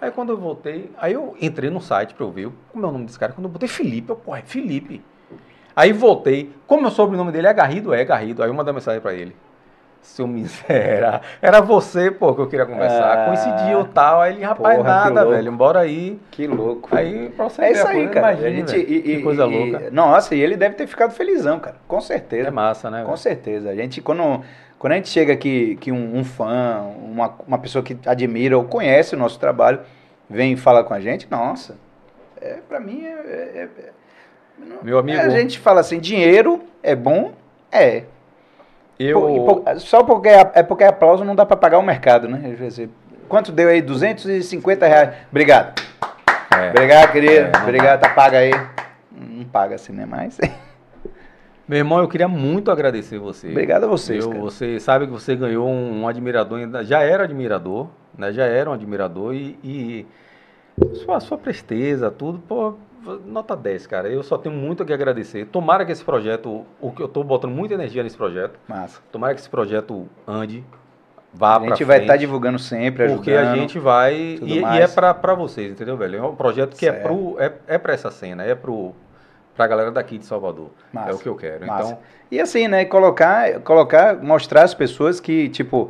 Aí 0.00 0.10
quando 0.10 0.30
eu 0.30 0.36
voltei, 0.36 0.90
aí 0.98 1.12
eu 1.12 1.34
entrei 1.40 1.70
no 1.70 1.80
site 1.80 2.12
para 2.12 2.26
eu 2.26 2.30
ver 2.30 2.48
como 2.72 2.84
é 2.84 2.88
o 2.88 2.92
nome 2.92 3.06
desse 3.06 3.18
cara. 3.18 3.32
Quando 3.32 3.44
eu 3.46 3.50
botei 3.50 3.68
Felipe, 3.68 4.10
eu, 4.10 4.16
pô, 4.16 4.34
é 4.34 4.42
Felipe. 4.42 5.00
Aí 5.74 5.92
voltei, 5.92 6.50
como 6.66 6.86
o 6.88 6.90
sobrenome 6.90 7.32
dele 7.32 7.46
é 7.46 7.52
Garrido, 7.54 7.94
é 7.94 8.04
Garrido. 8.04 8.42
Aí 8.42 8.50
eu 8.50 8.54
mandei 8.54 8.74
mensagem 8.74 9.00
para 9.00 9.14
ele. 9.14 9.34
Seu 10.02 10.26
miséria, 10.26 11.20
era 11.40 11.60
você, 11.60 12.10
pô, 12.10 12.34
que 12.34 12.40
eu 12.40 12.48
queria 12.48 12.66
conversar. 12.66 13.12
Ah, 13.22 13.26
Coincidiu 13.26 13.84
tal. 13.94 14.20
Aí 14.20 14.34
ele, 14.34 14.42
rapaz, 14.44 14.76
porra, 14.76 14.88
nada, 14.90 15.24
velho, 15.24 15.48
embora 15.50 15.78
aí. 15.78 16.18
Que 16.32 16.46
louco. 16.46 16.88
Aí, 16.94 17.30
pra 17.30 17.44
você 17.48 17.62
é 17.62 17.72
isso 17.72 17.86
aí, 17.86 17.94
coisa, 17.94 18.10
cara. 18.10 18.32
imagina, 18.32 18.50
gente, 18.68 18.76
e- 18.78 19.00
que 19.00 19.12
e- 19.12 19.22
coisa 19.22 19.44
e- 19.44 19.46
louca. 19.46 19.90
Nossa, 19.92 20.34
e 20.34 20.40
ele 20.40 20.56
deve 20.56 20.74
ter 20.74 20.86
ficado 20.88 21.12
felizão, 21.12 21.60
cara. 21.60 21.76
Com 21.86 22.00
certeza. 22.00 22.48
É 22.48 22.50
massa, 22.50 22.90
né? 22.90 23.00
Com 23.02 23.06
velho? 23.06 23.16
certeza. 23.16 23.70
A 23.70 23.74
gente, 23.76 24.00
quando, 24.02 24.42
quando 24.76 24.92
a 24.92 24.96
gente 24.96 25.08
chega 25.08 25.32
aqui, 25.32 25.76
que 25.80 25.92
um, 25.92 26.16
um 26.18 26.24
fã, 26.24 26.80
uma, 27.00 27.32
uma 27.46 27.58
pessoa 27.58 27.82
que 27.82 27.96
admira 28.04 28.58
ou 28.58 28.64
conhece 28.64 29.14
o 29.14 29.18
nosso 29.18 29.38
trabalho, 29.38 29.80
vem 30.28 30.56
falar 30.56 30.82
com 30.82 30.92
a 30.94 31.00
gente, 31.00 31.28
nossa, 31.30 31.76
é, 32.40 32.58
pra 32.68 32.80
mim 32.80 33.04
é. 33.06 33.08
é- 33.12 33.68
é- 33.78 33.90
Meu 34.82 34.98
amigo, 34.98 35.20
a 35.20 35.28
gente 35.30 35.58
fala 35.60 35.80
assim, 35.80 36.00
dinheiro 36.00 36.60
é 36.82 36.94
bom? 36.96 37.32
É. 37.70 38.02
eu. 38.98 39.64
Só 39.78 40.02
porque 40.02 40.28
é, 40.28 40.50
é 40.54 40.62
porque 40.62 40.84
é 40.84 40.88
aplauso 40.88 41.24
não 41.24 41.34
dá 41.34 41.44
pra 41.46 41.56
pagar 41.56 41.78
o 41.78 41.82
mercado, 41.82 42.28
né? 42.28 42.56
Quanto 43.28 43.50
deu 43.50 43.68
aí? 43.68 43.80
250 43.80 44.86
reais. 44.86 45.14
Obrigado. 45.30 45.80
É. 46.54 46.70
Obrigado, 46.70 47.12
querido. 47.12 47.34
É, 47.56 47.62
Obrigado, 47.62 48.00
tá 48.00 48.10
paga 48.10 48.38
aí. 48.38 48.52
Não 49.10 49.44
paga 49.44 49.74
assim, 49.76 49.92
né? 49.92 50.04
Mas. 50.06 50.38
Meu 51.66 51.78
irmão, 51.78 52.00
eu 52.00 52.08
queria 52.08 52.28
muito 52.28 52.70
agradecer 52.70 53.18
você. 53.18 53.48
Obrigado 53.48 53.84
a 53.84 53.86
vocês, 53.86 54.24
Eu- 54.24 54.32
você 54.32 54.78
sabe 54.78 55.06
que 55.06 55.12
você 55.12 55.34
ganhou 55.34 55.66
um, 55.66 56.02
um 56.02 56.08
admirador, 56.08 56.58
já 56.84 57.00
era 57.00 57.24
admirador, 57.24 57.88
né? 58.18 58.32
Já 58.32 58.44
era 58.44 58.68
um 58.68 58.72
admirador 58.72 59.34
e, 59.34 59.58
e 59.64 60.06
sua, 60.96 61.20
sua 61.20 61.38
presteza, 61.38 62.10
tudo, 62.10 62.40
pô, 62.40 62.74
nota 63.26 63.56
10, 63.56 63.86
cara. 63.86 64.08
Eu 64.08 64.22
só 64.22 64.38
tenho 64.38 64.54
muito 64.54 64.82
a 64.82 64.86
que 64.86 64.92
agradecer. 64.92 65.46
Tomara 65.46 65.84
que 65.84 65.92
esse 65.92 66.04
projeto, 66.04 66.64
o 66.80 66.92
que 66.92 67.02
eu 67.02 67.08
tô 67.08 67.22
botando 67.22 67.52
muita 67.52 67.74
energia 67.74 68.02
nesse 68.02 68.16
projeto, 68.16 68.58
Massa. 68.68 69.00
tomara 69.10 69.34
que 69.34 69.40
esse 69.40 69.50
projeto 69.50 70.08
ande, 70.26 70.64
vá 71.32 71.58
A 71.58 71.68
gente 71.68 71.84
vai 71.84 72.00
estar 72.00 72.16
divulgando 72.16 72.58
sempre, 72.58 73.04
ajudando. 73.04 73.18
Porque 73.18 73.32
a 73.32 73.54
gente 73.54 73.78
vai. 73.78 74.14
E, 74.14 74.60
e 74.60 74.64
é 74.64 74.86
pra 74.88 75.34
vocês, 75.34 75.72
entendeu, 75.72 75.96
velho? 75.96 76.18
É 76.18 76.22
um 76.22 76.34
projeto 76.34 76.76
que 76.76 76.86
é, 76.86 76.92
Certo. 76.92 77.02
pro, 77.02 77.36
é, 77.40 77.52
é 77.66 77.78
pra 77.78 77.92
essa 77.92 78.10
cena, 78.10 78.44
é 78.44 78.54
pro, 78.54 78.94
pra 79.56 79.66
galera 79.66 79.90
daqui 79.90 80.18
de 80.18 80.26
Salvador. 80.26 80.70
Massa. 80.92 81.10
É 81.10 81.14
o 81.14 81.18
que 81.18 81.28
eu 81.28 81.34
quero. 81.36 81.66
Massa. 81.66 81.88
Então, 81.92 81.98
E 82.30 82.40
assim, 82.40 82.68
né? 82.68 82.84
Colocar, 82.84 83.60
colocar, 83.60 84.16
mostrar 84.22 84.62
às 84.62 84.74
pessoas 84.74 85.20
que, 85.20 85.48
tipo, 85.48 85.88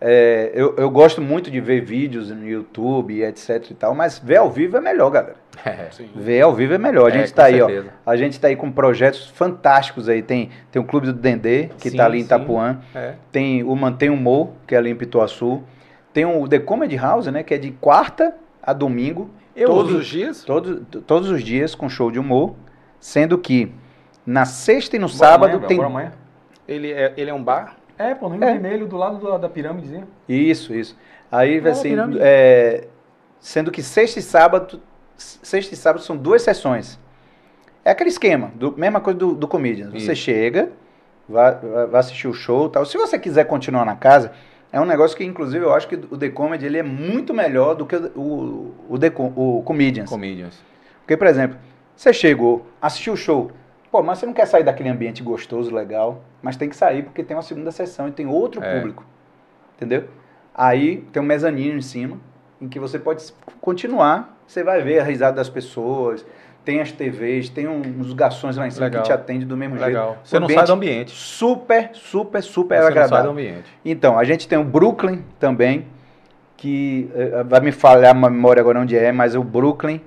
é, 0.00 0.50
eu, 0.54 0.74
eu 0.76 0.90
gosto 0.90 1.22
muito 1.22 1.50
de 1.50 1.60
ver 1.60 1.80
vídeos 1.80 2.30
no 2.30 2.46
YouTube, 2.46 3.22
etc 3.22 3.70
e 3.70 3.74
tal, 3.74 3.94
mas 3.94 4.18
ver 4.18 4.36
ao 4.36 4.50
vivo 4.50 4.76
é 4.76 4.80
melhor, 4.80 5.10
galera. 5.10 5.36
é, 5.64 5.88
Sim. 5.90 6.08
Ver 6.14 6.42
ao 6.42 6.52
vivo 6.54 6.74
é 6.74 6.78
melhor. 6.78 7.10
A 7.10 7.14
É, 7.14 7.18
gente 7.18 7.30
com 7.30 7.36
tá 7.36 7.44
aí, 7.44 7.62
ó. 7.62 7.66
certeza. 7.66 7.92
A 8.04 8.16
gente 8.16 8.38
tá 8.40 8.48
aí 8.48 8.56
com 8.56 8.70
projetos 8.70 9.26
fantásticos 9.28 10.08
aí. 10.08 10.22
Tem, 10.22 10.50
tem 10.70 10.80
o 10.82 10.84
Clube 10.84 11.06
do 11.06 11.12
Dendê, 11.14 11.70
que 11.78 11.90
Sim, 11.90 11.96
tá 11.96 12.04
ali 12.04 12.18
em. 12.18 12.22
Itapuã. 12.22 12.78
é. 12.94 13.14
Tem 13.32 13.62
o 13.62 13.74
Mantém 13.74 14.10
Humor, 14.10 14.50
que 14.66 14.74
é 14.74 14.78
ali 14.78 14.90
em 14.90 14.94
Pituaçu. 14.96 15.62
Tem 16.12 16.24
o 16.26 16.46
The 16.46 16.58
Comedy 16.58 16.96
House, 16.96 17.26
né? 17.26 17.42
Que 17.42 17.54
é 17.54 17.58
de 17.58 17.70
quarta 17.72 18.34
a 18.62 18.72
domingo. 18.72 19.30
Eu 19.54 19.68
Todos 19.68 19.92
vi- 19.92 19.98
os 19.98 20.06
dias? 20.06 20.44
Todos, 20.44 20.80
todos 21.06 21.30
os 21.30 21.42
dias 21.42 21.74
com 21.74 21.88
show 21.88 22.10
de 22.10 22.18
humor. 22.18 22.54
Sendo 23.00 23.38
que 23.38 23.72
na 24.26 24.44
sexta 24.44 24.96
e 24.96 24.98
no 24.98 25.06
Bora 25.06 25.18
sábado 25.18 25.50
amanhã, 25.56 25.66
tem. 25.68 25.82
amanhã? 25.82 26.12
Ele 26.68 26.90
é, 26.92 27.14
ele 27.16 27.30
é 27.30 27.34
um 27.34 27.42
bar? 27.42 27.76
É, 27.98 28.14
pô, 28.14 28.28
no 28.28 28.36
É. 28.36 28.52
vermelho, 28.52 28.86
do 28.86 28.96
lado 28.96 29.18
do- 29.18 29.38
da 29.38 29.48
pirâmidezinha. 29.48 30.06
Isso, 30.28 30.74
isso. 30.74 30.96
Aí, 31.30 31.60
Não, 31.60 31.70
assim, 31.70 31.94
é, 32.20 32.86
sendo 33.40 33.70
que 33.70 33.82
sexta 33.82 34.18
e 34.18 34.22
sábado, 34.22 34.80
sexta 35.16 35.74
e 35.74 35.76
sábado 35.76 36.02
são 36.04 36.16
duas 36.16 36.42
sessões. 36.42 36.98
É 37.84 37.90
aquele 37.90 38.10
esquema, 38.10 38.50
do, 38.54 38.76
mesma 38.76 39.00
coisa 39.00 39.18
do, 39.18 39.34
do 39.34 39.48
Comedians. 39.48 39.92
Você 39.92 40.12
Isso. 40.12 40.16
chega, 40.16 40.70
vai, 41.28 41.54
vai 41.54 41.86
vai 41.86 42.00
assistir 42.00 42.28
o 42.28 42.32
show 42.34 42.66
e 42.66 42.70
tal. 42.70 42.84
Se 42.84 42.98
você 42.98 43.18
quiser 43.18 43.44
continuar 43.44 43.84
na 43.84 43.94
casa, 43.96 44.32
é 44.72 44.80
um 44.80 44.84
negócio 44.84 45.16
que, 45.16 45.24
inclusive, 45.24 45.64
eu 45.64 45.72
acho 45.72 45.86
que 45.88 45.94
o 45.94 46.18
The 46.18 46.28
Comedy 46.30 46.66
ele 46.66 46.78
é 46.78 46.82
muito 46.82 47.32
melhor 47.32 47.74
do 47.74 47.86
que 47.86 47.96
o, 47.96 48.20
o, 48.20 48.74
o, 48.90 48.98
The 48.98 49.12
o 49.36 49.62
Comedians. 49.64 50.10
Comedians. 50.10 50.60
Porque, 51.00 51.16
por 51.16 51.28
exemplo, 51.28 51.56
você 51.94 52.12
chegou, 52.12 52.66
assistiu 52.82 53.12
o 53.12 53.16
show, 53.16 53.52
pô, 53.90 54.02
mas 54.02 54.18
você 54.18 54.26
não 54.26 54.32
quer 54.32 54.46
sair 54.46 54.64
daquele 54.64 54.88
ambiente 54.88 55.22
gostoso, 55.22 55.72
legal, 55.72 56.20
mas 56.46 56.56
tem 56.56 56.68
que 56.68 56.76
sair 56.76 57.02
porque 57.02 57.24
tem 57.24 57.36
uma 57.36 57.42
segunda 57.42 57.72
sessão 57.72 58.06
e 58.06 58.12
tem 58.12 58.24
outro 58.26 58.62
É. 58.62 58.76
público. 58.76 59.04
Entendeu? 59.76 60.04
Aí 60.54 60.98
tem 61.12 61.20
um 61.20 61.26
mezanino 61.26 61.76
em 61.76 61.82
cima, 61.82 62.18
em 62.60 62.68
que 62.68 62.78
você 62.78 62.98
pode 63.00 63.24
continuar, 63.60 64.38
você 64.46 64.62
vai 64.62 64.80
ver 64.80 65.00
a 65.00 65.02
risada 65.02 65.36
das 65.36 65.48
pessoas, 65.50 66.24
tem 66.64 66.80
as 66.80 66.92
TVs, 66.92 67.48
tem 67.48 67.66
uns 67.68 68.12
garçons 68.12 68.56
lá 68.56 68.66
em 68.66 68.70
cima 68.70 68.86
Legal. 68.86 69.02
que 69.02 69.08
te 69.08 69.12
atendem 69.12 69.46
do 69.46 69.56
mesmo 69.56 69.74
Legal. 69.74 70.12
jeito. 70.14 70.28
Você 70.28 70.38
não 70.38 70.48
sai 70.48 70.64
do 70.64 70.72
ambiente. 70.72 71.10
Super, 71.10 71.90
super, 71.94 72.42
super 72.42 72.76
Você 72.76 72.80
não 72.84 72.92
sai 72.92 72.94
do 72.94 73.04
agradável. 73.04 73.30
ambiente. 73.32 73.64
Então, 73.84 74.16
a 74.18 74.22
gente 74.24 74.46
tem 74.48 74.56
o 74.58 74.64
Brooklyn 74.64 75.22
também, 75.40 75.86
que 76.56 77.10
eh, 77.14 77.42
vai 77.44 77.60
me 77.60 77.72
falhar 77.72 78.12
a 78.12 78.14
memória 78.30 78.60
agora 78.60 78.80
onde 78.80 78.96
é, 78.96 79.10
mas 79.12 79.34
o 79.34 79.42
Brooklyn, 79.44 80.00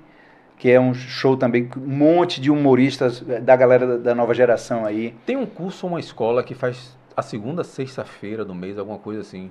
que 0.60 0.70
é 0.70 0.80
um 0.80 0.94
show 0.94 1.36
também, 1.36 1.66
com 1.68 1.80
um 1.80 1.88
monte 1.88 2.40
de 2.40 2.52
humoristas 2.52 3.24
eh, 3.28 3.40
da 3.40 3.56
galera 3.56 3.98
da- 3.98 4.14
nova 4.14 4.34
geração 4.36 4.86
aí. 4.86 5.16
Tem 5.26 5.36
um 5.38 5.46
curso 5.46 5.88
ou 5.88 5.94
uma 5.94 6.00
escola 6.00 6.44
que 6.44 6.54
faz 6.54 6.96
a 7.18 7.22
segunda 7.24 7.64
sexta-feira 7.64 8.44
do 8.46 8.54
mês, 8.54 8.78
alguma 8.78 9.00
coisa 9.00 9.22
assim. 9.22 9.50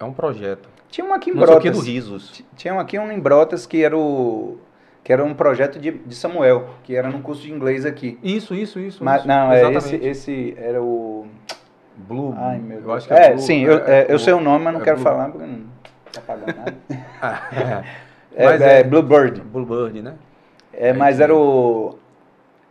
É 0.00 0.04
um 0.04 0.12
projeto. 0.12 0.68
Tinha 0.88 1.06
um 1.06 1.12
aqui 1.12 1.30
em 1.30 1.34
Não 1.34 1.42
o 1.42 1.46
que 1.60 1.68
do 1.70 1.74
Brotas. 1.74 1.86
Risos. 1.86 2.42
Tinha 2.56 2.74
um 2.74 2.80
aqui 2.80 2.98
um 2.98 3.12
em 3.12 3.20
Brotas 3.20 3.66
que 3.66 3.82
era 3.84 3.96
o 3.96 4.58
que 5.04 5.12
era 5.12 5.24
um 5.24 5.32
projeto 5.34 5.78
de, 5.78 5.90
de 5.92 6.14
Samuel, 6.14 6.68
que 6.84 6.94
era 6.96 7.08
num 7.08 7.22
curso 7.22 7.42
de 7.42 7.50
inglês 7.52 7.86
aqui. 7.86 8.18
Isso, 8.22 8.54
isso, 8.54 8.78
isso. 8.80 9.02
Mas 9.04 9.20
isso. 9.20 9.28
não, 9.28 9.52
é 9.52 9.72
esse, 9.74 9.96
esse 9.96 10.54
era 10.58 10.82
o 10.82 11.26
Blue. 11.96 12.34
Ai, 12.36 12.58
meu 12.58 12.78
eu 12.78 12.82
Deus. 12.84 12.94
acho 12.96 13.08
que 13.08 13.14
é, 13.14 13.30
Blue, 13.30 13.38
sim, 13.40 13.62
eu, 13.64 13.78
é, 13.86 14.06
eu 14.08 14.18
sei 14.18 14.32
o 14.34 14.40
nome, 14.40 14.64
mas 14.64 14.74
não 14.74 14.80
é 14.80 14.84
quero 14.84 14.96
Blue. 14.96 15.04
falar 15.04 15.28
porque 15.30 15.46
não 15.46 15.60
tá 16.12 16.20
pagando 16.22 16.56
nada. 16.56 17.84
É, 18.38 18.44
Mas 18.44 18.60
é, 18.62 18.80
é- 18.80 18.84
Bluebird. 18.84 19.40
Bluebird, 19.40 20.00
né? 20.00 20.14
É, 20.72 20.92
mas 20.92 21.16
que- 21.16 21.22
era 21.24 21.34
o. 21.34 21.98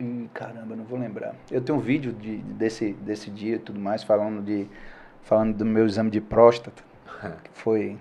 Ih, 0.00 0.30
caramba, 0.32 0.74
não 0.74 0.84
vou 0.84 0.98
lembrar. 0.98 1.34
Eu 1.50 1.60
tenho 1.60 1.76
um 1.76 1.80
vídeo 1.80 2.10
de, 2.12 2.38
desse, 2.38 2.92
desse 2.94 3.28
dia 3.30 3.56
e 3.56 3.58
tudo 3.58 3.78
mais, 3.78 4.02
falando, 4.02 4.40
de, 4.42 4.66
falando 5.22 5.54
do 5.54 5.66
meu 5.66 5.84
exame 5.84 6.08
de 6.10 6.20
próstata, 6.22 6.82
que 7.44 7.50
foi 7.52 7.98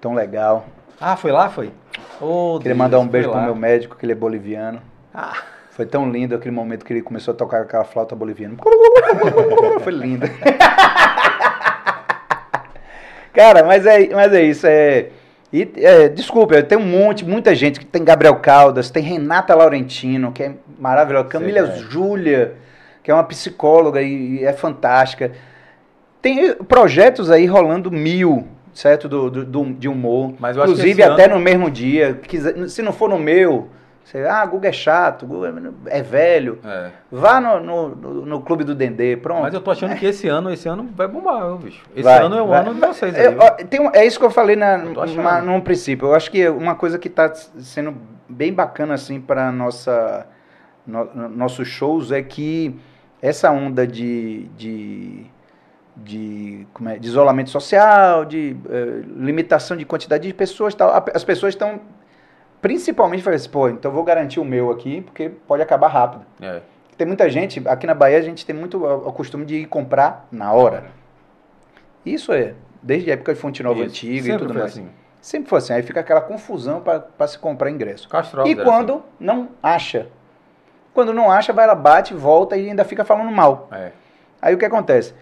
tão 0.00 0.14
legal. 0.14 0.66
Ah, 1.00 1.16
foi 1.16 1.32
lá, 1.32 1.48
foi? 1.48 1.72
Oh, 2.20 2.58
Queria 2.58 2.74
Deus, 2.74 2.78
mandar 2.78 3.00
um 3.00 3.08
beijo 3.08 3.28
pro 3.28 3.38
lá. 3.38 3.44
meu 3.44 3.56
médico, 3.56 3.96
que 3.96 4.06
ele 4.06 4.12
é 4.12 4.14
boliviano. 4.16 4.80
Ah. 5.12 5.34
Foi 5.70 5.84
tão 5.86 6.08
lindo 6.08 6.36
aquele 6.36 6.54
momento 6.54 6.84
que 6.84 6.92
ele 6.92 7.02
começou 7.02 7.34
a 7.34 7.36
tocar 7.36 7.62
aquela 7.62 7.82
flauta 7.82 8.14
boliviana. 8.14 8.54
Foi 9.82 9.92
lindo. 9.92 10.24
Cara, 13.32 13.64
mas 13.64 13.84
é, 13.84 14.08
mas 14.14 14.32
é 14.32 14.42
isso. 14.42 14.66
É, 14.66 15.08
e, 15.62 15.72
é, 15.76 16.08
desculpa, 16.08 16.62
tem 16.62 16.76
um 16.76 16.84
monte, 16.86 17.24
muita 17.24 17.54
gente. 17.54 17.78
que 17.80 17.86
Tem 17.86 18.02
Gabriel 18.02 18.36
Caldas, 18.36 18.90
tem 18.90 19.02
Renata 19.02 19.54
Laurentino, 19.54 20.32
que 20.32 20.42
é 20.42 20.52
maravilhosa. 20.78 21.28
Camila 21.28 21.58
é. 21.60 21.76
Júlia, 21.76 22.54
que 23.02 23.10
é 23.10 23.14
uma 23.14 23.24
psicóloga 23.24 24.02
e, 24.02 24.40
e 24.40 24.44
é 24.44 24.52
fantástica. 24.52 25.32
Tem 26.20 26.54
projetos 26.54 27.30
aí 27.30 27.46
rolando 27.46 27.90
mil, 27.90 28.48
certo? 28.72 29.08
Do, 29.08 29.30
do- 29.30 29.44
do- 29.44 29.72
de 29.74 29.88
humor. 29.88 30.34
Mas 30.38 30.56
Inclusive 30.56 31.02
até 31.02 31.26
ano- 31.26 31.34
no 31.34 31.40
mesmo 31.40 31.70
dia. 31.70 32.18
se 32.68 32.80
não 32.82 32.92
for 32.92 33.08
no 33.10 33.18
meu, 33.18 33.68
você, 34.04 34.18
ah, 34.26 34.44
Google 34.44 34.68
é 34.68 34.72
chato, 34.72 35.26
Google 35.26 35.46
é 35.86 36.02
velho. 36.02 36.58
É. 36.64 36.90
Vá 37.10 37.40
no, 37.40 37.58
no, 37.60 37.88
no- 37.94 38.26
no 38.26 38.40
clube 38.42 38.62
do 38.62 38.74
Dendê, 38.74 39.16
pronto. 39.16 39.42
Mas 39.42 39.54
eu 39.54 39.60
tô 39.60 39.70
achando 39.70 39.96
que 39.96 40.04
esse 40.06 40.28
ano, 40.28 40.52
esse 40.52 40.68
ano 40.68 40.88
vai 40.94 41.08
bombar, 41.08 41.46
viu, 41.46 41.56
bicho. 41.56 41.82
Esse 41.94 42.02
Vai, 42.02 42.22
ano 42.22 42.36
é 42.36 42.42
o 42.42 42.46
vai. 42.48 42.60
ano 42.60 42.74
de 42.74 42.80
vocês 42.80 43.14
aí. 43.14 43.26
É, 43.26 43.36
ó, 43.38 43.50
tem 43.64 43.90
é 43.94 44.04
isso 44.04 44.18
que 44.18 44.24
eu 44.26 44.30
falei 44.30 44.56
na, 44.56 44.76
Eu 44.76 45.06
numa- 45.06 45.40
num 45.40 45.60
princípio. 45.60 46.08
Eu 46.08 46.14
acho 46.14 46.30
que 46.30 46.46
uma 46.48 46.74
coisa 46.74 46.98
que 46.98 47.08
está 47.08 47.34
sendo 47.34 47.94
bem 48.28 48.52
bacana 48.52 48.94
assim 48.94 49.20
para 49.20 49.50
nossa 49.50 50.26
no- 50.86 51.06
no- 51.14 51.28
nossos 51.30 51.66
shows 51.66 52.12
é 52.12 52.22
que 52.22 52.78
essa 53.22 53.50
onda 53.50 53.86
de, 53.86 54.48
de, 54.56 55.24
de, 55.96 56.66
é, 56.86 56.98
de 56.98 57.06
isolamento 57.08 57.48
social, 57.48 58.24
de 58.26 58.54
eh, 58.68 59.02
limitação 59.16 59.76
de 59.78 59.84
quantidade 59.86 60.26
de 60.28 60.34
pessoas, 60.34 60.74
tal, 60.74 60.92
as 61.14 61.24
pessoas 61.24 61.54
estão 61.54 61.80
principalmente 62.64 63.22
falando 63.22 63.36
assim, 63.36 63.50
pô, 63.50 63.68
então 63.68 63.90
eu 63.90 63.94
vou 63.94 64.02
garantir 64.02 64.40
o 64.40 64.44
meu 64.44 64.70
aqui 64.70 65.02
porque 65.02 65.28
pode 65.28 65.62
acabar 65.62 65.88
rápido. 65.88 66.24
É. 66.40 66.62
Tem 66.96 67.06
muita 67.06 67.28
gente, 67.28 67.62
aqui 67.68 67.86
na 67.86 67.92
Bahia 67.92 68.16
a 68.16 68.22
gente 68.22 68.46
tem 68.46 68.56
muito 68.56 68.78
o 68.82 69.08
o 69.08 69.12
costume 69.12 69.44
de 69.44 69.56
ir 69.56 69.66
comprar 69.66 70.26
na 70.32 70.50
hora. 70.50 70.84
Isso 72.06 72.32
é, 72.32 72.54
desde 72.82 73.10
a 73.10 73.14
época 73.14 73.34
de 73.34 73.38
Fonte 73.40 73.62
Nova 73.62 73.80
Isso. 73.80 73.88
Antiga 73.90 74.14
e 74.14 74.22
Sempre 74.22 74.38
tudo 74.38 74.52
foi 74.54 74.62
mais. 74.62 74.72
assim. 74.72 74.88
Sempre 75.20 75.50
foi 75.50 75.58
assim, 75.58 75.72
aí 75.74 75.82
fica 75.82 76.00
aquela 76.00 76.22
confusão 76.22 76.80
para 76.80 77.26
se 77.26 77.38
comprar 77.38 77.70
ingresso. 77.70 78.08
Castro 78.08 78.46
e 78.46 78.56
quando 78.56 79.02
não 79.20 79.50
acha? 79.62 80.08
Quando 80.94 81.12
não 81.12 81.30
acha, 81.30 81.52
vai 81.52 81.66
lá, 81.66 81.74
bate, 81.74 82.14
volta 82.14 82.56
e 82.56 82.70
ainda 82.70 82.82
fica 82.82 83.04
falando 83.04 83.30
mal. 83.30 83.68
assim. 83.70 83.82
É. 83.82 83.92
Aí 84.40 84.54
o 84.54 84.58
que 84.58 84.64
acontece? 84.64 85.12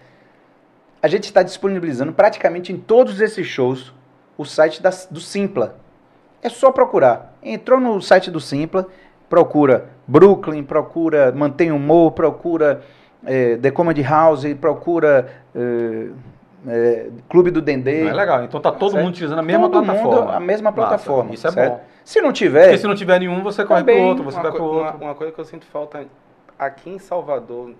A 1.01 1.09
gente 1.09 1.25
está 1.25 1.43
disponibilizando 1.43 2.13
praticamente 2.13 2.71
em 2.71 2.77
todos 2.77 3.19
esses 3.19 3.45
shows 3.45 3.93
o 4.37 4.45
site 4.45 4.81
da- 4.81 4.91
do 5.11 5.19
Simpla. 5.19 5.82
É 6.43 6.49
só 6.49 6.71
procurar. 6.71 7.33
Entrou 7.41 7.79
no 7.79 8.01
site 8.01 8.29
do 8.29 8.39
Simpla, 8.39 8.85
procura 9.29 9.89
Brooklyn, 10.07 10.63
procura 10.63 11.31
Mantém 11.31 11.71
Humor, 11.71 12.11
procura 12.11 12.81
eh, 13.25 13.57
The 13.61 13.71
Comedy 13.71 14.01
House, 14.01 14.45
procura 14.59 15.29
eh, 15.55 16.07
eh, 16.67 17.09
Clube 17.29 17.49
do 17.49 17.61
Dendê. 17.61 18.03
Não 18.03 18.09
é 18.09 18.13
legal. 18.13 18.43
Então 18.43 18.59
tá 18.59 18.71
todo 18.71 18.91
Certo? 18.91 19.03
mundo 19.03 19.13
utilizando 19.13 19.39
a 19.39 19.43
mesma 19.43 19.69
Todo 19.69 19.85
mundo 19.85 19.85
plataforma. 20.01 20.35
a 20.35 20.39
mesma 20.39 20.69
Massa. 20.71 20.75
plataforma. 20.81 21.33
Isso 21.33 21.47
é 21.47 21.51
certo? 21.51 21.71
bom. 21.71 21.81
Se 22.03 22.19
não 22.21 22.33
tiver, 22.33 22.63
Porque 22.63 22.77
se 22.79 22.87
não 22.87 22.95
tiver 22.95 23.19
nenhum, 23.19 23.41
você 23.41 23.63
corre 23.63 23.83
pro 23.85 23.97
outro, 24.01 24.23
você 24.25 24.35
uma, 24.35 24.43
vai 24.43 24.51
pro 24.51 24.63
uma- 24.69 24.85
outro. 24.87 25.01
uma 25.05 25.15
coisa 25.15 25.31
que 25.31 25.39
eu 25.39 25.45
sinto 25.45 25.65
falta 25.67 26.05
aqui 26.59 26.89
em 26.89 26.99
Salvador, 26.99 27.71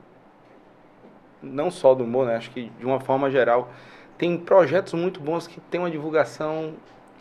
não 1.42 1.69
só 1.69 1.93
do 1.93 2.06
humor, 2.06 2.27
né? 2.27 2.38
Acho 2.38 2.50
que 2.51 2.72
de 2.80 2.85
uma 2.85 3.01
forma 3.01 3.30
geral, 3.30 3.69
tem 4.17 4.38
projetos 4.38 4.93
muito 4.93 5.19
bons 5.19 5.45
que 5.45 5.59
tem 5.59 5.82
uma 5.82 5.92
divulgação 5.92 6.72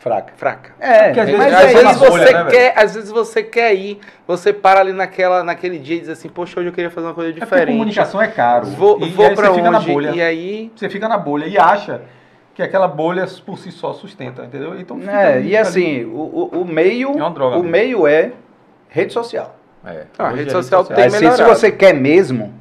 fraca. 0.02 0.32
fraca. 0.36 0.72
É, 0.80 1.04
porque 1.04 1.20
às 1.20 1.26
vezes 1.26 1.38
mas 1.40 1.54
às, 1.54 1.60
é 1.62 1.66
vezes 1.66 1.90
isso. 1.92 2.02
na 2.02 2.10
bolha, 2.10 2.26
você 2.26 2.32
né, 2.32 2.44
quer, 2.50 2.72
às 2.76 2.94
vezes 2.94 3.10
você 3.10 3.42
quer 3.42 3.74
ir, 3.74 3.98
você 4.26 4.52
para 4.52 4.80
ali 4.80 4.92
naquela, 4.92 5.44
naquele 5.44 5.78
dia 5.78 5.96
e 5.96 6.00
diz 6.00 6.08
assim, 6.08 6.28
poxa, 6.28 6.58
hoje 6.58 6.68
eu 6.68 6.72
queria 6.72 6.90
fazer 6.90 7.06
uma 7.06 7.14
coisa 7.14 7.30
É 7.30 7.32
diferente. 7.32 7.66
comunicação 7.72 8.20
é 8.20 8.26
caro. 8.28 8.66
Vou, 8.66 9.00
e 9.00 9.10
vou 9.10 9.26
você 9.34 9.52
fica 9.54 9.70
na 9.70 9.78
onde? 9.78 9.92
bolha. 9.92 10.10
E 10.10 10.20
aí, 10.20 10.72
Você 10.74 10.88
fica 10.88 11.08
na 11.08 11.16
bolha 11.16 11.46
e 11.46 11.56
acha 11.56 12.02
que 12.54 12.62
aquela 12.62 12.86
bolha 12.88 13.24
por 13.46 13.58
si 13.58 13.70
só 13.70 13.92
sustenta, 13.94 14.44
entendeu? 14.44 14.78
Então 14.78 14.98
fica 14.98 15.10
É, 15.10 15.36
ali, 15.36 15.48
e 15.50 15.56
assim, 15.56 16.04
o, 16.04 16.50
o, 16.52 16.64
meio, 16.64 17.10
É 17.10 17.22
uma 17.22 17.30
droga 17.30 17.56
o 17.56 17.60
mesmo. 17.60 17.70
meio 17.70 18.06
é 18.06 18.32
rede 18.88 19.12
social. 19.12 19.56
É. 19.84 20.04
Ah, 20.18 20.26
a 20.26 20.30
rede 20.30 20.50
é 20.50 20.52
social 20.52 20.84
tem 20.84 21.04
Aí, 21.04 21.10
se, 21.10 21.42
você 21.44 21.72
quer 21.72 21.94
mesmo 21.94 22.52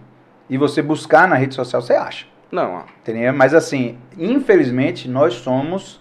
e 0.50 0.58
você 0.58 0.82
buscar 0.82 1.28
na 1.28 1.36
rede 1.36 1.54
social, 1.56 1.82
você 1.82 1.94
acha. 1.94 2.26
não, 2.52 2.76
ó, 2.76 2.82
Entendeu? 3.02 3.34
Mas 3.34 3.54
assim, 3.54 3.98
infelizmente, 4.18 5.08
nós 5.10 5.34
somos 5.36 6.01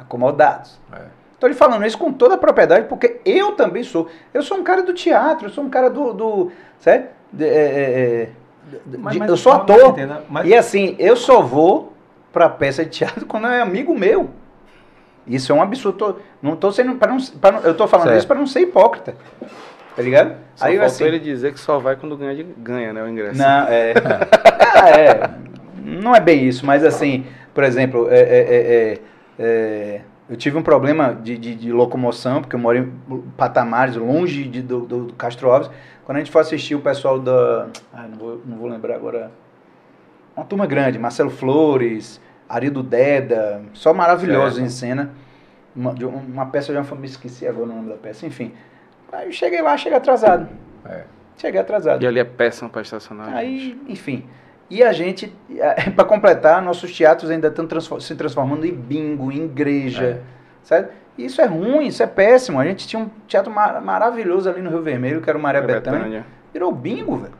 acomodados. 0.00 0.78
É. 0.92 1.02
Estou 1.34 1.48
lhe 1.48 1.54
falando 1.54 1.86
isso 1.86 1.96
com 1.96 2.12
toda 2.12 2.34
a 2.34 2.38
propriedade, 2.38 2.86
porque 2.86 3.20
eu 3.24 3.52
também 3.52 3.82
sou. 3.82 4.08
Eu 4.34 4.42
sou 4.42 4.58
um 4.58 4.62
cara 4.62 4.82
do 4.82 4.92
teatro, 4.92 5.46
eu 5.46 5.50
sou 5.50 5.64
um 5.64 5.70
cara 5.70 5.88
do. 5.88 6.12
do 6.12 6.52
certo? 6.78 7.08
De- 7.32 7.44
é, 7.44 7.48
é, 7.48 7.52
é, 8.22 8.28
de- 8.86 8.98
Mas- 8.98 9.16
mas- 9.16 9.30
eu 9.30 9.36
sou 9.36 9.52
ator. 9.52 9.94
mas- 10.28 10.46
E 10.48 10.54
assim, 10.54 10.96
eu 10.98 11.16
só 11.16 11.40
vou 11.40 11.92
pra 12.32 12.48
peça 12.48 12.84
de 12.84 12.90
teatro 12.90 13.24
quando 13.26 13.46
é 13.46 13.60
amigo 13.60 13.96
meu. 13.98 14.30
Isso 15.26 15.52
é 15.52 15.54
um 15.54 15.62
absurdo. 15.62 15.96
Tô- 15.96 16.16
não 16.42 16.56
tô 16.56 16.70
sendo. 16.72 16.96
Pra 16.96 17.08
não, 17.12 17.18
pra 17.40 17.52
não- 17.52 17.60
eu 17.60 17.74
tô 17.74 17.86
falando 17.86 18.08
Certo. 18.08 18.18
isso 18.18 18.26
para 18.26 18.38
não 18.38 18.46
ser 18.46 18.60
hipócrita. 18.60 19.14
Tá 19.96 20.02
ligado? 20.02 20.34
só 20.54 20.64
Aí 20.66 20.72
faltou 20.76 20.86
assim. 20.86 21.04
ele 21.04 21.18
dizer 21.18 21.52
que 21.52 21.60
só 21.60 21.78
vai 21.78 21.96
quando 21.96 22.16
ganha, 22.16 22.34
de- 22.34 22.42
ganha 22.58 22.92
né, 22.92 23.02
o 23.02 23.08
ingresso. 23.08 23.38
Não, 23.38 23.66
é. 23.68 23.94
Ah, 24.72 24.90
é. 24.90 25.30
Não 25.84 26.14
é 26.14 26.20
bem 26.20 26.44
isso, 26.46 26.64
mas 26.64 26.84
assim, 26.84 27.26
por 27.52 27.64
exemplo, 27.64 28.08
é, 28.10 28.18
é, 28.20 28.22
é, 28.22 28.98
é, 29.42 30.02
eu 30.28 30.36
tive 30.36 30.58
um 30.58 30.62
problema 30.62 31.14
de, 31.14 31.38
de, 31.38 31.54
de 31.54 31.72
locomoção, 31.72 32.42
porque 32.42 32.54
eu 32.54 32.60
moro 32.60 32.76
em 32.76 32.92
patamares 33.38 33.96
longe 33.96 34.44
de, 34.44 34.60
do, 34.60 34.80
do 34.80 35.12
Castro 35.14 35.50
Alves. 35.50 35.70
Quando 36.04 36.16
a 36.16 36.20
gente 36.20 36.30
foi 36.30 36.42
assistir 36.42 36.74
o 36.74 36.80
pessoal 36.80 37.18
da. 37.18 37.68
Ai, 37.92 38.06
não 38.08 38.18
vou, 38.18 38.40
não 38.44 38.56
vou 38.58 38.68
lembrar 38.68 38.94
agora. 38.96 39.30
Uma 40.36 40.44
turma 40.44 40.66
grande, 40.66 40.98
Marcelo 40.98 41.30
Flores, 41.30 42.20
Arido 42.48 42.82
Deda, 42.82 43.62
só 43.72 43.94
maravilhosos 43.94 44.54
Certo. 44.58 44.66
em 44.66 44.70
cena. 44.70 45.10
Uma, 45.74 45.94
de 45.94 46.04
um- 46.04 46.10
uma 46.16 46.46
peça 46.46 46.72
de 46.72 46.78
uma 46.78 46.84
família, 46.84 47.10
esqueci 47.10 47.46
agora 47.46 47.64
o 47.64 47.68
nome 47.74 47.88
da 47.88 47.96
peça, 47.96 48.26
enfim. 48.26 48.52
Aí 49.12 49.26
eu 49.28 49.32
cheguei 49.32 49.62
lá, 49.62 49.76
cheguei 49.76 49.96
atrasado. 49.96 50.48
É. 50.84 51.04
Cheguei 51.36 51.60
atrasado. 51.60 52.02
E 52.02 52.06
ali 52.06 52.18
é 52.20 52.24
péssimo 52.24 52.68
pra 52.68 52.82
estacionar. 52.82 53.26
gente. 53.26 53.36
Aí, 53.38 53.80
enfim. 53.88 54.24
E 54.70 54.82
a 54.84 54.92
gente, 54.92 55.34
para 55.96 56.04
completar, 56.04 56.62
nossos 56.62 56.96
teatros 56.96 57.30
ainda 57.30 57.48
estão 57.48 57.66
transfor- 57.66 58.00
se 58.00 58.14
transformando 58.14 58.64
em 58.64 58.72
bingo, 58.72 59.30
em 59.32 59.44
igreja, 59.44 60.04
É. 60.04 60.20
certo? 60.62 60.92
E 61.18 61.24
isso 61.26 61.40
é 61.42 61.44
ruim, 61.46 61.86
isso 61.88 62.02
é 62.02 62.06
péssimo. 62.06 62.58
A 62.60 62.64
gente 62.64 62.86
tinha 62.86 63.02
um 63.02 63.10
teatro 63.26 63.52
mar 63.52 63.80
maravilhoso 63.82 64.48
ali 64.48 64.62
no 64.62 64.70
Rio 64.70 64.80
Vermelho, 64.80 65.20
que 65.20 65.28
era 65.28 65.38
o 65.38 65.42
Maré 65.42 65.58
É 65.58 65.62
Betânia. 65.62 65.98
Betânia. 65.98 66.26
Virou 66.52 66.72
bingo, 66.72 67.16
velho. 67.16 67.34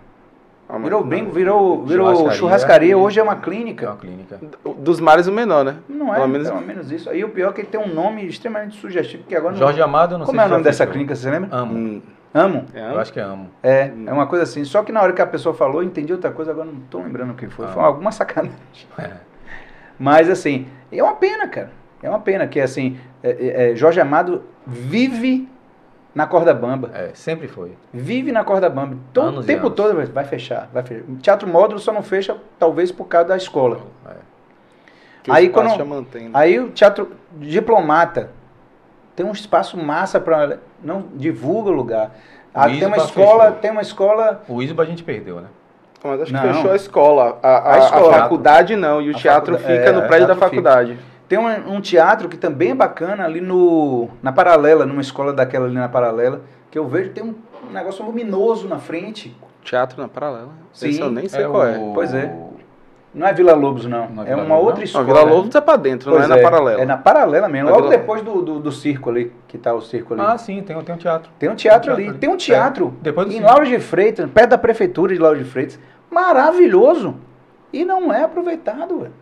Ah, 0.68 0.78
Virou 0.78 1.00
não. 1.00 1.08
bingo, 1.08 1.32
virou, 1.32 1.84
virou 1.84 2.06
churrascaria. 2.08 2.38
Churrascaria. 2.38 2.98
Hoje 2.98 3.18
é 3.18 3.22
uma 3.22 3.32
É 3.32 3.34
uma 3.36 3.42
clínica. 3.42 3.96
clínica. 4.00 4.38
Dos 4.78 5.00
mares 5.00 5.26
o 5.26 5.32
menor, 5.32 5.64
né? 5.64 5.76
Não 5.88 6.12
é, 6.12 6.16
Pelo 6.16 6.28
menos- 6.28 6.48
pelo 6.50 6.60
menos 6.60 6.90
isso. 6.92 7.10
Aí 7.10 7.24
o 7.24 7.30
pior 7.30 7.50
é 7.50 7.52
que 7.54 7.60
ele 7.62 7.68
tem 7.68 7.80
um 7.80 7.92
nome 7.92 8.24
extremamente 8.26 8.78
sugestivo, 8.78 9.24
que 9.26 9.34
agora 9.34 9.52
não... 9.52 9.58
Jorge 9.58 9.80
Amado, 9.82 10.14
eu 10.14 10.18
não 10.18 10.26
Como 10.26 10.38
sei 10.38 10.44
é 10.44 10.46
o 10.46 10.50
nome 10.50 10.62
dessa 10.64 10.86
clínica, 10.86 11.16
você 11.16 11.28
lembra? 11.30 11.48
Amo. 11.50 11.74
Hum, 11.74 12.02
Amo. 12.32 12.64
é, 12.74 12.92
Eu 12.92 12.98
acho 13.00 13.12
que 13.12 13.18
é 13.18 13.22
amo. 13.22 13.50
É, 13.62 13.90
é 14.06 14.12
uma 14.12 14.26
coisa 14.26 14.44
assim. 14.44 14.64
Só 14.64 14.82
que 14.82 14.92
na 14.92 15.02
hora 15.02 15.12
que 15.12 15.20
a 15.20 15.26
pessoa 15.26 15.54
falou, 15.54 15.82
eu 15.82 15.88
entendi 15.88 16.12
outra 16.12 16.30
coisa, 16.30 16.52
agora 16.52 16.66
não 16.70 16.80
tô 16.82 16.98
lembrando 17.00 17.32
o 17.32 17.34
que 17.34 17.48
foi. 17.48 17.66
Foi 17.68 17.82
Ah. 17.82 17.86
alguma 17.86 18.12
sacanagem. 18.12 18.54
É. 18.98 19.10
Mas 19.98 20.30
assim, 20.30 20.66
é 20.92 21.02
uma 21.02 21.16
pena, 21.16 21.48
cara. 21.48 21.70
É 22.02 22.08
uma 22.08 22.20
pena 22.20 22.46
que 22.46 22.60
assim, 22.60 22.98
é, 23.22 23.30
é, 23.30 23.72
é, 23.72 23.76
Jorge 23.76 24.00
Amado 24.00 24.44
vive 24.66 25.48
na 26.14 26.26
corda 26.26 26.54
bamba. 26.54 26.90
É, 26.94 27.10
sempre 27.14 27.46
foi. 27.48 27.76
Vive 27.92 28.32
na 28.32 28.42
corda 28.44 28.70
bamba. 28.70 28.96
Todo, 29.12 29.40
o 29.40 29.44
tempo 29.44 29.66
anos. 29.66 29.76
todo 29.76 29.94
vai- 30.12 30.24
fechar, 30.24 30.68
vai 30.72 30.82
fechar. 30.82 31.04
Teatro 31.20 31.48
módulo 31.48 31.78
só 31.80 31.92
não 31.92 32.02
fecha, 32.02 32.36
talvez, 32.58 32.90
por 32.92 33.06
causa 33.06 33.28
da 33.28 33.36
escola. 33.36 33.80
É. 34.08 34.14
que 35.22 35.30
o 35.30 35.34
Aí 35.34 35.50
quando- 35.50 35.76
já 35.76 35.84
mantém. 35.84 36.24
né? 36.24 36.30
Aí 36.32 36.58
o 36.58 36.70
teatro 36.70 37.12
diplomata 37.32 38.30
tem 39.14 39.26
um 39.26 39.32
espaço 39.32 39.76
massa 39.76 40.18
para 40.18 40.58
não 40.82 41.04
divulga 41.14 41.70
o 41.70 41.72
lugar. 41.72 42.10
Ah, 42.54 42.66
tem 42.68 42.84
uma 42.86 42.96
escola, 42.96 43.44
fechou. 43.44 43.58
tem 43.60 43.70
uma 43.70 43.82
escola 43.82 44.42
O 44.48 44.60
Isba 44.62 44.82
a 44.82 44.86
gente 44.86 45.02
perdeu, 45.04 45.36
né? 45.40 45.48
Mas 46.02 46.22
acho 46.22 46.32
Não. 46.32 46.40
que 46.40 46.48
fechou 46.54 46.70
a 46.72 46.76
escola. 46.76 47.38
A, 47.42 47.48
a- 47.48 47.74
A 47.74 47.78
escola. 47.78 48.16
a 48.16 48.18
faculdade 48.22 48.74
não. 48.74 49.00
E 49.02 49.10
o 49.10 49.14
A 49.16 49.18
teatro 49.18 49.52
faculdade- 49.54 49.78
fica 49.80 49.90
é, 49.90 49.92
no 49.92 50.08
prédio 50.08 50.26
da 50.26 50.34
teatro 50.34 50.50
fica. 50.56 50.62
faculdade. 50.70 50.98
Tem 51.28 51.38
um, 51.38 51.74
um 51.76 51.80
teatro 51.80 52.28
que 52.28 52.36
também 52.36 52.70
é 52.70 52.74
bacana 52.74 53.24
ali 53.24 53.40
no 53.40 54.08
na 54.22 54.32
paralela, 54.32 54.84
numa 54.84 55.00
escola 55.02 55.32
daquela 55.32 55.66
ali 55.66 55.74
na 55.74 55.88
paralela, 55.88 56.40
que 56.70 56.78
eu 56.78 56.88
vejo 56.88 57.10
tem 57.10 57.22
um, 57.22 57.34
um 57.68 57.72
negócio 57.72 58.04
luminoso 58.04 58.66
na 58.66 58.78
frente. 58.78 59.36
Teatro 59.62 60.00
na 60.00 60.08
paralela. 60.08 60.48
Sim. 60.72 60.88
Esse 60.88 61.00
eu 61.00 61.10
nem 61.10 61.28
sei 61.28 61.44
É 61.44 61.48
qual 61.48 61.64
é. 61.66 61.78
o- 61.78 61.92
Pois 61.92 62.12
é. 62.14 62.34
Não 63.12 63.26
é 63.26 63.32
Vila 63.32 63.54
Lobos, 63.54 63.86
não. 63.86 64.08
Não 64.08 64.22
é 64.22 64.26
é 64.26 64.34
Vila 64.34 64.44
uma 64.46 64.54
Lobos, 64.54 64.66
outra 64.66 64.78
não? 64.78 64.84
escola. 64.84 65.04
Não, 65.06 65.14
Vila 65.14 65.30
Lobos 65.36 65.54
é 65.56 65.60
pra 65.60 65.76
dentro, 65.76 66.10
Pois 66.12 66.28
não 66.28 66.36
é, 66.36 66.42
na 66.42 66.48
paralela. 66.50 66.80
É 66.82 66.86
na 66.86 66.96
paralela 66.96 67.48
mesmo, 67.48 67.68
Na 67.68 67.74
logo 67.76 67.88
Vila- 67.88 67.98
depois 67.98 68.22
do, 68.22 68.40
do, 68.42 68.60
do 68.60 68.70
circo 68.72 69.10
ali, 69.10 69.32
que 69.48 69.58
tá 69.58 69.74
o 69.74 69.80
circo 69.80 70.14
ali. 70.14 70.22
Ah, 70.24 70.38
sim, 70.38 70.62
tem, 70.62 70.80
tem 70.80 70.94
um 70.94 70.98
teatro. 70.98 71.30
tem 71.38 71.48
um 71.48 71.54
teatro 71.56 71.82
tem 71.86 71.90
um 71.92 71.94
ali, 71.96 72.04
teatro 72.04 72.20
tem 72.20 72.28
um 72.28 72.32
ali. 72.34 72.40
teatro 72.42 72.86
É, 73.00 73.02
depois 73.02 73.26
do 73.26 73.32
em 73.32 73.36
circo. 73.38 73.48
Lauro 73.50 73.66
de 73.66 73.78
Freitas, 73.80 74.30
perto 74.30 74.50
da 74.50 74.58
prefeitura 74.58 75.12
de 75.12 75.20
Lauro 75.20 75.38
de 75.38 75.44
Freitas. 75.44 75.78
Maravilhoso. 76.10 77.16
E 77.72 77.84
não 77.84 78.12
é 78.12 78.22
aproveitado, 78.22 78.98
velho. 79.00 79.12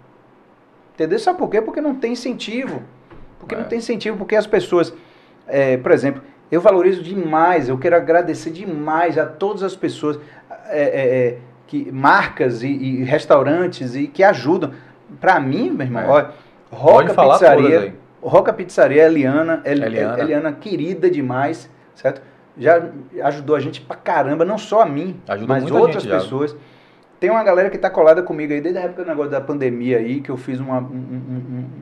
Entendeu? 0.94 1.18
Sabe 1.18 1.38
por 1.38 1.48
quê? 1.48 1.60
Porque 1.62 1.80
não 1.80 1.94
tem 1.94 2.12
incentivo. 2.12 2.82
Porque 3.38 3.54
É. 3.54 3.58
não 3.58 3.64
tem 3.64 3.78
incentivo, 3.78 4.16
porque 4.18 4.34
as 4.36 4.46
pessoas, 4.46 4.92
é, 5.46 5.76
por 5.76 5.92
exemplo, 5.92 6.22
eu 6.50 6.60
valorizo 6.60 7.02
demais, 7.02 7.68
eu 7.68 7.78
quero 7.78 7.94
agradecer 7.96 8.50
demais 8.50 9.16
a 9.16 9.24
todas 9.24 9.62
as 9.62 9.76
pessoas, 9.76 10.18
é, 10.66 10.82
é, 10.82 11.16
é, 11.28 11.38
que, 11.68 11.92
marcas 11.92 12.62
e, 12.64 12.68
e 12.68 13.04
restaurantes 13.04 13.94
e 13.94 14.08
que 14.08 14.24
ajudam. 14.24 14.72
Pra 15.20 15.38
mim, 15.38 15.70
meu 15.70 15.86
irmão, 15.86 16.02
É. 16.02 16.06
olha, 16.08 16.30
Roca 16.70 17.14
Pizzaria. 17.14 17.94
Roca 18.20 18.52
Pizzaria, 18.52 19.04
Eliana, 19.04 19.62
El, 19.64 19.84
Eliana. 19.84 20.18
Eliana, 20.20 20.52
querida 20.52 21.08
demais, 21.08 21.70
certo? 21.94 22.20
Já 22.56 22.82
ajudou 23.22 23.54
a 23.54 23.60
gente 23.60 23.80
pra 23.80 23.96
caramba, 23.96 24.44
não 24.44 24.58
só 24.58 24.82
a 24.82 24.86
mim, 24.86 25.20
Ajudou 25.28 25.48
mas 25.48 25.70
outras 25.70 26.04
pessoas. 26.04 26.56
Tem 27.20 27.30
uma 27.30 27.42
galera 27.44 27.70
que 27.70 27.78
tá 27.78 27.88
colada 27.88 28.22
comigo 28.22 28.52
aí 28.52 28.60
desde 28.60 28.78
a 28.80 28.82
época 28.82 29.04
do 29.04 29.08
negócio 29.08 29.30
da 29.30 29.40
pandemia 29.40 29.98
aí, 29.98 30.20
que 30.20 30.30
eu 30.30 30.36
fiz 30.36 30.58
uma- 30.60 30.78
um, 30.80 30.82
um- 30.82 31.32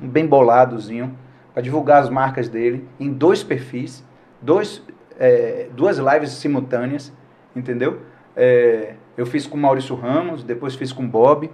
um- 0.02 0.04
um 0.04 0.08
bem 0.08 0.26
boladozinho 0.26 1.16
para 1.52 1.62
divulgar 1.62 2.02
as 2.02 2.08
marcas 2.10 2.48
dele 2.48 2.86
em 3.00 3.10
dois 3.10 3.42
perfis, 3.42 4.04
dois, 4.40 4.82
é, 5.18 5.68
duas 5.74 5.98
lives 5.98 6.30
simultâneas, 6.32 7.12
entendeu? 7.54 8.00
É, 8.36 8.94
eu 9.16 9.26
fiz 9.26 9.46
com 9.46 9.56
o 9.56 9.60
Maurício 9.60 9.94
Ramos, 9.96 10.42
depois 10.42 10.74
fiz 10.74 10.92
com 10.92 11.04
o 11.04 11.08
Bob, 11.08 11.50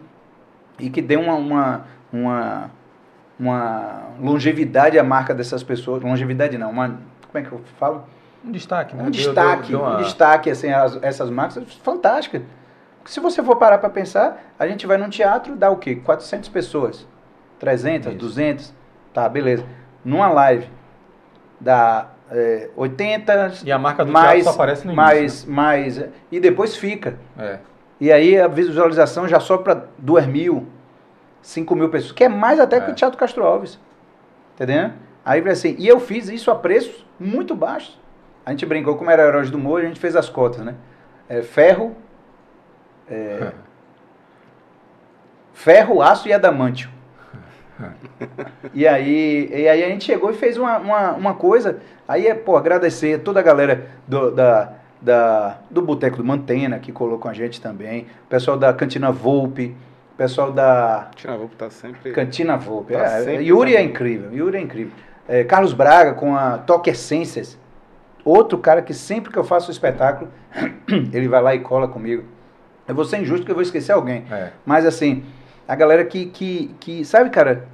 e 0.78 0.91
que 0.91 1.00
deu 1.02 1.20
uma, 1.20 1.34
uma, 1.34 1.84
uma, 2.12 2.70
uma 3.39 4.02
longevidade 4.20 4.99
à 4.99 5.05
marca 5.05 5.34
dessas 5.34 5.62
pessoas. 5.62 6.02
Longevidade 6.02 6.57
não, 6.58 6.70
uma. 6.70 6.89
Como 7.31 7.44
é 7.44 7.49
que 7.49 7.52
eu 7.52 7.60
falo? 7.78 8.05
Um 8.44 8.50
destaque, 8.50 8.94
né? 8.97 9.02
Um 9.02 9.10
Deu- 9.10 9.12
destaque, 9.12 9.68
deu- 9.68 9.78
deu 9.78 9.81
uma- 9.89 9.99
um 9.99 10.02
destaque, 10.02 10.50
assim, 10.50 10.70
as- 10.73 10.99
essas 11.02 11.31
marcas 11.31 11.62
fantásticas. 11.74 12.42
Porque 12.99 13.12
se 13.12 13.20
você 13.20 13.42
for 13.42 13.57
parar 13.57 13.78
para 13.78 13.89
pensar, 13.91 14.41
a 14.58 14.66
gente 14.66 14.86
vai 14.86 14.97
num 14.97 15.08
teatro, 15.08 15.55
dá 15.57 15.70
o 15.70 15.76
quê? 15.76 15.97
400 15.97 16.49
pessoas, 16.49 17.07
300, 17.58 18.08
Isso. 18.12 18.18
200, 18.18 18.74
tá, 19.15 19.28
beleza. 19.28 19.65
Numa 20.05 20.28
live, 20.28 20.68
dá 21.60 22.08
é, 22.33 22.70
80, 22.75 23.52
E 23.65 23.70
a 23.70 23.78
marca 23.78 24.05
do 24.05 24.11
mais, 24.11 24.44
só 24.44 24.51
aparece 24.51 24.86
no 24.86 24.93
início. 24.93 24.97
mais, 24.97 25.44
mais, 25.44 26.05
e 26.31 26.41
depois 26.41 26.77
fica. 26.77 27.17
né? 27.36 27.61
E 28.01 28.11
aí 28.11 28.39
a 28.41 28.49
visualização 28.49 29.28
já 29.28 29.39
sobe 29.39 29.62
para 29.65 29.85
2 29.99 30.27
mil, 30.27 30.67
5 31.43 31.75
mil 31.77 31.89
pessoas, 31.89 32.12
que 32.12 32.25
é 32.25 32.28
mais 32.28 32.59
até 32.59 32.81
que 32.81 32.91
É. 32.91 32.93
o 32.93 32.94
Teatro 32.94 33.19
Castro 33.19 33.44
Alves. 33.44 33.78
Entendeu? 34.55 34.91
Aí 35.25 35.41
vai 35.41 35.52
assim, 35.52 35.77
e 35.78 35.86
eu 35.86 36.01
fiz 36.01 36.28
isso 36.28 36.51
a 36.51 36.55
preços 36.57 37.07
muito 37.20 37.55
baixos. 37.55 38.01
A 38.44 38.51
gente 38.51 38.67
brincou, 38.67 38.97
como 38.97 39.09
era 39.11 39.23
Heróis 39.25 39.51
do 39.51 39.59
Morro, 39.59 39.77
a 39.77 39.83
gente 39.83 40.01
fez 40.01 40.17
as 40.17 40.28
cotas, 40.28 40.62
né? 40.65 40.75
É, 41.28 41.43
ferro, 41.43 41.94
é, 43.09 43.52
ferro, 45.52 46.02
aço 46.02 46.28
e 46.28 46.33
adamantio. 46.33 46.91
e, 48.75 48.86
aí, 48.86 49.49
e 49.51 49.69
aí 49.69 49.85
a 49.85 49.89
gente 49.89 50.05
chegou 50.05 50.31
e 50.31 50.35
fez 50.35 50.57
uma, 50.57 50.78
uma, 50.78 51.12
uma 51.12 51.35
coisa, 51.35 51.81
aí 52.07 52.27
é, 52.27 52.35
pô, 52.35 52.57
agradecer 52.57 53.20
toda 53.20 53.41
a 53.41 53.43
galera 53.43 53.86
do, 54.07 54.31
da, 54.31 54.73
da, 55.01 55.59
do 55.70 55.83
Boteco 55.83 56.17
do 56.19 56.25
Mantena, 56.25 56.78
que 56.78 56.93
colou 56.93 57.19
com 57.19 57.28
a 57.28 57.33
gente 57.33 57.61
também, 57.61 58.07
pessoal 58.28 58.57
da 58.57 58.73
Cantina 58.73 59.11
Volpe, 59.11 59.75
pessoal 60.17 60.52
da 60.52 61.11
Tina 61.17 61.36
Volpe 61.36 61.57
tá 61.57 61.70
sempre. 61.70 62.12
Cantina 62.12 62.57
Volpe. 62.57 62.93
Tá 62.93 63.01
É, 63.01 63.25
sempre 63.25 63.44
Yuri 63.44 63.77
é 63.77 63.83
incrível, 63.83 64.33
Yuri 64.33 64.59
é 64.59 64.61
incrível. 64.61 64.93
É, 65.28 65.44
Carlos 65.44 65.73
Braga 65.73 66.15
com 66.15 66.36
a 66.36 66.59
Toque 66.59 66.91
Essências, 66.91 67.59
outro 68.25 68.59
cara 68.59 68.83
que 68.83 68.94
sempre 68.94 69.33
que 69.33 69.39
eu 69.39 69.44
faço 69.44 69.69
o 69.69 69.73
espetáculo, 69.73 70.31
ele 71.12 71.28
vai 71.28 71.43
lá 71.43 71.55
e 71.55 71.61
cola 71.61 71.89
comigo. 71.89 72.25
Eu 72.86 72.94
vou 72.94 73.05
ser 73.05 73.19
injusto 73.19 73.44
que 73.44 73.51
eu 73.51 73.55
vou 73.55 73.62
esquecer 73.62 73.93
alguém. 73.93 74.25
É. 74.31 74.51
Mas 74.67 74.85
assim, 74.85 75.25
a 75.67 75.75
galera 75.75 76.05
que, 76.05 76.27
que, 76.27 76.75
que 76.81 77.05
sabe, 77.05 77.31
cara, 77.31 77.67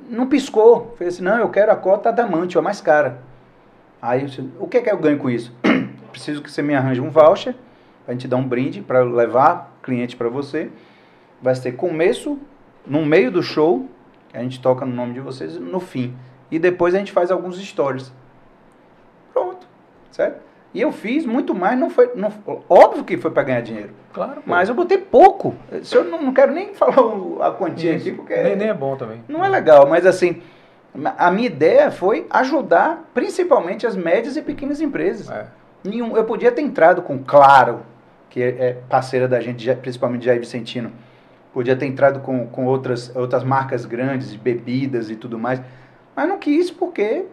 não 0.00 0.26
piscou. 0.26 0.94
Fez 0.98 1.14
assim, 1.14 1.24
não, 1.24 1.38
eu 1.38 1.48
quero 1.48 1.72
a 1.72 1.76
cota 1.76 2.08
adamante, 2.08 2.58
a 2.58 2.62
mais 2.62 2.80
cara. 2.80 3.20
Aí, 4.00 4.22
eu 4.22 4.26
disse, 4.26 4.48
o 4.58 4.66
que 4.66 4.78
é 4.78 4.82
que 4.82 4.90
eu 4.90 4.98
ganho 4.98 5.18
com 5.18 5.30
isso? 5.30 5.52
Preciso 6.12 6.42
que 6.42 6.50
você 6.50 6.62
me 6.62 6.74
arranje 6.74 7.00
um 7.00 7.10
voucher, 7.10 7.54
pra 8.04 8.14
gente 8.14 8.28
dar 8.28 8.36
um 8.36 8.46
brinde, 8.46 8.80
para 8.80 9.02
levar 9.02 9.76
cliente 9.82 10.16
para 10.16 10.28
você. 10.28 10.70
Vai 11.40 11.54
ter 11.54 11.72
começo, 11.72 12.38
no 12.86 13.04
meio 13.04 13.30
do 13.30 13.42
show, 13.42 13.88
a 14.32 14.42
gente 14.42 14.60
toca 14.60 14.84
no 14.84 14.94
nome 14.94 15.14
de 15.14 15.20
vocês, 15.20 15.58
no 15.58 15.80
fim. 15.80 16.14
E 16.50 16.58
depois 16.58 16.94
a 16.94 16.98
gente 16.98 17.12
faz 17.12 17.30
alguns 17.30 17.58
stories. 17.58 18.12
Pronto, 19.32 19.66
certo? 20.10 20.45
E 20.76 20.80
eu 20.82 20.92
fiz 20.92 21.24
muito 21.24 21.54
mais, 21.54 21.78
não 21.78 21.88
foi, 21.88 22.12
não, 22.14 22.30
óbvio 22.68 23.02
que 23.02 23.16
foi 23.16 23.30
para 23.30 23.44
ganhar 23.44 23.62
dinheiro. 23.62 23.94
Claro. 24.12 24.42
pô. 24.42 24.42
Mas 24.44 24.68
eu 24.68 24.74
botei 24.74 24.98
pouco. 24.98 25.54
Se 25.82 25.96
eu 25.96 26.04
não, 26.04 26.20
não 26.20 26.34
quero 26.34 26.52
nem 26.52 26.74
falar 26.74 27.48
a 27.48 27.50
quantia 27.50 27.94
Isso. 27.94 28.06
aqui, 28.06 28.14
porque 28.14 28.36
nem, 28.36 28.56
nem 28.56 28.68
é 28.68 28.74
bom 28.74 28.94
também. 28.94 29.24
não 29.26 29.42
é 29.42 29.48
legal. 29.48 29.88
Mas 29.88 30.04
assim, 30.04 30.42
a 31.16 31.30
minha 31.30 31.46
ideia 31.46 31.90
foi 31.90 32.26
ajudar 32.28 33.08
principalmente 33.14 33.86
as 33.86 33.96
médias 33.96 34.36
e 34.36 34.42
pequenas 34.42 34.82
empresas. 34.82 35.30
É. 35.30 35.46
Nenhum, 35.82 36.14
eu 36.14 36.24
podia 36.24 36.52
ter 36.52 36.60
entrado 36.60 37.00
com 37.00 37.20
Claro, 37.20 37.80
que 38.28 38.42
é 38.42 38.48
é 38.48 38.72
parceira 38.86 39.26
da 39.26 39.40
gente, 39.40 39.74
principalmente 39.76 40.26
Jair 40.26 40.40
Vicentino. 40.40 40.92
Podia 41.54 41.74
ter 41.74 41.86
entrado 41.86 42.20
com, 42.20 42.46
com 42.48 42.66
outras, 42.66 43.16
outras 43.16 43.42
marcas 43.42 43.86
grandes, 43.86 44.30
de 44.30 44.36
bebidas 44.36 45.08
e 45.08 45.16
tudo 45.16 45.38
mais. 45.38 45.58
Mas 46.14 46.28
não 46.28 46.36
quis 46.36 46.70
porque 46.70 47.24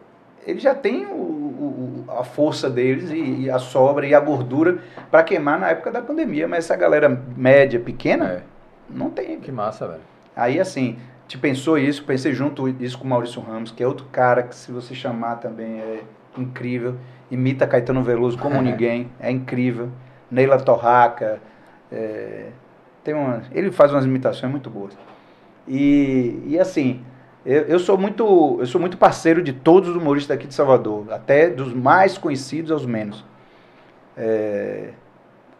ele 0.45 0.59
já 0.59 0.73
tem 0.75 1.05
o- 1.05 1.09
o- 1.11 2.05
a 2.09 2.23
força 2.23 2.69
deles 2.69 3.09
e, 3.11 3.43
e 3.43 3.49
a 3.49 3.57
sobra 3.59 4.05
e 4.05 4.13
a 4.13 4.19
gordura 4.19 4.79
para 5.09 5.23
queimar 5.23 5.59
na 5.59 5.69
época 5.69 5.91
da 5.91 6.01
pandemia. 6.01 6.47
Mas 6.47 6.65
essa 6.65 6.75
galera 6.75 7.09
média, 7.37 7.79
pequena, 7.79 8.25
É. 8.25 8.41
não 8.89 9.09
tem. 9.09 9.39
Que 9.39 9.51
massa, 9.51 9.87
velho. 9.87 10.01
Aí 10.35 10.59
assim, 10.59 10.97
te 11.27 11.37
pensou 11.37 11.77
isso, 11.77 12.03
pensei 12.03 12.33
junto 12.33 12.67
isso 12.67 12.97
com 12.97 13.05
o 13.05 13.07
Maurício 13.09 13.41
Ramos, 13.41 13.71
que 13.71 13.81
é 13.83 13.87
outro 13.87 14.05
cara 14.11 14.43
que 14.43 14.55
se 14.55 14.71
você 14.71 14.93
chamar 14.93 15.35
também 15.37 15.79
é 15.79 16.01
incrível, 16.37 16.95
imita 17.31 17.65
Caetano 17.67 18.03
Veloso 18.03 18.37
como 18.37 18.59
ninguém, 18.61 19.09
é 19.19 19.31
incrível. 19.31 19.89
Neila 20.29 20.57
Torraca, 20.59 21.39
é, 21.91 22.47
tem 23.03 23.13
uma, 23.13 23.43
ele 23.51 23.71
faz 23.71 23.91
umas 23.91 24.03
imitações 24.05 24.51
muito 24.51 24.69
boas. 24.69 24.97
E, 25.67 26.41
e 26.47 26.59
assim, 26.59 27.01
eu, 27.45 27.63
eu 27.63 27.79
sou 27.79 27.97
muito 27.97 28.57
eu 28.59 28.65
sou 28.65 28.79
muito 28.79 28.97
parceiro 28.97 29.41
de 29.41 29.53
todos 29.53 29.89
os 29.89 29.95
humoristas 29.95 30.35
aqui 30.35 30.47
de 30.47 30.53
Salvador, 30.53 31.11
até 31.11 31.49
dos 31.49 31.73
mais 31.73 32.17
conhecidos 32.17 32.71
aos 32.71 32.85
menos. 32.85 33.25
É, 34.15 34.91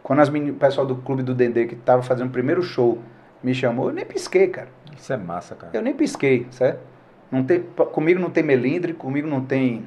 quando 0.02 0.20
as 0.20 0.28
o 0.28 0.54
pessoal 0.54 0.86
do 0.86 0.96
Clube 0.96 1.22
do 1.22 1.34
Dendê, 1.34 1.66
que 1.66 1.74
estava 1.74 2.02
fazendo 2.02 2.28
o 2.28 2.30
primeiro 2.30 2.62
show, 2.62 2.98
me 3.42 3.54
chamou, 3.54 3.88
eu 3.88 3.94
nem 3.94 4.04
pisquei, 4.04 4.48
cara. 4.48 4.68
Isso 4.96 5.12
é 5.12 5.16
massa, 5.16 5.54
cara. 5.54 5.70
Eu 5.74 5.82
nem 5.82 5.94
pisquei, 5.94 6.46
certo? 6.50 6.80
Não 7.30 7.42
tem, 7.42 7.62
comigo 7.62 8.20
não 8.20 8.30
tem 8.30 8.42
melindre, 8.42 8.92
comigo 8.92 9.26
não 9.26 9.44
tem 9.44 9.84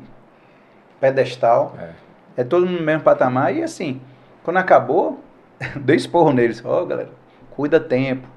pedestal. 1.00 1.76
É, 1.80 2.42
é 2.42 2.43
todo 2.43 2.66
no 2.66 2.82
mesmo 2.82 3.03
patamar. 3.03 3.56
E 3.56 3.64
assim, 3.64 4.01
quando 4.43 4.58
acabou, 4.58 5.19
dei 5.82 5.95
esporro 5.95 6.32
neles. 6.34 6.64
Ó, 6.64 6.82
oh, 6.82 6.85
galera, 6.85 7.09
cuida 7.51 7.80
tempo 7.80 8.27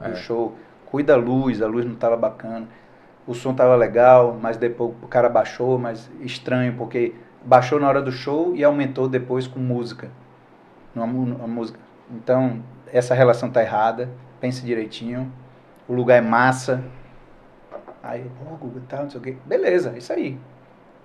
do 0.00 0.12
é. 0.12 0.14
show, 0.14 0.56
cuida 0.86 1.14
a 1.14 1.16
luz, 1.16 1.60
a 1.60 1.66
luz 1.66 1.84
não 1.84 1.94
estava 1.94 2.16
bacana. 2.16 2.66
O 3.26 3.34
som 3.34 3.52
estava 3.52 3.76
legal, 3.76 4.36
mas 4.40 4.56
depois 4.56 4.94
o 5.02 5.06
cara 5.06 5.28
baixou, 5.28 5.78
mas 5.78 6.10
estranho, 6.20 6.74
porque 6.76 7.14
baixou 7.44 7.78
na 7.78 7.88
hora 7.88 8.02
do 8.02 8.10
show 8.10 8.54
e 8.54 8.64
aumentou 8.64 9.08
depois 9.08 9.46
com 9.46 9.60
música. 9.60 10.10
Uma, 10.94 11.04
uma 11.04 11.46
música. 11.46 11.78
Então, 12.10 12.62
essa 12.92 13.14
relação 13.14 13.48
tá 13.50 13.62
errada, 13.62 14.10
pense 14.40 14.64
direitinho. 14.64 15.32
O 15.88 15.94
lugar 15.94 16.16
é 16.16 16.20
massa. 16.20 16.82
Aí, 18.02 18.28
pô, 18.38 18.56
Google, 18.56 18.82
tal, 18.88 19.04
não 19.04 19.10
sei 19.10 19.20
o 19.20 19.22
quê. 19.22 19.36
Beleza, 19.46 19.96
isso 19.96 20.12
aí. 20.12 20.38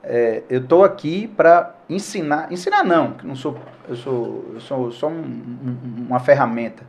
É, 0.04 0.44
eu 0.50 0.62
estou 0.62 0.84
aqui 0.84 1.28
para 1.28 1.76
ensinar, 1.90 2.52
ensinar 2.52 2.84
não, 2.84 3.14
que 3.14 3.28
não 3.28 3.36
sou, 3.36 3.58
eu 3.90 3.96
sou, 3.96 4.46
eu 4.54 4.60
sou 4.60 4.92
só 4.92 5.08
um, 5.08 5.22
um, 5.22 6.06
uma 6.08 6.20
ferramenta, 6.20 6.84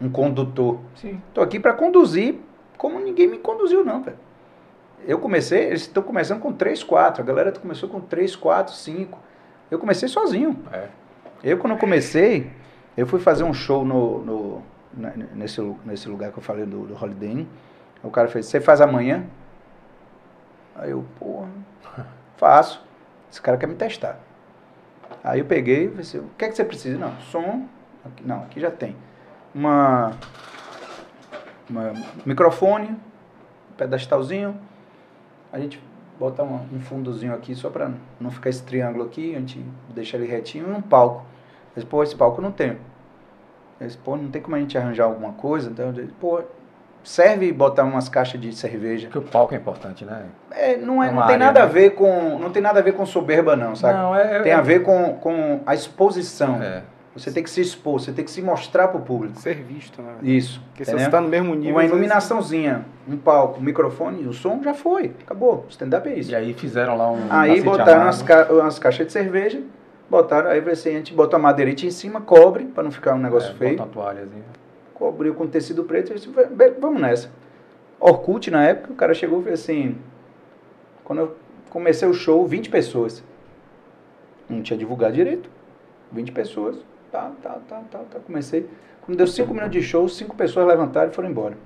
um 0.00 0.10
condutor. 0.10 0.78
Estou 1.02 1.42
aqui 1.42 1.58
para 1.58 1.72
conduzir 1.72 2.38
como 2.76 2.98
ninguém 2.98 3.28
me 3.28 3.38
conduziu 3.38 3.84
não, 3.84 4.02
velho. 4.02 4.16
Eu 5.06 5.18
comecei, 5.18 5.66
eles 5.66 5.82
estão 5.82 6.02
começando 6.02 6.40
com 6.40 6.52
3, 6.52 6.82
4, 6.82 7.22
a 7.22 7.26
galera 7.26 7.52
começou 7.52 7.88
com 7.88 8.00
3, 8.00 8.36
4, 8.36 8.74
5. 8.74 9.18
Eu 9.70 9.78
comecei 9.78 10.08
sozinho. 10.08 10.62
É. 10.72 10.88
Eu 11.42 11.58
quando 11.58 11.76
comecei, 11.78 12.50
eu 12.96 13.06
fui 13.06 13.18
fazer 13.18 13.44
um 13.44 13.54
show 13.54 13.84
no, 13.84 14.22
no 14.24 14.62
nesse, 15.34 15.60
nesse 15.84 16.08
lugar 16.08 16.32
que 16.32 16.38
eu 16.38 16.42
falei 16.42 16.66
do, 16.66 16.86
do 16.86 16.94
Holiday 16.94 17.32
Inn. 17.32 17.46
O 18.02 18.10
cara 18.10 18.28
fez, 18.28 18.46
você 18.46 18.60
faz 18.60 18.80
amanhã? 18.80 19.24
Aí 20.74 20.90
eu, 20.90 21.04
porra, 21.18 21.48
faço. 22.36 22.84
Esse 23.30 23.40
cara 23.40 23.56
quer 23.56 23.66
me 23.66 23.74
testar. 23.74 24.18
Aí 25.22 25.40
eu 25.40 25.44
peguei 25.44 25.84
e 25.84 25.88
falei 25.88 26.02
assim, 26.02 26.18
o 26.18 26.30
que 26.36 26.44
é 26.44 26.48
que 26.48 26.56
você 26.56 26.64
precisa? 26.64 26.98
Não, 26.98 27.14
som, 27.20 27.66
aqui, 28.04 28.26
não, 28.26 28.42
aqui 28.42 28.60
já 28.60 28.70
tem. 28.70 28.96
Uma, 29.54 30.12
uma 31.68 31.92
microfone, 32.24 32.88
um 32.90 33.74
pedestalzinho. 33.76 34.58
A 35.52 35.58
gente 35.58 35.82
bota 36.18 36.42
um, 36.42 36.60
um 36.74 36.80
fundozinho 36.80 37.34
aqui 37.34 37.54
só 37.54 37.70
para 37.70 37.90
não 38.20 38.30
ficar 38.30 38.50
esse 38.50 38.62
triângulo 38.62 39.04
aqui, 39.04 39.34
a 39.34 39.38
gente 39.38 39.64
deixa 39.88 40.16
ele 40.16 40.26
retinho 40.26 40.68
e 40.68 40.72
um 40.72 40.82
palco. 40.82 41.24
Mas, 41.74 41.84
pô, 41.84 42.02
esse 42.02 42.14
palco 42.14 42.42
não 42.42 42.52
tenho. 42.52 42.78
Eles, 43.80 43.96
pô, 43.96 44.16
não 44.16 44.30
tem 44.30 44.42
como 44.42 44.56
a 44.56 44.58
gente 44.58 44.76
arranjar 44.76 45.04
alguma 45.04 45.32
coisa? 45.32 45.70
Então, 45.70 45.92
pô, 46.20 46.42
serve 47.02 47.50
botar 47.52 47.84
umas 47.84 48.08
caixas 48.08 48.40
de 48.40 48.52
cerveja. 48.52 49.08
Porque 49.08 49.18
o 49.18 49.30
palco 49.30 49.54
é 49.54 49.56
importante, 49.56 50.04
né? 50.04 50.26
É, 50.50 50.76
não, 50.76 51.02
é, 51.02 51.08
é 51.08 51.10
não 51.10 51.22
tem 51.22 51.34
área, 51.34 51.38
nada 51.38 51.60
né? 51.60 51.66
a 51.66 51.68
ver 51.68 51.90
com 51.90 52.38
não 52.38 52.50
tem 52.50 52.62
nada 52.62 52.80
a 52.80 52.82
ver 52.82 52.92
com 52.92 53.06
soberba 53.06 53.56
não, 53.56 53.74
sabe? 53.74 53.98
Não, 53.98 54.14
é, 54.14 54.36
é 54.36 54.42
tem 54.42 54.52
a 54.52 54.60
ver 54.60 54.82
com, 54.82 55.14
com 55.14 55.60
a 55.64 55.74
exposição. 55.74 56.62
É. 56.62 56.82
Você 57.14 57.32
tem 57.32 57.42
que 57.42 57.50
se 57.50 57.60
expor, 57.60 58.00
você 58.00 58.12
tem 58.12 58.24
que 58.24 58.30
se 58.30 58.40
mostrar 58.40 58.88
para 58.88 58.98
o 58.98 59.02
público. 59.02 59.38
Ser 59.40 59.56
visto, 59.56 60.00
né? 60.00 60.14
Isso. 60.22 60.62
Porque 60.68 60.84
se 60.84 60.92
você 60.92 61.06
está 61.06 61.20
no 61.20 61.28
mesmo 61.28 61.54
nível... 61.54 61.74
Uma 61.74 61.84
iluminaçãozinha, 61.84 62.84
um 63.08 63.16
palco, 63.16 63.58
um 63.58 63.62
microfone, 63.62 64.26
o 64.28 64.32
som 64.32 64.62
já 64.62 64.72
foi. 64.72 65.12
Acabou. 65.24 65.66
Stand-up 65.68 66.08
é 66.08 66.14
isso. 66.14 66.30
E 66.30 66.36
aí 66.36 66.54
fizeram 66.54 66.96
lá 66.96 67.10
um... 67.10 67.26
Aí 67.28 67.60
botaram 67.60 68.02
umas, 68.02 68.22
ca 68.22 68.46
umas 68.52 68.78
caixas 68.78 69.08
de 69.08 69.12
cerveja, 69.12 69.60
botaram, 70.08 70.50
aí 70.50 70.60
assim, 70.70 70.90
a 70.90 70.92
gente 70.92 71.12
botou 71.12 71.36
a 71.36 71.40
madeirite 71.40 71.84
em 71.84 71.90
cima, 71.90 72.20
cobre, 72.20 72.64
para 72.66 72.84
não 72.84 72.92
ficar 72.92 73.14
um 73.14 73.18
negócio 73.18 73.50
é, 73.50 73.54
feio. 73.54 73.76
Bota 73.76 73.88
uma 73.88 73.92
toalhazinha 73.92 74.60
cobriu 75.00 75.34
com 75.34 75.46
tecido 75.46 75.82
preto 75.84 76.12
e 76.12 76.16
disse, 76.16 76.30
vamos 76.78 77.00
nessa. 77.00 77.30
Orkut, 77.98 78.50
na 78.50 78.62
época, 78.62 78.92
o 78.92 78.96
cara 78.96 79.14
chegou 79.14 79.40
e 79.40 79.44
fez 79.44 79.60
assim, 79.60 79.96
quando 81.02 81.20
eu 81.20 81.36
comecei 81.70 82.06
o 82.06 82.12
show, 82.12 82.46
20 82.46 82.68
pessoas. 82.68 83.24
Não 84.46 84.62
tinha 84.62 84.78
divulgado 84.78 85.14
direito. 85.14 85.48
20 86.12 86.32
pessoas. 86.32 86.76
Tá, 87.10 87.32
tá, 87.42 87.58
tá, 87.68 87.82
tá, 87.90 87.98
tá. 87.98 88.20
Comecei. 88.20 88.68
Quando 89.02 89.18
deu 89.18 89.26
5 89.26 89.52
minutos 89.52 89.72
de 89.72 89.82
show, 89.82 90.08
5 90.08 90.36
pessoas 90.36 90.66
levantaram 90.66 91.10
e 91.10 91.14
foram 91.14 91.28
embora. 91.28 91.56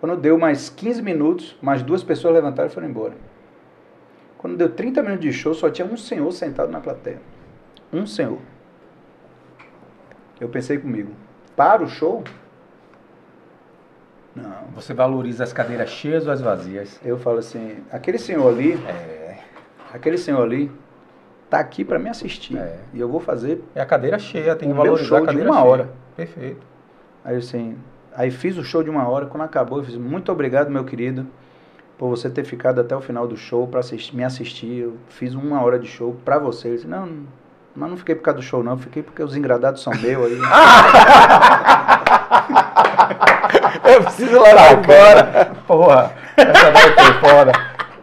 Quando 0.00 0.16
deu 0.16 0.38
mais 0.38 0.68
15 0.68 1.02
minutos, 1.02 1.56
mais 1.60 1.82
duas 1.82 2.02
pessoas 2.02 2.34
levantaram 2.34 2.68
e 2.68 2.72
foram 2.72 2.88
embora. 2.88 3.14
Quando 4.38 4.56
deu 4.56 4.70
30 4.70 5.02
minutos 5.02 5.24
de 5.24 5.32
show, 5.32 5.54
só 5.54 5.70
tinha 5.70 5.86
um 5.86 5.96
senhor 5.96 6.30
sentado 6.32 6.72
na 6.72 6.80
plateia. 6.80 7.20
Um 7.92 8.06
senhor 8.06 8.38
eu 10.42 10.48
pensei 10.48 10.76
comigo, 10.76 11.12
para 11.54 11.82
o 11.84 11.88
show? 11.88 12.24
Não. 14.34 14.64
Você 14.74 14.92
valoriza 14.92 15.44
as 15.44 15.52
cadeiras 15.52 15.90
cheias 15.90 16.26
ou 16.26 16.32
as 16.32 16.40
vazias? 16.40 17.00
Eu 17.04 17.16
falo 17.16 17.38
assim, 17.38 17.76
aquele 17.92 18.18
senhor 18.18 18.48
ali, 18.48 18.72
é. 18.86 19.38
aquele 19.92 20.18
senhor 20.18 20.42
ali, 20.42 20.70
tá 21.52 21.60
aqui 21.60 21.84
para 21.84 21.98
me 21.98 22.08
assistir. 22.08 22.56
É. 22.56 22.78
E 22.94 23.00
eu 23.00 23.06
vou 23.06 23.20
fazer. 23.20 23.62
É 23.74 23.82
a 23.82 23.86
cadeira 23.86 24.18
cheia, 24.18 24.56
tem 24.56 24.70
que 24.70 24.74
valorizar 24.74 25.06
show 25.06 25.18
a 25.18 25.20
cadeira 25.20 25.44
de 25.44 25.50
uma 25.50 25.60
cheia. 25.60 25.70
hora. 25.70 25.90
Perfeito. 26.16 26.66
Aí 27.22 27.36
assim, 27.36 27.76
aí 28.16 28.30
fiz 28.30 28.56
o 28.56 28.64
show 28.64 28.82
de 28.82 28.88
uma 28.88 29.06
hora, 29.06 29.26
quando 29.26 29.42
acabou, 29.42 29.78
eu 29.78 29.84
fiz 29.84 29.96
muito 29.96 30.32
obrigado, 30.32 30.70
meu 30.70 30.82
querido, 30.82 31.26
por 31.98 32.08
você 32.08 32.30
ter 32.30 32.44
ficado 32.44 32.80
até 32.80 32.96
o 32.96 33.02
final 33.02 33.28
do 33.28 33.36
show 33.36 33.68
para 33.68 33.80
assistir, 33.80 34.16
me 34.16 34.24
assistir. 34.24 34.78
Eu 34.78 34.96
fiz 35.10 35.34
uma 35.34 35.62
hora 35.62 35.78
de 35.78 35.86
show 35.86 36.16
para 36.24 36.38
você. 36.38 36.68
Eu 36.68 36.76
disse, 36.76 36.88
não, 36.88 37.26
mas 37.76 37.90
não 37.90 37.98
fiquei 37.98 38.14
por 38.14 38.22
causa 38.22 38.40
do 38.40 38.42
show, 38.42 38.64
não. 38.64 38.78
Fiquei 38.78 39.02
porque 39.02 39.22
os 39.22 39.36
engradados 39.36 39.82
são 39.82 39.92
meus 39.92 40.24
aí. 40.24 40.38
eu 43.92 44.02
preciso 44.04 44.40
lá 44.40 44.70
agora. 44.70 45.52
Porra, 45.66 46.14
essa 46.34 46.70
vai 46.70 46.94
ter 46.94 47.12
fora. 47.20 47.52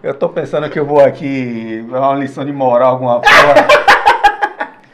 Eu 0.01 0.13
tô 0.13 0.29
pensando 0.29 0.69
que 0.69 0.79
eu 0.79 0.85
vou 0.85 1.01
aqui 1.01 1.85
dar 1.91 1.99
uma 1.99 2.15
lição 2.15 2.45
de 2.45 2.53
moral, 2.53 2.91
alguma 2.91 3.19
porra. 3.19 3.89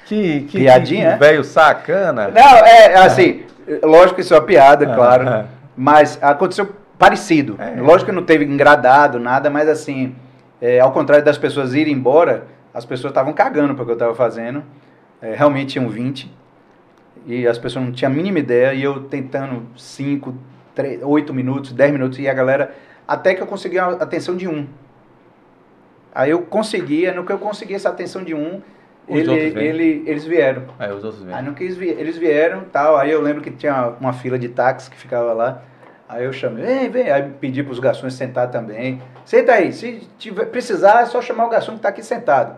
Que, 0.06 0.42
que, 0.42 0.59
Piadinha? 0.59 1.14
Que, 1.14 1.19
velho 1.19 1.43
sacana. 1.43 2.27
Não, 2.27 2.58
é 2.58 2.95
assim, 2.95 3.43
lógico 3.82 4.14
que 4.14 4.22
isso 4.22 4.35
é 4.35 4.38
uma 4.38 4.45
piada, 4.45 4.85
claro. 4.85 5.48
mas 5.75 6.19
aconteceu 6.22 6.75
parecido. 6.95 7.56
É. 7.58 7.82
Lógico 7.82 8.11
que 8.11 8.16
não 8.16 8.24
teve 8.24 8.45
engradado, 8.45 9.19
nada, 9.19 9.50
mas 9.50 9.67
assim, 9.67 10.16
é, 10.61 10.80
ao 10.80 10.92
contrário 10.92 11.25
das 11.25 11.40
pessoas 11.40 11.74
irem 11.74 11.92
embora, 11.92 12.45
as 12.72 12.85
pessoas 12.85 13.11
estavam 13.11 13.34
cagando 13.34 13.74
para 13.74 13.82
o 13.82 13.85
que 13.85 13.92
eu 13.93 13.95
estava 13.95 14.14
fazendo. 14.14 14.64
É, 15.22 15.34
realmente 15.34 15.74
tinham 15.74 15.90
20. 15.90 16.32
E 17.25 17.48
as 17.48 17.58
pessoas 17.58 17.85
não 17.85 17.92
tinham 17.92 18.11
a 18.11 18.16
mínima 18.16 18.38
ideia. 18.38 18.74
E 18.74 18.84
eu 18.84 19.06
tentando 19.06 19.66
5, 19.75 20.35
8 21.01 21.34
minutos, 21.34 21.72
10 21.72 21.92
minutos. 21.92 22.19
E 22.19 22.27
a 22.27 22.34
galera. 22.34 22.75
Até 23.08 23.34
que 23.34 23.42
eu 23.42 23.48
consegui 23.48 23.80
a 23.80 23.88
atenção 23.88 24.35
de 24.35 24.48
um. 24.48 24.67
Aí 26.16 26.32
eu 26.32 26.42
conseguia, 26.44 27.14
no 27.14 27.26
que 27.26 27.34
eu 27.34 27.38
consegui 27.38 27.76
essa 27.76 27.90
atenção 27.90 28.24
de 28.24 28.34
um, 28.34 28.61
ele, 29.06 29.34
ele, 29.34 30.03
eles 30.08 30.26
vieram. 30.26 30.64
Aí 30.80 30.90
os 30.90 31.03
outros 31.03 31.22
vieram. 31.22 31.38
Aí 31.38 31.45
no 31.45 31.53
que 31.53 31.64
eles, 31.66 31.77
eles 31.77 32.18
vieram 32.18 32.64
tal. 32.72 32.95
Aí 32.95 33.11
eu 33.11 33.22
lembro 33.22 33.42
que 33.42 33.52
tinha 33.52 33.94
uma 34.00 34.14
fila 34.14 34.40
de 34.40 34.48
táxi 34.48 34.90
que 34.90 34.95
ficava 34.95 35.34
lá. 35.34 35.61
Aí 36.08 36.24
eu 36.24 36.32
chamei, 36.32 36.64
vem, 36.64 36.90
vem. 36.90 37.11
Aí 37.11 37.30
pedi 37.42 37.61
para 37.61 37.74
os 37.74 37.80
garçons 37.80 38.14
sentar 38.14 38.50
também. 38.50 39.02
Senta 39.26 39.52
aí, 39.52 39.74
se 39.74 40.08
tiver, 40.18 40.45
precisar 40.45 41.02
é 41.02 41.06
só 41.06 41.22
chamar 41.22 41.48
o 41.48 41.50
garçom 41.50 41.74
que 41.74 41.80
está 41.80 41.90
aqui 41.90 42.02
sentado. 42.02 42.56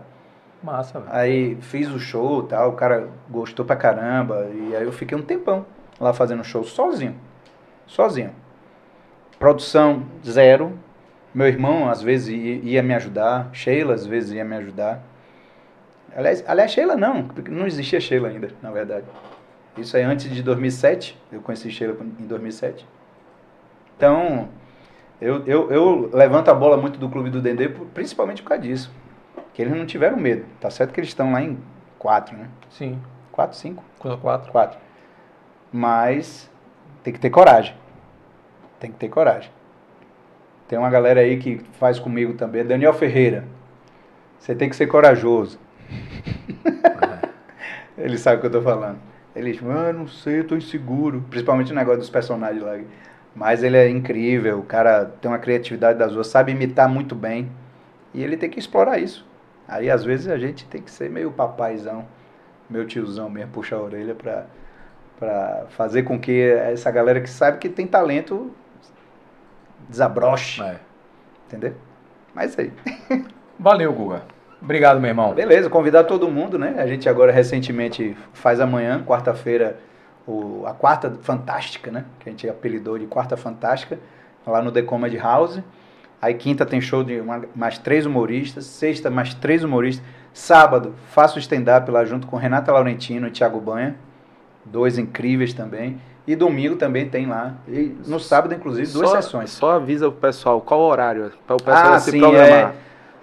Massa, 0.61 0.99
velho. 0.99 1.11
Aí 1.11 1.57
fiz 1.61 1.89
o 1.89 1.99
show 1.99 2.43
tal, 2.43 2.69
o 2.69 2.73
cara 2.73 3.09
gostou 3.29 3.65
pra 3.65 3.75
caramba. 3.75 4.47
E 4.53 4.75
aí 4.75 4.83
eu 4.83 4.91
fiquei 4.91 5.17
um 5.17 5.21
tempão 5.21 5.65
lá 5.99 6.13
fazendo 6.13 6.43
show 6.43 6.63
sozinho. 6.63 7.15
Sozinho. 7.87 8.31
Produção 9.39 10.03
zero. 10.23 10.77
Meu 11.33 11.47
irmão 11.47 11.89
às 11.89 12.01
vezes 12.01 12.29
ia 12.63 12.81
me 12.81 12.93
ajudar. 12.93 13.49
Sheila 13.53 13.93
às 13.93 14.05
vezes 14.05 14.31
ia 14.31 14.43
me 14.43 14.55
ajudar. 14.55 15.01
Aliás, 16.15 16.43
aliás 16.47 16.71
Sheila 16.71 16.95
não, 16.95 17.27
porque 17.27 17.51
não 17.51 17.67
existia 17.67 17.99
Sheila 17.99 18.29
ainda, 18.29 18.49
na 18.61 18.71
verdade. 18.71 19.05
Isso 19.77 19.95
aí 19.95 20.03
antes 20.03 20.29
de 20.29 20.41
2007. 20.41 21.17
Eu 21.31 21.41
conheci 21.41 21.69
Sheila 21.69 21.95
em 22.19 22.25
2007. 22.25 22.87
Então, 23.95 24.49
eu, 25.21 25.45
eu, 25.45 25.71
eu 25.71 26.09
levanto 26.13 26.49
a 26.49 26.53
bola 26.53 26.77
muito 26.77 26.99
do 26.99 27.09
Clube 27.09 27.29
do 27.29 27.41
Dendê, 27.41 27.69
principalmente 27.69 28.41
por 28.41 28.49
causa 28.49 28.63
disso. 28.63 28.91
Que 29.53 29.61
eles 29.61 29.75
não 29.75 29.85
tiveram 29.85 30.17
medo. 30.17 30.45
Tá 30.59 30.69
certo 30.69 30.93
que 30.93 30.99
eles 30.99 31.09
estão 31.09 31.31
lá 31.31 31.41
em 31.41 31.57
quatro, 31.97 32.37
né? 32.37 32.47
Sim. 32.69 32.99
Quatro, 33.31 33.57
cinco? 33.57 33.83
Quatro. 33.99 34.51
Quatro. 34.51 34.79
Mas 35.71 36.49
tem 37.03 37.13
que 37.13 37.19
ter 37.19 37.29
coragem. 37.29 37.75
Tem 38.79 38.91
que 38.91 38.97
ter 38.97 39.09
coragem. 39.09 39.51
Tem 40.67 40.77
uma 40.77 40.89
galera 40.89 41.21
aí 41.21 41.37
que 41.37 41.61
faz 41.79 41.99
comigo 41.99 42.33
também. 42.33 42.65
Daniel 42.65 42.93
Ferreira. 42.93 43.45
Você 44.39 44.53
tem 44.53 44.69
que 44.69 44.75
ser 44.75 44.87
corajoso. 44.87 45.59
Ele 47.97 48.17
sabe 48.17 48.37
o 48.37 48.41
que 48.41 48.47
eu 48.47 48.51
tô 48.51 48.61
falando. 48.61 48.99
Ele 49.35 49.51
diz, 49.51 49.61
ah, 49.63 49.93
não 49.93 50.07
sei, 50.07 50.39
eu 50.39 50.47
tô 50.47 50.55
inseguro. 50.55 51.23
Principalmente 51.29 51.71
o 51.71 51.75
negócio 51.75 51.99
dos 51.99 52.09
personagens 52.09 52.63
lá. 52.63 52.77
Mas 53.37 53.61
ele 53.61 53.77
é 53.77 53.87
incrível, 53.87 54.57
o 54.57 54.63
cara 54.63 55.05
tem 55.05 55.29
uma 55.29 55.37
criatividade 55.37 55.99
das 55.99 56.11
ruas, 56.11 56.25
sabe 56.25 56.51
imitar 56.53 56.89
muito 56.89 57.13
bem. 57.13 57.51
E 58.11 58.23
ele 58.23 58.35
tem 58.35 58.49
que 58.49 58.57
explorar 58.57 58.97
isso. 58.97 59.23
Aí 59.67 59.91
às 59.91 60.03
vezes 60.03 60.27
a 60.27 60.39
gente 60.39 60.65
tem 60.65 60.81
que 60.81 60.89
ser 60.89 61.07
meio 61.07 61.31
papaizão, 61.31 62.03
meu 62.67 62.87
tiozão 62.87 63.29
mesmo, 63.29 63.51
puxar 63.51 63.75
a 63.75 63.81
orelha 63.81 64.15
pra, 64.15 64.47
pra 65.19 65.65
fazer 65.69 66.01
com 66.01 66.19
que 66.19 66.41
essa 66.41 66.89
galera 66.89 67.21
que 67.21 67.29
sabe 67.29 67.59
que 67.59 67.69
tem 67.69 67.85
talento 67.85 68.51
desabroche. 69.87 70.61
É. 70.61 70.77
Entendeu? 71.47 71.73
Mas 72.33 72.57
é 72.57 72.63
aí. 72.63 72.73
Valeu, 73.59 73.91
Guga. 73.93 74.23
Obrigado, 74.61 74.99
meu 74.99 75.09
irmão. 75.09 75.33
Beleza, 75.33 75.69
convidar 75.69 76.03
todo 76.05 76.27
mundo, 76.27 76.57
né? 76.57 76.75
A 76.77 76.87
gente 76.87 77.07
agora 77.07 77.31
recentemente 77.31 78.17
faz 78.33 78.59
amanhã, 78.59 79.03
quarta-feira, 79.03 79.79
a 80.65 80.73
quarta 80.73 81.15
fantástica, 81.21 81.91
né? 81.91 82.05
Que 82.19 82.29
a 82.29 82.31
gente 82.31 82.49
apelidou 82.49 82.97
de 82.97 83.05
quarta 83.05 83.37
fantástica, 83.37 83.99
lá 84.45 84.61
no 84.61 84.71
The 84.71 84.81
Comedy 84.81 85.17
House. 85.17 85.61
Aí 86.21 86.33
quinta 86.33 86.65
tem 86.65 86.81
show 86.81 87.03
de 87.03 87.19
uma- 87.19 87.43
mais 87.55 87.77
três 87.77 88.05
humoristas, 88.05 88.65
sexta 88.65 89.09
mais 89.09 89.33
três 89.35 89.63
humoristas. 89.63 90.03
Sábado 90.33 90.95
faço 91.09 91.37
stand-up 91.39 91.89
lá 91.91 92.03
junto 92.05 92.25
com 92.27 92.35
Renata 92.35 92.71
Laurentino 92.71 93.27
e 93.27 93.31
Thiago 93.31 93.59
Banha, 93.59 93.95
dois 94.65 94.97
incríveis 94.97 95.53
também. 95.53 96.01
E 96.27 96.35
domingo 96.35 96.75
também 96.75 97.07
tem 97.07 97.25
lá. 97.25 97.53
E 97.67 97.95
no 98.05 98.19
sábado, 98.19 98.53
inclusive, 98.53 98.91
duas 98.91 99.09
só, 99.09 99.15
sessões. 99.21 99.49
Só 99.51 99.71
avisa 99.71 100.09
o 100.09 100.11
pessoal 100.11 100.59
qual 100.59 100.81
o 100.81 100.83
horário, 100.83 101.31
para 101.47 101.55
o 101.55 101.63
pessoal 101.63 101.93
Ah, 101.93 101.99
se 101.99 102.11
sim, 102.11 102.19
programar. 102.19 102.75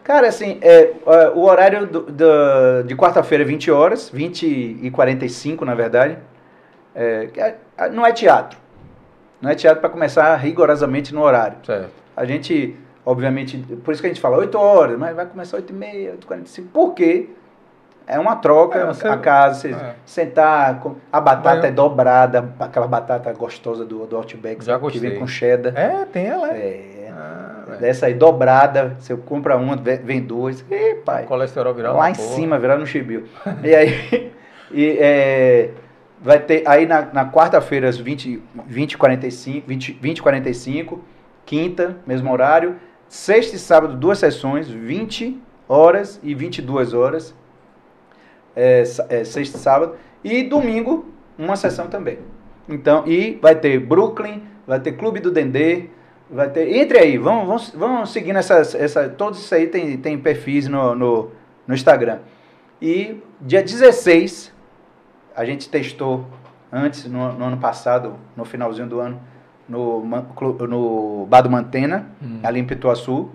Cara, 0.03 0.27
assim, 0.29 0.59
é, 0.63 0.93
é, 1.07 1.29
o 1.35 1.41
horário 1.45 1.87
do- 1.87 2.01
do- 2.03 2.83
de 2.87 2.97
quarta-feira 2.97 3.45
é 3.45 3.47
20 3.47 3.71
horas, 3.71 4.09
20 4.09 4.47
e 4.47 4.91
45, 4.91 5.65
na 5.65 5.75
verdade. 5.75 6.17
É, 6.95 7.29
é- 7.37 7.57
é- 7.77 7.89
não 7.91 8.07
é 8.07 8.13
teatro. 8.13 8.59
Não 9.41 9.51
é 9.51 9.55
teatro 9.55 9.81
para 9.81 9.91
começar 9.91 10.35
rigorosamente 10.37 11.13
no 11.13 11.23
horário. 11.23 11.59
Certo. 11.65 11.91
A 12.17 12.25
gente, 12.25 12.75
obviamente, 13.05 13.59
por 13.85 13.93
isso 13.93 14.01
que 14.01 14.07
a 14.07 14.11
gente 14.11 14.21
fala 14.21 14.39
8 14.39 14.59
horas, 14.59 14.99
mas 14.99 15.15
vai 15.15 15.27
começar 15.27 15.57
8 15.59 15.71
e 15.71 15.77
meia, 15.77 16.11
8 16.13 16.25
e 16.25 16.27
45. 16.27 16.69
Por 16.73 16.95
quê? 16.95 17.29
É 18.07 18.19
uma 18.19 18.37
troca, 18.37 18.79
É, 18.81 18.87
você- 18.87 19.09
a 19.09 19.17
casa, 19.17 19.61
você 19.61 19.69
é. 19.73 19.95
sentar, 20.05 20.81
a 21.13 21.21
batata 21.21 21.61
Vai- 21.61 21.69
é 21.71 21.73
dobrada, 21.73 22.53
aquela 22.61 22.87
batata 22.87 23.33
gostosa 23.33 23.85
do, 23.85 24.07
do 24.07 24.17
Outback, 24.17 24.63
Já 24.65 24.75
que 24.75 24.81
gostei. 24.81 25.01
vem 25.11 25.19
com 25.19 25.27
cheddar. 25.27 25.73
É, 25.77 26.05
tem 26.05 26.27
ela, 26.27 26.51
é. 26.53 26.59
É, 26.59 27.13
Ah, 27.17 27.77
dessa 27.81 28.07
aí 28.07 28.15
dobrada, 28.15 28.97
você 28.99 29.17
compra 29.17 29.57
uma, 29.57 29.75
ve- 29.77 29.97
vem 29.97 30.21
duas, 30.21 30.65
e 30.71 30.97
pai, 30.97 31.25
Colesterol 31.25 31.73
viral. 31.73 31.95
lá 31.95 32.01
uma 32.01 32.11
em 32.11 32.15
porra. 32.15 32.29
cima, 32.29 32.59
virar 32.59 32.77
no 32.77 32.87
chibio. 32.87 33.25
e 33.63 33.75
aí, 33.75 34.33
e, 34.71 34.99
é, 35.01 35.71
vai 36.21 36.39
ter, 36.41 36.63
aí 36.67 36.87
na, 36.87 37.03
na 37.13 37.31
quarta-feira, 37.31 37.89
às 37.89 37.97
20, 37.97 38.43
20, 38.67 38.99
45, 38.99 39.67
20, 39.67 39.93
20 40.01 40.21
45, 40.23 41.01
quinta, 41.47 41.97
mesmo 42.07 42.31
horário, 42.33 42.77
sexta 43.09 43.57
e 43.57 43.59
sábado, 43.59 43.97
duas 43.97 44.19
sessões, 44.19 44.69
20 44.69 45.41
horas 45.69 46.21
e 46.23 46.35
22 46.35 46.93
horas, 46.93 47.35
é, 48.55 48.83
é, 49.09 49.25
sexta 49.25 49.57
e 49.57 49.61
sábado, 49.61 49.97
e 50.23 50.43
domingo, 50.43 51.07
uma 51.39 51.57
sessão 51.57 51.89
também. 51.89 52.19
Então, 52.69 53.07
e 53.07 53.39
vai 53.43 53.55
ter 53.55 53.79
Brooklyn, 53.79 54.43
vai 54.67 54.81
ter 54.81 54.93
Clube 54.93 55.21
do 55.21 55.31
Dendê, 55.31 55.87
vai 56.31 56.49
ter. 56.49 56.75
Entre 56.77 56.99
aí, 56.99 57.19
vamos, 57.19 57.47
vamos, 57.47 57.71
vamos 57.71 58.11
seguindo 58.11 58.37
essas, 58.37 58.75
essa, 58.75 59.09
todos 59.09 59.41
isso 59.41 59.55
aí 59.55 59.67
tem, 59.67 59.97
tem 59.99 60.19
perfis 60.19 60.69
no, 60.69 60.95
no, 60.95 61.31
no 61.67 61.75
Instagram. 61.75 62.21
E 62.81 63.21
dia 63.41 63.63
16, 63.63 64.53
a 65.37 65.45
gente 65.45 65.69
testou 65.69 66.25
antes, 66.73 67.05
no, 67.07 67.33
no 67.33 67.45
ano 67.45 67.57
passado, 67.59 68.15
no 68.37 68.45
finalzinho 68.45 68.87
do 68.87 69.01
ano, 69.01 69.21
no, 69.69 70.05
no 70.69 71.27
Bar 71.27 71.43
do 71.43 71.51
Mantena, 71.51 72.07
Hum. 72.23 72.41
ali 72.43 72.61
em 72.61 72.65
Pituaçu. 72.65 73.31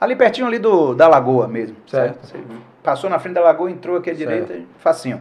Ali 0.00 0.16
pertinho 0.16 0.46
ali 0.46 0.58
do, 0.58 0.94
da 0.94 1.08
lagoa 1.08 1.48
mesmo. 1.48 1.76
Certo. 1.86 2.26
Você 2.26 2.36
passou 2.84 3.08
na 3.10 3.18
frente 3.18 3.34
da 3.34 3.40
lagoa, 3.40 3.70
entrou 3.70 3.96
aqui 3.96 4.10
à 4.10 4.14
Certo. 4.14 4.30
direita, 4.46 4.66
facinho. 4.78 5.20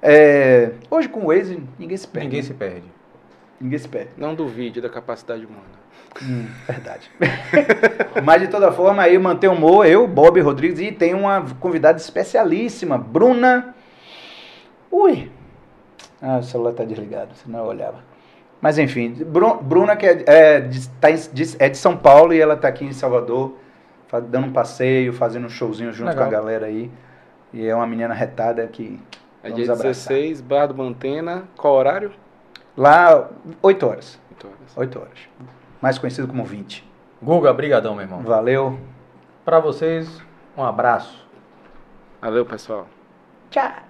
É, 0.00 0.70
hoje 0.90 1.08
com 1.08 1.20
o 1.20 1.26
Waze, 1.26 1.62
ninguém 1.78 1.96
se 1.98 2.06
perde. 2.08 2.26
Ninguém 2.28 2.42
se 2.42 2.54
perde. 2.54 2.84
Ninguém 3.60 3.78
se 3.78 3.88
perde. 3.88 4.10
Não 4.16 4.34
duvide 4.34 4.80
da 4.80 4.88
capacidade 4.88 5.44
humana. 5.44 5.80
Hum, 6.22 6.46
verdade. 6.66 7.10
Mas 8.24 8.40
de 8.40 8.48
toda 8.48 8.72
forma, 8.72 9.02
aí 9.02 9.18
manter 9.18 9.48
o 9.48 9.52
humor, 9.52 9.84
eu, 9.86 10.06
Bob 10.06 10.40
Rodrigues, 10.40 10.80
e 10.80 10.90
tem 10.92 11.12
uma 11.14 11.44
convidada 11.60 11.98
especialíssima, 11.98 12.96
Bruna. 12.96 13.74
Ui! 14.90 15.30
Ah, 16.22 16.38
o 16.38 16.42
celular 16.42 16.72
tá 16.72 16.84
desligado, 16.84 17.34
senão 17.34 17.60
eu 17.60 17.66
olhava. 17.66 17.98
Mas 18.60 18.78
enfim, 18.78 19.10
Bru- 19.26 19.56
Bruna, 19.62 19.96
que 19.96 20.04
é, 20.06 20.22
é 20.26 20.60
de, 20.60 20.88
tá 20.88 21.10
em- 21.10 21.16
de- 21.32 21.56
é 21.58 21.68
de 21.68 21.78
São 21.78 21.96
Paulo 21.96 22.32
e 22.32 22.40
ela 22.40 22.56
tá 22.56 22.68
aqui 22.68 22.84
em 22.84 22.92
Salvador, 22.92 23.56
dando 24.18 24.46
um 24.48 24.52
passeio, 24.52 25.12
fazendo 25.12 25.46
um 25.46 25.50
showzinho 25.50 25.92
junto 25.92 26.08
Legal. 26.08 26.24
com 26.24 26.28
a 26.28 26.32
galera 26.32 26.66
aí. 26.66 26.90
E 27.52 27.66
é 27.66 27.74
uma 27.74 27.86
menina 27.86 28.14
retada 28.14 28.66
que. 28.66 29.00
É 29.42 29.50
dia 29.50 29.64
abraçar. 29.64 30.12
16, 30.12 30.40
Bar 30.40 30.66
do 30.66 30.74
Mantena. 30.74 31.44
Qual 31.56 31.74
horário? 31.74 32.12
Lá, 32.76 33.30
8 33.62 33.86
horas. 33.86 34.20
8 34.30 34.46
horas. 34.46 34.76
8 34.76 34.98
horas. 34.98 35.18
Mais 35.80 35.98
conhecido 35.98 36.28
como 36.28 36.44
20. 36.44 36.88
Guga, 37.22 37.52
brigadão, 37.52 37.94
meu 37.94 38.04
irmão. 38.04 38.20
Valeu. 38.20 38.78
Pra 39.44 39.58
vocês, 39.58 40.22
um 40.56 40.62
abraço. 40.62 41.26
Valeu, 42.20 42.44
pessoal. 42.44 42.86
Tchau. 43.50 43.89